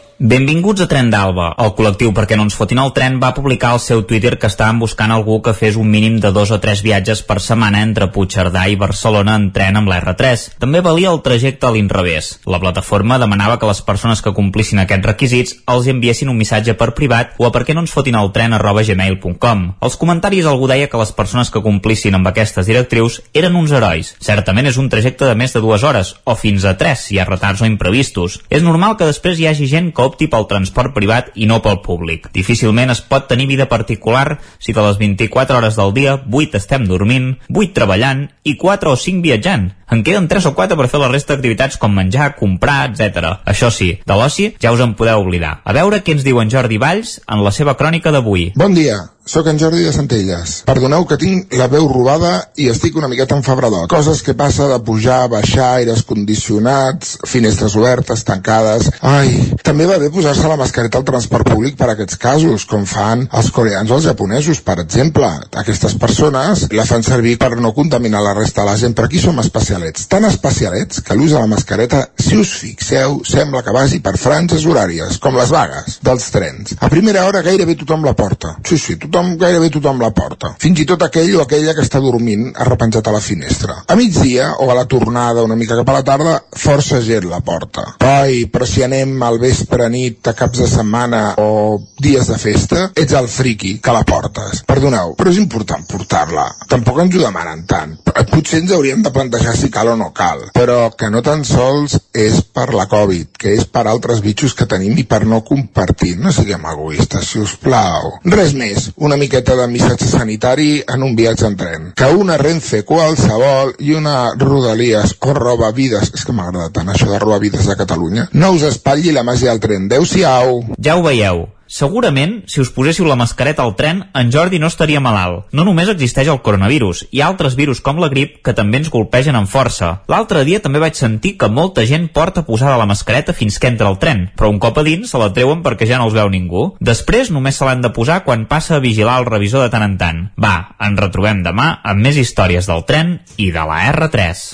Benvinguts 0.21 0.83
a 0.83 0.85
Tren 0.85 1.07
d'Alba. 1.09 1.47
El 1.63 1.71
col·lectiu 1.73 2.11
Perquè 2.13 2.35
no 2.37 2.43
ens 2.45 2.53
fotin 2.53 2.77
el 2.77 2.91
tren 2.93 3.15
va 3.17 3.31
publicar 3.33 3.71
al 3.73 3.79
seu 3.81 4.03
Twitter 4.05 4.35
que 4.37 4.51
estaven 4.51 4.77
buscant 4.77 5.09
algú 5.09 5.39
que 5.41 5.55
fes 5.57 5.79
un 5.81 5.87
mínim 5.89 6.19
de 6.21 6.29
dos 6.29 6.51
o 6.53 6.59
tres 6.61 6.83
viatges 6.85 7.23
per 7.25 7.39
setmana 7.41 7.79
entre 7.81 8.11
Puigcerdà 8.13 8.67
i 8.69 8.77
Barcelona 8.77 9.33
en 9.39 9.47
tren 9.55 9.79
amb 9.79 9.89
l'R3. 9.89 10.43
També 10.61 10.83
valia 10.85 11.09
el 11.09 11.23
trajecte 11.25 11.65
a 11.65 11.71
l'inrevés. 11.73 12.35
La 12.45 12.59
plataforma 12.61 13.17
demanava 13.17 13.55
que 13.57 13.65
les 13.65 13.81
persones 13.87 14.21
que 14.21 14.35
complissin 14.37 14.83
aquests 14.83 15.09
requisits 15.09 15.55
els 15.73 15.89
enviessin 15.89 16.29
un 16.29 16.37
missatge 16.37 16.77
per 16.77 16.91
privat 16.93 17.33
o 17.41 17.49
a 17.49 17.51
perquè 17.57 17.73
no 17.73 17.81
ens 17.81 17.97
fotin 17.97 18.19
el 18.21 18.29
tren 18.29 18.53
arroba 18.53 18.85
gmail.com. 18.85 19.65
Als 19.81 19.97
comentaris 19.97 20.45
algú 20.45 20.69
deia 20.69 20.85
que 20.85 21.01
les 21.01 21.15
persones 21.17 21.49
que 21.49 21.63
complissin 21.65 22.19
amb 22.19 22.29
aquestes 22.29 22.69
directrius 22.69 23.23
eren 23.33 23.57
uns 23.57 23.73
herois. 23.73 24.13
Certament 24.21 24.69
és 24.69 24.77
un 24.77 24.93
trajecte 24.93 25.25
de 25.25 25.33
més 25.33 25.57
de 25.57 25.65
dues 25.65 25.81
hores, 25.81 26.13
o 26.29 26.37
fins 26.37 26.69
a 26.69 26.77
tres 26.77 27.07
si 27.09 27.17
hi 27.17 27.23
ha 27.23 27.25
retards 27.25 27.65
o 27.65 27.73
imprevistos. 27.73 28.37
És 28.53 28.61
normal 28.61 28.99
que 29.01 29.09
després 29.09 29.41
hi 29.41 29.49
hagi 29.49 29.65
gent 29.65 29.89
que 29.89 30.10
opti 30.11 30.27
pel 30.31 30.47
transport 30.51 30.93
privat 30.93 31.31
i 31.39 31.47
no 31.49 31.61
pel 31.63 31.79
públic. 31.85 32.27
Difícilment 32.35 32.91
es 32.93 33.01
pot 33.01 33.29
tenir 33.31 33.47
vida 33.49 33.69
particular 33.71 34.39
si 34.59 34.75
de 34.75 34.83
les 34.85 34.99
24 34.99 35.57
hores 35.57 35.79
del 35.79 35.95
dia 35.95 36.17
8 36.29 36.59
estem 36.59 36.87
dormint, 36.89 37.37
8 37.49 37.73
treballant 37.77 38.27
i 38.43 38.57
4 38.59 38.91
o 38.91 38.99
5 38.99 39.23
viatjant. 39.23 39.71
En 39.91 40.03
queden 40.07 40.29
3 40.31 40.45
o 40.47 40.53
4 40.55 40.77
per 40.79 40.87
fer 40.91 41.01
la 41.01 41.09
resta 41.11 41.35
d'activitats 41.35 41.79
com 41.79 41.91
menjar, 41.95 42.35
comprar, 42.39 42.91
etc. 42.91 43.41
Això 43.47 43.71
sí, 43.71 43.93
de 44.07 44.19
l'oci 44.19 44.51
ja 44.61 44.71
us 44.71 44.83
en 44.83 44.95
podeu 44.99 45.23
oblidar. 45.23 45.57
A 45.63 45.75
veure 45.75 45.99
què 46.03 46.15
ens 46.15 46.27
diu 46.27 46.39
en 46.39 46.51
Jordi 46.51 46.79
Valls 46.79 47.17
en 47.27 47.43
la 47.43 47.51
seva 47.55 47.75
crònica 47.79 48.13
d'avui. 48.15 48.51
Bon 48.55 48.75
dia, 48.75 48.99
sóc 49.25 49.47
en 49.47 49.59
Jordi 49.59 49.83
de 49.85 49.93
Centelles. 49.93 50.61
Perdoneu 50.65 51.05
que 51.07 51.17
tinc 51.21 51.53
la 51.57 51.67
veu 51.71 51.87
robada 51.87 52.33
i 52.57 52.67
estic 52.71 52.97
una 52.97 53.09
miqueta 53.11 53.37
enfebradot. 53.37 53.87
Coses 53.91 54.23
que 54.25 54.35
passa 54.37 54.67
de 54.67 54.79
pujar, 54.83 55.29
baixar, 55.31 55.77
aires 55.77 56.03
condicionats, 56.07 57.17
finestres 57.29 57.75
obertes, 57.79 58.25
tancades... 58.27 58.89
Ai, 59.05 59.31
també 59.63 59.85
va 59.89 59.99
bé 60.01 60.09
posar-se 60.13 60.49
la 60.49 60.57
mascareta 60.59 60.99
al 60.99 61.05
transport 61.07 61.47
públic 61.51 61.77
per 61.79 61.89
a 61.89 61.95
aquests 61.95 62.17
casos, 62.21 62.65
com 62.69 62.85
fan 62.89 63.27
els 63.29 63.51
coreans 63.53 63.91
o 63.91 63.99
els 63.99 64.07
japonesos, 64.09 64.61
per 64.65 64.79
exemple. 64.83 65.29
Aquestes 65.61 65.95
persones 66.01 66.65
la 66.73 66.87
fan 66.89 67.05
servir 67.05 67.37
per 67.41 67.53
no 67.61 67.73
contaminar 67.77 68.23
la 68.25 68.35
resta 68.37 68.65
de 68.65 68.71
la 68.71 68.77
gent, 68.81 68.97
però 68.97 69.09
aquí 69.09 69.21
som 69.21 69.39
especialets. 69.43 70.09
Tan 70.11 70.25
especialets 70.27 71.03
que 71.05 71.17
l'ús 71.17 71.35
de 71.35 71.39
la 71.39 71.49
mascareta, 71.51 72.03
si 72.17 72.39
us 72.41 72.55
fixeu, 72.63 73.21
sembla 73.27 73.63
que 73.63 73.75
vagi 73.75 74.01
per 74.03 74.17
franges 74.19 74.65
horàries, 74.65 75.21
com 75.21 75.37
les 75.37 75.53
vagues 75.53 76.01
dels 76.03 76.29
trens. 76.33 76.75
A 76.81 76.89
primera 76.91 77.25
hora 77.29 77.45
gairebé 77.45 77.77
tothom 77.79 78.05
la 78.07 78.17
porta. 78.17 78.57
Sí, 78.67 78.77
sí, 78.81 78.97
tothom, 79.01 79.10
gairebé 79.11 79.69
tothom 79.73 80.01
la 80.01 80.11
porta. 80.15 80.53
Fins 80.61 80.79
i 80.81 80.85
tot 80.87 81.03
aquell 81.05 81.35
o 81.37 81.43
aquella 81.43 81.75
que 81.75 81.83
està 81.85 82.01
dormint 82.03 82.51
arrepenjat 82.55 83.07
a 83.07 83.15
la 83.15 83.21
finestra. 83.23 83.77
A 83.87 83.95
migdia 83.99 84.51
o 84.59 84.69
a 84.71 84.77
la 84.77 84.85
tornada 84.85 85.43
una 85.43 85.55
mica 85.55 85.77
cap 85.79 85.89
a 85.89 85.97
la 85.99 86.03
tarda, 86.07 86.37
força 86.57 87.01
gent 87.01 87.27
la 87.29 87.41
porta. 87.45 87.95
Ai, 88.05 88.45
però 88.51 88.65
si 88.67 88.83
anem 88.83 89.15
al 89.23 89.39
vespre 89.41 89.89
nit 89.89 90.27
a 90.27 90.35
caps 90.37 90.63
de 90.63 90.69
setmana 90.71 91.21
o 91.41 91.81
dies 92.01 92.27
de 92.31 92.37
festa, 92.41 92.87
ets 92.95 93.15
el 93.17 93.27
friki 93.31 93.77
que 93.83 93.95
la 93.95 94.03
portes. 94.07 94.63
Perdoneu, 94.67 95.15
però 95.19 95.31
és 95.33 95.39
important 95.41 95.85
portar-la. 95.89 96.47
Tampoc 96.71 97.01
ens 97.03 97.17
ho 97.17 97.23
demanen 97.23 97.65
tant. 97.69 97.97
Potser 98.31 98.61
ens 98.61 98.71
hauríem 98.75 99.03
de 99.03 99.11
plantejar 99.13 99.55
si 99.57 99.71
cal 99.73 99.91
o 99.93 99.97
no 99.99 100.11
cal. 100.15 100.47
Però 100.55 100.91
que 100.97 101.09
no 101.11 101.23
tan 101.25 101.43
sols 101.47 101.97
és 102.13 102.41
per 102.53 102.69
la 102.75 102.87
Covid, 102.91 103.31
que 103.39 103.55
és 103.57 103.65
per 103.65 103.85
altres 103.87 104.21
bitxos 104.23 104.55
que 104.57 104.69
tenim 104.69 104.97
i 104.97 105.07
per 105.07 105.23
no 105.27 105.41
compartir. 105.47 106.15
No 106.21 106.33
siguem 106.35 106.65
egoistes, 106.71 107.31
si 107.31 107.41
us 107.41 107.55
plau. 107.61 108.15
Res 108.25 108.55
més, 108.57 108.91
una 109.01 109.17
miqueta 109.17 109.55
de 109.57 109.67
missatge 109.67 110.05
sanitari 110.05 110.83
en 110.93 111.03
un 111.03 111.15
viatge 111.17 111.47
en 111.47 111.55
tren. 111.57 111.87
Que 111.97 112.09
una 112.13 112.37
Renfe 112.37 112.83
qualsevol 112.85 113.73
i 113.81 113.95
una 113.97 114.33
Rodalies 114.37 115.15
o 115.25 115.33
roba 115.37 115.71
vides, 115.73 116.13
és 116.13 116.25
que 116.25 116.35
m'agrada 116.37 116.69
tant 116.75 116.91
això 116.93 117.09
de 117.09 117.19
roba 117.21 117.39
vides 117.41 117.65
de 117.65 117.77
Catalunya, 117.79 118.27
no 118.33 118.51
us 118.57 118.67
espatlli 118.69 119.15
la 119.15 119.25
màgia 119.25 119.49
del 119.49 119.63
tren. 119.63 119.89
Adéu-siau. 119.89 120.61
Ja 120.77 120.99
ho 120.99 121.03
veieu. 121.07 121.47
Segurament, 121.71 122.41
si 122.51 122.59
us 122.59 122.69
poséssiu 122.75 123.05
la 123.07 123.15
mascareta 123.15 123.63
al 123.63 123.77
tren, 123.79 124.01
en 124.11 124.27
Jordi 124.33 124.59
no 124.59 124.67
estaria 124.67 124.99
malalt. 124.99 125.45
No 125.55 125.63
només 125.63 125.87
existeix 125.87 126.27
el 126.27 126.41
coronavirus, 126.43 127.05
hi 127.15 127.21
ha 127.21 127.29
altres 127.31 127.55
virus 127.55 127.79
com 127.79 128.01
la 128.03 128.09
grip 128.11 128.41
que 128.43 128.51
també 128.57 128.81
ens 128.81 128.89
golpegen 128.91 129.37
amb 129.39 129.47
força. 129.47 129.93
L'altre 130.11 130.43
dia 130.43 130.59
també 130.59 130.81
vaig 130.83 130.99
sentir 130.99 131.37
que 131.39 131.47
molta 131.47 131.85
gent 131.87 132.09
porta 132.11 132.43
posada 132.43 132.75
la 132.75 132.89
mascareta 132.91 133.31
fins 133.31 133.55
que 133.55 133.71
entra 133.71 133.87
al 133.87 134.01
tren, 134.03 134.27
però 134.35 134.51
un 134.51 134.59
cop 134.59 134.81
a 134.81 134.83
dins 134.83 135.15
se 135.15 135.21
la 135.21 135.31
treuen 135.31 135.63
perquè 135.63 135.87
ja 135.87 136.01
no 136.01 136.09
els 136.09 136.17
veu 136.17 136.27
ningú. 136.27 136.65
Després 136.83 137.31
només 137.31 137.55
se 137.55 137.63
l'han 137.63 137.87
de 137.87 137.93
posar 137.95 138.25
quan 138.27 138.49
passa 138.51 138.75
a 138.75 138.83
vigilar 138.83 139.21
el 139.21 139.31
revisor 139.31 139.63
de 139.63 139.71
tant 139.71 139.87
en 139.87 139.95
tant. 139.95 140.21
Va, 140.35 140.75
ens 140.75 140.99
retrobem 140.99 141.39
demà 141.47 141.77
amb 141.87 142.03
més 142.03 142.19
històries 142.19 142.67
del 142.67 142.83
tren 142.83 143.21
i 143.39 143.47
de 143.55 143.63
la 143.63 143.79
R3. 143.95 144.45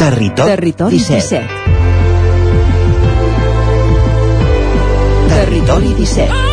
Territori, 0.00 0.52
Territori 0.56 1.04
17. 1.04 1.40
17. 1.44 1.65
Territori 5.36 5.92
17. 5.94 6.45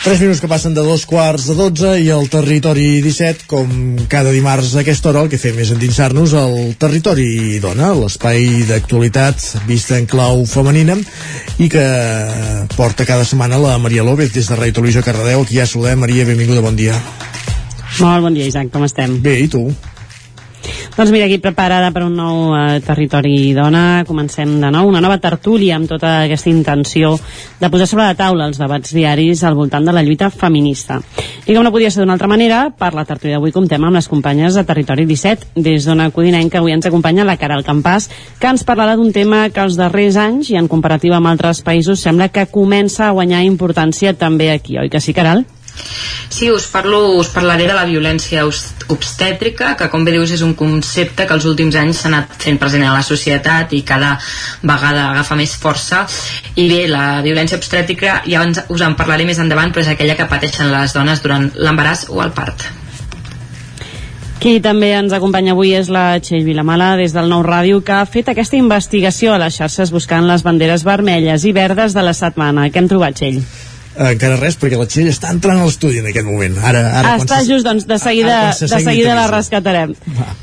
Tres 0.00 0.16
minuts 0.22 0.40
que 0.40 0.48
passen 0.48 0.72
de 0.72 0.80
dos 0.80 1.02
quarts 1.04 1.44
de 1.50 1.54
dotze 1.58 1.90
i 2.00 2.06
el 2.08 2.30
territori 2.32 3.02
17, 3.04 3.44
com 3.50 3.68
cada 4.08 4.30
dimarts 4.32 4.72
a 4.72 4.80
aquesta 4.80 5.10
hora, 5.10 5.26
el 5.26 5.28
que 5.28 5.36
fem 5.36 5.58
és 5.60 5.74
endinsar-nos 5.74 6.32
al 6.40 6.54
territori 6.80 7.58
dona, 7.60 7.90
l'espai 7.98 8.64
d'actualitat 8.70 9.44
vista 9.68 9.98
en 10.00 10.08
clau 10.08 10.46
femenina 10.48 10.96
i 11.60 11.68
que 11.68 11.84
porta 12.78 13.04
cada 13.04 13.28
setmana 13.28 13.60
la 13.60 13.76
Maria 13.76 14.06
López 14.06 14.32
des 14.32 14.48
de 14.48 14.56
Ràdio 14.56 14.80
Televisió 14.80 15.04
Cardedeu. 15.04 15.44
Aquí 15.44 15.60
ja 15.60 15.68
saludem. 15.68 16.00
Maria, 16.00 16.24
benvinguda, 16.24 16.64
bon 16.64 16.80
dia. 16.80 16.96
Molt 18.00 18.24
bon 18.24 18.40
dia, 18.40 18.48
Isaac, 18.48 18.72
com 18.72 18.88
estem? 18.88 19.20
Bé, 19.20 19.36
i 19.44 19.52
tu? 19.52 19.66
Doncs 20.96 21.12
mira, 21.14 21.26
aquí 21.26 21.38
preparada 21.38 21.92
per 21.94 22.02
un 22.04 22.16
nou 22.18 22.54
eh, 22.56 22.80
territori 22.84 23.52
dona, 23.56 24.02
comencem 24.08 24.58
de 24.60 24.70
nou 24.74 24.88
una 24.90 25.00
nova 25.00 25.20
tertúlia 25.22 25.76
amb 25.78 25.88
tota 25.88 26.24
aquesta 26.26 26.50
intenció 26.50 27.14
de 27.60 27.70
posar 27.70 27.86
sobre 27.88 28.08
la 28.08 28.16
taula 28.18 28.48
els 28.50 28.58
debats 28.60 28.92
diaris 28.92 29.44
al 29.44 29.56
voltant 29.56 29.86
de 29.86 29.94
la 29.94 30.02
lluita 30.02 30.30
feminista. 30.30 30.98
I 31.46 31.54
com 31.54 31.64
no 31.64 31.72
podia 31.72 31.90
ser 31.90 32.02
d'una 32.02 32.16
altra 32.18 32.28
manera, 32.30 32.66
per 32.70 32.92
la 32.94 33.06
tertúlia 33.08 33.38
d'avui 33.38 33.54
comptem 33.54 33.84
amb 33.84 33.96
les 33.96 34.08
companyes 34.10 34.58
de 34.58 34.66
Territori 34.66 35.06
17, 35.08 35.54
des 35.56 35.86
d'Ona 35.86 36.10
Codinenca 36.14 36.60
avui 36.60 36.74
ens 36.74 36.90
acompanya 36.90 37.24
la 37.24 37.38
Caral 37.40 37.64
Campàs, 37.64 38.10
que 38.40 38.50
ens 38.50 38.66
parlarà 38.66 38.98
d'un 38.98 39.14
tema 39.14 39.46
que 39.54 39.62
els 39.64 39.78
darrers 39.80 40.18
anys, 40.20 40.50
i 40.50 40.58
en 40.60 40.68
comparativa 40.68 41.16
amb 41.16 41.30
altres 41.32 41.62
països, 41.66 42.02
sembla 42.02 42.28
que 42.28 42.48
comença 42.50 43.08
a 43.08 43.14
guanyar 43.16 43.46
importància 43.46 44.12
també 44.12 44.50
aquí, 44.52 44.78
oi 44.78 44.92
que 44.92 45.00
sí, 45.00 45.16
Caral? 45.16 45.46
Sí, 46.30 46.50
us, 46.50 46.66
parlo, 46.70 47.16
us 47.18 47.28
parlaré 47.34 47.66
de 47.68 47.74
la 47.74 47.84
violència 47.84 48.46
obstètrica, 48.46 49.74
que 49.76 49.88
com 49.92 50.04
bé 50.06 50.14
dius 50.14 50.32
és 50.36 50.44
un 50.46 50.54
concepte 50.58 51.26
que 51.26 51.36
els 51.36 51.46
últims 51.50 51.76
anys 51.76 52.02
s'ha 52.02 52.08
anat 52.08 52.36
fent 52.40 52.58
present 52.62 52.86
a 52.86 52.94
la 52.94 53.04
societat 53.06 53.74
i 53.76 53.82
cada 53.86 54.14
vegada 54.62 55.10
agafa 55.10 55.36
més 55.36 55.56
força. 55.60 56.06
I 56.56 56.68
bé, 56.70 56.82
la 56.88 57.20
violència 57.26 57.58
obstètrica 57.60 58.20
ja 58.26 58.44
ens, 58.46 58.62
us 58.68 58.84
en 58.86 58.96
parlaré 58.98 59.26
més 59.28 59.42
endavant, 59.42 59.74
però 59.74 59.84
és 59.84 59.94
aquella 59.94 60.16
que 60.16 60.28
pateixen 60.30 60.70
les 60.72 60.94
dones 60.96 61.22
durant 61.24 61.50
l'embaràs 61.56 62.06
o 62.10 62.22
el 62.24 62.32
part. 62.36 62.70
Qui 64.40 64.54
també 64.64 64.94
ens 64.96 65.12
acompanya 65.12 65.52
avui 65.52 65.74
és 65.76 65.90
la 65.92 66.14
Txell 66.24 66.46
Vilamala 66.46 66.94
des 66.96 67.12
del 67.12 67.28
Nou 67.28 67.42
Ràdio 67.44 67.82
que 67.84 67.98
ha 67.98 68.06
fet 68.08 68.30
aquesta 68.32 68.56
investigació 68.56 69.34
a 69.34 69.40
les 69.42 69.58
xarxes 69.60 69.92
buscant 69.92 70.24
les 70.24 70.46
banderes 70.46 70.86
vermelles 70.88 71.44
i 71.44 71.52
verdes 71.52 71.92
de 71.92 72.06
la 72.06 72.16
setmana. 72.16 72.70
Què 72.72 72.80
hem 72.80 72.88
trobat, 72.88 73.20
Txell? 73.20 73.42
Encara 73.90 74.36
res, 74.38 74.54
perquè 74.54 74.78
la 74.78 74.86
Txell 74.86 75.08
està 75.10 75.32
entrant 75.34 75.58
a 75.58 75.64
l'estudi 75.66 75.98
en 75.98 76.06
aquest 76.06 76.26
moment. 76.28 76.54
Ara, 76.62 76.82
ara, 77.00 77.14
està 77.18 77.40
just, 77.42 77.66
doncs 77.66 77.88
de 77.90 77.98
seguida, 77.98 78.36
ara, 78.46 78.52
de 78.54 78.78
seguida 78.84 79.16
la 79.18 79.26
rescatarem. 79.32 79.94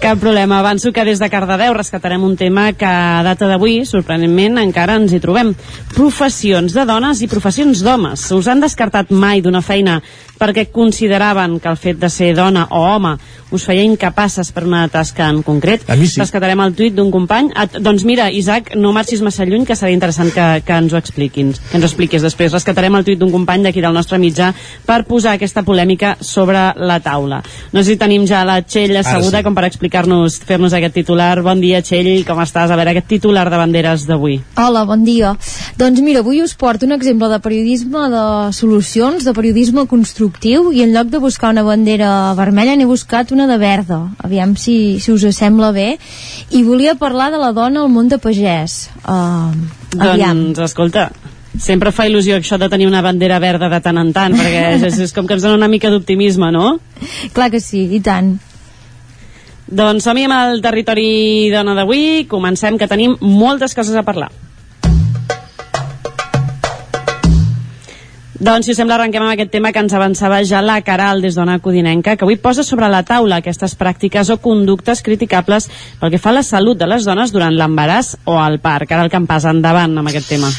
Cap 0.03 0.19
problema. 0.19 0.59
Avanço 0.59 0.91
que 0.91 1.05
des 1.07 1.21
de 1.23 1.29
Cardedeu 1.31 1.73
rescatarem 1.77 2.25
un 2.27 2.35
tema 2.35 2.67
que 2.75 2.85
a 2.85 3.23
data 3.23 3.47
d'avui, 3.47 3.79
sorprenentment, 3.87 4.59
encara 4.59 4.97
ens 4.99 5.15
hi 5.15 5.21
trobem. 5.23 5.53
Professions 5.95 6.75
de 6.75 6.85
dones 6.89 7.23
i 7.23 7.31
professions 7.31 7.85
d'homes. 7.85 8.27
Us 8.35 8.51
han 8.51 8.63
descartat 8.63 9.15
mai 9.15 9.41
d'una 9.41 9.63
feina 9.63 10.01
perquè 10.39 10.67
consideraven 10.71 11.59
que 11.59 11.69
el 11.71 11.79
fet 11.81 11.99
de 12.01 12.09
ser 12.13 12.33
dona 12.37 12.67
o 12.71 12.83
home 12.95 13.17
us 13.51 13.63
feia 13.63 13.83
incapaces 13.85 14.51
per 14.51 14.65
una 14.67 14.83
tasca 14.91 15.27
en 15.31 15.41
concret. 15.43 15.85
A 15.89 15.95
mi 15.95 16.07
sí. 16.07 16.19
Rescatarem 16.19 16.59
el 16.65 16.73
tuit 16.75 16.95
d'un 16.95 17.11
company. 17.11 17.51
Et, 17.55 17.77
doncs 17.83 18.03
mira, 18.07 18.27
Isaac, 18.31 18.73
no 18.75 18.91
marxis 18.95 19.21
massa 19.23 19.45
lluny, 19.47 19.63
que 19.65 19.75
seria 19.79 19.95
interessant 19.95 20.33
que, 20.35 20.47
que 20.67 20.75
ens 20.75 20.93
ho 20.93 20.99
expliquin, 20.99 21.53
que 21.55 21.77
ens 21.79 21.85
ho 21.85 21.87
expliquis 21.87 22.25
després. 22.25 22.51
Rescatarem 22.53 22.97
el 22.99 23.07
tuit 23.07 23.19
d'un 23.19 23.31
company 23.31 23.63
d'aquí 23.63 23.83
del 23.83 23.95
nostre 23.95 24.19
mitjà 24.19 24.51
per 24.85 25.03
posar 25.07 25.37
aquesta 25.37 25.63
polèmica 25.67 26.15
sobre 26.19 26.67
la 26.75 26.99
taula. 27.03 27.39
No 27.71 27.83
sé 27.83 27.93
si 27.93 28.01
tenim 28.01 28.27
ja 28.27 28.43
la 28.47 28.59
Txell 28.65 28.97
asseguda 28.99 29.39
sí. 29.39 29.47
com 29.47 29.55
per 29.55 29.67
explicar-nos, 29.69 30.41
fer-nos 30.47 30.75
aquest 30.75 30.97
titular. 30.99 31.39
Bon 31.45 31.61
dia, 31.63 31.81
Txell, 31.81 32.25
com 32.27 32.43
estàs? 32.43 32.73
A 32.73 32.79
veure, 32.79 32.91
aquest 32.91 33.07
titular 33.15 33.47
de 33.47 33.61
banderes 33.61 34.03
d'avui. 34.09 34.41
Hola, 34.59 34.83
bon 34.89 35.07
dia. 35.07 35.37
Doncs 35.79 36.03
mira, 36.03 36.19
avui 36.25 36.43
us 36.43 36.57
porto 36.57 36.85
un 36.85 36.95
exemple 36.97 37.31
de 37.31 37.39
periodisme 37.39 38.09
de 38.11 38.25
solucions, 38.57 39.23
de 39.23 39.33
periodisme 39.37 39.87
constructiu, 39.87 40.26
i 40.73 40.81
en 40.83 40.93
lloc 40.93 41.07
de 41.13 41.19
buscar 41.19 41.51
una 41.51 41.63
bandera 41.63 42.33
vermella 42.37 42.75
n'he 42.75 42.85
buscat 42.85 43.31
una 43.31 43.47
de 43.47 43.57
verda. 43.57 43.99
Aviam 44.23 44.55
si, 44.55 44.99
si 44.99 45.11
us 45.11 45.25
sembla 45.35 45.71
bé. 45.71 45.97
I 46.51 46.63
volia 46.63 46.95
parlar 46.95 47.31
de 47.31 47.39
la 47.41 47.53
dona 47.53 47.81
al 47.81 47.89
món 47.89 48.07
de 48.07 48.17
pagès. 48.17 48.89
Uh, 49.03 49.51
aviam. 49.99 50.53
Doncs, 50.53 50.59
escolta, 50.71 51.11
sempre 51.59 51.91
fa 51.91 52.07
il·lusió 52.07 52.37
això 52.37 52.57
de 52.57 52.69
tenir 52.69 52.87
una 52.87 53.01
bandera 53.01 53.39
verda 53.39 53.69
de 53.69 53.79
tant 53.81 53.97
en 53.97 54.11
tant, 54.13 54.35
perquè 54.37 54.65
és, 54.87 54.99
és 55.07 55.13
com 55.13 55.27
que 55.27 55.37
ens 55.37 55.43
dona 55.43 55.57
una 55.57 55.71
mica 55.71 55.91
d'optimisme, 55.93 56.51
no? 56.51 56.77
Clar 57.33 57.49
que 57.53 57.61
sí, 57.63 57.87
i 57.95 58.01
tant. 58.03 58.35
Doncs 59.67 60.05
som 60.07 60.15
amb 60.15 60.35
el 60.35 60.61
territori 60.63 61.49
dona 61.51 61.75
d'avui. 61.75 62.25
Comencem, 62.31 62.77
que 62.79 62.87
tenim 62.87 63.17
moltes 63.19 63.75
coses 63.75 63.95
a 63.95 64.05
parlar. 64.07 64.31
Doncs, 68.39 68.67
si 68.67 68.71
us 68.71 68.77
sembla, 68.77 68.99
arrenquem 68.99 69.23
amb 69.23 69.31
aquest 69.31 69.49
tema 69.49 69.71
que 69.73 69.81
ens 69.81 69.93
avançava 69.97 70.43
ja 70.45 70.59
la 70.61 70.75
Caral 70.85 71.23
des 71.25 71.33
d'Ona 71.33 71.55
Codinenca, 71.57 72.13
que 72.15 72.25
avui 72.25 72.35
posa 72.37 72.61
sobre 72.61 72.85
la 72.85 73.01
taula 73.01 73.39
aquestes 73.41 73.73
pràctiques 73.79 74.29
o 74.29 74.37
conductes 74.37 75.01
criticables 75.01 75.65
pel 75.97 76.13
que 76.13 76.21
fa 76.21 76.29
a 76.29 76.37
la 76.37 76.45
salut 76.45 76.77
de 76.77 76.85
les 76.85 77.09
dones 77.09 77.33
durant 77.33 77.57
l'embaràs 77.57 78.13
o 78.29 78.37
el 78.37 78.59
part. 78.61 78.85
Caral 78.85 79.09
Campàs, 79.09 79.49
endavant 79.49 79.97
amb 79.97 80.13
aquest 80.13 80.29
tema. 80.29 80.53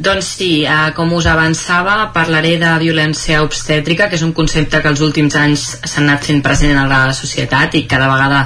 Doncs 0.00 0.28
sí, 0.38 0.64
eh, 0.64 0.92
com 0.96 1.10
us 1.12 1.26
avançava, 1.28 2.06
parlaré 2.14 2.54
de 2.56 2.70
violència 2.80 3.42
obstètrica, 3.44 4.06
que 4.08 4.16
és 4.16 4.22
un 4.24 4.32
concepte 4.32 4.80
que 4.80 4.88
els 4.88 5.02
últims 5.04 5.36
anys 5.36 5.64
s'ha 5.76 6.00
anat 6.00 6.24
fent 6.24 6.40
present 6.40 6.78
a 6.80 6.86
la 6.88 7.00
societat 7.12 7.76
i 7.76 7.82
cada 7.90 8.08
vegada 8.08 8.38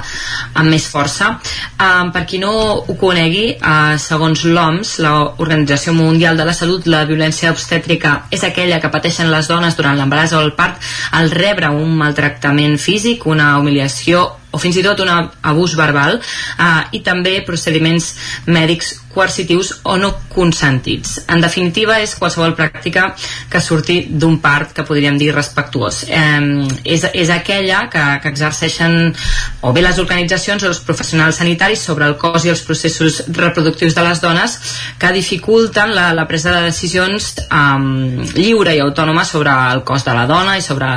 amb 0.59 0.67
més 0.73 0.89
força. 0.91 1.37
Eh, 1.79 2.11
per 2.11 2.25
qui 2.27 2.41
no 2.43 2.51
ho 2.83 2.97
conegui, 2.99 3.45
eh, 3.55 3.95
segons 4.03 4.43
l'OMS, 4.43 4.97
l'Organització 4.99 5.95
Mundial 5.95 6.35
de 6.35 6.43
la 6.43 6.59
Salut, 6.59 6.91
la 6.91 7.05
violència 7.07 7.55
obstètrica 7.55 8.25
és 8.35 8.43
aquella 8.43 8.81
que 8.83 8.91
pateixen 8.91 9.31
les 9.31 9.47
dones 9.47 9.79
durant 9.79 9.95
l'embaràs 9.95 10.35
o 10.35 10.43
el 10.43 10.51
part 10.59 10.83
al 11.13 11.31
rebre 11.31 11.71
un 11.71 11.95
maltractament 11.95 12.75
físic, 12.77 13.25
una 13.31 13.57
humiliació 13.59 14.27
o 14.55 14.61
fins 14.61 14.79
i 14.79 14.85
tot 14.85 15.03
un 15.03 15.11
abús 15.11 15.75
verbal 15.75 16.19
eh, 16.19 16.69
i 16.95 17.03
també 17.03 17.41
procediments 17.47 18.13
mèdics 18.47 18.95
coercitius 19.15 19.79
o 19.83 19.95
no 19.97 20.11
consentits. 20.29 21.21
En 21.31 21.39
definitiva, 21.39 21.95
és 22.03 22.17
qualsevol 22.19 22.53
pràctica 22.57 23.07
que 23.49 23.61
surti 23.63 24.01
d'un 24.11 24.41
part 24.43 24.73
que 24.75 24.83
podríem 24.83 25.17
dir 25.17 25.31
respectuós. 25.33 26.03
Eh, 26.11 26.67
és, 26.83 27.07
és 27.15 27.31
aquella 27.31 27.85
que, 27.89 28.03
que 28.21 28.33
exerceixen 28.33 29.15
o 29.63 29.71
bé 29.73 29.85
les 29.85 30.01
organitzacions 30.03 30.65
o 30.65 30.69
els 30.69 30.83
professionals 30.83 31.39
sanitaris 31.39 31.85
sobre 31.87 32.09
el 32.09 32.17
cos 32.19 32.45
i 32.45 32.51
els 32.51 32.65
processos 32.67 33.23
reproductius 33.31 33.95
de 33.95 34.03
les 34.05 34.21
dones 34.21 34.57
que 34.99 35.13
dificulten 35.15 35.95
la, 35.95 36.09
la 36.13 36.27
presa 36.27 36.51
de 36.51 36.67
decisions 36.67 37.31
eh, 37.45 38.35
lliure 38.35 38.75
i 38.75 38.83
autònoma 38.83 39.23
sobre 39.25 39.55
el 39.71 39.85
cos 39.87 40.03
de 40.03 40.17
la 40.17 40.27
dona 40.27 40.59
i 40.59 40.65
sobre 40.65 40.91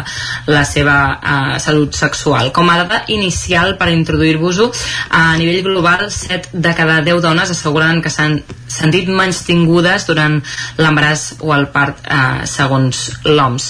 la 0.51 0.65
seva 0.67 0.99
eh, 1.15 1.57
salut 1.62 1.95
sexual. 1.95 2.51
Com 2.53 2.69
a 2.69 2.83
dada 2.83 3.05
inicial 3.49 3.77
per 3.78 3.89
introduir-vos-ho, 3.89 4.70
a 5.10 5.36
nivell 5.36 5.62
global, 5.62 6.10
7 6.10 6.51
de 6.52 6.75
cada 6.75 7.01
10 7.01 7.23
dones 7.23 7.51
asseguren 7.51 8.02
que 8.02 8.10
s'han 8.10 8.43
sentit 8.68 9.09
menys 9.09 9.41
tingudes 9.47 10.05
durant 10.07 10.36
l'embaràs 10.77 11.41
o 11.41 11.55
el 11.57 11.67
part 11.73 12.05
eh, 12.05 12.44
segons 12.44 13.01
l'OMS. 13.25 13.68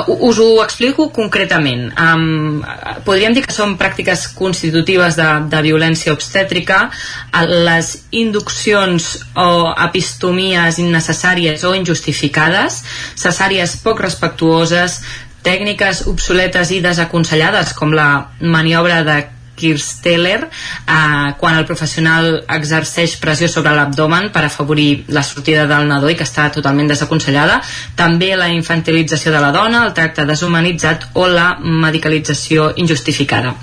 Uh, 0.00 0.16
us 0.30 0.40
ho 0.40 0.48
explico 0.64 1.10
concretament. 1.12 1.90
Um, 2.00 2.64
podríem 3.04 3.36
dir 3.36 3.44
que 3.44 3.52
són 3.52 3.76
pràctiques 3.76 4.30
constitutives 4.38 5.20
de, 5.20 5.28
de 5.52 5.62
violència 5.68 6.14
obstètrica, 6.16 6.86
les 7.68 7.92
induccions 8.16 9.10
o 9.36 9.50
epistomies 9.76 10.80
innecessàries 10.80 11.66
o 11.68 11.74
injustificades, 11.76 12.80
cesàries 13.20 13.76
poc 13.84 14.00
respectuoses, 14.00 15.02
tècniques 15.46 16.06
obsoletes 16.10 16.72
i 16.74 16.80
desaconsellades 16.84 17.74
com 17.78 17.94
la 17.96 18.10
maniobra 18.40 19.02
de 19.06 19.20
Kirsteller 19.60 20.48
eh, 20.48 21.34
quan 21.38 21.58
el 21.58 21.66
professional 21.68 22.40
exerceix 22.48 23.16
pressió 23.20 23.48
sobre 23.52 23.74
l'abdomen 23.76 24.30
per 24.32 24.46
afavorir 24.46 25.04
la 25.12 25.22
sortida 25.22 25.66
del 25.68 25.88
nadó 25.90 26.08
i 26.10 26.16
que 26.16 26.24
està 26.24 26.48
totalment 26.54 26.88
desaconsellada. 26.88 27.60
També 27.96 28.32
la 28.36 28.48
infantilització 28.54 29.34
de 29.34 29.42
la 29.44 29.52
dona 29.52 29.84
el 29.84 29.92
tracte 29.96 30.24
deshumanitzat 30.26 31.10
o 31.20 31.28
la 31.28 31.52
medicalització 31.60 32.72
injustificada. 32.80 33.54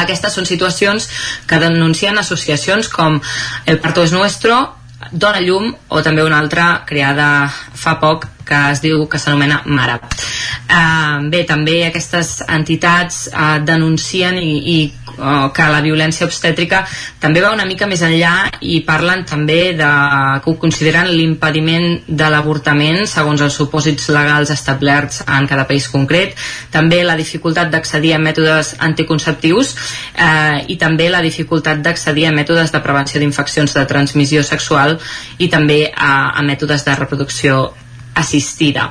Aquestes 0.00 0.34
són 0.36 0.48
situacions 0.48 1.08
que 1.48 1.60
denuncien 1.60 2.18
associacions 2.18 2.88
com 2.92 3.20
El 3.66 3.78
Parto 3.84 4.04
es 4.04 4.12
Nuestro, 4.12 4.58
Dona 5.12 5.40
Llum 5.40 5.70
o 5.88 6.02
també 6.02 6.24
una 6.24 6.40
altra 6.42 6.82
creada 6.88 7.48
fa 7.48 7.96
poc 8.00 8.26
que 8.48 8.60
es 8.72 8.80
diu 8.84 9.04
que 9.10 9.20
s'anomena 9.20 9.62
MARA. 9.66 9.98
Eh, 10.68 11.28
bé, 11.32 11.44
també 11.48 11.82
aquestes 11.86 12.38
entitats 12.48 13.26
eh, 13.28 13.58
denuncien 13.64 14.36
i, 14.40 14.54
i 14.58 14.78
eh, 15.18 15.48
que 15.54 15.68
la 15.72 15.80
violència 15.84 16.26
obstètrica 16.28 16.82
també 17.20 17.42
va 17.44 17.52
una 17.54 17.66
mica 17.68 17.88
més 17.90 18.02
enllà 18.04 18.34
i 18.60 18.80
parlen 18.86 19.24
també 19.28 19.74
de 19.78 19.88
que 20.44 20.52
ho 20.52 20.56
consideren 20.60 21.10
l'impediment 21.12 21.88
de 22.06 22.30
l'avortament 22.32 23.04
segons 23.08 23.42
els 23.44 23.56
supòsits 23.60 24.10
legals 24.14 24.52
establerts 24.54 25.22
en 25.26 25.48
cada 25.50 25.66
país 25.68 25.88
concret, 25.92 26.36
també 26.74 27.02
la 27.04 27.16
dificultat 27.18 27.72
d'accedir 27.72 28.14
a 28.16 28.22
mètodes 28.22 28.74
anticonceptius 28.90 29.74
eh, 29.74 30.64
i 30.68 30.78
també 30.80 31.08
la 31.12 31.24
dificultat 31.24 31.82
d'accedir 31.84 32.28
a 32.28 32.36
mètodes 32.36 32.72
de 32.72 32.84
prevenció 32.84 33.20
d'infeccions 33.20 33.74
de 33.74 33.84
transmissió 33.88 34.44
sexual 34.44 34.98
i 35.38 35.48
també 35.48 35.86
a, 35.94 36.14
a 36.38 36.42
mètodes 36.46 36.84
de 36.84 36.94
reproducció 36.98 37.68
assistida. 38.18 38.90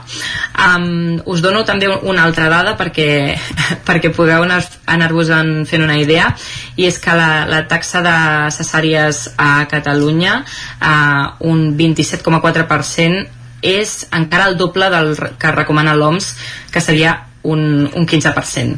Um, 0.56 1.20
us 1.28 1.44
dono 1.44 1.64
també 1.68 1.90
una 1.92 2.24
altra 2.24 2.48
dada 2.50 2.76
perquè, 2.80 3.36
perquè 3.88 4.12
pugueu 4.16 4.46
anar-vos 4.48 5.32
anar 5.34 5.66
fent 5.68 5.84
una 5.84 6.00
idea 6.00 6.32
i 6.80 6.88
és 6.88 7.00
que 7.04 7.16
la, 7.18 7.46
la 7.50 7.66
taxa 7.68 8.02
de 8.06 8.18
cesàries 8.56 9.24
a 9.38 9.68
Catalunya 9.70 10.40
uh, 10.42 11.36
un 11.50 11.74
27,4% 11.78 13.26
és 13.68 13.96
encara 14.14 14.48
el 14.52 14.58
doble 14.58 14.90
del 14.94 15.16
que 15.40 15.52
recomana 15.56 15.96
l'OMS 15.98 16.34
que 16.72 16.82
seria 16.82 17.18
un, 17.44 17.90
un 17.94 18.06
15%. 18.08 18.78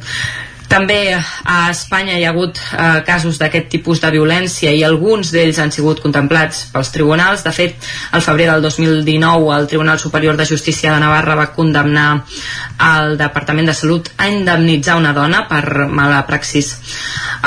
També 0.70 1.00
a 1.18 1.58
Espanya 1.72 2.20
hi 2.20 2.26
ha 2.28 2.30
hagut 2.30 2.60
eh, 2.62 3.02
casos 3.08 3.40
d'aquest 3.42 3.72
tipus 3.74 4.02
de 4.04 4.12
violència 4.14 4.70
i 4.76 4.84
alguns 4.86 5.32
d'ells 5.34 5.58
han 5.60 5.74
sigut 5.74 6.02
contemplats 6.04 6.68
pels 6.74 6.94
tribunals. 6.94 7.44
De 7.46 7.54
fet, 7.56 7.90
al 8.14 8.22
febrer 8.22 8.46
del 8.52 8.62
2019 8.62 9.50
el 9.58 9.68
Tribunal 9.72 10.00
Superior 10.00 10.38
de 10.38 10.46
Justícia 10.46 10.94
de 10.94 11.02
Navarra 11.02 11.40
va 11.40 11.50
condemnar 11.56 12.10
el 12.90 13.18
Departament 13.18 13.72
de 13.72 13.78
Salut 13.78 14.14
a 14.18 14.30
indemnitzar 14.30 15.00
una 15.02 15.16
dona 15.18 15.48
per 15.50 15.90
mala 15.90 16.22
praxis 16.30 16.76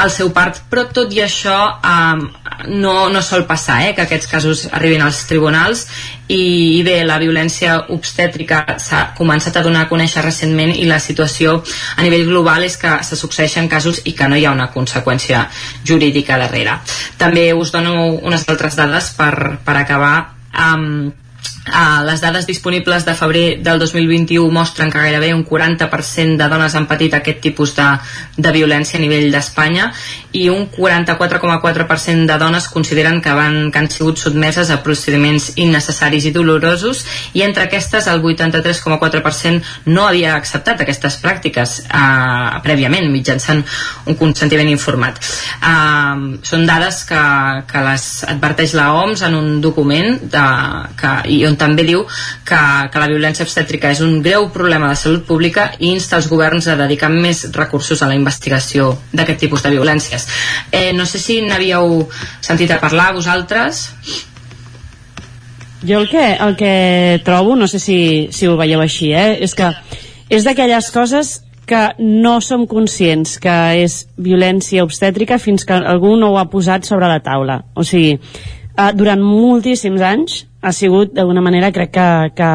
al 0.03 0.11
seu 0.11 0.33
part, 0.35 0.59
però 0.71 0.89
tot 0.91 1.13
i 1.15 1.23
això 1.23 1.59
eh, 1.79 2.42
no, 2.69 3.09
no 3.09 3.23
sol 3.23 3.47
passar 3.47 3.81
eh, 3.87 3.95
que 3.95 4.05
aquests 4.05 4.29
casos 4.31 4.67
arribin 4.73 5.03
als 5.03 5.23
tribunals 5.29 5.87
i, 6.29 6.79
i 6.79 6.83
bé, 6.87 6.99
la 7.07 7.19
violència 7.23 7.79
obstètrica 7.95 8.63
s'ha 8.83 9.03
començat 9.19 9.57
a 9.59 9.65
donar 9.65 9.87
a 9.87 9.91
conèixer 9.91 10.25
recentment 10.25 10.75
i 10.75 10.87
la 10.89 11.01
situació 11.03 11.59
a 11.97 12.05
nivell 12.05 12.29
global 12.29 12.67
és 12.67 12.77
que 12.81 12.99
se 13.07 13.19
succeeixen 13.19 13.69
casos 13.69 14.03
i 14.05 14.17
que 14.19 14.29
no 14.29 14.39
hi 14.39 14.47
ha 14.47 14.55
una 14.55 14.71
conseqüència 14.75 15.47
jurídica 15.85 16.39
darrere. 16.41 16.79
També 17.19 17.51
us 17.55 17.73
dono 17.75 17.97
unes 18.23 18.47
altres 18.49 18.79
dades 18.79 19.13
per, 19.19 19.59
per 19.65 19.77
acabar 19.81 20.15
amb 20.53 21.22
Uh, 21.63 22.03
les 22.03 22.19
dades 22.21 22.43
disponibles 22.43 23.05
de 23.07 23.13
febrer 23.15 23.63
del 23.63 23.79
2021 23.79 24.51
mostren 24.51 24.91
que 24.91 24.99
gairebé 24.99 25.29
un 25.31 25.45
40% 25.47 26.35
de 26.35 26.49
dones 26.51 26.75
han 26.75 26.89
patit 26.91 27.15
aquest 27.15 27.39
tipus 27.39 27.77
de, 27.77 27.87
de 28.35 28.51
violència 28.51 28.99
a 28.99 29.03
nivell 29.03 29.29
d'Espanya 29.31 29.93
i 30.35 30.49
un 30.51 30.67
44,4% 30.73 32.27
de 32.27 32.39
dones 32.41 32.67
consideren 32.67 33.21
que, 33.23 33.31
van, 33.39 33.71
que 33.71 33.79
han 33.79 33.87
sigut 33.95 34.19
sotmeses 34.19 34.73
a 34.75 34.81
procediments 34.83 35.53
innecessaris 35.55 36.27
i 36.27 36.33
dolorosos 36.35 37.05
i 37.39 37.45
entre 37.47 37.69
aquestes 37.69 38.11
el 38.11 38.25
83,4% 38.27 39.87
no 39.95 40.09
havia 40.09 40.35
acceptat 40.35 40.83
aquestes 40.83 41.21
pràctiques 41.23 41.77
uh, 41.87 42.59
prèviament 42.67 43.07
mitjançant 43.13 43.63
un 44.11 44.19
consentiment 44.19 44.73
informat. 44.73 45.23
Uh, 45.63 46.43
són 46.43 46.67
dades 46.67 47.05
que, 47.07 47.23
que 47.71 47.87
les 47.87 48.11
adverteix 48.35 48.75
la 48.75 48.91
OMS 48.99 49.23
en 49.31 49.39
un 49.39 49.51
document 49.63 50.19
de, 50.27 50.47
que, 50.99 51.15
i 51.31 51.43
on 51.53 51.59
també 51.61 51.85
diu 51.87 52.03
que, 52.49 52.61
que 52.93 53.03
la 53.03 53.11
violència 53.11 53.47
obstètrica 53.47 53.93
és 53.93 54.03
un 54.05 54.21
greu 54.25 54.49
problema 54.55 54.91
de 54.91 54.99
salut 54.99 55.25
pública 55.29 55.69
i 55.79 55.93
insta 55.93 56.19
els 56.19 56.29
governs 56.33 56.69
a 56.69 56.79
dedicar 56.81 57.13
més 57.13 57.45
recursos 57.55 58.03
a 58.03 58.11
la 58.11 58.17
investigació 58.19 58.93
d'aquest 59.13 59.45
tipus 59.45 59.63
de 59.65 59.75
violències. 59.77 60.27
Eh, 60.73 60.91
no 60.97 61.07
sé 61.07 61.21
si 61.23 61.41
n'havíeu 61.45 62.07
sentit 62.41 62.73
a 62.73 62.81
parlar 62.83 63.13
vosaltres. 63.17 63.89
Jo 65.83 65.99
el 65.99 66.09
que, 66.09 66.27
el 66.39 66.57
que 66.57 66.75
trobo, 67.27 67.57
no 67.59 67.67
sé 67.69 67.81
si, 67.83 68.29
si 68.31 68.47
ho 68.47 68.57
veieu 68.57 68.81
així, 68.81 69.13
eh, 69.13 69.39
és 69.43 69.55
que 69.59 69.73
és 70.33 70.47
d'aquelles 70.47 70.91
coses 70.95 71.41
que 71.67 71.83
no 71.99 72.41
som 72.43 72.67
conscients 72.67 73.37
que 73.43 73.55
és 73.83 74.03
violència 74.19 74.85
obstètrica 74.85 75.39
fins 75.39 75.67
que 75.67 75.77
algú 75.77 76.17
no 76.19 76.33
ho 76.33 76.39
ha 76.41 76.49
posat 76.51 76.87
sobre 76.89 77.11
la 77.11 77.23
taula. 77.23 77.63
O 77.75 77.85
sigui, 77.87 78.19
eh, 78.77 78.91
durant 78.95 79.23
moltíssims 79.23 80.03
anys 80.03 80.43
ha 80.63 80.73
sigut 80.73 81.13
d'alguna 81.15 81.43
manera 81.43 81.73
crec 81.73 81.91
que, 81.93 82.09
que 82.37 82.51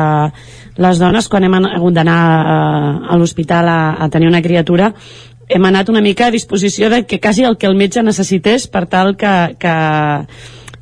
les 0.81 0.99
dones 0.99 1.27
quan 1.27 1.43
hem 1.43 1.57
hagut 1.59 1.93
d'anar 1.93 2.19
a, 2.19 2.59
a 3.11 3.17
l'hospital 3.17 3.67
a, 3.67 3.79
a 3.99 4.09
tenir 4.09 4.29
una 4.29 4.41
criatura 4.41 4.93
hem 5.47 5.65
anat 5.65 5.89
una 5.89 6.01
mica 6.01 6.27
a 6.27 6.31
disposició 6.31 6.89
de 6.89 7.05
que 7.05 7.19
quasi 7.19 7.43
el 7.43 7.57
que 7.57 7.67
el 7.67 7.75
metge 7.75 8.03
necessités 8.03 8.67
per 8.67 8.85
tal 8.87 9.15
que, 9.15 9.55
que, 9.59 9.75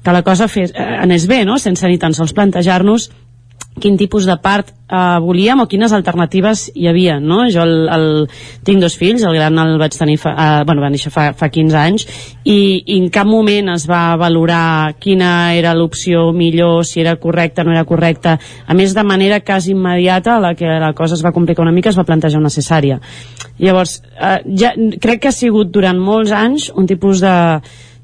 que 0.03 0.11
la 0.13 0.23
cosa 0.23 0.47
fes, 0.47 0.73
eh, 0.73 0.87
anés 1.01 1.27
bé, 1.27 1.43
no? 1.45 1.59
sense 1.61 1.87
ni 1.87 1.99
tan 2.01 2.13
sols 2.13 2.33
plantejar-nos 2.33 3.11
quin 3.81 3.97
tipus 3.99 4.25
de 4.25 4.35
part 4.39 4.71
eh, 4.71 5.19
volíem 5.21 5.59
o 5.59 5.67
quines 5.67 5.93
alternatives 5.93 6.69
hi 6.75 6.87
havia, 6.87 7.17
no? 7.19 7.43
Jo 7.51 7.65
el, 7.65 7.73
el, 7.91 8.07
tinc 8.65 8.81
dos 8.81 8.95
fills, 8.99 9.25
el 9.27 9.35
gran 9.35 9.57
el 9.59 9.75
vaig 9.81 9.95
tenir 9.97 10.17
fa, 10.21 10.31
eh, 10.31 10.63
bueno, 10.67 10.83
va 10.83 10.91
néixer 10.93 11.11
fa, 11.13 11.27
fa 11.37 11.49
15 11.51 11.77
anys 11.79 12.05
i, 12.43 12.57
i 12.85 12.99
en 12.99 13.09
cap 13.13 13.27
moment 13.27 13.73
es 13.73 13.87
va 13.89 14.15
valorar 14.21 14.95
quina 15.01 15.53
era 15.57 15.75
l'opció 15.75 16.29
millor, 16.35 16.85
si 16.87 17.01
era 17.03 17.17
correcta 17.21 17.63
o 17.63 17.67
no 17.67 17.75
era 17.75 17.85
correcta. 17.87 18.37
A 18.67 18.77
més, 18.77 18.95
de 18.95 19.03
manera 19.03 19.41
quasi 19.43 19.73
immediata, 19.75 20.39
la 20.39 20.53
que 20.55 20.69
la 20.81 20.93
cosa 20.95 21.17
es 21.17 21.25
va 21.25 21.33
complicar 21.35 21.65
una 21.65 21.75
mica, 21.75 21.91
es 21.91 21.99
va 21.99 22.07
plantejar 22.07 22.39
una 22.39 22.53
cesària. 22.53 22.99
Llavors, 23.59 23.99
eh, 24.15 24.39
ja, 24.55 24.71
crec 25.01 25.25
que 25.25 25.31
ha 25.31 25.35
sigut 25.35 25.73
durant 25.73 25.99
molts 25.99 26.31
anys 26.35 26.69
un 26.75 26.87
tipus 26.87 27.23
de, 27.23 27.35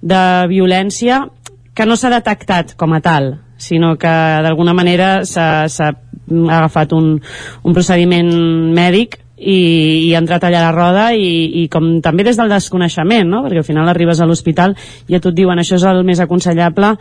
de 0.02 0.24
violència 0.52 1.24
que 1.74 1.88
no 1.88 1.96
s'ha 1.96 2.12
detectat 2.12 2.76
com 2.80 2.92
a 2.94 3.00
tal, 3.04 3.36
sinó 3.62 3.96
que 4.02 4.12
d'alguna 4.46 4.74
manera 4.78 5.22
s'ha 5.26 5.66
agafat 5.70 6.94
un, 6.98 7.14
un 7.64 7.76
procediment 7.76 8.32
mèdic 8.76 9.20
i, 9.42 9.58
i 10.08 10.14
ha 10.14 10.22
entrat 10.22 10.44
allà 10.46 10.62
a 10.62 10.68
la 10.70 10.74
roda 10.76 11.06
i, 11.18 11.64
i 11.64 11.68
com 11.72 11.96
també 12.06 12.24
des 12.28 12.38
del 12.38 12.52
desconeixement, 12.52 13.28
no? 13.28 13.42
perquè 13.46 13.64
al 13.64 13.68
final 13.68 13.90
arribes 13.90 14.22
a 14.22 14.28
l'hospital 14.30 14.76
i 15.10 15.18
a 15.18 15.22
tu 15.22 15.32
et 15.32 15.38
diuen 15.38 15.60
això 15.60 15.80
és 15.80 15.86
el 15.90 16.04
més 16.06 16.22
aconsellable 16.22 16.94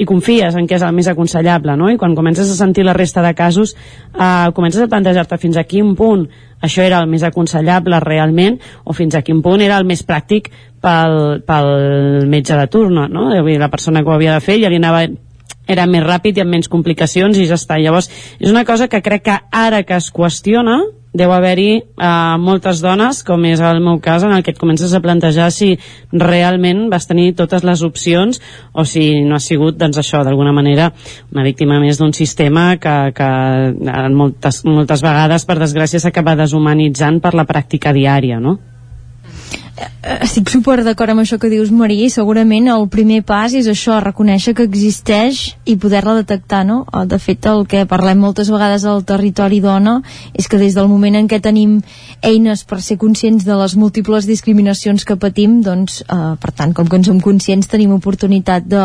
i 0.00 0.06
confies 0.08 0.54
en 0.56 0.68
què 0.68 0.78
és 0.78 0.84
el 0.86 0.94
més 0.96 1.10
aconsellable, 1.10 1.74
no? 1.76 1.90
I 1.92 1.98
quan 2.00 2.14
comences 2.16 2.48
a 2.48 2.56
sentir 2.56 2.86
la 2.86 2.94
resta 2.96 3.20
de 3.20 3.34
casos, 3.36 3.74
eh, 4.14 4.48
comences 4.56 4.80
a 4.80 4.88
plantejar-te 4.88 5.36
fins 5.36 5.58
a 5.60 5.66
quin 5.68 5.92
punt 5.98 6.24
això 6.64 6.84
era 6.86 7.02
el 7.02 7.08
més 7.10 7.24
aconsellable 7.26 8.00
realment 8.00 8.56
o 8.84 8.96
fins 8.96 9.18
a 9.18 9.20
quin 9.26 9.42
punt 9.44 9.60
era 9.60 9.76
el 9.76 9.84
més 9.88 10.00
pràctic 10.06 10.48
pel, 10.80 11.42
pel 11.44 12.28
metge 12.32 12.56
de 12.56 12.68
turno, 12.72 13.08
no? 13.08 13.28
La 13.34 13.68
persona 13.68 14.00
que 14.00 14.08
ho 14.08 14.16
havia 14.16 14.38
de 14.38 14.44
fer 14.44 14.56
ja 14.62 14.72
li 14.72 14.80
anava 14.80 15.04
era 15.70 15.86
més 15.90 16.06
ràpid 16.06 16.38
i 16.38 16.44
amb 16.44 16.56
menys 16.56 16.70
complicacions 16.70 17.38
i 17.38 17.48
ja 17.48 17.58
està. 17.60 17.78
Llavors, 17.80 18.10
és 18.40 18.50
una 18.50 18.66
cosa 18.68 18.88
que 18.90 19.02
crec 19.04 19.28
que 19.28 19.36
ara 19.50 19.84
que 19.86 19.98
es 19.98 20.10
qüestiona, 20.14 20.80
deu 21.12 21.32
haver-hi 21.34 21.70
eh, 21.80 22.08
moltes 22.38 22.80
dones, 22.84 23.24
com 23.26 23.44
és 23.48 23.60
el 23.64 23.80
meu 23.82 23.98
cas, 24.02 24.22
en 24.26 24.34
el 24.34 24.44
que 24.46 24.54
et 24.54 24.60
comences 24.60 24.92
a 24.94 25.02
plantejar 25.02 25.50
si 25.54 25.72
realment 26.12 26.86
vas 26.92 27.08
tenir 27.10 27.32
totes 27.38 27.66
les 27.66 27.82
opcions 27.86 28.40
o 28.72 28.86
si 28.86 29.24
no 29.26 29.36
ha 29.36 29.42
sigut, 29.42 29.78
doncs 29.80 29.98
això, 29.98 30.22
d'alguna 30.26 30.54
manera, 30.54 30.90
una 31.34 31.46
víctima 31.46 31.80
més 31.82 31.98
d'un 31.98 32.14
sistema 32.14 32.76
que, 32.78 32.96
que 33.16 33.30
moltes, 34.14 34.62
moltes 34.68 35.02
vegades, 35.02 35.46
per 35.46 35.58
desgràcia, 35.58 36.02
s'acaba 36.02 36.38
deshumanitzant 36.38 37.20
per 37.22 37.34
la 37.34 37.48
pràctica 37.48 37.94
diària, 37.96 38.38
no? 38.40 38.58
Estic 40.20 40.50
super 40.52 40.82
d'acord 40.84 41.12
amb 41.12 41.22
això 41.22 41.38
que 41.40 41.48
dius 41.48 41.70
Maria 41.72 42.04
i 42.08 42.12
segurament 42.12 42.66
el 42.68 42.86
primer 42.92 43.20
pas 43.24 43.52
és 43.56 43.68
això, 43.70 43.96
reconèixer 44.02 44.52
que 44.56 44.64
existeix 44.66 45.54
i 45.64 45.76
poder-la 45.80 46.18
detectar, 46.18 46.62
no? 46.68 46.82
Eh, 46.88 47.06
de 47.08 47.18
fet 47.20 47.46
el 47.48 47.64
que 47.68 47.86
parlem 47.88 48.20
moltes 48.20 48.50
vegades 48.52 48.84
al 48.84 49.04
territori 49.08 49.60
dona 49.64 50.00
és 50.36 50.48
que 50.48 50.60
des 50.60 50.76
del 50.76 50.88
moment 50.90 51.16
en 51.16 51.28
què 51.30 51.40
tenim 51.40 51.78
eines 52.26 52.64
per 52.68 52.80
ser 52.84 52.98
conscients 53.00 53.46
de 53.46 53.56
les 53.56 53.76
múltiples 53.76 54.28
discriminacions 54.28 55.06
que 55.08 55.16
patim 55.20 55.60
doncs, 55.64 56.02
eh, 56.02 56.34
per 56.40 56.52
tant, 56.52 56.74
com 56.76 56.88
que 56.88 57.00
en 57.00 57.06
som 57.06 57.20
conscients 57.24 57.70
tenim 57.70 57.94
oportunitat 57.96 58.68
de, 58.68 58.84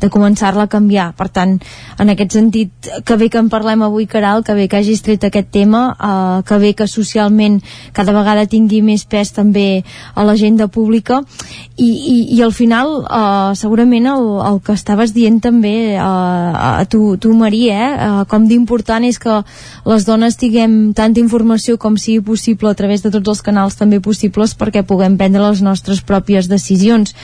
de 0.00 0.12
començar-la 0.12 0.66
a 0.68 0.72
canviar 0.72 1.10
per 1.16 1.30
tant, 1.32 1.56
en 1.98 2.12
aquest 2.12 2.36
sentit 2.36 2.90
que 3.04 3.16
bé 3.16 3.30
que 3.32 3.40
en 3.40 3.48
parlem 3.52 3.86
avui, 3.86 4.08
Caral, 4.08 4.44
que 4.44 4.56
bé 4.56 4.68
que 4.68 4.80
hagis 4.82 5.04
tret 5.06 5.24
aquest 5.24 5.48
tema, 5.52 5.86
eh, 5.96 6.44
que 6.44 6.60
bé 6.60 6.74
que 6.76 6.88
socialment 6.90 7.62
cada 7.96 8.12
vegada 8.16 8.48
tingui 8.50 8.82
més 8.84 9.06
pes 9.08 9.32
també 9.32 9.82
el 10.16 10.25
l'agenda 10.26 10.66
pública 10.68 11.22
i, 11.76 11.86
i, 11.86 12.16
i 12.36 12.42
al 12.42 12.52
final 12.56 13.02
uh, 13.04 13.52
segurament 13.58 14.06
el, 14.08 14.26
el 14.48 14.60
que 14.64 14.74
estaves 14.76 15.12
dient 15.12 15.38
també 15.44 15.96
uh, 15.96 16.80
a 16.80 16.84
tu, 16.88 17.16
tu 17.20 17.34
Maria 17.36 17.76
eh, 17.76 18.06
uh, 18.06 18.22
com 18.30 18.46
d'important 18.48 19.04
és 19.04 19.18
que 19.20 19.42
les 19.86 20.06
dones 20.08 20.38
tinguem 20.40 20.94
tanta 20.96 21.20
informació 21.20 21.76
com 21.78 21.98
sigui 22.00 22.24
possible 22.24 22.70
a 22.70 22.78
través 22.78 23.04
de 23.04 23.12
tots 23.12 23.28
els 23.34 23.42
canals 23.44 23.76
també 23.76 24.00
possibles 24.00 24.56
perquè 24.56 24.82
puguem 24.88 25.18
prendre 25.20 25.44
les 25.44 25.62
nostres 25.62 26.00
pròpies 26.00 26.48
decisions. 26.48 27.14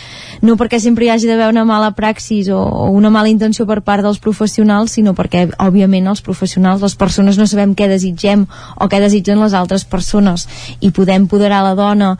No 0.42 0.58
perquè 0.60 0.80
sempre 0.82 1.06
hi 1.06 1.12
hagi 1.14 1.30
d'haver 1.30 1.48
una 1.52 1.64
mala 1.68 1.92
praxis 1.96 2.50
o, 2.52 2.60
o 2.60 2.90
una 2.92 3.10
mala 3.10 3.32
intenció 3.32 3.66
per 3.66 3.80
part 3.82 4.04
dels 4.04 4.20
professionals 4.22 4.98
sinó 4.98 5.16
perquè 5.16 5.46
òbviament 5.58 6.10
els 6.12 6.22
professionals 6.24 6.84
les 6.84 6.96
persones 6.98 7.40
no 7.40 7.48
sabem 7.48 7.74
què 7.78 7.88
desitgem 7.90 8.44
o 8.76 8.88
què 8.88 9.00
desitgen 9.02 9.40
les 9.42 9.56
altres 9.56 9.84
persones. 9.88 10.46
I 10.80 10.92
podem 10.92 11.26
poderar 11.30 11.62
la 11.64 11.74
dona 11.78 12.14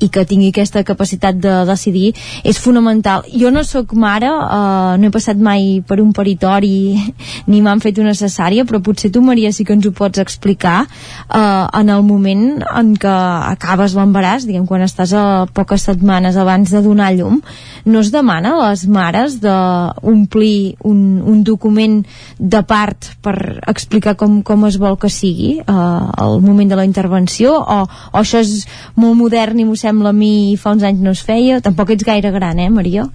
i 0.00 0.08
que 0.08 0.23
tingui 0.28 0.50
aquesta 0.52 0.84
capacitat 0.86 1.38
de 1.40 1.54
decidir 1.68 2.12
és 2.44 2.58
fonamental. 2.60 3.24
Jo 3.32 3.50
no 3.54 3.64
sóc 3.64 3.94
mare, 3.98 4.28
eh, 4.28 4.96
no 4.98 5.08
he 5.08 5.14
passat 5.14 5.40
mai 5.40 5.82
per 5.86 6.00
un 6.02 6.12
peritori 6.12 6.96
ni 7.50 7.62
m'han 7.64 7.82
fet 7.84 7.98
una 8.02 8.14
cesària, 8.14 8.64
però 8.64 8.82
potser 8.84 9.12
tu, 9.12 9.22
Maria, 9.22 9.52
sí 9.52 9.64
que 9.64 9.74
ens 9.76 9.86
ho 9.86 9.92
pots 9.94 10.22
explicar 10.22 10.84
eh, 10.84 11.66
en 11.80 11.90
el 11.90 12.02
moment 12.06 12.62
en 12.64 12.94
què 13.00 13.14
acabes 13.54 13.96
l'embaràs, 13.96 14.48
diguem, 14.48 14.66
quan 14.66 14.84
estàs 14.84 15.14
a 15.14 15.24
poques 15.54 15.86
setmanes 15.88 16.36
abans 16.40 16.72
de 16.74 16.82
donar 16.84 17.12
llum, 17.14 17.40
no 17.84 18.00
es 18.00 18.10
demana 18.12 18.54
a 18.54 18.70
les 18.70 18.86
mares 18.88 19.38
d'omplir 19.42 20.76
un, 20.84 21.20
un 21.24 21.42
document 21.44 22.00
de 22.38 22.62
part 22.66 23.12
per 23.24 23.60
explicar 23.70 24.14
com, 24.20 24.40
com 24.42 24.66
es 24.68 24.78
vol 24.80 24.98
que 25.00 25.10
sigui 25.12 25.58
eh, 25.60 25.64
al 25.72 26.40
moment 26.44 26.70
de 26.70 26.78
la 26.78 26.86
intervenció 26.88 27.54
o, 27.58 27.80
o 27.84 28.20
això 28.20 28.42
és 28.42 28.66
molt 29.00 29.16
modern 29.18 29.60
i 29.60 29.66
m'ho 29.66 29.76
sembla 29.78 30.03
a 30.06 30.12
mi 30.12 30.56
fa 30.60 30.74
uns 30.74 30.84
anys 30.86 31.00
no 31.02 31.14
es 31.14 31.22
feia 31.24 31.60
tampoc 31.64 31.94
ets 31.94 32.06
gaire 32.06 32.30
gran, 32.34 32.58
eh, 32.58 32.70
Maria? 32.70 33.08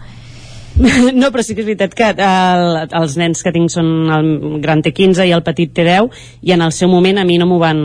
No, 1.14 1.30
però 1.32 1.44
sí 1.44 1.56
que 1.56 1.64
és 1.64 1.68
veritat 1.68 1.96
que 1.98 2.12
el, 2.14 2.68
els 3.02 3.16
nens 3.20 3.42
que 3.44 3.52
tinc 3.56 3.72
són 3.74 3.90
el 4.16 4.30
gran 4.64 4.84
té 4.86 4.94
15 4.96 5.26
i 5.28 5.34
el 5.36 5.44
petit 5.44 5.74
té 5.76 5.84
10 5.88 6.22
i 6.48 6.54
en 6.56 6.64
el 6.64 6.76
seu 6.76 6.92
moment 6.92 7.20
a 7.20 7.26
mi 7.28 7.40
no 7.42 7.50
m'ho 7.50 7.60
van 7.60 7.82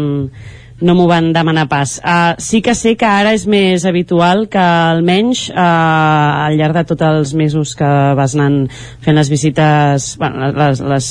no 0.84 0.94
m'ho 0.98 1.06
van 1.06 1.30
demanar 1.32 1.68
pas. 1.70 1.96
Uh, 2.02 2.34
sí 2.42 2.60
que 2.62 2.74
sé 2.74 2.96
que 2.98 3.06
ara 3.06 3.32
és 3.36 3.46
més 3.50 3.86
habitual 3.86 4.48
que 4.50 4.60
almenys 4.60 5.46
uh, 5.52 6.48
al 6.48 6.58
llarg 6.58 6.76
de 6.80 6.84
tots 6.90 7.06
els 7.06 7.34
mesos 7.38 7.76
que 7.78 7.90
vas 8.18 8.34
anant 8.34 8.64
fent 9.04 9.16
les 9.16 9.30
visites, 9.30 10.14
bueno, 10.20 10.50
les, 10.52 10.82
les 10.82 11.08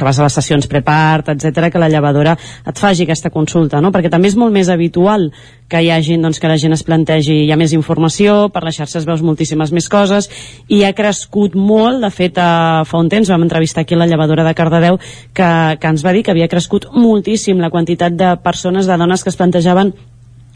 que 0.00 0.08
vas 0.08 0.18
a 0.18 0.24
les 0.24 0.36
sessions 0.40 0.66
prepart, 0.70 1.28
etc 1.34 1.68
que 1.70 1.80
la 1.82 1.90
llevadora 1.92 2.32
et 2.34 2.80
faci 2.80 3.04
aquesta 3.04 3.30
consulta, 3.30 3.82
no? 3.84 3.92
perquè 3.92 4.10
també 4.12 4.30
és 4.32 4.38
molt 4.40 4.54
més 4.56 4.72
habitual 4.72 5.28
que 5.70 5.84
hi 5.84 5.90
hagi, 5.94 6.16
doncs, 6.18 6.40
que 6.42 6.50
la 6.50 6.58
gent 6.58 6.74
es 6.74 6.82
plantegi, 6.82 7.44
hi 7.44 7.52
ha 7.52 7.58
més 7.60 7.74
informació, 7.76 8.48
per 8.50 8.64
les 8.66 8.80
xarxes 8.80 9.06
veus 9.06 9.22
moltíssimes 9.22 9.70
més 9.76 9.86
coses, 9.92 10.26
i 10.66 10.82
ha 10.82 10.90
crescut 10.98 11.54
molt, 11.54 12.00
de 12.02 12.10
fet, 12.10 12.40
eh, 12.42 12.84
fa 12.88 12.98
un 12.98 13.10
temps 13.12 13.30
vam 13.30 13.46
entrevistar 13.46 13.84
aquí 13.84 13.94
la 13.94 14.08
llevadora 14.10 14.46
de 14.46 14.56
Cardedeu, 14.58 14.98
que, 15.32 15.50
que 15.78 15.92
ens 15.94 16.04
va 16.06 16.16
dir 16.16 16.24
que 16.26 16.34
havia 16.34 16.50
crescut 16.50 16.90
moltíssim 16.96 17.62
la 17.62 17.70
quantitat 17.70 18.18
de 18.18 18.34
persones, 18.42 18.90
de 18.90 18.98
dones 18.98 19.22
que 19.22 19.30
es 19.30 19.38
plantejaven 19.38 19.94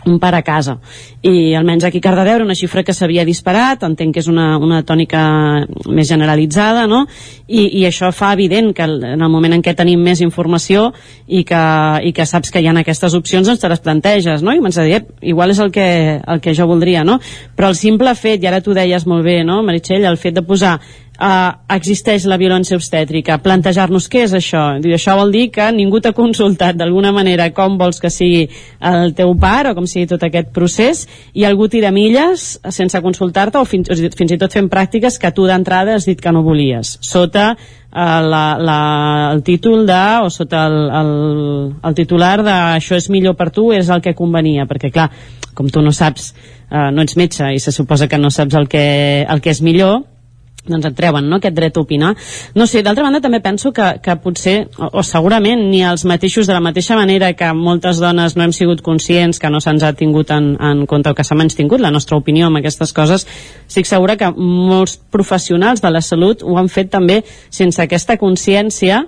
un 0.07 0.19
pare 0.21 0.39
a 0.39 0.45
casa 0.47 0.79
i 1.23 1.55
almenys 1.57 1.87
aquí 1.89 1.99
a 2.03 2.05
Cardedeu 2.05 2.45
una 2.45 2.57
xifra 2.59 2.83
que 2.85 2.95
s'havia 2.95 3.25
disparat, 3.25 3.85
entenc 3.87 4.15
que 4.15 4.23
és 4.23 4.29
una, 4.29 4.59
una 4.59 4.83
tònica 4.85 5.23
més 5.87 6.09
generalitzada 6.09 6.87
no? 6.91 7.05
I, 7.47 7.67
i 7.81 7.85
això 7.89 8.11
fa 8.13 8.33
evident 8.37 8.73
que 8.77 8.85
en 8.85 9.23
el 9.23 9.33
moment 9.33 9.57
en 9.57 9.63
què 9.65 9.75
tenim 9.77 10.03
més 10.03 10.21
informació 10.25 10.91
i 11.27 11.45
que, 11.49 11.65
i 12.05 12.13
que 12.13 12.27
saps 12.27 12.53
que 12.53 12.61
hi 12.61 12.69
ha 12.69 12.77
aquestes 12.85 13.15
opcions 13.15 13.49
doncs 13.49 13.63
te 13.63 13.71
les 13.71 13.81
planteges 13.85 14.43
no? 14.43 14.53
i 14.53 14.61
m'has 14.61 14.81
de 14.81 14.89
dir, 14.89 15.01
igual 15.23 15.55
és 15.55 15.63
el 15.63 15.73
que, 15.73 16.21
el 16.21 16.41
que 16.45 16.55
jo 16.57 16.69
voldria 16.71 17.05
no? 17.05 17.21
però 17.57 17.71
el 17.73 17.79
simple 17.79 18.15
fet, 18.15 18.43
i 18.43 18.51
ara 18.51 18.63
tu 18.65 18.75
deies 18.77 19.07
molt 19.07 19.25
bé 19.25 19.43
no, 19.45 19.63
Meritxell, 19.63 20.05
el 20.05 20.21
fet 20.21 20.37
de 20.37 20.45
posar 20.45 20.79
uh, 21.21 21.55
existeix 21.75 22.25
la 22.29 22.39
violència 22.41 22.77
obstètrica, 22.79 23.39
plantejar-nos 23.43 24.09
què 24.11 24.25
és 24.27 24.35
això. 24.37 24.65
I 24.81 24.95
això 24.97 25.17
vol 25.19 25.33
dir 25.35 25.49
que 25.55 25.69
ningú 25.75 26.01
t'ha 26.03 26.15
consultat 26.17 26.79
d'alguna 26.79 27.13
manera 27.15 27.51
com 27.55 27.79
vols 27.79 28.01
que 28.03 28.11
sigui 28.11 28.49
el 28.81 29.15
teu 29.17 29.35
pare 29.41 29.73
o 29.73 29.79
com 29.79 29.87
sigui 29.91 30.09
tot 30.11 30.25
aquest 30.27 30.51
procés 30.55 31.05
i 31.35 31.47
algú 31.47 31.69
tira 31.69 31.93
milles 31.95 32.55
sense 32.75 33.01
consultar-te 33.05 33.61
o 33.61 33.69
fins, 33.69 33.91
fins 33.91 34.35
i 34.35 34.41
tot 34.41 34.53
fent 34.53 34.71
pràctiques 34.73 35.19
que 35.21 35.33
tu 35.35 35.47
d'entrada 35.49 35.95
has 35.95 36.09
dit 36.09 36.21
que 36.21 36.33
no 36.33 36.45
volies, 36.47 36.97
sota 37.05 37.53
uh, 37.55 38.21
la, 38.25 38.45
la, 38.59 38.81
el 39.35 39.45
títol 39.47 39.87
de, 39.87 40.03
o 40.25 40.33
sota 40.33 40.67
el, 40.71 40.81
el, 40.91 41.15
el 41.85 41.99
titular 41.99 42.37
de 42.43 42.57
això 42.81 42.99
és 42.99 43.11
millor 43.13 43.39
per 43.39 43.51
tu, 43.55 43.71
és 43.73 43.91
el 43.91 44.03
que 44.03 44.17
convenia, 44.19 44.67
perquè 44.71 44.91
clar, 44.95 45.11
com 45.55 45.69
tu 45.71 45.83
no 45.85 45.93
saps, 45.95 46.33
uh, 46.71 46.91
no 46.91 47.05
ets 47.05 47.17
metge 47.21 47.53
i 47.55 47.63
se 47.63 47.73
suposa 47.73 48.11
que 48.11 48.19
no 48.19 48.33
saps 48.35 48.59
el 48.59 48.67
que, 48.69 48.85
el 49.29 49.41
que 49.45 49.55
és 49.55 49.63
millor, 49.63 50.03
doncs 50.69 50.89
et 50.89 50.97
treuen 50.97 51.29
no, 51.29 51.39
aquest 51.39 51.57
dret 51.57 51.77
a 51.77 51.83
opinar. 51.83 52.15
No 52.57 52.67
sé, 52.71 52.83
d'altra 52.85 53.05
banda 53.07 53.21
també 53.25 53.41
penso 53.45 53.73
que, 53.75 53.89
que 54.05 54.17
potser, 54.23 54.57
o, 54.79 54.91
o 55.01 55.05
segurament, 55.07 55.67
ni 55.71 55.83
els 55.85 56.07
mateixos 56.09 56.49
de 56.49 56.57
la 56.57 56.63
mateixa 56.65 56.97
manera 56.99 57.33
que 57.37 57.51
moltes 57.57 58.01
dones 58.03 58.37
no 58.37 58.47
hem 58.47 58.55
sigut 58.57 58.83
conscients, 58.85 59.41
que 59.41 59.51
no 59.53 59.61
se'ns 59.65 59.85
ha 59.85 59.95
tingut 59.97 60.33
en, 60.35 60.55
en 60.61 60.85
compte 60.91 61.13
o 61.13 61.17
que 61.17 61.25
s'ha 61.27 61.39
menys 61.39 61.59
tingut 61.59 61.83
la 61.85 61.93
nostra 61.95 62.19
opinió 62.21 62.49
amb 62.49 62.63
aquestes 62.63 62.95
coses, 62.97 63.27
estic 63.69 63.89
segura 63.91 64.19
que 64.21 64.31
molts 64.35 64.97
professionals 65.13 65.85
de 65.85 65.93
la 65.93 66.03
salut 66.05 66.43
ho 66.43 66.57
han 66.59 66.71
fet 66.73 66.93
també 66.93 67.23
sense 67.51 67.83
aquesta 67.83 68.17
consciència 68.21 69.05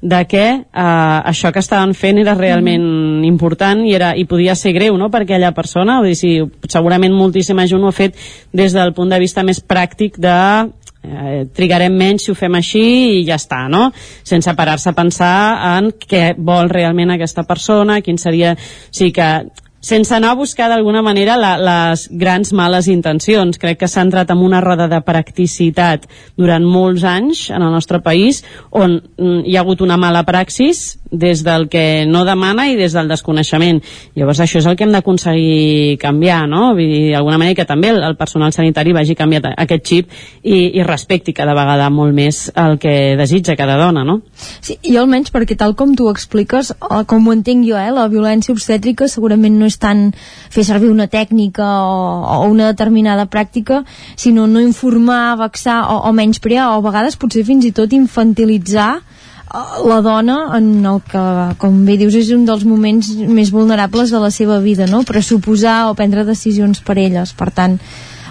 de 0.00 0.24
que 0.24 0.44
eh, 0.48 0.62
això 0.72 1.50
que 1.52 1.60
estaven 1.60 1.92
fent 1.94 2.18
era 2.22 2.34
realment 2.34 2.82
mm. 3.20 3.24
important 3.28 3.82
i, 3.84 3.92
era, 3.94 4.14
i 4.16 4.24
podia 4.24 4.54
ser 4.56 4.72
greu 4.72 4.96
no, 4.96 5.10
per 5.12 5.22
aquella 5.26 5.52
persona, 5.52 5.98
o 6.00 6.06
dir, 6.06 6.16
si 6.16 6.32
segurament 6.72 7.12
moltíssima 7.12 7.66
gent 7.68 7.84
ho 7.84 7.90
ha 7.90 7.96
fet 7.96 8.16
des 8.52 8.72
del 8.72 8.94
punt 8.96 9.12
de 9.12 9.20
vista 9.20 9.44
més 9.44 9.60
pràctic 9.60 10.16
de 10.16 10.36
eh, 11.02 11.46
trigarem 11.54 11.96
menys 11.96 12.26
si 12.26 12.32
ho 12.32 12.36
fem 12.38 12.54
així 12.58 12.84
i 13.20 13.24
ja 13.28 13.38
està, 13.40 13.66
no? 13.72 13.88
Sense 14.26 14.54
parar-se 14.56 14.90
a 14.90 14.96
pensar 14.96 15.34
en 15.76 15.90
què 16.00 16.34
vol 16.36 16.70
realment 16.72 17.16
aquesta 17.16 17.46
persona, 17.48 18.00
quin 18.04 18.20
seria... 18.20 18.54
O 18.54 18.94
sigui 19.00 19.12
que 19.16 19.30
sense 19.80 20.12
anar 20.14 20.34
a 20.34 20.36
buscar 20.36 20.68
d'alguna 20.68 21.00
manera 21.02 21.38
la, 21.40 21.54
les 21.56 22.06
grans 22.12 22.52
males 22.52 22.86
intencions. 22.92 23.58
Crec 23.58 23.80
que 23.80 23.88
s'ha 23.88 24.04
entrat 24.04 24.30
en 24.30 24.44
una 24.44 24.60
roda 24.60 24.86
de 24.92 25.00
practicitat 25.00 26.04
durant 26.36 26.64
molts 26.64 27.04
anys 27.08 27.48
en 27.50 27.64
el 27.64 27.72
nostre 27.72 28.02
país 28.04 28.44
on 28.70 29.00
mm, 29.00 29.44
hi 29.48 29.56
ha 29.56 29.64
hagut 29.64 29.80
una 29.80 29.96
mala 29.96 30.26
praxis 30.28 30.99
des 31.10 31.42
del 31.44 31.68
que 31.68 32.06
no 32.06 32.24
demana 32.24 32.68
i 32.70 32.76
des 32.78 32.94
del 32.94 33.08
desconeixement. 33.10 33.80
Llavors 34.14 34.40
això 34.40 34.60
és 34.60 34.66
el 34.66 34.76
que 34.78 34.86
hem 34.86 34.94
d'aconseguir 34.94 35.98
canviar, 36.00 36.46
no? 36.48 36.72
D'alguna 36.78 37.38
manera 37.38 37.58
que 37.58 37.66
també 37.66 37.90
el, 37.90 38.02
el 38.02 38.16
personal 38.16 38.52
sanitari 38.54 38.94
vagi 38.96 39.16
canviat 39.18 39.50
aquest 39.56 39.86
xip 39.86 40.10
i, 40.42 40.78
i 40.78 40.84
respecti 40.86 41.34
cada 41.36 41.54
vegada 41.58 41.90
molt 41.90 42.14
més 42.14 42.46
el 42.54 42.78
que 42.78 43.16
desitja 43.18 43.56
cada 43.58 43.76
dona, 43.80 44.04
no? 44.06 44.20
Sí, 44.60 44.78
i 44.82 44.96
almenys 45.00 45.34
perquè 45.34 45.56
tal 45.58 45.74
com 45.78 45.94
tu 45.98 46.08
expliques, 46.10 46.72
com 46.80 47.26
ho 47.26 47.34
entenc 47.34 47.66
jo, 47.66 47.76
eh, 47.78 47.90
la 47.94 48.06
violència 48.12 48.54
obstètrica 48.54 49.08
segurament 49.10 49.58
no 49.58 49.68
és 49.68 49.78
tant 49.82 50.10
fer 50.50 50.64
servir 50.66 50.90
una 50.90 51.08
tècnica 51.10 51.66
o, 51.84 52.00
o 52.22 52.50
una 52.50 52.70
determinada 52.70 53.26
pràctica, 53.30 53.82
sinó 54.16 54.46
no 54.46 54.62
informar, 54.62 55.36
vexar 55.40 55.82
o, 55.90 56.00
o 56.08 56.12
menys 56.16 56.40
prear, 56.42 56.70
o 56.70 56.80
a 56.80 56.84
vegades 56.86 57.18
potser 57.20 57.44
fins 57.46 57.66
i 57.66 57.74
tot 57.76 57.92
infantilitzar 57.96 59.00
la 59.50 60.00
dona 60.04 60.36
en 60.58 60.86
el 60.86 61.00
que, 61.10 61.24
com 61.58 61.82
bé 61.86 61.96
dius, 61.98 62.14
és 62.14 62.30
un 62.36 62.44
dels 62.46 62.62
moments 62.68 63.10
més 63.26 63.50
vulnerables 63.50 64.12
de 64.14 64.22
la 64.22 64.30
seva 64.30 64.60
vida, 64.62 64.86
no? 64.86 65.02
Pressuposar 65.08 65.90
o 65.90 65.96
prendre 65.98 66.24
decisions 66.28 66.82
per 66.86 66.98
elles. 67.02 67.34
Per 67.34 67.50
tant, 67.54 67.80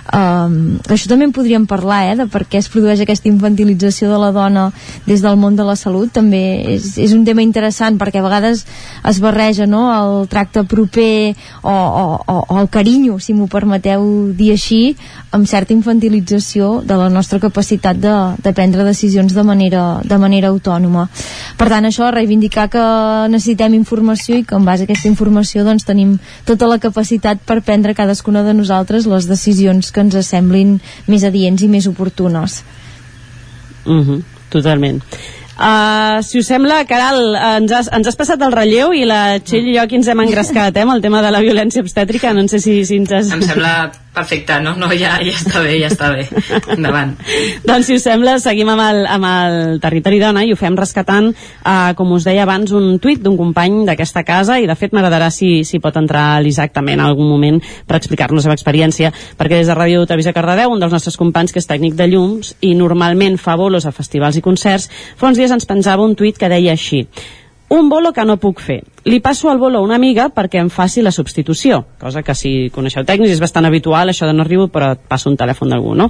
Um, 0.09 0.79
això 0.89 1.05
també 1.05 1.27
en 1.27 1.33
podríem 1.35 1.67
parlar, 1.69 1.99
eh, 2.09 2.15
de 2.17 2.25
per 2.33 2.41
què 2.49 2.57
es 2.57 2.69
produeix 2.71 3.01
aquesta 3.03 3.29
infantilització 3.29 4.07
de 4.09 4.17
la 4.17 4.31
dona 4.33 4.63
des 5.05 5.21
del 5.21 5.37
món 5.37 5.55
de 5.55 5.65
la 5.67 5.75
salut, 5.77 6.09
també 6.09 6.41
és, 6.73 6.95
és 6.97 7.13
un 7.13 7.21
tema 7.27 7.43
interessant, 7.45 7.99
perquè 8.01 8.17
a 8.17 8.25
vegades 8.25 8.63
es 9.05 9.19
barreja 9.21 9.67
no, 9.69 9.83
el 9.93 10.25
tracte 10.31 10.63
proper 10.65 11.35
o, 11.61 11.69
o, 11.69 12.05
o, 12.25 12.37
o 12.41 12.57
el 12.63 12.71
carinyo, 12.73 13.19
si 13.21 13.37
m'ho 13.37 13.45
permeteu 13.51 14.33
dir 14.33 14.55
així, 14.55 14.95
amb 15.31 15.45
certa 15.45 15.75
infantilització 15.75 16.81
de 16.81 16.97
la 16.97 17.09
nostra 17.13 17.37
capacitat 17.39 17.99
de, 18.01 18.15
de 18.41 18.53
prendre 18.57 18.83
decisions 18.83 19.35
de 19.37 19.43
manera, 19.45 20.01
de 20.01 20.17
manera 20.17 20.49
autònoma. 20.49 21.05
Per 21.59 21.69
tant, 21.69 21.85
això, 21.85 22.09
reivindicar 22.09 22.65
que 22.73 22.85
necessitem 23.29 23.77
informació 23.77 24.39
i 24.39 24.43
que 24.43 24.57
en 24.57 24.65
base 24.65 24.87
a 24.87 24.89
aquesta 24.89 25.11
informació 25.11 25.63
doncs, 25.67 25.85
tenim 25.85 26.17
tota 26.49 26.65
la 26.65 26.79
capacitat 26.81 27.45
per 27.45 27.61
prendre 27.61 27.93
cadascuna 27.93 28.41
de 28.41 28.57
nosaltres 28.57 29.05
les 29.05 29.29
decisions 29.29 29.93
que 29.93 29.99
que 29.99 30.05
ens 30.07 30.31
semblin 30.31 30.77
més 31.11 31.25
adients 31.27 31.65
i 31.65 31.67
més 31.71 31.87
oportunes. 31.87 32.63
Mm 33.85 34.03
-hmm, 34.05 34.23
totalment. 34.49 35.03
Uh, 35.59 36.23
si 36.23 36.39
us 36.39 36.47
sembla, 36.47 36.85
Caral, 36.85 37.35
ens 37.35 37.71
has, 37.71 37.89
ens 37.91 38.07
has 38.07 38.15
passat 38.15 38.41
el 38.41 38.51
relleu 38.51 38.93
i 38.93 39.03
la 39.03 39.39
Txell 39.43 39.67
i 39.67 39.75
jo 39.75 39.81
aquí 39.81 39.95
ens 39.95 40.07
hem 40.07 40.19
engrescat 40.23 40.77
eh, 40.77 40.83
amb 40.83 40.93
el 40.93 41.01
tema 41.01 41.21
de 41.21 41.31
la 41.31 41.41
violència 41.41 41.81
obstètrica. 41.81 42.33
No 42.33 42.47
sé 42.47 42.59
si, 42.59 42.85
si 42.85 42.95
ens 42.95 43.11
has... 43.11 43.31
Em 43.31 43.41
sembla 43.41 43.91
Perfecte, 44.13 44.59
no, 44.59 44.73
no, 44.75 44.87
ja, 44.97 45.19
ja 45.21 45.33
està 45.35 45.61
bé, 45.61 45.75
ja 45.79 45.87
està 45.91 46.09
bé. 46.15 46.25
Endavant. 46.73 47.11
doncs, 47.67 47.85
si 47.85 47.95
us 47.99 48.05
sembla, 48.07 48.37
seguim 48.41 48.71
amb 48.73 48.81
el, 48.81 49.03
amb 49.05 49.27
el 49.29 49.57
Territori 49.83 50.17
Dona 50.21 50.43
i 50.43 50.53
ho 50.53 50.57
fem 50.59 50.75
rescatant, 50.79 51.29
eh, 51.31 51.91
com 51.95 52.15
us 52.17 52.25
deia 52.25 52.43
abans, 52.47 52.73
un 52.75 52.97
tuit 52.99 53.21
d'un 53.21 53.37
company 53.37 53.83
d'aquesta 53.87 54.25
casa 54.27 54.57
i, 54.59 54.65
de 54.69 54.75
fet, 54.79 54.95
m'agradarà 54.97 55.29
si, 55.33 55.61
si 55.63 55.81
pot 55.83 55.99
entrar 56.01 56.41
l'Isaac 56.43 56.73
també 56.73 56.97
en 56.97 57.05
algun 57.05 57.29
moment 57.29 57.61
per 57.87 57.99
explicar-nos 57.99 58.41
la 58.41 58.47
seva 58.47 58.57
experiència, 58.57 59.13
perquè 59.37 59.61
des 59.61 59.69
de 59.69 59.77
Ràdio 59.77 60.07
Televisió 60.09 60.33
Cardedeu, 60.33 60.73
un 60.73 60.81
dels 60.81 60.95
nostres 60.95 61.19
companys 61.19 61.53
que 61.53 61.61
és 61.61 61.69
tècnic 61.69 61.93
de 61.99 62.09
llums 62.09 62.55
i 62.65 62.73
normalment 62.75 63.37
fa 63.37 63.59
bolos 63.61 63.85
a 63.85 63.93
festivals 63.93 64.41
i 64.41 64.45
concerts, 64.45 64.89
fa 65.19 65.29
uns 65.29 65.37
dies 65.37 65.53
ens 65.53 65.69
pensava 65.69 66.03
un 66.03 66.17
tuit 66.17 66.39
que 66.39 66.49
deia 66.49 66.73
així 66.73 67.05
un 67.69 67.89
bolo 67.89 68.11
que 68.13 68.25
no 68.25 68.37
puc 68.41 68.59
fer. 68.61 68.81
Li 69.05 69.19
passo 69.23 69.51
el 69.51 69.59
bolo 69.61 69.79
a 69.79 69.85
una 69.85 69.95
amiga 69.95 70.27
perquè 70.33 70.59
em 70.59 70.69
faci 70.73 71.03
la 71.05 71.13
substitució, 71.13 71.83
cosa 72.01 72.23
que 72.25 72.35
si 72.35 72.69
coneixeu 72.73 73.05
tècnics 73.05 73.31
és 73.37 73.41
bastant 73.41 73.65
habitual, 73.65 74.09
això 74.09 74.27
de 74.27 74.33
no 74.33 74.43
arribo 74.43 74.67
però 74.73 74.91
et 74.97 75.03
passo 75.07 75.29
un 75.29 75.37
telèfon 75.37 75.69
d'algú, 75.71 75.93
no? 75.95 76.09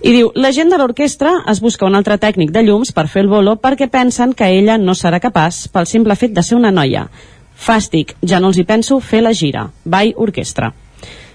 I 0.00 0.14
diu, 0.14 0.30
la 0.34 0.52
gent 0.54 0.70
de 0.70 0.78
l'orquestra 0.78 1.42
es 1.50 1.60
busca 1.60 1.86
un 1.86 1.98
altre 1.98 2.16
tècnic 2.18 2.54
de 2.54 2.62
llums 2.64 2.94
per 2.96 3.08
fer 3.08 3.26
el 3.26 3.32
bolo 3.32 3.56
perquè 3.60 3.90
pensen 3.90 4.34
que 4.34 4.48
ella 4.48 4.78
no 4.78 4.94
serà 4.94 5.20
capaç 5.20 5.66
pel 5.68 5.90
simple 5.90 6.16
fet 6.16 6.32
de 6.32 6.46
ser 6.46 6.56
una 6.58 6.70
noia. 6.70 7.08
Fàstic, 7.60 8.14
ja 8.24 8.40
no 8.40 8.48
els 8.48 8.58
hi 8.58 8.64
penso 8.64 9.00
fer 9.04 9.20
la 9.20 9.34
gira. 9.36 9.66
Bye, 9.84 10.14
orquestra. 10.16 10.72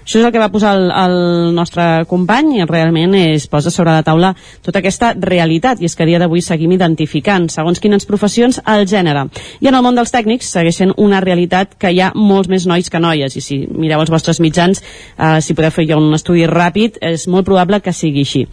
Això 0.06 0.20
és 0.20 0.24
el 0.24 0.30
que 0.30 0.38
va 0.38 0.52
posar 0.54 0.76
el, 0.78 0.84
el 0.94 1.54
nostre 1.56 2.04
company 2.06 2.60
i 2.60 2.66
realment 2.68 3.16
es 3.18 3.48
posa 3.50 3.72
sobre 3.74 3.90
la 3.90 4.04
taula 4.06 4.28
tota 4.62 4.78
aquesta 4.78 5.08
realitat 5.18 5.80
i 5.82 5.88
és 5.88 5.96
que 5.98 6.04
a 6.04 6.06
dia 6.06 6.20
d'avui 6.22 6.44
seguim 6.46 6.70
identificant 6.76 7.48
segons 7.50 7.82
quines 7.82 8.06
professions 8.06 8.60
el 8.70 8.86
gènere. 8.86 9.24
I 9.58 9.66
en 9.66 9.74
el 9.74 9.82
món 9.82 9.98
dels 9.98 10.14
tècnics 10.14 10.52
segueix 10.54 10.78
sent 10.78 10.94
una 10.94 11.18
realitat 11.24 11.74
que 11.74 11.90
hi 11.90 11.98
ha 11.98 12.12
molts 12.14 12.46
més 12.52 12.68
nois 12.70 12.86
que 12.86 13.02
noies 13.02 13.34
i 13.34 13.42
si 13.42 13.58
mireu 13.66 14.04
els 14.04 14.12
vostres 14.14 14.38
mitjans, 14.38 14.78
eh, 15.18 15.40
si 15.42 15.58
podeu 15.58 15.74
fer 15.74 15.88
un 15.98 16.14
estudi 16.14 16.46
ràpid, 16.46 17.02
és 17.02 17.26
molt 17.26 17.50
probable 17.50 17.82
que 17.82 17.90
sigui 17.90 18.22
així. 18.22 18.46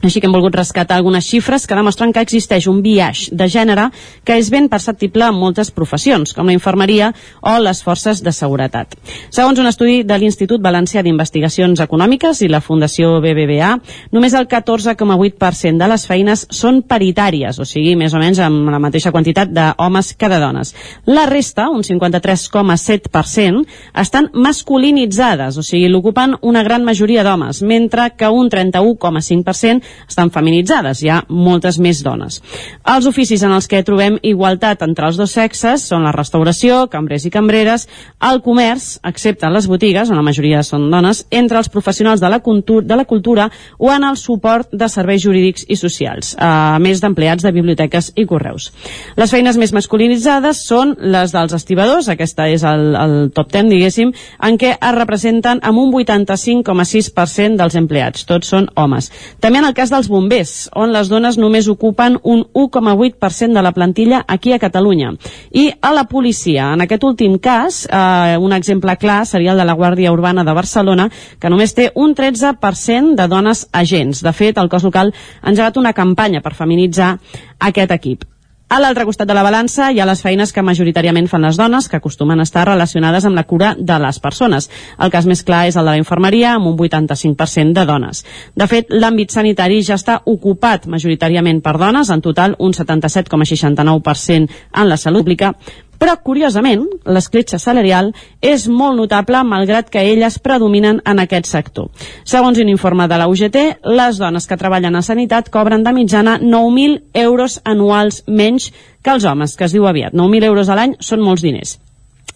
Així 0.00 0.20
que 0.20 0.28
hem 0.30 0.32
volgut 0.32 0.54
rescatar 0.56 0.96
algunes 0.96 1.26
xifres 1.28 1.66
que 1.68 1.76
demostren 1.76 2.12
que 2.16 2.22
existeix 2.24 2.64
un 2.70 2.78
biaix 2.80 3.26
de 3.36 3.46
gènere 3.52 3.90
que 4.24 4.38
és 4.40 4.48
ben 4.48 4.70
perceptible 4.72 5.26
en 5.28 5.36
moltes 5.36 5.68
professions, 5.76 6.32
com 6.32 6.48
la 6.48 6.54
infermeria 6.56 7.10
o 7.44 7.58
les 7.60 7.82
forces 7.84 8.22
de 8.24 8.32
seguretat. 8.32 8.96
Segons 9.28 9.60
un 9.60 9.68
estudi 9.68 10.00
de 10.08 10.16
l'Institut 10.16 10.62
Valencià 10.64 11.02
d'Investigacions 11.04 11.82
Econòmiques 11.84 12.40
i 12.40 12.48
la 12.48 12.62
Fundació 12.64 13.18
BBVA, 13.20 13.74
només 14.16 14.36
el 14.38 14.48
14,8% 14.48 15.76
de 15.76 15.90
les 15.92 16.06
feines 16.08 16.46
són 16.48 16.80
paritàries, 16.80 17.60
o 17.60 17.68
sigui, 17.68 17.92
més 17.92 18.16
o 18.16 18.22
menys 18.24 18.40
amb 18.40 18.72
la 18.72 18.80
mateixa 18.80 19.12
quantitat 19.12 19.52
d'homes 19.52 20.14
que 20.16 20.32
de 20.32 20.40
dones. 20.40 20.72
La 21.12 21.26
resta, 21.28 21.68
un 21.68 21.84
53,7%, 21.84 23.66
estan 24.00 24.30
masculinitzades, 24.32 25.60
o 25.60 25.66
sigui, 25.66 25.92
l'ocupen 25.92 26.38
una 26.40 26.64
gran 26.64 26.88
majoria 26.88 27.26
d'homes, 27.26 27.60
mentre 27.60 28.14
que 28.16 28.32
un 28.32 28.48
31,5% 28.48 29.89
estan 30.08 30.30
feminitzades, 30.34 31.02
hi 31.02 31.10
ha 31.10 31.20
moltes 31.28 31.78
més 31.78 32.02
dones. 32.04 32.40
Els 32.88 33.06
oficis 33.06 33.42
en 33.46 33.54
els 33.56 33.68
que 33.70 33.82
trobem 33.86 34.18
igualtat 34.26 34.82
entre 34.86 35.08
els 35.10 35.18
dos 35.20 35.34
sexes 35.36 35.86
són 35.90 36.04
la 36.06 36.14
restauració, 36.16 36.86
cambrers 36.92 37.26
i 37.26 37.32
cambreres, 37.34 37.86
el 38.30 38.42
comerç, 38.44 38.98
excepte 39.06 39.50
les 39.50 39.68
botigues, 39.70 40.10
on 40.10 40.18
la 40.18 40.26
majoria 40.26 40.62
són 40.66 40.88
dones, 40.92 41.24
entre 41.30 41.60
els 41.60 41.70
professionals 41.72 42.20
de 42.20 42.30
la, 42.30 42.40
cultura, 42.40 42.86
de 42.86 42.96
la 42.96 43.04
cultura 43.04 43.48
o 43.78 43.92
en 43.92 44.04
el 44.04 44.16
suport 44.16 44.72
de 44.72 44.88
serveis 44.88 45.22
jurídics 45.24 45.66
i 45.68 45.76
socials, 45.76 46.34
a 46.38 46.78
més 46.82 47.00
d'empleats 47.02 47.44
de 47.46 47.52
biblioteques 47.54 48.12
i 48.16 48.26
correus. 48.28 48.70
Les 49.16 49.30
feines 49.32 49.58
més 49.60 49.72
masculinitzades 49.76 50.64
són 50.66 50.96
les 51.00 51.32
dels 51.34 51.54
estibadors, 51.56 52.08
aquesta 52.12 52.48
és 52.50 52.64
el, 52.66 52.94
el 52.96 53.16
top 53.34 53.52
10, 53.52 53.70
diguéssim, 53.70 54.12
en 54.46 54.58
què 54.60 54.74
es 54.76 54.96
representen 54.96 55.62
amb 55.66 55.80
un 55.82 55.92
85,6% 55.94 57.58
dels 57.60 57.76
empleats. 57.78 58.26
Tots 58.28 58.52
són 58.52 58.68
homes. 58.76 59.10
També 59.40 59.60
en 59.60 59.68
el 59.68 59.76
cas 59.80 59.92
dels 59.92 60.10
bombers, 60.12 60.68
on 60.76 60.92
les 60.92 61.08
dones 61.08 61.38
només 61.40 61.68
ocupen 61.72 62.18
un 62.22 62.42
1,8% 62.52 63.56
de 63.56 63.62
la 63.64 63.72
plantilla 63.72 64.20
aquí 64.28 64.52
a 64.52 64.58
Catalunya. 64.60 65.14
I 65.56 65.70
a 65.80 65.94
la 65.96 66.04
policia, 66.10 66.68
en 66.74 66.84
aquest 66.84 67.06
últim 67.08 67.38
cas, 67.40 67.86
eh, 67.88 68.36
un 68.36 68.52
exemple 68.52 68.96
clar 69.00 69.22
seria 69.26 69.54
el 69.54 69.62
de 69.62 69.64
la 69.64 69.76
Guàrdia 69.78 70.12
Urbana 70.12 70.44
de 70.44 70.56
Barcelona, 70.56 71.08
que 71.40 71.48
només 71.48 71.72
té 71.74 71.90
un 71.94 72.14
13% 72.14 73.16
de 73.16 73.28
dones 73.28 73.68
agents. 73.72 74.20
De 74.20 74.34
fet, 74.36 74.58
el 74.60 74.68
cos 74.68 74.84
local 74.84 75.14
ha 75.40 75.48
engegat 75.48 75.80
una 75.80 75.94
campanya 75.96 76.44
per 76.44 76.54
feminitzar 76.54 77.14
aquest 77.58 77.96
equip. 77.96 78.28
A 78.70 78.78
l'altre 78.78 79.02
costat 79.02 79.26
de 79.26 79.34
la 79.34 79.42
balança 79.42 79.88
hi 79.90 79.98
ha 79.98 80.06
les 80.06 80.20
feines 80.22 80.52
que 80.54 80.62
majoritàriament 80.62 81.26
fan 81.26 81.42
les 81.42 81.56
dones, 81.58 81.88
que 81.90 81.98
acostumen 81.98 82.38
a 82.38 82.44
estar 82.46 82.62
relacionades 82.68 83.24
amb 83.26 83.34
la 83.34 83.42
cura 83.42 83.72
de 83.74 83.96
les 83.98 84.20
persones. 84.22 84.70
El 84.98 85.10
cas 85.10 85.26
més 85.26 85.42
clar 85.42 85.64
és 85.66 85.74
el 85.74 85.88
de 85.88 85.90
la 85.90 85.98
infermeria, 85.98 86.54
amb 86.54 86.70
un 86.70 86.76
85% 86.78 87.74
de 87.74 87.86
dones. 87.88 88.22
De 88.54 88.70
fet, 88.70 88.94
l'àmbit 88.94 89.34
sanitari 89.34 89.82
ja 89.82 89.98
està 89.98 90.20
ocupat 90.24 90.86
majoritàriament 90.86 91.58
per 91.66 91.74
dones, 91.82 92.14
en 92.14 92.22
total 92.22 92.54
un 92.62 92.70
77,69% 92.70 94.46
en 94.70 94.88
la 94.88 94.96
salut 94.96 95.26
pública, 95.26 95.54
però, 96.00 96.16
curiosament, 96.24 96.86
l'escletxa 97.04 97.60
salarial 97.60 98.14
és 98.40 98.64
molt 98.72 98.96
notable 98.96 99.42
malgrat 99.44 99.90
que 99.92 100.00
elles 100.12 100.38
predominen 100.40 101.02
en 101.04 101.20
aquest 101.20 101.50
sector. 101.50 101.90
Segons 102.24 102.58
un 102.58 102.72
informe 102.72 103.06
de 103.10 103.18
la 103.20 103.28
UGT, 103.28 103.60
les 103.84 104.18
dones 104.18 104.48
que 104.48 104.58
treballen 104.60 104.96
a 104.96 105.04
sanitat 105.04 105.52
cobren 105.52 105.84
de 105.84 105.92
mitjana 105.92 106.38
9.000 106.40 107.20
euros 107.26 107.60
anuals 107.64 108.24
menys 108.26 108.72
que 109.04 109.12
els 109.12 109.28
homes, 109.28 109.56
que 109.56 109.68
es 109.68 109.76
diu 109.76 109.86
aviat. 109.86 110.16
9.000 110.16 110.48
euros 110.48 110.72
a 110.72 110.80
l'any 110.80 110.96
són 111.04 111.20
molts 111.24 111.44
diners. 111.44 111.76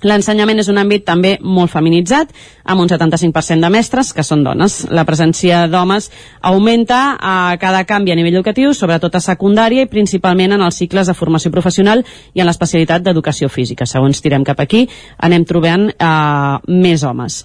L'ensenyament 0.02 0.58
és 0.60 0.68
un 0.68 0.80
àmbit 0.80 1.04
també 1.06 1.36
molt 1.40 1.72
feminitzat, 1.72 2.32
amb 2.64 2.82
un 2.82 2.90
75% 2.90 3.62
de 3.62 3.70
mestres 3.72 4.12
que 4.12 4.24
són 4.26 4.42
dones. 4.44 4.82
La 4.90 5.06
presència 5.08 5.64
d'homes 5.70 6.10
augmenta 6.42 7.16
a 7.20 7.36
cada 7.60 7.84
canvi 7.88 8.12
a 8.12 8.18
nivell 8.18 8.40
educatiu, 8.40 8.74
sobretot 8.74 9.14
a 9.14 9.22
secundària 9.24 9.84
i 9.86 9.90
principalment 9.90 10.56
en 10.56 10.64
els 10.66 10.80
cicles 10.82 11.06
de 11.06 11.14
formació 11.14 11.52
professional 11.54 12.04
i 12.34 12.42
en 12.42 12.50
l'especialitat 12.50 13.06
d'educació 13.06 13.48
física. 13.48 13.86
Segons 13.86 14.20
tirem 14.20 14.44
cap 14.44 14.60
aquí, 14.60 14.86
anem 15.18 15.46
trobant 15.48 15.88
eh, 15.94 16.58
més 16.68 17.04
homes. 17.04 17.44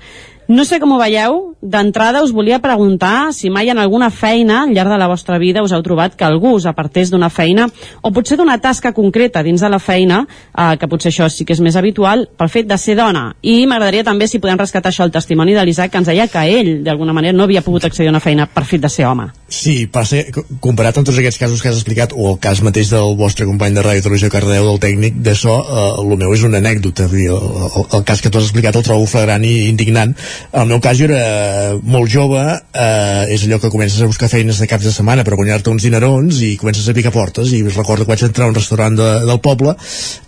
No 0.50 0.64
sé 0.66 0.80
com 0.82 0.90
ho 0.90 0.98
veieu, 0.98 1.36
d'entrada 1.62 2.24
us 2.26 2.32
volia 2.34 2.58
preguntar 2.58 3.30
si 3.38 3.52
mai 3.54 3.68
en 3.70 3.78
alguna 3.78 4.08
feina 4.10 4.64
al 4.64 4.72
llarg 4.74 4.90
de 4.90 4.98
la 4.98 5.08
vostra 5.08 5.38
vida 5.38 5.62
us 5.62 5.76
heu 5.76 5.84
trobat 5.86 6.16
que 6.18 6.26
algú 6.26 6.56
us 6.58 6.66
apartés 6.66 7.12
d'una 7.14 7.30
feina 7.30 7.68
o 8.02 8.10
potser 8.10 8.34
d'una 8.40 8.56
tasca 8.58 8.90
concreta 8.98 9.44
dins 9.46 9.62
de 9.62 9.70
la 9.70 9.78
feina, 9.78 10.24
eh, 10.58 10.78
que 10.82 10.88
potser 10.90 11.12
això 11.12 11.28
sí 11.30 11.46
que 11.46 11.54
és 11.54 11.62
més 11.62 11.78
habitual, 11.78 12.26
pel 12.34 12.50
fet 12.50 12.66
de 12.66 12.80
ser 12.82 12.96
dona. 12.98 13.36
I 13.44 13.68
m'agradaria 13.70 14.04
també 14.08 14.26
si 14.26 14.40
podem 14.42 14.58
rescatar 14.58 14.90
això 14.90 15.06
el 15.06 15.14
testimoni 15.14 15.54
de 15.54 15.68
l'Isaac, 15.68 15.92
que 15.92 16.02
ens 16.02 16.10
deia 16.10 16.26
que 16.28 16.42
ell, 16.50 16.72
d'alguna 16.84 17.14
manera, 17.14 17.38
no 17.38 17.46
havia 17.46 17.62
pogut 17.62 17.86
accedir 17.86 18.10
a 18.10 18.16
una 18.16 18.24
feina 18.24 18.50
per 18.50 18.66
fet 18.66 18.82
de 18.82 18.90
ser 18.90 19.06
home. 19.06 19.30
Sí, 19.50 19.86
passa, 19.86 20.24
comparat 20.60 20.98
amb 20.98 21.06
tots 21.06 21.22
aquests 21.22 21.44
casos 21.44 21.62
que 21.62 21.70
has 21.70 21.78
explicat, 21.78 22.18
o 22.18 22.34
el 22.34 22.40
cas 22.42 22.64
mateix 22.66 22.90
del 22.90 23.14
vostre 23.22 23.46
company 23.46 23.78
de 23.78 23.86
Ràdio 23.86 24.08
Televisió 24.08 24.34
Cardeu, 24.34 24.66
del 24.66 24.82
tècnic, 24.82 25.22
so, 25.38 25.60
eh, 25.62 25.88
el 26.02 26.18
meu 26.18 26.34
és 26.34 26.42
una 26.42 26.58
anècdota. 26.58 27.06
El, 27.06 27.38
el, 27.38 27.88
el 28.00 28.04
cas 28.04 28.26
que 28.26 28.34
tu 28.34 28.42
has 28.42 28.50
explicat 28.50 28.82
el 28.82 28.90
trobo 28.90 29.06
flagrant 29.06 29.46
i 29.46 29.70
indignant, 29.70 30.18
el 30.52 30.68
meu 30.70 30.80
cas 30.84 30.98
jo 31.00 31.08
era 31.10 31.76
molt 31.84 32.10
jove, 32.12 32.42
eh, 32.74 33.26
és 33.34 33.46
allò 33.46 33.60
que 33.62 33.72
comences 33.74 34.02
a 34.02 34.10
buscar 34.10 34.30
feines 34.32 34.60
de 34.60 34.68
caps 34.70 34.88
de 34.88 34.94
setmana 34.94 35.26
per 35.28 35.38
guanyar-te 35.38 35.72
uns 35.72 35.86
dinerons 35.86 36.42
i 36.46 36.56
comences 36.58 36.88
a 36.90 36.96
picar 36.98 37.14
portes. 37.16 37.54
I 37.54 37.62
recordo 37.68 38.06
que 38.06 38.14
vaig 38.14 38.24
entrar 38.28 38.48
a 38.48 38.54
un 38.54 38.58
restaurant 38.58 38.98
de, 38.98 39.10
del 39.30 39.42
poble 39.44 39.76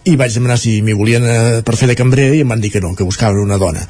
i 0.06 0.16
vaig 0.18 0.34
demanar 0.34 0.58
si 0.58 0.80
m'hi 0.82 0.98
volien 0.98 1.26
eh, 1.26 1.62
per 1.66 1.78
fer 1.78 1.90
de 1.92 1.98
cambrer 1.98 2.32
i 2.36 2.46
em 2.46 2.54
van 2.54 2.62
dir 2.62 2.72
que 2.74 2.82
no, 2.82 2.96
que 2.96 3.08
buscaven 3.08 3.42
una 3.42 3.60
dona. 3.62 3.86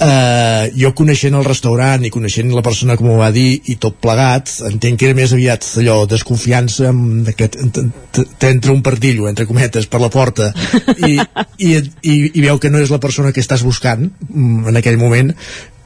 Eh, 0.00 0.70
jo 0.80 0.94
coneixent 0.96 1.34
el 1.36 1.44
restaurant 1.44 2.04
i 2.06 2.12
coneixent 2.12 2.54
la 2.56 2.64
persona 2.64 2.96
que 2.96 3.04
m'ho 3.04 3.18
va 3.20 3.28
dir 3.34 3.60
i 3.68 3.76
tot 3.82 3.98
plegat, 4.00 4.48
entenc 4.70 5.00
que 5.00 5.10
era 5.10 5.16
més 5.18 5.34
aviat 5.36 5.66
allò, 5.82 5.98
desconfiança 6.08 6.92
que 7.36 7.50
t'entra 7.50 8.72
un 8.72 8.80
partillo 8.86 9.28
entre 9.28 9.44
cometes 9.50 9.90
per 9.90 10.00
la 10.00 10.08
porta. 10.12 10.50
I, 10.96 11.18
i, 11.58 11.74
i, 11.76 12.14
i 12.32 12.44
veu 12.46 12.58
que 12.62 12.70
no 12.72 12.80
és 12.80 12.92
la 12.92 13.00
persona 13.02 13.34
que 13.36 13.42
estàs 13.44 13.64
buscant 13.66 14.06
mm, 14.08 14.70
en 14.70 14.80
aquell 14.80 14.96
moment 15.00 15.34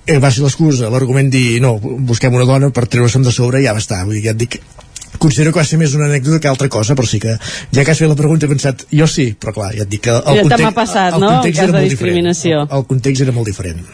eh, 0.07 0.19
va 0.21 0.31
ser 0.31 0.45
l'excusa, 0.45 0.91
l'argument 0.93 1.31
dir 1.33 1.61
no, 1.65 1.77
busquem 1.81 2.35
una 2.35 2.49
dona 2.49 2.71
per 2.75 2.87
treure-se'm 2.87 3.25
de 3.27 3.33
sobre 3.35 3.63
i 3.63 3.69
ja 3.69 3.77
va 3.77 3.83
estar, 3.83 4.05
vull 4.05 4.19
dir, 4.19 4.27
ja 4.29 4.37
et 4.37 4.43
dic 4.45 4.61
considero 5.19 5.53
que 5.55 5.63
va 5.63 5.67
ser 5.67 5.79
més 5.81 5.95
una 5.97 6.09
anècdota 6.11 6.41
que 6.43 6.51
altra 6.51 6.69
cosa, 6.69 6.97
però 6.99 7.09
sí 7.09 7.21
que 7.23 7.37
ja 7.39 7.85
que 7.85 7.91
has 7.93 8.01
fet 8.03 8.11
la 8.11 8.19
pregunta 8.19 8.47
he 8.47 8.53
pensat, 8.53 8.87
jo 8.93 9.09
sí, 9.11 9.31
però 9.41 9.55
clar, 9.57 9.73
ja 9.77 9.87
et 9.87 9.93
dic 9.93 10.07
que 10.09 10.17
el 10.17 10.43
context, 10.43 10.75
passat, 10.77 11.13
el, 11.13 11.21
el 11.21 11.27
no? 11.27 11.35
context 11.37 11.63
El 11.63 11.69
era 11.69 11.79
molt 11.79 11.95
diferent. 11.95 12.33
El, 12.35 12.67
el 12.79 12.89
context 12.91 13.29
era 13.29 13.37
molt 13.37 13.53
diferent. 13.53 13.87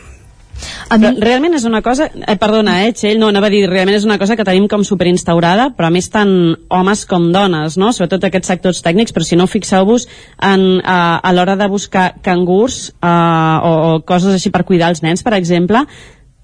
A 0.90 0.98
mi... 0.98 1.10
Realment 1.22 1.54
és 1.58 1.64
una 1.68 1.80
cosa... 1.84 2.08
Eh, 2.10 2.36
perdona, 2.40 2.80
eh, 2.84 2.92
Txell, 2.96 3.18
no, 3.20 3.30
anava 3.30 3.50
a 3.50 3.52
dir, 3.52 3.64
realment 3.70 3.96
és 3.98 4.06
una 4.08 4.18
cosa 4.20 4.36
que 4.38 4.46
tenim 4.46 4.68
com 4.70 4.84
superinstaurada, 4.86 5.70
però 5.76 5.88
a 5.88 5.94
més 5.94 6.10
tant 6.12 6.32
homes 6.68 7.04
com 7.10 7.30
dones, 7.34 7.78
no? 7.80 7.92
Sobretot 7.96 8.28
aquests 8.28 8.52
sectors 8.52 8.82
tècnics, 8.84 9.14
però 9.16 9.26
si 9.26 9.38
no, 9.38 9.48
fixeu-vos 9.50 10.06
en, 10.50 10.64
a, 10.84 11.00
a 11.22 11.34
l'hora 11.36 11.56
de 11.60 11.68
buscar 11.70 12.12
cangurs 12.24 12.88
eh, 12.90 13.10
o, 13.10 13.74
o 13.90 13.98
coses 14.06 14.36
així 14.36 14.52
per 14.54 14.66
cuidar 14.68 14.92
els 14.94 15.04
nens, 15.06 15.24
per 15.26 15.36
exemple, 15.38 15.84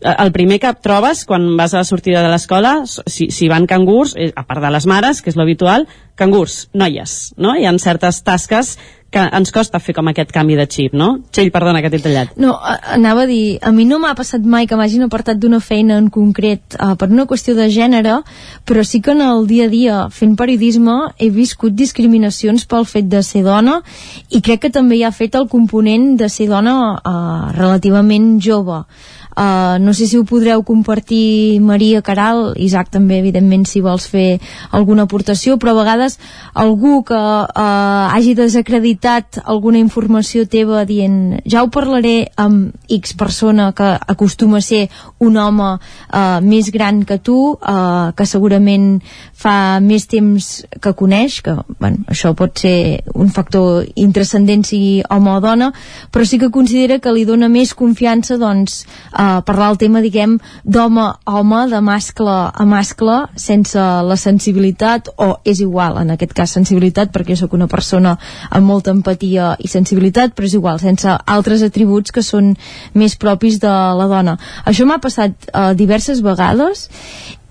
eh, 0.00 0.14
el 0.14 0.32
primer 0.32 0.60
que 0.62 0.74
trobes 0.82 1.24
quan 1.28 1.48
vas 1.58 1.74
a 1.74 1.82
la 1.82 1.88
sortida 1.88 2.22
de 2.24 2.32
l'escola, 2.32 2.78
si, 2.86 3.30
si 3.34 3.50
van 3.52 3.66
cangurs, 3.66 4.14
eh, 4.16 4.32
a 4.36 4.46
part 4.48 4.64
de 4.64 4.72
les 4.74 4.86
mares, 4.86 5.22
que 5.22 5.32
és 5.32 5.38
l'habitual, 5.38 5.88
cangurs, 6.16 6.66
noies, 6.74 7.34
no? 7.36 7.56
Hi 7.56 7.66
ha 7.66 7.74
certes 7.82 8.22
tasques 8.24 8.76
que 9.10 9.22
ens 9.38 9.52
costa 9.54 9.78
fer 9.80 9.94
com 9.96 10.08
aquest 10.10 10.32
canvi 10.34 10.56
de 10.58 10.66
xip, 10.66 10.94
no? 10.98 11.08
Txell, 11.30 11.52
perdona 11.54 11.80
que 11.82 11.90
t'he 11.92 12.00
tallat. 12.02 12.34
No, 12.42 12.56
anava 12.96 13.24
a 13.24 13.28
dir, 13.30 13.58
a 13.62 13.70
mi 13.72 13.86
no 13.88 14.00
m'ha 14.02 14.14
passat 14.18 14.44
mai 14.44 14.66
que 14.66 14.76
m'hagin 14.78 15.06
apartat 15.06 15.38
d'una 15.40 15.60
feina 15.62 15.98
en 16.02 16.10
concret 16.12 16.76
uh, 16.80 16.94
per 16.98 17.08
una 17.12 17.28
qüestió 17.30 17.54
de 17.56 17.68
gènere, 17.72 18.18
però 18.66 18.84
sí 18.84 19.00
que 19.00 19.14
en 19.14 19.22
el 19.24 19.46
dia 19.46 19.70
a 19.70 19.72
dia 19.72 20.00
fent 20.10 20.34
periodisme 20.36 20.96
he 21.18 21.30
viscut 21.30 21.76
discriminacions 21.78 22.66
pel 22.66 22.88
fet 22.88 23.08
de 23.12 23.22
ser 23.22 23.44
dona 23.46 23.78
i 24.30 24.42
crec 24.42 24.66
que 24.66 24.74
també 24.74 24.98
hi 24.98 25.06
ha 25.06 25.14
fet 25.14 25.38
el 25.38 25.46
component 25.48 26.16
de 26.18 26.28
ser 26.32 26.50
dona 26.50 26.76
uh, 26.96 27.52
relativament 27.56 28.36
jove. 28.42 28.82
Uh, 29.36 29.76
no 29.84 29.92
sé 29.92 30.06
si 30.08 30.16
ho 30.16 30.24
podreu 30.24 30.62
compartir 30.64 31.60
Maria 31.60 32.00
Caral, 32.00 32.54
Isaac 32.56 32.88
també 32.88 33.18
evidentment 33.20 33.66
si 33.68 33.82
vols 33.84 34.06
fer 34.08 34.38
alguna 34.72 35.04
aportació 35.04 35.58
però 35.60 35.74
a 35.74 35.80
vegades 35.82 36.16
algú 36.56 37.02
que 37.04 37.18
uh, 37.20 38.06
hagi 38.16 38.32
desacreditat 38.38 39.42
alguna 39.44 39.76
informació 39.76 40.46
teva 40.48 40.86
dient 40.88 41.42
ja 41.44 41.60
ho 41.60 41.68
parlaré 41.68 42.30
amb 42.40 42.72
X 42.88 43.12
persona 43.20 43.74
que 43.76 43.90
acostuma 44.08 44.62
a 44.62 44.64
ser 44.64 44.86
un 45.20 45.36
home 45.36 45.68
uh, 45.76 46.40
més 46.40 46.72
gran 46.72 47.04
que 47.04 47.20
tu 47.20 47.36
uh, 47.52 48.16
que 48.16 48.24
segurament 48.24 49.02
fa 49.36 49.82
més 49.84 50.08
temps 50.08 50.48
que 50.80 50.94
coneix 50.96 51.42
que 51.44 51.58
bueno, 51.76 52.06
això 52.08 52.32
pot 52.32 52.56
ser 52.64 53.04
un 53.12 53.28
factor 53.28 53.84
intrascendent 54.00 54.64
sigui 54.64 55.04
home 55.10 55.36
o 55.36 55.44
dona 55.44 55.72
però 56.08 56.24
sí 56.24 56.40
que 56.40 56.48
considera 56.48 57.02
que 57.04 57.12
li 57.12 57.28
dona 57.28 57.52
més 57.52 57.76
confiança 57.76 58.40
doncs 58.40 58.80
uh, 59.12 59.25
parlar 59.46 59.70
el 59.72 59.78
tema, 59.80 60.02
diguem, 60.04 60.36
d'home 60.64 61.04
a 61.06 61.36
home, 61.38 61.62
de 61.70 61.80
mascle 61.84 62.36
a 62.52 62.66
mascle, 62.68 63.18
sense 63.40 63.78
la 63.78 64.16
sensibilitat, 64.20 65.10
o 65.16 65.36
és 65.44 65.60
igual, 65.64 66.00
en 66.02 66.12
aquest 66.14 66.34
cas 66.36 66.54
sensibilitat, 66.56 67.12
perquè 67.14 67.36
sóc 67.38 67.54
una 67.56 67.68
persona 67.70 68.16
amb 68.50 68.66
molta 68.66 68.94
empatia 68.94 69.54
i 69.58 69.70
sensibilitat, 69.70 70.34
però 70.36 70.48
és 70.48 70.58
igual, 70.58 70.80
sense 70.82 71.16
altres 71.26 71.64
atributs 71.66 72.14
que 72.14 72.24
són 72.24 72.54
més 72.94 73.16
propis 73.16 73.60
de 73.62 73.72
la 73.72 74.10
dona. 74.10 74.36
Això 74.64 74.86
m'ha 74.86 75.00
passat 75.02 75.50
uh, 75.52 75.72
diverses 75.78 76.22
vegades 76.24 76.88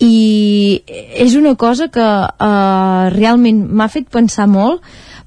i 0.04 0.82
és 1.16 1.36
una 1.40 1.56
cosa 1.56 1.88
que 1.88 2.04
uh, 2.04 3.10
realment 3.16 3.64
m'ha 3.72 3.88
fet 3.92 4.10
pensar 4.12 4.48
molt 4.52 4.84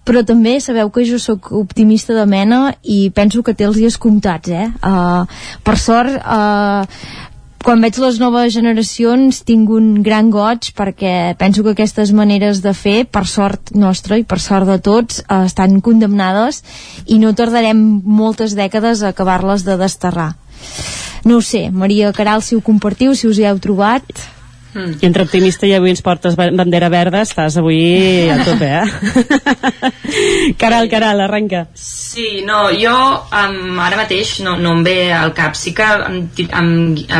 però 0.09 0.25
també 0.25 0.57
sabeu 0.65 0.89
que 0.89 1.05
jo 1.05 1.21
sóc 1.21 1.51
optimista 1.53 2.17
de 2.17 2.25
mena 2.25 2.73
i 2.83 3.11
penso 3.15 3.45
que 3.45 3.53
té 3.53 3.69
els 3.69 3.77
dies 3.77 3.99
comptats 4.01 4.49
eh? 4.49 4.69
Uh, 4.81 5.29
per 5.65 5.77
sort 5.77 6.17
uh, 6.17 6.87
quan 7.59 7.83
veig 7.85 7.99
les 8.01 8.17
noves 8.23 8.55
generacions 8.55 9.43
tinc 9.45 9.69
un 9.75 9.99
gran 10.07 10.31
goig 10.33 10.71
perquè 10.79 11.35
penso 11.37 11.65
que 11.67 11.75
aquestes 11.75 12.15
maneres 12.17 12.63
de 12.65 12.73
fer, 12.73 13.03
per 13.05 13.27
sort 13.29 13.75
nostra 13.77 14.17
i 14.17 14.25
per 14.25 14.39
sort 14.41 14.71
de 14.71 14.79
tots, 14.81 15.21
uh, 15.27 15.43
estan 15.45 15.83
condemnades 15.85 16.63
i 17.05 17.21
no 17.21 17.35
tardarem 17.37 17.83
moltes 18.07 18.57
dècades 18.57 19.03
a 19.03 19.13
acabar-les 19.13 19.67
de 19.67 19.77
desterrar. 19.77 20.31
No 21.29 21.39
ho 21.39 21.45
sé, 21.45 21.67
Maria 21.69 22.15
Caral, 22.17 22.41
si 22.47 22.57
ho 22.57 22.65
compartiu, 22.65 23.13
si 23.15 23.29
us 23.29 23.43
hi 23.43 23.49
heu 23.51 23.61
trobat... 23.61 24.29
Mm. 24.75 24.99
I 25.01 25.07
entre 25.09 25.25
optimista 25.25 25.67
i 25.67 25.73
avui 25.73 25.91
ens 25.95 26.03
portes 26.05 26.35
bandera 26.37 26.91
verda, 26.93 27.23
estàs 27.25 27.57
avui 27.57 28.29
a 28.29 28.37
tope, 28.45 28.69
eh? 28.69 29.93
caral, 30.61 30.91
caral, 30.93 31.23
arrenca. 31.25 31.65
Sí, 31.73 32.43
no, 32.45 32.67
jo 32.77 32.93
um, 32.93 33.81
ara 33.81 33.97
mateix 34.03 34.37
no, 34.45 34.59
no 34.61 34.75
em 34.77 34.85
ve 34.85 34.97
al 35.15 35.33
cap. 35.37 35.57
Sí 35.57 35.73
que 35.77 35.87
em, 35.89 36.21
em, 36.47 36.71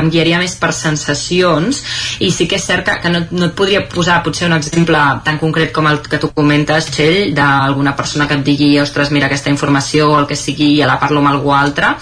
em 0.01 0.11
guiaria 0.13 0.41
més 0.43 0.59
per 0.61 0.75
sensacions 0.77 1.83
i 2.21 2.31
sí 2.35 2.49
que 2.51 2.61
és 2.61 2.69
cert 2.69 2.85
que, 2.87 2.99
que 3.03 3.13
no, 3.15 3.25
no 3.33 3.49
et 3.49 3.57
podria 3.57 3.85
posar 3.89 4.21
potser 4.27 4.49
un 4.51 4.57
exemple 4.59 5.01
tan 5.25 5.41
concret 5.41 5.73
com 5.73 5.89
el 5.89 6.03
que 6.05 6.21
tu 6.21 6.33
comentes, 6.37 6.93
Txell, 6.93 7.33
d'alguna 7.37 7.97
persona 7.97 8.29
que 8.29 8.37
et 8.39 8.45
digui 8.45 8.75
ostres, 8.83 9.13
mira 9.15 9.31
aquesta 9.33 9.53
informació 9.53 10.13
o 10.13 10.19
el 10.21 10.29
que 10.29 10.37
sigui, 10.37 10.75
ja 10.79 10.89
la 10.91 11.01
parlo 11.01 11.23
amb 11.23 11.33
algú 11.33 11.57
altre 11.57 11.95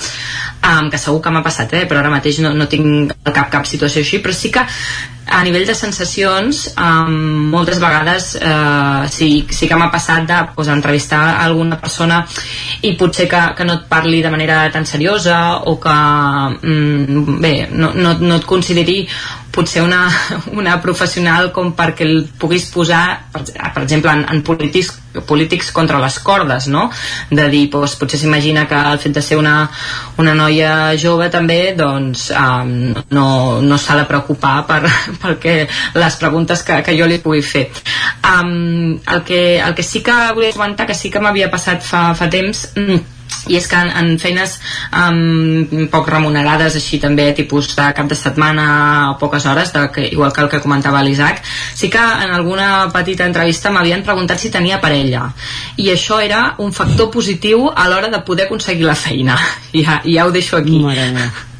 um, 0.66 0.90
que 0.90 0.98
segur 0.98 1.20
que 1.22 1.32
m'ha 1.32 1.44
passat, 1.44 1.72
eh? 1.78 1.84
però 1.88 2.02
ara 2.02 2.12
mateix 2.12 2.40
no, 2.44 2.52
no 2.56 2.66
tinc 2.70 3.14
cap, 3.26 3.50
cap 3.52 3.68
situació 3.68 4.02
així, 4.02 4.20
però 4.22 4.34
sí 4.34 4.52
que 4.54 4.64
a 5.26 5.42
nivell 5.42 5.66
de 5.66 5.74
sensacions 5.74 6.62
um, 6.78 7.50
moltes 7.50 7.80
vegades 7.82 8.36
uh, 8.38 9.06
sí, 9.10 9.46
sí 9.50 9.66
que 9.66 9.78
m'ha 9.78 9.90
passat 9.90 10.26
de 10.28 10.38
pues, 10.54 10.68
entrevistar 10.70 11.40
alguna 11.42 11.80
persona 11.80 12.20
i 12.86 12.94
potser 12.98 13.26
que, 13.28 13.42
que 13.58 13.66
no 13.66 13.80
et 13.80 13.88
parli 13.90 14.22
de 14.22 14.30
manera 14.30 14.60
tan 14.70 14.86
seriosa 14.86 15.62
o 15.66 15.78
que 15.82 15.96
um, 15.96 17.40
bé, 17.42 17.68
no, 17.72 17.92
no, 17.94 18.14
no 18.20 18.38
et 18.38 18.46
consideri 18.46 19.00
potser 19.52 19.82
una, 19.82 20.06
una 20.52 20.76
professional 20.82 21.50
com 21.54 21.72
perquè 21.76 22.04
el 22.06 22.26
puguis 22.38 22.68
posar 22.72 23.02
per, 23.32 23.42
per 23.46 23.82
exemple 23.82 24.12
en, 24.12 24.24
en 24.32 24.42
polítics, 24.44 24.92
polítics 25.28 25.70
contra 25.72 26.00
les 26.02 26.18
cordes 26.20 26.68
no? 26.72 26.86
de 27.30 27.48
dir, 27.52 27.64
doncs, 27.72 27.96
potser 28.00 28.20
s'imagina 28.20 28.66
que 28.68 28.82
el 28.92 29.00
fet 29.02 29.16
de 29.16 29.24
ser 29.24 29.38
una, 29.40 29.56
una 30.20 30.36
noia 30.36 30.94
jove 31.00 31.30
també 31.32 31.60
doncs 31.78 32.28
um, 32.36 32.92
no, 33.16 33.26
no 33.64 33.80
s'ha 33.80 33.98
de 34.02 34.06
preocupar 34.10 34.56
per, 34.68 34.82
perquè 35.24 35.56
les 35.96 36.20
preguntes 36.20 36.64
que, 36.66 36.82
que 36.84 36.96
jo 36.98 37.08
li 37.08 37.20
pugui 37.24 37.42
fer 37.42 37.66
um, 38.22 38.96
el, 38.96 39.24
que, 39.26 39.42
el 39.60 39.76
que 39.76 39.86
sí 39.86 40.04
que 40.04 40.16
volia 40.36 40.56
comentar 40.56 40.86
que 40.86 40.96
sí 40.96 41.10
que 41.10 41.22
m'havia 41.22 41.52
passat 41.52 41.84
fa, 41.84 42.10
fa 42.18 42.28
temps 42.32 42.68
mm, 42.76 43.15
i 43.48 43.56
és 43.58 43.66
que 43.70 43.78
en, 43.78 43.90
en 43.90 44.18
feines 44.22 44.58
um, 44.90 45.86
poc 45.92 46.10
remunerades 46.12 46.76
així 46.78 47.00
també 47.02 47.28
tipus 47.36 47.72
de 47.78 47.88
cap 47.96 48.10
de 48.10 48.18
setmana 48.18 48.66
o 49.12 49.16
poques 49.20 49.46
hores 49.46 49.72
de, 49.74 49.86
que, 49.94 50.06
igual 50.12 50.32
que 50.32 50.44
el 50.44 50.50
que 50.52 50.62
comentava 50.64 51.02
l'Isaac 51.06 51.42
sí 51.46 51.90
que 51.92 52.02
en 52.26 52.34
alguna 52.34 52.88
petita 52.94 53.26
entrevista 53.26 53.72
m'havien 53.74 54.04
preguntat 54.06 54.40
si 54.42 54.52
tenia 54.52 54.80
parella. 54.82 55.30
I 55.76 55.90
això 55.94 56.20
era 56.22 56.54
un 56.62 56.72
factor 56.72 57.10
positiu 57.12 57.68
a 57.74 57.88
l'hora 57.90 58.12
de 58.12 58.22
poder 58.26 58.46
aconseguir 58.46 58.86
la 58.86 58.98
feina. 58.98 59.38
Ja, 59.76 60.00
ja 60.04 60.24
ho 60.24 60.30
deixo 60.32 60.56
aquí. 60.56 60.78
Mare 60.80 61.10
meva. 61.12 61.55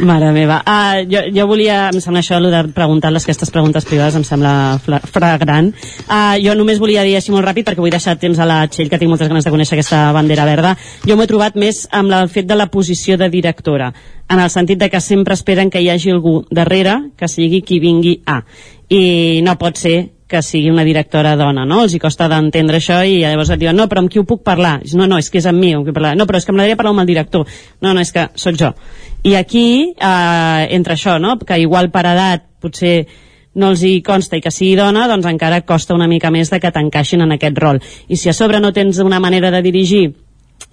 Mare 0.00 0.28
meva. 0.32 0.58
Uh, 0.60 1.06
jo, 1.08 1.22
jo 1.32 1.46
volia, 1.48 1.86
em 1.88 2.00
sembla 2.04 2.20
això, 2.20 2.36
de 2.42 2.62
preguntar-les 2.76 3.24
aquestes 3.24 3.52
preguntes 3.52 3.86
privades 3.88 4.16
em 4.18 4.24
sembla 4.28 4.76
fragrant. 4.82 5.70
Uh, 6.04 6.36
jo 6.42 6.52
només 6.58 6.80
volia 6.82 7.04
dir 7.06 7.14
així 7.16 7.32
molt 7.32 7.46
ràpid, 7.46 7.64
perquè 7.68 7.80
vull 7.80 7.94
deixar 7.94 8.18
temps 8.20 8.38
a 8.38 8.48
la 8.48 8.58
Txell, 8.68 8.90
que 8.92 9.00
tinc 9.00 9.12
moltes 9.12 9.30
ganes 9.30 9.46
de 9.46 9.52
conèixer 9.54 9.78
aquesta 9.78 10.02
bandera 10.16 10.44
verda. 10.48 10.74
Jo 11.06 11.16
m'ho 11.16 11.24
he 11.24 11.30
trobat 11.30 11.56
més 11.56 11.86
amb 11.96 12.12
el 12.12 12.28
fet 12.32 12.48
de 12.48 12.58
la 12.58 12.68
posició 12.72 13.16
de 13.16 13.30
directora, 13.32 13.92
en 14.28 14.42
el 14.42 14.52
sentit 14.52 14.82
de 14.82 14.90
que 14.92 15.00
sempre 15.00 15.38
esperen 15.38 15.70
que 15.70 15.80
hi 15.80 15.88
hagi 15.90 16.12
algú 16.12 16.42
darrere 16.50 16.98
que 17.16 17.28
sigui 17.30 17.62
qui 17.64 17.80
vingui 17.80 18.18
a. 18.26 18.42
I 18.92 19.40
no 19.42 19.56
pot 19.58 19.80
ser 19.80 19.96
que 20.26 20.42
sigui 20.42 20.70
una 20.70 20.84
directora 20.84 21.36
dona, 21.38 21.64
no? 21.64 21.82
Els 21.84 21.94
hi 21.94 22.00
costa 22.02 22.26
d'entendre 22.30 22.80
això 22.80 22.98
i 23.06 23.20
llavors 23.20 23.52
et 23.54 23.60
diuen, 23.60 23.76
no, 23.78 23.86
però 23.86 24.02
amb 24.02 24.10
qui 24.10 24.18
ho 24.18 24.26
puc 24.26 24.42
parlar? 24.46 24.80
No, 24.98 25.06
no, 25.06 25.20
és 25.22 25.30
que 25.30 25.38
és 25.38 25.46
amb 25.46 25.62
mi, 25.62 25.72
amb 25.76 25.86
parlar. 25.92 26.16
No, 26.18 26.26
però 26.26 26.40
és 26.40 26.46
que 26.46 26.54
m'agradaria 26.54 26.78
parlar 26.80 26.96
amb 26.96 27.04
el 27.04 27.12
director. 27.12 27.46
No, 27.80 27.92
no, 27.92 28.02
és 28.02 28.10
que 28.12 28.26
sóc 28.34 28.58
jo. 28.58 28.72
I 29.22 29.36
aquí, 29.38 29.66
eh, 29.94 30.66
entre 30.74 30.98
això, 30.98 31.20
no? 31.22 31.36
que 31.38 31.60
igual 31.62 31.92
per 31.94 32.04
edat 32.10 32.46
potser 32.60 33.06
no 33.56 33.70
els 33.72 33.82
hi 33.86 34.02
consta 34.04 34.36
i 34.36 34.42
que 34.44 34.52
sigui 34.52 34.74
dona, 34.76 35.06
doncs 35.08 35.26
encara 35.30 35.62
costa 35.64 35.94
una 35.94 36.08
mica 36.10 36.30
més 36.34 36.50
de 36.52 36.60
que 36.60 36.72
t'encaixin 36.74 37.22
en 37.24 37.32
aquest 37.38 37.58
rol. 37.62 37.80
I 38.08 38.18
si 38.20 38.28
a 38.28 38.34
sobre 38.36 38.60
no 38.60 38.72
tens 38.76 38.98
una 39.00 39.20
manera 39.22 39.50
de 39.54 39.62
dirigir 39.64 40.06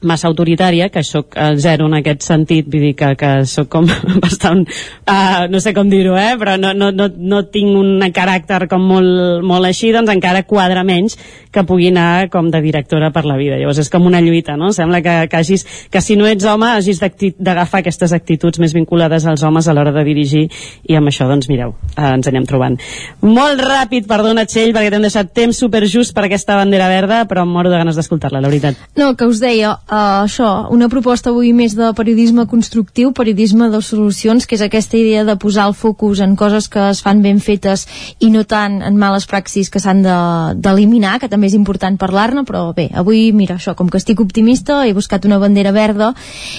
massa 0.07 0.27
autoritària, 0.29 0.89
que 0.93 1.03
sóc 1.03 1.37
el 1.39 1.59
zero 1.61 1.87
en 1.89 1.97
aquest 1.99 2.25
sentit, 2.25 2.67
vull 2.69 2.87
dir 2.89 2.93
que, 2.99 3.13
que 3.19 3.31
sóc 3.49 3.69
com 3.71 3.87
bastant, 4.23 4.65
uh, 5.07 5.45
no 5.51 5.61
sé 5.63 5.73
com 5.75 5.89
dir-ho, 5.91 6.15
eh? 6.19 6.35
però 6.39 6.55
no, 6.59 6.73
no, 6.77 6.91
no, 6.95 7.09
no 7.09 7.43
tinc 7.53 7.77
un 7.79 8.03
caràcter 8.13 8.67
com 8.71 8.83
molt, 8.87 9.43
molt 9.45 9.69
així, 9.69 9.91
doncs 9.95 10.11
encara 10.13 10.43
quadra 10.49 10.83
menys 10.87 11.17
que 11.53 11.63
pugui 11.67 11.91
anar 11.91 12.29
com 12.33 12.49
de 12.51 12.61
directora 12.63 13.11
per 13.13 13.25
la 13.29 13.37
vida. 13.37 13.59
Llavors 13.61 13.83
és 13.83 13.91
com 13.93 14.07
una 14.09 14.21
lluita, 14.23 14.57
no? 14.57 14.71
Sembla 14.73 15.03
que, 15.05 15.15
que, 15.29 15.39
hagis, 15.39 15.65
que 15.93 16.01
si 16.01 16.17
no 16.17 16.27
ets 16.27 16.47
home 16.49 16.71
hagis 16.73 17.01
d'agafar 17.37 17.83
aquestes 17.83 18.13
actituds 18.15 18.59
més 18.59 18.73
vinculades 18.73 19.27
als 19.29 19.43
homes 19.45 19.67
a 19.67 19.75
l'hora 19.75 19.93
de 19.93 20.03
dirigir 20.07 20.47
i 20.89 20.97
amb 20.97 21.11
això, 21.11 21.27
doncs 21.29 21.49
mireu, 21.51 21.75
uh, 21.93 22.09
ens 22.15 22.29
anem 22.31 22.47
trobant. 22.49 22.79
Molt 23.21 23.61
ràpid, 23.61 24.07
perdona 24.09 24.47
Txell, 24.49 24.73
perquè 24.75 24.91
t'hem 24.93 25.05
deixat 25.05 25.33
temps 25.37 25.61
superjust 25.61 26.15
per 26.15 26.25
aquesta 26.27 26.57
bandera 26.57 26.89
verda, 26.91 27.23
però 27.29 27.45
em 27.45 27.53
moro 27.53 27.71
de 27.71 27.79
ganes 27.79 27.99
d'escoltar-la, 27.99 28.41
la 28.41 28.49
veritat. 28.49 28.79
No, 28.99 29.13
que 29.17 29.29
us 29.29 29.41
deia, 29.43 29.75
uh, 29.93 30.23
això, 30.23 30.49
una 30.73 30.89
proposta 30.89 31.29
avui 31.29 31.53
més 31.53 31.75
de 31.77 31.91
periodisme 31.95 32.47
constructiu, 32.49 33.13
periodisme 33.13 33.69
de 33.69 33.81
solucions, 33.85 34.47
que 34.49 34.57
és 34.57 34.63
aquesta 34.65 34.97
idea 34.97 35.23
de 35.27 35.35
posar 35.37 35.67
el 35.69 35.75
focus 35.77 36.23
en 36.25 36.35
coses 36.39 36.67
que 36.71 36.81
es 36.89 37.03
fan 37.05 37.21
ben 37.21 37.39
fetes 37.43 37.85
i 38.19 38.31
no 38.33 38.43
tant 38.49 38.81
en 38.81 38.97
males 38.97 39.27
praxis 39.29 39.69
que 39.69 39.81
s'han 39.83 40.01
d'eliminar, 40.03 41.15
de, 41.17 41.23
que 41.23 41.31
també 41.31 41.51
és 41.51 41.57
important 41.57 41.97
parlar-ne, 41.99 42.45
però 42.47 42.65
bé, 42.75 42.89
avui, 42.93 43.27
mira, 43.35 43.59
això, 43.59 43.75
com 43.77 43.91
que 43.91 44.01
estic 44.01 44.21
optimista, 44.23 44.81
he 44.87 44.95
buscat 44.97 45.27
una 45.29 45.39
bandera 45.41 45.73
verda, 45.75 46.13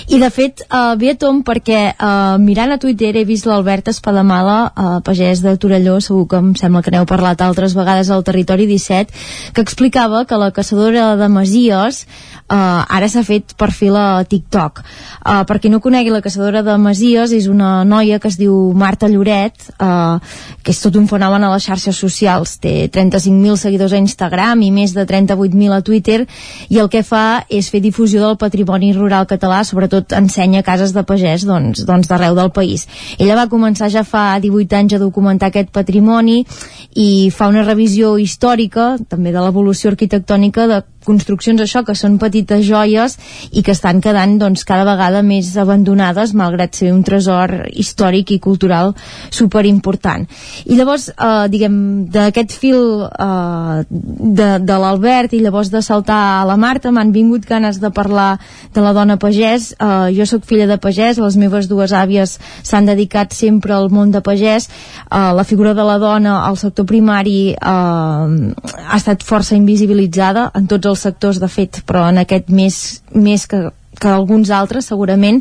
i 0.09 0.21
de 0.23 0.31
fet, 0.31 0.65
uh, 0.71 0.95
ve 1.01 1.15
a 1.15 1.19
tom 1.19 1.43
perquè 1.47 1.81
uh, 1.95 2.37
mirant 2.41 2.75
a 2.75 2.79
Twitter 2.79 3.15
he 3.17 3.27
vist 3.29 3.49
l'Albert 3.51 3.91
Espadamala, 3.91 4.59
uh, 4.71 5.01
pagès 5.05 5.43
de 5.45 5.57
Torelló, 5.61 5.99
segur 6.05 6.29
que 6.31 6.41
em 6.41 6.53
sembla 6.59 6.85
que 6.85 6.95
n'heu 6.95 7.09
parlat 7.09 7.43
altres 7.43 7.75
vegades 7.77 8.11
al 8.11 8.25
Territori 8.27 8.69
17, 8.71 9.25
que 9.55 9.65
explicava 9.65 10.25
que 10.29 10.39
la 10.41 10.53
caçadora 10.55 11.15
de 11.21 11.29
Masies 11.33 12.05
uh, 12.49 12.85
ara 12.89 13.09
s'ha 13.15 13.25
fet 13.27 13.55
perfil 13.61 13.97
a 13.99 14.25
TikTok. 14.29 14.83
Uh, 15.25 15.43
per 15.49 15.59
qui 15.63 15.71
no 15.73 15.81
conegui 15.85 16.13
la 16.13 16.23
caçadora 16.25 16.65
de 16.67 16.75
Masies, 16.81 17.33
és 17.37 17.47
una 17.51 17.85
noia 17.89 18.19
que 18.21 18.31
es 18.31 18.39
diu 18.41 18.55
Marta 18.77 19.09
Lloret, 19.11 19.71
uh, 19.79 20.19
que 20.63 20.75
és 20.75 20.81
tot 20.83 20.97
un 20.99 21.07
fenomen 21.11 21.45
a 21.47 21.53
les 21.55 21.67
xarxes 21.67 21.97
socials. 21.97 22.57
Té 22.63 22.91
35.000 22.93 23.61
seguidors 23.61 23.95
a 23.95 24.03
Instagram 24.03 24.65
i 24.67 24.71
més 24.75 24.95
de 24.97 25.07
38.000 25.07 25.77
a 25.77 25.83
Twitter, 25.87 26.21
i 26.69 26.81
el 26.83 26.91
que 26.93 27.05
fa 27.07 27.45
és 27.49 27.71
fer 27.71 27.83
difusió 27.85 28.23
del 28.25 28.39
patrimoni 28.41 28.93
rural 28.97 29.29
català, 29.31 29.63
sobretot 29.65 30.15
ensenya 30.17 30.65
cases 30.67 30.95
de 30.95 31.05
pagès 31.07 31.47
doncs, 31.47 31.85
doncs 31.87 32.11
d'arreu 32.11 32.37
del 32.39 32.51
país. 32.55 32.89
Ella 33.19 33.39
va 33.39 33.49
començar 33.53 33.91
ja 33.93 34.05
fa 34.05 34.27
18 34.43 34.81
anys 34.81 34.97
a 34.97 35.03
documentar 35.03 35.53
aquest 35.53 35.71
patrimoni 35.75 36.43
i 36.95 37.31
fa 37.35 37.49
una 37.53 37.65
revisió 37.65 38.17
històrica, 38.19 38.95
també 39.09 39.33
de 39.35 39.43
l'evolució 39.43 39.93
arquitectònica 39.93 40.69
de 40.71 40.83
construccions 41.07 41.61
això 41.61 41.85
que 41.85 41.95
són 41.99 42.19
petites 42.19 42.65
joies 42.67 43.19
i 43.53 43.63
que 43.63 43.75
estan 43.75 44.01
quedant 44.05 44.39
doncs, 44.41 44.65
cada 44.67 44.87
vegada 44.89 45.23
més 45.23 45.53
abandonades 45.61 46.35
malgrat 46.35 46.75
ser 46.75 46.93
un 46.93 47.03
tresor 47.07 47.69
històric 47.73 48.35
i 48.35 48.41
cultural 48.43 48.95
superimportant. 49.31 50.27
I 50.67 50.79
llavors 50.79 51.09
eh, 51.13 51.47
diguem 51.53 51.77
d'aquest 52.13 52.57
fil 52.59 53.05
eh, 53.07 53.85
de, 53.91 54.49
de 54.65 54.79
l'Albert 54.81 55.35
i 55.35 55.43
llavors 55.45 55.71
de 55.73 55.83
saltar 55.85 56.21
a 56.41 56.45
la 56.49 56.57
Marta 56.61 56.93
m'han 56.95 57.13
vingut 57.15 57.47
ganes 57.49 57.81
de 57.83 57.91
parlar 57.95 58.39
de 58.75 58.85
la 58.85 58.95
dona 58.97 59.19
pagès. 59.21 59.73
Eh, 59.79 60.13
jo 60.17 60.27
sóc 60.29 60.47
filla 60.49 60.69
de 60.71 60.79
pagès 60.81 61.21
les 61.23 61.39
meves 61.41 61.69
dues 61.71 61.93
àvies 61.93 62.39
s'han 62.63 62.89
dedicat 62.89 63.35
sempre 63.35 63.75
al 63.77 63.91
món 63.91 64.13
de 64.15 64.23
pagès. 64.25 64.69
Eh, 64.69 65.33
la 65.35 65.45
figura 65.45 65.75
de 65.75 65.85
la 65.85 65.99
dona 65.99 66.41
al 66.47 66.57
sector 66.61 66.87
primari 66.89 67.55
eh, 67.55 67.59
ha 67.65 68.97
estat 68.97 69.25
força 69.27 69.57
invisibilitzada 69.57 70.51
en 70.55 70.69
tots 70.71 70.87
els 70.87 70.94
dels 70.95 71.09
sectors 71.11 71.43
de 71.43 71.51
fet, 71.51 71.83
però 71.85 72.07
en 72.09 72.23
aquest 72.23 72.53
més, 72.55 72.85
més 73.13 73.49
que 73.51 73.67
que 73.95 74.09
alguns 74.11 74.51
altres 74.51 74.89
segurament 74.91 75.37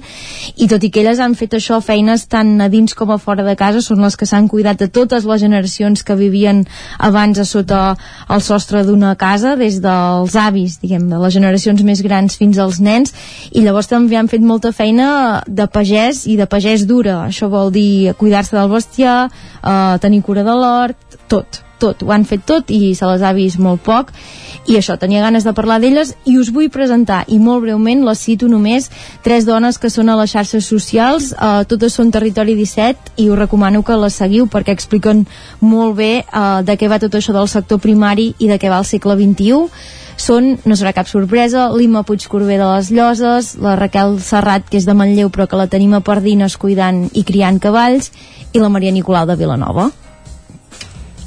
i 0.61 0.67
tot 0.69 0.83
i 0.85 0.89
que 0.93 1.01
elles 1.01 1.17
han 1.23 1.33
fet 1.33 1.55
això 1.57 1.79
feines 1.81 2.27
tant 2.29 2.51
a 2.61 2.67
dins 2.69 2.93
com 2.93 3.09
a 3.09 3.17
fora 3.17 3.41
de 3.41 3.55
casa 3.57 3.81
són 3.81 4.03
les 4.05 4.13
que 4.19 4.27
s'han 4.29 4.45
cuidat 4.51 4.77
de 4.77 4.87
totes 4.93 5.25
les 5.25 5.41
generacions 5.41 6.05
que 6.05 6.17
vivien 6.19 6.61
abans 6.99 7.41
a 7.41 7.47
sota 7.49 7.81
el 8.29 8.45
sostre 8.45 8.83
d'una 8.85 9.15
casa 9.17 9.55
des 9.57 9.79
dels 9.81 10.37
avis, 10.37 10.77
diguem, 10.83 11.09
de 11.09 11.23
les 11.23 11.33
generacions 11.33 11.81
més 11.81 12.05
grans 12.05 12.37
fins 12.37 12.61
als 12.61 12.77
nens 12.77 13.13
i 13.51 13.65
llavors 13.65 13.89
també 13.89 14.21
han 14.21 14.29
fet 14.29 14.45
molta 14.45 14.69
feina 14.71 15.41
de 15.47 15.65
pagès 15.65 16.27
i 16.29 16.37
de 16.37 16.45
pagès 16.45 16.85
dura, 16.85 17.23
això 17.25 17.49
vol 17.49 17.73
dir 17.73 18.13
cuidar-se 18.21 18.53
del 18.53 18.69
bestiar 18.69 19.17
eh, 19.27 19.97
tenir 19.97 20.21
cura 20.21 20.45
de 20.45 20.57
l'hort, 20.61 21.19
tot 21.27 21.63
tot, 21.83 22.03
ho 22.05 22.13
han 22.15 22.23
fet 22.23 22.45
tot 22.47 22.71
i 22.71 22.93
se 22.95 23.07
les 23.09 23.23
ha 23.25 23.33
vist 23.35 23.59
molt 23.59 23.83
poc 23.83 24.13
i 24.65 24.77
això, 24.77 24.95
tenia 24.99 25.21
ganes 25.23 25.43
de 25.43 25.51
parlar 25.55 25.79
d'elles 25.83 26.13
i 26.29 26.37
us 26.39 26.51
vull 26.55 26.69
presentar, 26.71 27.23
i 27.27 27.39
molt 27.39 27.65
breument 27.65 28.05
les 28.07 28.21
cito 28.23 28.47
només, 28.47 28.89
tres 29.23 29.43
dones 29.45 29.77
que 29.77 29.91
són 29.91 30.09
a 30.09 30.15
les 30.19 30.31
xarxes 30.31 30.67
socials, 30.69 31.33
eh, 31.33 31.65
totes 31.67 31.97
són 31.99 32.13
Territori 32.15 32.55
17 32.55 33.17
i 33.17 33.29
us 33.29 33.39
recomano 33.39 33.83
que 33.83 33.97
les 33.99 34.15
seguiu 34.15 34.47
perquè 34.47 34.71
expliquen 34.71 35.25
molt 35.59 35.97
bé 35.99 36.13
eh, 36.23 36.61
de 36.63 36.77
què 36.77 36.87
va 36.87 37.01
tot 37.03 37.15
això 37.19 37.35
del 37.35 37.51
sector 37.51 37.81
primari 37.83 38.33
i 38.39 38.47
de 38.47 38.59
què 38.59 38.71
va 38.71 38.79
el 38.79 38.87
segle 38.87 39.17
XXI 39.19 39.67
són, 40.17 40.53
no 40.69 40.77
serà 40.77 40.93
cap 40.93 41.09
sorpresa, 41.09 41.67
l'Ima 41.73 42.03
Puigcorbé 42.07 42.59
de 42.59 42.67
les 42.69 42.91
Lloses, 42.93 43.55
la 43.59 43.75
Raquel 43.79 44.19
Serrat, 44.21 44.69
que 44.69 44.77
és 44.77 44.85
de 44.85 44.95
Manlleu 44.95 45.31
però 45.33 45.47
que 45.49 45.59
la 45.59 45.67
tenim 45.67 45.97
a 45.97 46.03
Pardines 46.05 46.55
cuidant 46.61 47.07
i 47.13 47.25
criant 47.27 47.59
cavalls, 47.59 48.11
i 48.53 48.61
la 48.61 48.69
Maria 48.69 48.93
Nicolau 48.93 49.25
de 49.27 49.35
Vilanova. 49.35 49.89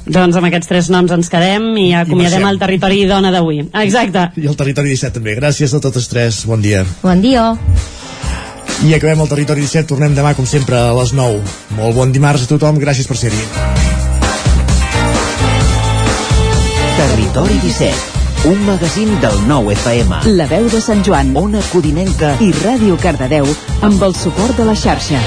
Doncs 0.07 0.37
amb 0.39 0.47
aquests 0.47 0.69
tres 0.69 0.89
noms 0.93 1.11
ens 1.11 1.29
quedem 1.31 1.69
i 1.81 1.87
acomiadem 1.99 2.45
I 2.45 2.49
el 2.49 2.59
territori 2.61 3.03
dona 3.09 3.31
d'avui. 3.33 3.61
Exacte. 3.83 4.29
I 4.39 4.47
el 4.47 4.57
territori 4.59 4.93
17 4.95 5.19
també. 5.19 5.35
Gràcies 5.39 5.73
a 5.75 5.81
totes 5.83 6.07
tres. 6.11 6.43
Bon 6.47 6.61
dia. 6.63 6.85
Bon 7.03 7.21
dia. 7.21 7.51
I 8.87 8.93
acabem 8.93 9.23
el 9.23 9.31
territori 9.31 9.65
17. 9.65 9.87
Tornem 9.89 10.15
demà, 10.15 10.35
com 10.37 10.47
sempre, 10.47 10.79
a 10.79 10.93
les 10.95 11.13
9. 11.17 11.41
Molt 11.79 11.97
bon 11.97 12.13
dimarts 12.15 12.45
a 12.45 12.51
tothom. 12.53 12.79
Gràcies 12.79 13.09
per 13.09 13.17
ser-hi. 13.19 13.43
Territori 16.97 17.59
17 17.65 18.15
un 18.47 18.61
magazín 18.65 19.09
del 19.19 19.35
nou 19.49 19.71
FM. 19.73 20.21
La 20.37 20.45
veu 20.47 20.69
de 20.71 20.79
Sant 20.79 21.01
Joan, 21.03 21.33
Ona 21.35 21.59
Codinenca 21.71 22.35
i 22.39 22.53
Ràdio 22.55 22.95
Cardedeu 23.01 23.49
amb 23.83 24.07
el 24.07 24.15
suport 24.15 24.55
de 24.55 24.69
la 24.69 24.77
xarxa. 24.77 25.19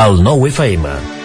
El 0.00 0.22
nou 0.24 0.48
FM 0.48 1.19